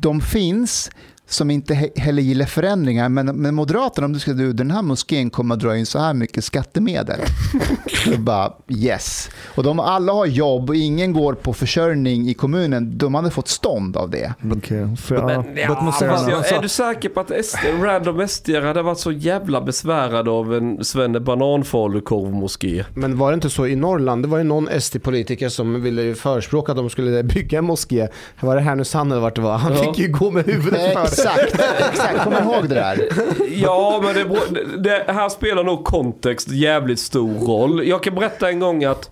de 0.00 0.20
finns 0.20 0.90
som 1.28 1.50
inte 1.50 1.74
he- 1.74 1.98
heller 2.00 2.22
gillar 2.22 2.46
förändringar. 2.46 3.08
Men, 3.08 3.26
men 3.26 3.54
Moderaterna, 3.54 4.04
om 4.04 4.12
du 4.12 4.18
ska 4.18 4.32
du, 4.32 4.52
den 4.52 4.70
här 4.70 4.82
moskén 4.82 5.30
kommer 5.30 5.54
att 5.54 5.60
dra 5.60 5.76
in 5.76 5.86
så 5.86 5.98
här 5.98 6.14
mycket 6.14 6.44
skattemedel. 6.44 7.20
Jag 8.06 8.20
bara 8.20 8.52
yes. 8.68 9.30
Och 9.54 9.62
de 9.62 9.80
alla 9.80 10.12
har 10.12 10.26
jobb 10.26 10.68
och 10.70 10.76
ingen 10.76 11.12
går 11.12 11.32
på 11.34 11.52
försörjning 11.52 12.28
i 12.28 12.34
kommunen. 12.34 12.98
De 12.98 13.14
hade 13.14 13.30
fått 13.30 13.48
stånd 13.48 13.96
av 13.96 14.10
det. 14.10 14.34
Okej, 14.56 14.96
för, 14.96 15.14
ja. 15.14 15.26
Men, 15.26 15.56
ja, 15.56 15.92
fast 16.00 16.00
jag, 16.28 16.52
är 16.52 16.62
du 16.62 16.68
säker 16.68 17.08
på 17.08 17.20
att 17.20 17.30
SD, 17.44 17.58
random 17.82 18.28
SD 18.28 18.50
hade 18.50 18.82
varit 18.82 18.98
så 18.98 19.12
jävla 19.12 19.60
besvärad 19.60 20.28
av 20.28 20.54
en 20.54 20.84
svenne 20.84 21.20
bananfalukorv-moské? 21.20 22.84
Men 22.94 23.18
var 23.18 23.30
det 23.30 23.34
inte 23.34 23.50
så 23.50 23.66
i 23.66 23.76
Norrland? 23.76 24.22
Det 24.24 24.28
var 24.28 24.38
ju 24.38 24.44
någon 24.44 24.68
SD-politiker 24.80 25.48
som 25.48 25.82
ville 25.82 26.02
ju 26.02 26.14
förespråka 26.14 26.72
att 26.72 26.78
de 26.78 26.90
skulle 26.90 27.22
bygga 27.22 27.58
en 27.58 27.64
moské. 27.64 28.08
Var 28.40 28.54
det 28.56 28.60
Härnösand 28.62 29.12
eller 29.12 29.22
vart 29.22 29.34
det 29.36 29.40
var? 29.40 29.58
Han 29.58 29.72
Ja. 29.72 29.78
fick 29.78 29.98
ju 29.98 30.08
gå 30.12 30.30
med 30.30 30.46
huvudet 30.46 30.92
för. 30.92 31.06
Exakt, 31.18 31.60
exakt. 31.90 32.24
Kom 32.24 32.32
ihåg 32.32 32.68
det 32.68 32.74
där. 32.74 33.08
Ja, 33.50 34.00
men 34.02 34.14
det, 34.14 34.78
det 35.06 35.12
här 35.12 35.28
spelar 35.28 35.64
nog 35.64 35.84
kontext 35.84 36.48
jävligt 36.48 37.00
stor 37.00 37.34
roll. 37.46 37.86
Jag 37.86 38.02
kan 38.02 38.14
berätta 38.14 38.48
en 38.48 38.60
gång 38.60 38.84
att 38.84 39.10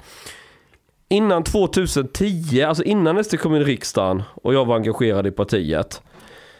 innan 1.08 1.44
2010, 1.44 2.62
alltså 2.62 2.82
innan 2.84 3.24
SD 3.24 3.38
kom 3.38 3.56
in 3.56 3.62
i 3.62 3.64
riksdagen 3.64 4.22
och 4.42 4.54
jag 4.54 4.64
var 4.64 4.76
engagerad 4.76 5.26
i 5.26 5.30
partiet. 5.30 6.02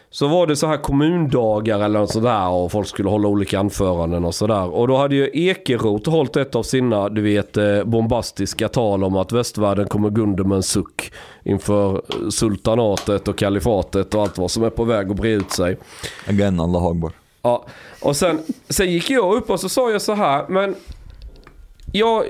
Så 0.09 0.27
var 0.27 0.47
det 0.47 0.55
så 0.55 0.67
här 0.67 0.77
kommundagar 0.77 1.79
eller 1.79 1.99
något 1.99 2.11
sådär 2.11 2.49
och 2.49 2.71
folk 2.71 2.87
skulle 2.87 3.09
hålla 3.09 3.27
olika 3.27 3.59
anföranden 3.59 4.25
och 4.25 4.35
sådär. 4.35 4.75
Och 4.75 4.87
då 4.87 4.97
hade 4.97 5.15
ju 5.15 5.29
Ekeroth 5.33 6.09
hållit 6.09 6.35
ett 6.35 6.55
av 6.55 6.63
sina, 6.63 7.09
du 7.09 7.21
vet, 7.21 7.57
eh, 7.57 7.83
bombastiska 7.83 8.67
tal 8.67 9.03
om 9.03 9.15
att 9.15 9.31
västvärlden 9.31 9.87
kommer 9.87 10.09
gå 10.09 10.21
under 10.21 10.43
med 10.43 10.55
en 10.55 10.63
suck 10.63 11.11
inför 11.43 12.01
sultanatet 12.31 13.27
och 13.27 13.37
kalifatet 13.37 14.13
och 14.13 14.21
allt 14.21 14.37
vad 14.37 14.51
som 14.51 14.63
är 14.63 14.69
på 14.69 14.83
väg 14.83 15.11
att 15.11 15.17
bre 15.17 15.29
ut 15.29 15.51
sig. 15.51 15.77
Again, 16.27 16.59
Allah 16.59 16.87
Akbar. 16.87 17.11
Ja, 17.41 17.65
och 18.01 18.15
sen, 18.15 18.39
sen 18.69 18.91
gick 18.91 19.09
jag 19.09 19.35
upp 19.35 19.49
och 19.49 19.59
så 19.59 19.69
sa 19.69 19.91
jag 19.91 20.01
så 20.01 20.13
här, 20.13 20.45
men 20.49 20.75
jag, 21.91 22.25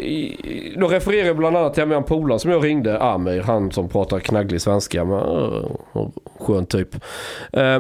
då 0.77 0.88
refererar 0.88 1.27
jag 1.27 1.38
bland 1.38 1.57
annat 1.57 1.73
till 1.73 1.91
en 1.91 2.03
polare 2.03 2.39
som 2.39 2.51
jag 2.51 2.65
ringde, 2.65 2.99
Amir, 2.99 3.41
han 3.41 3.71
som 3.71 3.89
pratar 3.89 4.19
knagglig 4.19 4.61
svenska. 4.61 5.05
Men, 5.05 5.19
uh, 5.19 6.09
skön 6.39 6.65
typ. 6.65 6.95
Uh, 7.57 7.79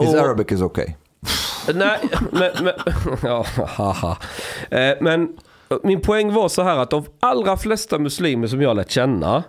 His 0.00 0.14
Arabic 0.14 0.52
is 0.52 0.62
okay. 0.62 0.86
Nej, 1.74 1.98
men, 2.32 2.50
men, 2.64 2.74
ja, 3.22 3.46
haha. 3.76 4.18
Eh, 4.70 4.96
men 5.00 5.36
min 5.82 6.00
poäng 6.00 6.32
var 6.32 6.48
så 6.48 6.62
här 6.62 6.78
att 6.78 6.90
de 6.90 7.04
allra 7.20 7.56
flesta 7.56 7.98
muslimer 7.98 8.46
som 8.46 8.62
jag 8.62 8.76
lärt 8.76 8.90
känna 8.90 9.42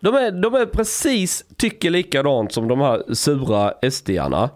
de 0.00 0.14
är, 0.14 0.30
de 0.30 0.54
är 0.54 0.66
precis, 0.66 1.44
tycker 1.56 1.90
likadant 1.90 2.52
som 2.52 2.68
de 2.68 2.80
här 2.80 3.14
sura 3.14 3.74
SD-arna. 3.90 4.50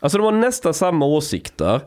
Alltså 0.00 0.18
de 0.18 0.24
har 0.24 0.32
nästan 0.32 0.74
samma 0.74 1.06
åsikter. 1.06 1.80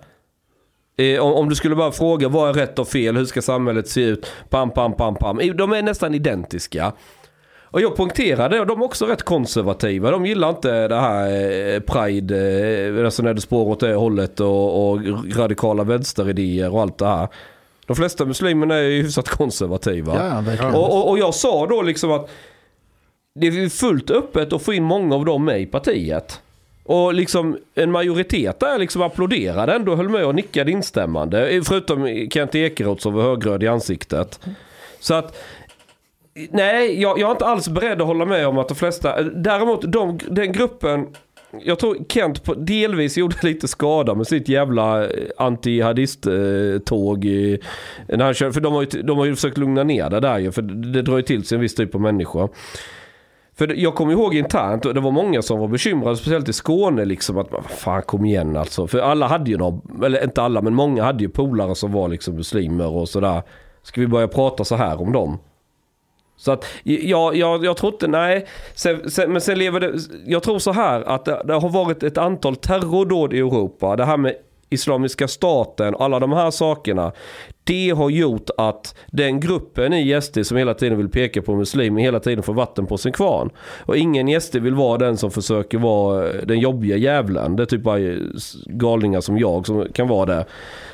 Eh, 0.98 1.20
om, 1.20 1.34
om, 1.34 1.50
du 1.50 1.56
skulle 1.56 1.76
bara 1.76 1.92
fråga 1.92 2.30
vad 2.30 2.50
är 2.50 2.54
rätt 2.54 2.80
och 2.80 2.88
fel, 2.88 3.18
hur 3.18 3.26
ska 3.26 3.42
samhället 3.42 3.88
se 3.88 4.02
ut, 4.02 4.32
pam, 4.50 4.72
pam, 4.72 4.94
pam, 4.94 5.16
pam. 5.16 5.38
De 5.56 5.74
är 5.74 5.82
nästan 5.82 6.16
identiska. 6.16 6.94
Och 7.74 7.82
jag 7.82 7.96
poängterade, 7.96 8.60
och 8.60 8.68
de 8.68 8.82
är 8.82 8.86
också 8.86 9.06
rätt 9.06 9.24
konservativa. 9.24 10.12
De 10.12 10.26
gillar 10.26 10.50
inte 10.50 10.88
det 10.88 11.00
här 11.00 11.28
eh, 11.74 11.80
Pride, 11.80 12.38
eh, 13.00 13.06
alltså 13.06 13.24
när 13.24 13.34
det 13.34 13.42
spår 13.42 13.68
åt 13.68 13.80
det 13.80 13.94
hållet 13.94 14.40
och, 14.40 14.92
och 14.92 15.00
radikala 15.36 15.84
vänsteridéer 15.84 16.74
och 16.74 16.82
allt 16.82 16.98
det 16.98 17.08
här. 17.08 17.28
De 17.88 17.96
flesta 17.96 18.26
muslimerna 18.26 18.76
är 18.76 18.82
ju 18.82 19.02
hyfsat 19.02 19.30
konservativa. 19.30 20.14
Ja, 20.60 20.78
och, 20.78 20.98
och, 20.98 21.10
och, 21.10 21.20
jag 21.20 21.34
sa 21.34 21.68
då 21.68 21.82
liksom 21.82 22.12
att 22.12 22.30
det 23.40 23.48
är 23.48 23.70
fullt 23.70 24.12
öppet 24.12 24.54
att 24.54 24.62
få 24.62 24.74
in 24.74 24.84
många 24.84 25.16
av 25.16 25.26
dem 25.26 25.46
med 25.46 25.62
i 25.62 25.66
partiet. 25.66 26.42
Och 26.84 27.14
liksom 27.14 27.58
en 27.76 27.92
majoritet 27.92 28.60
där 28.60 28.80
liksom 28.80 29.02
applåderade 29.02 29.74
ändå, 29.74 29.96
höll 29.96 30.10
med 30.10 30.26
och 30.26 30.36
nickade 30.36 30.72
instämmande. 30.72 31.50
Eh, 31.50 31.62
förutom 31.62 32.28
Kent 32.32 32.56
Ekeroth 32.56 33.02
som 33.02 33.14
var 33.14 33.24
högröd 33.24 33.64
i 33.64 33.68
ansiktet. 33.68 34.40
Så 35.00 35.14
att 35.14 35.38
Nej, 36.50 37.02
jag, 37.02 37.20
jag 37.20 37.28
är 37.28 37.32
inte 37.32 37.46
alls 37.46 37.70
beredd 37.70 38.02
att 38.02 38.08
hålla 38.08 38.26
med 38.26 38.48
om 38.48 38.58
att 38.58 38.68
de 38.68 38.76
flesta... 38.76 39.20
Eh, 39.20 39.26
däremot 39.26 39.92
de, 39.92 40.20
den 40.30 40.52
gruppen... 40.52 41.08
Jag 41.62 41.80
tror 41.80 41.98
Kent 42.10 42.44
på, 42.44 42.54
delvis 42.54 43.18
gjorde 43.18 43.36
lite 43.44 43.68
skada 43.68 44.16
med 44.16 44.28
sitt 44.28 44.50
jävla 44.50 45.04
eh, 45.04 45.10
anti-hadist-tåg. 45.38 47.24
För 48.08 48.60
de 48.60 48.74
har, 48.74 48.82
ju, 48.82 49.02
de 49.02 49.18
har 49.18 49.26
ju 49.26 49.36
försökt 49.36 49.58
lugna 49.58 49.84
ner 49.84 50.10
det 50.10 50.20
där 50.20 50.40
ju. 50.40 50.52
För 50.52 50.62
det 50.62 51.02
drar 51.02 51.18
ju 51.18 51.24
till 51.24 51.46
sig 51.46 51.56
en 51.56 51.62
viss 51.62 51.76
typ 51.76 51.96
av 51.96 52.02
människa. 52.02 52.50
För 53.56 53.74
jag 53.74 53.96
kommer 53.96 54.12
ihåg 54.12 54.36
internt, 54.36 54.86
och 54.86 54.94
det 54.94 55.00
var 55.00 55.12
många 55.12 55.42
som 55.42 55.60
var 55.60 55.68
bekymrade, 55.68 56.18
speciellt 56.18 56.50
i 56.50 56.54
Skåne 56.54 57.06
liksom, 57.06 57.38
att 57.38 57.50
fan 57.70 58.02
kom 58.02 58.26
igen 58.26 58.58
alltså. 58.58 58.88
För 58.88 59.00
alla 59.00 59.28
hade 59.28 59.52
ju 59.52 59.58
någon, 59.58 60.04
eller 60.04 60.24
inte 60.24 60.42
alla, 60.42 60.62
men 60.62 60.74
många 60.76 61.04
hade 61.04 61.24
ju 61.24 61.30
polare 61.30 61.76
som 61.76 61.92
var 61.92 62.08
liksom 62.08 62.36
muslimer 62.36 62.88
och 62.88 63.10
sådär. 63.10 63.42
Ska 63.84 64.02
vi 64.02 64.08
börja 64.08 64.28
prata 64.28 64.64
så 64.64 64.76
här 64.76 65.02
om 65.02 65.12
dem? 65.12 65.40
Så 66.38 66.52
att 66.52 66.66
jag, 66.84 67.36
jag, 67.36 67.66
jag 67.66 67.78
tror 67.78 67.94
inte, 67.94 68.08
nej. 68.08 68.48
Sen, 68.76 69.10
sen, 69.10 69.32
men 69.32 69.42
sen 69.42 69.58
lever 69.58 69.80
det, 69.80 69.94
jag 70.26 70.44
tror 70.44 70.60
så 70.60 70.72
här 70.72 71.02
att 71.02 71.26
det, 71.26 71.42
det, 71.46 71.54
har 71.54 71.70
varit 71.70 72.04
ett 72.04 72.18
antal 72.18 72.56
terrordåd 72.56 73.34
i 73.34 73.38
Europa. 73.38 73.96
Det 73.96 74.06
här 74.06 74.18
med 74.18 74.36
Islamiska 74.74 75.28
staten, 75.28 75.96
alla 76.00 76.20
de 76.20 76.32
här 76.32 76.52
sakerna. 76.52 77.12
Det 77.64 77.90
har 77.90 78.10
gjort 78.10 78.50
att 78.58 78.96
den 79.12 79.40
gruppen 79.40 79.94
i 79.94 80.22
SD 80.22 80.40
som 80.44 80.58
hela 80.58 80.74
tiden 80.74 80.98
vill 80.98 81.10
peka 81.10 81.42
på 81.42 81.56
muslimer 81.56 82.02
hela 82.02 82.20
tiden 82.20 82.44
får 82.44 82.54
vatten 82.54 82.86
på 82.86 82.98
sin 82.98 83.12
kvarn. 83.12 83.50
Och 83.86 83.98
ingen 83.98 84.28
i 84.28 84.42
SD 84.42 84.56
vill 84.56 84.74
vara 84.74 84.98
den 84.98 85.18
som 85.18 85.32
försöker 85.32 85.78
vara 85.78 86.30
eh, 86.30 86.46
den 86.46 86.60
jobbiga 86.60 86.98
jävlen. 86.98 87.56
Det 87.56 87.64
är 87.64 87.66
typ 87.66 87.84
bara 87.84 88.00
eh, 88.00 88.18
galningar 88.66 89.22
som 89.22 89.38
jag 89.38 89.66
som 89.66 89.88
kan 89.94 90.08
vara 90.08 90.26
det. 90.26 90.46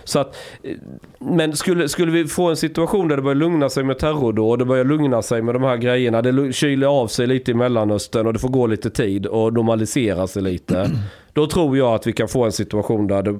Så 0.03 0.19
att, 0.19 0.35
eh, 0.63 0.75
men 1.19 1.55
skulle, 1.55 1.89
skulle 1.89 2.11
vi 2.11 2.27
få 2.27 2.49
en 2.49 2.57
situation 2.57 3.07
där 3.07 3.15
det 3.15 3.21
börjar 3.21 3.35
lugna 3.35 3.69
sig 3.69 3.83
med 3.83 3.99
terrordåd, 3.99 4.59
det 4.59 4.65
börjar 4.65 4.85
lugna 4.85 5.21
sig 5.21 5.41
med 5.41 5.55
de 5.55 5.63
här 5.63 5.77
grejerna, 5.77 6.21
det 6.21 6.53
kyler 6.53 6.87
av 6.87 7.07
sig 7.07 7.27
lite 7.27 7.51
i 7.51 7.53
Mellanöstern 7.53 8.27
och 8.27 8.33
det 8.33 8.39
får 8.39 8.49
gå 8.49 8.67
lite 8.67 8.89
tid 8.89 9.25
och 9.25 9.53
normalisera 9.53 10.27
sig 10.27 10.41
lite. 10.41 10.91
Då 11.39 11.47
tror 11.47 11.77
jag 11.77 11.93
att 11.93 12.07
vi 12.07 12.13
kan 12.13 12.27
få 12.27 12.45
en 12.45 12.51
situation 12.51 13.07
där 13.07 13.23
det, 13.23 13.39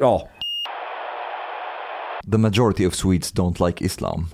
ja. 0.00 0.28
The 2.32 2.38
majority 2.38 2.86
of 2.86 2.94
Swedes 2.94 3.34
don't 3.34 3.66
like 3.66 3.84
Islam 3.84 4.26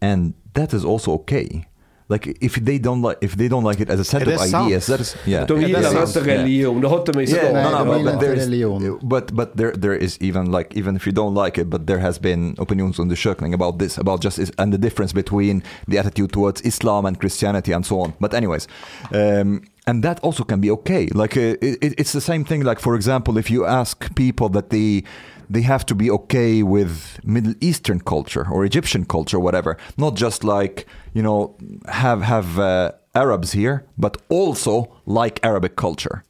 and 0.00 0.34
that 0.52 0.72
is 0.72 0.84
also 0.84 1.10
okay. 1.10 1.64
Like 2.08 2.36
if 2.40 2.54
they 2.54 2.78
don't 2.78 3.02
like 3.02 3.18
if 3.20 3.36
they 3.36 3.48
don't 3.48 3.64
like 3.70 3.82
it 3.82 3.90
as 3.90 4.00
a 4.00 4.04
set 4.04 4.22
of 4.22 4.28
ideas, 4.28 4.86
that 4.86 5.00
is 5.00 5.16
yeah. 5.26 5.46
De 5.46 5.60
gillar 5.60 6.02
inte 6.02 6.20
religion, 6.20 6.80
det 6.80 6.88
har 6.88 6.98
inte 6.98 7.12
med 7.12 7.24
islam 7.24 7.44
yeah, 7.44 7.84
no, 7.84 7.94
no, 7.94 8.04
but, 8.04 8.20
there 8.20 8.34
is, 8.34 9.02
but 9.02 9.32
but 9.32 9.56
there 9.56 9.72
there 9.72 10.04
is 10.04 10.18
even 10.22 10.52
like 10.52 10.78
even 10.78 10.96
if 10.96 11.06
you 11.06 11.12
don't 11.12 11.44
like 11.44 11.60
it, 11.60 11.66
but 11.66 11.86
there 11.86 11.98
has 11.98 12.20
been 12.20 12.54
opinionsundersökning 12.56 13.54
about 13.54 13.78
this 13.78 13.98
about 13.98 14.24
just 14.24 14.38
is, 14.38 14.52
and 14.56 14.72
the 14.72 14.78
difference 14.78 15.14
between 15.14 15.62
the 15.88 15.98
attitude 15.98 16.32
towards 16.32 16.62
Islam 16.62 17.06
and 17.06 17.20
Christianity 17.20 17.74
and 17.74 17.86
so 17.86 18.00
on. 18.00 18.12
But 18.20 18.34
anyways. 18.34 18.68
Um, 19.12 19.60
and 19.86 20.02
that 20.02 20.18
also 20.20 20.44
can 20.44 20.60
be 20.60 20.70
okay. 20.70 21.08
Like 21.14 21.36
uh, 21.36 21.56
it, 21.60 21.94
it's 21.98 22.12
the 22.12 22.20
same 22.20 22.44
thing. 22.44 22.62
Like 22.62 22.80
for 22.80 22.94
example, 22.94 23.38
if 23.38 23.50
you 23.50 23.64
ask 23.64 24.14
people 24.14 24.48
that 24.50 24.70
they 24.70 25.04
they 25.48 25.62
have 25.62 25.86
to 25.86 25.94
be 25.94 26.10
okay 26.10 26.62
with 26.62 27.20
Middle 27.24 27.54
Eastern 27.60 28.00
culture 28.00 28.46
or 28.50 28.64
Egyptian 28.64 29.04
culture, 29.04 29.38
whatever. 29.38 29.76
Not 29.96 30.16
just 30.16 30.44
like 30.44 30.86
you 31.14 31.22
know 31.22 31.56
have 31.88 32.22
have 32.22 32.58
uh, 32.58 32.92
Arabs 33.14 33.52
here, 33.52 33.84
but 33.96 34.16
also 34.28 34.92
like 35.06 35.40
Arabic 35.42 35.76
culture. 35.76 36.22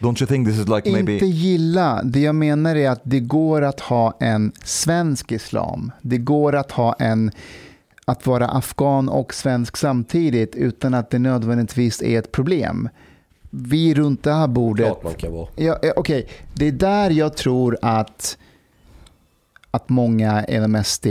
Don't 0.00 0.20
you 0.20 0.26
think 0.26 0.46
this 0.46 0.58
is 0.58 0.68
like 0.68 0.84
maybe... 0.84 1.14
Inte 1.14 1.26
gilla. 1.26 2.02
Det 2.02 2.20
jag 2.20 2.34
menar 2.34 2.76
är 2.76 2.90
att 2.90 3.00
det 3.04 3.20
går 3.20 3.62
att 3.62 3.80
ha 3.80 4.16
en 4.20 4.52
svensk 4.64 5.32
islam. 5.32 5.92
Det 6.02 6.18
går 6.18 6.54
att 6.54 6.72
ha 6.72 6.92
en 6.98 7.30
att 8.08 8.26
vara 8.26 8.48
afghan 8.48 9.08
och 9.08 9.34
svensk 9.34 9.76
samtidigt 9.76 10.54
utan 10.54 10.94
att 10.94 11.10
det 11.10 11.18
nödvändigtvis 11.18 12.02
är 12.02 12.18
ett 12.18 12.32
problem 12.32 12.88
vi 13.50 13.94
runt 13.94 14.22
det 14.22 14.32
här 14.32 14.48
bordet... 14.48 14.86
Klart 14.86 15.04
man 15.04 15.14
kan 15.14 15.32
vara. 15.32 15.48
Ja, 15.56 15.78
okay. 15.96 16.24
Det 16.54 16.68
är 16.68 16.72
där 16.72 17.10
jag 17.10 17.36
tror 17.36 17.78
att, 17.82 18.38
att 19.70 19.88
många 19.88 20.44
inom 20.44 20.84
SD 20.84 21.06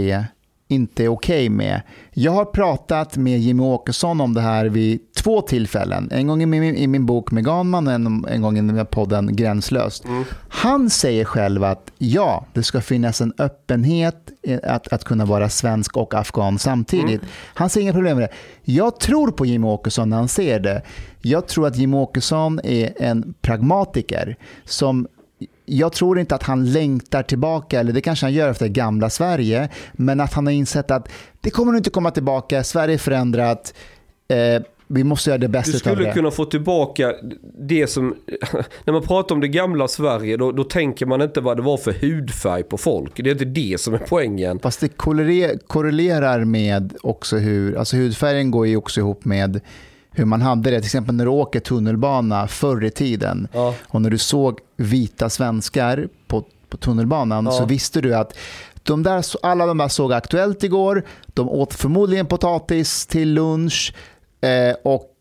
inte 0.67 1.03
är 1.03 1.07
okej 1.07 1.45
okay 1.45 1.49
med. 1.49 1.81
Jag 2.11 2.31
har 2.31 2.45
pratat 2.45 3.17
med 3.17 3.39
Jimmy 3.39 3.63
Åkesson 3.63 4.21
om 4.21 4.33
det 4.33 4.41
här 4.41 4.65
vid 4.65 4.99
två 5.13 5.41
tillfällen. 5.41 6.09
En 6.11 6.27
gång 6.27 6.41
i 6.41 6.45
min, 6.45 6.63
i 6.63 6.87
min 6.87 7.05
bok 7.05 7.31
Meganman 7.31 7.87
och 7.87 7.93
en, 7.93 8.25
en 8.29 8.41
gång 8.41 8.79
i 8.79 8.85
podden 8.85 9.35
Gränslöst. 9.35 10.05
Mm. 10.05 10.23
Han 10.49 10.89
säger 10.89 11.25
själv 11.25 11.63
att 11.63 11.91
ja, 11.97 12.45
det 12.53 12.63
ska 12.63 12.81
finnas 12.81 13.21
en 13.21 13.33
öppenhet 13.37 14.31
att, 14.63 14.93
att 14.93 15.03
kunna 15.03 15.25
vara 15.25 15.49
svensk 15.49 15.97
och 15.97 16.13
afghan 16.13 16.59
samtidigt. 16.59 17.21
Mm. 17.21 17.31
Han 17.53 17.69
ser 17.69 17.81
inga 17.81 17.93
problem 17.93 18.17
med 18.17 18.29
det. 18.29 18.35
Jag 18.73 18.99
tror 18.99 19.31
på 19.31 19.45
Jimmy 19.45 19.67
Åkesson 19.67 20.09
när 20.09 20.17
han 20.17 20.27
ser 20.27 20.59
det. 20.59 20.81
Jag 21.21 21.47
tror 21.47 21.67
att 21.67 21.77
Jimmy 21.77 21.97
Åkesson 21.97 22.59
är 22.63 22.93
en 22.97 23.33
pragmatiker 23.41 24.35
som 24.65 25.07
jag 25.65 25.93
tror 25.93 26.19
inte 26.19 26.35
att 26.35 26.43
han 26.43 26.71
längtar 26.71 27.23
tillbaka, 27.23 27.79
eller 27.79 27.93
det 27.93 28.01
kanske 28.01 28.25
han 28.25 28.33
gör 28.33 28.49
efter 28.49 28.67
gamla 28.67 29.09
Sverige, 29.09 29.69
men 29.93 30.19
att 30.19 30.33
han 30.33 30.45
har 30.45 30.53
insett 30.53 30.91
att 30.91 31.09
det 31.41 31.49
kommer 31.49 31.77
inte 31.77 31.89
komma 31.89 32.11
tillbaka, 32.11 32.63
Sverige 32.63 32.93
är 32.93 32.97
förändrat, 32.97 33.73
eh, 34.27 34.63
vi 34.87 35.03
måste 35.03 35.29
göra 35.29 35.37
det 35.37 35.47
bästa 35.47 35.89
av 35.89 35.95
det. 35.95 36.01
Du 36.01 36.03
skulle 36.03 36.13
kunna 36.13 36.31
få 36.31 36.45
tillbaka 36.45 37.13
det 37.59 37.87
som, 37.87 38.15
när 38.85 38.93
man 38.93 39.01
pratar 39.01 39.35
om 39.35 39.41
det 39.41 39.47
gamla 39.47 39.87
Sverige, 39.87 40.37
då, 40.37 40.51
då, 40.51 40.63
tänker 40.63 41.05
man 41.05 41.21
inte 41.21 41.41
vad 41.41 41.57
det 41.57 41.63
var 41.63 41.77
för 41.77 41.93
hudfärg 42.01 42.63
på 42.63 42.77
folk. 42.77 43.11
Det 43.15 43.29
är 43.29 43.31
inte 43.31 43.45
det 43.45 43.81
som 43.81 43.93
är 43.93 43.97
poängen. 43.97 44.59
Fast 44.59 44.79
det 44.79 44.97
korrelerar 45.67 46.43
med 46.43 46.93
också 47.01 47.37
hur, 47.37 47.77
alltså 47.77 47.97
hudfärgen 47.97 48.51
går 48.51 48.67
ju 48.67 48.77
också 48.77 48.99
ihop 48.99 49.25
med 49.25 49.61
hur 50.15 50.25
man 50.25 50.41
hade 50.41 50.71
det. 50.71 50.77
Till 50.77 50.87
exempel 50.87 51.15
när 51.15 51.25
du 51.25 51.31
åker 51.31 51.59
tunnelbana 51.59 52.47
förr 52.47 52.83
i 52.83 52.91
tiden 52.91 53.47
ja. 53.53 53.75
och 53.87 54.01
när 54.01 54.09
du 54.09 54.17
såg 54.17 54.59
vita 54.77 55.29
svenskar 55.29 56.07
på, 56.27 56.43
på 56.69 56.77
tunnelbanan 56.77 57.45
ja. 57.45 57.51
så 57.51 57.65
visste 57.65 58.01
du 58.01 58.15
att 58.15 58.37
de 58.83 59.03
där, 59.03 59.25
alla 59.41 59.65
de 59.65 59.77
där 59.77 59.87
såg 59.87 60.13
Aktuellt 60.13 60.63
igår. 60.63 61.03
De 61.27 61.49
åt 61.49 61.73
förmodligen 61.73 62.25
potatis 62.25 63.05
till 63.05 63.33
lunch 63.33 63.93
eh, 64.41 64.75
och 64.83 65.11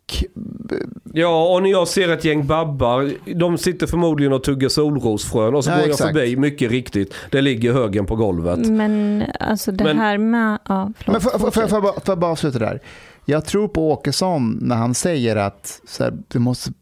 Ja, 1.13 1.55
och 1.55 1.63
när 1.63 1.71
jag 1.71 1.89
ser 1.89 2.09
ett 2.09 2.25
gäng 2.25 2.47
babbar, 2.47 3.11
de 3.35 3.59
sitter 3.59 3.87
förmodligen 3.87 4.33
och 4.33 4.45
tuggar 4.45 4.69
solrosfrön 4.69 5.55
och 5.55 5.65
så 5.65 5.71
ja, 5.71 5.77
går 5.77 5.89
jag 5.89 5.99
förbi, 5.99 6.37
mycket 6.37 6.71
riktigt, 6.71 7.15
det 7.31 7.41
ligger 7.41 7.73
högen 7.73 8.07
på 8.07 8.17
golvet. 8.17 8.59
Men 8.59 9.25
alltså 9.41 9.73
det 9.73 9.85
Men, 9.85 9.99
här 9.99 10.19
med... 10.19 10.59
Ja, 10.69 10.93
förlåt. 10.99 11.13
Men 11.13 11.21
får, 11.21 11.39
får, 11.39 11.51
får, 11.51 11.83
får 11.83 12.03
jag 12.07 12.19
bara 12.19 12.31
avsluta 12.31 12.59
där? 12.59 12.81
Jag 13.25 13.45
tror 13.45 13.69
på 13.69 13.93
Åkesson 13.93 14.59
när 14.61 14.77
han 14.77 14.95
säger 14.95 15.37
att 15.37 15.81
så 15.87 16.05
här, 16.05 16.19
du 16.29 16.39
måste 16.39 16.73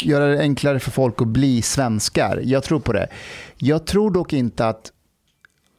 göra 0.00 0.26
det 0.26 0.38
enklare 0.40 0.80
för 0.80 0.90
folk 0.90 1.22
att 1.22 1.28
bli 1.28 1.62
svenskar. 1.62 2.40
Jag 2.44 2.62
tror 2.64 2.80
på 2.80 2.92
det. 2.92 3.08
Jag 3.56 3.86
tror 3.86 4.10
dock 4.10 4.32
inte 4.32 4.68
att, 4.68 4.92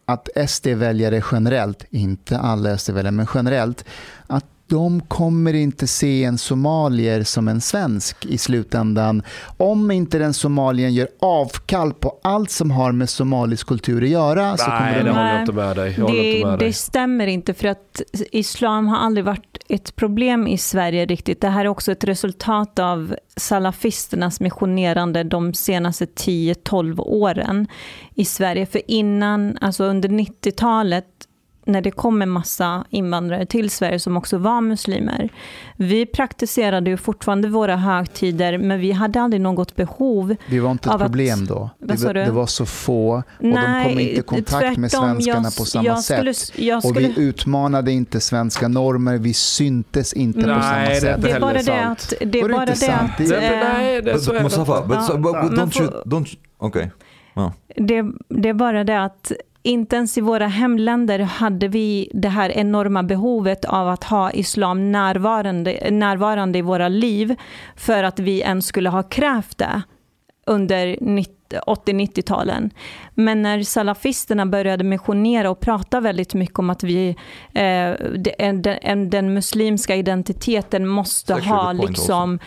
att 0.06 0.49
SD-väljare 0.49 1.24
generellt, 1.32 1.86
inte 1.90 2.38
alla 2.38 2.78
SD-väljare, 2.78 3.11
men 3.11 3.28
generellt, 3.34 3.86
att 4.28 4.45
de 4.74 5.02
kommer 5.02 5.54
inte 5.54 5.88
se 5.88 6.24
en 6.24 6.38
somalier 6.38 7.24
som 7.24 7.48
en 7.48 7.62
svensk 7.62 8.26
i 8.26 8.38
slutändan. 8.38 9.24
Om 9.58 9.91
inte 9.91 10.20
den 10.20 10.34
somalien 10.34 10.94
gör 10.94 11.08
avkall 11.20 11.94
på 11.94 12.20
allt 12.24 12.52
som 12.52 12.72
har 12.72 12.91
med 12.91 13.10
somalisk 13.10 13.68
kultur 13.68 14.04
att 14.04 14.10
göra 14.10 14.58
så 14.58 14.66
kommer 14.66 14.91
Nej, 14.91 15.04
de 15.04 15.04
det 15.04 15.12
håller 15.12 15.32
jag 15.32 15.41
inte 15.41 15.54
med 15.54 15.76
dig. 15.76 15.95
Jag 15.98 16.12
Det, 16.12 16.34
inte 16.34 16.48
med 16.48 16.60
dig. 16.60 16.68
det 16.68 16.74
stämmer 16.74 17.28
inte 17.28 17.54
för 17.54 17.68
att 17.68 18.02
islam 18.32 18.88
har 18.88 18.98
aldrig 18.98 19.26
varit 19.26 19.58
ett 19.70 19.95
problem 19.95 20.48
i 20.48 20.58
Sverige 20.58 21.06
riktigt. 21.06 21.41
Det 21.41 21.50
här 21.50 21.66
är 21.66 21.70
också 21.70 21.91
ett 21.91 22.04
resultat 22.04 22.80
av 22.80 23.16
salafisternas 23.36 24.40
missionerande 24.40 25.24
de 25.24 25.54
senaste 25.54 26.06
10-12 26.06 27.00
åren 27.00 27.68
i 28.16 28.26
Sverige. 28.26 28.66
För 28.66 28.82
innan, 28.88 29.58
alltså 29.62 29.84
under 29.84 30.10
90-talet, 30.10 31.06
när 31.65 31.81
det 31.81 31.91
kom 31.91 32.22
en 32.22 32.30
massa 32.30 32.85
invandrare 32.90 33.45
till 33.45 33.69
Sverige 33.69 33.99
som 33.99 34.18
också 34.18 34.38
var 34.38 34.61
muslimer. 34.61 35.30
Vi 35.76 36.06
praktiserade 36.06 36.90
ju 36.90 36.98
fortfarande 36.98 37.48
våra 37.48 37.76
högtider, 37.76 38.57
men 38.57 38.80
vi 38.80 38.91
hade 38.91 39.22
aldrig 39.22 39.41
något 39.41 39.76
behov 39.76 40.35
Vi 40.45 40.60
var 40.60 40.72
inte 40.72 40.90
ett 40.90 40.95
Av 40.95 41.02
att- 41.02 41.07
problem 41.07 41.45
då. 41.45 41.69
Det, 41.80 42.14
det 42.14 42.31
var 42.31 42.45
så 42.45 42.65
få 42.65 43.14
och 43.15 43.23
de 43.40 43.84
kom 43.84 43.99
inte 43.99 44.02
i 44.19 44.22
kontakt 44.22 44.77
med 44.77 44.91
tvärtom. 44.91 45.10
svenskarna 45.22 45.44
Jag- 45.44 45.57
på 45.57 45.65
samma 45.65 45.85
jag 45.85 46.03
skulle, 46.03 46.34
sätt. 46.34 46.60
Jag 46.60 46.77
Och 46.77 46.84
skulle, 46.84 47.07
vi 47.07 47.22
utmanade 47.23 47.91
inte 47.91 48.19
svenska 48.19 48.68
normer, 48.68 49.18
vi 49.18 49.34
syntes 49.34 50.14
inte 50.14 50.41
på 50.41 50.48
Nej, 50.48 50.61
samma 50.61 50.76
det 50.80 50.85
är 50.95 50.99
sätt. 50.99 51.22
det 51.22 51.31
är 51.31 51.40
bara 51.40 51.52
heller 51.57 51.64
det 51.73 51.85
att... 51.85 52.14
Det 52.19 52.40
är 52.40 52.49
bara 52.49 52.64
inte 52.72 52.85
det 52.85 52.94
att 52.95 53.19
Nej, 53.19 53.53
eh, 53.53 53.73
nej, 53.73 54.02
det, 54.02 54.19
så 54.19 54.34
Mustafa, 54.34 54.81
but, 54.81 54.98
but, 55.07 55.22
but 55.22 55.60
don't 55.60 55.81
you, 55.81 55.91
don't, 56.06 56.38
okay. 56.60 56.88
det, 57.76 58.03
det 58.30 58.49
är 58.49 58.53
bara 58.53 58.84
det 58.84 59.03
att 59.03 59.31
inte 59.64 59.95
ens 59.95 60.18
i 60.18 60.22
våra 60.22 60.48
hemländer 60.48 61.19
hade 61.19 61.68
vi 61.68 62.10
det 62.14 62.30
här 62.30 62.49
enorma 62.49 63.03
behovet 63.03 63.65
av 63.65 63.88
att 63.88 64.03
ha 64.03 64.31
islam 64.31 64.91
närvarande, 64.91 65.88
närvarande 65.91 66.60
i 66.60 66.61
våra 66.61 66.88
liv 66.88 67.35
för 67.76 68.03
att 68.03 68.19
vi 68.19 68.41
ens 68.41 68.65
skulle 68.65 68.90
ha 68.90 69.03
krävt 69.03 69.57
det 69.57 69.81
under 70.45 70.98
90 71.02 71.34
80-90-talen. 71.68 72.69
Men 73.14 73.41
när 73.41 73.64
salafisterna 73.64 74.45
började 74.45 74.84
missionera 74.84 75.49
och 75.49 75.60
prata 75.60 75.99
väldigt 75.99 76.34
mycket 76.34 76.60
om 76.60 76.69
att 76.69 76.84
vi, 76.84 77.10
eh, 77.53 77.91
det- 78.18 78.35
en- 78.40 78.61
den, 78.61 79.10
den 79.10 79.34
muslimska 79.34 79.95
identiteten 79.95 80.88
måste 80.88 81.34
ha 81.34 81.72
liksom 81.72 82.40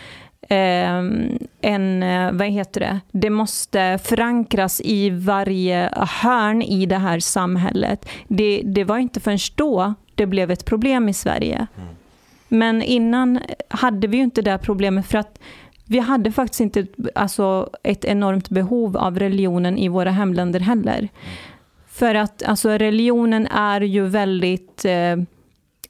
en, 0.49 2.03
eh, 2.03 2.31
vad 2.31 2.47
heter 2.47 2.79
det, 2.79 2.99
det 3.11 3.29
måste 3.29 3.99
förankras 4.03 4.81
i 4.83 5.09
varje 5.09 5.89
hörn 5.95 6.61
i 6.61 6.85
det 6.85 6.97
här 6.97 7.19
samhället. 7.19 8.09
Det, 8.27 8.61
det 8.65 8.83
var 8.83 8.97
inte 8.97 9.19
förrän 9.19 9.39
då 9.55 9.93
det 10.15 10.25
blev 10.25 10.51
ett 10.51 10.65
problem 10.65 11.09
i 11.09 11.13
Sverige. 11.13 11.67
Men 12.47 12.81
innan 12.81 13.39
hade 13.69 14.07
vi 14.07 14.17
ju 14.17 14.23
inte 14.23 14.41
det 14.41 14.57
problemet 14.57 15.05
för 15.05 15.17
att 15.17 15.39
vi 15.85 15.99
hade 15.99 16.31
faktiskt 16.31 16.61
inte 16.61 16.87
alltså, 17.15 17.69
ett 17.83 18.05
enormt 18.05 18.49
behov 18.49 18.97
av 18.97 19.19
religionen 19.19 19.77
i 19.77 19.87
våra 19.87 20.11
hemländer 20.11 20.59
heller. 20.59 21.09
För 21.87 22.15
att 22.15 22.43
alltså, 22.43 22.69
religionen 22.69 23.47
är 23.47 23.81
ju 23.81 24.05
väldigt 24.05 24.85
eh, 24.85 25.15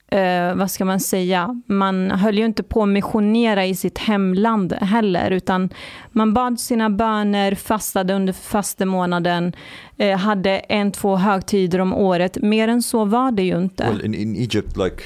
eh, 0.07 0.55
vad 0.55 0.71
ska 0.71 0.85
man 0.85 0.99
säga, 0.99 1.61
man 1.65 2.11
höll 2.11 2.37
ju 2.37 2.45
inte 2.45 2.63
på 2.63 2.83
att 2.83 2.89
missionera 2.89 3.65
i 3.65 3.75
sitt 3.75 3.97
hemland 3.97 4.73
heller, 4.73 5.31
utan 5.31 5.69
man 6.11 6.33
bad 6.33 6.59
sina 6.59 6.89
böner, 6.89 7.55
fastade 7.55 8.13
under 8.13 8.33
fastemånaden, 8.33 9.53
eh, 9.97 10.17
hade 10.17 10.59
en, 10.59 10.91
två 10.91 11.15
högtider 11.15 11.79
om 11.79 11.93
året. 11.93 12.37
Mer 12.41 12.67
än 12.67 12.81
så 12.81 13.05
var 13.05 13.31
det 13.31 13.43
ju 13.43 13.57
inte. 13.57 13.83
Well, 13.83 14.05
in, 14.05 14.13
in 14.13 14.35
Egypt, 14.35 14.77
like 14.77 15.03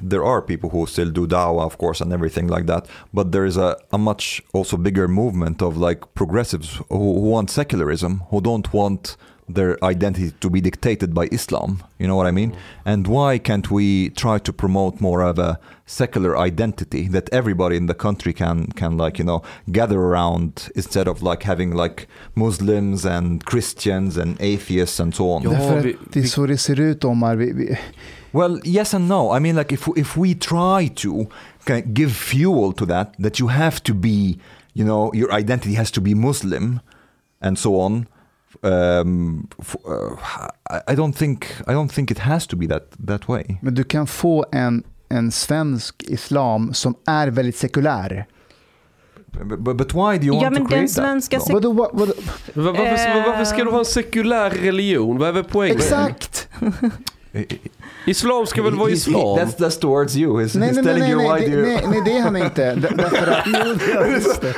there 0.00 0.24
are 0.24 0.40
people 0.40 0.70
who 0.70 0.86
still 0.86 1.12
do 1.12 1.26
dawah, 1.26 1.66
of 1.66 1.78
course, 1.78 2.00
and 2.00 2.12
everything 2.12 2.48
like 2.48 2.66
that. 2.66 2.86
But 3.12 3.32
there 3.32 3.46
is 3.46 3.56
a, 3.56 3.76
a 3.92 3.98
much 3.98 4.42
also 4.52 4.76
bigger 4.76 5.08
movement 5.08 5.62
of 5.62 5.76
like 5.76 6.00
progressives 6.14 6.80
who, 6.88 7.14
who 7.14 7.30
want 7.30 7.50
secularism, 7.50 8.22
who 8.30 8.40
don't 8.40 8.72
want 8.72 9.16
their 9.54 9.82
identity 9.84 10.32
to 10.40 10.50
be 10.50 10.60
dictated 10.60 11.14
by 11.14 11.28
Islam. 11.32 11.82
You 11.98 12.06
know 12.06 12.16
what 12.16 12.26
I 12.26 12.30
mean? 12.30 12.52
Mm. 12.52 12.56
And 12.84 13.06
why 13.06 13.38
can't 13.38 13.70
we 13.70 14.10
try 14.10 14.38
to 14.38 14.52
promote 14.52 15.00
more 15.00 15.22
of 15.22 15.38
a 15.38 15.58
secular 15.86 16.38
identity 16.38 17.08
that 17.08 17.28
everybody 17.32 17.76
in 17.76 17.86
the 17.86 17.94
country 17.94 18.32
can 18.32 18.66
can 18.76 18.96
like 18.96 19.18
you 19.18 19.24
know 19.24 19.42
gather 19.72 19.98
around 19.98 20.70
instead 20.76 21.08
of 21.08 21.22
like 21.22 21.42
having 21.42 21.74
like 21.74 22.06
Muslims 22.34 23.04
and 23.04 23.44
Christians 23.44 24.16
and 24.16 24.36
atheists 24.40 25.00
and 25.00 25.14
so 25.14 25.30
on? 25.30 25.42
Ja, 25.42 25.50
Därför 25.50 25.78
att 25.78 26.12
det 26.12 26.20
är 26.20 26.24
så 26.24 26.46
det 26.46 26.58
ser 26.58 26.80
ut 26.80 27.04
Omar. 27.04 27.36
Vi, 27.36 27.52
vi, 27.52 27.78
Well, 28.32 28.60
yes 28.64 28.94
and 28.94 29.08
no. 29.08 29.32
I 29.32 29.40
mean, 29.40 29.56
like 29.56 29.72
if 29.72 29.88
if 29.96 30.16
we 30.16 30.34
try 30.34 30.88
to 30.88 31.28
give 31.92 32.12
fuel 32.12 32.72
to 32.72 32.86
that, 32.86 33.14
that 33.18 33.40
you 33.40 33.48
have 33.48 33.82
to 33.82 33.94
be, 33.94 34.38
you 34.72 34.84
know, 34.84 35.12
your 35.12 35.32
identity 35.32 35.74
has 35.74 35.90
to 35.90 36.00
be 36.00 36.14
Muslim, 36.14 36.80
and 37.40 37.58
so 37.58 37.80
on. 37.80 38.06
Um, 38.62 39.46
I, 40.88 40.94
don't 40.96 41.12
think 41.16 41.44
I 41.66 41.70
don't 41.72 41.88
think 41.92 42.10
it 42.10 42.18
has 42.18 42.46
to 42.46 42.56
be 42.56 42.66
that 42.68 42.90
that 43.08 43.28
way. 43.28 43.44
men 43.62 43.74
du 43.74 43.84
kan 43.84 44.06
få 44.06 44.46
en, 44.52 44.82
en 45.08 45.32
svensk 45.32 46.02
islam 46.02 46.74
som 46.74 46.94
är 47.06 47.28
väldigt 47.28 47.56
sekulär. 47.56 48.26
But, 49.44 49.76
but, 49.76 49.94
why 49.94 50.18
do 50.18 50.26
you 50.26 50.34
Ja, 50.34 50.40
want 50.42 50.52
men 50.52 50.62
to 50.62 50.68
create 50.68 50.76
den 50.76 50.86
that? 50.86 50.90
svenska 50.90 51.38
vad, 51.38 51.52
vadå? 51.52 51.72
Va- 51.72 51.90
Varför, 52.54 53.26
varför 53.30 53.44
ska 53.44 53.64
du 53.64 53.70
ha 53.70 53.78
en 53.78 53.84
sekulär 53.84 54.50
religion? 54.50 55.18
Vad 55.18 55.28
är 55.28 55.32
väl 55.32 55.44
poängen? 55.44 55.76
Exakt! 55.76 56.48
Islam 58.06 58.46
ska 58.46 58.62
väl 58.62 58.74
vara 58.74 58.90
islam? 58.90 59.38
That's 59.38 59.56
that's 59.56 59.80
towards 59.80 60.16
you. 60.16 60.32
He's, 60.32 60.58
Nej, 60.58 60.68
he's 60.68 60.74
nej, 60.74 60.82
nej, 60.82 60.84
telling 60.84 61.02
nej, 61.02 61.12
you 61.12 61.62
nej, 61.62 61.64
nej, 61.64 61.84
nej, 61.88 62.02
det 62.04 62.16
är 62.16 62.22
han 62.22 62.36
inte. 62.36 62.74
Därför 62.96 63.26
att, 63.26 63.46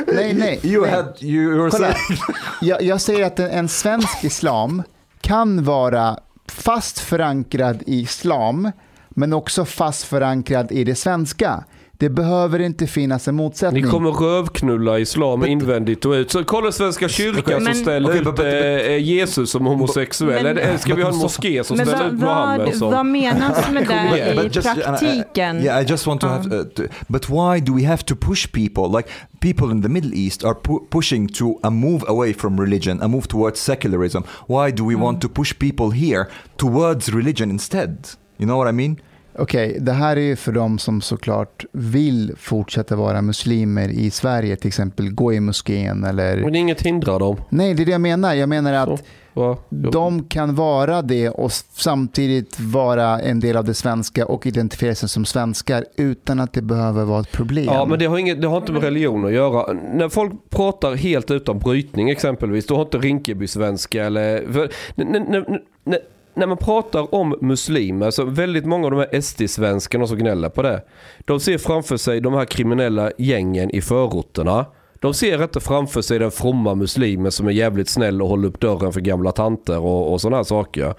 nej, 0.06 0.35
nej. 0.35 0.60
You 0.62 0.82
nej. 0.82 0.90
had 0.90 1.16
you, 1.20 1.43
you 1.43 1.62
were 1.62 1.70
Kolla, 1.70 1.93
saying. 1.93 2.20
jag, 2.60 2.82
jag 2.82 3.01
säger 3.01 3.27
att 3.27 3.39
en, 3.39 3.51
en 3.51 3.69
svensk 3.69 4.24
islam 4.24 4.82
kan 5.20 5.64
vara 5.64 6.19
fast 6.48 6.98
förankrad 6.98 7.82
i 7.86 8.01
islam, 8.01 8.70
men 9.10 9.32
också 9.32 9.64
fast 9.64 10.05
förankrad 10.05 10.73
i 10.73 10.85
det 10.85 10.94
svenska. 10.94 11.64
Det 12.03 12.11
behöver 12.11 12.59
inte 12.59 12.87
finnas 12.87 13.29
en 13.29 13.35
motsättning. 13.35 13.85
Ni 13.85 13.91
kommer 13.91 14.11
rövknulla 14.11 14.99
islam 14.99 15.45
invändigt 15.45 16.05
och 16.05 16.12
ut. 16.12 16.31
Så 16.31 16.45
kolla 16.45 16.73
Svenska 16.73 17.09
kyrkan 17.09 17.65
som 17.65 17.74
ställer 17.74 18.09
Okej, 18.09 18.20
ut 18.20 18.27
but- 18.27 18.37
but- 18.37 18.87
eh, 18.87 18.97
Jesus 18.97 19.51
som 19.51 19.66
homosexuell. 19.66 20.43
Men- 20.45 20.59
Eller 20.59 20.79
ska 20.79 20.95
vi 20.95 21.03
ha 21.03 21.11
en 21.11 21.16
moské 21.16 21.65
som 21.65 21.77
ställer 21.77 22.07
ut 22.07 22.12
Mohammed 22.20 22.66
vad, 22.66 22.74
som... 22.74 22.93
vad 22.93 23.07
menas 23.07 23.70
med 23.73 23.87
det 23.89 24.43
i 24.43 24.47
I- 24.47 24.51
praktiken? 24.62 25.62
Yeah, 25.62 25.83
I 25.83 25.87
just 25.91 26.07
want 26.07 26.20
to 26.20 26.27
have. 26.27 26.57
Uh, 26.57 26.65
to, 26.65 26.83
but 27.09 27.29
why 27.29 27.61
do 27.61 27.74
we 27.77 27.87
have 27.87 28.03
to 28.03 28.16
push 28.16 28.47
people? 28.53 28.99
Like 28.99 29.09
people 29.41 29.70
in 29.70 29.83
the 29.83 29.89
Middle 29.89 30.15
East 30.15 30.45
are 30.45 30.55
pu- 30.55 30.87
pushing 30.91 31.29
to 31.29 31.59
a 31.62 31.70
move 31.70 32.05
away 32.09 32.35
from 32.35 32.61
religion, 32.61 33.03
a 33.03 33.09
move 33.09 33.27
towards 33.29 33.61
secularism. 33.61 34.23
Why 34.47 34.73
do 34.73 34.89
we 34.89 34.95
want 34.97 35.20
to 35.20 35.29
push 35.29 35.53
people 35.59 35.99
here 36.09 36.24
towards 36.57 37.09
religion 37.09 37.51
instead? 37.51 37.97
You 38.39 38.47
know 38.47 38.59
what 38.59 38.69
I 38.69 38.73
mean? 38.73 38.97
Okej, 39.38 39.76
det 39.80 39.92
här 39.92 40.16
är 40.16 40.20
ju 40.20 40.36
för 40.36 40.52
de 40.52 40.78
som 40.78 41.00
såklart 41.00 41.64
vill 41.72 42.32
fortsätta 42.38 42.96
vara 42.96 43.22
muslimer 43.22 43.88
i 43.88 44.10
Sverige, 44.10 44.56
till 44.56 44.68
exempel 44.68 45.10
gå 45.10 45.32
i 45.32 45.40
moskén 45.40 46.04
eller... 46.04 46.36
Men 46.36 46.54
inget 46.54 46.82
hindrar 46.82 47.18
dem. 47.18 47.36
Nej, 47.48 47.74
det 47.74 47.82
är 47.82 47.86
det 47.86 47.92
jag 47.92 48.00
menar. 48.00 48.34
Jag 48.34 48.48
menar 48.48 48.72
att 48.72 48.88
Så, 49.34 49.40
va? 49.40 49.56
de 49.92 50.24
kan 50.24 50.54
vara 50.54 51.02
det 51.02 51.28
och 51.28 51.52
samtidigt 51.72 52.60
vara 52.60 53.20
en 53.20 53.40
del 53.40 53.56
av 53.56 53.64
det 53.64 53.74
svenska 53.74 54.26
och 54.26 54.46
identifiera 54.46 54.94
sig 54.94 55.09
som 55.09 55.24
svenskar 55.24 55.84
utan 55.96 56.40
att 56.40 56.52
det 56.52 56.62
behöver 56.62 57.04
vara 57.04 57.20
ett 57.20 57.32
problem. 57.32 57.64
Ja, 57.64 57.84
men 57.86 57.98
det 57.98 58.06
har, 58.06 58.18
inget, 58.18 58.40
det 58.42 58.48
har 58.48 58.56
inte 58.56 58.72
med 58.72 58.82
religion 58.82 59.24
att 59.26 59.32
göra. 59.32 59.72
När 59.72 60.09
folk 60.09 60.32
pratar 60.50 60.94
helt 60.94 61.30
utan 61.30 61.59
brytning 61.59 62.10
exempelvis, 62.10 62.66
då 62.66 62.74
har 62.76 62.82
inte 62.82 62.98
Rinkeby-svenska 62.98 64.04
eller... 64.04 64.52
För, 64.52 64.62
n- 64.96 65.14
n- 65.14 65.34
n- 65.48 65.59
n- 65.86 65.98
när 66.34 66.46
man 66.46 66.56
pratar 66.56 67.14
om 67.14 67.36
muslimer, 67.40 68.10
så 68.10 68.24
väldigt 68.24 68.64
många 68.64 68.84
av 68.84 68.90
de 68.90 68.96
här 69.00 69.20
SD-svenskarna 69.20 70.06
som 70.06 70.18
gnäller 70.18 70.48
på 70.48 70.62
det, 70.62 70.82
de 71.18 71.40
ser 71.40 71.59
framför 71.59 71.96
sig 71.96 72.20
de 72.20 72.34
här 72.34 72.44
kriminella 72.44 73.10
gängen 73.18 73.70
i 73.70 73.80
förorterna. 73.80 74.66
De 74.94 75.14
ser 75.14 75.42
inte 75.42 75.60
framför 75.60 76.02
sig 76.02 76.18
den 76.18 76.30
fromma 76.30 76.74
muslimen 76.74 77.32
som 77.32 77.46
är 77.46 77.52
jävligt 77.52 77.88
snäll 77.88 78.22
och 78.22 78.28
håller 78.28 78.48
upp 78.48 78.60
dörren 78.60 78.92
för 78.92 79.00
gamla 79.00 79.32
tanter 79.32 79.78
och, 79.78 80.12
och 80.12 80.20
sådana 80.20 80.36
här 80.36 80.44
saker. 80.44 80.94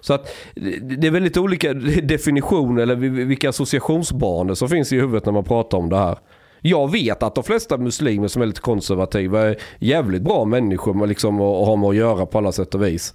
Så 0.00 0.14
att 0.14 0.34
det 0.80 1.06
är 1.06 1.10
väldigt 1.10 1.36
olika 1.36 1.74
definitioner 2.02 2.82
eller 2.82 2.96
vilka 3.24 3.48
associationsbanor 3.48 4.54
som 4.54 4.68
finns 4.68 4.92
i 4.92 4.96
huvudet 4.96 5.26
när 5.26 5.32
man 5.32 5.44
pratar 5.44 5.78
om 5.78 5.88
det 5.88 5.96
här. 5.96 6.18
Jag 6.60 6.92
vet 6.92 7.22
att 7.22 7.34
de 7.34 7.44
flesta 7.44 7.78
muslimer 7.78 8.28
som 8.28 8.42
är 8.42 8.46
lite 8.46 8.60
konservativa 8.60 9.42
är 9.42 9.56
jävligt 9.78 10.22
bra 10.22 10.44
människor 10.44 11.06
liksom 11.06 11.40
och 11.40 11.66
har 11.66 11.76
med 11.76 11.88
att 11.88 11.96
göra 11.96 12.26
på 12.26 12.38
alla 12.38 12.52
sätt 12.52 12.74
och 12.74 12.84
vis. 12.84 13.14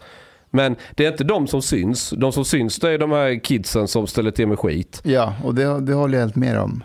Men 0.56 0.76
det 0.96 1.06
är 1.06 1.12
inte 1.12 1.24
de 1.24 1.48
som 1.48 1.62
syns. 1.62 2.10
De 2.18 2.32
som 2.32 2.46
syns 2.46 2.80
det 2.80 2.90
är 2.90 2.98
de 2.98 3.12
här 3.12 3.44
kidsen 3.44 3.88
som 3.88 4.08
ställer 4.08 4.32
till 4.32 4.48
med 4.48 4.60
skit. 4.60 5.02
Ja, 5.04 5.34
och 5.44 5.56
det, 5.56 5.82
det 5.82 5.94
håller 5.94 6.18
jag 6.18 6.24
helt 6.26 6.36
med 6.36 6.60
om. 6.60 6.84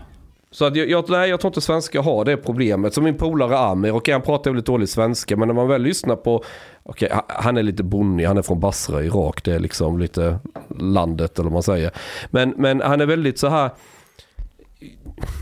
Så 0.50 0.64
att 0.64 0.76
jag, 0.76 0.90
jag, 0.90 1.10
nej, 1.10 1.30
jag 1.30 1.40
tror 1.40 1.48
inte 1.50 1.60
svenskar 1.60 2.02
har 2.02 2.24
det 2.24 2.36
problemet. 2.36 2.94
Som 2.94 3.04
min 3.04 3.14
polare 3.14 3.58
Amir, 3.58 3.92
och 3.94 4.08
han 4.08 4.22
pratar 4.22 4.50
väldigt 4.50 4.66
dålig 4.66 4.88
svenska, 4.88 5.36
men 5.36 5.48
när 5.48 5.54
man 5.54 5.68
väl 5.68 5.82
lyssnar 5.82 6.16
på, 6.16 6.44
okej, 6.82 7.10
ha- 7.12 7.26
han 7.28 7.56
är 7.56 7.62
lite 7.62 7.82
bonnig, 7.82 8.24
han 8.24 8.38
är 8.38 8.42
från 8.42 8.60
Basra, 8.60 9.02
Irak, 9.04 9.44
det 9.44 9.54
är 9.54 9.58
liksom 9.58 9.98
lite 9.98 10.38
landet 10.78 11.38
eller 11.38 11.44
vad 11.44 11.52
man 11.52 11.62
säger. 11.62 11.90
Men, 12.30 12.54
men 12.56 12.80
han 12.80 13.00
är 13.00 13.06
väldigt 13.06 13.38
så 13.38 13.48
här, 13.48 13.70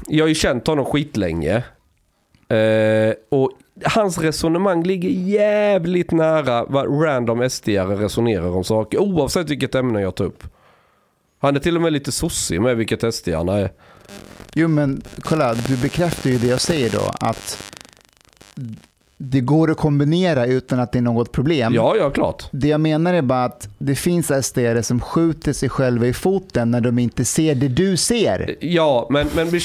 jag 0.09 0.25
har 0.25 0.29
ju 0.29 0.35
känt 0.35 0.67
honom 0.67 0.85
skitlänge. 0.85 1.57
Eh, 2.49 3.15
och 3.29 3.51
hans 3.85 4.19
resonemang 4.19 4.83
ligger 4.85 5.09
jävligt 5.09 6.11
nära 6.11 6.65
vad 6.65 7.03
random 7.05 7.51
sd 7.51 7.69
resonerar 7.69 8.49
om 8.57 8.65
saker. 8.65 8.99
Oavsett 8.99 9.51
vilket 9.51 9.75
ämne 9.75 10.01
jag 10.01 10.15
tar 10.15 10.25
upp. 10.25 10.43
Han 11.39 11.57
är 11.57 11.61
till 11.61 11.77
och 11.77 11.83
med 11.83 11.93
lite 11.93 12.13
sossig 12.13 12.61
med 12.61 12.77
vilket 12.77 13.15
SD 13.15 13.29
är. 13.29 13.71
Jo 14.55 14.69
men 14.69 15.03
kolla, 15.21 15.55
du 15.55 15.77
bekräftar 15.77 16.31
ju 16.31 16.39
det 16.39 16.47
jag 16.47 16.61
säger 16.61 16.91
då, 16.91 17.11
att 17.21 17.63
det 19.19 19.41
går 19.41 19.71
att 19.71 19.77
kombinera 19.77 20.47
utan 20.47 20.81
att 20.81 20.93
det 20.93 20.99
är 20.99 21.03
något 21.03 21.33
problem. 21.33 21.75
Ja, 21.75 21.97
ja, 21.99 22.11
klart. 22.11 22.45
Det 22.51 22.69
jag 22.69 22.81
menar 22.81 23.15
är 23.15 23.23
bara 23.23 23.45
att 23.45 23.69
det 23.79 23.95
finns 23.95 24.47
sd 24.47 24.59
som 24.83 25.01
skjuter 25.01 25.53
sig 25.53 25.69
själva 25.69 26.07
i 26.07 26.13
foten 26.13 26.71
när 26.71 26.81
de 26.81 26.99
inte 26.99 27.25
ser 27.25 27.55
det 27.55 27.69
du 27.69 27.97
ser. 27.97 28.57
Ja, 28.61 29.07
men, 29.11 29.29
men 29.35 29.61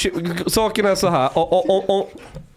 saken 0.46 0.86
är 0.86 0.94
så 0.94 1.08
här. 1.08 1.30
O- 1.34 1.64
o- 1.68 1.84
o- 1.88 2.08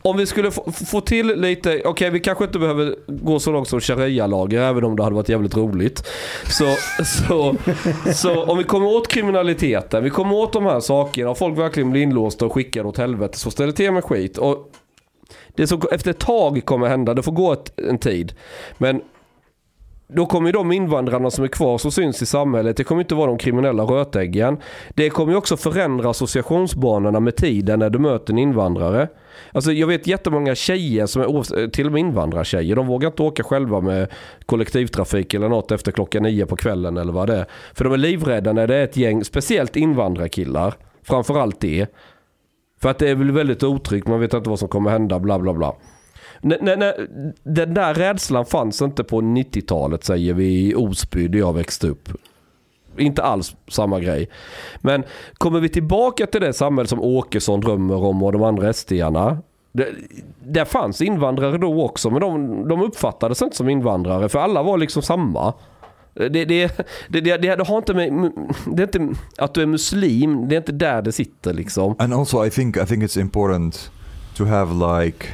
om 0.06 0.17
vi 0.17 0.25
skulle 0.25 0.51
få, 0.51 0.72
få 0.72 1.01
till 1.01 1.27
lite, 1.27 1.82
okej 1.85 2.09
vi 2.09 2.19
kanske 2.19 2.43
inte 2.43 2.59
behöver 2.59 2.95
gå 3.08 3.40
så 3.40 3.51
långt 3.51 3.67
som 3.67 3.82
sharia-lagar 3.82 4.61
även 4.61 4.84
om 4.84 4.95
det 4.95 5.03
hade 5.03 5.16
varit 5.16 5.30
jävligt 5.30 5.58
roligt. 5.58 6.08
Så, 6.43 6.75
så, 7.06 7.56
så 8.14 8.43
om 8.43 8.58
vi 8.58 8.64
kommer 8.64 8.88
åt 8.88 9.08
kriminaliteten, 9.08 10.03
vi 10.03 10.09
kommer 10.09 10.35
åt 10.35 10.53
de 10.53 10.66
här 10.66 10.80
sakerna 10.80 11.30
och 11.30 11.38
folk 11.38 11.58
verkligen 11.58 11.92
blir 11.92 12.01
inlåsta 12.01 12.45
och 12.45 12.53
skickade 12.53 12.88
åt 12.90 12.98
helvete 12.98 13.38
så 13.38 13.51
ställer 13.51 13.72
till 13.72 13.92
med 13.92 14.03
skit. 14.03 14.38
Och 14.38 14.72
det 15.56 15.67
som 15.67 15.82
efter 15.92 16.11
ett 16.11 16.19
tag 16.19 16.66
kommer 16.66 16.88
hända, 16.88 17.14
det 17.14 17.24
får 17.24 17.32
gå 17.32 17.53
ett, 17.53 17.80
en 17.80 17.98
tid. 17.98 18.34
Men 18.77 19.01
då 20.08 20.25
kommer 20.25 20.48
ju 20.48 20.51
de 20.51 20.72
invandrarna 20.72 21.32
som 21.32 21.43
är 21.43 21.48
kvar 21.48 21.77
som 21.77 21.92
syns 21.92 22.22
i 22.22 22.25
samhället, 22.25 22.77
det 22.77 22.84
kommer 22.84 23.01
inte 23.01 23.16
vara 23.16 23.27
de 23.27 23.38
kriminella 23.38 23.84
rötäggen. 23.84 24.58
Det 24.90 25.09
kommer 25.09 25.32
ju 25.34 25.38
också 25.38 25.58
förändra 25.58 26.09
associationsbanorna 26.09 27.19
med 27.19 27.35
tiden 27.35 27.80
när 27.80 27.90
du 27.90 28.00
möter 28.00 28.34
en 28.34 28.40
invandrare. 28.40 29.08
Alltså 29.51 29.72
jag 29.72 29.88
vet 29.88 30.07
jättemånga 30.07 30.55
tjejer 30.55 31.05
som 31.05 31.22
är 31.22 31.59
eh, 31.59 31.69
till 31.69 31.85
och 31.85 31.91
med 31.91 31.99
invandrartjejer, 31.99 32.75
de 32.75 32.88
vågar 32.88 33.07
inte 33.07 33.23
åka 33.23 33.43
själva 33.43 33.81
med 33.81 34.07
kollektivtrafik 34.45 35.33
eller 35.33 35.49
något 35.49 35.72
efter 35.72 35.91
klockan 35.91 36.23
nio 36.23 36.45
på 36.45 36.55
kvällen 36.55 36.97
eller 36.97 37.14
vad 37.14 37.27
det 37.27 37.35
är. 37.35 37.45
För 37.73 37.83
de 37.83 37.93
är 37.93 37.97
livrädda 37.97 38.53
när 38.53 38.67
det 38.67 38.75
är 38.75 38.83
ett 38.83 38.97
gäng, 38.97 39.23
speciellt 39.23 39.75
invandrarkillar, 39.75 40.73
framförallt 41.03 41.59
det. 41.59 41.88
För 42.81 42.89
att 42.89 42.99
det 42.99 43.09
är 43.09 43.15
väl 43.15 43.31
väldigt 43.31 43.64
otryggt, 43.64 44.07
man 44.07 44.19
vet 44.19 44.33
inte 44.33 44.49
vad 44.49 44.59
som 44.59 44.67
kommer 44.67 44.91
hända, 44.91 45.19
bla 45.19 45.39
bla 45.39 45.53
bla. 45.53 45.75
Nej, 46.41 46.59
nej, 46.61 47.07
den 47.43 47.73
där 47.73 47.93
rädslan 47.93 48.45
fanns 48.45 48.81
inte 48.81 49.03
på 49.03 49.22
90-talet 49.22 50.03
säger 50.03 50.33
vi 50.33 50.69
i 50.69 50.75
Osby 50.75 51.27
där 51.27 51.39
jag 51.39 51.53
växte 51.53 51.88
upp. 51.88 52.09
Inte 52.98 53.24
alls 53.24 53.56
samma 53.67 53.99
grej. 53.99 54.30
Men 54.77 55.03
kommer 55.38 55.59
vi 55.59 55.69
tillbaka 55.69 56.25
till 56.25 56.41
det 56.41 56.53
samhälle 56.53 56.88
som 56.88 57.01
Åkesson 57.01 57.61
drömmer 57.61 58.03
om 58.03 58.24
och 58.24 58.32
de 58.32 58.43
andra 58.43 58.74
sd 58.74 58.91
Det, 59.72 59.88
där 60.43 60.65
fanns 60.65 61.01
invandrare 61.01 61.57
då 61.57 61.83
också 61.83 62.09
men 62.09 62.22
de, 62.22 62.67
de 62.67 62.82
uppfattades 62.82 63.41
inte 63.41 63.56
som 63.56 63.69
invandrare 63.69 64.30
för 64.30 64.40
alla 64.40 64.64
var 64.64 64.77
liksom 64.77 65.01
samma. 65.01 65.53
Det, 66.14 66.30
det, 66.30 66.45
det, 66.45 66.77
det, 67.09 67.22
det, 67.22 67.56
det 67.56 67.67
har 67.67 67.77
inte 67.77 67.93
med, 67.93 68.32
det 68.65 68.83
är 68.95 69.01
inte 69.01 69.19
att 69.38 69.53
du 69.53 69.61
är 69.61 69.65
muslim, 69.65 70.48
det 70.49 70.56
är 70.56 70.57
inte 70.57 70.72
där 70.72 71.01
det 71.01 71.11
sitter 71.11 71.53
liksom. 71.53 71.95
And 71.99 72.14
also, 72.14 72.45
I 72.45 72.49
think 72.49 72.77
I 72.77 72.85
think 72.85 73.03
it's 73.03 73.19
important 73.19 73.91
to 74.38 74.45
have 74.45 74.74
like 74.74 75.27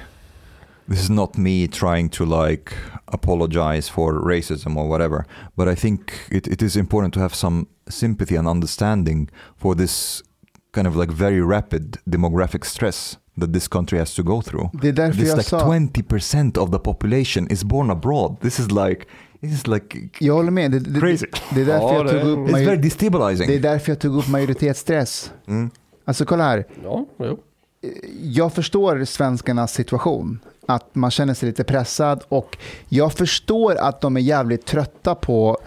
this 0.89 1.03
is 1.03 1.09
not 1.09 1.37
me 1.37 1.67
trying 1.67 2.09
to 2.09 2.25
like 2.25 2.73
apologize 3.13 3.89
for 3.89 4.13
racism 4.13 4.77
or 4.77 4.87
whatever, 4.87 5.25
but 5.55 5.67
I 5.67 5.75
think 5.75 6.11
it, 6.29 6.47
it 6.47 6.61
is 6.61 6.75
important 6.75 7.13
to 7.13 7.19
have 7.19 7.35
some 7.35 7.65
sympathy 7.89 8.35
and 8.35 8.47
understanding 8.47 9.29
for 9.57 9.75
this 9.75 10.23
kind 10.71 10.87
of 10.87 10.95
like 10.95 11.11
very 11.11 11.41
rapid 11.41 11.97
demographic 12.05 12.65
stress 12.65 13.17
that 13.37 13.53
this 13.53 13.67
country 13.67 13.99
has 13.99 14.13
to 14.15 14.23
go 14.23 14.41
through. 14.41 14.69
Det 14.81 14.87
är 14.87 14.93
därför 14.93 15.19
This 15.19 15.29
jag 15.29 15.37
like 15.37 15.49
sa... 15.49 15.67
20% 15.67 16.57
of 16.57 16.71
the 16.71 16.79
population 16.79 17.47
is 17.47 17.63
born 17.63 17.89
abroad. 17.91 18.39
This 18.41 18.59
is 18.59 18.71
like 18.71 19.05
this 19.41 19.51
is 19.51 19.67
like 19.67 20.09
Jag 20.19 20.33
håller 20.33 20.51
med. 20.51 20.71
Det, 20.71 20.79
det, 20.79 20.99
Crazy. 20.99 21.25
Det 21.55 21.61
är 21.61 21.65
därför 21.65 21.87
Ja, 21.87 21.97
jag 21.97 22.21
tog 22.21 22.31
upp... 22.31 22.49
it's 22.49 22.65
very 22.65 22.77
destabilizing. 22.77 23.47
det 23.47 23.55
är 23.55 23.59
därför 23.59 23.91
jag 23.91 23.99
tog 23.99 24.15
upp 24.15 24.27
majoritetsstress. 24.27 25.31
Mm. 25.47 25.69
Alltså 26.05 26.25
kolla 26.25 26.43
här. 26.43 26.65
Ja, 26.83 27.05
jo. 27.19 27.39
jag 28.21 28.53
förstår 28.53 29.05
svenskarnas 29.05 29.73
situation. 29.73 30.39
Att 30.75 30.95
man 30.95 31.11
känner 31.11 31.33
sig 31.33 31.47
lite 31.47 31.63
pressad 31.63 32.23
och 32.29 32.57
jag 32.89 33.13
förstår 33.13 33.75
att 33.75 34.01
de 34.01 34.17
är 34.17 34.21
jävligt 34.21 34.65
trötta 34.65 35.15
på 35.15 35.57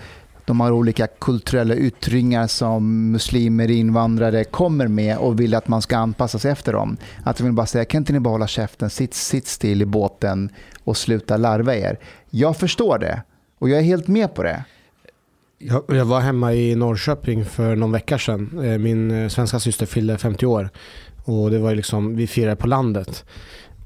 de 0.44 0.60
här 0.60 0.72
olika 0.72 1.06
kulturella 1.06 1.74
yttringar 1.74 2.46
som 2.46 3.10
muslimer, 3.12 3.70
invandrare 3.70 4.44
kommer 4.44 4.88
med 4.88 5.18
och 5.18 5.40
vill 5.40 5.54
att 5.54 5.68
man 5.68 5.82
ska 5.82 5.96
anpassa 5.96 6.38
sig 6.38 6.50
efter 6.50 6.72
dem. 6.72 6.96
Att 7.24 7.36
de 7.36 7.44
vill 7.44 7.52
bara 7.52 7.66
säga, 7.66 7.84
kan 7.84 7.98
inte 7.98 8.12
ni 8.12 8.20
bara 8.20 8.30
hålla 8.30 8.46
käften, 8.46 8.90
sitt, 8.90 9.14
sitt 9.14 9.46
still 9.46 9.82
i 9.82 9.86
båten 9.86 10.50
och 10.84 10.96
sluta 10.96 11.36
larva 11.36 11.76
er. 11.76 11.98
Jag 12.30 12.56
förstår 12.56 12.98
det 12.98 13.22
och 13.58 13.68
jag 13.68 13.78
är 13.78 13.82
helt 13.82 14.08
med 14.08 14.34
på 14.34 14.42
det. 14.42 14.64
Jag, 15.58 15.84
jag 15.88 16.04
var 16.04 16.20
hemma 16.20 16.54
i 16.54 16.74
Norrköping 16.74 17.44
för 17.44 17.76
någon 17.76 17.92
vecka 17.92 18.18
sedan. 18.18 18.60
Eh, 18.64 18.78
min 18.78 19.10
eh, 19.10 19.28
svenska 19.28 19.60
syster 19.60 19.86
fyllde 19.86 20.18
50 20.18 20.46
år. 20.46 20.70
Och 21.24 21.50
det 21.50 21.58
var 21.58 21.74
liksom, 21.74 22.16
vi 22.16 22.26
firade 22.26 22.56
på 22.56 22.66
landet. 22.66 23.24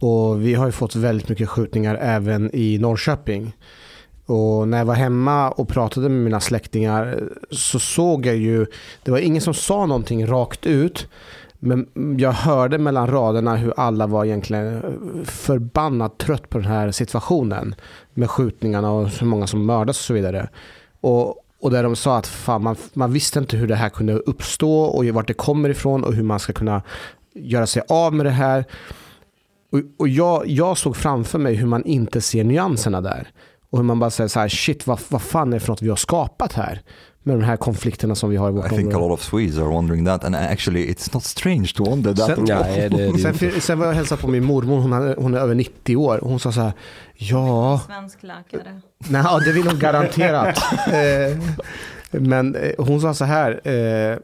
Och 0.01 0.43
vi 0.43 0.55
har 0.55 0.67
ju 0.67 0.73
fått 0.73 0.97
väldigt 0.97 1.29
mycket 1.29 1.49
skjutningar 1.49 1.99
även 2.01 2.51
i 2.55 2.79
Norrköping. 2.79 3.57
Och 4.27 4.69
när 4.69 4.79
jag 4.79 4.85
var 4.85 4.95
hemma 4.95 5.51
och 5.51 5.69
pratade 5.69 6.09
med 6.09 6.25
mina 6.25 6.41
släktingar 6.41 7.29
så 7.51 7.79
såg 7.79 8.27
jag 8.27 8.37
ju, 8.37 8.67
det 9.03 9.11
var 9.11 9.19
ingen 9.19 9.43
som 9.43 9.55
sa 9.55 9.87
någonting 9.87 10.27
rakt 10.27 10.67
ut. 10.67 11.09
Men 11.59 11.87
jag 12.19 12.33
hörde 12.33 12.79
mellan 12.79 13.07
raderna 13.07 13.57
hur 13.57 13.75
alla 13.77 14.07
var 14.07 14.25
egentligen 14.25 14.83
förbannat 15.25 16.19
trött 16.19 16.49
på 16.49 16.59
den 16.59 16.67
här 16.67 16.91
situationen. 16.91 17.75
Med 18.15 18.31
skjutningarna 18.31 18.93
och 18.93 19.09
hur 19.09 19.27
många 19.27 19.47
som 19.47 19.67
mördas 19.67 19.99
och 19.99 20.05
så 20.05 20.15
vidare. 20.15 20.49
Och, 21.01 21.37
och 21.61 21.71
där 21.71 21.83
de 21.83 21.97
sa 21.97 22.19
att 22.19 22.27
fan, 22.27 22.63
man, 22.63 22.77
man 22.93 23.13
visste 23.13 23.39
inte 23.39 23.57
hur 23.57 23.67
det 23.67 23.77
här 23.77 23.89
kunde 23.89 24.13
uppstå 24.13 24.83
och 24.83 25.05
vart 25.05 25.27
det 25.27 25.35
kommer 25.35 25.69
ifrån 25.69 26.05
och 26.05 26.15
hur 26.15 26.23
man 26.23 26.41
ska 26.41 26.53
kunna 26.53 26.83
göra 27.35 27.67
sig 27.67 27.83
av 27.89 28.15
med 28.15 28.27
det 28.27 28.31
här. 28.31 28.65
Och, 29.73 29.81
och 29.99 30.09
jag, 30.09 30.47
jag 30.47 30.79
såg 30.79 30.97
framför 30.97 31.39
mig 31.39 31.55
hur 31.55 31.67
man 31.67 31.85
inte 31.85 32.21
ser 32.21 32.45
nyanserna 32.45 33.01
där. 33.01 33.29
Och 33.71 33.79
hur 33.79 33.85
man 33.85 33.99
bara 33.99 34.11
säger 34.11 34.29
så 34.29 34.41
här, 34.41 34.49
shit 34.49 34.87
vad, 34.87 35.01
vad 35.09 35.23
fan 35.23 35.49
är 35.53 35.57
det 35.57 35.61
för 35.61 35.69
något 35.73 35.83
vi 35.83 35.89
har 35.89 35.97
skapat 35.97 36.53
här? 36.53 36.81
Med 37.23 37.37
de 37.37 37.45
här 37.45 37.57
konflikterna 37.57 38.15
som 38.15 38.31
vi 38.31 38.37
har 38.37 38.49
i 38.49 38.53
vårt 38.53 38.67
I 38.67 38.69
think 38.69 38.81
a 38.81 38.97
område. 38.97 39.09
lot 39.09 39.19
of 39.19 39.25
Swedes 39.25 39.59
are 39.59 39.65
wondering 39.69 40.05
that, 40.05 40.25
and 40.25 40.35
actually, 40.37 40.87
it's 40.87 41.15
not 41.15 41.25
strange 41.25 41.67
to 41.77 41.85
wonder 41.85 42.15
that. 42.15 42.27
Sen-. 42.27 42.45
Nej, 42.49 42.89
det, 42.91 43.13
det 43.13 43.19
Sen, 43.35 43.61
sen 43.61 43.79
var 43.79 43.87
jag 43.87 43.91
och 43.93 43.97
hälsade 43.97 44.21
på 44.23 44.29
min 44.29 44.45
mormor, 44.45 44.81
hon 44.81 44.93
är, 44.93 45.17
hon 45.19 45.35
är 45.35 45.39
över 45.39 45.55
90 45.55 45.97
år. 45.97 46.19
Och 46.19 46.31
hon 46.31 46.41
sa 46.41 46.53
så 46.53 46.61
här, 46.61 46.73
ja, 47.15 47.81
Svensk 47.87 48.23
läkare. 48.23 48.81
nej, 49.09 49.25
det 49.45 49.53
vill 49.53 49.67
hon 49.67 49.79
garanterat. 49.79 50.59
eh, 50.93 51.39
men 52.11 52.55
eh, 52.55 52.71
hon 52.79 53.01
sa 53.01 53.15
så 53.15 53.25
här, 53.25 53.61
eh, 53.69 54.19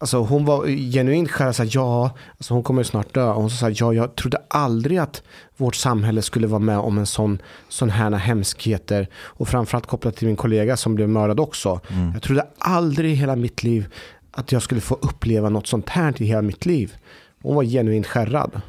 alltså 0.00 0.18
hon 0.18 0.44
var 0.44 0.66
genuint 0.66 1.30
skär, 1.30 1.52
så 1.52 1.62
här, 1.62 1.70
ja, 1.74 2.10
alltså 2.36 2.54
hon 2.54 2.62
kommer 2.62 2.82
snart 2.82 3.14
dö. 3.14 3.28
Och 3.28 3.40
hon 3.40 3.50
sa 3.50 3.70
ja, 3.70 3.92
jag 3.92 4.16
trodde 4.16 4.38
aldrig 4.48 4.98
att 4.98 5.22
vårt 5.56 5.74
samhälle 5.74 6.22
skulle 6.22 6.46
vara 6.46 6.58
med 6.58 6.78
om 6.78 6.98
en 6.98 7.06
sån, 7.06 7.42
sån 7.68 7.90
här 7.90 8.10
hemskheter. 8.10 9.08
Och 9.14 9.48
framförallt 9.48 9.86
kopplat 9.86 10.16
till 10.16 10.26
min 10.26 10.36
kollega 10.36 10.76
som 10.76 10.94
blev 10.94 11.08
mördad 11.08 11.40
också. 11.40 11.80
Mm. 11.88 12.12
Jag 12.12 12.22
trodde 12.22 12.46
aldrig 12.58 13.12
i 13.12 13.14
hela 13.14 13.36
mitt 13.36 13.62
liv 13.62 13.94
att 14.30 14.52
jag 14.52 14.62
skulle 14.62 14.80
få 14.80 14.94
uppleva 14.94 15.48
något 15.48 15.66
sånt 15.66 15.88
här 15.88 16.22
i 16.22 16.24
hela 16.24 16.42
mitt 16.42 16.66
liv. 16.66 16.94
Hon 17.42 17.56
var 17.56 17.64
genuint 17.64 18.06
skärrad. 18.06 18.60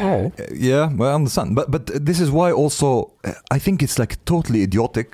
Ja. 0.00 0.30
Yeah, 0.52 0.96
well, 0.96 1.10
I 1.10 1.14
understand, 1.14 1.54
but 1.54 1.68
but 1.68 2.06
this 2.06 2.20
is 2.20 2.28
why 2.28 2.50
also 2.50 3.10
uh, 3.26 3.56
I 3.56 3.60
think 3.60 3.82
it's 3.82 4.00
like 4.00 4.16
totally 4.24 4.62
idiotic 4.62 5.06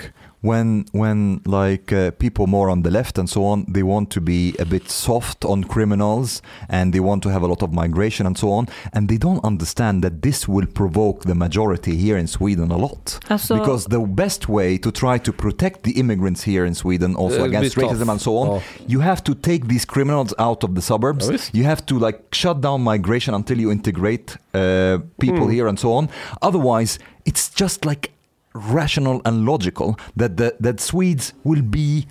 when 0.43 0.85
when 0.93 1.41
like 1.44 1.93
uh, 1.93 2.10
people 2.12 2.47
more 2.47 2.70
on 2.70 2.83
the 2.83 2.91
left 2.91 3.19
and 3.19 3.28
so 3.28 3.44
on 3.44 3.65
they 3.69 3.83
want 3.83 4.09
to 4.10 4.20
be 4.20 4.55
a 4.59 4.65
bit 4.65 4.89
soft 4.91 5.44
on 5.44 5.65
criminals 5.65 6.41
and 6.69 6.93
they 6.94 7.01
want 7.01 7.23
to 7.23 7.28
have 7.28 7.43
a 7.43 7.47
lot 7.47 7.62
of 7.62 7.73
migration 7.73 8.27
and 8.27 8.39
so 8.39 8.51
on 8.51 8.67
and 8.94 9.09
they 9.09 9.19
don't 9.19 9.44
understand 9.44 10.02
that 10.02 10.23
this 10.23 10.49
will 10.49 10.67
provoke 10.67 11.25
the 11.27 11.35
majority 11.35 11.94
here 11.97 12.17
in 12.17 12.27
Sweden 12.27 12.70
a 12.70 12.77
lot 12.77 13.19
Alltså, 13.28 13.59
because 13.59 13.86
the 13.91 13.99
best 14.01 14.49
way 14.49 14.78
to 14.78 14.91
try 14.91 15.19
to 15.19 15.33
protect 15.33 15.83
the 15.83 15.93
immigrants 15.99 16.43
here 16.47 16.65
in 16.67 16.75
Sweden 16.75 17.15
also 17.17 17.44
against 17.44 17.75
bit 17.77 17.85
tough. 17.85 17.93
racism 17.93 18.09
and 18.10 18.20
so 18.20 18.36
on 18.36 18.47
Ja. 18.49 18.60
you 18.89 19.01
have 19.01 19.23
to 19.23 19.35
take 19.35 19.67
these 19.69 19.85
criminals 19.86 20.33
out 20.39 20.65
of 20.65 20.75
the 20.75 20.81
suburbs. 20.81 21.27
Ja, 21.27 21.33
visst. 21.33 21.55
you 21.55 21.65
have 21.65 21.85
to 21.86 21.99
like 21.99 22.19
shut 22.33 22.60
down 22.62 22.83
migration 22.83 23.35
until 23.35 23.59
you 23.60 23.70
integrate 23.70 24.36
uh, 24.55 24.99
people 25.19 25.47
Mm. 25.47 25.52
here 25.52 25.69
and 25.69 25.78
so 25.78 25.93
on. 25.93 26.09
Otherwise, 26.43 26.99
it's 27.25 27.51
just 27.55 27.85
like 27.85 28.10
rational 28.53 29.20
and 29.25 29.45
logical 29.45 29.95
that 30.19 30.37
the, 30.37 30.51
that 30.62 30.81
Swedes 30.81 31.35
will 31.43 31.62
be 31.62 32.09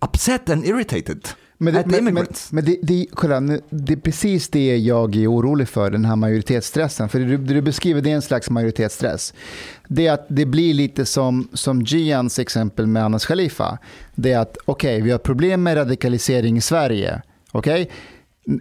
upset 0.00 0.50
and 0.50 0.64
irritated 0.64 1.34
Men, 1.60 1.74
det, 1.74 1.86
men, 1.86 2.14
men, 2.14 2.26
men 2.50 2.64
det, 2.64 2.78
det, 2.82 3.06
kolla, 3.12 3.40
det 3.70 3.92
är 3.92 3.96
precis 3.96 4.48
det 4.48 4.76
jag 4.76 5.16
är 5.16 5.32
orolig 5.32 5.68
för, 5.68 5.90
den 5.90 6.04
här 6.04 6.16
majoritetsstressen. 6.16 7.08
För 7.08 7.18
det 7.18 7.24
du, 7.24 7.36
det 7.36 7.54
du 7.54 7.62
beskriver 7.62 8.00
det 8.00 8.10
är 8.10 8.14
en 8.14 8.22
slags 8.22 8.50
majoritetsstress. 8.50 9.34
Det 9.88 10.06
är 10.06 10.12
att 10.12 10.26
det 10.28 10.46
blir 10.46 10.74
lite 10.74 11.06
som, 11.06 11.48
som 11.52 11.82
Gians 11.82 12.38
exempel 12.38 12.86
med 12.86 13.04
Anas 13.04 13.26
Khalifa. 13.26 13.78
Det 14.14 14.32
är 14.32 14.38
att 14.38 14.56
okej, 14.64 15.00
vi 15.00 15.10
har 15.10 15.18
problem 15.18 15.62
med 15.62 15.76
radikalisering 15.76 16.56
i 16.56 16.60
Sverige. 16.60 17.22
Okej? 17.52 17.90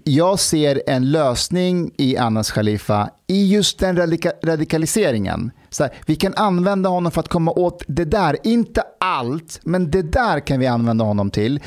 Jag 0.03 0.39
ser 0.39 0.81
en 0.87 1.11
lösning 1.11 1.91
i 1.97 2.17
Anas 2.17 2.51
Khalifa 2.51 3.09
i 3.27 3.47
just 3.53 3.79
den 3.79 3.97
radika 3.97 4.31
radikaliseringen. 4.43 5.51
Så 5.69 5.83
här, 5.83 5.93
vi 6.05 6.15
kan 6.15 6.33
använda 6.33 6.89
honom 6.89 7.11
för 7.11 7.19
att 7.19 7.27
komma 7.27 7.51
åt 7.51 7.83
det 7.87 8.05
där, 8.05 8.37
inte 8.43 8.83
allt, 8.99 9.59
men 9.63 9.91
det 9.91 10.01
där 10.01 10.39
kan 10.39 10.59
vi 10.59 10.67
använda 10.67 11.05
honom 11.05 11.31
till. 11.31 11.59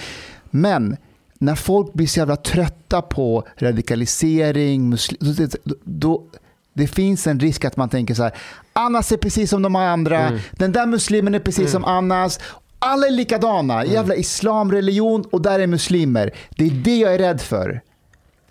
Men 0.51 0.97
när 1.39 1.55
folk 1.55 1.93
blir 1.93 2.07
så 2.07 2.19
jävla 2.19 2.37
trötta 2.37 3.03
på 3.03 3.47
radikalisering, 3.57 4.97
då, 5.21 5.75
då, 5.85 6.25
det 6.73 6.87
finns 6.87 7.27
en 7.27 7.41
risk 7.41 7.65
att 7.65 7.77
man 7.77 7.89
tänker 7.89 8.15
så 8.15 8.23
här, 8.23 8.35
Anas 8.73 9.13
är 9.13 9.17
precis 9.17 9.51
som 9.51 9.63
de 9.63 9.77
andra, 9.77 10.21
mm. 10.21 10.41
den 10.53 10.73
där 10.73 10.87
muslimen 10.87 11.35
är 11.35 11.39
precis 11.39 11.59
mm. 11.59 11.71
som 11.71 11.85
Anas, 11.85 12.41
alla 12.79 13.07
är 13.07 13.11
likadana, 13.11 13.81
mm. 13.81 13.95
jävla 13.95 14.15
islamreligion 14.15 15.25
och 15.33 15.43
där 15.43 15.61
är 15.61 15.67
muslimer. 15.67 16.31
Det 16.51 16.67
är 16.67 16.71
det 16.71 16.97
jag 16.97 17.15
är 17.15 17.19
rädd 17.19 17.41
för. 17.41 17.81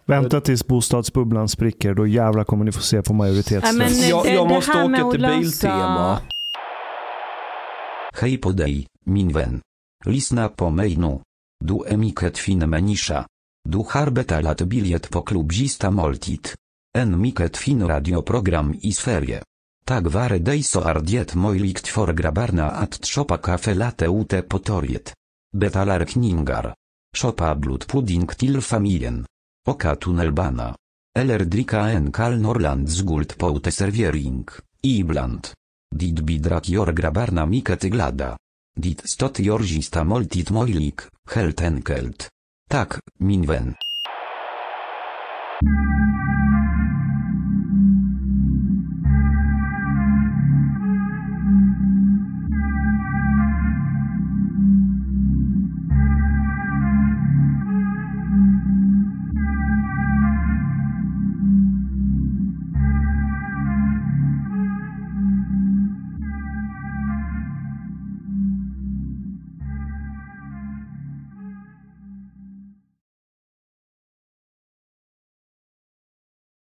Vänta 0.10 0.42
tills 0.42 0.68
bostadsbubblan 0.68 1.50
spricker, 1.50 1.94
då 1.94 2.08
jävlar 2.08 2.44
kommer 2.44 2.66
ni 2.66 2.72
få 2.72 2.82
se 2.82 3.02
på 3.02 3.14
majoritetsfest. 3.14 4.10
Ja, 4.10 4.24
jag, 4.26 4.36
jag 4.36 4.50
måste 4.50 4.84
åka 4.84 5.12
till 5.12 5.22
Biltema. 5.22 6.20
Hej 8.14 8.38
på 8.38 8.52
dig, 8.52 8.88
min 9.06 9.34
vän. 9.34 9.62
Lyssna 10.06 10.50
på 10.50 10.70
mig 10.70 10.96
nu. 10.96 11.20
Du 11.66 11.84
är 11.88 11.98
mycket 11.98 12.38
fin 12.38 12.70
människa. 12.70 13.26
Du 13.70 13.78
har 13.90 14.10
betalat 14.10 14.62
bilet 14.62 15.10
på 15.10 15.22
klubbzista 15.22 15.92
måltid. 15.92 16.48
En 16.98 17.22
mycket 17.22 17.58
fin 17.58 17.88
radioprogram 17.88 18.76
i 18.82 18.92
Sverige. 18.92 19.44
Tak 19.86 20.04
vare 20.14 20.38
dig 20.38 20.64
så 20.64 20.82
är 20.82 21.00
det 21.00 21.36
möjligt 21.36 21.88
för 21.88 22.14
grabbarna 22.14 22.70
att 22.72 23.06
köpa 23.06 23.38
kaffe 23.38 23.74
latte 23.74 24.06
ute 24.06 24.42
på 24.42 24.60
torget. 24.60 25.14
Betalar 25.58 26.06
kningar. 26.06 26.74
Köpa 27.18 27.56
blodpudding 27.56 28.28
till 28.28 28.62
familjen. 28.62 29.26
Oka 29.68 29.96
tunnelbana. 29.96 30.76
Eller 31.20 31.40
dricka 31.46 31.90
en 31.90 32.12
kall 32.12 32.40
Norrlands 32.40 33.02
guld 33.02 33.38
på 33.38 33.50
uteservering, 33.58 34.48
ibland. 34.82 35.48
Dit 35.96 36.22
bidrak 36.22 36.70
jor 36.70 36.94
grabbarna 36.94 37.46
mycket 37.46 37.82
glada. 37.82 38.38
Dit 38.76 39.02
stot 39.10 39.40
jorzista 39.40 40.04
måltid 40.04 40.52
möjlig, 40.52 41.00
helt 41.36 41.62
enkelt. 41.62 42.30
Tak, 42.70 43.00
min 43.20 43.46
vän. 43.46 43.76